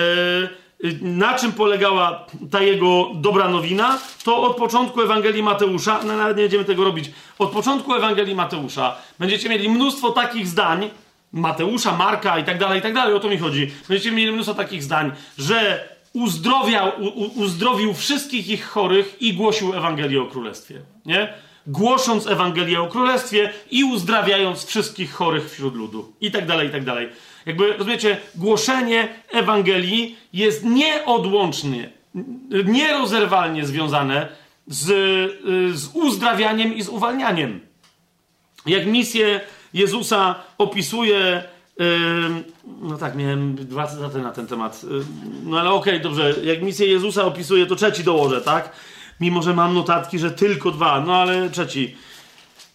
na 1.02 1.38
czym 1.38 1.52
polegała 1.52 2.26
ta 2.50 2.62
jego 2.62 3.10
dobra 3.14 3.48
nowina, 3.48 3.98
to 4.24 4.42
od 4.42 4.56
początku 4.56 5.02
Ewangelii 5.02 5.42
Mateusza, 5.42 6.00
no 6.04 6.16
nawet 6.16 6.36
nie 6.36 6.42
będziemy 6.42 6.64
tego 6.64 6.84
robić, 6.84 7.10
od 7.38 7.50
początku 7.50 7.94
Ewangelii 7.94 8.34
Mateusza 8.34 8.96
będziecie 9.18 9.48
mieli 9.48 9.68
mnóstwo 9.68 10.10
takich 10.10 10.46
zdań, 10.46 10.90
Mateusza, 11.32 11.96
Marka 11.96 12.38
i 12.38 12.44
tak 12.44 12.58
dalej, 12.58 12.78
i 12.78 12.82
tak 12.82 12.94
dalej, 12.94 13.14
o 13.14 13.20
to 13.20 13.28
mi 13.28 13.38
chodzi. 13.38 13.70
Będziecie 13.88 14.12
mieli 14.12 14.32
mnóstwo 14.32 14.54
takich 14.54 14.82
zdań, 14.82 15.12
że 15.38 15.88
uzdrowiał, 16.12 16.92
u, 17.00 17.40
uzdrowił 17.40 17.94
wszystkich 17.94 18.48
ich 18.48 18.64
chorych 18.64 19.16
i 19.22 19.34
głosił 19.34 19.74
Ewangelię 19.74 20.22
o 20.22 20.26
Królestwie, 20.26 20.80
nie? 21.06 21.34
Głosząc 21.66 22.26
Ewangelię 22.26 22.80
o 22.80 22.86
Królestwie 22.86 23.52
i 23.70 23.84
uzdrawiając 23.84 24.64
wszystkich 24.64 25.12
chorych 25.12 25.50
wśród 25.50 25.74
ludu. 25.74 26.12
I 26.20 26.30
tak 26.30 26.46
dalej, 26.46 26.68
i 26.68 26.70
tak 26.70 26.84
dalej. 26.84 27.08
Jakby, 27.48 27.72
rozumiecie, 27.72 28.16
głoszenie 28.34 29.08
Ewangelii 29.32 30.16
jest 30.32 30.64
nieodłącznie, 30.64 31.90
nierozerwalnie 32.64 33.66
związane 33.66 34.28
z, 34.66 34.86
z 35.78 35.88
uzdrawianiem 35.94 36.74
i 36.74 36.82
z 36.82 36.88
uwalnianiem. 36.88 37.60
Jak 38.66 38.86
misję 38.86 39.40
Jezusa 39.74 40.34
opisuje. 40.58 41.42
no 42.82 42.98
tak, 42.98 43.16
miałem 43.16 43.54
dwa 43.54 43.86
cytaty 43.86 44.18
na 44.18 44.32
ten 44.32 44.46
temat. 44.46 44.82
no 45.44 45.60
ale 45.60 45.70
okej, 45.70 45.92
okay, 45.92 46.02
dobrze. 46.02 46.34
Jak 46.44 46.62
misję 46.62 46.86
Jezusa 46.86 47.24
opisuje, 47.24 47.66
to 47.66 47.76
trzeci 47.76 48.04
dołożę, 48.04 48.40
tak? 48.40 48.72
Mimo, 49.20 49.42
że 49.42 49.54
mam 49.54 49.74
notatki, 49.74 50.18
że 50.18 50.30
tylko 50.30 50.70
dwa, 50.70 51.00
no 51.00 51.16
ale 51.16 51.50
trzeci. 51.50 51.96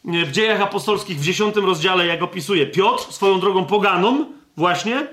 W 0.06 0.32
dziejach 0.32 0.62
apostolskich 0.62 1.20
w 1.20 1.24
dziesiątym 1.24 1.66
rozdziale, 1.66 2.08
jak 2.08 2.24
opisuje 2.24 2.68
Piotr 2.68 3.14
swoją 3.14 3.40
drogą 3.40 3.66
poganom, 3.66 4.43
właśnie, 4.58 5.08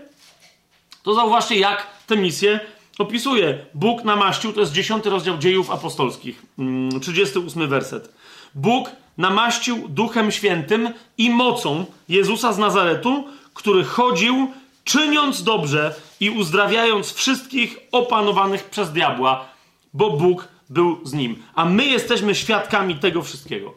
to 1.03 1.15
zauważcie, 1.15 1.57
jak 1.57 1.87
tę 2.07 2.17
misję 2.17 2.61
opisuje. 2.99 3.67
Bóg 3.75 4.05
namaścił, 4.05 4.53
to 4.53 4.61
jest 4.61 4.73
dziesiąty 4.73 5.11
rozdział 5.11 5.39
dziejów 5.39 5.71
apostolskich, 5.71 6.43
38 7.01 7.63
mm, 7.63 7.71
werset. 7.71 8.15
Bóg 8.55 8.91
namaścił 9.19 9.89
Duchem 9.89 10.31
Świętym 10.31 10.93
i 11.19 11.31
mocą 11.31 11.85
Jezusa 12.09 12.53
z 12.53 12.59
Nazaretu, 12.59 13.25
który 13.55 13.85
chodził, 13.85 14.53
czyniąc 14.85 15.43
dobrze 15.43 15.95
i 16.21 16.31
uzdrawiając 16.31 17.13
wszystkich 17.13 17.79
opanowanych 17.93 18.65
przez 18.65 18.93
diabła, 18.93 19.45
bo 19.95 20.11
Bóg 20.11 20.49
był 20.71 21.01
z 21.05 21.13
nim. 21.13 21.43
A 21.55 21.65
my 21.65 21.87
jesteśmy 21.87 22.35
świadkami 22.35 22.95
tego 22.95 23.23
wszystkiego. 23.23 23.75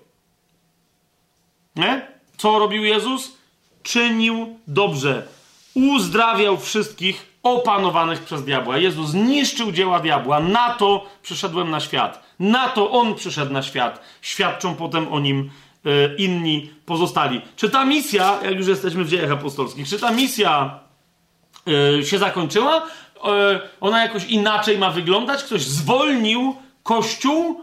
Nie? 1.76 2.08
Co 2.38 2.60
robił 2.60 2.84
Jezus? 2.84 3.38
Czynił 3.84 4.60
dobrze 4.68 5.28
uzdrawiał 5.76 6.58
wszystkich 6.58 7.34
opanowanych 7.44 8.22
przez 8.22 8.46
diabła. 8.46 8.78
Jezus 8.78 9.10
zniszczył 9.10 9.72
dzieła 9.72 10.00
diabła. 10.00 10.40
Na 10.40 10.70
to 10.70 11.06
przyszedłem 11.22 11.72
na 11.72 11.80
świat. 11.80 12.24
Na 12.40 12.70
to 12.70 12.92
on 12.92 13.16
przyszedł 13.16 13.54
na 13.54 13.62
świat. 13.62 14.02
Świadczą 14.22 14.76
potem 14.76 15.14
o 15.14 15.20
nim 15.20 15.50
e, 15.86 16.16
inni 16.16 16.70
pozostali. 16.86 17.42
Czy 17.56 17.70
ta 17.70 17.86
misja, 17.86 18.40
jak 18.44 18.56
już 18.56 18.68
jesteśmy 18.68 19.04
w 19.04 19.10
dziejach 19.10 19.32
apostolskich, 19.32 19.88
czy 19.90 20.00
ta 20.00 20.12
misja 20.12 20.80
e, 22.00 22.06
się 22.06 22.18
zakończyła? 22.18 22.86
E, 23.26 23.60
ona 23.82 24.04
jakoś 24.04 24.26
inaczej 24.26 24.78
ma 24.78 24.90
wyglądać? 24.90 25.44
Ktoś 25.44 25.62
zwolnił 25.62 26.56
Kościół 26.84 27.62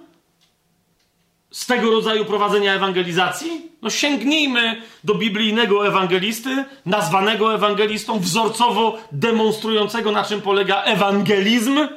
z 1.51 1.67
tego 1.67 1.91
rodzaju 1.91 2.25
prowadzenia 2.25 2.75
ewangelizacji? 2.75 3.71
No 3.83 3.91
sięgnijmy 3.91 4.83
do 5.05 5.15
biblijnego 5.15 5.87
ewangelisty, 5.87 6.65
nazwanego 6.87 7.55
ewangelistą, 7.55 8.19
wzorcowo 8.19 8.99
demonstrującego, 9.13 10.13
na 10.13 10.25
czym 10.25 10.43
polega 10.43 10.83
ewangelizm 10.83 11.89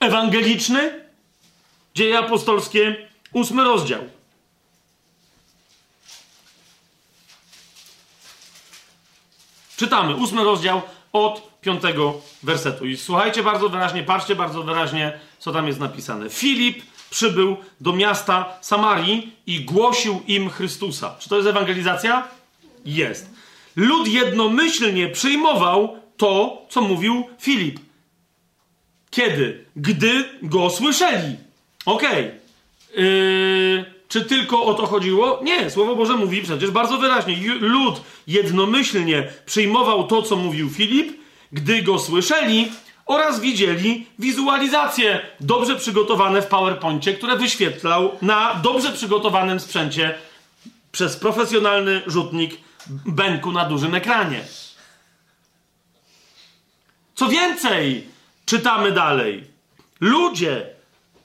ewangeliczny. 0.00 1.06
Dzieje 1.94 2.18
apostolskie, 2.18 3.08
ósmy 3.32 3.64
rozdział. 3.64 4.02
Czytamy, 9.76 10.14
ósmy 10.14 10.44
rozdział 10.44 10.82
od 11.12 11.60
piątego 11.60 12.20
wersetu. 12.42 12.86
I 12.86 12.96
słuchajcie 12.96 13.42
bardzo 13.42 13.68
wyraźnie, 13.68 14.02
patrzcie 14.02 14.36
bardzo 14.36 14.62
wyraźnie, 14.62 15.20
co 15.38 15.52
tam 15.52 15.66
jest 15.66 15.80
napisane. 15.80 16.30
Filip 16.30 16.82
przybył 17.16 17.56
do 17.80 17.92
miasta 17.92 18.58
Samarii 18.60 19.32
i 19.46 19.60
głosił 19.60 20.22
im 20.26 20.50
Chrystusa. 20.50 21.16
Czy 21.18 21.28
to 21.28 21.36
jest 21.36 21.48
ewangelizacja? 21.48 22.28
Jest. 22.84 23.30
Lud 23.76 24.08
jednomyślnie 24.08 25.08
przyjmował 25.08 25.96
to, 26.16 26.62
co 26.68 26.80
mówił 26.80 27.24
Filip. 27.38 27.80
Kiedy? 29.10 29.64
Gdy 29.76 30.24
go 30.42 30.70
słyszeli. 30.70 31.36
Okej. 31.86 32.24
Okay. 32.24 33.04
Yy, 33.04 33.84
czy 34.08 34.24
tylko 34.24 34.64
o 34.64 34.74
to 34.74 34.86
chodziło? 34.86 35.40
Nie. 35.42 35.70
Słowo 35.70 35.96
Boże 35.96 36.16
mówi 36.16 36.42
przecież 36.42 36.70
bardzo 36.70 36.98
wyraźnie. 36.98 37.36
Lud 37.60 38.00
jednomyślnie 38.26 39.28
przyjmował 39.46 40.06
to, 40.06 40.22
co 40.22 40.36
mówił 40.36 40.70
Filip, 40.70 41.12
gdy 41.52 41.82
go 41.82 41.98
słyszeli 41.98 42.68
oraz 43.06 43.40
widzieli 43.40 44.06
wizualizacje 44.18 45.20
dobrze 45.40 45.76
przygotowane 45.76 46.42
w 46.42 46.46
PowerPoincie, 46.46 47.14
które 47.14 47.36
wyświetlał 47.36 48.18
na 48.22 48.54
dobrze 48.54 48.92
przygotowanym 48.92 49.60
sprzęcie 49.60 50.14
przez 50.92 51.16
profesjonalny 51.16 52.02
rzutnik 52.06 52.60
bęku 53.06 53.52
na 53.52 53.64
dużym 53.64 53.94
ekranie. 53.94 54.44
Co 57.14 57.28
więcej, 57.28 58.06
czytamy 58.46 58.92
dalej. 58.92 59.44
Ludzie 60.00 60.66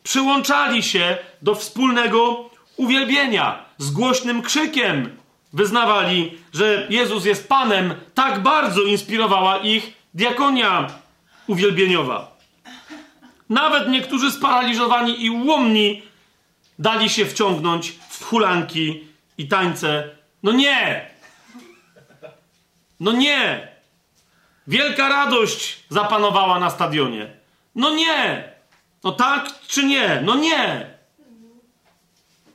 przyłączali 0.04 0.84
się 0.84 1.18
do 1.42 1.56
wspólnego 1.56 2.50
uwielbienia 2.78 3.66
z 3.78 3.92
głośnym 3.92 4.42
krzykiem. 4.42 5.18
Wyznawali, 5.54 6.38
że 6.54 6.88
Jezus 6.90 7.26
jest 7.26 7.48
Panem. 7.48 7.94
Tak 8.14 8.44
bardzo 8.44 8.82
inspirowała 8.82 9.58
ich 9.58 9.94
diakonia 10.14 11.01
uwielbieniowa. 11.52 12.32
Nawet 13.50 13.90
niektórzy 13.90 14.32
sparaliżowani 14.32 15.26
i 15.26 15.30
łomni 15.30 16.04
dali 16.80 17.10
się 17.10 17.26
wciągnąć 17.26 17.92
w 18.10 18.24
hulanki 18.24 19.08
i 19.38 19.48
tańce. 19.48 20.10
No 20.44 20.52
nie! 20.52 21.12
No 23.00 23.12
nie! 23.12 23.68
Wielka 24.68 25.10
radość 25.10 25.84
zapanowała 25.90 26.60
na 26.60 26.70
stadionie. 26.70 27.34
No 27.76 27.90
nie! 27.90 28.52
No 29.04 29.12
tak 29.12 29.60
czy 29.68 29.84
nie? 29.84 30.22
No 30.24 30.36
nie! 30.36 30.92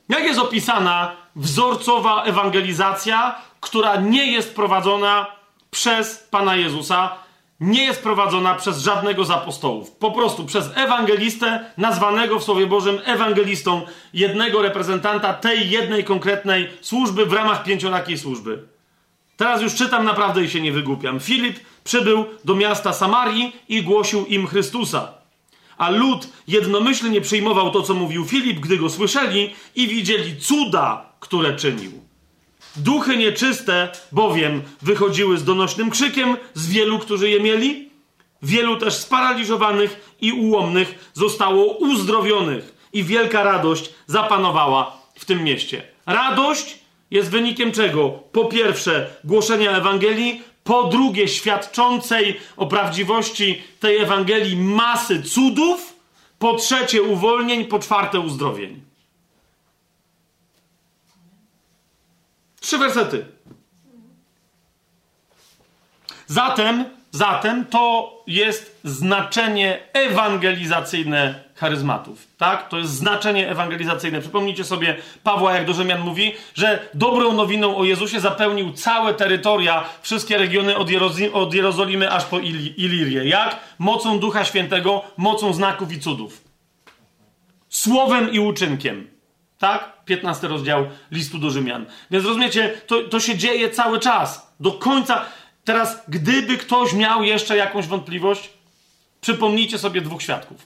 Jak 0.09 0.23
jest 0.23 0.39
opisana 0.39 1.15
wzorcowa 1.35 2.23
ewangelizacja, 2.23 3.41
która 3.61 3.95
nie 3.95 4.31
jest 4.31 4.55
prowadzona 4.55 5.27
przez 5.71 6.17
Pana 6.17 6.55
Jezusa, 6.55 7.15
nie 7.59 7.83
jest 7.83 8.03
prowadzona 8.03 8.55
przez 8.55 8.79
żadnego 8.79 9.25
z 9.25 9.31
apostołów. 9.31 9.91
Po 9.91 10.11
prostu 10.11 10.45
przez 10.45 10.69
ewangelistę, 10.75 11.71
nazwanego 11.77 12.39
w 12.39 12.43
Słowie 12.43 12.67
Bożym 12.67 12.99
ewangelistą, 13.05 13.81
jednego 14.13 14.61
reprezentanta 14.61 15.33
tej 15.33 15.69
jednej 15.69 16.03
konkretnej 16.03 16.69
służby 16.81 17.25
w 17.25 17.33
ramach 17.33 17.63
pięciorakiej 17.63 18.17
służby. 18.17 18.63
Teraz 19.37 19.61
już 19.61 19.75
czytam 19.75 20.05
naprawdę 20.05 20.43
i 20.43 20.49
się 20.49 20.61
nie 20.61 20.71
wygłupiam. 20.71 21.19
Filip 21.19 21.59
przybył 21.83 22.25
do 22.45 22.55
miasta 22.55 22.93
Samarii 22.93 23.55
i 23.69 23.83
głosił 23.83 24.25
im 24.25 24.47
Chrystusa. 24.47 25.13
A 25.77 25.89
lud 25.89 26.27
jednomyślnie 26.47 27.21
przyjmował 27.21 27.71
to, 27.71 27.81
co 27.81 27.93
mówił 27.93 28.25
Filip, 28.25 28.59
gdy 28.59 28.77
go 28.77 28.89
słyszeli 28.89 29.53
i 29.75 29.87
widzieli 29.87 30.37
cuda, 30.37 31.05
które 31.19 31.55
czynił. 31.55 32.06
Duchy 32.77 33.17
nieczyste 33.17 33.89
bowiem 34.11 34.61
wychodziły 34.81 35.37
z 35.37 35.43
donośnym 35.43 35.89
krzykiem 35.89 36.37
z 36.53 36.67
wielu, 36.67 36.99
którzy 36.99 37.29
je 37.29 37.39
mieli. 37.39 37.89
Wielu 38.41 38.77
też 38.77 38.93
sparaliżowanych 38.93 40.15
i 40.21 40.31
ułomnych 40.31 41.11
zostało 41.13 41.77
uzdrowionych 41.77 42.89
i 42.93 43.03
wielka 43.03 43.43
radość 43.43 43.89
zapanowała 44.07 44.97
w 45.15 45.25
tym 45.25 45.43
mieście. 45.43 45.83
Radość 46.05 46.79
jest 47.11 47.29
wynikiem 47.29 47.71
czego? 47.71 48.09
Po 48.31 48.45
pierwsze, 48.45 49.09
głoszenia 49.23 49.71
Ewangelii, 49.71 50.41
po 50.63 50.83
drugie, 50.83 51.27
świadczącej 51.27 52.39
o 52.57 52.67
prawdziwości 52.67 53.61
tej 53.79 53.97
Ewangelii 53.97 54.57
masy 54.57 55.23
cudów, 55.23 55.93
po 56.39 56.53
trzecie, 56.53 57.01
uwolnień, 57.01 57.65
po 57.65 57.79
czwarte, 57.79 58.19
uzdrowień. 58.19 58.86
Trzy 62.59 62.77
wersety. 62.77 63.25
Zatem, 66.27 66.85
zatem 67.11 67.65
to 67.65 68.13
jest 68.27 68.79
znaczenie 68.83 69.79
ewangelizacyjne 69.93 71.43
charyzmatów. 71.55 72.27
Tak? 72.37 72.69
To 72.69 72.77
jest 72.77 72.91
znaczenie 72.93 73.49
ewangelizacyjne. 73.49 74.21
Przypomnijcie 74.21 74.63
sobie 74.63 74.97
Pawła, 75.23 75.53
jak 75.53 75.65
do 75.65 75.73
Rzymian 75.73 76.01
mówi, 76.01 76.33
że 76.55 76.89
dobrą 76.93 77.33
nowiną 77.33 77.77
o 77.77 77.83
Jezusie 77.83 78.19
zapełnił 78.19 78.73
całe 78.73 79.13
terytoria, 79.13 79.89
wszystkie 80.01 80.37
regiony 80.37 80.75
od, 80.77 80.89
Jeroz- 80.89 81.33
od 81.33 81.53
Jerozolimy 81.53 82.11
aż 82.11 82.25
po 82.25 82.37
Il- 82.39 82.73
Ilirię. 82.77 83.25
Jak? 83.29 83.59
Mocą 83.79 84.19
Ducha 84.19 84.45
Świętego, 84.45 85.01
mocą 85.17 85.53
znaków 85.53 85.91
i 85.91 85.99
cudów. 85.99 86.41
Słowem 87.69 88.31
i 88.31 88.39
uczynkiem. 88.39 89.07
Tak? 89.59 89.96
15 90.07 90.47
rozdział 90.47 90.85
listu 91.11 91.37
do 91.37 91.49
Rzymian. 91.49 91.85
Więc 92.11 92.25
rozumiecie, 92.25 92.81
to, 92.87 93.03
to 93.03 93.19
się 93.19 93.37
dzieje 93.37 93.69
cały 93.69 93.99
czas. 93.99 94.53
Do 94.59 94.71
końca. 94.71 95.25
Teraz, 95.63 96.03
gdyby 96.07 96.57
ktoś 96.57 96.93
miał 96.93 97.23
jeszcze 97.23 97.57
jakąś 97.57 97.87
wątpliwość, 97.87 98.49
przypomnijcie 99.21 99.77
sobie 99.77 100.01
dwóch 100.01 100.21
świadków. 100.21 100.65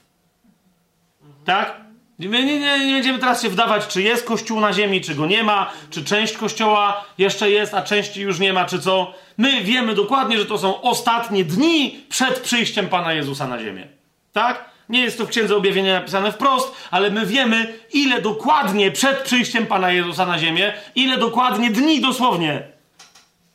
Tak? 1.44 1.80
Nie, 2.18 2.28
nie, 2.28 2.60
nie, 2.60 2.86
nie 2.86 2.94
będziemy 2.94 3.18
teraz 3.18 3.42
się 3.42 3.48
wdawać, 3.48 3.86
czy 3.86 4.02
jest 4.02 4.26
kościół 4.26 4.60
na 4.60 4.72
ziemi, 4.72 5.00
czy 5.00 5.14
go 5.14 5.26
nie 5.26 5.44
ma, 5.44 5.72
czy 5.90 6.04
część 6.04 6.36
kościoła 6.36 7.04
jeszcze 7.18 7.50
jest, 7.50 7.74
a 7.74 7.82
części 7.82 8.20
już 8.20 8.38
nie 8.38 8.52
ma, 8.52 8.64
czy 8.64 8.78
co. 8.78 9.14
My 9.38 9.62
wiemy 9.62 9.94
dokładnie, 9.94 10.38
że 10.38 10.46
to 10.46 10.58
są 10.58 10.82
ostatnie 10.82 11.44
dni 11.44 12.04
przed 12.08 12.40
przyjściem 12.40 12.88
Pana 12.88 13.12
Jezusa 13.12 13.46
na 13.46 13.58
ziemię. 13.58 14.01
Tak? 14.32 14.64
Nie 14.88 15.00
jest 15.00 15.18
to 15.18 15.26
w 15.26 15.28
Księdze 15.28 15.56
Objawienia 15.56 15.94
napisane 15.94 16.32
wprost, 16.32 16.74
ale 16.90 17.10
my 17.10 17.26
wiemy, 17.26 17.78
ile 17.92 18.22
dokładnie 18.22 18.90
przed 18.90 19.22
przyjściem 19.22 19.66
Pana 19.66 19.90
Jezusa 19.90 20.26
na 20.26 20.38
ziemię, 20.38 20.72
ile 20.94 21.18
dokładnie 21.18 21.70
dni 21.70 22.00
dosłownie, 22.00 22.62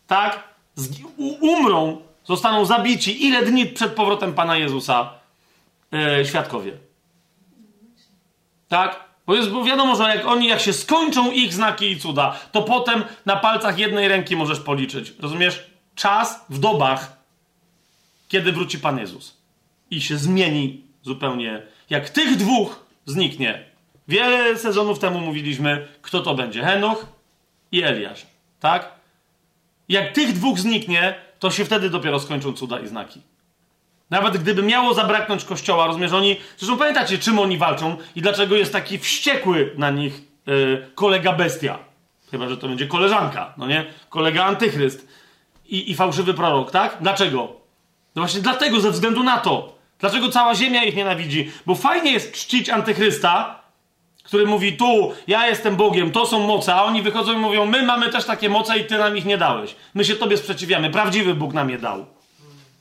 tak? 0.08 0.44
Umrą, 1.42 2.02
zostaną 2.24 2.66
zabici, 2.66 3.26
ile 3.28 3.46
dni 3.46 3.66
przed 3.66 3.94
powrotem 3.94 4.34
Pana 4.34 4.58
Jezusa 4.58 5.14
e, 5.94 6.26
świadkowie. 6.26 6.72
Tak? 8.68 9.08
Bo 9.28 9.36
jest 9.36 9.50
bo 9.50 9.64
wiadomo, 9.64 9.96
że 9.96 10.04
jak 10.04 10.26
oni, 10.26 10.48
jak 10.48 10.60
się 10.60 10.74
skończą 10.74 11.32
ich 11.32 11.54
znaki 11.54 11.92
i 11.92 12.00
cuda, 12.00 12.40
to 12.52 12.62
potem 12.62 13.04
na 13.26 13.36
palcach 13.36 13.80
jednej 13.80 14.08
ręki 14.08 14.36
możesz 14.36 14.60
policzyć. 14.60 15.14
Rozumiesz? 15.20 15.68
Czas 15.96 16.46
w 16.50 16.60
dobach, 16.60 17.18
kiedy 18.28 18.52
wróci 18.52 18.80
Pan 18.80 19.00
Jezus. 19.00 19.37
I 19.92 20.02
się 20.02 20.18
zmieni 20.18 20.84
zupełnie. 21.02 21.62
Jak 21.90 22.10
tych 22.10 22.38
dwóch 22.38 22.86
zniknie. 23.06 23.66
Wiele 24.08 24.58
sezonów 24.58 25.00
temu 25.00 25.20
mówiliśmy, 25.20 25.88
kto 26.02 26.20
to 26.22 26.36
będzie. 26.36 26.64
Henoch 26.64 27.06
i 27.72 27.84
Eliasz. 27.84 28.26
Tak? 28.60 28.92
Jak 29.90 30.14
tych 30.14 30.34
dwóch 30.34 30.60
zniknie, 30.60 31.16
to 31.40 31.52
się 31.52 31.66
wtedy 31.66 31.90
dopiero 31.90 32.20
skończą 32.20 32.54
cuda 32.54 32.80
i 32.80 32.88
znaki. 32.88 33.22
Nawet 34.10 34.38
gdyby 34.38 34.64
miało 34.64 34.94
zabraknąć 34.94 35.46
kościoła, 35.46 35.88
rozumiesz, 35.88 36.12
oni. 36.12 36.38
Zresztą 36.58 36.78
pamiętacie, 36.78 37.18
czym 37.18 37.40
oni 37.40 37.58
walczą 37.58 37.98
i 38.16 38.22
dlaczego 38.22 38.56
jest 38.56 38.74
taki 38.74 38.98
wściekły 38.98 39.74
na 39.78 39.90
nich 39.90 40.22
yy, 40.46 40.88
kolega 40.96 41.34
bestia. 41.34 41.80
Chyba, 42.32 42.50
że 42.50 42.58
to 42.58 42.68
będzie 42.68 42.88
koleżanka, 42.88 43.54
no 43.58 43.68
nie? 43.68 43.86
Kolega 44.10 44.46
antychryst 44.46 45.08
i, 45.66 45.92
i 45.92 45.96
fałszywy 45.96 46.34
prorok, 46.34 46.72
tak? 46.72 46.98
Dlaczego? 47.02 47.40
No 48.16 48.22
właśnie 48.22 48.42
dlatego, 48.42 48.82
ze 48.82 48.92
względu 48.92 49.24
na 49.24 49.38
to. 49.38 49.77
Dlaczego 50.00 50.30
cała 50.30 50.56
ziemia 50.56 50.84
ich 50.84 50.96
nienawidzi? 50.96 51.52
Bo 51.66 51.76
fajnie 51.76 52.12
jest 52.12 52.32
czcić 52.32 52.70
antychrysta, 52.70 53.62
który 54.24 54.46
mówi 54.46 54.78
tu, 54.78 55.12
ja 55.28 55.48
jestem 55.48 55.76
Bogiem, 55.76 56.12
to 56.12 56.26
są 56.26 56.40
moce, 56.40 56.76
a 56.76 56.84
oni 56.84 57.02
wychodzą 57.02 57.34
i 57.34 57.38
mówią, 57.38 57.66
my 57.66 57.84
mamy 57.84 58.10
też 58.10 58.26
takie 58.26 58.50
moce 58.50 58.80
i 58.80 58.86
ty 58.86 58.98
nam 58.98 59.18
ich 59.18 59.26
nie 59.26 59.38
dałeś. 59.38 59.76
My 59.94 60.06
się 60.06 60.16
tobie 60.16 60.38
sprzeciwiamy, 60.38 60.90
prawdziwy 60.90 61.34
Bóg 61.34 61.54
nam 61.54 61.70
je 61.70 61.78
dał. 61.78 62.06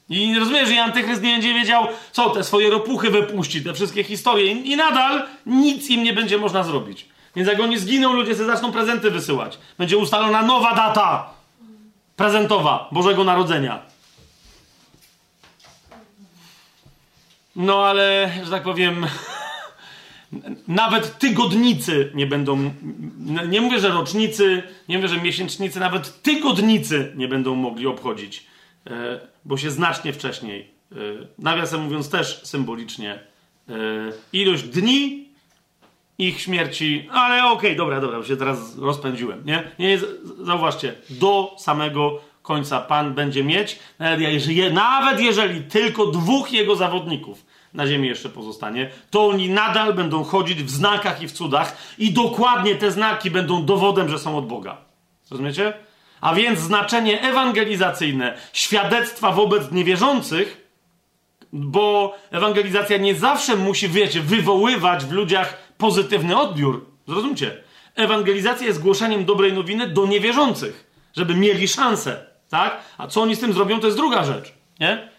I 0.08 0.38
rozumiesz, 0.38 0.68
że 0.68 0.82
antychryst 0.82 1.22
nie 1.22 1.32
będzie 1.32 1.54
wiedział, 1.54 1.86
co 2.12 2.30
te 2.30 2.44
swoje 2.44 2.70
ropuchy 2.70 3.10
wypuści, 3.10 3.62
te 3.62 3.74
wszystkie 3.74 4.04
historie 4.04 4.52
i, 4.52 4.76
nadal 4.76 5.26
nic 5.46 5.90
im 5.90 6.02
nie 6.02 6.12
będzie 6.12 6.38
można 6.38 6.62
zrobić. 6.62 7.06
Więc 7.36 7.48
jak 7.48 7.60
oni 7.60 7.78
zginą, 7.78 8.12
ludzie 8.12 8.34
sobie 8.34 8.46
zaczną 8.46 8.72
prezenty 8.72 9.10
wysyłać. 9.10 9.58
Będzie 9.78 9.96
ustalona 9.96 10.42
nowa 10.42 10.74
data 10.74 11.30
prezentowa 12.16 12.88
Bożego 12.92 13.24
Narodzenia. 13.24 13.82
No 17.56 17.84
ale, 17.84 18.32
że 18.44 18.50
tak 18.50 18.62
powiem, 18.62 19.06
nawet 20.68 21.18
tygodnicy 21.18 22.10
nie 22.14 22.26
będą, 22.26 22.70
nie 23.48 23.60
mówię, 23.60 23.80
że 23.80 23.88
rocznicy, 23.88 24.62
nie 24.88 24.96
mówię, 24.96 25.08
że 25.08 25.20
miesięcznicy, 25.20 25.80
nawet 25.80 26.22
tygodnicy 26.22 27.12
nie 27.16 27.28
będą 27.28 27.54
mogli 27.54 27.86
obchodzić 27.86 28.46
e, 28.86 29.20
bo 29.44 29.56
się 29.56 29.70
znacznie 29.70 30.12
wcześniej, 30.12 30.70
e, 30.92 30.96
nawiasem 31.38 31.82
mówiąc 31.84 32.10
też 32.10 32.40
symbolicznie, 32.44 33.12
e, 33.14 33.72
ilość 34.32 34.62
dni 34.62 35.28
ich 36.18 36.40
śmierci, 36.40 37.08
ale 37.12 37.44
okej, 37.44 37.52
okay, 37.52 37.76
dobra, 37.76 38.00
dobra, 38.00 38.24
się 38.24 38.36
teraz 38.36 38.78
rozpędziłem, 38.78 39.42
nie? 39.44 39.70
nie? 39.78 39.98
Zauważcie, 40.40 40.94
do 41.10 41.56
samego 41.58 42.20
końca 42.42 42.80
Pan 42.80 43.14
będzie 43.14 43.44
mieć, 43.44 43.78
nawet 43.98 44.20
jeżeli, 44.20 44.72
nawet 44.72 45.20
jeżeli 45.20 45.62
tylko 45.62 46.06
dwóch 46.06 46.52
jego 46.52 46.76
zawodników 46.76 47.45
na 47.76 47.86
ziemi 47.86 48.08
jeszcze 48.08 48.28
pozostanie, 48.28 48.90
to 49.10 49.26
oni 49.26 49.50
nadal 49.50 49.94
będą 49.94 50.24
chodzić 50.24 50.62
w 50.62 50.70
znakach 50.70 51.22
i 51.22 51.28
w 51.28 51.32
cudach 51.32 51.76
i 51.98 52.12
dokładnie 52.12 52.74
te 52.74 52.90
znaki 52.90 53.30
będą 53.30 53.64
dowodem, 53.64 54.08
że 54.08 54.18
są 54.18 54.38
od 54.38 54.46
Boga. 54.46 54.76
Rozumiecie? 55.30 55.72
A 56.20 56.34
więc 56.34 56.58
znaczenie 56.58 57.22
ewangelizacyjne, 57.22 58.38
świadectwa 58.52 59.32
wobec 59.32 59.72
niewierzących, 59.72 60.66
bo 61.52 62.14
ewangelizacja 62.30 62.96
nie 62.96 63.14
zawsze 63.14 63.56
musi, 63.56 63.88
wiecie, 63.88 64.20
wywoływać 64.20 65.04
w 65.04 65.12
ludziach 65.12 65.58
pozytywny 65.78 66.38
odbiór. 66.38 66.86
Zrozumcie? 67.08 67.56
Ewangelizacja 67.94 68.66
jest 68.66 68.82
głoszeniem 68.82 69.24
dobrej 69.24 69.52
nowiny 69.52 69.86
do 69.86 70.06
niewierzących, 70.06 70.90
żeby 71.16 71.34
mieli 71.34 71.68
szansę, 71.68 72.26
tak? 72.50 72.80
A 72.98 73.06
co 73.06 73.22
oni 73.22 73.36
z 73.36 73.40
tym 73.40 73.52
zrobią, 73.52 73.80
to 73.80 73.86
jest 73.86 73.98
druga 73.98 74.24
rzecz, 74.24 74.52
nie? 74.80 75.15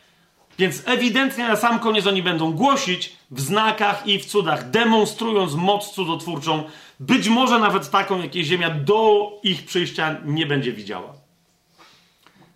Więc 0.58 0.84
ewidentnie 0.86 1.48
na 1.48 1.56
sam 1.56 1.80
koniec 1.80 2.08
oni 2.08 2.24
będą 2.24 2.52
głosić 2.52 3.16
w 3.32 3.42
znakach 3.42 4.08
i 4.08 4.20
w 4.20 4.26
cudach, 4.26 4.70
demonstrując 4.70 5.54
moc 5.54 5.90
cudotwórczą, 5.90 6.64
być 7.00 7.30
może 7.30 7.60
nawet 7.60 7.90
taką, 7.90 8.22
jakiej 8.22 8.46
Ziemia 8.46 8.70
do 8.70 9.32
ich 9.44 9.66
przyjścia 9.66 10.16
nie 10.26 10.46
będzie 10.46 10.74
widziała. 10.74 11.14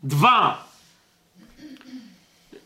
Dwa. 0.03 0.71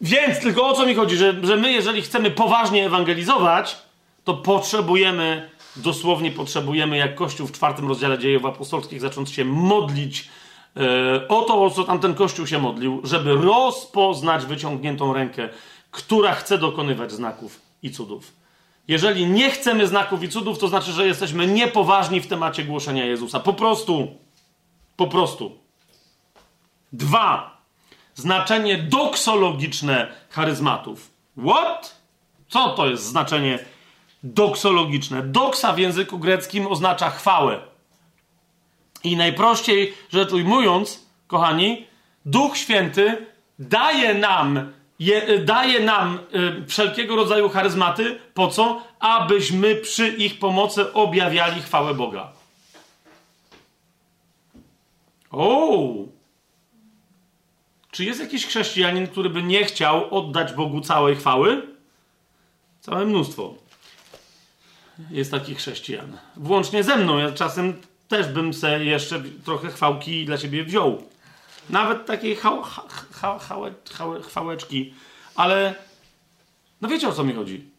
Więc 0.02 0.40
tylko 0.40 0.68
o 0.68 0.74
co 0.74 0.86
mi 0.86 0.96
chodzi, 0.96 1.18
że, 1.18 1.36
że 1.44 1.58
my, 1.58 1.72
jeżeli 1.72 2.02
chcemy 2.02 2.32
poważnie 2.32 2.86
ewangelizować, 2.86 3.78
to 4.24 4.34
potrzebujemy, 4.34 5.50
dosłownie 5.76 6.32
potrzebujemy, 6.32 6.98
jak 6.98 7.16
Kościół 7.16 7.48
w 7.48 7.52
czwartym 7.52 7.88
rozdziale 7.88 8.20
dziejów 8.20 8.46
apostolskich, 8.46 9.02
zacząć 9.02 9.32
się 9.32 9.46
modlić 9.46 10.30
o 11.30 11.42
to, 11.42 11.64
o 11.64 11.70
co 11.70 11.84
tamten 11.84 12.16
kościół 12.16 12.48
się 12.48 12.60
modlił, 12.60 13.02
żeby 13.04 13.36
rozpoznać 13.36 14.46
wyciągniętą 14.46 15.14
rękę, 15.14 15.50
która 15.92 16.34
chce 16.34 16.58
dokonywać 16.58 17.12
znaków 17.12 17.62
i 17.84 17.92
cudów. 17.92 18.32
Jeżeli 18.88 19.26
nie 19.26 19.52
chcemy 19.52 19.88
znaków 19.88 20.24
i 20.24 20.30
cudów, 20.30 20.60
to 20.60 20.68
znaczy, 20.68 20.92
że 20.92 21.08
jesteśmy 21.08 21.48
niepoważni 21.48 22.22
w 22.22 22.28
temacie 22.28 22.64
głoszenia 22.64 23.06
Jezusa. 23.06 23.40
Po 23.40 23.54
prostu. 23.54 24.08
Po 24.96 25.08
prostu. 25.08 25.58
Dwa. 26.94 27.58
Znaczenie 28.16 28.78
doksologiczne 28.78 30.08
charyzmatów. 30.30 31.12
What? 31.48 32.02
Co 32.48 32.70
to 32.70 32.88
jest 32.88 33.04
znaczenie 33.04 33.60
doksologiczne? 34.24 35.22
Doksa 35.24 35.74
w 35.74 35.80
języku 35.80 36.20
greckim 36.20 36.68
oznacza 36.68 37.10
chwałę. 37.10 37.60
I 39.06 39.18
najprościej 39.18 39.94
rzecz 40.10 40.32
ujmując, 40.32 41.06
kochani, 41.28 41.86
Duch 42.26 42.58
Święty 42.58 43.26
daje 43.60 44.14
nam, 44.14 44.72
je, 45.00 45.40
daje 45.40 45.80
nam 45.80 46.20
y, 46.64 46.68
wszelkiego 46.68 47.16
rodzaju 47.16 47.50
charyzmaty. 47.50 48.20
Po 48.34 48.48
co? 48.48 48.82
Abyśmy 49.00 49.76
przy 49.76 50.08
ich 50.08 50.40
pomocy 50.40 50.94
objawiali 50.94 51.62
chwałę 51.62 51.94
Boga. 51.94 52.32
O! 55.32 55.94
Czy 57.92 58.06
jest 58.06 58.20
jakiś 58.20 58.46
chrześcijanin, 58.46 59.08
który 59.08 59.30
by 59.30 59.44
nie 59.44 59.66
chciał 59.66 60.16
oddać 60.18 60.54
Bogu 60.54 60.82
całej 60.82 61.16
chwały? 61.16 61.68
Całe 62.82 63.06
mnóstwo. 63.06 63.54
Jest 65.12 65.32
takich 65.32 65.58
chrześcijan. 65.58 66.18
Włącznie 66.36 66.84
ze 66.84 66.98
mną. 66.98 67.18
Ja 67.18 67.32
czasem 67.32 67.82
też 68.08 68.28
bym 68.28 68.54
se 68.54 68.86
jeszcze 68.86 69.22
trochę 69.46 69.70
chwałki 69.70 70.26
dla 70.26 70.38
siebie 70.38 70.64
wziął. 70.64 71.04
Nawet 71.70 72.06
takiej 72.06 72.36
chał, 72.36 72.62
ha, 72.62 73.40
chałe, 73.40 73.74
chałe, 73.98 74.22
chwałeczki. 74.22 74.94
Ale 75.36 75.76
no 76.82 76.88
wiecie 76.88 77.08
o 77.08 77.12
co 77.12 77.24
mi 77.24 77.34
chodzi. 77.34 77.70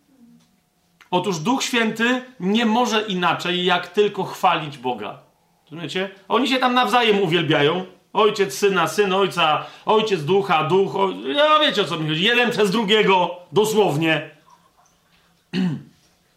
Otóż 1.11 1.39
Duch 1.39 1.63
Święty 1.63 2.23
nie 2.41 2.67
może 2.67 3.03
inaczej, 3.03 3.65
jak 3.65 3.89
tylko 3.89 4.25
chwalić 4.25 4.79
Boga. 4.79 5.19
Rozumiecie? 5.65 6.11
Oni 6.29 6.49
się 6.49 6.59
tam 6.59 6.75
nawzajem 6.75 7.23
uwielbiają. 7.23 7.87
Ojciec 8.13 8.55
syna, 8.59 8.89
syn 8.89 9.13
ojca, 9.13 9.67
ojciec 9.87 10.25
ducha, 10.25 10.65
duch. 10.65 10.97
O... 10.97 11.11
Ja 11.11 11.59
wiecie 11.59 11.83
o 11.83 11.85
co 11.85 11.99
mi 11.99 12.09
chodzi. 12.09 12.23
Jeden 12.23 12.51
przez 12.51 12.71
drugiego, 12.71 13.37
dosłownie. 13.53 14.31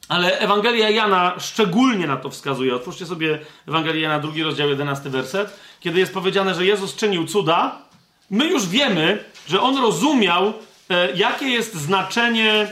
Ale 0.10 0.40
Ewangelia 0.40 0.90
Jana 0.90 1.34
szczególnie 1.40 2.08
na 2.08 2.18
to 2.18 2.30
wskazuje. 2.30 2.76
Otwórzcie 2.76 3.06
sobie 3.06 3.40
Ewangelię 3.68 4.02
Jana, 4.02 4.20
drugi 4.20 4.44
rozdział, 4.44 4.70
jedenasty 4.70 5.10
werset. 5.10 5.60
Kiedy 5.80 6.00
jest 6.00 6.14
powiedziane, 6.14 6.56
że 6.56 6.66
Jezus 6.66 6.96
czynił 6.96 7.26
cuda, 7.26 7.82
my 8.30 8.48
już 8.48 8.68
wiemy, 8.68 9.24
że 9.48 9.62
On 9.62 9.78
rozumiał, 9.78 10.54
e, 10.90 11.12
jakie 11.16 11.50
jest 11.50 11.76
znaczenie, 11.76 12.68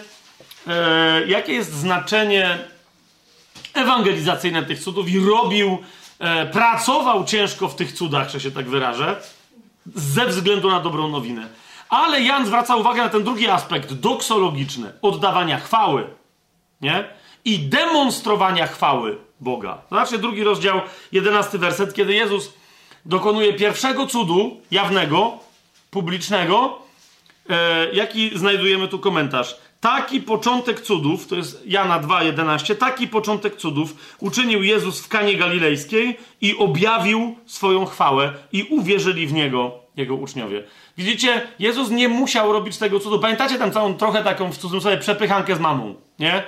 e, 0.67 1.27
jakie 1.27 1.53
jest 1.53 1.73
znaczenie 1.73 2.57
ewangelizacyjne 3.73 4.63
tych 4.63 4.79
cudów 4.79 5.09
i 5.09 5.19
robił, 5.19 5.77
e, 6.19 6.45
pracował 6.45 7.25
ciężko 7.25 7.67
w 7.67 7.75
tych 7.75 7.91
cudach, 7.91 8.29
że 8.29 8.39
się 8.39 8.51
tak 8.51 8.69
wyrażę, 8.69 9.15
ze 9.95 10.25
względu 10.25 10.69
na 10.69 10.79
dobrą 10.79 11.07
nowinę. 11.07 11.47
Ale 11.89 12.21
Jan 12.21 12.45
zwraca 12.45 12.75
uwagę 12.75 13.03
na 13.03 13.09
ten 13.09 13.23
drugi 13.23 13.47
aspekt, 13.47 13.93
doksologiczny, 13.93 14.93
oddawania 15.01 15.59
chwały. 15.59 16.07
Nie? 16.81 17.17
I 17.45 17.59
demonstrowania 17.59 18.67
chwały 18.67 19.17
Boga. 19.39 19.77
Zobaczcie 19.89 20.17
drugi 20.17 20.43
rozdział, 20.43 20.81
jedenasty 21.11 21.57
werset, 21.57 21.93
kiedy 21.93 22.13
Jezus 22.13 22.53
dokonuje 23.05 23.53
pierwszego 23.53 24.07
cudu 24.07 24.61
jawnego, 24.71 25.39
publicznego, 25.91 26.79
e, 27.49 27.93
jaki 27.93 28.39
znajdujemy 28.39 28.87
tu 28.87 28.99
komentarz. 28.99 29.57
Taki 29.79 30.21
początek 30.21 30.81
cudów, 30.81 31.27
to 31.27 31.35
jest 31.35 31.63
Jana 31.67 31.99
2,11, 31.99 32.75
taki 32.75 33.07
początek 33.07 33.55
cudów 33.55 33.95
uczynił 34.19 34.63
Jezus 34.63 35.01
w 35.01 35.07
Kanie 35.07 35.37
Galilejskiej 35.37 36.17
i 36.41 36.57
objawił 36.57 37.35
swoją 37.45 37.85
chwałę 37.85 38.33
i 38.51 38.63
uwierzyli 38.63 39.27
w 39.27 39.33
Niego 39.33 39.71
Jego 39.97 40.15
uczniowie. 40.15 40.63
Widzicie, 40.97 41.47
Jezus 41.59 41.89
nie 41.89 42.09
musiał 42.09 42.53
robić 42.53 42.77
tego 42.77 42.99
cudu. 42.99 43.19
Pamiętacie 43.19 43.59
tam 43.59 43.71
całą 43.71 43.93
trochę 43.93 44.23
taką 44.23 44.51
w 44.51 44.57
cudzysłowie 44.57 44.97
przepychankę 44.97 45.55
z 45.55 45.59
mamą, 45.59 45.95
nie? 46.19 46.43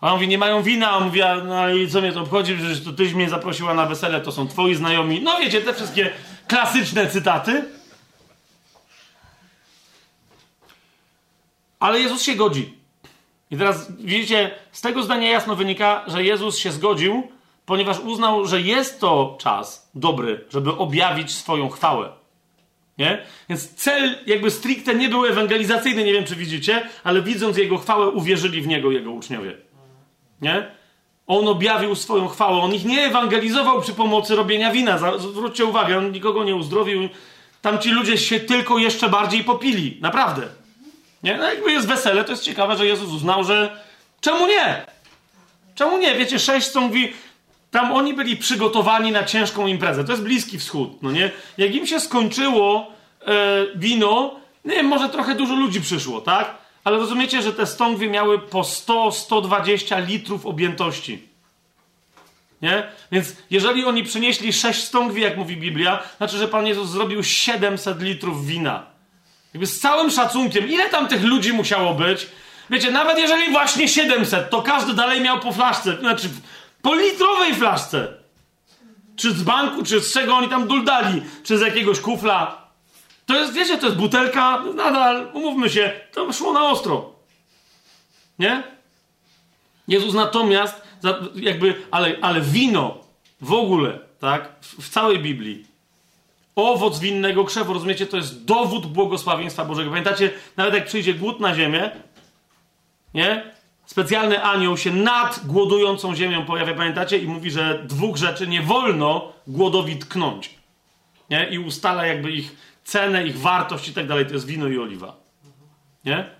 A 0.00 0.06
on 0.06 0.12
mówi, 0.12 0.28
nie 0.28 0.38
mają 0.38 0.62
wina, 0.62 0.90
a 0.90 0.96
on 0.96 1.04
mówi, 1.04 1.20
no 1.44 1.70
i 1.70 1.88
co 1.88 2.00
mnie 2.00 2.12
to 2.12 2.20
obchodzi, 2.20 2.56
że 2.56 2.80
to 2.80 2.92
tyś 2.92 3.14
mnie 3.14 3.30
zaprosiła 3.30 3.74
na 3.74 3.86
wesele, 3.86 4.20
to 4.20 4.32
są 4.32 4.48
twoi 4.48 4.74
znajomi. 4.74 5.20
No 5.22 5.38
wiecie, 5.40 5.60
te 5.60 5.74
wszystkie 5.74 6.10
klasyczne 6.46 7.06
cytaty. 7.06 7.64
Ale 11.80 12.00
Jezus 12.00 12.22
się 12.22 12.34
godzi. 12.34 12.74
I 13.50 13.56
teraz 13.56 13.92
widzicie, 13.92 14.50
z 14.72 14.80
tego 14.80 15.02
zdania 15.02 15.30
jasno 15.30 15.56
wynika, 15.56 16.04
że 16.06 16.24
Jezus 16.24 16.58
się 16.58 16.72
zgodził, 16.72 17.28
ponieważ 17.66 17.98
uznał, 17.98 18.46
że 18.46 18.60
jest 18.60 19.00
to 19.00 19.38
czas 19.40 19.90
dobry, 19.94 20.44
żeby 20.50 20.76
objawić 20.76 21.34
swoją 21.34 21.68
chwałę. 21.68 22.12
Nie? 22.98 23.22
Więc 23.48 23.74
cel 23.74 24.18
jakby 24.26 24.50
stricte 24.50 24.94
nie 24.94 25.08
był 25.08 25.26
ewangelizacyjny, 25.26 26.04
nie 26.04 26.12
wiem 26.12 26.24
czy 26.24 26.36
widzicie, 26.36 26.88
ale 27.04 27.22
widząc 27.22 27.56
jego 27.56 27.78
chwałę, 27.78 28.08
uwierzyli 28.08 28.62
w 28.62 28.66
niego 28.66 28.90
jego 28.90 29.10
uczniowie. 29.10 29.69
Nie? 30.42 30.70
On 31.26 31.48
objawił 31.48 31.94
swoją 31.94 32.28
chwałę. 32.28 32.62
On 32.62 32.74
ich 32.74 32.84
nie 32.84 33.04
ewangelizował 33.04 33.80
przy 33.80 33.92
pomocy 33.92 34.36
robienia 34.36 34.72
wina. 34.72 35.18
Zwróćcie 35.18 35.64
uwagę, 35.64 35.98
on 35.98 36.12
nikogo 36.12 36.44
nie 36.44 36.56
uzdrowił. 36.56 37.08
Tam 37.62 37.78
ci 37.78 37.90
ludzie 37.90 38.18
się 38.18 38.40
tylko 38.40 38.78
jeszcze 38.78 39.08
bardziej 39.08 39.44
popili. 39.44 39.98
Naprawdę. 40.00 40.42
Nie? 41.22 41.36
No 41.36 41.44
jakby 41.44 41.72
jest 41.72 41.86
wesele, 41.86 42.24
to 42.24 42.30
jest 42.30 42.44
ciekawe, 42.44 42.76
że 42.76 42.86
Jezus 42.86 43.10
uznał, 43.10 43.44
że 43.44 43.82
czemu 44.20 44.46
nie? 44.46 44.86
Czemu 45.74 45.98
nie? 45.98 46.14
Wiecie, 46.14 46.38
sześć 46.38 46.70
są 46.70 46.80
mówi, 46.80 47.12
tam 47.70 47.92
oni 47.92 48.14
byli 48.14 48.36
przygotowani 48.36 49.12
na 49.12 49.24
ciężką 49.24 49.66
imprezę. 49.66 50.04
To 50.04 50.12
jest 50.12 50.24
Bliski 50.24 50.58
Wschód, 50.58 51.02
no 51.02 51.12
nie? 51.12 51.30
Jak 51.58 51.74
im 51.74 51.86
się 51.86 52.00
skończyło 52.00 52.92
e, 53.26 53.66
wino, 53.74 54.34
nie 54.64 54.74
wiem, 54.74 54.86
może 54.86 55.08
trochę 55.08 55.34
dużo 55.34 55.54
ludzi 55.54 55.80
przyszło, 55.80 56.20
tak? 56.20 56.59
Ale 56.84 56.98
rozumiecie, 56.98 57.42
że 57.42 57.52
te 57.52 57.66
stągwie 57.66 58.08
miały 58.08 58.38
po 58.38 58.60
100-120 58.60 60.06
litrów 60.06 60.46
objętości. 60.46 61.28
Nie? 62.62 62.86
Więc 63.12 63.36
jeżeli 63.50 63.84
oni 63.84 64.02
przynieśli 64.02 64.52
6 64.52 64.84
stągwi, 64.84 65.22
jak 65.22 65.36
mówi 65.36 65.56
Biblia, 65.56 66.02
znaczy, 66.16 66.36
że 66.36 66.48
Pan 66.48 66.66
Jezus 66.66 66.90
zrobił 66.90 67.22
700 67.22 68.02
litrów 68.02 68.46
wina. 68.46 68.86
Jakby 69.54 69.66
z 69.66 69.80
całym 69.80 70.10
szacunkiem, 70.10 70.68
ile 70.68 70.88
tam 70.88 71.08
tych 71.08 71.24
ludzi 71.24 71.52
musiało 71.52 71.94
być? 71.94 72.26
Wiecie, 72.70 72.90
nawet 72.90 73.18
jeżeli 73.18 73.50
właśnie 73.50 73.88
700, 73.88 74.50
to 74.50 74.62
każdy 74.62 74.94
dalej 74.94 75.20
miał 75.20 75.40
po 75.40 75.52
flaszce, 75.52 75.96
znaczy 75.96 76.28
po 76.82 76.94
litrowej 76.94 77.54
flaszce. 77.54 78.08
Czy 79.16 79.32
z 79.32 79.42
banku, 79.42 79.82
czy 79.82 80.00
z 80.00 80.12
czego 80.12 80.36
oni 80.36 80.48
tam 80.48 80.68
duldali, 80.68 81.22
czy 81.44 81.58
z 81.58 81.60
jakiegoś 81.60 82.00
kufla. 82.00 82.59
To 83.30 83.36
jest, 83.36 83.54
wiecie, 83.54 83.78
to 83.78 83.86
jest 83.86 83.98
butelka, 83.98 84.62
nadal, 84.74 85.30
umówmy 85.32 85.70
się, 85.70 85.92
to 86.12 86.32
szło 86.32 86.52
na 86.52 86.68
ostro. 86.68 87.12
Nie? 88.38 88.62
Jezus 89.88 90.14
natomiast, 90.14 90.82
jakby, 91.34 91.74
ale, 91.90 92.16
ale 92.20 92.40
wino 92.40 92.98
w 93.40 93.52
ogóle, 93.52 93.98
tak, 94.20 94.48
w, 94.60 94.82
w 94.82 94.88
całej 94.88 95.18
Biblii, 95.18 95.66
owoc 96.56 96.98
winnego 96.98 97.44
krzewu, 97.44 97.72
rozumiecie, 97.72 98.06
to 98.06 98.16
jest 98.16 98.44
dowód 98.44 98.86
błogosławieństwa 98.86 99.64
Bożego. 99.64 99.90
Pamiętacie, 99.90 100.30
nawet 100.56 100.74
jak 100.74 100.86
przyjdzie 100.86 101.14
głód 101.14 101.40
na 101.40 101.54
ziemię, 101.54 101.90
nie? 103.14 103.52
Specjalny 103.86 104.42
anioł 104.42 104.76
się 104.76 104.90
nad 104.90 105.46
głodującą 105.46 106.16
ziemią 106.16 106.46
pojawia, 106.46 106.74
pamiętacie? 106.74 107.18
I 107.18 107.26
mówi, 107.26 107.50
że 107.50 107.84
dwóch 107.88 108.16
rzeczy 108.16 108.46
nie 108.46 108.62
wolno 108.62 109.32
głodowi 109.46 109.96
tknąć. 109.96 110.54
Nie? 111.30 111.48
I 111.50 111.58
ustala 111.58 112.06
jakby 112.06 112.32
ich 112.32 112.69
cenę, 112.84 113.26
ich 113.26 113.38
wartość 113.38 113.88
i 113.88 113.94
tak 113.94 114.06
dalej. 114.06 114.26
To 114.26 114.32
jest 114.32 114.46
wino 114.46 114.68
i 114.68 114.78
oliwa. 114.78 115.16
Nie? 116.04 116.30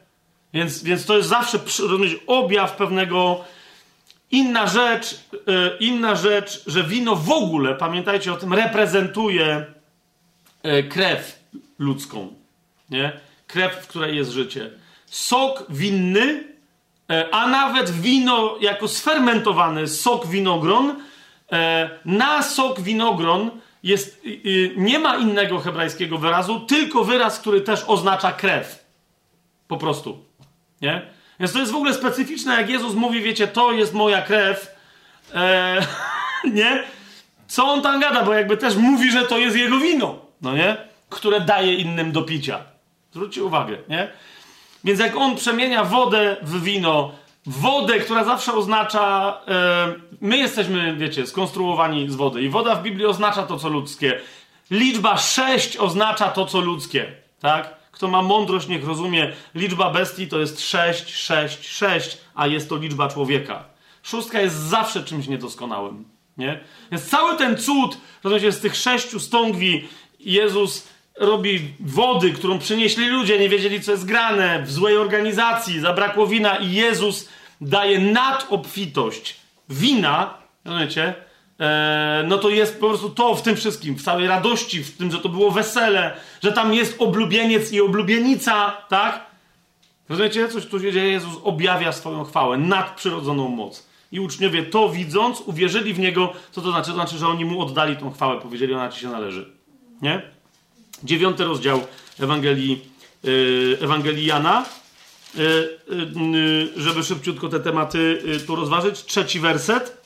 Więc, 0.55 0.83
więc 0.83 1.07
to 1.07 1.17
jest 1.17 1.29
zawsze 1.29 1.59
rozumieć, 1.59 2.17
objaw 2.27 2.77
pewnego. 2.77 3.45
Inna 4.31 4.67
rzecz, 4.67 5.25
yy, 5.33 5.77
inna 5.81 6.15
rzecz, 6.15 6.65
że 6.67 6.85
wino 6.85 7.17
w 7.17 7.31
ogóle, 7.31 7.75
pamiętajcie 7.75 8.33
o 8.33 8.37
tym, 8.37 8.55
reprezentuje 8.55 9.67
yy, 10.63 10.85
krew 10.85 11.45
ludzką. 11.79 12.35
Nie? 12.91 13.21
Krew, 13.47 13.75
w 13.75 13.87
której 13.87 14.17
jest 14.17 14.31
życie. 14.31 14.71
Sok 15.07 15.67
winny 15.69 16.51
E, 17.11 17.35
a 17.35 17.47
nawet 17.47 17.91
wino 17.91 18.57
jako 18.61 18.89
sfermentowany 18.89 19.89
sok 19.89 20.27
winogron, 20.27 20.97
e, 21.53 21.91
na 22.05 22.43
sok 22.43 22.81
winogron 22.81 23.51
jest, 23.83 24.23
nie 24.77 24.99
ma 24.99 25.17
innego 25.17 25.59
hebrajskiego 25.59 26.19
wyrazu, 26.19 26.61
tylko 26.61 27.05
wyraz, 27.05 27.41
który 27.41 27.61
też 27.61 27.85
oznacza 27.87 28.33
krew. 28.33 28.85
Po 29.69 29.77
prostu. 29.77 30.25
Nie? 30.81 31.03
Więc 31.41 31.53
to 31.53 31.59
jest 31.59 31.73
w 31.73 31.77
ogóle 31.77 31.95
specyficzne, 31.95 32.55
jak 32.55 32.71
Jezus 32.71 32.95
mówi, 32.95 33.21
wiecie, 33.21 33.49
to 33.49 33.73
jest 33.73 33.95
moja 33.95 34.23
krew. 34.23 34.77
E, 35.35 35.81
nie? 36.55 36.85
Co 37.47 37.67
on 37.73 37.83
tam 37.83 38.01
gada? 38.01 38.23
Bo 38.25 38.35
jakby 38.35 38.57
też 38.57 38.77
mówi, 38.77 39.11
że 39.11 39.23
to 39.23 39.39
jest 39.39 39.57
jego 39.57 39.79
wino, 39.79 40.19
no 40.43 40.57
nie? 40.57 40.77
Które 41.09 41.41
daje 41.41 41.75
innym 41.75 42.13
do 42.13 42.23
picia. 42.23 42.59
Zwróćcie 43.13 43.45
uwagę, 43.45 43.79
nie? 43.89 44.09
Więc 44.85 45.01
jak 45.01 45.17
on 45.17 45.37
przemienia 45.37 45.85
wodę 45.85 46.37
w 46.43 46.63
wino, 46.63 47.13
wodę, 47.51 47.99
która 47.99 48.25
zawsze 48.25 48.55
oznacza. 48.55 49.39
E, 49.49 49.95
my 50.21 50.37
jesteśmy, 50.37 50.97
wiecie, 50.97 51.27
skonstruowani 51.27 52.11
z 52.11 52.15
wody, 52.15 52.43
i 52.43 52.49
woda 52.49 52.75
w 52.75 52.83
Biblii 52.83 53.07
oznacza 53.07 53.43
to, 53.43 53.57
co 53.57 53.69
ludzkie. 53.69 54.21
Liczba 54.71 55.17
6 55.17 55.77
oznacza 55.77 56.29
to, 56.29 56.47
co 56.47 56.61
ludzkie, 56.61 57.13
tak? 57.41 57.81
Kto 57.93 58.09
ma 58.09 58.23
mądrość, 58.23 58.69
niech 58.69 58.87
rozumie, 58.87 59.33
liczba 59.55 59.91
bestii 59.91 60.29
to 60.29 60.39
jest 60.39 60.61
6, 60.61 61.15
6, 61.15 61.69
6, 61.69 62.19
a 62.35 62.47
jest 62.47 62.69
to 62.69 62.77
liczba 62.77 63.09
człowieka. 63.09 63.65
Szóstka 64.03 64.41
jest 64.41 64.57
zawsze 64.57 65.05
czymś 65.05 65.27
niedoskonałym, 65.27 66.05
nie? 66.37 66.61
Więc 66.93 67.09
cały 67.09 67.37
ten 67.37 67.57
cud, 67.57 67.97
rozumiecie, 68.25 68.53
z 68.53 68.61
tych 68.61 68.77
sześciu 68.77 69.21
stągwi 69.21 69.89
Jezus 70.21 70.89
robi 71.17 71.61
wody, 71.81 72.33
którą 72.33 72.59
przynieśli 72.59 73.09
ludzie, 73.09 73.39
nie 73.39 73.49
wiedzieli, 73.49 73.81
co 73.81 73.93
jest 73.93 74.05
grane, 74.05 74.63
w 74.63 74.73
złej 74.73 74.97
organizacji, 74.97 75.81
zabrakło 75.81 76.27
wina 76.27 76.57
i 76.57 76.73
Jezus 76.73 77.29
daje 77.61 77.99
nadobfitość 77.99 79.37
wina, 79.69 80.35
rozumiecie, 80.65 81.15
e, 81.61 82.25
no 82.29 82.39
to 82.39 82.51
jest 82.51 82.81
po 82.81 82.89
prostu 82.89 83.11
to 83.11 83.35
w 83.35 83.43
tym 83.43 83.57
wszystkim, 83.57 83.95
w 83.95 84.03
całej 84.03 84.27
radości, 84.27 84.85
w 84.85 84.97
tym, 84.97 85.11
że 85.11 85.19
to 85.19 85.29
było 85.29 85.51
wesele, 85.51 86.17
że 86.43 86.53
tam 86.53 86.75
jest 86.75 86.97
oblubieniec 86.99 87.73
i 87.73 87.81
oblubienica, 87.81 88.77
tak? 88.89 89.31
Rozumiecie, 90.09 90.49
coś 90.49 90.67
tu 90.67 90.81
się 90.81 90.93
dzieje, 90.93 91.13
Jezus 91.13 91.35
objawia 91.43 91.93
swoją 91.93 92.25
chwałę, 92.25 92.59
nadprzyrodzoną 92.59 93.49
moc. 93.49 93.91
I 94.13 94.21
uczniowie 94.21 94.63
to 94.63 94.89
widząc, 94.89 95.41
uwierzyli 95.41 95.95
w 95.95 95.99
Niego. 95.99 96.33
Co 96.53 96.61
to 96.61 96.71
znaczy? 96.71 96.87
To 96.87 96.95
znaczy, 96.95 97.19
że 97.19 97.29
oni 97.29 97.45
Mu 97.45 97.61
oddali 97.61 97.97
tą 97.97 98.13
chwałę, 98.13 98.41
powiedzieli, 98.41 98.75
ona 98.75 98.89
Ci 98.89 99.01
się 99.01 99.09
należy. 99.09 99.53
Nie? 100.03 100.23
Dziewiąty 101.05 101.45
rozdział 101.45 101.81
Ewangelii, 102.21 102.85
yy, 103.23 103.79
Ewangelii 103.81 104.27
Jana. 104.27 104.65
Yy, 105.35 105.79
yy, 106.33 106.69
żeby 106.77 107.03
szybciutko 107.03 107.49
te 107.49 107.61
tematy 107.61 108.23
tu 108.47 108.57
rozważyć. 108.57 109.05
Trzeci 109.05 109.41
werset. 109.41 110.01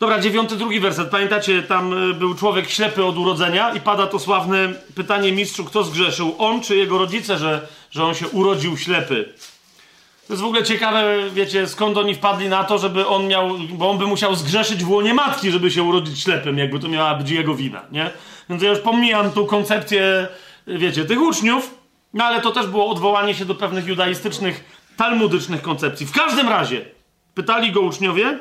Dobra, 0.00 0.20
dziewiąty, 0.20 0.56
drugi 0.56 0.80
werset. 0.80 1.10
Pamiętacie, 1.10 1.62
tam 1.62 1.94
był 2.18 2.34
człowiek 2.34 2.70
ślepy 2.70 3.04
od 3.04 3.18
urodzenia 3.18 3.74
i 3.74 3.80
pada 3.80 4.06
to 4.06 4.18
sławne 4.18 4.74
pytanie 4.94 5.32
mistrzu, 5.32 5.64
kto 5.64 5.84
zgrzeszył? 5.84 6.34
On 6.38 6.60
czy 6.60 6.76
jego 6.76 6.98
rodzice, 6.98 7.38
że, 7.38 7.68
że 7.90 8.04
on 8.04 8.14
się 8.14 8.28
urodził 8.28 8.76
ślepy? 8.76 9.32
To 10.26 10.32
jest 10.32 10.42
w 10.42 10.46
ogóle 10.46 10.64
ciekawe, 10.64 11.30
wiecie, 11.34 11.66
skąd 11.66 11.98
oni 11.98 12.14
wpadli 12.14 12.48
na 12.48 12.64
to, 12.64 12.78
żeby 12.78 13.06
on 13.06 13.26
miał, 13.26 13.58
bo 13.58 13.90
on 13.90 13.98
by 13.98 14.06
musiał 14.06 14.34
zgrzeszyć 14.34 14.84
w 14.84 14.90
łonie 14.90 15.14
matki, 15.14 15.50
żeby 15.50 15.70
się 15.70 15.82
urodzić 15.82 16.20
ślepym, 16.20 16.58
jakby 16.58 16.78
to 16.78 16.88
miała 16.88 17.14
być 17.14 17.30
jego 17.30 17.54
wina, 17.54 17.82
nie? 17.92 18.10
Więc 18.50 18.62
ja 18.62 18.70
już 18.70 18.78
pomijam 18.78 19.32
tu 19.32 19.46
koncepcję, 19.46 20.28
wiecie, 20.66 21.04
tych 21.04 21.20
uczniów, 21.20 21.74
no 22.14 22.24
ale 22.24 22.40
to 22.40 22.50
też 22.50 22.66
było 22.66 22.88
odwołanie 22.88 23.34
się 23.34 23.44
do 23.44 23.54
pewnych 23.54 23.86
judaistycznych, 23.86 24.64
talmudycznych 24.96 25.62
koncepcji. 25.62 26.06
W 26.06 26.12
każdym 26.12 26.48
razie 26.48 26.84
pytali 27.34 27.72
go 27.72 27.80
uczniowie 27.80 28.38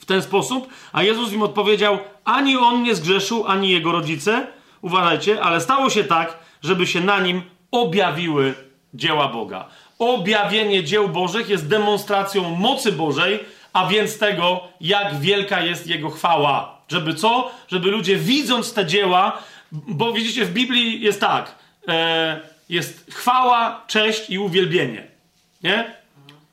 w 0.00 0.04
ten 0.04 0.22
sposób, 0.22 0.68
a 0.92 1.02
Jezus 1.02 1.32
im 1.32 1.42
odpowiedział: 1.42 1.98
ani 2.24 2.56
on 2.56 2.82
nie 2.82 2.94
zgrzeszył, 2.94 3.46
ani 3.46 3.70
jego 3.70 3.92
rodzice. 3.92 4.46
Uważajcie, 4.82 5.42
ale 5.42 5.60
stało 5.60 5.90
się 5.90 6.04
tak, 6.04 6.38
żeby 6.62 6.86
się 6.86 7.00
na 7.00 7.20
nim 7.20 7.42
objawiły 7.70 8.54
dzieła 8.94 9.28
Boga. 9.28 9.68
Objawienie 9.98 10.84
dzieł 10.84 11.08
Bożych 11.08 11.48
jest 11.48 11.68
demonstracją 11.68 12.56
mocy 12.56 12.92
Bożej, 12.92 13.40
a 13.72 13.86
więc 13.86 14.18
tego, 14.18 14.60
jak 14.80 15.20
wielka 15.20 15.60
jest 15.60 15.86
Jego 15.86 16.10
chwała. 16.10 16.78
Żeby 16.88 17.14
co? 17.14 17.50
Żeby 17.68 17.90
ludzie 17.90 18.16
widząc 18.16 18.72
te 18.72 18.86
dzieła, 18.86 19.38
bo 19.72 20.12
widzicie, 20.12 20.44
w 20.44 20.52
Biblii 20.52 21.00
jest 21.00 21.20
tak, 21.20 21.54
e, 21.88 22.53
jest 22.68 23.10
chwała, 23.14 23.84
cześć 23.86 24.30
i 24.30 24.38
uwielbienie. 24.38 25.06
Nie? 25.62 25.94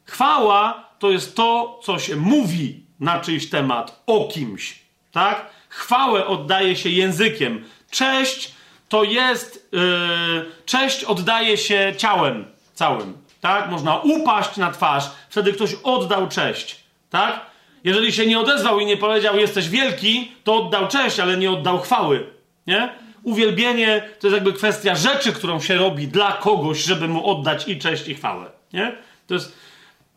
Chwała 0.05 0.89
to 0.99 1.11
jest 1.11 1.35
to, 1.35 1.79
co 1.83 1.99
się 1.99 2.15
mówi 2.15 2.83
na 2.99 3.19
czyjś 3.19 3.49
temat, 3.49 4.03
o 4.07 4.27
kimś. 4.33 4.79
Tak? 5.11 5.49
Chwałę 5.69 6.25
oddaje 6.25 6.75
się 6.75 6.89
językiem. 6.89 7.65
Cześć 7.91 8.51
to 8.89 9.03
jest. 9.03 9.69
Yy, 9.71 10.45
cześć 10.65 11.03
oddaje 11.03 11.57
się 11.57 11.93
ciałem 11.97 12.45
całym. 12.73 13.17
Tak? 13.41 13.71
Można 13.71 13.97
upaść 13.97 14.57
na 14.57 14.71
twarz, 14.71 15.11
wtedy 15.29 15.53
ktoś 15.53 15.75
oddał 15.83 16.27
cześć. 16.27 16.83
Tak? 17.09 17.45
Jeżeli 17.83 18.13
się 18.13 18.25
nie 18.25 18.39
odezwał 18.39 18.79
i 18.79 18.85
nie 18.85 18.97
powiedział, 18.97 19.39
jesteś 19.39 19.69
wielki, 19.69 20.31
to 20.43 20.55
oddał 20.55 20.87
cześć, 20.87 21.19
ale 21.19 21.37
nie 21.37 21.51
oddał 21.51 21.79
chwały. 21.79 22.27
Nie? 22.67 22.89
Uwielbienie 23.23 24.09
to 24.19 24.27
jest 24.27 24.33
jakby 24.35 24.53
kwestia 24.53 24.95
rzeczy, 24.95 25.33
którą 25.33 25.59
się 25.59 25.75
robi 25.75 26.07
dla 26.07 26.31
kogoś, 26.31 26.83
żeby 26.83 27.07
mu 27.07 27.27
oddać 27.27 27.67
i 27.67 27.79
cześć, 27.79 28.07
i 28.07 28.15
chwałę. 28.15 28.45
Nie? 28.73 28.95
To 29.27 29.33
jest... 29.33 29.57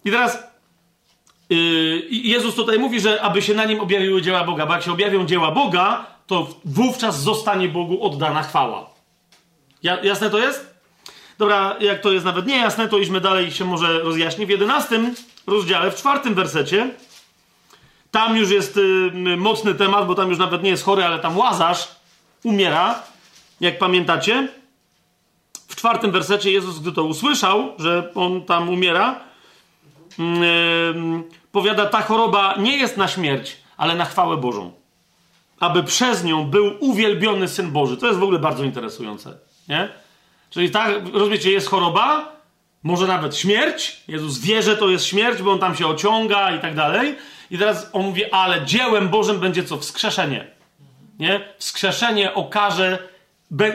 I 0.05 0.11
teraz 0.11 0.43
yy, 1.51 1.57
Jezus 2.11 2.55
tutaj 2.55 2.79
mówi, 2.79 3.01
że 3.01 3.23
aby 3.23 3.43
się 3.43 3.55
na 3.55 3.65
nim 3.65 3.81
objawiły 3.81 4.23
dzieła 4.23 4.45
Boga, 4.45 4.67
bo 4.67 4.73
jak 4.73 4.83
się 4.83 4.93
objawią 4.93 5.27
dzieła 5.27 5.51
Boga, 5.51 6.07
to 6.27 6.49
wówczas 6.65 7.21
zostanie 7.23 7.69
Bogu 7.69 8.05
oddana 8.05 8.43
chwała. 8.43 8.91
Ja, 9.83 10.03
jasne 10.03 10.31
to 10.31 10.39
jest? 10.39 10.75
Dobra, 11.39 11.77
jak 11.81 12.01
to 12.01 12.13
jest 12.13 12.25
nawet 12.25 12.47
niejasne, 12.47 12.89
to 12.89 12.99
idźmy 12.99 13.21
dalej 13.21 13.47
i 13.47 13.53
się 13.53 13.65
może 13.65 13.99
rozjaśni. 13.99 14.47
W 14.47 14.49
jedenastym 14.49 15.15
rozdziale, 15.47 15.91
w 15.91 15.95
czwartym 15.95 16.35
wersecie, 16.35 16.91
tam 18.11 18.37
już 18.37 18.51
jest 18.51 18.77
y, 18.77 19.11
mocny 19.37 19.75
temat, 19.75 20.07
bo 20.07 20.15
tam 20.15 20.31
już 20.31 20.39
nawet 20.39 20.63
nie 20.63 20.71
jest 20.71 20.85
chory, 20.85 21.05
ale 21.05 21.19
tam 21.19 21.39
łazarz 21.39 21.89
umiera, 22.45 23.03
jak 23.61 23.79
pamiętacie. 23.79 24.49
W 25.69 25.77
czwartym 25.77 26.11
wersecie 26.11 26.51
Jezus, 26.51 26.79
gdy 26.79 26.93
to 26.93 27.05
usłyszał, 27.05 27.73
że 27.79 28.13
on 28.15 28.43
tam 28.43 28.69
umiera, 28.69 29.21
yy, 30.19 30.25
powiada, 31.53 31.87
ta 31.87 32.03
choroba 32.03 32.55
nie 32.59 32.77
jest 32.77 32.97
na 32.97 33.09
śmierć, 33.09 33.57
ale 33.77 33.95
na 33.95 34.05
chwałę 34.05 34.37
Bożą. 34.37 34.73
Aby 35.61 35.83
przez 35.83 36.25
nią 36.25 36.45
był 36.45 36.77
uwielbiony 36.81 37.49
Syn 37.49 37.71
Boży. 37.71 37.97
To 37.97 38.07
jest 38.07 38.19
w 38.19 38.23
ogóle 38.23 38.39
bardzo 38.39 38.65
interesujące. 38.65 39.39
Nie? 39.69 39.89
Czyli 40.51 40.71
tak, 40.71 40.93
rozumiecie, 41.13 41.51
jest 41.51 41.69
choroba, 41.69 42.33
może 42.83 43.07
nawet 43.07 43.37
śmierć. 43.37 44.03
Jezus 44.09 44.39
wie, 44.39 44.63
że 44.63 44.77
to 44.77 44.89
jest 44.89 45.05
śmierć, 45.05 45.43
bo 45.43 45.53
on 45.53 45.59
tam 45.59 45.77
się 45.77 45.87
ociąga 45.87 46.57
i 46.57 46.61
tak 46.61 46.75
dalej. 46.75 47.17
I 47.51 47.59
teraz 47.59 47.91
on 47.93 48.03
mówi, 48.03 48.31
ale 48.31 48.65
dziełem 48.65 49.09
Bożym 49.09 49.41
będzie 49.41 49.65
co? 49.65 49.79
Wskrzeszenie. 49.79 50.54
Nie? 51.19 51.41
Wskrzeszenie 51.59 52.35
okaże, 52.35 52.99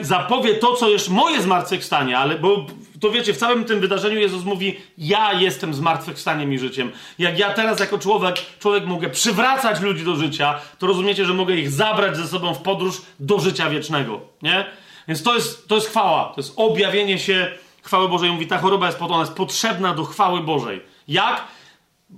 zapowie 0.02 0.56
to, 0.56 0.76
co 0.76 0.90
jest 0.90 1.10
moje 1.10 1.42
zmartwychwstanie, 1.42 2.18
ale 2.18 2.36
bo 2.36 2.66
to 3.00 3.12
wiecie, 3.12 3.34
w 3.34 3.38
całym 3.38 3.66
tym 3.66 3.80
wydarzeniu 3.80 4.20
Jezus 4.20 4.44
mówi, 4.44 4.80
ja 4.98 5.34
jestem 5.34 5.74
zmartwychwstaniem 5.74 6.54
i 6.54 6.60
życiem. 6.60 6.92
Jak 7.20 7.40
ja 7.40 7.54
teraz 7.54 7.80
jako 7.80 7.98
człowiek, 7.98 8.36
człowiek 8.60 8.86
mogę 8.86 9.10
przywracać 9.10 9.82
ludzi 9.82 10.06
do 10.06 10.16
życia, 10.16 10.60
to 10.80 10.88
rozumiecie, 10.88 11.26
że 11.26 11.34
mogę 11.34 11.56
ich 11.56 11.72
zabrać 11.72 12.18
ze 12.18 12.28
sobą 12.28 12.54
w 12.54 12.62
podróż 12.62 13.02
do 13.20 13.40
życia 13.40 13.70
wiecznego. 13.70 14.22
Nie? 14.42 14.66
Więc 15.08 15.24
to 15.24 15.36
jest, 15.36 15.68
to 15.68 15.76
jest 15.76 15.88
chwała, 15.88 16.24
to 16.24 16.42
jest 16.42 16.54
objawienie 16.56 17.20
się 17.20 17.52
chwały 17.82 18.10
Bożej. 18.10 18.32
Mówi, 18.32 18.48
ta 18.48 18.58
choroba 18.58 18.88
jest, 18.88 19.02
ona 19.02 19.20
jest 19.20 19.34
potrzebna 19.34 19.94
do 19.94 20.04
chwały 20.04 20.42
Bożej. 20.42 20.82
Jak? 21.08 21.44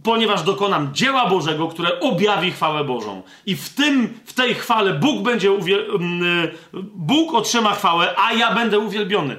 Ponieważ 0.03 0.43
dokonam 0.43 0.93
dzieła 0.93 1.29
Bożego, 1.29 1.67
które 1.67 1.99
objawi 1.99 2.51
chwałę 2.51 2.83
Bożą. 2.83 3.23
I 3.45 3.55
w 3.55 3.69
tym, 3.69 4.19
w 4.25 4.33
tej 4.33 4.55
chwale 4.55 4.93
Bóg 4.93 5.23
będzie, 5.23 5.51
uwiel- 5.51 5.85
Bóg 6.93 7.33
otrzyma 7.33 7.73
chwałę, 7.75 8.13
a 8.17 8.33
ja 8.33 8.55
będę 8.55 8.79
uwielbiony. 8.79 9.37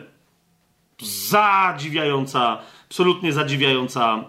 Zadziwiająca, 1.03 2.59
absolutnie 2.89 3.33
zadziwiająca 3.33 4.25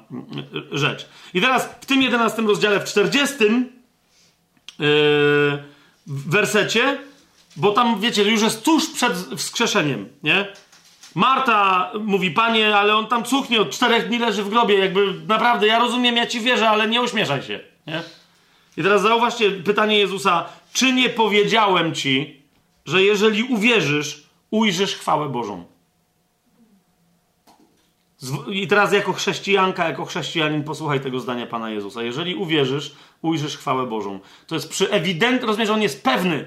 rzecz. 0.72 1.10
I 1.34 1.42
teraz 1.42 1.70
w 1.82 1.86
tym 1.86 2.02
11 2.02 2.42
rozdziale, 2.42 2.80
w 2.80 2.84
40 2.84 3.36
yy, 4.80 5.64
wersecie, 6.08 6.98
bo 7.56 7.72
tam, 7.72 8.00
wiecie, 8.00 8.24
już 8.32 8.42
jest 8.42 8.64
tuż 8.64 8.90
przed 8.90 9.14
wskrzeszeniem, 9.38 10.10
nie? 10.24 10.48
Marta 11.16 11.92
mówi, 12.00 12.32
panie, 12.32 12.78
ale 12.78 12.96
on 12.96 13.08
tam 13.08 13.24
cuchnie, 13.24 13.62
od 13.62 13.70
czterech 13.70 14.08
dni 14.08 14.20
leży 14.20 14.44
w 14.44 14.50
grobie, 14.50 14.80
jakby 14.80 15.14
naprawdę, 15.28 15.68
ja 15.68 15.80
rozumiem, 15.80 16.18
ja 16.18 16.28
ci 16.28 16.40
wierzę, 16.40 16.70
ale 16.70 16.88
nie 16.88 17.02
uśmieszaj 17.02 17.42
się, 17.42 17.60
nie? 17.88 18.04
I 18.78 18.84
teraz 18.84 19.02
zauważcie 19.02 19.52
pytanie 19.52 20.00
Jezusa, 20.00 20.46
czy 20.74 20.94
nie 20.94 21.10
powiedziałem 21.10 21.96
ci, 21.96 22.42
że 22.86 23.04
jeżeli 23.04 23.44
uwierzysz, 23.44 24.24
ujrzysz 24.52 24.96
chwałę 24.96 25.30
Bożą? 25.30 25.66
I 28.52 28.68
teraz 28.68 28.94
jako 28.94 29.14
chrześcijanka, 29.14 29.88
jako 29.88 30.06
chrześcijanin 30.06 30.64
posłuchaj 30.64 31.00
tego 31.00 31.20
zdania 31.20 31.48
Pana 31.48 31.70
Jezusa. 31.70 32.04
Jeżeli 32.04 32.36
uwierzysz, 32.36 32.96
ujrzysz 33.22 33.58
chwałę 33.58 33.88
Bożą. 33.88 34.20
To 34.48 34.56
jest 34.56 34.70
przy 34.70 34.92
ewidentnym, 34.92 35.48
rozumiesz, 35.48 35.70
on 35.70 35.82
jest 35.82 36.04
pewny, 36.04 36.46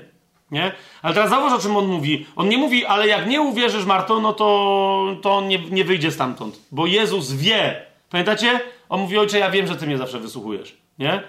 nie? 0.50 0.73
Ale 1.02 1.15
teraz 1.15 1.31
zauważ, 1.31 1.52
o 1.52 1.58
czym 1.58 1.76
on 1.76 1.86
mówi. 1.86 2.26
On 2.36 2.49
nie 2.49 2.58
mówi, 2.58 2.84
ale 2.84 3.07
jak 3.07 3.26
nie 3.26 3.41
uwierzysz, 3.41 3.84
Marto, 3.84 4.20
no 4.20 4.33
to, 4.33 5.16
to 5.23 5.36
on 5.36 5.49
nie, 5.49 5.58
nie 5.58 5.84
wyjdzie 5.84 6.10
stamtąd. 6.10 6.60
Bo 6.73 6.86
Jezus 6.86 7.33
wie. 7.33 7.86
Pamiętacie? 8.10 8.60
On 8.89 9.00
mówi, 9.00 9.18
ojcze, 9.18 9.39
ja 9.39 9.50
wiem, 9.50 9.66
że 9.66 9.76
ty 9.76 9.86
mnie 9.86 9.99
zawsze 9.99 10.20
wysłuchujesz, 10.20 10.76
nie? 10.99 11.23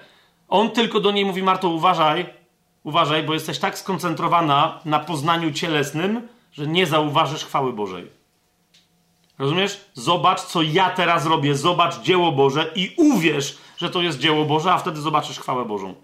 On 0.48 0.72
tylko 0.72 1.00
do 1.00 1.12
niej 1.12 1.26
mówi, 1.26 1.44
Marto, 1.44 1.70
uważaj, 1.70 2.26
uważaj, 2.84 3.24
bo 3.24 3.34
jesteś 3.34 3.60
tak 3.60 3.78
skoncentrowana 3.78 4.80
na 4.86 5.00
poznaniu 5.00 5.52
cielesnym, 5.52 6.28
że 6.52 6.68
nie 6.68 6.86
zauważysz 6.86 7.46
chwały 7.46 7.74
Bożej. 7.74 8.08
Rozumiesz? 9.40 9.86
Zobacz, 9.94 10.42
co 10.42 10.62
ja 10.62 10.90
teraz 10.90 11.26
robię. 11.26 11.56
Zobacz 11.56 12.00
dzieło 12.00 12.32
Boże 12.32 12.72
i 12.76 12.94
uwierz, 12.98 13.58
że 13.78 13.90
to 13.90 14.02
jest 14.02 14.20
dzieło 14.20 14.46
Boże, 14.46 14.72
a 14.74 14.78
wtedy 14.78 15.02
zobaczysz 15.02 15.40
chwałę 15.40 15.66
Bożą. 15.66 15.96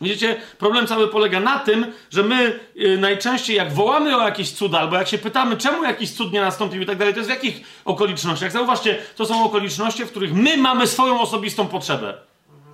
Widzicie, 0.00 0.36
problem 0.58 0.86
cały 0.86 1.08
polega 1.08 1.40
na 1.40 1.58
tym, 1.58 1.92
że 2.10 2.22
my 2.22 2.60
y, 2.76 2.98
najczęściej 2.98 3.56
jak 3.56 3.72
wołamy 3.72 4.16
o 4.16 4.24
jakieś 4.24 4.52
cuda, 4.52 4.78
albo 4.78 4.96
jak 4.96 5.08
się 5.08 5.18
pytamy, 5.18 5.56
czemu 5.56 5.84
jakiś 5.84 6.10
cud 6.10 6.32
nie 6.32 6.40
nastąpił 6.40 6.82
i 6.82 6.86
tak 6.86 6.98
dalej, 6.98 7.14
to 7.14 7.20
jest 7.20 7.30
w 7.30 7.34
jakich 7.34 7.60
okolicznościach? 7.84 8.52
Zauważcie, 8.52 8.98
to 9.16 9.26
są 9.26 9.44
okoliczności, 9.44 10.04
w 10.04 10.10
których 10.10 10.34
my 10.34 10.56
mamy 10.56 10.86
swoją 10.86 11.20
osobistą 11.20 11.66
potrzebę. 11.66 12.14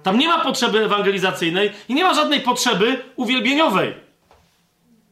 Tam 0.03 0.19
nie 0.19 0.29
ma 0.29 0.41
potrzeby 0.41 0.85
ewangelizacyjnej 0.85 1.71
i 1.89 1.95
nie 1.95 2.05
ma 2.05 2.15
żadnej 2.15 2.41
potrzeby 2.41 3.03
uwielbieniowej. 3.17 3.95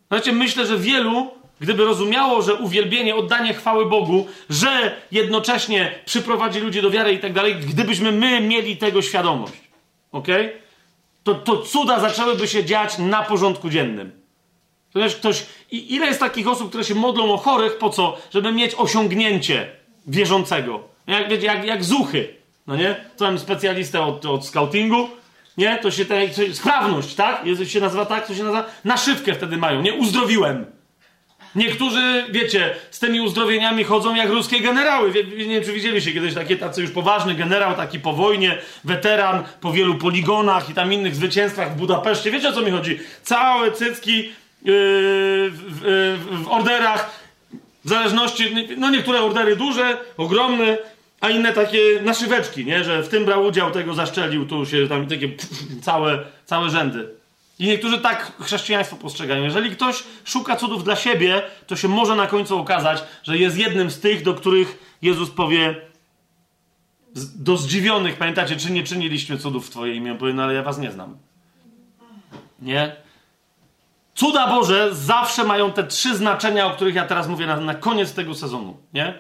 Znaczy, 0.09 0.33
myślę, 0.33 0.67
że 0.67 0.79
wielu 0.79 1.43
Gdyby 1.63 1.85
rozumiało, 1.85 2.43
że 2.43 2.55
uwielbienie, 2.55 3.17
oddanie 3.17 3.55
chwały 3.55 3.87
Bogu, 3.87 4.27
że 4.51 4.97
jednocześnie 5.13 5.95
przyprowadzi 6.05 6.61
ludzi 6.61 6.83
do 6.83 6.91
wiary 6.91 7.13
i 7.13 7.19
tak 7.19 7.33
dalej, 7.33 7.57
gdybyśmy 7.57 8.13
my 8.13 8.41
mieli 8.41 8.77
tego 8.77 9.03
świadomość, 9.03 9.61
ok? 10.13 10.29
To, 11.25 11.35
to 11.35 11.57
cuda 11.57 12.01
zaczęłyby 12.01 12.49
się 12.49 12.65
dziać 12.65 12.99
na 12.99 13.23
porządku 13.23 13.71
dziennym. 13.71 14.23
Ponieważ 14.93 15.17
ktoś, 15.17 15.47
i 15.71 15.95
ile 15.95 16.07
jest 16.07 16.21
takich 16.21 16.49
osób, 16.49 16.69
które 16.69 16.85
się 16.85 16.95
modlą 16.95 17.33
o 17.33 17.37
chorych, 17.37 17.79
po 17.79 17.91
co? 17.91 18.19
Żeby 18.31 18.53
mieć 18.53 18.75
osiągnięcie 18.75 19.71
wierzącego. 20.07 20.81
Jak, 21.07 21.29
wiecie, 21.29 21.47
jak, 21.47 21.65
jak 21.65 21.85
zuchy, 21.85 22.35
no 22.67 22.77
nie? 22.77 23.05
To 23.17 23.25
mam 23.25 23.39
specjalistę 23.39 24.03
od, 24.03 24.27
od 24.27 24.47
scoutingu, 24.47 25.09
nie? 25.59 25.79
To 25.79 25.91
się, 25.91 26.05
te, 26.05 26.29
sprawność, 26.55 27.15
tak? 27.15 27.47
Jest, 27.47 27.71
się 27.71 27.81
nazywa 27.81 28.07
tak, 28.07 28.27
to 28.27 28.35
się 28.35 28.43
nazywa, 28.43 28.65
naszywkę 28.85 29.35
wtedy 29.35 29.57
mają, 29.57 29.83
nie? 29.83 29.95
Uzdrowiłem. 29.95 30.67
Niektórzy, 31.55 32.25
wiecie, 32.31 32.75
z 32.91 32.99
tymi 32.99 33.21
uzdrowieniami 33.21 33.85
chodzą 33.85 34.15
jak 34.15 34.31
ruskie 34.31 34.61
generały. 34.61 35.13
Nie 35.37 35.47
wiem, 35.47 35.65
czy 35.65 35.73
widzieliście 35.73 36.13
kiedyś 36.13 36.35
takie 36.35 36.57
tacy 36.57 36.81
już 36.81 36.91
poważny 36.91 37.35
generał, 37.35 37.77
taki 37.77 38.01
po 38.01 38.13
wojnie, 38.13 38.59
weteran, 38.85 39.45
po 39.61 39.73
wielu 39.73 39.95
poligonach 39.95 40.71
i 40.71 40.75
tam 40.75 40.93
innych 40.93 41.15
zwycięstwach 41.15 41.73
w 41.73 41.77
Budapeszcie. 41.77 42.31
Wiecie, 42.31 42.49
o 42.49 42.53
co 42.53 42.61
mi 42.63 42.71
chodzi? 42.71 43.01
Całe 43.23 43.73
cycki 43.73 44.19
yy, 44.19 44.33
w, 45.51 45.63
w, 45.69 46.45
w 46.45 46.49
orderach, 46.49 47.23
w 47.85 47.89
zależności, 47.89 48.55
no 48.77 48.91
niektóre 48.91 49.21
ordery 49.21 49.57
duże, 49.57 49.99
ogromne, 50.17 50.79
a 51.21 51.31
inne 51.31 51.53
takie 51.53 51.79
naszyweczki, 52.03 52.65
nie? 52.65 52.85
Że 52.85 53.03
w 53.03 53.09
tym 53.09 53.25
brał 53.25 53.45
udział, 53.45 53.71
tego 53.71 53.95
zaszczelił, 53.95 54.47
tu 54.47 54.67
się 54.67 54.89
tam 54.89 55.07
takie 55.07 55.29
pff, 55.29 55.83
całe, 55.83 56.19
całe 56.45 56.71
rzędy. 56.71 57.22
I 57.63 57.67
niektórzy 57.67 57.99
tak 57.99 58.33
chrześcijaństwo 58.41 58.97
postrzegają. 58.97 59.43
Jeżeli 59.45 59.71
ktoś 59.71 60.05
szuka 60.25 60.57
cudów 60.57 60.85
dla 60.85 60.97
siebie, 60.97 61.43
to 61.67 61.77
się 61.77 61.89
może 61.89 62.17
na 62.17 62.27
końcu 62.27 62.59
okazać, 62.59 63.03
że 63.23 63.39
jest 63.39 63.59
jednym 63.59 63.91
z 63.91 64.01
tych, 64.01 64.23
do 64.23 64.35
których 64.35 64.97
Jezus 65.03 65.31
powie 65.31 65.77
do 67.35 67.57
zdziwionych, 67.57 68.17
pamiętacie, 68.17 68.57
czy 68.57 68.73
nie 68.73 68.85
czyniliśmy 68.85 69.39
cudów 69.39 69.67
w 69.67 69.71
Twoje 69.71 69.95
imię? 69.95 70.13
On 70.13 70.19
powie, 70.19 70.33
no 70.33 70.43
ale 70.43 70.55
ja 70.55 70.63
Was 70.63 70.79
nie 70.79 70.93
znam. 70.93 71.17
Nie? 72.63 72.97
Cuda 74.15 74.47
Boże 74.47 74.95
zawsze 74.95 75.45
mają 75.45 75.73
te 75.73 75.85
trzy 75.85 76.17
znaczenia, 76.17 76.67
o 76.67 76.71
których 76.71 76.95
ja 76.95 77.07
teraz 77.07 77.29
mówię 77.29 77.47
na, 77.47 77.61
na 77.61 77.75
koniec 77.75 78.15
tego 78.15 78.35
sezonu. 78.35 78.77
Nie? 78.95 79.15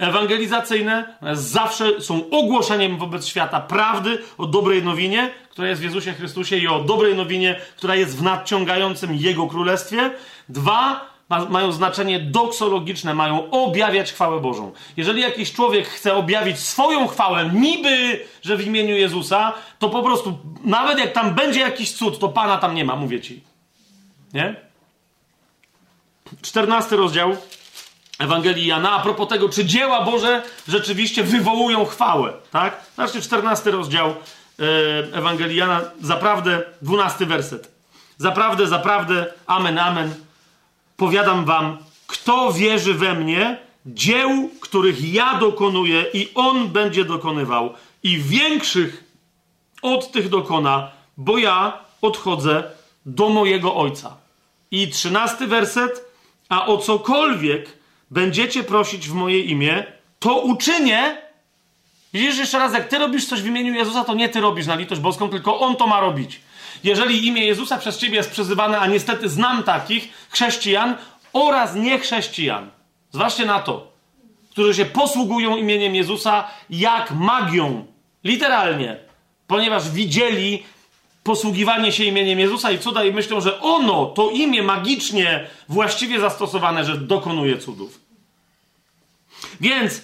Ewangelizacyjne 0.00 1.14
zawsze 1.32 2.00
są 2.00 2.30
ogłoszeniem 2.30 2.98
wobec 2.98 3.26
świata 3.26 3.60
prawdy 3.60 4.18
o 4.38 4.46
dobrej 4.46 4.82
nowinie, 4.82 5.30
która 5.50 5.68
jest 5.68 5.80
w 5.80 5.84
Jezusie 5.84 6.12
Chrystusie 6.12 6.56
i 6.56 6.68
o 6.68 6.80
dobrej 6.80 7.14
nowinie, 7.14 7.60
która 7.76 7.94
jest 7.94 8.16
w 8.16 8.22
nadciągającym 8.22 9.14
Jego 9.14 9.46
Królestwie. 9.46 10.10
Dwa, 10.48 11.10
ma, 11.28 11.44
mają 11.44 11.72
znaczenie 11.72 12.20
doksologiczne, 12.20 13.14
mają 13.14 13.50
objawiać 13.50 14.12
chwałę 14.12 14.40
Bożą. 14.40 14.72
Jeżeli 14.96 15.22
jakiś 15.22 15.52
człowiek 15.52 15.88
chce 15.88 16.14
objawić 16.14 16.58
swoją 16.58 17.06
chwałę, 17.06 17.50
niby, 17.54 18.20
że 18.42 18.56
w 18.56 18.66
imieniu 18.66 18.96
Jezusa, 18.96 19.52
to 19.78 19.88
po 19.88 20.02
prostu, 20.02 20.38
nawet 20.64 20.98
jak 20.98 21.12
tam 21.12 21.34
będzie 21.34 21.60
jakiś 21.60 21.92
cud, 21.92 22.18
to 22.18 22.28
Pana 22.28 22.58
tam 22.58 22.74
nie 22.74 22.84
ma, 22.84 22.96
mówię 22.96 23.20
ci. 23.20 23.42
Nie? 24.34 24.54
14 26.42 26.96
rozdział 26.96 27.36
Ewangelii 28.20 28.66
Jana, 28.66 28.90
a 28.90 29.00
propos 29.00 29.28
tego, 29.28 29.48
czy 29.48 29.64
dzieła 29.64 30.04
Boże 30.04 30.42
rzeczywiście 30.68 31.24
wywołują 31.24 31.84
chwałę, 31.84 32.32
tak? 32.50 32.80
Zobaczcie, 32.96 33.20
14 33.20 33.70
rozdział 33.70 34.08
e, 34.08 34.14
Ewangelii 35.16 35.56
Jana, 35.56 35.80
zaprawdę, 36.00 36.62
12 36.82 37.26
werset. 37.26 37.70
Zaprawdę, 38.18 38.66
zaprawdę, 38.66 39.26
amen, 39.46 39.78
amen. 39.78 40.14
Powiadam 40.96 41.44
wam, 41.44 41.78
kto 42.06 42.52
wierzy 42.52 42.94
we 42.94 43.14
mnie, 43.14 43.58
dzieł, 43.86 44.50
których 44.60 45.12
ja 45.12 45.34
dokonuję 45.34 46.04
i 46.12 46.30
on 46.34 46.68
będzie 46.68 47.04
dokonywał 47.04 47.74
i 48.02 48.18
większych 48.18 49.04
od 49.82 50.12
tych 50.12 50.28
dokona, 50.28 50.90
bo 51.16 51.38
ja 51.38 51.78
odchodzę 52.02 52.62
do 53.06 53.28
mojego 53.28 53.74
Ojca. 53.74 54.16
I 54.70 54.88
trzynasty 54.88 55.46
werset, 55.46 56.04
a 56.48 56.66
o 56.66 56.78
cokolwiek 56.78 57.79
będziecie 58.10 58.64
prosić 58.64 59.08
w 59.08 59.14
moje 59.14 59.40
imię, 59.40 59.84
to 60.18 60.40
uczynię. 60.40 61.16
Widzisz 62.12 62.38
jeszcze 62.38 62.58
raz, 62.58 62.74
jak 62.74 62.88
ty 62.88 62.98
robisz 62.98 63.26
coś 63.26 63.42
w 63.42 63.46
imieniu 63.46 63.74
Jezusa, 63.74 64.04
to 64.04 64.14
nie 64.14 64.28
ty 64.28 64.40
robisz 64.40 64.66
na 64.66 64.74
litość 64.74 65.00
boską, 65.00 65.28
tylko 65.28 65.60
on 65.60 65.76
to 65.76 65.86
ma 65.86 66.00
robić. 66.00 66.40
Jeżeli 66.84 67.26
imię 67.26 67.44
Jezusa 67.44 67.78
przez 67.78 67.98
ciebie 67.98 68.16
jest 68.16 68.30
przyzywane, 68.30 68.78
a 68.78 68.86
niestety 68.86 69.28
znam 69.28 69.62
takich 69.62 70.08
chrześcijan 70.30 70.96
oraz 71.32 71.74
niechrześcijan, 71.74 72.70
zwłaszcza 73.12 73.44
na 73.44 73.60
to, 73.60 73.92
którzy 74.50 74.74
się 74.74 74.84
posługują 74.84 75.56
imieniem 75.56 75.94
Jezusa 75.94 76.48
jak 76.70 77.10
magią, 77.10 77.86
literalnie, 78.24 78.96
ponieważ 79.46 79.90
widzieli 79.90 80.62
posługiwanie 81.22 81.92
się 81.92 82.04
imieniem 82.04 82.38
Jezusa 82.38 82.70
i 82.70 82.78
cuda 82.78 83.04
i 83.04 83.12
myślą, 83.12 83.40
że 83.40 83.60
ono, 83.60 84.06
to 84.06 84.30
imię 84.30 84.62
magicznie 84.62 85.46
właściwie 85.68 86.20
zastosowane, 86.20 86.84
że 86.84 86.96
dokonuje 86.98 87.58
cudów. 87.58 88.00
Więc 89.60 90.02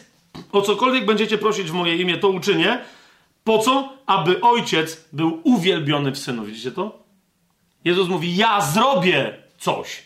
o 0.52 0.62
cokolwiek 0.62 1.06
będziecie 1.06 1.38
prosić 1.38 1.70
w 1.70 1.74
moje 1.74 1.96
imię, 1.96 2.18
to 2.18 2.28
uczynię. 2.28 2.78
Po 3.44 3.58
co? 3.58 3.92
Aby 4.06 4.40
ojciec 4.40 5.04
był 5.12 5.40
uwielbiony 5.44 6.12
w 6.12 6.18
synu. 6.18 6.44
Widzicie 6.44 6.72
to? 6.72 6.98
Jezus 7.84 8.08
mówi: 8.08 8.36
Ja 8.36 8.60
zrobię 8.60 9.34
coś. 9.58 10.02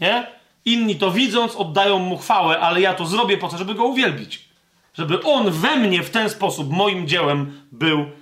Nie? 0.00 0.26
Inni 0.64 0.96
to 0.96 1.10
widząc, 1.10 1.56
oddają 1.56 1.98
mu 1.98 2.18
chwałę, 2.18 2.60
ale 2.60 2.80
ja 2.80 2.94
to 2.94 3.06
zrobię 3.06 3.38
po 3.38 3.48
to, 3.48 3.58
żeby 3.58 3.74
go 3.74 3.84
uwielbić. 3.84 4.48
Żeby 4.94 5.22
on 5.22 5.50
we 5.50 5.76
mnie 5.76 6.02
w 6.02 6.10
ten 6.10 6.30
sposób, 6.30 6.72
moim 6.72 7.08
dziełem, 7.08 7.62
był 7.72 8.04
uwielbiony, 8.04 8.19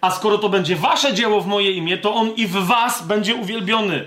a 0.00 0.10
skoro 0.10 0.38
to 0.38 0.48
będzie 0.48 0.76
wasze 0.76 1.14
dzieło 1.14 1.40
w 1.40 1.46
moje 1.46 1.72
imię, 1.72 1.98
to 1.98 2.14
on 2.14 2.30
i 2.30 2.46
w 2.46 2.52
was 2.52 3.06
będzie 3.06 3.34
uwielbiony. 3.34 4.06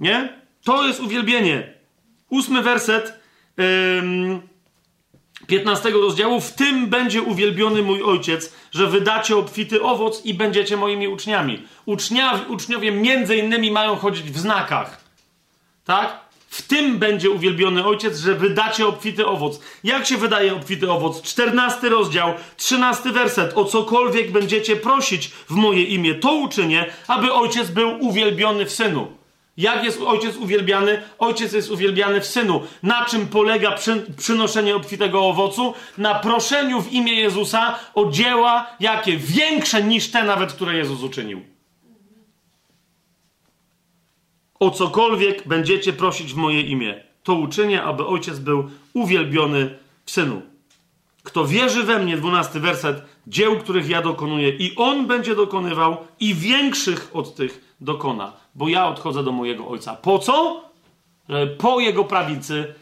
Nie? 0.00 0.28
To 0.64 0.86
jest 0.86 1.00
uwielbienie. 1.00 1.74
Ósmy 2.30 2.62
werset 2.62 3.20
ym, 3.98 4.42
15 5.46 5.90
rozdziału. 5.90 6.40
W 6.40 6.52
tym 6.52 6.86
będzie 6.86 7.22
uwielbiony 7.22 7.82
mój 7.82 8.02
ojciec, 8.02 8.52
że 8.72 8.86
wydacie 8.86 9.36
obfity 9.36 9.82
owoc 9.82 10.24
i 10.24 10.34
będziecie 10.34 10.76
moimi 10.76 11.08
uczniami. 11.08 11.66
Uczniowie 12.48 12.92
między 12.92 13.36
innymi 13.36 13.70
mają 13.70 13.96
chodzić 13.96 14.30
w 14.30 14.38
znakach. 14.38 15.04
Tak? 15.84 16.25
W 16.56 16.62
tym 16.62 16.98
będzie 16.98 17.30
uwielbiony 17.30 17.86
ojciec, 17.86 18.18
że 18.18 18.34
wydacie 18.34 18.86
obfity 18.86 19.26
owoc. 19.26 19.60
Jak 19.84 20.06
się 20.06 20.16
wydaje 20.16 20.54
obfity 20.54 20.90
owoc? 20.90 21.22
14 21.22 21.88
rozdział, 21.88 22.34
13 22.56 23.12
werset. 23.12 23.52
O 23.54 23.64
cokolwiek 23.64 24.30
będziecie 24.30 24.76
prosić 24.76 25.28
w 25.28 25.50
moje 25.50 25.82
imię, 25.82 26.14
to 26.14 26.34
uczynię, 26.34 26.86
aby 27.08 27.32
ojciec 27.32 27.70
był 27.70 28.04
uwielbiony 28.04 28.66
w 28.66 28.72
synu. 28.72 29.06
Jak 29.56 29.84
jest 29.84 30.02
ojciec 30.02 30.36
uwielbiany? 30.36 31.02
Ojciec 31.18 31.52
jest 31.52 31.70
uwielbiany 31.70 32.20
w 32.20 32.26
synu. 32.26 32.62
Na 32.82 33.04
czym 33.04 33.26
polega 33.26 33.72
przy, 33.72 34.06
przynoszenie 34.18 34.76
obfitego 34.76 35.26
owocu? 35.26 35.74
Na 35.98 36.14
proszeniu 36.14 36.82
w 36.82 36.92
imię 36.92 37.14
Jezusa 37.14 37.78
o 37.94 38.10
dzieła, 38.10 38.66
jakie 38.80 39.16
większe 39.16 39.82
niż 39.82 40.10
te 40.10 40.24
nawet, 40.24 40.52
które 40.52 40.74
Jezus 40.74 41.02
uczynił. 41.02 41.55
O 44.60 44.70
cokolwiek 44.70 45.48
będziecie 45.48 45.92
prosić 45.92 46.32
w 46.32 46.36
moje 46.36 46.60
imię, 46.60 47.04
to 47.22 47.34
uczynię, 47.34 47.82
aby 47.82 48.06
ojciec 48.06 48.38
był 48.38 48.70
uwielbiony 48.94 49.78
w 50.04 50.10
synu. 50.10 50.42
Kto 51.22 51.46
wierzy 51.46 51.82
we 51.82 51.98
mnie, 51.98 52.16
dwunasty 52.16 52.60
werset, 52.60 53.02
dzieł, 53.26 53.58
których 53.58 53.88
ja 53.88 54.02
dokonuję, 54.02 54.48
i 54.48 54.76
on 54.76 55.06
będzie 55.06 55.34
dokonywał, 55.34 55.96
i 56.20 56.34
większych 56.34 57.10
od 57.12 57.34
tych 57.34 57.74
dokona, 57.80 58.32
bo 58.54 58.68
ja 58.68 58.88
odchodzę 58.88 59.24
do 59.24 59.32
mojego 59.32 59.68
ojca. 59.68 59.96
Po 59.96 60.18
co? 60.18 60.64
Żeby 61.28 61.46
po 61.46 61.80
jego 61.80 62.04
prawicy 62.04 62.74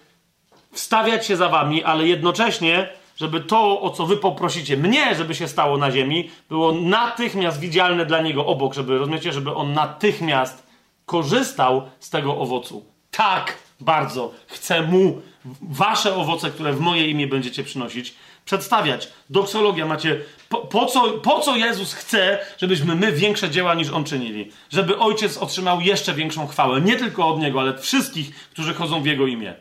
wstawiać 0.72 1.26
się 1.26 1.36
za 1.36 1.48
wami, 1.48 1.84
ale 1.84 2.06
jednocześnie, 2.06 2.88
żeby 3.16 3.40
to, 3.40 3.80
o 3.80 3.90
co 3.90 4.06
wy 4.06 4.16
poprosicie 4.16 4.76
mnie, 4.76 5.14
żeby 5.14 5.34
się 5.34 5.48
stało 5.48 5.78
na 5.78 5.90
ziemi, 5.90 6.30
było 6.48 6.72
natychmiast 6.72 7.60
widzialne 7.60 8.06
dla 8.06 8.22
niego 8.22 8.46
obok, 8.46 8.74
żeby, 8.74 8.98
rozumiecie, 8.98 9.32
żeby 9.32 9.54
on 9.54 9.72
natychmiast 9.72 10.63
korzystał 11.06 11.90
z 12.00 12.10
tego 12.10 12.38
owocu. 12.38 12.84
Tak 13.10 13.58
bardzo 13.80 14.32
chcę 14.46 14.82
mu 14.82 15.22
wasze 15.62 16.14
owoce, 16.16 16.50
które 16.50 16.72
w 16.72 16.80
moje 16.80 17.10
imię 17.10 17.26
będziecie 17.26 17.64
przynosić, 17.64 18.14
przedstawiać. 18.44 19.08
Doksologia 19.30 19.86
macie. 19.86 20.20
Po, 20.48 20.58
po, 20.58 20.86
co, 20.86 21.10
po 21.10 21.40
co 21.40 21.56
Jezus 21.56 21.94
chce, 21.94 22.38
żebyśmy 22.58 22.94
my 22.94 23.12
większe 23.12 23.50
dzieła 23.50 23.74
niż 23.74 23.90
on 23.90 24.04
czynili? 24.04 24.52
Żeby 24.70 24.98
ojciec 24.98 25.36
otrzymał 25.36 25.80
jeszcze 25.80 26.14
większą 26.14 26.46
chwałę. 26.46 26.80
Nie 26.80 26.96
tylko 26.96 27.28
od 27.28 27.40
niego, 27.40 27.60
ale 27.60 27.78
wszystkich, 27.78 28.48
którzy 28.50 28.74
chodzą 28.74 29.02
w 29.02 29.06
jego 29.06 29.26
imię. 29.26 29.54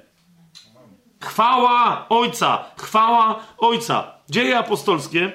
Chwała 1.22 2.06
Ojca! 2.10 2.66
Chwała 2.78 3.44
Ojca! 3.58 4.14
Dzieje 4.30 4.58
apostolskie. 4.58 5.32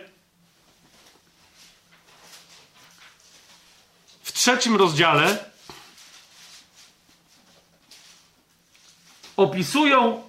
W 4.23 4.33
trzecim 4.33 4.77
rozdziale 4.77 5.48
opisują 9.39 10.23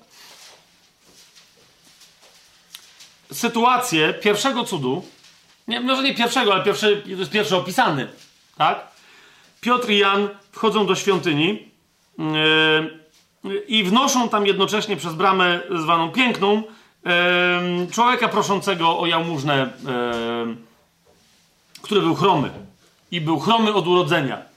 sytuację 3.32 4.14
pierwszego 4.14 4.64
cudu. 4.64 5.06
Nie, 5.68 5.80
może 5.80 6.04
nie 6.04 6.16
pierwszego, 6.16 6.54
ale 6.54 6.64
pierwszy, 6.64 7.02
to 7.04 7.10
jest 7.10 7.32
pierwszy 7.32 7.56
opisany. 7.56 8.08
Tak? 8.58 8.88
Piotr 9.62 9.90
i 9.90 9.98
Jan 9.98 10.30
wchodzą 10.52 10.86
do 10.86 10.96
świątyni 10.96 11.72
yy, 13.44 13.66
i 13.68 13.84
wnoszą 13.84 14.30
tam 14.30 14.48
jednocześnie 14.48 14.98
przez 14.98 15.14
bramę 15.14 15.60
zwaną 15.84 16.12
piękną 16.12 16.64
yy, 17.06 17.12
człowieka 17.92 18.28
proszącego 18.28 19.00
o 19.00 19.06
jałmużnę, 19.06 19.70
yy, 20.48 20.56
który 21.82 22.02
był 22.02 22.16
chromy. 22.16 22.50
I 23.12 23.22
był 23.22 23.40
chromy 23.40 23.74
od 23.74 23.88
urodzenia. 23.88 24.49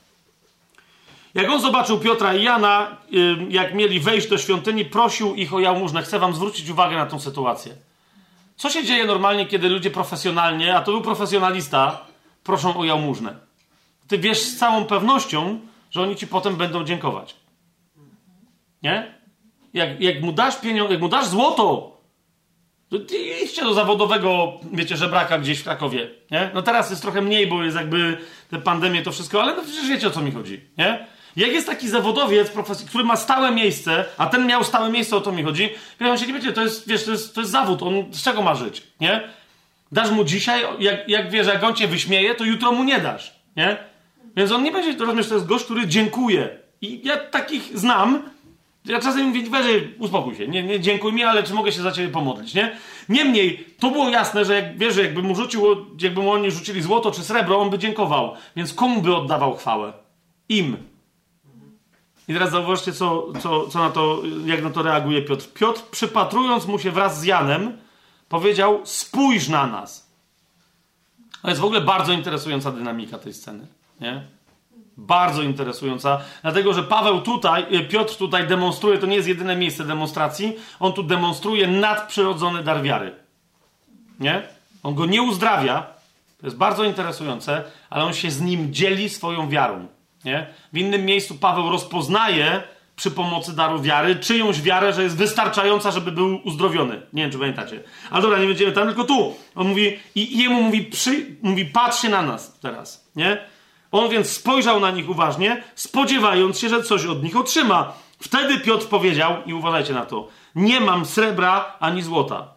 Jak 1.35 1.51
on 1.51 1.61
zobaczył 1.61 2.01
Piotra 2.01 2.35
i 2.35 2.43
Jana, 2.43 2.97
jak 3.49 3.75
mieli 3.75 4.01
wejść 4.01 4.29
do 4.29 4.39
świątyni, 4.39 4.85
prosił 4.85 5.35
ich 5.35 5.55
o 5.55 5.61
jałmużnę. 5.61 6.03
Chcę 6.03 6.19
wam 6.19 6.35
zwrócić 6.35 6.71
uwagę 6.71 6.97
na 6.97 7.07
tą 7.07 7.21
sytuację. 7.21 7.75
Co 8.57 8.71
się 8.71 8.85
dzieje 8.85 9.07
normalnie, 9.07 9.47
kiedy 9.47 9.69
ludzie 9.69 9.91
profesjonalnie, 9.91 10.77
a 10.77 10.83
to 10.83 10.93
był 10.93 11.01
profesjonalista, 11.01 12.01
proszą 12.45 12.77
o 12.77 12.85
jałmużnę? 12.85 13.37
Ty 14.09 14.19
wiesz 14.19 14.39
z 14.39 14.59
całą 14.59 14.85
pewnością, 14.85 15.61
że 15.91 16.03
oni 16.03 16.17
ci 16.17 16.27
potem 16.27 16.57
będą 16.57 16.85
dziękować. 16.85 17.37
Nie? 18.83 19.15
Jak, 19.75 20.01
jak 20.01 20.23
mu 20.23 20.33
dasz 20.33 20.61
pieniądze, 20.61 20.93
jak 20.93 21.03
mu 21.03 21.09
dasz 21.09 21.27
złoto, 21.27 21.93
to 22.91 22.97
idźcie 23.45 23.63
do 23.63 23.75
zawodowego, 23.75 24.53
wiecie, 24.73 24.97
żebraka 24.97 25.39
gdzieś 25.39 25.59
w 25.59 25.65
Krakowie, 25.65 26.11
nie? 26.31 26.51
No 26.55 26.63
teraz 26.63 26.91
jest 26.91 27.03
trochę 27.03 27.23
mniej, 27.23 27.47
bo 27.47 27.65
jest 27.65 27.77
jakby 27.77 28.19
te 28.51 28.59
pandemie, 28.59 29.03
to 29.03 29.13
wszystko, 29.13 29.43
ale 29.43 29.57
no 29.57 29.63
przecież 29.63 29.89
wiecie, 29.89 30.09
o 30.09 30.11
co 30.11 30.21
mi 30.21 30.33
chodzi, 30.33 30.61
nie? 30.79 31.07
Jak 31.37 31.53
jest 31.53 31.67
taki 31.67 31.89
zawodowiec, 31.89 32.51
który 32.89 33.05
ma 33.05 33.17
stałe 33.17 33.51
miejsce, 33.51 34.05
a 34.19 34.27
ten 34.27 34.47
miał 34.47 34.65
stałe 34.65 34.91
miejsce, 34.91 35.17
o 35.17 35.21
to 35.21 35.33
mi 35.33 35.43
chodzi, 35.43 35.71
on 36.01 36.19
się 36.19 36.27
nie 36.27 36.33
będzie, 36.33 36.53
to 36.53 36.63
jest, 36.63 36.89
wiesz, 36.89 37.05
to 37.05 37.11
jest, 37.11 37.35
to 37.35 37.41
jest 37.41 37.53
zawód, 37.53 37.83
on 37.83 38.05
z 38.11 38.23
czego 38.23 38.43
ma 38.43 38.55
żyć, 38.55 38.83
nie? 39.01 39.29
Dasz 39.93 40.11
mu 40.11 40.25
dzisiaj, 40.25 40.63
jak, 40.79 41.09
jak 41.09 41.31
wiesz, 41.31 41.47
jak 41.47 41.65
on 41.65 41.75
cię 41.75 41.89
wyśmieje, 41.89 42.35
to 42.35 42.45
jutro 42.45 42.73
mu 42.73 42.85
nie 42.85 43.01
dasz, 43.01 43.35
nie? 43.57 43.77
Więc 44.37 44.53
on 44.53 44.63
nie 44.63 44.73
będzie, 44.73 44.95
to 44.95 45.05
rozumiesz, 45.05 45.29
to 45.29 45.35
jest 45.35 45.47
gość, 45.47 45.65
który 45.65 45.87
dziękuje. 45.87 46.49
I 46.81 47.01
ja 47.05 47.17
takich 47.17 47.79
znam, 47.79 48.23
ja 48.85 49.01
czasem 49.01 49.27
mówię, 49.27 49.43
weź, 49.51 49.67
uspokój 49.99 50.37
się, 50.37 50.49
nie, 50.49 50.63
nie 50.63 50.81
dziękuj 50.81 51.13
mi, 51.13 51.25
ale 51.25 51.43
czy 51.43 51.55
mogę 51.55 51.73
się 51.73 51.83
za 51.83 51.93
ciebie 51.93 52.09
pomodlić, 52.09 52.55
nie? 52.55 52.77
Niemniej, 53.09 53.65
to 53.81 53.91
było 53.91 54.09
jasne, 54.09 54.45
że 54.45 54.55
jak, 54.55 54.79
wiesz, 54.79 54.97
jakby 54.97 55.23
mu 55.23 55.35
rzucił, 55.35 55.67
jakby 56.01 56.23
mu 56.23 56.31
oni 56.31 56.51
rzucili 56.51 56.83
złoto 56.83 57.11
czy 57.11 57.23
srebro, 57.23 57.59
on 57.59 57.71
by 57.71 57.79
dziękował. 57.79 58.35
Więc 58.57 58.75
komu 58.75 59.03
by 59.03 59.17
oddawał 59.17 59.57
chwałę? 59.57 59.93
Im. 60.49 60.92
I 62.29 62.33
teraz 62.33 62.51
zauważcie, 62.51 62.93
co, 62.93 63.33
co, 63.41 63.69
co 63.69 63.79
na 63.79 63.91
to, 63.91 64.23
jak 64.45 64.63
na 64.63 64.71
to 64.71 64.83
reaguje 64.83 65.23
Piotr. 65.23 65.53
Piotr, 65.53 65.83
przypatrując 65.91 66.67
mu 66.67 66.79
się 66.79 66.91
wraz 66.91 67.21
z 67.21 67.25
Janem, 67.25 67.79
powiedział: 68.29 68.81
Spójrz 68.85 69.49
na 69.49 69.67
nas. 69.67 70.13
To 71.43 71.49
jest 71.49 71.61
w 71.61 71.65
ogóle 71.65 71.81
bardzo 71.81 72.13
interesująca 72.13 72.73
dynamika 72.73 73.19
tej 73.19 73.35
sceny. 73.35 73.67
Nie? 74.01 74.23
Bardzo 74.97 75.43
interesująca, 75.43 76.21
dlatego 76.43 76.75
że 76.75 76.83
Paweł 76.83 77.21
tutaj, 77.21 77.89
Piotr 77.89 78.17
tutaj 78.17 78.47
demonstruje, 78.47 78.99
to 78.99 79.07
nie 79.07 79.17
jest 79.17 79.29
jedyne 79.29 79.57
miejsce 79.57 79.85
demonstracji, 79.85 80.57
on 80.81 80.93
tu 80.93 81.03
demonstruje 81.03 81.67
nadprzyrodzony 81.67 82.63
dar 82.63 82.83
wiary. 82.83 83.15
Nie? 84.21 84.43
On 84.83 84.95
go 84.95 85.07
nie 85.07 85.23
uzdrawia, 85.23 85.87
to 86.41 86.47
jest 86.47 86.57
bardzo 86.57 86.85
interesujące, 86.85 87.65
ale 87.91 88.05
on 88.05 88.15
się 88.15 88.31
z 88.31 88.41
nim 88.41 88.75
dzieli 88.75 89.09
swoją 89.09 89.49
wiarą. 89.49 89.87
Nie? 90.25 90.47
W 90.73 90.79
innym 90.79 91.05
miejscu 91.05 91.35
Paweł 91.35 91.71
rozpoznaje 91.71 92.63
przy 92.97 93.11
pomocy 93.11 93.57
daru 93.57 93.83
wiary 93.83 94.17
czyjąś 94.17 94.63
wiarę, 94.63 94.93
że 94.93 95.03
jest 95.03 95.17
wystarczająca, 95.17 95.91
żeby 95.91 96.13
był 96.13 96.41
uzdrowiony. 96.45 97.03
Nie 97.13 97.23
wiem, 97.23 97.33
czy 97.33 97.39
pamiętacie. 97.39 97.81
Ale 98.11 98.23
dobra, 98.23 98.39
nie 98.39 98.47
będziemy 98.47 98.73
tam, 98.73 98.87
tylko 98.87 99.05
tu. 99.05 99.35
On 99.55 99.69
mówi, 99.69 99.99
i 100.15 100.39
jemu 100.39 100.63
mówi, 100.63 100.83
przy, 100.83 101.37
mówi 101.43 101.65
patrzcie 101.65 102.09
na 102.09 102.23
nas 102.23 102.59
teraz. 102.61 103.11
Nie? 103.17 103.39
On 103.93 104.09
więc 104.09 104.31
spojrzał 104.31 104.81
na 104.81 104.91
nich 104.91 105.11
uważnie, 105.11 105.63
spodziewając 105.75 106.59
się, 106.59 106.69
że 106.69 106.83
coś 106.83 107.07
od 107.07 107.23
nich 107.23 107.37
otrzyma. 107.37 107.93
Wtedy 108.19 108.61
Piotr 108.61 108.87
powiedział, 108.87 109.37
i 109.47 109.55
uważajcie 109.55 109.93
na 109.93 110.07
to, 110.07 110.29
nie 110.55 110.81
mam 110.81 111.07
srebra 111.07 111.77
ani 111.81 112.03
złota, 112.03 112.49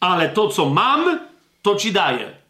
ale 0.00 0.28
to, 0.28 0.48
co 0.48 0.66
mam, 0.66 1.20
to 1.62 1.74
ci 1.74 1.92
daję. 1.92 2.41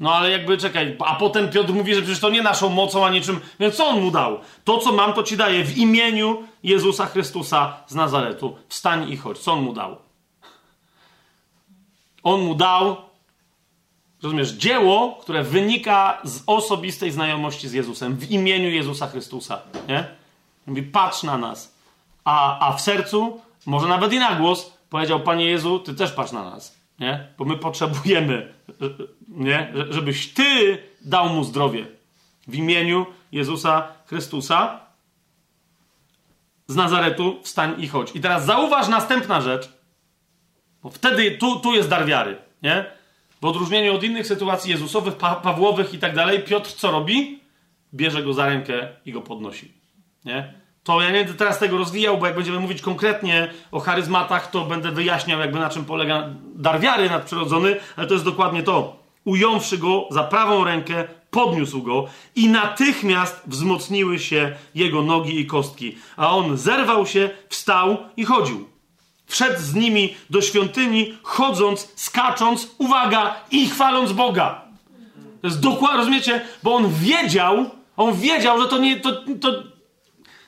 No 0.00 0.14
ale 0.14 0.30
jakby 0.30 0.58
czekaj, 0.58 0.96
a 1.06 1.14
potem 1.14 1.50
Piotr 1.50 1.72
mówi, 1.72 1.94
że 1.94 2.02
przecież 2.02 2.20
to 2.20 2.30
nie 2.30 2.42
naszą 2.42 2.68
mocą, 2.68 3.06
a 3.06 3.10
niczym. 3.10 3.40
Więc 3.60 3.74
co 3.74 3.86
on 3.86 4.00
mu 4.00 4.10
dał? 4.10 4.38
To, 4.64 4.78
co 4.78 4.92
mam, 4.92 5.12
to 5.12 5.22
ci 5.22 5.36
daję 5.36 5.64
w 5.64 5.78
imieniu 5.78 6.42
Jezusa 6.62 7.06
Chrystusa 7.06 7.76
z 7.86 7.94
Nazaretu. 7.94 8.56
Wstań 8.68 9.10
i 9.12 9.16
chodź. 9.16 9.38
Co 9.38 9.52
on 9.52 9.62
mu 9.62 9.72
dał? 9.72 9.96
On 12.22 12.40
mu 12.40 12.54
dał, 12.54 12.96
rozumiesz, 14.22 14.50
dzieło, 14.50 15.18
które 15.20 15.42
wynika 15.42 16.18
z 16.24 16.42
osobistej 16.46 17.10
znajomości 17.10 17.68
z 17.68 17.72
Jezusem, 17.72 18.16
w 18.16 18.30
imieniu 18.30 18.70
Jezusa 18.70 19.06
Chrystusa. 19.06 19.60
Nie? 19.88 20.04
Mówi, 20.66 20.82
patrz 20.82 21.22
na 21.22 21.38
nas. 21.38 21.74
A, 22.24 22.68
a 22.68 22.72
w 22.72 22.80
sercu, 22.80 23.40
może 23.66 23.88
nawet 23.88 24.12
i 24.12 24.18
na 24.18 24.34
głos, 24.34 24.72
powiedział, 24.90 25.20
Panie 25.20 25.44
Jezu, 25.44 25.78
Ty 25.78 25.94
też 25.94 26.12
patrz 26.12 26.32
na 26.32 26.44
nas. 26.50 26.79
Nie? 27.00 27.28
Bo 27.38 27.44
my 27.44 27.56
potrzebujemy, 27.56 28.54
nie? 29.28 29.72
żebyś 29.90 30.34
Ty 30.34 30.78
dał 31.00 31.28
mu 31.28 31.44
zdrowie. 31.44 31.86
W 32.46 32.54
imieniu 32.54 33.06
Jezusa 33.32 33.88
Chrystusa 34.06 34.80
z 36.66 36.76
Nazaretu 36.76 37.40
wstań 37.42 37.74
i 37.78 37.88
chodź. 37.88 38.16
I 38.16 38.20
teraz 38.20 38.44
zauważ 38.44 38.88
następna 38.88 39.40
rzecz, 39.40 39.72
bo 40.82 40.90
wtedy 40.90 41.30
tu, 41.30 41.60
tu 41.60 41.74
jest 41.74 41.88
dar 41.88 42.06
wiary, 42.06 42.38
nie? 42.62 42.84
W 43.40 43.44
odróżnieniu 43.44 43.94
od 43.94 44.04
innych 44.04 44.26
sytuacji 44.26 44.70
Jezusowych, 44.70 45.14
pa 45.14 45.34
Pawłowych 45.34 45.94
i 45.94 45.98
tak 45.98 46.14
dalej, 46.14 46.42
Piotr 46.42 46.72
co 46.72 46.90
robi? 46.90 47.40
Bierze 47.94 48.22
go 48.22 48.32
za 48.32 48.46
rękę 48.46 48.88
i 49.06 49.12
go 49.12 49.20
podnosi, 49.20 49.72
nie? 50.24 50.59
To 50.84 51.00
ja 51.00 51.10
nie 51.10 51.18
będę 51.18 51.34
teraz 51.34 51.58
tego 51.58 51.78
rozwijał, 51.78 52.18
bo 52.18 52.26
jak 52.26 52.34
będziemy 52.34 52.60
mówić 52.60 52.82
konkretnie 52.82 53.50
o 53.72 53.80
charyzmatach, 53.80 54.50
to 54.50 54.64
będę 54.64 54.92
wyjaśniał, 54.92 55.40
jakby 55.40 55.58
na 55.58 55.70
czym 55.70 55.84
polega 55.84 56.28
dar 56.54 56.80
wiary 56.80 57.10
nadprzyrodzony, 57.10 57.76
ale 57.96 58.06
to 58.06 58.14
jest 58.14 58.24
dokładnie 58.24 58.62
to. 58.62 59.00
Ująwszy 59.24 59.78
go 59.78 60.08
za 60.10 60.24
prawą 60.24 60.64
rękę, 60.64 61.04
podniósł 61.30 61.82
go 61.82 62.06
i 62.36 62.48
natychmiast 62.48 63.42
wzmocniły 63.46 64.18
się 64.18 64.52
jego 64.74 65.02
nogi 65.02 65.40
i 65.40 65.46
kostki. 65.46 65.96
A 66.16 66.36
on 66.36 66.56
zerwał 66.56 67.06
się, 67.06 67.30
wstał 67.48 67.96
i 68.16 68.24
chodził. 68.24 68.68
Wszedł 69.26 69.60
z 69.60 69.74
nimi 69.74 70.14
do 70.30 70.42
świątyni, 70.42 71.14
chodząc, 71.22 71.92
skacząc, 71.96 72.70
uwaga, 72.78 73.34
i 73.50 73.68
chwaląc 73.68 74.12
Boga. 74.12 74.64
To 75.40 75.46
jest 75.46 75.60
dokładnie, 75.60 75.98
rozumiecie? 75.98 76.40
Bo 76.62 76.74
on 76.74 76.92
wiedział, 76.94 77.70
on 77.96 78.14
wiedział, 78.14 78.62
że 78.62 78.68
to 78.68 78.78
nie, 78.78 79.00
to, 79.00 79.12
to 79.40 79.69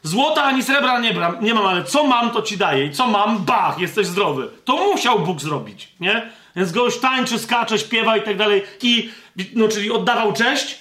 złota 0.03 0.43
ani 0.43 0.63
srebra 0.63 1.01
nie, 1.01 1.15
bram, 1.15 1.37
nie 1.45 1.55
mam, 1.55 1.67
ale 1.67 1.85
co 1.85 2.05
mam, 2.05 2.31
to 2.31 2.43
ci 2.43 2.57
daję. 2.57 2.87
I 2.87 2.91
co 2.91 3.07
mam, 3.07 3.39
bach, 3.39 3.79
jesteś 3.79 4.07
zdrowy. 4.07 4.49
To 4.65 4.77
musiał 4.77 5.21
Bóg 5.21 5.41
zrobić, 5.41 5.89
nie? 6.01 6.31
Więc 6.57 6.73
goś 6.73 6.99
tańczy, 6.99 7.39
skacze, 7.39 7.79
śpiewa 7.79 8.17
i 8.17 8.23
tak 8.23 8.37
dalej. 8.37 8.63
I, 8.83 9.11
no, 9.55 9.69
czyli 9.69 9.91
oddawał 9.91 10.33
cześć, 10.33 10.79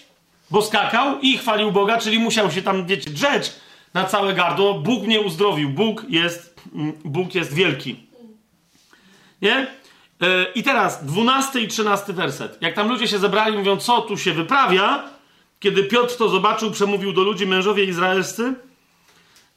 bo 0.49 0.61
skakał 0.61 1.19
i 1.19 1.37
chwalił 1.37 1.71
Boga, 1.71 1.97
czyli 1.97 2.19
musiał 2.19 2.51
się 2.51 2.61
tam, 2.61 2.85
wiecie, 2.85 3.09
drzeć 3.09 3.51
na 3.93 4.05
całe 4.05 4.33
gardło. 4.33 4.73
Bóg 4.73 5.03
mnie 5.03 5.21
uzdrowił. 5.21 5.69
Bóg 5.69 6.05
jest, 6.09 6.61
mm, 6.75 6.93
Bóg 7.05 7.35
jest 7.35 7.53
wielki. 7.53 7.95
Nie? 9.41 9.67
E, 10.21 10.45
I 10.55 10.63
teraz 10.63 11.05
dwunasty 11.05 11.61
i 11.61 11.67
trzynasty 11.67 12.13
werset. 12.13 12.57
Jak 12.61 12.75
tam 12.75 12.89
ludzie 12.89 13.07
się 13.07 13.19
zebrali, 13.19 13.57
mówią, 13.57 13.77
co 13.77 14.01
tu 14.01 14.17
się 14.17 14.33
wyprawia, 14.33 15.03
kiedy 15.59 15.83
Piotr 15.83 16.17
to 16.17 16.29
zobaczył, 16.29 16.71
przemówił 16.71 17.13
do 17.13 17.21
ludzi, 17.21 17.47
mężowie 17.47 17.83
izraelscy, 17.83 18.53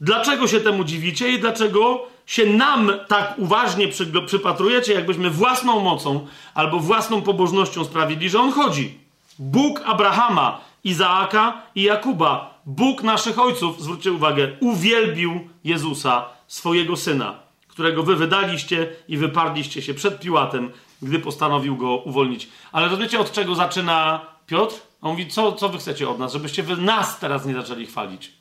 dlaczego 0.01 0.49
się 0.49 0.61
temu 0.61 0.85
dziwicie 0.85 1.33
i 1.33 1.41
dlaczego 1.41 2.07
się 2.27 2.47
nam 2.47 2.93
tak 3.09 3.35
uważnie 3.39 3.89
przy, 3.89 4.07
przypatrujecie, 4.27 4.93
jakbyśmy 4.93 5.31
własną 5.31 5.81
mocą 5.81 6.27
albo 6.55 6.81
własną 6.81 7.23
pobożnością 7.23 7.85
sprawili, 7.85 8.31
że 8.31 8.41
on 8.41 8.53
chodzi. 8.53 8.99
Bóg 9.39 9.81
Abrahama, 9.85 10.61
Izaaka 10.85 11.63
i 11.75 11.83
Jakuba, 11.83 12.61
Bóg 12.67 13.03
naszych 13.03 13.39
ojców, 13.39 13.83
zwróćcie 13.83 14.13
uwagę, 14.13 14.49
uwielbił 14.61 15.49
Jezusa, 15.65 16.25
swojego 16.47 16.97
syna, 16.97 17.35
którego 17.69 18.03
wy 18.03 18.17
wydaliście 18.17 18.89
i 19.09 19.17
wyparliście 19.17 19.83
się 19.83 19.95
przed 19.95 20.21
Piłatem, 20.21 20.71
gdy 21.03 21.19
postanowił 21.19 21.77
go 21.77 21.97
uwolnić. 21.97 22.49
Ale 22.73 22.89
rozumiecie, 22.89 23.21
od 23.21 23.33
czego 23.33 23.55
zaczyna 23.55 24.21
Piotr? 24.47 24.77
On 25.03 25.11
mówi, 25.11 25.29
co, 25.29 25.53
co 25.53 25.69
wy 25.69 25.79
chcecie 25.79 26.09
od 26.09 26.19
nas? 26.19 26.33
Żebyście 26.33 26.63
wy 26.63 26.77
nas 26.77 27.19
teraz 27.19 27.47
nie 27.47 27.55
zaczęli 27.55 27.87
chwalić. 27.87 28.33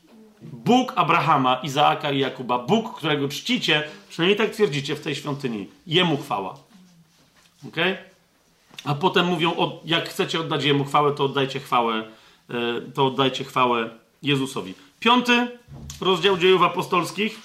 Bóg 0.51 0.93
Abrahama, 0.95 1.59
Izaaka 1.63 2.11
i 2.11 2.19
Jakuba, 2.19 2.59
Bóg, 2.59 2.97
którego 2.97 3.29
czcicie, 3.29 3.83
przynajmniej 4.09 4.37
tak 4.37 4.49
twierdzicie 4.49 4.95
w 4.95 5.01
tej 5.01 5.15
świątyni, 5.15 5.67
Jemu 5.87 6.17
chwała. 6.17 6.55
Ok? 7.67 7.75
A 8.85 8.95
potem 8.95 9.25
mówią, 9.25 9.53
jak 9.85 10.09
chcecie 10.09 10.39
oddać 10.39 10.63
Jemu 10.63 10.85
chwałę, 10.85 11.13
to 11.13 11.23
oddajcie 11.23 11.59
chwałę, 11.59 12.03
e, 12.49 12.81
to 12.93 13.05
oddajcie 13.05 13.43
chwałę 13.43 13.89
Jezusowi. 14.23 14.73
Piąty 14.99 15.47
rozdział 16.01 16.37
dziejów 16.37 16.61
apostolskich. 16.61 17.39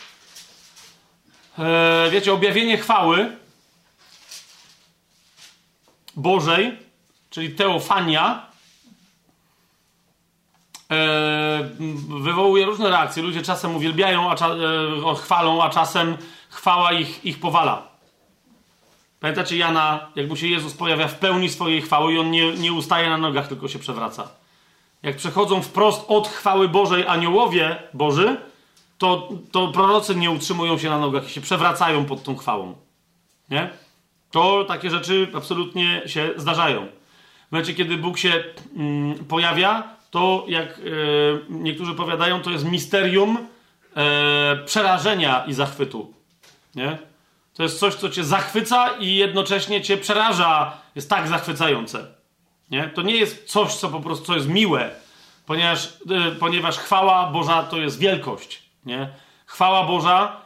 E, 1.58 2.08
wiecie, 2.10 2.32
objawienie 2.32 2.78
chwały 2.78 3.36
Bożej, 6.16 6.78
czyli 7.30 7.50
teofania, 7.50 8.47
wywołuje 12.20 12.64
różne 12.66 12.90
reakcje. 12.90 13.22
Ludzie 13.22 13.42
czasem 13.42 13.76
uwielbiają, 13.76 14.30
a 14.30 14.36
cza, 14.36 14.48
e, 14.48 15.14
chwalą, 15.14 15.62
a 15.62 15.70
czasem 15.70 16.16
chwała 16.50 16.92
ich, 16.92 17.24
ich 17.24 17.40
powala. 17.40 17.88
Pamiętacie 19.20 19.56
Jana, 19.56 20.10
jak 20.16 20.28
mu 20.28 20.36
się 20.36 20.46
Jezus 20.46 20.74
pojawia 20.74 21.08
w 21.08 21.18
pełni 21.18 21.48
swojej 21.48 21.82
chwały 21.82 22.12
i 22.12 22.18
on 22.18 22.30
nie, 22.30 22.52
nie 22.52 22.72
ustaje 22.72 23.10
na 23.10 23.18
nogach, 23.18 23.48
tylko 23.48 23.68
się 23.68 23.78
przewraca. 23.78 24.28
Jak 25.02 25.16
przechodzą 25.16 25.62
wprost 25.62 26.04
od 26.08 26.28
chwały 26.28 26.68
Bożej 26.68 27.06
aniołowie 27.06 27.82
Boży, 27.94 28.36
to, 28.98 29.28
to 29.52 29.68
prorocy 29.68 30.14
nie 30.14 30.30
utrzymują 30.30 30.78
się 30.78 30.90
na 30.90 30.98
nogach 30.98 31.28
i 31.28 31.32
się 31.32 31.40
przewracają 31.40 32.04
pod 32.04 32.22
tą 32.22 32.36
chwałą. 32.36 32.74
Nie? 33.50 33.70
To 34.30 34.64
takie 34.64 34.90
rzeczy 34.90 35.28
absolutnie 35.34 36.02
się 36.06 36.30
zdarzają. 36.36 36.86
W 37.48 37.52
momencie, 37.52 37.74
kiedy 37.74 37.96
Bóg 37.96 38.18
się 38.18 38.44
mm, 38.76 39.24
pojawia, 39.24 39.97
to 40.10 40.44
jak 40.48 40.68
e, 40.68 40.80
niektórzy 41.48 41.94
powiadają, 41.94 42.42
to 42.42 42.50
jest 42.50 42.64
misterium 42.64 43.38
e, 43.96 44.56
przerażenia 44.64 45.44
i 45.46 45.52
zachwytu. 45.52 46.14
Nie? 46.74 46.98
To 47.54 47.62
jest 47.62 47.78
coś, 47.78 47.94
co 47.94 48.10
cię 48.10 48.24
zachwyca 48.24 48.88
i 49.00 49.14
jednocześnie 49.14 49.82
cię 49.82 49.96
przeraża, 49.96 50.72
jest 50.94 51.10
tak 51.10 51.28
zachwycające. 51.28 52.06
Nie? 52.70 52.88
To 52.88 53.02
nie 53.02 53.16
jest 53.16 53.44
coś, 53.44 53.74
co 53.74 53.88
po 53.88 54.00
prostu 54.00 54.24
co 54.24 54.34
jest 54.34 54.48
miłe, 54.48 54.90
ponieważ, 55.46 55.86
e, 55.86 56.30
ponieważ 56.30 56.78
chwała 56.78 57.26
Boża 57.26 57.62
to 57.62 57.76
jest 57.76 57.98
wielkość. 57.98 58.62
Nie? 58.84 59.08
Chwała 59.46 59.86
Boża 59.86 60.36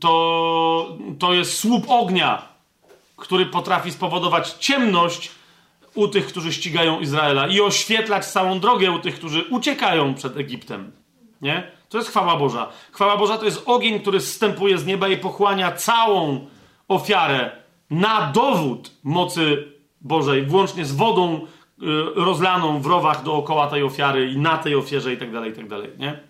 to, 0.00 0.96
to 1.18 1.34
jest 1.34 1.58
słup 1.58 1.84
ognia, 1.88 2.48
który 3.16 3.46
potrafi 3.46 3.92
spowodować 3.92 4.50
ciemność 4.52 5.30
u 5.94 6.08
tych, 6.08 6.26
którzy 6.26 6.52
ścigają 6.52 7.00
Izraela 7.00 7.46
i 7.46 7.60
oświetlać 7.60 8.26
całą 8.26 8.60
drogę 8.60 8.90
u 8.90 8.98
tych, 8.98 9.14
którzy 9.14 9.44
uciekają 9.50 10.14
przed 10.14 10.36
Egiptem. 10.36 10.92
Nie? 11.40 11.70
To 11.88 11.98
jest 11.98 12.10
chwała 12.10 12.36
Boża. 12.36 12.68
Chwała 12.92 13.16
Boża 13.16 13.38
to 13.38 13.44
jest 13.44 13.62
ogień, 13.66 14.00
który 14.00 14.20
zstępuje 14.20 14.78
z 14.78 14.86
nieba 14.86 15.08
i 15.08 15.16
pochłania 15.16 15.72
całą 15.72 16.46
ofiarę 16.88 17.50
na 17.90 18.32
dowód 18.32 18.90
mocy 19.02 19.74
Bożej, 20.00 20.46
włącznie 20.46 20.84
z 20.84 20.92
wodą 20.92 21.34
y, 21.36 21.86
rozlaną 22.14 22.80
w 22.80 22.86
rowach 22.86 23.22
dookoła 23.22 23.66
tej 23.66 23.82
ofiary 23.82 24.30
i 24.30 24.38
na 24.38 24.58
tej 24.58 24.74
ofierze 24.74 25.12
i 25.12 25.16
tak 25.16 25.32
dalej, 25.32 25.50
i 25.50 25.54
tak 25.54 25.68
dalej, 25.68 25.90
nie? 25.98 26.20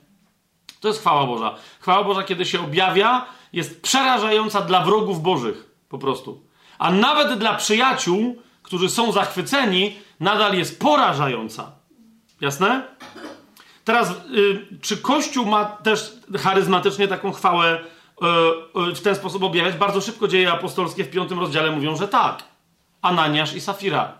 To 0.80 0.88
jest 0.88 1.00
chwała 1.00 1.26
Boża. 1.26 1.54
Chwała 1.80 2.04
Boża, 2.04 2.22
kiedy 2.22 2.44
się 2.44 2.60
objawia, 2.60 3.26
jest 3.52 3.82
przerażająca 3.82 4.60
dla 4.60 4.80
wrogów 4.84 5.22
Bożych, 5.22 5.70
po 5.88 5.98
prostu. 5.98 6.42
A 6.78 6.90
nawet 6.90 7.38
dla 7.38 7.54
przyjaciół, 7.54 8.42
którzy 8.64 8.88
są 8.88 9.12
zachwyceni, 9.12 9.96
nadal 10.20 10.58
jest 10.58 10.80
porażająca. 10.80 11.72
Jasne? 12.40 12.82
Teraz, 13.84 14.10
y, 14.10 14.66
czy 14.82 14.96
Kościół 14.96 15.46
ma 15.46 15.64
też 15.64 16.12
charyzmatycznie 16.38 17.08
taką 17.08 17.32
chwałę 17.32 17.80
y, 17.80 18.90
y, 18.90 18.94
w 18.94 19.00
ten 19.00 19.14
sposób 19.14 19.42
objawiać? 19.42 19.74
Bardzo 19.74 20.00
szybko 20.00 20.28
dzieje 20.28 20.52
apostolskie 20.52 21.04
w 21.04 21.10
piątym 21.10 21.38
rozdziale 21.40 21.70
mówią, 21.70 21.96
że 21.96 22.08
tak. 22.08 22.42
Ananiasz 23.02 23.54
i 23.54 23.60
Safira. 23.60 24.18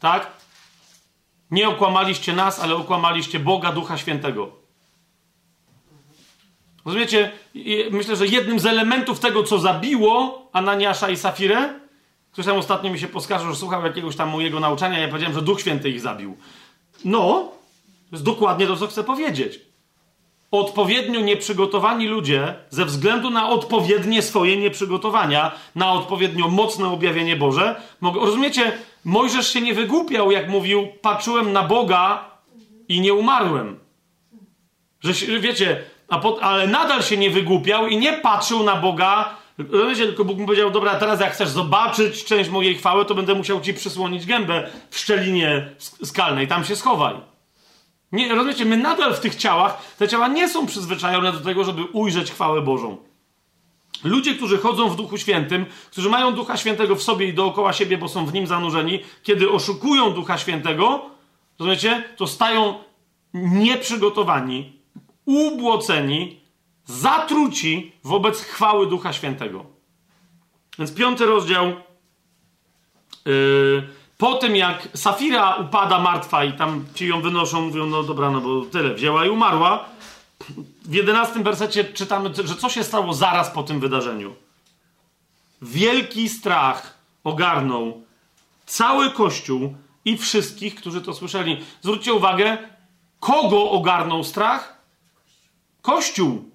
Tak? 0.00 0.26
Nie 1.50 1.68
okłamaliście 1.68 2.32
nas, 2.32 2.60
ale 2.60 2.74
okłamaliście 2.74 3.40
Boga, 3.40 3.72
Ducha 3.72 3.98
Świętego. 3.98 4.50
Rozumiecie? 6.84 7.32
Myślę, 7.90 8.16
że 8.16 8.26
jednym 8.26 8.58
z 8.58 8.66
elementów 8.66 9.20
tego, 9.20 9.42
co 9.42 9.58
zabiło 9.58 10.48
Ananiasza 10.52 11.10
i 11.10 11.16
Safirę, 11.16 11.80
ktoś 12.32 12.46
tam 12.46 12.56
ostatnio 12.56 12.90
mi 12.90 12.98
się 12.98 13.08
poskarżył, 13.08 13.50
że 13.50 13.56
słuchał 13.56 13.84
jakiegoś 13.84 14.16
tam 14.16 14.28
mojego 14.28 14.60
nauczania, 14.60 14.98
ja 14.98 15.08
powiedziałem, 15.08 15.34
że 15.34 15.42
Duch 15.42 15.60
Święty 15.60 15.90
ich 15.90 16.00
zabił. 16.00 16.36
No, 17.04 17.52
to 18.10 18.16
jest 18.16 18.24
dokładnie 18.24 18.66
to, 18.66 18.76
co 18.76 18.86
chcę 18.86 19.04
powiedzieć. 19.04 19.60
Odpowiednio 20.50 21.20
nieprzygotowani 21.20 22.06
ludzie, 22.06 22.54
ze 22.70 22.84
względu 22.84 23.30
na 23.30 23.48
odpowiednie 23.48 24.22
swoje 24.22 24.56
nieprzygotowania, 24.56 25.52
na 25.74 25.92
odpowiednio 25.92 26.48
mocne 26.48 26.88
objawienie 26.88 27.36
Boże, 27.36 27.80
mogą, 28.00 28.20
rozumiecie, 28.20 28.72
Mojżesz 29.04 29.52
się 29.52 29.60
nie 29.60 29.74
wygłupiał, 29.74 30.30
jak 30.30 30.48
mówił, 30.48 30.88
patrzyłem 31.02 31.52
na 31.52 31.62
Boga 31.62 32.24
i 32.88 33.00
nie 33.00 33.14
umarłem. 33.14 33.78
Że 35.00 35.12
wiecie, 35.40 35.84
a 36.08 36.18
pot, 36.18 36.38
ale 36.42 36.66
nadal 36.66 37.02
się 37.02 37.16
nie 37.16 37.30
wygłupiał 37.30 37.86
i 37.86 37.96
nie 37.96 38.12
patrzył 38.12 38.62
na 38.62 38.76
Boga. 38.76 39.36
Rozumiecie, 39.58 40.06
tylko 40.06 40.24
Bóg 40.24 40.38
mu 40.38 40.46
powiedział, 40.46 40.70
dobra, 40.70 40.94
teraz 40.94 41.20
jak 41.20 41.32
chcesz 41.32 41.48
zobaczyć 41.48 42.24
część 42.24 42.50
mojej 42.50 42.74
chwały, 42.74 43.04
to 43.04 43.14
będę 43.14 43.34
musiał 43.34 43.60
ci 43.60 43.74
przysłonić 43.74 44.26
gębę 44.26 44.70
w 44.90 44.98
szczelinie 44.98 45.74
skalnej, 46.04 46.48
tam 46.48 46.64
się 46.64 46.76
schowaj. 46.76 47.14
Nie, 48.12 48.34
rozumiecie, 48.34 48.64
my 48.64 48.76
nadal 48.76 49.14
w 49.14 49.20
tych 49.20 49.34
ciałach, 49.34 49.96
te 49.98 50.08
ciała 50.08 50.28
nie 50.28 50.48
są 50.48 50.66
przyzwyczajone 50.66 51.32
do 51.32 51.40
tego, 51.40 51.64
żeby 51.64 51.84
ujrzeć 51.84 52.30
chwałę 52.30 52.62
Bożą. 52.62 52.96
Ludzie, 54.04 54.34
którzy 54.34 54.58
chodzą 54.58 54.88
w 54.88 54.96
Duchu 54.96 55.18
Świętym, 55.18 55.66
którzy 55.90 56.10
mają 56.10 56.32
Ducha 56.32 56.56
Świętego 56.56 56.96
w 56.96 57.02
sobie 57.02 57.26
i 57.26 57.34
dookoła 57.34 57.72
siebie, 57.72 57.98
bo 57.98 58.08
są 58.08 58.26
w 58.26 58.34
nim 58.34 58.46
zanurzeni, 58.46 59.00
kiedy 59.22 59.50
oszukują 59.50 60.10
Ducha 60.10 60.38
Świętego, 60.38 61.10
rozumiecie, 61.58 62.04
to 62.16 62.26
stają 62.26 62.74
nieprzygotowani, 63.34 64.82
ubłoceni, 65.24 66.40
zatruci 66.88 67.92
wobec 68.04 68.40
chwały 68.40 68.86
Ducha 68.86 69.12
Świętego. 69.12 69.66
Więc 70.78 70.94
piąty 70.94 71.26
rozdział. 71.26 71.66
Yy, 73.24 73.88
po 74.18 74.34
tym 74.34 74.56
jak 74.56 74.88
Safira 74.94 75.56
upada 75.56 75.98
martwa 75.98 76.44
i 76.44 76.52
tam 76.52 76.84
ci 76.94 77.06
ją 77.06 77.22
wynoszą, 77.22 77.60
mówią, 77.60 77.86
no 77.86 78.02
dobra, 78.02 78.30
no 78.30 78.40
bo 78.40 78.62
tyle, 78.62 78.94
wzięła 78.94 79.26
i 79.26 79.30
umarła, 79.30 79.84
w 80.84 80.94
jedenastym 80.94 81.42
wersecie 81.42 81.84
czytamy, 81.84 82.30
że 82.44 82.56
co 82.56 82.68
się 82.68 82.84
stało 82.84 83.14
zaraz 83.14 83.50
po 83.50 83.62
tym 83.62 83.80
wydarzeniu. 83.80 84.34
Wielki 85.62 86.28
strach 86.28 86.98
ogarnął 87.24 88.02
cały 88.66 89.10
Kościół 89.10 89.74
i 90.04 90.18
wszystkich, 90.18 90.74
którzy 90.74 91.00
to 91.00 91.14
słyszeli. 91.14 91.64
Zwróćcie 91.82 92.12
uwagę, 92.12 92.58
kogo 93.20 93.70
ogarnął 93.70 94.24
strach? 94.24 94.82
Kościół. 95.82 96.50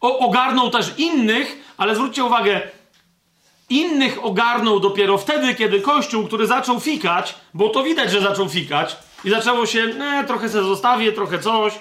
Ogarnął 0.00 0.70
też 0.70 0.94
innych, 0.98 1.74
ale 1.76 1.94
zwróćcie 1.94 2.24
uwagę, 2.24 2.60
innych 3.70 4.24
ogarnął 4.24 4.80
dopiero 4.80 5.18
wtedy, 5.18 5.54
kiedy 5.54 5.80
Kościół, 5.80 6.26
który 6.26 6.46
zaczął 6.46 6.80
fikać, 6.80 7.34
bo 7.54 7.68
to 7.68 7.82
widać, 7.82 8.10
że 8.10 8.20
zaczął 8.20 8.48
fikać, 8.48 8.96
i 9.24 9.30
zaczęło 9.30 9.66
się, 9.66 9.86
ne, 9.86 10.24
trochę 10.24 10.48
se 10.48 10.62
zostawię, 10.62 11.12
trochę 11.12 11.38
coś. 11.38 11.72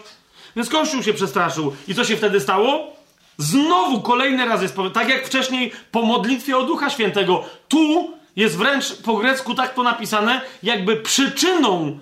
Więc 0.56 0.69
Kościół 0.69 1.03
się 1.03 1.14
przestraszył. 1.14 1.75
I 1.88 1.95
co 1.95 2.03
się 2.03 2.17
wtedy 2.17 2.39
stało? 2.39 2.93
Znowu 3.38 4.01
kolejny 4.01 4.45
raz 4.45 4.61
jest 4.61 4.75
tak 4.93 5.09
jak 5.09 5.27
wcześniej 5.27 5.72
po 5.91 6.01
modlitwie 6.01 6.57
o 6.57 6.64
Ducha 6.64 6.89
Świętego. 6.89 7.43
Tu 7.67 8.14
jest 8.35 8.57
wręcz 8.57 8.95
po 8.95 9.15
grecku 9.15 9.56
tak 9.56 9.73
to 9.73 9.83
napisane, 9.83 10.41
jakby 10.64 10.95
przyczyną 10.95 11.99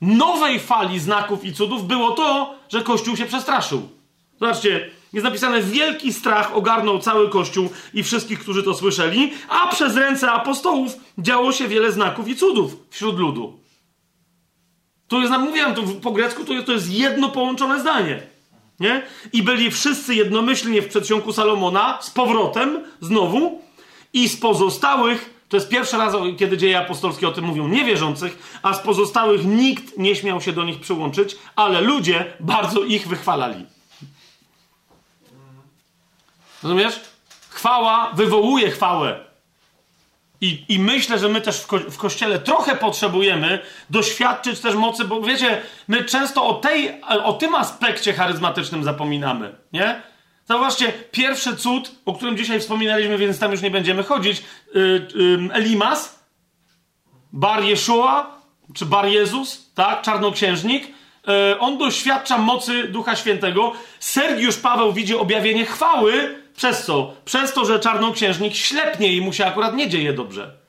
nowej 0.00 0.60
fali 0.60 0.98
znaków 0.98 1.44
i 1.44 1.54
cudów 1.54 1.86
było 1.86 2.10
to, 2.10 2.54
że 2.68 2.82
Kościół 2.82 3.16
się 3.16 3.26
przestraszył. 3.26 3.88
Zobaczcie, 4.40 4.90
jest 5.12 5.24
napisane, 5.24 5.62
wielki 5.62 6.12
strach 6.12 6.56
ogarnął 6.56 6.98
cały 6.98 7.30
Kościół 7.30 7.70
i 7.94 8.02
wszystkich, 8.02 8.40
którzy 8.40 8.62
to 8.62 8.74
słyszeli, 8.74 9.32
a 9.48 9.68
przez 9.68 9.96
ręce 9.96 10.32
apostołów 10.32 10.96
działo 11.18 11.52
się 11.52 11.68
wiele 11.68 11.92
znaków 11.92 12.28
i 12.28 12.36
cudów 12.36 12.76
wśród 12.90 13.18
ludu. 13.18 13.60
Tu 15.08 15.20
jest, 15.20 15.32
mówiłem, 15.32 15.74
to 15.74 15.82
po 15.82 16.10
grecku 16.10 16.44
to 16.44 16.52
jest, 16.52 16.66
to 16.66 16.72
jest 16.72 16.90
jedno 16.90 17.28
połączone 17.28 17.80
zdanie. 17.80 18.22
Nie? 18.80 19.02
I 19.32 19.42
byli 19.42 19.70
wszyscy 19.70 20.14
jednomyślnie 20.14 20.82
w 20.82 20.88
przedsionku 20.88 21.32
Salomona, 21.32 21.98
z 22.02 22.10
powrotem, 22.10 22.84
znowu, 23.00 23.62
i 24.12 24.28
z 24.28 24.36
pozostałych, 24.36 25.44
to 25.48 25.56
jest 25.56 25.68
pierwszy 25.68 25.96
raz, 25.96 26.14
kiedy 26.38 26.56
dzieje 26.56 26.78
apostolskie 26.78 27.28
o 27.28 27.32
tym 27.32 27.44
mówią, 27.44 27.68
niewierzących, 27.68 28.58
a 28.62 28.74
z 28.74 28.80
pozostałych 28.80 29.44
nikt 29.44 29.98
nie 29.98 30.16
śmiał 30.16 30.40
się 30.40 30.52
do 30.52 30.64
nich 30.64 30.80
przyłączyć, 30.80 31.36
ale 31.56 31.80
ludzie 31.80 32.24
bardzo 32.40 32.84
ich 32.84 33.08
wychwalali. 33.08 33.66
Rozumiesz? 36.62 37.00
Chwała 37.48 38.10
wywołuje 38.14 38.70
chwałę. 38.70 39.24
I, 40.40 40.64
I 40.68 40.78
myślę, 40.78 41.18
że 41.18 41.28
my 41.28 41.40
też 41.40 41.60
w, 41.60 41.66
ko 41.66 41.78
w 41.78 41.96
kościele 41.96 42.38
trochę 42.38 42.76
potrzebujemy 42.76 43.58
doświadczyć 43.90 44.60
też 44.60 44.74
mocy, 44.74 45.04
bo 45.04 45.20
wiecie, 45.20 45.62
my 45.88 46.04
często 46.04 46.46
o, 46.46 46.54
tej, 46.54 47.00
o 47.24 47.32
tym 47.32 47.54
aspekcie 47.54 48.12
charyzmatycznym 48.12 48.84
zapominamy, 48.84 49.54
nie? 49.72 50.02
Zauważcie, 50.48 50.92
pierwszy 51.10 51.56
cud, 51.56 51.92
o 52.04 52.12
którym 52.12 52.36
dzisiaj 52.36 52.60
wspominaliśmy, 52.60 53.18
więc 53.18 53.38
tam 53.38 53.52
już 53.52 53.62
nie 53.62 53.70
będziemy 53.70 54.02
chodzić, 54.02 54.42
yy, 54.74 55.08
yy, 55.14 55.48
Elimas, 55.52 56.18
Bar 57.32 57.62
Jeszua, 57.64 58.40
czy 58.74 58.86
Bar 58.86 59.06
Jezus, 59.06 59.72
tak, 59.74 60.02
czarnoksiężnik, 60.02 60.88
yy, 61.26 61.58
on 61.58 61.78
doświadcza 61.78 62.38
mocy 62.38 62.88
Ducha 62.88 63.16
Świętego. 63.16 63.72
Sergiusz 64.00 64.56
Paweł 64.56 64.92
widzi 64.92 65.16
objawienie 65.16 65.66
chwały, 65.66 66.41
przez 66.56 66.84
co? 66.84 67.14
Przez 67.24 67.52
to, 67.52 67.64
że 67.64 67.80
czarnoksiężnik 67.80 68.54
ślepnie 68.54 69.12
i 69.16 69.20
mu 69.20 69.32
się 69.32 69.46
akurat 69.46 69.74
nie 69.74 69.88
dzieje 69.88 70.12
dobrze. 70.12 70.62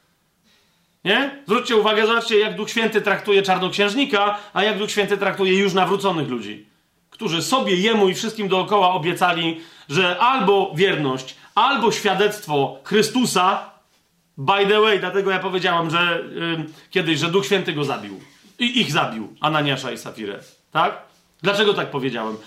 Nie? 1.04 1.42
Zwróćcie 1.48 1.76
uwagę, 1.76 2.08
zobaczcie, 2.08 2.40
jak 2.40 2.56
Duch 2.56 2.70
Święty 2.70 3.02
traktuje 3.02 3.42
czarnoksiężnika, 3.42 4.38
a 4.54 4.64
jak 4.64 4.78
Duch 4.78 4.92
Święty 4.92 5.18
traktuje 5.18 5.60
już 5.60 5.74
nawróconych 5.74 6.30
ludzi, 6.30 6.66
którzy 7.10 7.42
sobie, 7.42 7.76
jemu 7.76 8.10
i 8.10 8.14
wszystkim 8.14 8.48
dookoła 8.48 8.94
obiecali, 8.94 9.62
że 9.90 10.20
albo 10.20 10.72
wierność, 10.76 11.36
albo 11.56 11.92
świadectwo 11.92 12.80
Chrystusa, 12.84 13.70
by 14.38 14.66
the 14.68 14.82
way, 14.82 15.00
dlatego 15.00 15.32
ja 15.32 15.40
powiedziałam, 15.40 15.90
że 15.90 16.24
yy, 16.36 16.66
kiedyś, 16.90 17.20
że 17.20 17.30
Duch 17.30 17.46
Święty 17.46 17.74
go 17.74 17.84
zabił. 17.84 18.20
I 18.60 18.82
ich 18.82 18.92
zabił, 18.92 19.36
Ananiasza 19.42 19.92
i 19.92 19.98
Safirę. 19.98 20.40
Tak? 20.72 21.02
Dlaczego 21.42 21.74
tak 21.74 21.92
powiedziałem? 21.92 22.38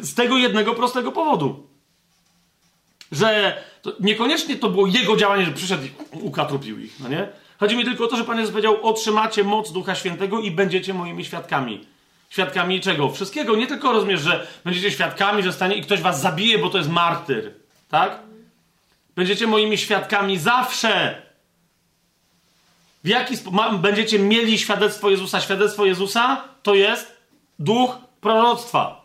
Z 0.00 0.14
tego 0.14 0.36
jednego 0.36 0.74
prostego 0.74 1.12
powodu 1.12 1.69
że 3.12 3.62
to 3.82 3.92
niekoniecznie 4.00 4.56
to 4.56 4.70
było 4.70 4.86
jego 4.86 5.16
działanie, 5.16 5.44
że 5.44 5.52
przyszedł 5.52 5.84
i 5.84 5.90
ukatrupił 6.12 6.80
ich, 6.80 7.00
no 7.00 7.08
nie? 7.08 7.28
Chodzi 7.60 7.76
mi 7.76 7.84
tylko 7.84 8.04
o 8.04 8.06
to, 8.06 8.16
że 8.16 8.24
Pan 8.24 8.38
Jezus 8.38 8.52
powiedział, 8.52 8.86
otrzymacie 8.86 9.44
moc 9.44 9.72
Ducha 9.72 9.94
Świętego 9.94 10.40
i 10.40 10.50
będziecie 10.50 10.94
moimi 10.94 11.24
świadkami. 11.24 11.86
Świadkami 12.30 12.80
czego? 12.80 13.10
Wszystkiego. 13.10 13.56
Nie 13.56 13.66
tylko 13.66 13.92
rozumiesz, 13.92 14.20
że 14.20 14.46
będziecie 14.64 14.90
świadkami, 14.90 15.42
że 15.42 15.52
stanie 15.52 15.76
i 15.76 15.82
ktoś 15.82 16.00
was 16.00 16.20
zabije, 16.20 16.58
bo 16.58 16.70
to 16.70 16.78
jest 16.78 16.90
martyr. 16.90 17.52
Tak? 17.88 18.18
Będziecie 19.16 19.46
moimi 19.46 19.78
świadkami 19.78 20.38
zawsze. 20.38 21.22
W 23.04 23.08
jaki 23.08 23.36
sposób 23.36 23.76
będziecie 23.76 24.18
mieli 24.18 24.58
świadectwo 24.58 25.10
Jezusa? 25.10 25.40
Świadectwo 25.40 25.84
Jezusa 25.84 26.44
to 26.62 26.74
jest 26.74 27.16
duch 27.58 27.96
proroctwa. 28.20 28.99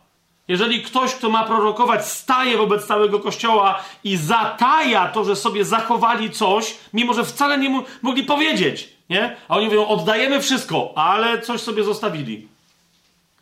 Jeżeli 0.48 0.82
ktoś, 0.82 1.14
kto 1.14 1.30
ma 1.30 1.44
prorokować, 1.44 2.06
staje 2.06 2.58
wobec 2.58 2.86
całego 2.86 3.20
kościoła 3.20 3.84
i 4.04 4.18
zataja 4.18 5.08
to, 5.08 5.24
że 5.24 5.36
sobie 5.36 5.66
zachowali 5.66 6.32
coś, 6.32 6.76
mimo 6.94 7.14
że 7.14 7.26
wcale 7.26 7.58
nie 7.58 7.84
mogli 8.02 8.24
powiedzieć, 8.24 8.90
nie? 9.10 9.36
A 9.48 9.56
oni 9.56 9.66
mówią, 9.66 9.88
oddajemy 9.88 10.42
wszystko, 10.42 10.94
ale 10.96 11.42
coś 11.42 11.62
sobie 11.62 11.84
zostawili. 11.84 12.48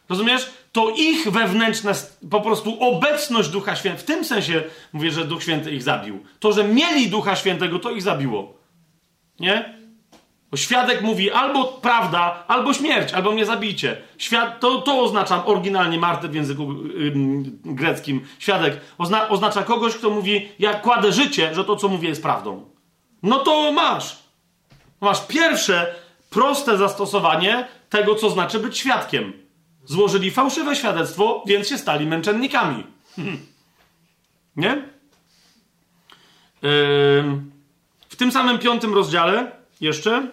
Rozumiesz? 0.09 0.49
To 0.71 0.89
ich 0.89 1.31
wewnętrzna 1.31 1.91
po 2.31 2.41
prostu 2.41 2.77
obecność 2.79 3.49
Ducha 3.49 3.75
Świętego, 3.75 4.03
w 4.03 4.05
tym 4.05 4.25
sensie 4.25 4.63
mówię, 4.93 5.11
że 5.11 5.25
Duch 5.25 5.43
Święty 5.43 5.71
ich 5.71 5.83
zabił. 5.83 6.25
To, 6.39 6.53
że 6.53 6.63
mieli 6.63 7.09
Ducha 7.09 7.35
Świętego, 7.35 7.79
to 7.79 7.91
ich 7.91 8.01
zabiło. 8.01 8.53
Nie? 9.39 9.82
Bo 10.53 10.57
świadek 10.57 11.01
mówi 11.01 11.31
albo 11.31 11.65
prawda, 11.65 12.43
albo 12.47 12.73
śmierć, 12.73 13.13
albo 13.13 13.31
mnie 13.31 13.45
zabijcie. 13.45 14.01
Świad, 14.17 14.59
to, 14.59 14.81
to 14.81 14.99
oznacza 14.99 15.45
oryginalnie 15.45 15.97
martyr 15.97 16.29
w 16.29 16.35
języku 16.35 16.67
greckim. 17.65 18.21
Świadek 18.39 18.81
ozna, 18.97 19.29
oznacza 19.29 19.63
kogoś, 19.63 19.95
kto 19.95 20.09
mówi, 20.09 20.49
ja 20.59 20.73
kładę 20.73 21.11
życie, 21.11 21.55
że 21.55 21.65
to, 21.65 21.75
co 21.75 21.87
mówię, 21.87 22.09
jest 22.09 22.21
prawdą. 22.21 22.65
No 23.23 23.39
to 23.39 23.71
masz. 23.71 24.17
Masz 25.01 25.27
pierwsze, 25.27 25.95
proste 26.29 26.77
zastosowanie 26.77 27.67
tego, 27.89 28.15
co 28.15 28.29
znaczy 28.29 28.59
być 28.59 28.77
świadkiem. 28.77 29.33
Złożyli 29.85 30.31
fałszywe 30.31 30.75
świadectwo, 30.75 31.43
więc 31.47 31.67
się 31.67 31.77
stali 31.77 32.05
męczennikami. 32.05 32.83
Nie? 34.55 34.69
Yy, 34.69 34.81
w 38.09 38.15
tym 38.17 38.31
samym 38.31 38.59
piątym 38.59 38.93
rozdziale 38.93 39.51
jeszcze 39.81 40.27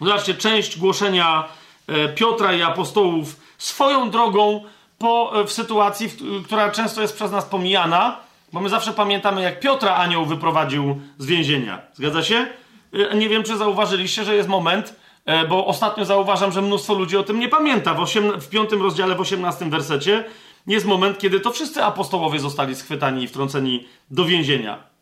Zobaczcie, 0.00 0.34
część 0.34 0.78
głoszenia 0.78 1.48
e, 1.86 2.08
Piotra 2.08 2.52
i 2.52 2.62
apostołów 2.62 3.36
swoją 3.58 4.10
drogą 4.10 4.64
po, 4.98 5.40
e, 5.40 5.44
w 5.44 5.52
sytuacji, 5.52 6.10
która 6.44 6.70
często 6.70 7.02
jest 7.02 7.14
przez 7.14 7.30
nas 7.30 7.44
pomijana, 7.44 8.16
bo 8.52 8.60
my 8.60 8.68
zawsze 8.68 8.92
pamiętamy, 8.92 9.42
jak 9.42 9.60
Piotra 9.60 9.94
anioł 9.96 10.26
wyprowadził 10.26 11.00
z 11.18 11.26
więzienia. 11.26 11.80
Zgadza 11.94 12.22
się? 12.22 12.46
E, 12.92 13.16
nie 13.16 13.28
wiem, 13.28 13.42
czy 13.42 13.56
zauważyliście, 13.56 14.24
że 14.24 14.34
jest 14.34 14.48
moment, 14.48 15.04
bo 15.48 15.66
ostatnio 15.66 16.04
zauważam, 16.04 16.52
że 16.52 16.62
mnóstwo 16.62 16.94
ludzi 16.94 17.16
o 17.16 17.22
tym 17.22 17.40
nie 17.40 17.48
pamięta. 17.48 17.94
W, 17.94 18.00
osiem, 18.00 18.40
w 18.40 18.48
piątym 18.48 18.82
rozdziale, 18.82 19.14
w 19.14 19.20
osiemnastym 19.20 19.70
wersecie 19.70 20.24
jest 20.66 20.86
moment, 20.86 21.18
kiedy 21.18 21.40
to 21.40 21.50
wszyscy 21.50 21.84
apostołowie 21.84 22.40
zostali 22.40 22.76
schwytani 22.76 23.22
i 23.22 23.28
wtrąceni 23.28 23.86
do 24.10 24.24
więzienia. 24.24 24.93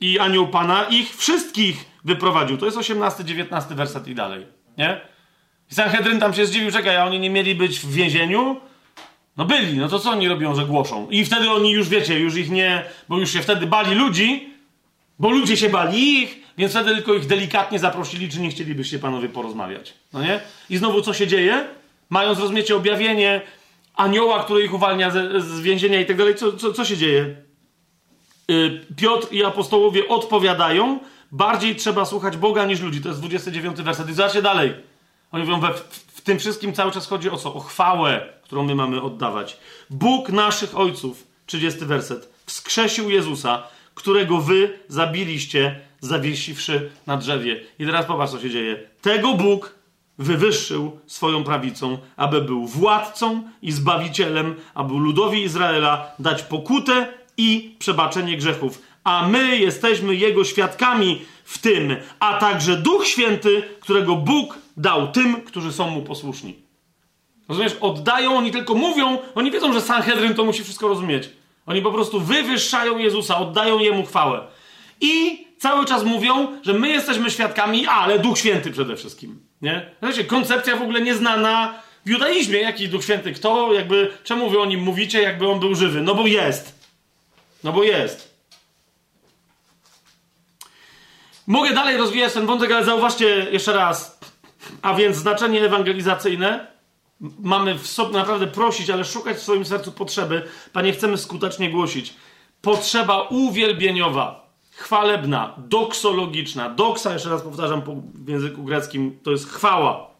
I 0.00 0.18
anioł 0.18 0.48
Pana 0.48 0.84
ich 0.84 1.16
wszystkich 1.16 1.84
wyprowadził. 2.04 2.58
To 2.58 2.66
jest 2.66 2.78
18-19 2.78 3.74
werset 3.74 4.08
i 4.08 4.14
dalej, 4.14 4.46
nie? 4.78 5.00
I 5.70 5.74
Sanhedryn 5.74 6.20
tam 6.20 6.34
się 6.34 6.46
zdziwił, 6.46 6.70
czekaj, 6.72 6.96
a 6.96 7.04
oni 7.04 7.20
nie 7.20 7.30
mieli 7.30 7.54
być 7.54 7.80
w 7.80 7.92
więzieniu? 7.92 8.60
No 9.36 9.44
byli, 9.44 9.78
no 9.78 9.88
to 9.88 9.98
co 9.98 10.10
oni 10.10 10.28
robią, 10.28 10.54
że 10.54 10.66
głoszą? 10.66 11.08
I 11.10 11.24
wtedy 11.24 11.50
oni 11.50 11.70
już, 11.70 11.88
wiecie, 11.88 12.20
już 12.20 12.36
ich 12.36 12.50
nie, 12.50 12.84
bo 13.08 13.18
już 13.18 13.32
się 13.32 13.42
wtedy 13.42 13.66
bali 13.66 13.94
ludzi, 13.94 14.54
bo 15.18 15.30
ludzie 15.30 15.56
się 15.56 15.68
bali 15.68 16.22
ich, 16.22 16.36
więc 16.58 16.72
wtedy 16.72 16.94
tylko 16.94 17.14
ich 17.14 17.26
delikatnie 17.26 17.78
zaprosili, 17.78 18.28
czy 18.28 18.40
nie 18.40 18.50
chcielibyście 18.50 18.98
panowie 18.98 19.28
porozmawiać, 19.28 19.94
no 20.12 20.22
nie? 20.22 20.40
I 20.70 20.76
znowu 20.76 21.02
co 21.02 21.14
się 21.14 21.26
dzieje? 21.26 21.64
Mając, 22.10 22.38
rozumiecie, 22.38 22.76
objawienie 22.76 23.40
anioła, 23.94 24.44
który 24.44 24.64
ich 24.64 24.74
uwalnia 24.74 25.10
z, 25.10 25.44
z 25.44 25.60
więzienia 25.60 26.00
i 26.00 26.06
tak 26.06 26.16
dalej, 26.16 26.34
co, 26.34 26.52
co, 26.52 26.72
co 26.72 26.84
się 26.84 26.96
dzieje? 26.96 27.36
Y, 28.50 28.86
Piotr 28.96 29.32
i 29.32 29.44
apostołowie 29.44 30.08
odpowiadają, 30.08 30.98
bardziej 31.32 31.76
trzeba 31.76 32.04
słuchać 32.04 32.36
Boga 32.36 32.64
niż 32.64 32.80
ludzi. 32.80 33.00
To 33.00 33.08
jest 33.08 33.20
29 33.20 33.76
werset. 33.76 34.08
I 34.08 34.12
zobaczcie 34.12 34.42
dalej. 34.42 34.74
Oni 35.32 35.44
mówią, 35.44 35.60
we, 35.60 35.74
w, 36.14 36.20
tym 36.20 36.38
wszystkim 36.38 36.72
cały 36.72 36.92
czas 36.92 37.06
chodzi 37.06 37.30
o 37.30 37.36
co? 37.36 37.54
O 37.54 37.60
chwałę, 37.60 38.26
którą 38.42 38.64
my 38.64 38.74
mamy 38.74 39.02
oddawać. 39.02 39.56
Bóg 39.90 40.28
naszych 40.28 40.78
ojców, 40.78 41.26
30 41.46 41.84
werset, 41.84 42.32
wskrzesił 42.46 43.10
Jezusa, 43.10 43.62
którego 43.94 44.38
wy 44.38 44.78
zabiliście, 44.88 45.80
zawiesiwszy 46.00 46.90
na 47.06 47.16
drzewie. 47.16 47.60
I 47.78 47.86
teraz 47.86 48.06
popatrz, 48.06 48.32
co 48.32 48.40
się 48.40 48.50
dzieje. 48.50 48.88
Tego 49.00 49.34
Bóg 49.34 49.74
wywyższył 50.18 51.00
swoją 51.06 51.44
prawicą, 51.44 51.98
aby 52.16 52.42
był 52.42 52.66
władcą 52.66 53.42
i 53.62 53.72
zbawicielem, 53.72 54.54
aby 54.74 54.94
ludowi 54.94 55.42
Izraela 55.42 56.12
dać 56.18 56.42
pokutę 56.42 57.17
i 57.38 57.74
przebaczenie 57.78 58.36
grzechów. 58.36 58.82
A 59.04 59.28
my 59.28 59.56
jesteśmy 59.56 60.14
Jego 60.14 60.44
świadkami 60.44 61.22
w 61.44 61.58
tym, 61.58 61.96
a 62.20 62.34
także 62.34 62.76
Duch 62.76 63.06
Święty, 63.06 63.62
którego 63.80 64.16
Bóg 64.16 64.58
dał 64.76 65.12
tym, 65.12 65.42
którzy 65.42 65.72
są 65.72 65.90
Mu 65.90 66.02
posłuszni. 66.02 66.54
Rozumiesz? 67.48 67.76
Oddają, 67.80 68.36
oni 68.36 68.50
tylko 68.50 68.74
mówią, 68.74 69.18
oni 69.34 69.50
wiedzą, 69.50 69.72
że 69.72 69.80
Sanhedryn 69.80 70.34
to 70.34 70.44
musi 70.44 70.64
wszystko 70.64 70.88
rozumieć. 70.88 71.30
Oni 71.66 71.82
po 71.82 71.92
prostu 71.92 72.20
wywyższają 72.20 72.98
Jezusa, 72.98 73.38
oddają 73.38 73.78
Jemu 73.78 74.06
chwałę. 74.06 74.46
I 75.00 75.44
cały 75.58 75.86
czas 75.86 76.04
mówią, 76.04 76.46
że 76.62 76.72
my 76.72 76.88
jesteśmy 76.88 77.30
świadkami, 77.30 77.86
ale 77.86 78.18
Duch 78.18 78.38
Święty 78.38 78.70
przede 78.70 78.96
wszystkim. 78.96 79.38
Nie? 79.62 79.90
Znaczy, 79.98 80.24
koncepcja 80.24 80.76
w 80.76 80.82
ogóle 80.82 81.00
nieznana 81.00 81.74
w 82.06 82.10
judaizmie. 82.10 82.58
Jaki 82.58 82.88
Duch 82.88 83.04
Święty? 83.04 83.32
Kto? 83.32 83.72
Jakby, 83.72 84.10
czemu 84.24 84.50
wy 84.50 84.60
o 84.60 84.66
nim 84.66 84.80
mówicie, 84.80 85.22
jakby 85.22 85.48
on 85.48 85.60
był 85.60 85.74
żywy? 85.74 86.02
No 86.02 86.14
bo 86.14 86.26
jest. 86.26 86.77
No 87.64 87.72
bo 87.72 87.82
jest. 87.82 88.38
Mogę 91.46 91.74
dalej 91.74 91.96
rozwijać 91.96 92.32
ten 92.32 92.46
wątek, 92.46 92.72
ale 92.72 92.84
zauważcie 92.84 93.26
jeszcze 93.50 93.72
raz. 93.72 94.18
A 94.82 94.94
więc 94.94 95.16
znaczenie 95.16 95.60
ewangelizacyjne. 95.64 96.66
Mamy 97.40 97.74
w 97.74 97.86
sobie 97.86 98.12
naprawdę 98.12 98.46
prosić, 98.46 98.90
ale 98.90 99.04
szukać 99.04 99.36
w 99.36 99.42
swoim 99.42 99.64
sercu 99.64 99.92
potrzeby. 99.92 100.48
Panie, 100.72 100.92
chcemy 100.92 101.18
skutecznie 101.18 101.70
głosić. 101.70 102.14
Potrzeba 102.62 103.22
uwielbieniowa 103.22 104.48
chwalebna, 104.78 105.54
doksologiczna. 105.58 106.68
Doksa, 106.68 107.12
jeszcze 107.12 107.30
raz 107.30 107.42
powtarzam 107.42 107.82
w 108.14 108.28
języku 108.28 108.62
greckim, 108.62 109.18
to 109.22 109.30
jest 109.30 109.52
chwała. 109.52 110.10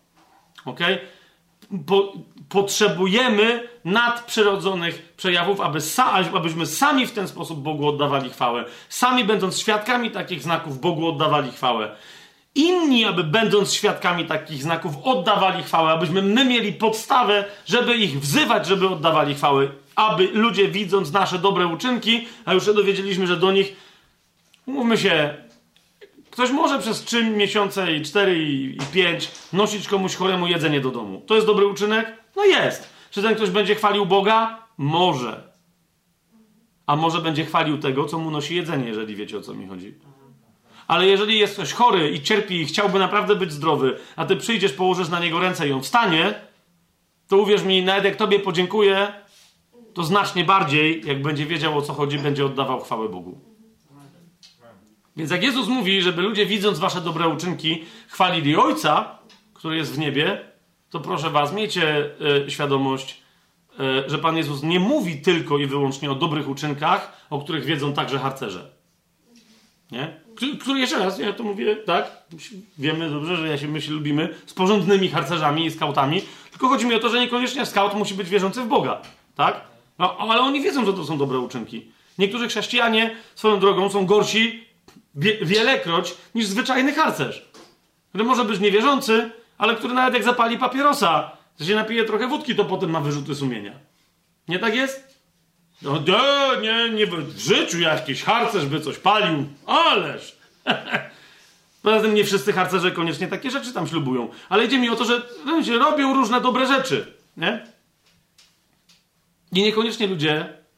Ok? 0.64 0.80
Po, 1.86 2.12
potrzebujemy 2.48 3.68
nadprzyrodzonych 3.84 5.12
przejawów, 5.16 5.60
aby 5.60 5.80
sa, 5.80 6.12
abyśmy 6.34 6.66
sami 6.66 7.06
w 7.06 7.12
ten 7.12 7.28
sposób 7.28 7.62
Bogu 7.62 7.88
oddawali 7.88 8.30
chwałę. 8.30 8.64
Sami 8.88 9.24
będąc 9.24 9.58
świadkami 9.58 10.10
takich 10.10 10.42
znaków, 10.42 10.80
Bogu 10.80 11.08
oddawali 11.08 11.52
chwałę. 11.52 11.96
Inni, 12.54 13.04
aby 13.04 13.24
będąc 13.24 13.72
świadkami 13.72 14.24
takich 14.24 14.62
znaków, 14.62 14.94
oddawali 15.04 15.62
chwałę, 15.62 15.90
abyśmy 15.90 16.22
my 16.22 16.44
mieli 16.44 16.72
podstawę, 16.72 17.44
żeby 17.66 17.96
ich 17.96 18.20
wzywać, 18.20 18.66
żeby 18.66 18.88
oddawali 18.88 19.34
chwałę. 19.34 19.68
Aby 19.96 20.28
ludzie, 20.32 20.68
widząc 20.68 21.12
nasze 21.12 21.38
dobre 21.38 21.66
uczynki, 21.66 22.26
a 22.44 22.54
już 22.54 22.66
się 22.66 22.74
dowiedzieliśmy, 22.74 23.26
że 23.26 23.36
do 23.36 23.52
nich 23.52 23.76
Mówmy 24.68 24.98
się, 24.98 25.34
ktoś 26.30 26.50
może 26.50 26.78
przez 26.78 27.04
3 27.04 27.24
miesiące 27.24 27.92
i 27.92 28.02
4 28.02 28.38
i 28.38 28.78
5 28.92 29.30
nosić 29.52 29.88
komuś 29.88 30.14
choremu 30.14 30.46
jedzenie 30.46 30.80
do 30.80 30.90
domu. 30.90 31.22
To 31.26 31.34
jest 31.34 31.46
dobry 31.46 31.66
uczynek? 31.66 32.17
No 32.38 32.44
jest. 32.44 32.88
Czy 33.10 33.22
ten 33.22 33.34
ktoś 33.34 33.50
będzie 33.50 33.74
chwalił 33.74 34.06
Boga? 34.06 34.66
Może. 34.76 35.52
A 36.86 36.96
może 36.96 37.20
będzie 37.20 37.44
chwalił 37.44 37.78
tego, 37.78 38.04
co 38.04 38.18
mu 38.18 38.30
nosi 38.30 38.56
jedzenie, 38.56 38.88
jeżeli 38.88 39.16
wiecie 39.16 39.38
o 39.38 39.40
co 39.40 39.54
mi 39.54 39.66
chodzi. 39.66 39.94
Ale 40.86 41.06
jeżeli 41.06 41.38
jest 41.38 41.54
ktoś 41.54 41.72
chory 41.72 42.10
i 42.10 42.22
cierpi 42.22 42.60
i 42.60 42.66
chciałby 42.66 42.98
naprawdę 42.98 43.36
być 43.36 43.52
zdrowy, 43.52 43.98
a 44.16 44.26
ty 44.26 44.36
przyjdziesz, 44.36 44.72
położysz 44.72 45.08
na 45.08 45.20
niego 45.20 45.40
ręce 45.40 45.68
i 45.68 45.72
on 45.72 45.82
wstanie, 45.82 46.34
to 47.28 47.36
uwierz 47.36 47.62
mi, 47.62 47.82
nawet 47.82 48.04
jak 48.04 48.16
tobie 48.16 48.38
podziękuję, 48.40 49.12
to 49.94 50.04
znacznie 50.04 50.44
bardziej, 50.44 51.02
jak 51.06 51.22
będzie 51.22 51.46
wiedział 51.46 51.78
o 51.78 51.82
co 51.82 51.92
chodzi, 51.92 52.18
będzie 52.18 52.46
oddawał 52.46 52.80
chwałę 52.80 53.08
Bogu. 53.08 53.40
Więc 55.16 55.30
jak 55.30 55.42
Jezus 55.42 55.68
mówi, 55.68 56.02
żeby 56.02 56.22
ludzie 56.22 56.46
widząc 56.46 56.78
wasze 56.78 57.00
dobre 57.00 57.28
uczynki 57.28 57.84
chwalili 58.08 58.56
Ojca, 58.56 59.18
który 59.54 59.76
jest 59.76 59.94
w 59.94 59.98
niebie, 59.98 60.47
to 60.90 61.00
proszę 61.00 61.30
was, 61.30 61.52
miejcie 61.52 62.10
y, 62.46 62.50
świadomość, 62.50 63.22
y, 64.06 64.10
że 64.10 64.18
Pan 64.18 64.36
Jezus 64.36 64.62
nie 64.62 64.80
mówi 64.80 65.20
tylko 65.20 65.58
i 65.58 65.66
wyłącznie 65.66 66.10
o 66.10 66.14
dobrych 66.14 66.48
uczynkach, 66.48 67.26
o 67.30 67.38
których 67.38 67.64
wiedzą 67.64 67.92
także 67.92 68.18
harcerze. 68.18 68.70
Nie? 69.90 70.20
Który 70.60 70.80
jeszcze 70.80 70.98
raz, 70.98 71.18
ja 71.18 71.32
to 71.32 71.42
mówię, 71.42 71.76
tak? 71.76 72.22
Wiemy 72.78 73.10
dobrze, 73.10 73.36
że 73.36 73.48
ja 73.48 73.58
się 73.58 73.68
my 73.68 73.80
się 73.80 73.92
lubimy 73.92 74.34
z 74.46 74.54
porządnymi 74.54 75.08
harcerzami 75.08 75.66
i 75.66 75.70
skautami, 75.70 76.22
tylko 76.50 76.68
chodzi 76.68 76.86
mi 76.86 76.94
o 76.94 76.98
to, 76.98 77.08
że 77.08 77.20
niekoniecznie 77.20 77.66
skaut 77.66 77.94
musi 77.94 78.14
być 78.14 78.28
wierzący 78.28 78.62
w 78.62 78.66
Boga, 78.66 79.02
tak? 79.36 79.60
No, 79.98 80.16
ale 80.18 80.40
oni 80.40 80.62
wiedzą, 80.62 80.84
że 80.84 80.92
to 80.92 81.04
są 81.04 81.18
dobre 81.18 81.38
uczynki. 81.38 81.92
Niektórzy 82.18 82.48
chrześcijanie 82.48 83.16
swoją 83.34 83.60
drogą 83.60 83.90
są 83.90 84.06
gorsi 84.06 84.64
wie, 85.14 85.38
wielekroć 85.42 86.14
niż 86.34 86.46
zwyczajny 86.46 86.92
harcerz, 86.92 87.48
który 88.08 88.24
może 88.24 88.44
być 88.44 88.60
niewierzący, 88.60 89.30
ale 89.58 89.76
który 89.76 89.94
nawet 89.94 90.14
jak 90.14 90.24
zapali 90.24 90.58
papierosa, 90.58 91.30
że 91.60 91.66
się 91.66 91.74
napije 91.74 92.04
trochę 92.04 92.28
wódki, 92.28 92.54
to 92.54 92.64
potem 92.64 92.90
ma 92.90 93.00
wyrzuty 93.00 93.34
sumienia. 93.34 93.72
Nie 94.48 94.58
tak 94.58 94.74
jest? 94.74 95.18
No 95.82 95.98
nie, 95.98 96.60
nie, 96.62 96.90
nie 96.90 97.06
w 97.06 97.38
życiu 97.38 97.80
jakiś 97.80 98.22
harcerz 98.22 98.66
by 98.66 98.80
coś 98.80 98.98
palił, 98.98 99.46
ależ. 99.66 100.36
Poza 101.82 102.00
tym 102.00 102.14
nie 102.14 102.24
wszyscy 102.24 102.52
harcerze 102.52 102.90
koniecznie 102.90 103.28
takie 103.28 103.50
rzeczy 103.50 103.72
tam 103.72 103.86
ślubują. 103.86 104.28
Ale 104.48 104.64
idzie 104.64 104.78
mi 104.78 104.88
o 104.88 104.96
to, 104.96 105.04
że 105.04 105.22
ludzie 105.46 105.78
robią 105.78 106.14
różne 106.14 106.40
dobre 106.40 106.66
rzeczy. 106.66 107.14
Nie? 107.36 107.66
I 109.52 109.62
niekoniecznie 109.62 110.06
ludzie 110.06 110.32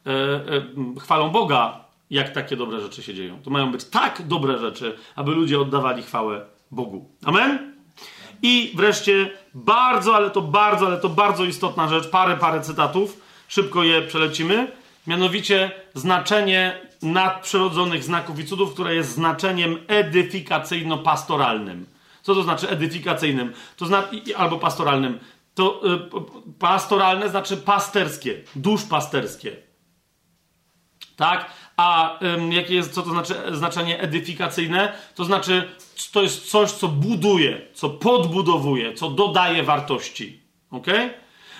e, 0.06 0.10
e, 0.10 1.00
chwalą 1.00 1.30
Boga 1.30 1.84
jak 2.10 2.32
takie 2.32 2.56
dobre 2.56 2.80
rzeczy 2.80 3.02
się 3.02 3.14
dzieją. 3.14 3.42
To 3.42 3.50
mają 3.50 3.72
być 3.72 3.84
tak 3.84 4.22
dobre 4.26 4.58
rzeczy, 4.58 4.96
aby 5.16 5.30
ludzie 5.30 5.60
oddawali 5.60 6.02
chwałę 6.02 6.46
Bogu. 6.70 7.10
Amen? 7.24 7.79
I 8.42 8.72
wreszcie 8.76 9.30
bardzo, 9.54 10.16
ale 10.16 10.30
to 10.30 10.42
bardzo, 10.42 10.86
ale 10.86 10.98
to 10.98 11.08
bardzo 11.08 11.44
istotna 11.44 11.88
rzecz, 11.88 12.08
parę, 12.08 12.36
parę 12.36 12.60
cytatów, 12.60 13.20
szybko 13.48 13.82
je 13.82 14.02
przelecimy. 14.02 14.72
Mianowicie 15.06 15.70
znaczenie 15.94 16.80
nadprzyrodzonych 17.02 18.04
znaków 18.04 18.38
i 18.38 18.44
cudów, 18.44 18.74
które 18.74 18.94
jest 18.94 19.14
znaczeniem 19.14 19.78
edyfikacyjno-pastoralnym. 19.86 21.84
Co 22.22 22.34
to 22.34 22.42
znaczy 22.42 22.68
edyfikacyjnym? 22.68 23.52
To 23.76 23.86
znaczy, 23.86 24.22
albo 24.36 24.58
pastoralnym. 24.58 25.18
To 25.54 25.80
y, 25.94 25.98
pastoralne 26.58 27.28
znaczy 27.28 27.56
pasterskie, 27.56 28.42
dusz 28.56 28.82
pasterskie. 28.82 29.56
Tak? 31.16 31.50
A 31.80 32.18
um, 32.20 32.52
jakie 32.52 32.74
jest, 32.74 32.92
co 32.92 33.02
to 33.02 33.10
znaczy 33.10 33.34
znaczenie 33.52 34.00
edyfikacyjne? 34.00 34.92
To 35.14 35.24
znaczy, 35.24 35.68
to 36.12 36.22
jest 36.22 36.50
coś, 36.50 36.70
co 36.70 36.88
buduje, 36.88 37.60
co 37.74 37.90
podbudowuje, 37.90 38.94
co 38.94 39.10
dodaje 39.10 39.62
wartości. 39.62 40.40
Ok? 40.70 40.86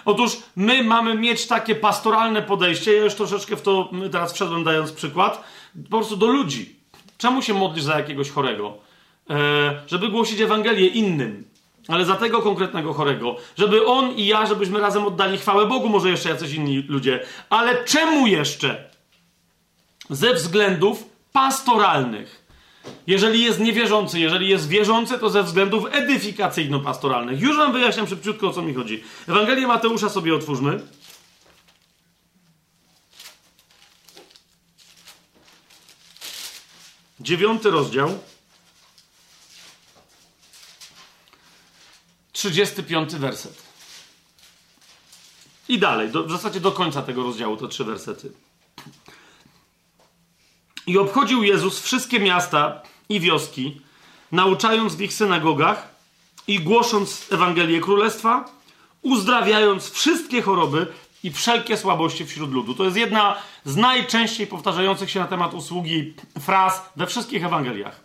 Otóż 0.05 0.37
my 0.57 0.85
mamy 0.85 1.15
mieć 1.15 1.47
takie 1.47 1.75
pastoralne 1.75 2.43
podejście. 2.43 2.93
Ja 2.93 3.05
już 3.05 3.15
troszeczkę 3.15 3.57
w 3.57 3.63
to 3.63 3.91
teraz 4.13 4.33
wszedłem, 4.33 4.65
dając 4.65 4.93
przykład. 4.93 5.45
Po 5.91 5.97
prostu 5.97 6.17
do 6.17 6.27
ludzi. 6.27 6.77
Czemu 7.19 7.43
się 7.43 7.55
modlisz 7.55 7.85
za 7.85 7.99
jakiegoś 7.99 8.31
chorego? 8.31 8.75
E, 9.31 9.35
żeby 9.87 10.09
głosić 10.09 10.41
Ewangelię 10.41 10.87
innym. 10.87 11.45
Ale 11.89 12.05
za 12.05 12.17
tego 12.17 12.43
konkretnego 12.43 12.93
chorego. 12.93 13.37
Żeby 13.59 13.87
on 13.87 14.11
i 14.17 14.27
ja, 14.27 14.47
żebyśmy 14.47 14.81
razem 14.81 15.05
oddali 15.05 15.39
chwałę 15.39 15.67
Bogu, 15.67 15.89
może 15.89 16.11
jeszcze 16.11 16.29
jacyś 16.29 16.55
inni 16.55 16.83
ludzie. 16.89 17.21
Ale 17.51 17.85
czemu 17.85 18.27
jeszcze? 18.27 18.90
Ze 20.11 20.35
względów 20.35 21.05
pastoralnych. 21.33 22.41
Jeżeli 23.07 23.45
jest 23.45 23.61
niewierzący, 23.61 24.21
jeżeli 24.21 24.49
jest 24.49 24.69
wierzący, 24.69 25.19
to 25.19 25.31
ze 25.31 25.43
względów 25.43 25.85
edyfikacyjno-pastoralnych. 25.85 27.41
Już 27.41 27.57
wam 27.57 27.73
wyjaśniam 27.73 28.07
szybciutko, 28.07 28.49
o 28.49 28.53
co 28.53 28.63
mi 28.63 28.75
chodzi. 28.75 29.05
Ewangelię 29.29 29.67
Mateusza 29.67 30.09
sobie 30.09 30.35
otwórzmy. 30.35 30.81
Dziewiąty 37.21 37.71
rozdział. 37.71 38.19
35 42.33 43.15
werset. 43.15 43.63
I 45.69 45.79
dalej, 45.79 46.11
do, 46.11 46.25
w 46.25 46.31
zasadzie 46.31 46.61
do 46.61 46.73
końca 46.73 47.03
tego 47.03 47.23
rozdziału 47.23 47.57
to 47.57 47.69
trzy 47.69 47.85
wersety. 47.85 48.33
I 50.91 50.99
obchodził 50.99 51.43
Jezus 51.43 51.81
wszystkie 51.81 52.21
miasta 52.21 52.83
i 53.09 53.21
wioski, 53.21 53.81
nauczając 54.33 54.95
w 54.95 55.01
ich 55.01 55.13
synagogach 55.13 55.95
i 56.47 56.61
głosząc 56.61 57.27
Ewangelię 57.33 57.81
Królestwa, 57.81 58.45
uzdrawiając 59.03 59.91
wszystkie 59.91 60.43
choroby 60.43 60.87
i 61.23 61.31
wszelkie 61.31 61.77
słabości 61.77 62.27
wśród 62.27 62.53
ludu. 62.53 62.75
To 62.75 62.85
jest 62.85 62.97
jedna 62.97 63.37
z 63.65 63.77
najczęściej 63.77 64.47
powtarzających 64.47 65.11
się 65.11 65.21
na 65.21 65.27
temat 65.27 65.55
usługi 65.55 66.15
fraz 66.41 66.83
we 66.97 67.07
wszystkich 67.07 67.45
Ewangeliach. 67.45 68.01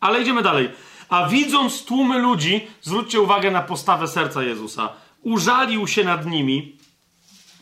Ale 0.00 0.22
idziemy 0.22 0.42
dalej. 0.42 0.70
A 1.08 1.28
widząc 1.28 1.84
tłumy 1.84 2.18
ludzi, 2.18 2.66
zwróćcie 2.82 3.20
uwagę 3.20 3.50
na 3.50 3.62
postawę 3.62 4.08
serca 4.08 4.42
Jezusa. 4.42 4.92
Użalił 5.22 5.86
się 5.88 6.04
nad 6.04 6.26
nimi, 6.26 6.76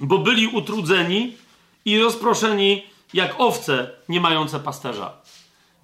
bo 0.00 0.18
byli 0.18 0.46
utrudzeni 0.46 1.36
i 1.84 1.98
rozproszeni 1.98 2.91
jak 3.14 3.40
owce 3.40 3.90
nie 4.08 4.20
mające 4.20 4.60
pasterza. 4.60 5.12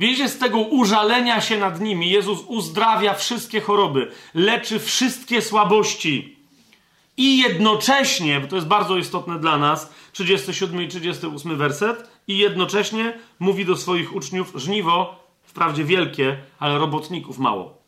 Wiecie, 0.01 0.29
z 0.29 0.39
tego 0.39 0.59
użalenia 0.59 1.41
się 1.41 1.59
nad 1.59 1.81
nimi 1.81 2.11
Jezus 2.11 2.39
uzdrawia 2.47 3.15
wszystkie 3.15 3.61
choroby, 3.61 4.11
leczy 4.35 4.79
wszystkie 4.79 5.43
słabości. 5.43 6.37
I 7.17 7.39
jednocześnie, 7.39 8.41
bo 8.41 8.47
to 8.47 8.57
jest 8.57 8.69
bardzo 8.69 8.97
istotne 8.97 9.39
dla 9.39 9.59
nas, 9.59 9.93
37 10.13 10.83
i 10.83 10.89
38 10.89 11.57
werset, 11.57 12.11
i 12.29 12.39
jednocześnie 12.39 13.19
mówi 13.39 13.65
do 13.65 13.77
swoich 13.77 14.15
uczniów: 14.15 14.53
żniwo, 14.55 15.25
wprawdzie 15.43 15.85
wielkie, 15.85 16.39
ale 16.59 16.79
robotników 16.79 17.39
mało. 17.39 17.79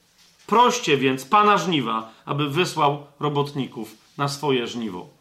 Proście 0.47 0.97
więc 0.97 1.25
pana 1.25 1.59
żniwa, 1.59 2.13
aby 2.25 2.51
wysłał 2.51 3.07
robotników 3.21 3.95
na 4.19 4.29
swoje 4.29 4.67
żniwo. 4.67 5.20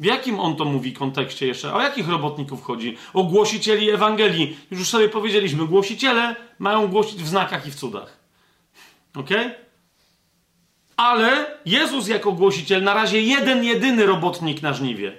W 0.00 0.04
jakim 0.04 0.40
on 0.40 0.56
to 0.56 0.64
mówi 0.64 0.92
kontekście 0.92 1.46
jeszcze? 1.46 1.74
O 1.74 1.80
jakich 1.80 2.08
robotników 2.08 2.62
chodzi? 2.62 2.96
O 3.14 3.24
głosicieli 3.24 3.90
Ewangelii. 3.90 4.56
Już 4.70 4.88
sobie 4.88 5.08
powiedzieliśmy, 5.08 5.66
głosiciele 5.66 6.36
mają 6.58 6.88
głosić 6.88 7.22
w 7.22 7.28
znakach 7.28 7.66
i 7.66 7.70
w 7.70 7.74
cudach. 7.74 8.18
Ok? 9.16 9.30
Ale 10.96 11.46
Jezus 11.66 12.08
jako 12.08 12.32
głosiciel, 12.32 12.82
na 12.82 12.94
razie 12.94 13.22
jeden, 13.22 13.64
jedyny 13.64 14.06
robotnik 14.06 14.62
na 14.62 14.72
żniwie, 14.72 15.12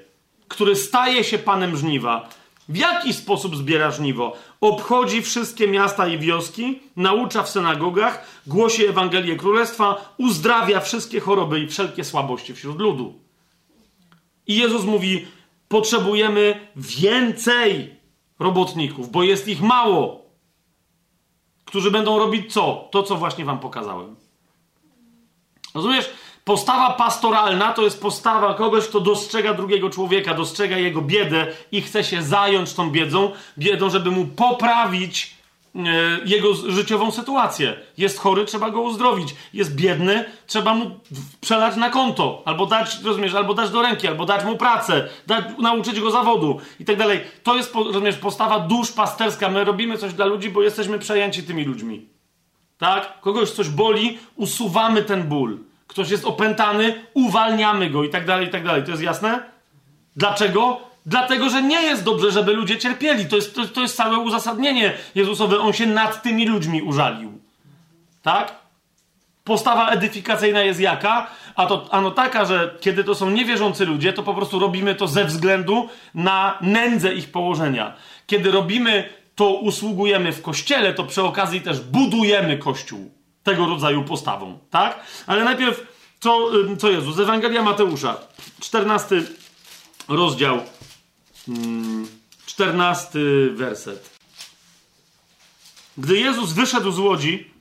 który 0.47 0.75
staje 0.75 1.23
się 1.23 1.37
panem 1.37 1.77
żniwa. 1.77 2.29
W 2.69 2.77
jaki 2.77 3.13
sposób 3.13 3.55
zbiera 3.55 3.91
żniwo? 3.91 4.37
Obchodzi 4.61 5.21
wszystkie 5.21 5.67
miasta 5.67 6.07
i 6.07 6.17
wioski, 6.19 6.79
naucza 6.95 7.43
w 7.43 7.49
synagogach, 7.49 8.27
głosi 8.47 8.85
Ewangelię 8.85 9.35
Królestwa, 9.35 10.13
uzdrawia 10.17 10.79
wszystkie 10.79 11.19
choroby 11.19 11.59
i 11.59 11.67
wszelkie 11.67 12.03
słabości 12.03 12.53
wśród 12.53 12.79
ludu. 12.79 13.24
I 14.47 14.55
Jezus 14.55 14.85
mówi: 14.85 15.27
Potrzebujemy 15.67 16.67
więcej 16.75 17.95
robotników, 18.39 19.11
bo 19.11 19.23
jest 19.23 19.47
ich 19.47 19.61
mało, 19.61 20.25
którzy 21.65 21.91
będą 21.91 22.19
robić 22.19 22.53
co? 22.53 22.87
To, 22.91 23.03
co 23.03 23.15
właśnie 23.15 23.45
Wam 23.45 23.59
pokazałem. 23.59 24.15
Rozumiesz? 25.73 26.09
Postawa 26.43 26.93
pastoralna 26.93 27.73
to 27.73 27.81
jest 27.81 28.01
postawa 28.01 28.53
kogoś, 28.53 28.87
kto 28.87 28.99
dostrzega 28.99 29.53
drugiego 29.53 29.89
człowieka, 29.89 30.33
dostrzega 30.33 30.77
jego 30.77 31.01
biedę 31.01 31.47
i 31.71 31.81
chce 31.81 32.03
się 32.03 32.23
zająć 32.23 32.73
tą 32.73 32.89
biedzą, 32.89 33.31
biedą, 33.57 33.89
żeby 33.89 34.11
mu 34.11 34.25
poprawić 34.25 35.34
jego 36.25 36.53
życiową 36.53 37.11
sytuację. 37.11 37.75
Jest 37.97 38.19
chory, 38.19 38.45
trzeba 38.45 38.69
go 38.69 38.81
uzdrowić. 38.81 39.35
Jest 39.53 39.75
biedny, 39.75 40.25
trzeba 40.47 40.73
mu 40.73 40.99
przelać 41.41 41.75
na 41.75 41.89
konto, 41.89 42.41
albo 42.45 42.65
dać, 42.65 43.03
rozumiesz, 43.03 43.33
albo 43.33 43.53
dać 43.53 43.69
do 43.69 43.81
ręki, 43.81 44.07
albo 44.07 44.25
dać 44.25 44.45
mu 44.45 44.57
pracę, 44.57 45.09
dać, 45.27 45.45
nauczyć 45.59 45.99
go 45.99 46.11
zawodu 46.11 46.59
i 46.79 46.85
tak 46.85 46.97
dalej. 46.97 47.21
To 47.43 47.55
jest, 47.55 47.75
rozumiesz, 47.75 48.15
postawa 48.15 48.59
dusz 48.59 48.91
pasterska. 48.91 49.49
My 49.49 49.63
robimy 49.63 49.97
coś 49.97 50.13
dla 50.13 50.25
ludzi, 50.25 50.49
bo 50.49 50.61
jesteśmy 50.61 50.99
przejęci 50.99 51.43
tymi 51.43 51.63
ludźmi. 51.63 52.05
Tak? 52.77 53.21
Kogoś 53.21 53.51
coś 53.51 53.69
boli, 53.69 54.17
usuwamy 54.35 55.03
ten 55.03 55.23
ból. 55.23 55.59
Ktoś 55.87 56.09
jest 56.09 56.25
opętany, 56.25 57.05
uwalniamy 57.13 57.89
go 57.89 58.03
i 58.03 58.09
tak 58.09 58.25
dalej, 58.25 58.47
i 58.47 58.49
tak 58.49 58.63
dalej. 58.63 58.83
To 58.83 58.91
jest 58.91 59.03
jasne? 59.03 59.43
Dlaczego? 60.15 60.94
Dlatego, 61.05 61.49
że 61.49 61.63
nie 61.63 61.81
jest 61.81 62.03
dobrze, 62.03 62.31
żeby 62.31 62.53
ludzie 62.53 62.77
cierpieli. 62.77 63.25
To 63.25 63.35
jest, 63.35 63.55
to, 63.55 63.67
to 63.67 63.81
jest 63.81 63.95
całe 63.95 64.17
uzasadnienie 64.17 64.93
Jezusowe. 65.15 65.59
On 65.59 65.73
się 65.73 65.85
nad 65.85 66.23
tymi 66.23 66.47
ludźmi 66.47 66.81
użalił. 66.81 67.39
Tak? 68.21 68.55
Postawa 69.43 69.89
edyfikacyjna 69.89 70.61
jest 70.61 70.79
jaka? 70.79 71.27
A 71.55 71.65
to 71.65 71.87
ano 71.91 72.11
taka, 72.11 72.45
że 72.45 72.75
kiedy 72.81 73.03
to 73.03 73.15
są 73.15 73.29
niewierzący 73.29 73.85
ludzie, 73.85 74.13
to 74.13 74.23
po 74.23 74.33
prostu 74.33 74.59
robimy 74.59 74.95
to 74.95 75.07
ze 75.07 75.25
względu 75.25 75.89
na 76.15 76.57
nędzę 76.61 77.13
ich 77.13 77.31
położenia. 77.31 77.93
Kiedy 78.27 78.51
robimy 78.51 79.09
to, 79.35 79.49
usługujemy 79.53 80.31
w 80.31 80.41
kościele, 80.41 80.93
to 80.93 81.03
przy 81.03 81.23
okazji 81.23 81.61
też 81.61 81.79
budujemy 81.79 82.57
kościół 82.57 83.11
tego 83.43 83.65
rodzaju 83.65 84.03
postawą, 84.03 84.59
tak? 84.69 84.99
Ale 85.27 85.43
najpierw, 85.43 85.87
co, 86.19 86.49
co 86.79 86.89
Jezus? 86.89 87.19
Ewangelia 87.19 87.61
Mateusza, 87.61 88.17
14 88.59 89.23
rozdział, 90.07 90.59
14 92.45 93.19
mm, 93.19 93.55
werset. 93.55 94.09
Gdy 95.97 96.19
Jezus 96.19 96.53
wyszedł 96.53 96.91
z 96.91 96.99
łodzi, 96.99 97.51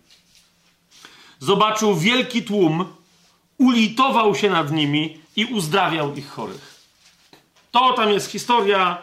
zobaczył 1.39 1.97
wielki 1.97 2.43
tłum, 2.43 2.85
ulitował 3.59 4.35
się 4.35 4.51
nad 4.51 4.73
nimi 4.73 5.19
i 5.37 5.45
uzdrawiał 5.45 6.15
ich 6.15 6.29
chorych. 6.29 6.75
To 7.71 7.93
tam 7.93 8.11
jest 8.11 8.31
historia, 8.31 8.99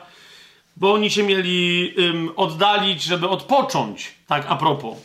bo 0.78 0.94
oni 0.94 1.12
się 1.12 1.24
mieli 1.24 1.94
oddalić, 2.36 3.04
żeby 3.04 3.30
odpocząć, 3.30 4.12
tak 4.28 4.46
a 4.50 4.56
propos. 4.56 4.98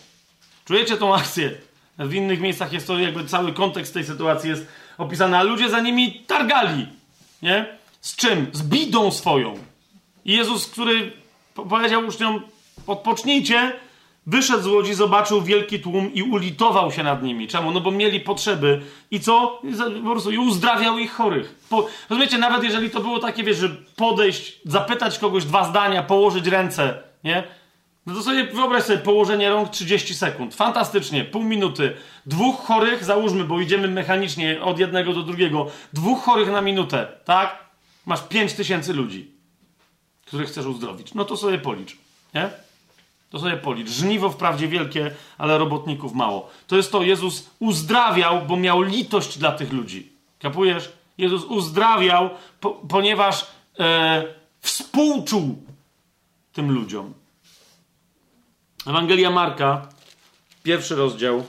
Czujecie 0.65 0.97
tą 0.97 1.15
akcję? 1.15 1.55
W 1.99 2.15
innych 2.15 2.41
miejscach 2.41 2.73
jest 2.73 2.87
to 2.87 2.99
jakby 2.99 3.25
cały 3.25 3.53
kontekst 3.53 3.95
tej 3.95 4.05
sytuacji 4.05 4.51
jest 4.51 4.67
opisany, 4.99 5.39
a 5.39 5.43
ludzie 5.43 5.71
za 5.71 5.81
nimi 5.81 6.21
targali. 6.27 6.87
Nie? 7.43 7.79
Z 8.07 8.17
czym? 8.17 8.47
Z 8.53 8.63
bidą 8.63 9.11
swoją. 9.11 9.55
Jezus, 10.25 10.67
który 10.67 11.13
powiedział 11.55 12.07
uczniom, 12.07 12.41
odpocznijcie, 12.87 13.73
wyszedł 14.27 14.63
z 14.63 14.67
łodzi, 14.67 14.95
zobaczył 14.95 15.43
wielki 15.43 15.81
tłum 15.81 16.15
i 16.15 16.23
ulitował 16.23 16.93
się 16.93 17.03
nad 17.03 17.23
nimi. 17.23 17.49
Czemu? 17.49 17.71
No 17.71 17.81
bo 17.81 17.91
mieli 17.91 18.21
potrzeby. 18.21 18.83
I 19.11 19.21
co? 19.21 19.63
Po 20.05 20.11
prostu 20.11 20.31
i 20.31 20.39
uzdrawiał 20.39 20.99
ich 20.99 21.13
chorych. 21.13 21.55
Po, 21.69 21.87
rozumiecie, 22.11 22.39
nawet 22.39 22.63
jeżeli 22.63 22.91
to 22.91 23.01
było 23.01 23.19
takie, 23.19 23.43
wiesz, 23.43 23.57
że 23.57 23.69
podejść, 23.97 24.61
zapytać 24.65 25.19
kogoś 25.19 25.45
dwa 25.45 25.65
zdania, 25.65 26.03
położyć 26.03 26.47
ręce, 26.47 27.03
nie? 27.25 27.45
No 28.07 28.15
to 28.15 28.23
sobie 28.23 28.45
wyobraź 28.45 28.83
sobie 28.83 28.99
położenie 28.99 29.51
rąk 29.51 29.69
30 29.71 30.15
sekund. 30.15 30.55
Fantastycznie, 30.55 31.25
pół 31.25 31.43
minuty. 31.43 31.97
Dwóch 32.27 32.67
chorych, 32.67 33.05
załóżmy, 33.05 33.45
bo 33.45 33.61
idziemy 33.61 33.89
mechanicznie 33.89 34.63
od 34.63 34.79
jednego 34.79 35.13
do 35.13 35.23
drugiego. 35.23 35.67
Dwóch 35.93 36.25
chorych 36.25 36.51
na 36.51 36.61
minutę, 36.61 37.07
tak? 37.25 37.66
Masz 38.07 38.23
5 38.23 38.53
tysięcy 38.53 38.93
ludzi, 38.93 39.31
których 40.27 40.49
chcesz 40.49 40.67
uzdrowić. 40.67 41.15
No 41.15 41.25
to 41.25 41.37
sobie 41.37 41.59
policz, 41.59 41.97
nie? 42.35 42.51
To 43.31 43.39
sobie 43.39 43.57
policz. 43.57 43.89
Żniwo 43.89 44.31
wprawdzie 44.31 44.69
wielkie, 44.69 45.15
ale 45.39 45.59
robotników 45.59 46.13
mało. 46.15 46.51
To 46.67 46.77
jest 46.77 46.93
to, 46.93 47.03
Jezus 47.03 47.51
uzdrawiał, 47.59 48.47
bo 48.47 48.57
miał 48.57 48.83
litość 48.83 49.39
dla 49.39 49.53
tych 49.53 49.73
ludzi. 49.73 50.13
Kapujesz? 50.39 50.93
Jezus 51.19 51.45
uzdrawiał, 51.45 52.31
po, 52.61 52.71
ponieważ 52.71 53.47
e, 53.79 54.25
współczuł 54.61 55.63
tym 56.53 56.71
ludziom. 56.71 57.15
Ewangelia 58.87 59.31
Marka, 59.31 59.89
pierwszy 60.63 60.95
rozdział. 60.95 61.47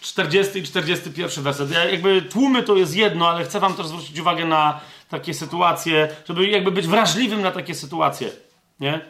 40 0.00 0.58
i 0.58 0.62
41 0.62 1.44
werset. 1.44 1.70
Ja 1.70 1.84
jakby 1.84 2.22
tłumy 2.22 2.62
to 2.62 2.76
jest 2.76 2.96
jedno, 2.96 3.28
ale 3.28 3.44
chcę 3.44 3.60
wam 3.60 3.74
też 3.74 3.86
zwrócić 3.86 4.18
uwagę 4.18 4.44
na 4.44 4.80
takie 5.08 5.34
sytuacje, 5.34 6.08
żeby 6.28 6.46
jakby 6.46 6.70
być 6.70 6.86
wrażliwym 6.86 7.42
na 7.42 7.50
takie 7.50 7.74
sytuacje. 7.74 8.30
Nie? 8.80 9.00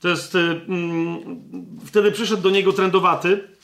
To 0.00 0.08
jest. 0.08 0.34
Mm, 0.34 1.40
wtedy 1.86 2.12
przyszedł 2.12 2.42
do 2.42 2.50
niego 2.50 2.72
trędowaty 2.72 3.56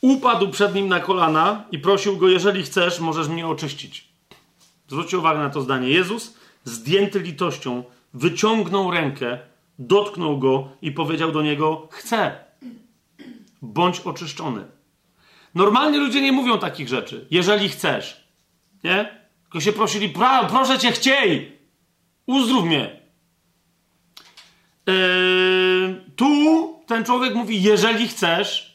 upadł 0.00 0.48
przed 0.48 0.74
nim 0.74 0.88
na 0.88 1.00
kolana 1.00 1.64
i 1.72 1.78
prosił 1.78 2.16
go: 2.16 2.28
Jeżeli 2.28 2.62
chcesz, 2.62 3.00
możesz 3.00 3.28
mnie 3.28 3.46
oczyścić. 3.46 4.08
Zwróćcie 4.88 5.18
uwagę 5.18 5.38
na 5.38 5.50
to 5.50 5.60
zdanie. 5.60 5.88
Jezus, 5.88 6.34
zdjęty 6.64 7.20
litością, 7.20 7.84
wyciągnął 8.14 8.90
rękę, 8.90 9.38
dotknął 9.80 10.38
go 10.38 10.68
i 10.82 10.92
powiedział 10.92 11.32
do 11.32 11.42
niego: 11.42 11.88
Chcę, 11.90 12.44
bądź 13.62 14.00
oczyszczony. 14.00 14.64
Normalnie 15.54 15.98
ludzie 15.98 16.20
nie 16.20 16.32
mówią 16.32 16.58
takich 16.58 16.88
rzeczy. 16.88 17.26
Jeżeli 17.30 17.68
chcesz, 17.68 18.28
nie? 18.84 19.20
Tylko 19.42 19.60
się 19.60 19.72
prosili: 19.72 20.14
Proszę 20.48 20.78
cię, 20.78 20.92
chciej, 20.92 21.58
uzdrów 22.26 22.64
mnie. 22.64 23.00
Yy, 24.86 26.04
tu 26.16 26.80
ten 26.86 27.04
człowiek 27.04 27.34
mówi: 27.34 27.62
Jeżeli 27.62 28.08
chcesz, 28.08 28.70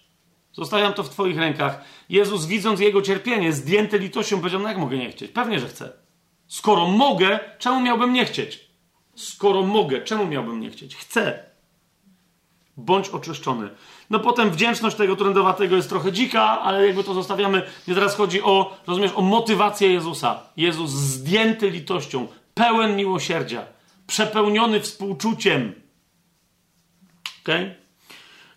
Zostawiam 0.56 0.94
to 0.94 1.04
w 1.04 1.10
Twoich 1.10 1.38
rękach. 1.38 1.82
Jezus, 2.10 2.46
widząc 2.46 2.80
jego 2.80 3.02
cierpienie, 3.02 3.54
zdjęty 3.54 4.00
litością, 4.00 4.38
powiedział: 4.38 4.62
No 4.62 4.70
jak 4.70 4.78
mogę 4.78 4.98
nie 4.98 5.12
chcieć? 5.12 5.32
Pewnie, 5.32 5.60
że 5.60 5.68
chcę. 5.68 5.94
Skoro 6.48 6.88
mogę, 6.88 7.40
czemu 7.60 7.82
miałbym 7.82 8.14
nie 8.14 8.26
chcieć? 8.26 8.65
Skoro 9.16 9.62
mogę, 9.62 10.02
czemu 10.02 10.26
miałbym 10.28 10.60
nie 10.60 10.70
chcieć? 10.70 10.96
Chcę. 10.96 11.44
Bądź 12.78 13.10
oczyszczony. 13.10 13.70
No 14.10 14.20
potem 14.20 14.52
wdzięczność 14.52 14.96
tego 14.96 15.16
trędowatego 15.16 15.76
jest 15.76 15.90
trochę 15.90 16.12
dzika, 16.12 16.62
ale 16.62 16.88
jakby 16.88 17.04
to 17.04 17.14
zostawiamy. 17.14 17.64
Nie 17.88 17.96
teraz 17.96 18.16
chodzi 18.16 18.42
o, 18.42 18.78
rozumiesz, 18.88 19.12
o 19.16 19.22
motywację 19.22 19.94
Jezusa. 19.94 20.40
Jezus 20.58 20.92
zdjęty 20.92 21.70
litością, 21.70 22.28
pełen 22.54 22.96
miłosierdzia, 22.96 23.66
przepełniony 24.08 24.82
współczuciem. 24.82 25.74
Okay? 27.44 27.76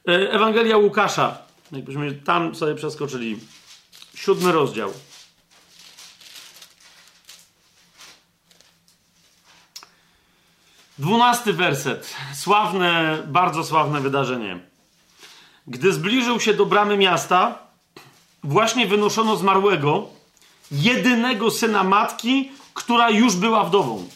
E, 0.09 0.33
Ewangelia 0.33 0.77
Łukasza, 0.77 1.49
Jakbyśmy 1.73 2.13
tam 2.13 2.55
sobie 2.55 2.75
przeskoczyli. 2.75 3.39
siódmy 4.15 4.53
rozdział. 4.53 4.93
Dwunasty 10.99 11.53
werset. 11.53 12.17
Sławne, 12.35 13.19
bardzo 13.27 13.65
sławne 13.65 14.01
wydarzenie. 14.01 14.59
Gdy 15.67 15.93
zbliżył 15.93 16.41
się 16.41 16.55
do 16.55 16.67
bramy 16.67 16.97
miasta, 16.97 17.59
właśnie 18.45 18.87
wynoszono 18.87 19.37
zmarłego, 19.37 20.07
jedynego 20.71 21.51
syna 21.51 21.85
matki, 21.85 22.51
która 22.75 23.11
już 23.11 23.37
była 23.37 23.65
wdową. 23.65 24.09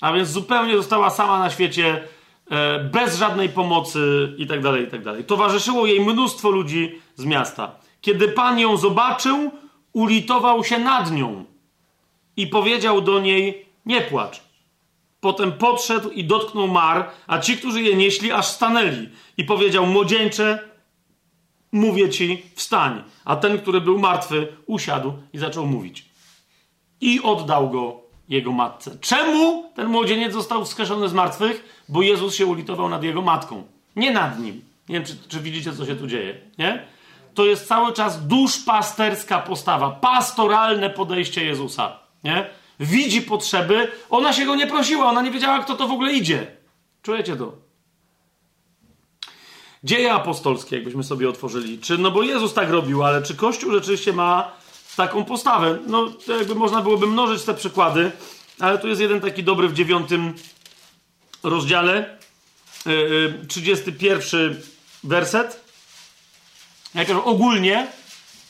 A 0.00 0.12
więc 0.12 0.28
zupełnie 0.28 0.76
została 0.76 1.10
sama 1.10 1.38
na 1.38 1.50
świecie, 1.50 2.08
e, 2.50 2.78
bez 2.78 3.16
żadnej 3.16 3.48
pomocy 3.48 4.34
itd., 4.38 4.72
tak 4.72 4.80
itd. 4.80 5.16
Tak 5.16 5.26
Towarzyszyło 5.26 5.86
jej 5.86 6.00
mnóstwo 6.00 6.50
ludzi 6.50 7.00
z 7.16 7.24
miasta. 7.24 7.70
Kiedy 8.00 8.28
Pan 8.28 8.58
ją 8.58 8.76
zobaczył, 8.76 9.50
ulitował 9.92 10.64
się 10.64 10.78
nad 10.78 11.12
nią 11.12 11.44
i 12.36 12.46
powiedział 12.46 13.00
do 13.00 13.20
niej: 13.20 13.66
Nie 13.86 14.00
płacz. 14.00 14.41
Potem 15.22 15.52
podszedł 15.52 16.10
i 16.10 16.24
dotknął 16.24 16.68
mar, 16.68 17.10
a 17.26 17.38
ci, 17.38 17.56
którzy 17.56 17.82
je 17.82 17.96
nieśli, 17.96 18.32
aż 18.32 18.46
stanęli. 18.46 19.08
I 19.36 19.44
powiedział: 19.44 19.86
Młodzieńcze, 19.86 20.68
mówię 21.72 22.10
ci, 22.10 22.42
wstań. 22.54 23.02
A 23.24 23.36
ten, 23.36 23.58
który 23.58 23.80
był 23.80 23.98
martwy, 23.98 24.56
usiadł 24.66 25.12
i 25.32 25.38
zaczął 25.38 25.66
mówić. 25.66 26.04
I 27.00 27.22
oddał 27.22 27.70
go 27.70 28.00
jego 28.28 28.52
matce. 28.52 28.98
Czemu 29.00 29.70
ten 29.74 29.86
młodzieniec 29.86 30.32
został 30.32 30.64
wskrzeszony 30.64 31.08
z 31.08 31.12
martwych? 31.12 31.84
Bo 31.88 32.02
Jezus 32.02 32.34
się 32.34 32.46
ulitował 32.46 32.88
nad 32.88 33.02
jego 33.02 33.22
matką. 33.22 33.64
Nie 33.96 34.10
nad 34.10 34.38
nim. 34.38 34.64
Nie 34.88 34.94
wiem, 34.94 35.04
czy, 35.04 35.16
czy 35.28 35.40
widzicie, 35.40 35.72
co 35.72 35.86
się 35.86 35.96
tu 35.96 36.06
dzieje. 36.06 36.40
Nie? 36.58 36.86
To 37.34 37.44
jest 37.44 37.68
cały 37.68 37.92
czas 37.92 38.26
duszpasterska 38.26 39.38
postawa, 39.38 39.90
pastoralne 39.90 40.90
podejście 40.90 41.44
Jezusa. 41.44 41.98
Nie? 42.24 42.61
Widzi 42.80 43.22
potrzeby, 43.22 43.92
ona 44.10 44.32
się 44.32 44.46
go 44.46 44.54
nie 44.54 44.66
prosiła, 44.66 45.06
ona 45.06 45.22
nie 45.22 45.30
wiedziała, 45.30 45.64
kto 45.64 45.76
to 45.76 45.88
w 45.88 45.92
ogóle 45.92 46.12
idzie. 46.12 46.46
Czujecie 47.02 47.36
to? 47.36 47.52
Dzieje 49.84 50.12
apostolskie, 50.12 50.76
jakbyśmy 50.76 51.04
sobie 51.04 51.28
otworzyli. 51.28 51.78
Czy, 51.78 51.98
no 51.98 52.10
bo 52.10 52.22
Jezus 52.22 52.54
tak 52.54 52.70
robił, 52.70 53.04
ale 53.04 53.22
czy 53.22 53.34
Kościół 53.34 53.72
rzeczywiście 53.72 54.12
ma 54.12 54.52
taką 54.96 55.24
postawę? 55.24 55.78
No, 55.86 56.10
to 56.26 56.36
jakby 56.36 56.54
można 56.54 56.82
byłoby 56.82 57.06
mnożyć 57.06 57.42
te 57.42 57.54
przykłady, 57.54 58.12
ale 58.60 58.78
tu 58.78 58.88
jest 58.88 59.00
jeden 59.00 59.20
taki 59.20 59.44
dobry 59.44 59.68
w 59.68 59.74
dziewiątym 59.74 60.34
rozdziale, 61.42 62.18
yy, 62.86 63.46
31 63.48 64.60
werset. 65.04 65.64
Najpierw 66.94 67.20
ogólnie, 67.24 67.86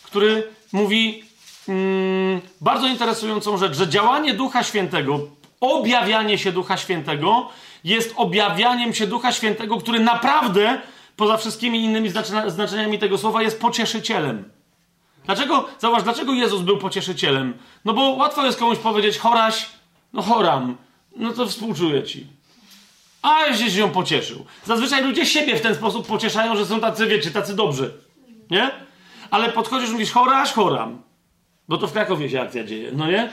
który 0.02 0.48
mówi 0.72 1.24
mm, 1.68 2.11
bardzo 2.60 2.86
interesującą 2.86 3.56
rzecz, 3.56 3.76
że 3.76 3.88
działanie 3.88 4.34
Ducha 4.34 4.62
Świętego, 4.62 5.20
objawianie 5.60 6.38
się 6.38 6.52
Ducha 6.52 6.76
Świętego 6.76 7.48
jest 7.84 8.14
objawianiem 8.16 8.94
się 8.94 9.06
Ducha 9.06 9.32
Świętego, 9.32 9.76
który 9.76 10.00
naprawdę 10.00 10.80
poza 11.16 11.36
wszystkimi 11.36 11.84
innymi 11.84 12.10
znaczeniami 12.46 12.98
tego 12.98 13.18
słowa, 13.18 13.42
jest 13.42 13.60
pocieszycielem. 13.60 14.44
Dlaczego, 15.24 15.68
zauważ, 15.78 16.02
dlaczego 16.02 16.32
Jezus 16.32 16.62
był 16.62 16.78
pocieszycielem? 16.78 17.54
No 17.84 17.92
bo 17.92 18.10
łatwo 18.10 18.46
jest 18.46 18.58
komuś 18.58 18.78
powiedzieć, 18.78 19.18
choraś, 19.18 19.68
no 20.12 20.22
choram, 20.22 20.76
no 21.16 21.32
to 21.32 21.46
współczuję 21.46 22.02
ci. 22.02 22.26
A 23.22 23.54
się 23.54 23.80
ją 23.80 23.90
pocieszył. 23.90 24.46
Zazwyczaj 24.64 25.04
ludzie 25.04 25.26
siebie 25.26 25.56
w 25.56 25.60
ten 25.60 25.74
sposób 25.74 26.06
pocieszają, 26.06 26.56
że 26.56 26.66
są 26.66 26.80
tacy, 26.80 27.06
wiecie, 27.06 27.30
tacy 27.30 27.56
dobrzy. 27.56 27.94
Nie? 28.50 28.70
Ale 29.30 29.52
podchodzisz 29.52 29.88
i 29.88 29.92
mówisz, 29.92 30.12
choraś, 30.12 30.52
choram. 30.52 31.02
Bo 31.72 31.78
to 31.78 31.86
w 31.86 31.92
Krakowie 31.92 32.30
się 32.30 32.40
akcja 32.40 32.64
dzieje, 32.64 32.90
no 32.92 33.06
nie? 33.06 33.30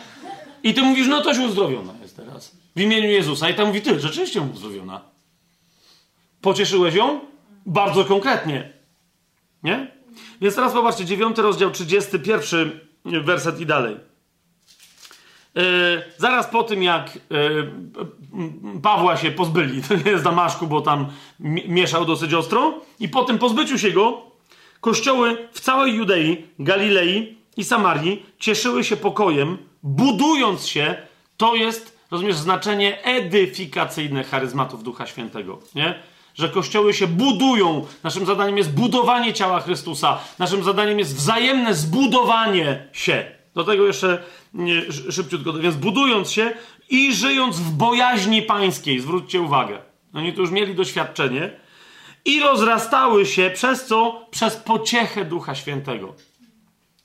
I 0.63 0.73
ty 0.73 0.81
mówisz, 0.81 1.07
no 1.07 1.21
to 1.21 1.33
się 1.33 1.41
uzdrowiona 1.41 1.93
jest 2.01 2.15
teraz. 2.15 2.55
W 2.75 2.81
imieniu 2.81 3.09
Jezusa. 3.09 3.49
I 3.49 3.53
ta 3.53 3.65
mówi, 3.65 3.81
ty, 3.81 3.99
rzeczywiście 3.99 4.41
uzdrowiona. 4.41 5.01
Pocieszyłeś 6.41 6.95
ją? 6.95 7.19
bardzo 7.65 8.05
konkretnie. 8.05 8.73
Nie? 9.63 9.91
Więc 10.41 10.55
teraz 10.55 10.73
popatrzcie, 10.73 11.05
9 11.05 11.37
rozdział, 11.37 11.71
31 11.71 12.79
werset 13.05 13.61
i 13.61 13.65
dalej. 13.65 13.97
Yy, 15.55 15.63
zaraz 16.17 16.47
po 16.47 16.63
tym, 16.63 16.83
jak 16.83 17.15
yy, 17.15 17.71
Pawła 18.81 19.17
się 19.17 19.31
pozbyli, 19.31 19.81
to 19.87 19.95
nie 19.95 20.11
jest 20.11 20.23
Damaszku, 20.23 20.67
bo 20.67 20.81
tam 20.81 21.07
mieszał 21.67 22.05
dosyć 22.05 22.33
ostro, 22.33 22.81
i 22.99 23.09
po 23.09 23.23
tym 23.23 23.37
pozbyciu 23.37 23.77
się 23.77 23.91
go, 23.91 24.21
kościoły 24.81 25.47
w 25.51 25.59
całej 25.59 25.95
Judei, 25.95 26.45
Galilei 26.59 27.38
i 27.59 27.63
Samarii 27.63 28.25
cieszyły 28.39 28.83
się 28.83 28.97
pokojem, 28.97 29.57
budując 29.83 30.67
się, 30.67 30.95
to 31.37 31.55
jest, 31.55 31.99
rozumiesz, 32.11 32.35
znaczenie 32.35 33.03
edyfikacyjne 33.03 34.23
charyzmatów 34.23 34.83
Ducha 34.83 35.07
Świętego, 35.07 35.59
nie? 35.75 35.99
że 36.35 36.49
kościoły 36.49 36.93
się 36.93 37.07
budują. 37.07 37.85
Naszym 38.03 38.25
zadaniem 38.25 38.57
jest 38.57 38.71
budowanie 38.71 39.33
ciała 39.33 39.59
Chrystusa. 39.59 40.19
Naszym 40.39 40.63
zadaniem 40.63 40.99
jest 40.99 41.15
wzajemne 41.15 41.73
zbudowanie 41.73 42.87
się. 42.93 43.25
Do 43.55 43.63
tego 43.63 43.87
jeszcze 43.87 44.23
nie, 44.53 44.81
szybciutko. 44.91 45.53
Więc 45.53 45.75
budując 45.75 46.31
się 46.31 46.53
i 46.89 47.13
żyjąc 47.13 47.59
w 47.59 47.71
bojaźni 47.71 48.41
pańskiej. 48.41 48.99
Zwróćcie 48.99 49.41
uwagę. 49.41 49.77
Oni 50.13 50.33
tu 50.33 50.41
już 50.41 50.51
mieli 50.51 50.75
doświadczenie. 50.75 51.51
I 52.25 52.39
rozrastały 52.39 53.25
się 53.25 53.51
przez 53.53 53.85
co? 53.85 54.25
Przez 54.31 54.55
pociechę 54.55 55.25
Ducha 55.25 55.55
Świętego. 55.55 56.15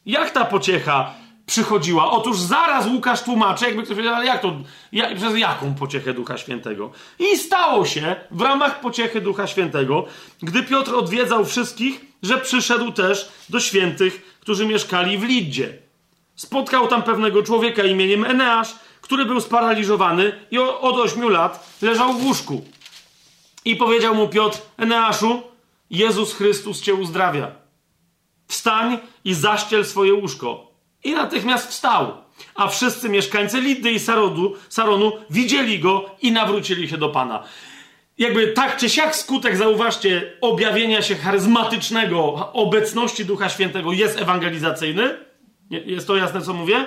Jak 0.07 0.31
ta 0.31 0.45
pociecha 0.45 1.15
przychodziła. 1.47 2.11
Otóż 2.11 2.39
zaraz 2.39 2.87
Łukasz 2.87 3.23
tłumaczy, 3.23 3.65
jakby 3.65 3.83
ktoś 3.83 3.95
powiedział, 3.97 4.15
ale 4.15 4.27
jak 4.27 4.43
to, 4.43 4.53
przez 5.17 5.37
jaką 5.37 5.75
pociechę 5.75 6.15
Ducha 6.15 6.39
Świętego? 6.39 6.91
I 7.19 7.39
stało 7.39 7.87
się 7.87 8.17
w 8.31 8.41
ramach 8.41 8.81
pociechy 8.81 9.21
Ducha 9.21 9.47
Świętego, 9.47 10.07
gdy 10.43 10.63
Piotr 10.63 10.95
odwiedzał 10.95 11.45
wszystkich, 11.45 12.01
że 12.23 12.39
przyszedł 12.39 12.93
też 12.93 13.29
do 13.49 13.61
świętych, 13.61 14.37
którzy 14.41 14.67
mieszkali 14.67 15.19
w 15.19 15.23
Lidzie. 15.23 15.79
Spotkał 16.37 16.89
tam 16.89 17.03
pewnego 17.03 17.43
człowieka 17.43 17.83
imieniem 17.83 18.25
Eneasz, 18.25 18.75
który 19.01 19.25
był 19.25 19.41
sparaliżowany 19.41 20.33
i 20.51 20.59
od 20.59 20.97
ośmiu 20.97 21.29
lat 21.29 21.79
leżał 21.83 22.13
w 22.13 22.25
łóżku. 22.25 22.65
I 23.65 23.77
powiedział 23.77 24.15
mu 24.15 24.29
Piotr, 24.29 24.59
Eneaszu, 24.77 25.43
Jezus 25.91 26.35
Chrystus 26.35 26.81
cię 26.81 26.95
uzdrawia. 26.95 27.64
Wstań 28.47 28.99
i 29.25 29.35
zaściel 29.35 29.85
swoje 29.85 30.15
łóżko. 30.15 30.71
I 31.05 31.13
natychmiast 31.13 31.71
wstał. 31.71 32.13
A 32.55 32.69
wszyscy 32.69 33.09
mieszkańcy 33.09 33.61
Lidy 33.61 33.93
i 33.93 34.01
Sarodu, 34.01 34.57
Saronu 34.69 35.13
widzieli 35.31 35.79
go 35.79 36.11
i 36.23 36.33
nawrócili 36.33 36.89
się 36.89 36.99
do 36.99 37.09
Pana. 37.09 37.45
Jakby 38.19 38.49
tak 38.49 38.77
czy 38.77 38.91
siak 38.91 39.17
skutek, 39.17 39.57
zauważcie, 39.57 40.33
objawienia 40.41 41.03
się 41.03 41.15
charyzmatycznego, 41.15 42.51
obecności 42.53 43.25
Ducha 43.25 43.49
Świętego 43.49 43.93
jest 43.93 44.21
ewangelizacyjny. 44.21 45.19
Jest 45.71 46.07
to 46.07 46.17
jasne, 46.17 46.43
co 46.43 46.53
mówię? 46.53 46.87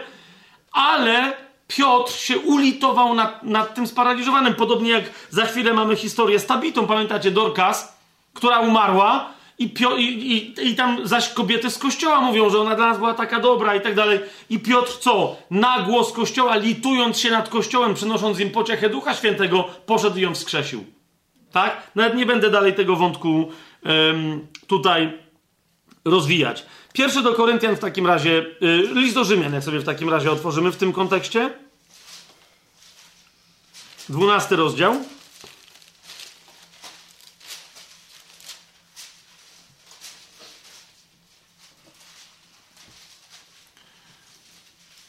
Ale 0.71 1.33
Piotr 1.67 2.11
się 2.11 2.39
ulitował 2.39 3.13
nad, 3.13 3.43
nad 3.43 3.75
tym 3.75 3.87
sparaliżowanym. 3.87 4.55
Podobnie 4.55 4.91
jak 4.91 5.03
za 5.29 5.45
chwilę 5.45 5.73
mamy 5.73 5.95
historię 5.95 6.39
z 6.39 6.45
Tabitą, 6.45 6.87
pamiętacie, 6.87 7.31
Dorcas, 7.31 7.97
która 8.33 8.59
umarła 8.59 9.29
i, 9.59 9.69
Pio- 9.69 9.97
i, 9.97 10.03
i, 10.03 10.67
I 10.67 10.75
tam 10.75 11.07
zaś 11.07 11.29
kobiety 11.29 11.69
z 11.69 11.77
kościoła 11.77 12.21
mówią, 12.21 12.49
że 12.49 12.59
ona 12.59 12.75
dla 12.75 12.87
nas 12.87 12.97
była 12.97 13.13
taka 13.13 13.39
dobra 13.39 13.75
i 13.75 13.81
tak 13.81 13.95
dalej. 13.95 14.19
I 14.49 14.59
Piotr 14.59 14.97
co? 14.99 15.35
Na 15.51 15.79
głos 15.79 16.11
kościoła, 16.11 16.55
litując 16.55 17.19
się 17.19 17.31
nad 17.31 17.49
kościołem, 17.49 17.93
przynosząc 17.93 18.39
im 18.39 18.51
pociechę 18.51 18.89
Ducha 18.89 19.13
Świętego, 19.13 19.69
poszedł 19.85 20.17
i 20.17 20.21
ją 20.21 20.35
wskrzesił. 20.35 20.85
Tak? 21.51 21.91
Nawet 21.95 22.15
nie 22.15 22.25
będę 22.25 22.49
dalej 22.49 22.73
tego 22.73 22.95
wątku 22.95 23.51
um, 23.83 24.47
tutaj 24.67 25.17
rozwijać. 26.05 26.65
Pierwszy 26.93 27.21
do 27.21 27.33
Koryntian 27.33 27.75
w 27.75 27.79
takim 27.79 28.07
razie, 28.07 28.45
y, 28.61 28.87
list 28.93 29.15
do 29.15 29.23
Rzymian, 29.23 29.53
jak 29.53 29.63
sobie 29.63 29.79
w 29.79 29.83
takim 29.85 30.09
razie 30.09 30.31
otworzymy 30.31 30.71
w 30.71 30.77
tym 30.77 30.93
kontekście. 30.93 31.49
Dwunasty 34.09 34.55
rozdział. 34.55 34.95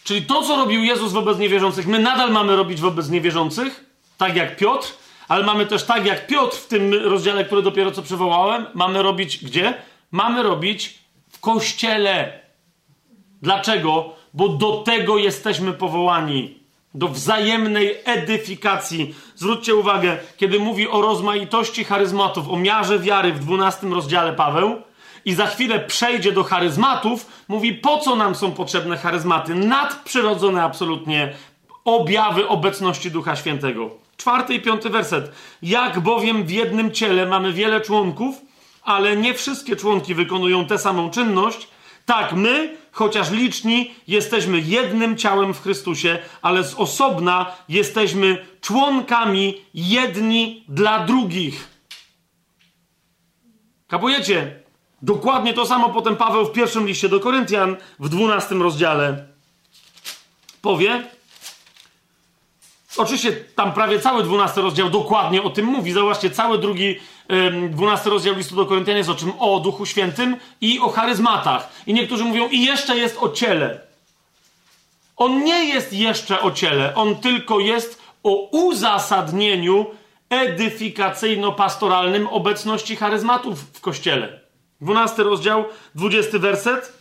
Czyli 0.09 0.23
to, 0.23 0.43
co 0.43 0.57
robił 0.57 0.85
Jezus 0.85 1.13
wobec 1.13 1.39
niewierzących, 1.39 1.87
my 1.87 1.99
nadal 1.99 2.33
mamy 2.33 2.57
robić 2.57 2.81
wobec 2.81 3.09
niewierzących, 3.09 3.85
tak 4.19 4.37
jak 4.37 4.57
Piotr, 4.57 4.89
ale 5.29 5.45
mamy 5.45 5.67
też 5.67 5.85
tak 5.85 6.07
jak 6.07 6.27
Piotr 6.27 6.57
w 6.57 6.67
tym 6.67 6.95
rozdziale, 6.95 7.45
który 7.45 7.63
dopiero 7.63 7.91
co 7.91 8.03
przywołałem, 8.03 8.67
mamy 8.75 9.03
robić 9.03 9.45
gdzie? 9.45 9.75
Mamy 10.11 10.43
robić 10.43 10.99
w 11.31 11.41
kościele. 11.41 12.41
Dlaczego? 13.43 14.13
Bo 14.35 14.49
do 14.49 14.73
tego 14.73 15.19
jesteśmy 15.19 15.73
powołani. 15.73 16.59
Do 16.95 17.09
wzajemnej 17.09 17.97
edyfikacji. 18.05 19.15
Zwróćcie 19.35 19.75
uwagę, 19.75 20.19
kiedy 20.37 20.59
mówi 20.59 20.89
o 20.89 21.03
rozmaitości 21.03 21.85
charyzmatów, 21.85 22.49
o 22.49 22.57
miarze 22.57 22.99
wiary 22.99 23.33
w 23.33 23.39
12 23.39 23.87
rozdziale 23.87 24.33
Paweł, 24.33 24.83
i 25.29 25.35
za 25.35 25.47
chwilę 25.47 25.81
przejdzie 25.81 26.33
do 26.33 26.45
charyzmatów, 26.45 27.27
mówi, 27.49 27.75
po 27.75 27.99
co 27.99 28.17
nam 28.17 28.35
są 28.35 28.53
potrzebne 28.53 28.97
charyzmaty? 28.97 29.55
Nadprzyrodzone 29.55 30.63
absolutnie 30.63 31.35
objawy 31.85 32.49
obecności 32.49 33.11
Ducha 33.11 33.37
Świętego. 33.37 33.91
Czwarty 34.17 34.55
i 34.55 34.61
piąty 34.61 34.91
werset. 34.91 35.33
Jak 35.63 36.01
bowiem 36.01 36.45
w 36.45 36.51
jednym 36.51 36.93
ciele 36.93 37.27
mamy 37.27 37.53
wiele 37.53 37.81
członków, 37.81 38.37
ale 38.83 39.17
nie 39.17 39.35
wszystkie 39.35 39.77
członki 39.77 40.15
wykonują 40.15 40.67
tę 40.67 40.79
samą 40.79 41.11
czynność, 41.11 41.69
tak 42.07 42.33
my, 42.33 42.77
chociaż 42.93 43.31
liczni, 43.31 43.95
jesteśmy 44.07 44.61
jednym 44.61 45.17
ciałem 45.17 45.55
w 45.55 45.63
Chrystusie, 45.63 46.19
ale 46.43 46.65
z 46.65 46.75
osobna 46.75 47.53
jesteśmy 47.69 48.47
członkami 48.61 49.61
jedni 49.75 50.65
dla 50.69 51.05
drugich. 51.05 51.69
Kapujecie? 53.89 54.68
Dokładnie 55.03 55.55
to 55.55 55.67
samo 55.67 55.89
potem 55.89 56.17
Paweł 56.17 56.47
w 56.47 56.53
pierwszym 56.53 56.87
liście 56.87 57.09
do 57.09 57.21
Koryntian 57.21 57.77
w 57.99 58.09
dwunastym 58.09 58.63
rozdziale 58.63 59.25
powie. 60.63 61.05
Oczywiście 62.97 63.33
tam 63.33 63.73
prawie 63.73 64.01
cały 64.01 64.23
dwunasty 64.23 64.61
rozdział 64.61 64.91
dokładnie 64.91 65.43
o 65.43 65.51
tym 65.51 65.67
mówi. 65.67 65.93
Zauważcie, 65.93 66.31
cały 66.31 66.59
drugi 66.59 67.01
dwunasty 67.71 68.11
rozdział 68.11 68.35
listu 68.35 68.57
do 68.57 68.67
Koryntian 68.67 68.97
jest 68.97 69.11
o 69.11 69.15
czym? 69.15 69.33
O 69.39 69.61
Duchu 69.61 69.87
Świętym 69.87 70.37
i 70.61 70.81
o 70.81 70.89
charyzmatach. 70.89 71.69
I 71.87 71.95
niektórzy 71.95 72.25
mówią, 72.25 72.49
i 72.49 72.65
jeszcze 72.65 72.97
jest 72.97 73.17
o 73.21 73.29
ciele. 73.29 73.81
On 75.17 75.45
nie 75.45 75.65
jest 75.65 75.93
jeszcze 75.93 76.41
o 76.41 76.51
ciele, 76.51 76.95
on 76.95 77.17
tylko 77.17 77.61
jest 77.61 78.03
o 78.23 78.49
uzasadnieniu 78.51 79.87
edyfikacyjno-pastoralnym 80.31 82.29
obecności 82.31 82.97
charyzmatów 82.97 83.61
w 83.73 83.81
kościele. 83.81 84.48
12 84.81 85.23
rozdział, 85.23 85.65
20 85.95 86.39
werset. 86.39 86.93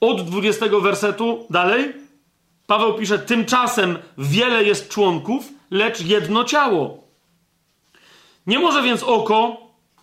Od 0.00 0.30
20 0.30 0.66
wersetu 0.80 1.46
dalej 1.50 2.02
Paweł 2.66 2.94
pisze: 2.94 3.18
Tymczasem 3.18 3.98
wiele 4.18 4.64
jest 4.64 4.88
członków, 4.88 5.48
lecz 5.70 6.00
jedno 6.00 6.44
ciało. 6.44 7.04
Nie 8.46 8.58
może 8.58 8.82
więc 8.82 9.02
oko 9.02 9.56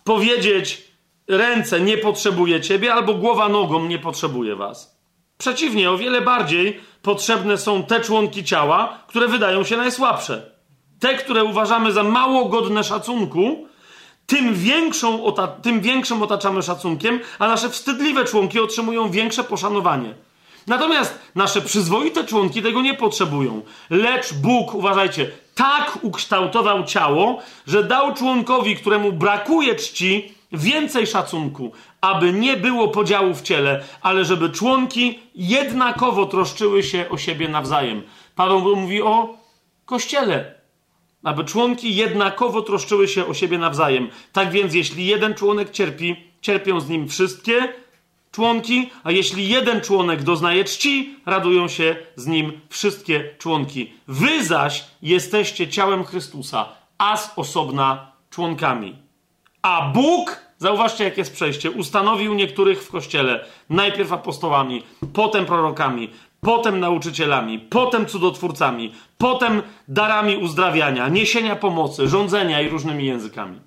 powiedzieć 0.04 0.82
ręce 1.28 1.80
nie 1.80 1.98
potrzebuje 1.98 2.60
ciebie, 2.60 2.94
albo 2.94 3.14
głowa 3.14 3.48
nogą 3.48 3.86
nie 3.86 3.98
potrzebuje 3.98 4.56
was. 4.56 5.00
Przeciwnie, 5.38 5.90
o 5.90 5.98
wiele 5.98 6.20
bardziej 6.20 6.80
potrzebne 7.02 7.58
są 7.58 7.82
te 7.82 8.00
członki 8.00 8.44
ciała, 8.44 8.98
które 9.06 9.28
wydają 9.28 9.64
się 9.64 9.76
najsłabsze. 9.76 10.50
Te, 11.00 11.14
które 11.14 11.44
uważamy 11.44 11.92
za 11.92 12.02
mało 12.02 12.44
godne 12.44 12.84
szacunku, 12.84 13.66
tym, 14.30 14.54
większą, 14.54 15.32
tym 15.62 15.80
większym 15.80 16.22
otaczamy 16.22 16.62
szacunkiem, 16.62 17.20
a 17.38 17.48
nasze 17.48 17.70
wstydliwe 17.70 18.24
członki 18.24 18.60
otrzymują 18.60 19.10
większe 19.10 19.44
poszanowanie. 19.44 20.14
Natomiast 20.66 21.18
nasze 21.34 21.60
przyzwoite 21.62 22.24
członki 22.24 22.62
tego 22.62 22.82
nie 22.82 22.94
potrzebują. 22.94 23.62
Lecz 23.90 24.34
Bóg, 24.34 24.74
uważajcie, 24.74 25.30
tak 25.54 25.98
ukształtował 26.02 26.84
ciało, 26.84 27.38
że 27.66 27.84
dał 27.84 28.14
członkowi, 28.14 28.76
któremu 28.76 29.12
brakuje 29.12 29.74
czci, 29.74 30.34
więcej 30.52 31.06
szacunku, 31.06 31.72
aby 32.00 32.32
nie 32.32 32.56
było 32.56 32.88
podziału 32.88 33.34
w 33.34 33.42
ciele, 33.42 33.84
ale 34.02 34.24
żeby 34.24 34.50
członki 34.50 35.18
jednakowo 35.34 36.26
troszczyły 36.26 36.82
się 36.82 37.06
o 37.10 37.18
siebie 37.18 37.48
nawzajem. 37.48 38.02
Paweł 38.36 38.76
mówi 38.76 39.02
o 39.02 39.34
kościele, 39.86 40.59
aby 41.22 41.44
członki 41.44 41.96
jednakowo 41.96 42.62
troszczyły 42.62 43.08
się 43.08 43.26
o 43.26 43.34
siebie 43.34 43.58
nawzajem. 43.58 44.08
Tak 44.32 44.50
więc, 44.50 44.74
jeśli 44.74 45.06
jeden 45.06 45.34
członek 45.34 45.70
cierpi, 45.70 46.16
cierpią 46.40 46.80
z 46.80 46.88
nim 46.88 47.08
wszystkie 47.08 47.72
członki, 48.32 48.90
a 49.04 49.10
jeśli 49.10 49.48
jeden 49.48 49.80
członek 49.80 50.22
doznaje 50.22 50.64
czci, 50.64 51.16
radują 51.26 51.68
się 51.68 51.96
z 52.16 52.26
nim 52.26 52.60
wszystkie 52.68 53.34
członki. 53.38 53.92
Wy 54.08 54.44
zaś 54.44 54.84
jesteście 55.02 55.68
ciałem 55.68 56.04
Chrystusa, 56.04 56.68
a 56.98 57.16
z 57.16 57.32
osobna 57.36 58.12
członkami. 58.30 58.96
A 59.62 59.90
Bóg, 59.94 60.36
zauważcie, 60.58 61.04
jak 61.04 61.18
jest 61.18 61.32
przejście, 61.32 61.70
ustanowił 61.70 62.34
niektórych 62.34 62.82
w 62.82 62.90
kościele, 62.90 63.44
najpierw 63.70 64.12
apostołami, 64.12 64.82
potem 65.12 65.46
prorokami, 65.46 66.10
potem 66.40 66.80
nauczycielami, 66.80 67.58
potem 67.58 68.06
cudotwórcami, 68.06 68.92
potem 69.18 69.62
darami 69.88 70.36
uzdrawiania, 70.36 71.08
niesienia 71.08 71.56
pomocy, 71.56 72.08
rządzenia 72.08 72.60
i 72.60 72.68
różnymi 72.68 73.06
językami. 73.06 73.60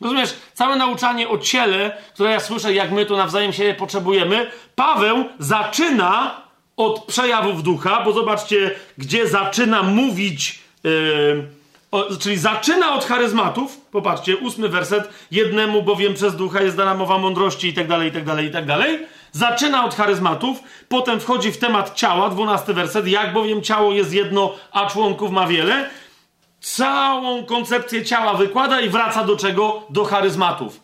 Rozumiesz, 0.00 0.34
całe 0.54 0.76
nauczanie 0.76 1.28
o 1.28 1.38
ciele, 1.38 1.96
które 2.14 2.30
ja 2.30 2.40
słyszę, 2.40 2.74
jak 2.74 2.92
my 2.92 3.06
tu 3.06 3.16
nawzajem 3.16 3.52
siebie 3.52 3.74
potrzebujemy, 3.74 4.50
Paweł 4.74 5.24
zaczyna 5.38 6.42
od 6.76 7.04
przejawów 7.04 7.62
ducha, 7.62 8.02
bo 8.04 8.12
zobaczcie, 8.12 8.70
gdzie 8.98 9.28
zaczyna 9.28 9.82
mówić, 9.82 10.58
yy, 10.84 11.48
o, 11.90 12.16
czyli 12.20 12.36
zaczyna 12.36 12.94
od 12.94 13.04
charyzmatów. 13.04 13.80
Popatrzcie, 13.80 14.36
ósmy 14.36 14.68
werset. 14.68 15.08
Jednemu 15.30 15.82
bowiem 15.82 16.14
przez 16.14 16.36
ducha 16.36 16.62
jest 16.62 16.76
dana 16.76 16.94
mowa 16.94 17.18
mądrości 17.18 17.68
i 17.68 17.74
tak 17.74 17.88
dalej, 17.88 18.08
i 18.08 18.12
tak 18.12 18.24
dalej, 18.24 18.46
i 18.46 18.50
tak 18.50 18.66
dalej. 18.66 18.98
Zaczyna 19.34 19.84
od 19.84 19.94
charyzmatów, 19.94 20.62
potem 20.88 21.20
wchodzi 21.20 21.52
w 21.52 21.58
temat 21.58 21.94
ciała, 21.94 22.30
dwunasty 22.30 22.74
werset. 22.74 23.06
Jak 23.06 23.32
bowiem 23.32 23.62
ciało 23.62 23.92
jest 23.92 24.12
jedno, 24.12 24.52
a 24.72 24.86
członków 24.86 25.30
ma 25.30 25.46
wiele 25.46 25.90
całą 26.60 27.44
koncepcję 27.44 28.04
ciała 28.04 28.34
wykłada 28.34 28.80
i 28.80 28.88
wraca 28.88 29.24
do 29.24 29.36
czego? 29.36 29.82
Do 29.90 30.04
charyzmatów. 30.04 30.80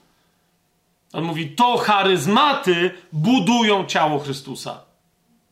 On 1.12 1.24
mówi, 1.24 1.50
to 1.50 1.76
charyzmaty 1.76 2.90
budują 3.12 3.86
ciało 3.86 4.18
Chrystusa. 4.18 4.80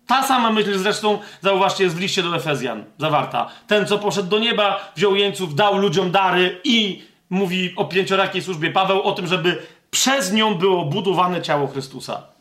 Ta 0.07 0.23
sama 0.23 0.51
myśl 0.51 0.79
zresztą, 0.79 1.19
zauważcie, 1.41 1.85
jest 1.85 1.97
w 1.97 2.01
liście 2.01 2.23
do 2.23 2.37
Efezjan 2.37 2.85
zawarta. 2.99 3.49
Ten, 3.67 3.87
co 3.87 3.99
poszedł 3.99 4.29
do 4.29 4.39
nieba, 4.39 4.93
wziął 4.97 5.17
jeńców, 5.17 5.55
dał 5.55 5.79
ludziom 5.79 6.11
dary 6.11 6.61
i 6.65 7.03
mówi 7.31 7.73
o 7.77 7.85
pięciorakiej 7.85 8.43
służbie 8.43 8.71
Paweł 8.71 9.03
o 9.03 9.13
tym, 9.13 9.27
żeby 9.27 9.63
przez 9.91 10.33
nią 10.33 10.55
było 10.55 10.85
budowane 10.85 11.43
ciało 11.43 11.67
Chrystusa. 11.67 12.38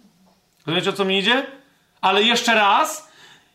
Rozumiecie, 0.68 0.90
o 0.90 0.94
co 0.94 1.06
mi 1.06 1.20
idzie? 1.20 1.46
Ale 2.02 2.24
jeszcze 2.24 2.56
raz, 2.56 3.12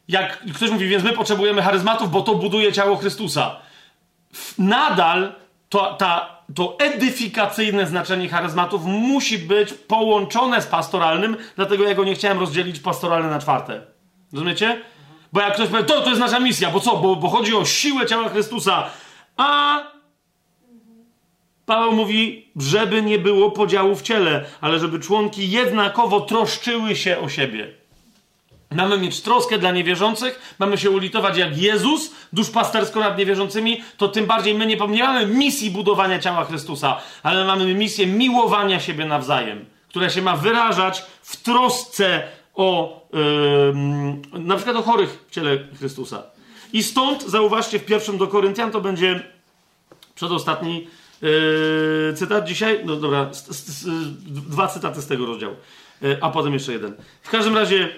jak 0.08 0.38
ktoś 0.54 0.70
mówi, 0.70 0.88
więc 0.88 1.04
my 1.04 1.12
potrzebujemy 1.12 1.62
charyzmatów, 1.62 2.10
bo 2.10 2.20
to 2.22 2.34
buduje 2.34 2.72
ciało 2.72 2.96
Chrystusa 2.96 3.60
nadal 4.58 5.32
to, 5.68 5.94
ta, 5.94 6.36
to 6.54 6.76
edyfikacyjne 6.78 7.86
znaczenie 7.86 8.28
charyzmatów 8.28 8.84
musi 8.84 9.38
być 9.38 9.72
połączone 9.72 10.62
z 10.62 10.66
pastoralnym, 10.66 11.36
dlatego 11.56 11.84
ja 11.84 11.94
go 11.94 12.04
nie 12.04 12.14
chciałem 12.14 12.38
rozdzielić 12.38 12.80
pastoralne 12.80 13.30
na 13.30 13.38
czwarte. 13.38 13.80
Rozumiecie? 14.32 14.82
Bo 15.32 15.40
jak 15.40 15.54
ktoś 15.54 15.68
powie, 15.68 15.84
to, 15.84 16.00
to 16.00 16.08
jest 16.08 16.20
nasza 16.20 16.40
misja, 16.40 16.70
bo 16.70 16.80
co? 16.80 16.96
Bo, 16.96 17.16
bo 17.16 17.28
chodzi 17.28 17.54
o 17.54 17.64
siłę 17.64 18.06
ciała 18.06 18.28
Chrystusa. 18.28 18.90
A 19.36 19.78
Paweł 21.66 21.92
mówi, 21.92 22.46
żeby 22.56 23.02
nie 23.02 23.18
było 23.18 23.50
podziału 23.50 23.96
w 23.96 24.02
ciele, 24.02 24.44
ale 24.60 24.78
żeby 24.78 25.00
członki 25.00 25.50
jednakowo 25.50 26.20
troszczyły 26.20 26.96
się 26.96 27.18
o 27.18 27.28
siebie. 27.28 27.68
Mamy 28.70 28.98
mieć 28.98 29.20
troskę 29.20 29.58
dla 29.58 29.70
niewierzących, 29.70 30.54
mamy 30.58 30.78
się 30.78 30.90
ulitować 30.90 31.36
jak 31.36 31.58
Jezus, 31.58 32.10
duszpastersko 32.32 33.00
nad 33.00 33.18
niewierzącymi, 33.18 33.82
to 33.96 34.08
tym 34.08 34.26
bardziej 34.26 34.54
my 34.54 34.66
nie, 34.66 34.76
mamy 34.76 35.26
misji 35.26 35.70
budowania 35.70 36.18
ciała 36.18 36.44
Chrystusa, 36.44 37.00
ale 37.22 37.44
mamy 37.44 37.74
misję 37.74 38.06
miłowania 38.06 38.80
siebie 38.80 39.04
nawzajem, 39.04 39.64
która 39.88 40.10
się 40.10 40.22
ma 40.22 40.36
wyrażać 40.36 41.02
w 41.22 41.42
trosce 41.42 42.22
o 42.54 43.00
yy, 44.32 44.40
na 44.40 44.56
przykład 44.56 44.76
o 44.76 44.82
chorych 44.82 45.24
w 45.28 45.34
ciele 45.34 45.58
Chrystusa. 45.78 46.22
I 46.72 46.82
stąd, 46.82 47.22
zauważcie, 47.22 47.78
w 47.78 47.84
pierwszym 47.84 48.18
do 48.18 48.26
Koryntian 48.26 48.70
to 48.70 48.80
będzie 48.80 49.22
przedostatni 50.14 50.86
yy, 51.22 52.14
cytat 52.16 52.44
dzisiaj. 52.44 52.80
No 52.84 52.96
dobra, 52.96 53.30
dwa 54.26 54.68
cytaty 54.68 55.02
z 55.02 55.06
tego 55.06 55.26
rozdziału, 55.26 55.56
yy, 56.02 56.18
a 56.20 56.30
potem 56.30 56.52
jeszcze 56.52 56.72
jeden. 56.72 56.94
W 57.22 57.30
każdym 57.30 57.56
razie 57.56 57.88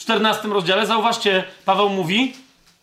14 0.00 0.48
rozdziale, 0.48 0.86
zauważcie, 0.86 1.44
Paweł 1.64 1.88
mówi, 1.88 2.32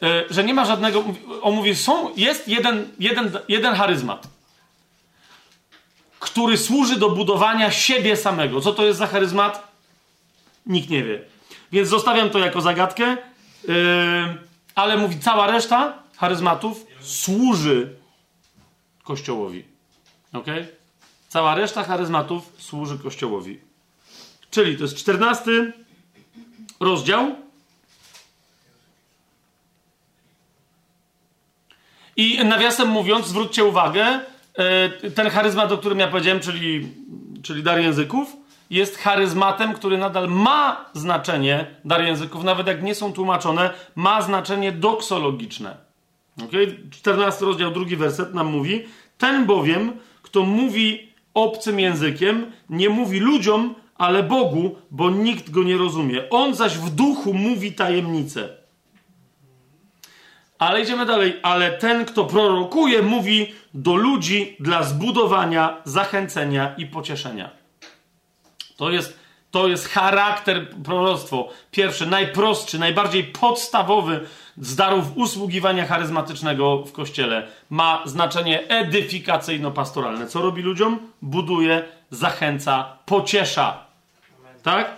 e, 0.01 0.23
że 0.29 0.43
nie 0.43 0.53
ma 0.53 0.65
żadnego. 0.65 1.03
On 1.41 1.55
mówi, 1.55 1.75
są, 1.75 2.15
jest 2.15 2.47
jeden, 2.47 2.87
jeden, 2.99 3.31
jeden 3.47 3.75
charyzmat, 3.75 4.27
który 6.19 6.57
służy 6.57 6.99
do 6.99 7.09
budowania 7.09 7.71
siebie 7.71 8.17
samego. 8.17 8.61
Co 8.61 8.73
to 8.73 8.85
jest 8.85 8.99
za 8.99 9.07
charyzmat? 9.07 9.67
Nikt 10.65 10.89
nie 10.89 11.03
wie. 11.03 11.21
Więc 11.71 11.89
zostawiam 11.89 12.29
to 12.29 12.39
jako 12.39 12.61
zagadkę, 12.61 13.17
ale 14.75 14.97
mówi, 14.97 15.19
cała 15.19 15.47
reszta 15.47 16.03
charyzmatów 16.17 16.85
służy 17.01 17.95
Kościołowi. 19.03 19.76
Ok? 20.33 20.45
Cała 21.29 21.55
reszta 21.55 21.83
charyzmatów 21.83 22.53
służy 22.57 22.99
Kościołowi. 22.99 23.59
Czyli 24.51 24.77
to 24.77 24.83
jest 24.83 24.95
14 24.97 25.73
rozdział. 26.79 27.35
I 32.15 32.45
nawiasem 32.45 32.89
mówiąc, 32.89 33.27
zwróćcie 33.27 33.63
uwagę, 33.63 34.19
e, 34.53 34.89
ten 34.89 35.29
charyzmat, 35.29 35.71
o 35.71 35.77
którym 35.77 35.99
ja 35.99 36.07
powiedziałem, 36.07 36.39
czyli, 36.39 36.91
czyli 37.43 37.63
dar 37.63 37.79
języków, 37.79 38.35
jest 38.69 38.97
charyzmatem, 38.97 39.73
który 39.73 39.97
nadal 39.97 40.27
ma 40.29 40.85
znaczenie, 40.93 41.65
dar 41.85 42.03
języków, 42.03 42.43
nawet 42.43 42.67
jak 42.67 42.83
nie 42.83 42.95
są 42.95 43.13
tłumaczone, 43.13 43.73
ma 43.95 44.21
znaczenie 44.21 44.71
doksologiczne. 44.71 45.77
Okay? 46.47 46.79
14 46.91 47.45
rozdział, 47.45 47.71
drugi 47.71 47.95
werset 47.95 48.33
nam 48.33 48.47
mówi: 48.47 48.85
Ten 49.17 49.45
bowiem, 49.45 49.93
kto 50.37 50.45
mówi 50.45 51.13
obcym 51.33 51.79
językiem, 51.79 52.51
nie 52.69 52.89
mówi 52.89 53.19
ludziom, 53.19 53.75
ale 53.95 54.23
Bogu, 54.23 54.75
bo 54.91 55.09
nikt 55.09 55.49
go 55.49 55.63
nie 55.63 55.77
rozumie. 55.77 56.29
On 56.29 56.55
zaś 56.55 56.77
w 56.77 56.89
duchu 56.89 57.33
mówi 57.33 57.73
tajemnice. 57.73 58.49
Ale 60.59 60.81
idziemy 60.81 61.05
dalej. 61.05 61.39
Ale 61.43 61.71
ten, 61.71 62.05
kto 62.05 62.25
prorokuje, 62.25 63.01
mówi 63.01 63.53
do 63.73 63.95
ludzi 63.95 64.55
dla 64.59 64.83
zbudowania, 64.83 65.81
zachęcenia 65.85 66.75
i 66.77 66.85
pocieszenia. 66.85 67.49
To 68.75 68.91
jest, 68.91 69.19
to 69.51 69.67
jest 69.67 69.87
charakter 69.87 70.69
proroctwo. 70.83 71.49
Pierwszy, 71.71 72.05
najprostszy, 72.05 72.79
najbardziej 72.79 73.23
podstawowy 73.23 74.27
z 74.57 74.75
darów 74.75 75.05
usługiwania 75.15 75.85
charyzmatycznego 75.85 76.83
w 76.83 76.91
kościele. 76.91 77.47
Ma 77.69 78.03
znaczenie 78.05 78.67
edyfikacyjno-pastoralne. 78.67 80.27
Co 80.27 80.41
robi 80.41 80.61
ludziom? 80.61 80.99
Buduje, 81.21 81.83
zachęca, 82.11 82.97
pociesza. 83.05 83.85
Tak? 84.63 84.97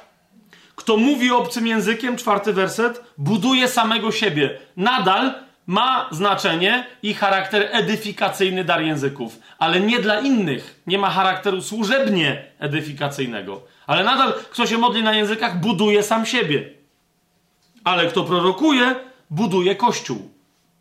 Kto 0.76 0.98
mówi 0.98 1.32
obcym 1.32 1.68
językiem, 1.68 2.18
czwarty 2.18 2.54
werset, 2.54 3.04
buduje 3.18 3.68
samego 3.68 4.12
siebie. 4.12 4.60
Nadal 4.78 5.34
ma 5.68 6.10
znaczenie 6.12 6.86
i 7.04 7.14
charakter 7.14 7.70
edyfikacyjny 7.72 8.64
dar 8.64 8.82
języków, 8.82 9.40
ale 9.60 9.80
nie 9.80 10.00
dla 10.00 10.20
innych. 10.20 10.82
Nie 10.88 10.98
ma 10.98 11.10
charakteru 11.10 11.62
służebnie 11.62 12.44
edyfikacyjnego. 12.60 13.62
Ale 13.88 14.04
nadal, 14.04 14.34
kto 14.52 14.68
się 14.68 14.78
modli 14.78 15.04
na 15.04 15.14
językach, 15.14 15.60
buduje 15.60 16.04
sam 16.04 16.26
siebie. 16.26 16.70
Ale 17.84 18.08
kto 18.08 18.24
prorokuje, 18.24 18.96
buduje 19.30 19.76
kościół. 19.76 20.32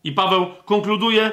I 0.05 0.13
Paweł 0.13 0.47
konkluduje 0.65 1.33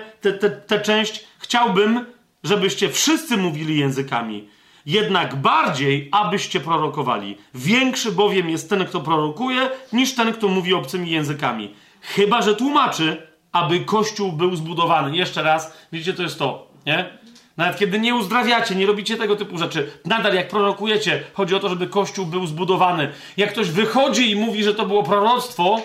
tę 0.68 0.80
część. 0.80 1.26
Chciałbym, 1.40 2.06
żebyście 2.44 2.90
wszyscy 2.90 3.38
mówili 3.38 3.80
językami, 3.80 4.48
jednak 4.86 5.36
bardziej, 5.36 6.10
abyście 6.12 6.60
prorokowali. 6.60 7.38
Większy 7.54 8.12
bowiem 8.12 8.50
jest 8.50 8.70
ten, 8.70 8.86
kto 8.86 9.02
prorokuje, 9.02 9.70
niż 9.94 10.16
ten, 10.16 10.34
kto 10.34 10.48
mówi 10.48 10.74
obcymi 10.74 11.12
językami. 11.12 11.74
Chyba, 12.02 12.42
że 12.42 12.56
tłumaczy, 12.56 13.28
aby 13.52 13.80
Kościół 13.80 14.32
był 14.32 14.56
zbudowany. 14.56 15.18
Jeszcze 15.18 15.44
raz, 15.44 15.78
widzicie, 15.92 16.14
to 16.14 16.24
jest 16.24 16.40
to, 16.40 16.68
nie? 16.86 17.10
Nawet 17.58 17.78
kiedy 17.78 18.00
nie 18.00 18.16
uzdrawiacie, 18.16 18.76
nie 18.76 18.86
robicie 18.86 19.18
tego 19.18 19.36
typu 19.36 19.58
rzeczy, 19.58 19.92
nadal 20.06 20.34
jak 20.34 20.48
prorokujecie, 20.48 21.24
chodzi 21.34 21.56
o 21.56 21.60
to, 21.60 21.70
żeby 21.70 21.88
Kościół 21.88 22.26
był 22.26 22.46
zbudowany. 22.46 23.12
Jak 23.38 23.52
ktoś 23.52 23.70
wychodzi 23.70 24.32
i 24.32 24.36
mówi, 24.36 24.64
że 24.64 24.76
to 24.76 24.86
było 24.86 25.04
proroctwo, 25.04 25.82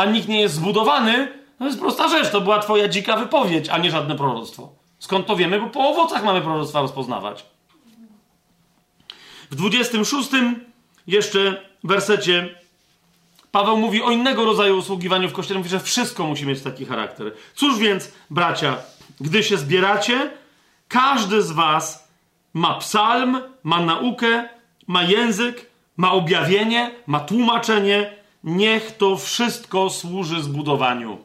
a 0.00 0.04
nikt 0.04 0.28
nie 0.28 0.40
jest 0.40 0.54
zbudowany, 0.54 1.28
to 1.58 1.64
jest 1.64 1.80
prosta 1.80 2.08
rzecz, 2.08 2.30
to 2.30 2.40
była 2.40 2.58
twoja 2.58 2.88
dzika 2.88 3.16
wypowiedź, 3.16 3.68
a 3.68 3.78
nie 3.78 3.90
żadne 3.90 4.16
proroctwo. 4.16 4.72
Skąd 4.98 5.26
to 5.26 5.36
wiemy? 5.36 5.60
Bo 5.60 5.66
po 5.66 5.88
owocach 5.88 6.24
mamy 6.24 6.40
proroctwa 6.40 6.80
rozpoznawać. 6.80 7.46
W 9.50 9.54
26 9.54 10.30
jeszcze 11.06 11.62
wersecie 11.84 12.54
Paweł 13.52 13.76
mówi 13.76 14.02
o 14.02 14.10
innego 14.10 14.44
rodzaju 14.44 14.78
usługiwaniu 14.78 15.28
w 15.28 15.32
kościele. 15.32 15.58
Mówi, 15.58 15.70
że 15.70 15.80
wszystko 15.80 16.26
musi 16.26 16.46
mieć 16.46 16.62
taki 16.62 16.86
charakter. 16.86 17.32
Cóż 17.54 17.78
więc, 17.78 18.12
bracia, 18.30 18.76
gdy 19.20 19.42
się 19.42 19.56
zbieracie, 19.56 20.30
każdy 20.88 21.42
z 21.42 21.52
was 21.52 22.08
ma 22.54 22.74
psalm, 22.74 23.40
ma 23.62 23.80
naukę, 23.80 24.48
ma 24.86 25.02
język, 25.02 25.70
ma 25.96 26.12
objawienie, 26.12 26.90
ma 27.06 27.20
tłumaczenie. 27.20 28.19
Niech 28.44 28.96
to 28.96 29.16
wszystko 29.16 29.90
służy 29.90 30.42
zbudowaniu. 30.42 31.18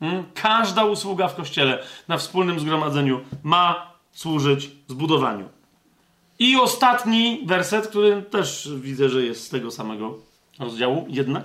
Hmm? 0.00 0.24
Każda 0.34 0.84
usługa 0.84 1.28
w 1.28 1.34
kościele 1.34 1.82
na 2.08 2.18
wspólnym 2.18 2.60
zgromadzeniu 2.60 3.20
ma 3.42 3.92
służyć 4.12 4.70
zbudowaniu. 4.88 5.48
I 6.38 6.56
ostatni 6.56 7.42
werset, 7.46 7.86
który 7.86 8.22
też 8.22 8.70
widzę, 8.76 9.08
że 9.08 9.22
jest 9.22 9.46
z 9.46 9.48
tego 9.48 9.70
samego 9.70 10.18
rozdziału, 10.58 11.06
jednak. 11.08 11.44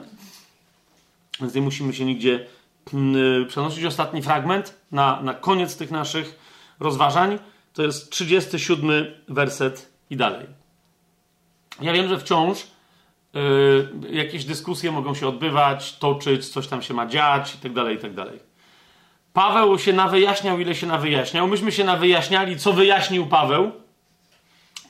Więc 1.41 1.53
nie 1.53 1.61
musimy 1.61 1.93
się 1.93 2.05
nigdzie 2.05 2.45
mm, 2.93 3.47
przenosić. 3.47 3.85
Ostatni 3.85 4.21
fragment 4.21 4.77
na, 4.91 5.21
na 5.21 5.33
koniec 5.33 5.77
tych 5.77 5.91
naszych 5.91 6.39
rozważań 6.79 7.39
to 7.73 7.83
jest 7.83 8.09
37 8.09 9.05
werset 9.27 9.91
i 10.09 10.17
dalej. 10.17 10.45
Ja 11.81 11.93
wiem, 11.93 12.09
że 12.09 12.19
wciąż 12.19 12.67
yy, 13.33 13.91
jakieś 14.09 14.45
dyskusje 14.45 14.91
mogą 14.91 15.15
się 15.15 15.27
odbywać, 15.27 15.97
toczyć, 15.97 16.49
coś 16.49 16.67
tam 16.67 16.81
się 16.81 16.93
ma 16.93 17.05
dziać 17.05 17.55
itd., 17.55 17.83
tak 17.83 17.91
itd. 17.91 18.25
Tak 18.25 18.33
Paweł 19.33 19.79
się 19.79 19.93
nawyjaśniał, 19.93 20.59
ile 20.59 20.75
się 20.75 20.87
nawyjaśniał. 20.87 21.47
Myśmy 21.47 21.71
się 21.71 21.83
nawyjaśniali, 21.83 22.59
co 22.59 22.73
wyjaśnił 22.73 23.27
Paweł. 23.27 23.71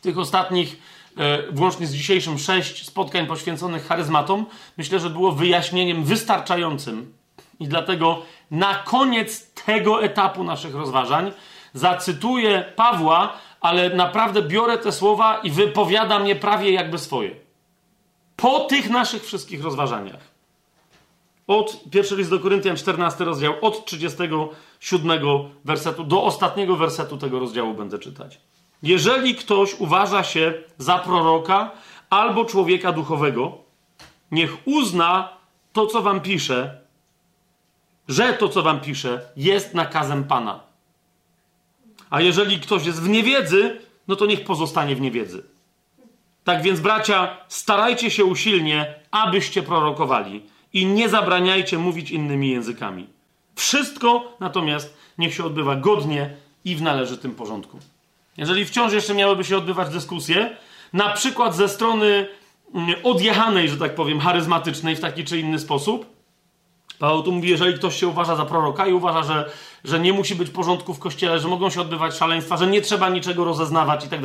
Tych 0.01 0.17
ostatnich 0.17 0.77
E, 1.17 1.51
włącznie 1.51 1.88
z 1.88 1.93
dzisiejszym 1.93 2.39
sześć 2.39 2.85
spotkań 2.85 3.27
poświęconych 3.27 3.88
charyzmatom, 3.88 4.45
myślę, 4.77 4.99
że 4.99 5.09
było 5.09 5.31
wyjaśnieniem 5.31 6.03
wystarczającym. 6.03 7.13
I 7.59 7.67
dlatego 7.67 8.22
na 8.51 8.75
koniec 8.75 9.53
tego 9.53 10.03
etapu 10.03 10.43
naszych 10.43 10.75
rozważań 10.75 11.31
zacytuję 11.73 12.65
Pawła, 12.75 13.33
ale 13.61 13.89
naprawdę 13.89 14.41
biorę 14.41 14.77
te 14.77 14.91
słowa 14.91 15.39
i 15.43 15.51
wypowiadam 15.51 16.27
je 16.27 16.35
prawie 16.35 16.72
jakby 16.72 16.97
swoje. 16.97 17.42
Po 18.36 18.60
tych 18.60 18.90
naszych 18.90 19.26
wszystkich 19.26 19.64
rozważaniach. 19.64 20.34
Od 21.48 21.84
pierwszy 21.92 22.16
list 22.16 22.30
do 22.30 22.40
Koryntian, 22.40 22.78
14 22.78 23.24
rozdział, 23.24 23.53
od 23.62 23.86
37 23.86 25.20
wersetu 25.66 26.03
do 26.03 26.24
ostatniego 26.24 26.76
wersetu 26.76 27.18
tego 27.18 27.40
rozdziału 27.40 27.74
będę 27.74 28.00
czytać. 28.00 28.40
Jeżeli 28.84 29.36
ktoś 29.36 29.80
uważa 29.80 30.24
się 30.24 30.53
za 30.78 31.00
proroka 31.00 31.72
albo 32.10 32.45
człowieka 32.45 32.92
duchowego, 32.92 33.58
niech 34.32 34.68
uzna 34.68 35.30
to, 35.74 35.88
co 35.88 36.02
wam 36.02 36.22
pisze, 36.22 36.82
że 38.08 38.34
to, 38.34 38.50
co 38.50 38.62
wam 38.64 38.80
pisze, 38.82 39.22
jest 39.36 39.74
nakazem 39.74 40.24
Pana. 40.24 40.60
A 42.10 42.22
jeżeli 42.22 42.60
ktoś 42.60 42.86
jest 42.86 43.02
w 43.02 43.10
niewiedzy, 43.10 43.82
no 44.08 44.16
to 44.16 44.26
niech 44.26 44.44
pozostanie 44.44 44.95
w 44.95 45.02
niewiedzy. 45.02 45.44
Tak 46.43 46.61
więc, 46.61 46.80
bracia, 46.80 47.38
starajcie 47.47 48.11
się 48.11 48.25
usilnie, 48.25 48.95
abyście 49.11 49.63
prorokowali 49.63 50.41
i 50.73 50.85
nie 50.85 51.09
zabraniajcie 51.09 51.77
mówić 51.77 52.11
innymi 52.11 52.49
językami. 52.49 53.07
Wszystko 53.55 54.35
natomiast 54.39 54.97
niech 55.17 55.33
się 55.33 55.43
odbywa 55.43 55.75
godnie 55.75 56.30
i 56.65 56.75
w 56.75 56.81
należytym 56.81 57.35
porządku. 57.35 57.80
Jeżeli 58.38 58.65
wciąż 58.65 58.93
jeszcze 58.93 59.13
miałyby 59.13 59.43
się 59.43 59.57
odbywać 59.57 59.89
dyskusje, 59.89 60.57
na 60.93 61.09
przykład 61.09 61.55
ze 61.55 61.69
strony 61.69 62.27
mm, 62.73 62.95
odjechanej, 63.03 63.69
że 63.69 63.77
tak 63.77 63.95
powiem, 63.95 64.19
charyzmatycznej 64.19 64.95
w 64.95 64.99
taki 64.99 65.25
czy 65.25 65.39
inny 65.39 65.59
sposób, 65.59 66.13
Paweł 66.99 67.23
tu 67.23 67.31
mówi, 67.31 67.49
jeżeli 67.49 67.73
ktoś 67.73 67.99
się 67.99 68.07
uważa 68.07 68.35
za 68.35 68.45
proroka 68.45 68.88
i 68.88 68.93
uważa, 68.93 69.23
że, 69.23 69.49
że 69.83 69.99
nie 69.99 70.13
musi 70.13 70.35
być 70.35 70.49
porządku 70.49 70.93
w 70.93 70.99
kościele, 70.99 71.39
że 71.39 71.47
mogą 71.47 71.69
się 71.69 71.81
odbywać 71.81 72.15
szaleństwa, 72.15 72.57
że 72.57 72.67
nie 72.67 72.81
trzeba 72.81 73.09
niczego 73.09 73.45
rozeznawać 73.45 74.05
i 74.05 74.09
tak 74.09 74.22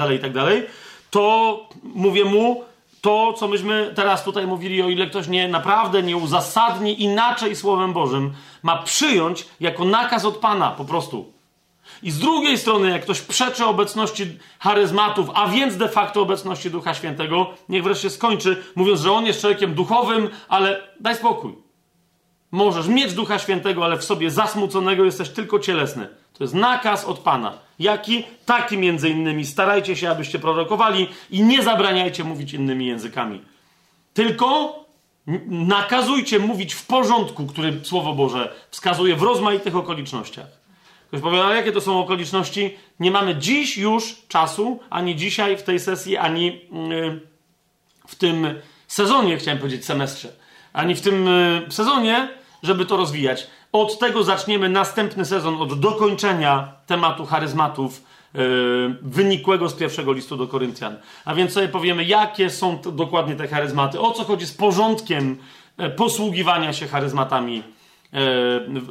to 1.10 1.68
mówię 1.82 2.24
mu, 2.24 2.64
to, 3.00 3.32
co 3.32 3.48
myśmy 3.48 3.92
teraz 3.94 4.24
tutaj 4.24 4.46
mówili, 4.46 4.82
o 4.82 4.88
ile 4.88 5.06
ktoś 5.06 5.28
nie 5.28 5.48
naprawdę 5.48 6.02
nie 6.02 6.16
uzasadni 6.16 7.02
inaczej 7.02 7.56
Słowem 7.56 7.92
Bożym, 7.92 8.32
ma 8.62 8.82
przyjąć 8.82 9.46
jako 9.60 9.84
nakaz 9.84 10.24
od 10.24 10.36
Pana 10.36 10.70
po 10.70 10.84
prostu. 10.84 11.32
I 12.02 12.10
z 12.10 12.18
drugiej 12.18 12.58
strony, 12.58 12.90
jak 12.90 13.02
ktoś 13.02 13.20
przeczy 13.20 13.64
obecności 13.66 14.38
charyzmatów, 14.58 15.30
a 15.34 15.48
więc 15.48 15.76
de 15.76 15.88
facto 15.88 16.22
obecności 16.22 16.70
Ducha 16.70 16.94
Świętego, 16.94 17.50
niech 17.68 17.82
wreszcie 17.82 18.10
skończy, 18.10 18.64
mówiąc, 18.74 19.00
że 19.00 19.12
on 19.12 19.26
jest 19.26 19.40
człowiekiem 19.40 19.74
duchowym, 19.74 20.28
ale 20.48 20.82
daj 21.00 21.16
spokój. 21.16 21.54
Możesz 22.50 22.88
mieć 22.88 23.14
Ducha 23.14 23.38
Świętego, 23.38 23.84
ale 23.84 23.96
w 23.96 24.04
sobie 24.04 24.30
zasmuconego 24.30 25.04
jesteś 25.04 25.28
tylko 25.28 25.58
cielesny. 25.58 26.08
To 26.38 26.44
jest 26.44 26.54
nakaz 26.54 27.04
od 27.04 27.18
Pana. 27.18 27.58
Jaki? 27.78 28.24
Taki 28.46 28.78
między 28.78 29.08
innymi. 29.08 29.46
Starajcie 29.46 29.96
się, 29.96 30.10
abyście 30.10 30.38
prorokowali 30.38 31.08
i 31.30 31.42
nie 31.42 31.62
zabraniajcie 31.62 32.24
mówić 32.24 32.52
innymi 32.52 32.86
językami. 32.86 33.42
Tylko 34.14 34.78
nakazujcie 35.46 36.38
mówić 36.38 36.74
w 36.74 36.86
porządku, 36.86 37.46
który 37.46 37.80
Słowo 37.84 38.14
Boże 38.14 38.52
wskazuje 38.70 39.16
w 39.16 39.22
rozmaitych 39.22 39.76
okolicznościach. 39.76 40.46
Ktoś 41.08 41.20
powie, 41.20 41.44
ale 41.44 41.56
jakie 41.56 41.72
to 41.72 41.80
są 41.80 42.00
okoliczności? 42.00 42.78
Nie 43.00 43.10
mamy 43.10 43.36
dziś 43.36 43.78
już 43.78 44.16
czasu, 44.28 44.80
ani 44.90 45.16
dzisiaj 45.16 45.56
w 45.56 45.62
tej 45.62 45.80
sesji, 45.80 46.16
ani 46.16 46.46
yy, 46.46 47.20
w 48.06 48.14
tym 48.14 48.54
sezonie, 48.86 49.36
chciałem 49.36 49.58
powiedzieć 49.58 49.84
semestrze, 49.84 50.32
ani 50.72 50.94
w 50.94 51.00
tym 51.00 51.26
yy, 51.26 51.72
sezonie, 51.72 52.28
żeby 52.62 52.86
to 52.86 52.96
rozwijać. 52.96 53.46
Od 53.72 53.98
tego 53.98 54.24
zaczniemy 54.24 54.68
następny 54.68 55.24
sezon, 55.24 55.62
od 55.62 55.80
dokończenia 55.80 56.72
tematu 56.86 57.26
charyzmatów 57.26 58.02
wynikłego 59.02 59.68
z 59.68 59.74
pierwszego 59.74 60.12
listu 60.12 60.36
do 60.36 60.46
Koryntian. 60.46 60.96
A 61.24 61.34
więc 61.34 61.52
sobie 61.52 61.68
powiemy, 61.68 62.04
jakie 62.04 62.50
są 62.50 62.78
dokładnie 62.92 63.36
te 63.36 63.48
charyzmaty, 63.48 64.00
o 64.00 64.10
co 64.12 64.24
chodzi 64.24 64.46
z 64.46 64.52
porządkiem 64.52 65.38
e, 65.78 65.90
posługiwania 65.90 66.72
się 66.72 66.86
charyzmatami 66.86 67.62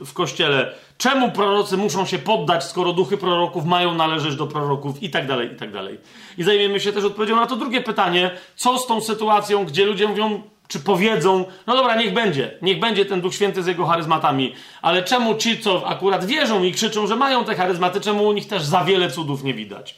w 0.06 0.14
kościele. 0.14 0.73
Czemu 0.97 1.31
prorocy 1.31 1.77
muszą 1.77 2.06
się 2.06 2.19
poddać, 2.19 2.64
skoro 2.64 2.93
duchy 2.93 3.17
proroków 3.17 3.65
mają 3.65 3.95
należeć 3.95 4.35
do 4.35 4.47
proroków 4.47 5.03
i 5.03 5.09
tak 5.09 5.27
dalej, 5.27 5.53
i 5.53 5.56
tak 5.56 5.72
dalej. 5.72 5.97
I 6.38 6.43
zajmiemy 6.43 6.80
się 6.80 6.93
też 6.93 7.03
odpowiedzią 7.03 7.35
na 7.35 7.47
to 7.47 7.56
drugie 7.56 7.81
pytanie, 7.81 8.31
co 8.56 8.77
z 8.77 8.88
tą 8.88 9.01
sytuacją, 9.01 9.65
gdzie 9.65 9.85
ludzie 9.85 10.07
mówią, 10.07 10.41
czy 10.68 10.80
powiedzą, 10.80 11.46
no 11.68 11.76
dobra, 11.76 11.96
niech 11.96 12.14
będzie, 12.14 12.52
niech 12.62 12.80
będzie 12.80 13.06
ten 13.06 13.22
Duch 13.22 13.36
Święty 13.36 13.64
z 13.64 13.68
jego 13.68 13.86
charyzmatami, 13.86 14.54
ale 14.82 15.04
czemu 15.04 15.36
ci, 15.36 15.60
co 15.60 15.88
akurat 15.88 16.26
wierzą 16.26 16.64
i 16.64 16.72
krzyczą, 16.72 17.08
że 17.08 17.16
mają 17.16 17.46
te 17.46 17.56
charyzmaty, 17.56 18.02
czemu 18.02 18.28
u 18.28 18.34
nich 18.34 18.48
też 18.48 18.64
za 18.64 18.84
wiele 18.84 19.12
cudów 19.12 19.44
nie 19.44 19.54
widać? 19.54 19.96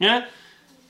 Nie? 0.00 0.26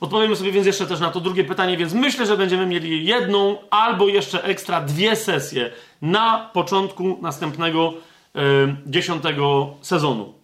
Odpowiemy 0.00 0.36
sobie 0.36 0.52
więc 0.52 0.66
jeszcze 0.66 0.86
też 0.86 1.00
na 1.00 1.10
to 1.10 1.20
drugie 1.20 1.44
pytanie, 1.44 1.76
więc 1.76 1.92
myślę, 1.92 2.26
że 2.26 2.36
będziemy 2.36 2.66
mieli 2.66 3.06
jedną 3.06 3.56
albo 3.70 4.08
jeszcze 4.08 4.44
ekstra 4.44 4.80
dwie 4.80 5.16
sesje 5.16 5.70
na 6.02 6.50
początku 6.52 7.18
następnego 7.22 7.94
yy, 8.34 8.42
dziesiątego 8.86 9.74
sezonu. 9.80 10.34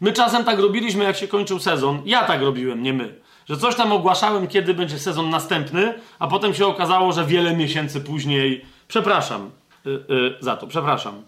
My 0.00 0.12
czasem 0.12 0.44
tak 0.44 0.58
robiliśmy, 0.58 1.04
jak 1.04 1.16
się 1.16 1.28
kończył 1.28 1.58
sezon. 1.58 2.02
Ja 2.04 2.24
tak 2.24 2.40
robiłem, 2.40 2.82
nie 2.82 2.92
my. 2.92 3.14
Że 3.48 3.56
coś 3.56 3.74
tam 3.74 3.92
ogłaszałem, 3.92 4.46
kiedy 4.46 4.74
będzie 4.74 4.98
sezon 4.98 5.30
następny, 5.30 5.94
a 6.18 6.26
potem 6.26 6.54
się 6.54 6.66
okazało, 6.66 7.12
że 7.12 7.24
wiele 7.24 7.56
miesięcy 7.56 8.00
później. 8.00 8.64
Przepraszam 8.88 9.50
yy, 9.84 10.04
yy, 10.08 10.36
za 10.40 10.56
to, 10.56 10.66
przepraszam. 10.66 11.22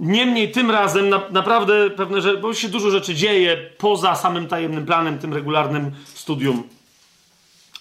Niemniej 0.00 0.52
tym 0.52 0.70
razem 0.70 1.08
na, 1.08 1.22
naprawdę 1.30 1.90
pewne 1.90 2.20
rzeczy, 2.20 2.38
bo 2.38 2.54
się 2.54 2.68
dużo 2.68 2.90
rzeczy 2.90 3.14
dzieje 3.14 3.56
poza 3.78 4.14
samym 4.14 4.48
tajemnym 4.48 4.86
planem, 4.86 5.18
tym 5.18 5.34
regularnym 5.34 5.90
studium. 6.14 6.62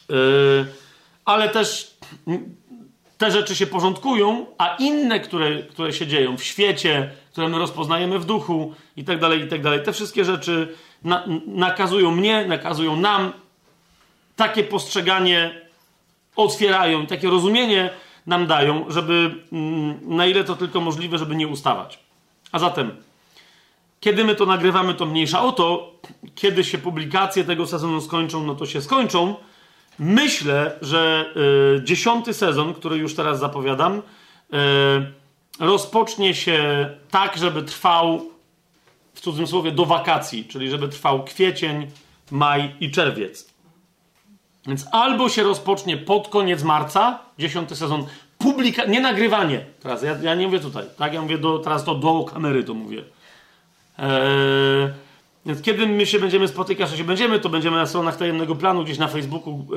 Yy, 0.10 0.16
ale 1.26 1.50
też 1.50 1.98
te 3.18 3.32
rzeczy 3.32 3.56
się 3.56 3.68
porządkują, 3.68 4.46
a 4.58 4.76
inne, 4.80 5.20
które, 5.20 5.64
które 5.64 5.94
się 5.94 6.08
dzieją 6.08 6.38
w 6.38 6.44
świecie, 6.44 7.12
które 7.32 7.50
my 7.50 7.58
rozpoznajemy 7.58 8.20
w 8.20 8.26
duchu 8.26 8.74
i 8.98 9.04
tak 9.04 9.20
dalej, 9.20 9.42
i 9.42 9.48
tak 9.48 9.62
dalej, 9.62 9.84
te 9.84 9.94
wszystkie 9.94 10.26
rzeczy 10.26 10.76
na, 11.04 11.24
nakazują 11.48 12.12
mnie, 12.12 12.46
nakazują 12.48 12.96
nam 12.96 13.34
takie 14.38 14.64
postrzeganie 14.64 15.62
otwierają, 16.36 17.06
takie 17.06 17.30
rozumienie 17.30 17.90
nam 18.28 18.48
dają, 18.48 18.86
żeby 18.88 19.36
mm, 19.52 20.00
na 20.16 20.26
ile 20.26 20.44
to 20.44 20.56
tylko 20.56 20.82
możliwe, 20.82 21.18
żeby 21.18 21.36
nie 21.36 21.48
ustawać. 21.48 22.00
A 22.52 22.60
zatem, 22.60 22.92
kiedy 24.00 24.24
my 24.24 24.36
to 24.36 24.46
nagrywamy, 24.46 24.94
to 24.94 25.06
mniejsza 25.06 25.42
o 25.42 25.52
to, 25.52 25.92
kiedy 26.36 26.64
się 26.64 26.78
publikacje 26.78 27.44
tego 27.44 27.68
sezonu 27.68 28.02
skończą, 28.02 28.44
no 28.44 28.56
to 28.56 28.66
się 28.66 28.82
skończą. 28.82 29.36
Myślę, 30.00 30.78
że 30.82 31.34
y, 31.78 31.84
dziesiąty 31.84 32.34
sezon, 32.34 32.74
który 32.74 32.98
już 32.98 33.16
teraz 33.16 33.40
zapowiadam, 33.40 33.98
y, 33.98 34.02
rozpocznie 35.60 36.36
się 36.36 36.90
tak, 37.12 37.38
żeby 37.38 37.64
trwał 37.64 38.30
w 39.14 39.22
cudzysłowie 39.22 39.72
do 39.72 39.86
wakacji, 39.86 40.46
czyli 40.46 40.70
żeby 40.70 40.88
trwał 40.88 41.24
kwiecień, 41.24 41.88
maj 42.32 42.76
i 42.80 42.92
czerwiec. 42.92 43.57
Więc 44.68 44.86
albo 44.92 45.30
się 45.30 45.44
rozpocznie 45.44 45.98
pod 45.98 46.28
koniec 46.28 46.64
marca, 46.64 47.20
dziesiąty 47.40 47.76
sezon, 47.76 48.06
publika... 48.38 48.86
nie 48.86 49.02
nagrywanie. 49.02 49.66
Teraz 49.84 50.04
ja, 50.04 50.16
ja, 50.22 50.36
nie 50.36 50.46
mówię 50.46 50.60
tutaj, 50.60 50.86
tak? 50.98 51.14
Ja 51.14 51.22
mówię 51.22 51.38
do, 51.38 51.60
teraz 51.60 51.84
to 51.84 51.96
do 51.96 52.24
kamery 52.34 52.64
to 52.64 52.74
mówię. 52.74 53.04
Eee, 53.98 54.90
więc 55.46 55.62
kiedy 55.62 55.88
my 55.88 56.06
się 56.06 56.20
będziemy 56.20 56.48
spotykać, 56.48 56.90
że 56.90 56.98
się 56.98 57.04
będziemy, 57.04 57.40
to 57.40 57.50
będziemy 57.50 57.78
na 57.78 57.86
stronach 57.86 58.18
tajemnego 58.18 58.56
planu, 58.56 58.84
gdzieś 58.84 58.98
na 58.98 59.08
Facebooku, 59.08 59.54
e, 59.54 59.76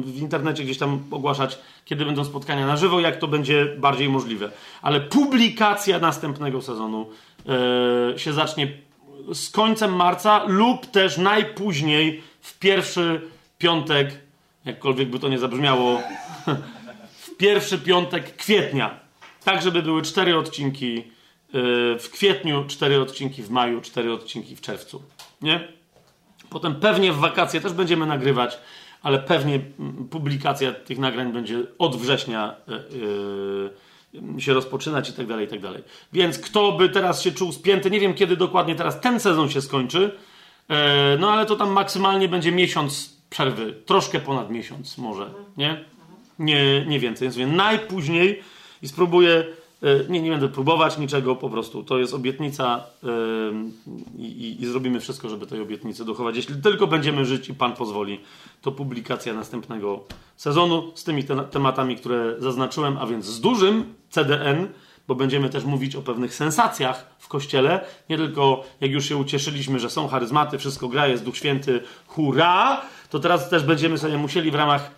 w 0.00 0.18
internecie 0.18 0.64
gdzieś 0.64 0.78
tam 0.78 1.04
ogłaszać, 1.10 1.58
kiedy 1.84 2.04
będą 2.04 2.24
spotkania 2.24 2.66
na 2.66 2.76
żywo, 2.76 3.00
jak 3.00 3.16
to 3.16 3.28
będzie 3.28 3.66
bardziej 3.78 4.08
możliwe. 4.08 4.50
Ale 4.82 5.00
publikacja 5.00 5.98
następnego 5.98 6.62
sezonu 6.62 7.06
e, 8.14 8.18
się 8.18 8.32
zacznie 8.32 8.68
z 9.32 9.50
końcem 9.50 9.96
marca 9.96 10.44
lub 10.46 10.86
też 10.86 11.18
najpóźniej 11.18 12.22
w 12.40 12.58
pierwszy 12.58 13.20
piątek, 13.58 14.27
jakkolwiek 14.68 15.08
by 15.10 15.18
to 15.18 15.28
nie 15.28 15.38
zabrzmiało, 15.38 16.02
w 17.26 17.36
pierwszy 17.36 17.78
piątek 17.78 18.36
kwietnia. 18.36 19.00
Tak, 19.44 19.62
żeby 19.62 19.82
były 19.82 20.02
cztery 20.02 20.36
odcinki 20.36 21.04
w 21.98 22.08
kwietniu, 22.12 22.64
cztery 22.68 23.00
odcinki 23.00 23.42
w 23.42 23.50
maju, 23.50 23.80
cztery 23.80 24.12
odcinki 24.12 24.56
w 24.56 24.60
czerwcu. 24.60 25.02
Nie? 25.42 25.68
Potem 26.50 26.74
pewnie 26.74 27.12
w 27.12 27.16
wakacje 27.16 27.60
też 27.60 27.72
będziemy 27.72 28.06
nagrywać, 28.06 28.58
ale 29.02 29.18
pewnie 29.18 29.60
publikacja 30.10 30.72
tych 30.72 30.98
nagrań 30.98 31.32
będzie 31.32 31.62
od 31.78 31.96
września 31.96 32.54
yy, 34.12 34.40
się 34.42 34.54
rozpoczynać 34.54 35.10
i 35.10 35.12
tak 35.12 35.26
dalej, 35.26 35.46
i 35.46 35.48
tak 35.48 35.60
dalej. 35.60 35.82
Więc 36.12 36.38
kto 36.38 36.72
by 36.72 36.88
teraz 36.88 37.22
się 37.22 37.32
czuł 37.32 37.52
spięty, 37.52 37.90
nie 37.90 38.00
wiem 38.00 38.14
kiedy 38.14 38.36
dokładnie 38.36 38.74
teraz 38.74 39.00
ten 39.00 39.20
sezon 39.20 39.50
się 39.50 39.60
skończy, 39.60 40.18
no 41.18 41.30
ale 41.30 41.46
to 41.46 41.56
tam 41.56 41.70
maksymalnie 41.70 42.28
będzie 42.28 42.52
miesiąc 42.52 43.17
przerwy, 43.30 43.74
troszkę 43.86 44.20
ponad 44.20 44.50
miesiąc 44.50 44.98
może, 44.98 45.30
nie? 45.56 45.84
Nie, 46.38 46.86
nie 46.86 47.00
więcej. 47.00 47.30
Więc 47.30 47.56
najpóźniej 47.56 48.42
i 48.82 48.88
spróbuję 48.88 49.44
E, 49.82 50.08
nie, 50.08 50.22
nie 50.22 50.30
będę 50.30 50.48
próbować 50.48 50.98
niczego, 50.98 51.36
po 51.36 51.50
prostu 51.50 51.82
to 51.82 51.98
jest 51.98 52.14
obietnica 52.14 52.84
yy, 53.02 53.10
i, 54.18 54.62
i, 54.62 54.66
zrobimy 54.66 55.00
wszystko, 55.00 55.28
żeby 55.28 55.46
tej 55.46 55.60
obietnicy 55.60 56.04
dochować. 56.04 56.36
Jeśli 56.36 56.62
tylko 56.62 56.86
będziemy 56.86 57.24
żyć 57.24 57.48
i 57.48 57.54
Pan 57.54 57.72
pozwoli, 57.72 58.20
to 58.62 58.72
publikacja 58.72 59.34
następnego 59.34 60.04
sezonu 60.36 60.92
z 60.94 61.04
tymi 61.04 61.24
te 61.24 61.44
tematami, 61.44 61.96
które 61.96 62.34
zaznaczyłem, 62.38 62.98
a 62.98 63.06
więc 63.06 63.24
z 63.24 63.40
dużym 63.40 63.94
CDN, 64.10 64.68
bo 65.08 65.14
będziemy 65.14 65.48
też 65.48 65.64
mówić 65.64 65.96
o 65.96 66.02
pewnych 66.02 66.34
sensacjach 66.34 67.06
w 67.18 67.28
Kościele. 67.28 67.84
Nie 68.10 68.16
tylko 68.16 68.64
jak 68.80 68.90
już 68.90 69.04
się 69.04 69.16
ucieszyliśmy, 69.16 69.78
że 69.78 69.90
są 69.90 70.08
charyzmaty, 70.08 70.58
wszystko 70.58 70.88
gra, 70.88 71.06
jest 71.06 71.24
Duch 71.24 71.36
Święty, 71.36 71.80
hurra! 72.06 72.80
To 73.10 73.18
teraz 73.18 73.50
też 73.50 73.62
będziemy 73.62 73.98
sobie 73.98 74.18
musieli 74.18 74.50
w 74.50 74.54
ramach 74.54 74.90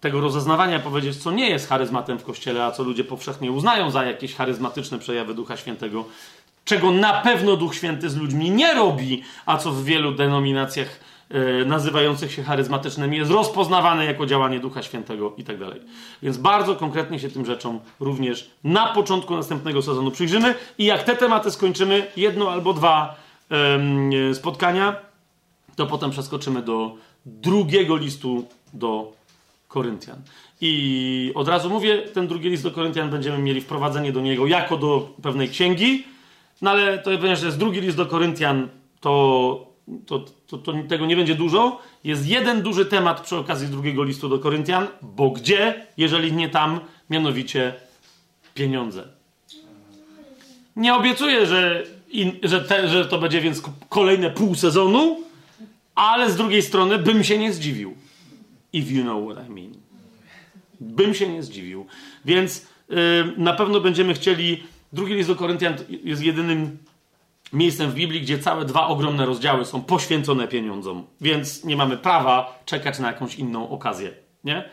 tego 0.00 0.20
rozeznawania 0.20 0.80
powiedzieć, 0.80 1.16
co 1.16 1.30
nie 1.30 1.50
jest 1.50 1.68
charyzmatem 1.68 2.18
w 2.18 2.24
kościele, 2.24 2.64
a 2.64 2.70
co 2.70 2.82
ludzie 2.82 3.04
powszechnie 3.04 3.52
uznają 3.52 3.90
za 3.90 4.04
jakieś 4.04 4.34
charyzmatyczne 4.34 4.98
przejawy 4.98 5.34
Ducha 5.34 5.56
Świętego, 5.56 6.04
czego 6.64 6.90
na 6.90 7.12
pewno 7.12 7.56
Duch 7.56 7.74
Święty 7.74 8.10
z 8.10 8.16
ludźmi 8.16 8.50
nie 8.50 8.74
robi, 8.74 9.22
a 9.46 9.58
co 9.58 9.72
w 9.72 9.84
wielu 9.84 10.12
denominacjach 10.12 11.00
e, 11.30 11.64
nazywających 11.64 12.32
się 12.32 12.42
charyzmatycznymi 12.42 13.16
jest 13.16 13.30
rozpoznawane 13.30 14.04
jako 14.04 14.26
działanie 14.26 14.60
Ducha 14.60 14.82
Świętego 14.82 15.32
i 15.36 15.44
tak 15.44 15.58
dalej. 15.58 15.80
Więc 16.22 16.36
bardzo 16.36 16.76
konkretnie 16.76 17.18
się 17.18 17.30
tym 17.30 17.46
rzeczom 17.46 17.80
również 18.00 18.50
na 18.64 18.86
początku 18.86 19.36
następnego 19.36 19.82
sezonu 19.82 20.10
przyjrzymy 20.10 20.54
i 20.78 20.84
jak 20.84 21.02
te 21.02 21.16
tematy 21.16 21.50
skończymy, 21.50 22.06
jedno 22.16 22.50
albo 22.50 22.72
dwa 22.72 23.16
spotkania, 24.34 24.96
to 25.76 25.86
potem 25.86 26.10
przeskoczymy 26.10 26.62
do 26.62 26.96
drugiego 27.26 27.96
listu 27.96 28.44
do 28.72 29.12
Koryntian. 29.68 30.22
I 30.60 31.32
od 31.34 31.48
razu 31.48 31.70
mówię, 31.70 32.02
ten 32.02 32.28
drugi 32.28 32.48
list 32.48 32.62
do 32.62 32.70
Koryntian 32.70 33.10
będziemy 33.10 33.38
mieli 33.38 33.60
wprowadzenie 33.60 34.12
do 34.12 34.20
niego 34.20 34.46
jako 34.46 34.76
do 34.76 35.14
pewnej 35.22 35.48
księgi, 35.48 36.04
no 36.62 36.70
ale 36.70 36.98
to 36.98 37.10
ponieważ 37.10 37.42
jest 37.42 37.58
drugi 37.58 37.80
list 37.80 37.96
do 37.96 38.06
Koryntian, 38.06 38.68
to, 39.00 39.66
to, 40.06 40.24
to, 40.46 40.58
to, 40.58 40.72
tego 40.88 41.06
nie 41.06 41.16
będzie 41.16 41.34
dużo. 41.34 41.80
Jest 42.04 42.26
jeden 42.26 42.62
duży 42.62 42.86
temat 42.86 43.20
przy 43.20 43.36
okazji 43.36 43.68
drugiego 43.68 44.04
listu 44.04 44.28
do 44.28 44.38
Koryntian, 44.38 44.86
bo 45.02 45.30
gdzie, 45.30 45.86
jeżeli 45.96 46.32
nie 46.32 46.48
tam, 46.48 46.80
mianowicie 47.10 47.74
pieniądze. 48.54 49.08
Nie 50.76 50.94
obiecuję, 50.94 51.46
że, 51.46 51.84
in, 52.08 52.32
że, 52.42 52.60
te, 52.60 52.88
że 52.88 53.04
to 53.04 53.18
będzie 53.18 53.40
więc 53.40 53.62
kolejne 53.88 54.30
pół 54.30 54.54
sezonu, 54.54 55.23
ale 55.94 56.30
z 56.30 56.36
drugiej 56.36 56.62
strony 56.62 56.98
bym 56.98 57.24
się 57.24 57.38
nie 57.38 57.52
zdziwił. 57.52 57.94
If 58.72 58.92
you 58.92 59.02
know 59.02 59.32
what 59.32 59.46
I 59.48 59.50
mean. 59.50 59.72
Bym 60.80 61.14
się 61.14 61.28
nie 61.28 61.42
zdziwił. 61.42 61.86
Więc 62.24 62.66
yy, 62.88 62.96
na 63.36 63.52
pewno 63.52 63.80
będziemy 63.80 64.14
chcieli. 64.14 64.62
Drugi 64.92 65.14
list 65.14 65.28
do 65.28 65.36
Koryntian 65.36 65.74
jest 66.04 66.22
jedynym 66.22 66.78
miejscem 67.52 67.90
w 67.90 67.94
Biblii, 67.94 68.20
gdzie 68.20 68.38
całe 68.38 68.64
dwa 68.64 68.86
ogromne 68.86 69.26
rozdziały 69.26 69.64
są 69.64 69.82
poświęcone 69.82 70.48
pieniądzom. 70.48 71.06
Więc 71.20 71.64
nie 71.64 71.76
mamy 71.76 71.96
prawa 71.96 72.62
czekać 72.64 72.98
na 72.98 73.06
jakąś 73.06 73.34
inną 73.34 73.70
okazję. 73.70 74.10
Nie? 74.44 74.68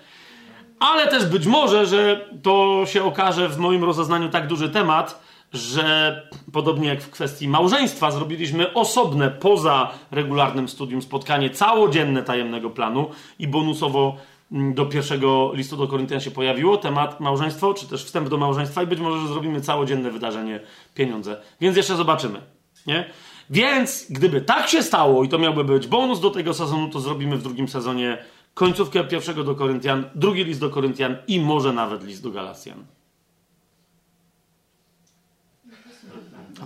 Ale 0.80 1.08
też 1.08 1.26
być 1.26 1.48
może, 1.48 1.86
że 1.86 2.30
to 2.44 2.84
się 2.86 3.04
okaże 3.04 3.50
w 3.50 3.58
moim 3.58 3.84
rozeznaniu 3.84 4.30
tak 4.30 4.48
duży 4.48 4.70
temat, 4.70 5.21
że 5.54 6.16
podobnie 6.52 6.88
jak 6.88 7.02
w 7.02 7.10
kwestii 7.10 7.48
małżeństwa, 7.48 8.12
zrobiliśmy 8.12 8.74
osobne, 8.74 9.32
poza 9.32 9.92
regularnym 10.12 10.70
studium, 10.70 11.02
spotkanie 11.02 11.50
całodzienne 11.50 12.24
tajemnego 12.24 12.70
planu 12.70 13.10
i 13.40 13.48
bonusowo 13.48 14.18
mm, 14.52 14.74
do 14.74 14.86
pierwszego 14.86 15.52
listu 15.54 15.78
do 15.78 15.88
Koryntian 15.88 16.20
się 16.22 16.32
pojawiło 16.32 16.78
temat 16.78 17.20
małżeństwo, 17.20 17.74
czy 17.74 17.88
też 17.88 18.04
wstęp 18.06 18.30
do 18.30 18.38
małżeństwa 18.38 18.84
i 18.84 18.88
być 18.88 19.00
może 19.00 19.28
zrobimy 19.28 19.62
całodzienne 19.62 20.12
wydarzenie 20.12 20.60
pieniądze. 20.96 21.42
Więc 21.62 21.78
jeszcze 21.78 21.96
zobaczymy. 21.96 22.42
Nie? 22.88 23.10
Więc 23.50 24.06
gdyby 24.10 24.42
tak 24.42 24.68
się 24.68 24.84
stało 24.84 25.24
i 25.24 25.30
to 25.30 25.40
miałby 25.40 25.64
być 25.64 25.88
bonus 25.88 26.20
do 26.20 26.30
tego 26.30 26.54
sezonu, 26.54 26.90
to 26.90 27.00
zrobimy 27.00 27.38
w 27.38 27.44
drugim 27.44 27.68
sezonie 27.68 28.18
końcówkę 28.54 29.04
pierwszego 29.04 29.44
do 29.44 29.56
Koryntian, 29.56 30.04
drugi 30.16 30.44
list 30.44 30.60
do 30.60 30.70
Koryntian 30.70 31.18
i 31.28 31.40
może 31.40 31.74
nawet 31.74 32.04
list 32.04 32.24
do 32.24 32.32
Galacjan. 32.32 32.86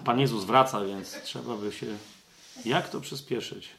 Pan 0.06 0.20
Jezus 0.20 0.44
wraca, 0.44 0.86
więc 0.86 1.22
trzeba 1.24 1.58
by 1.58 1.72
się 1.72 1.86
jak 2.66 2.90
to 2.90 3.02
przyspieszyć. 3.02 3.70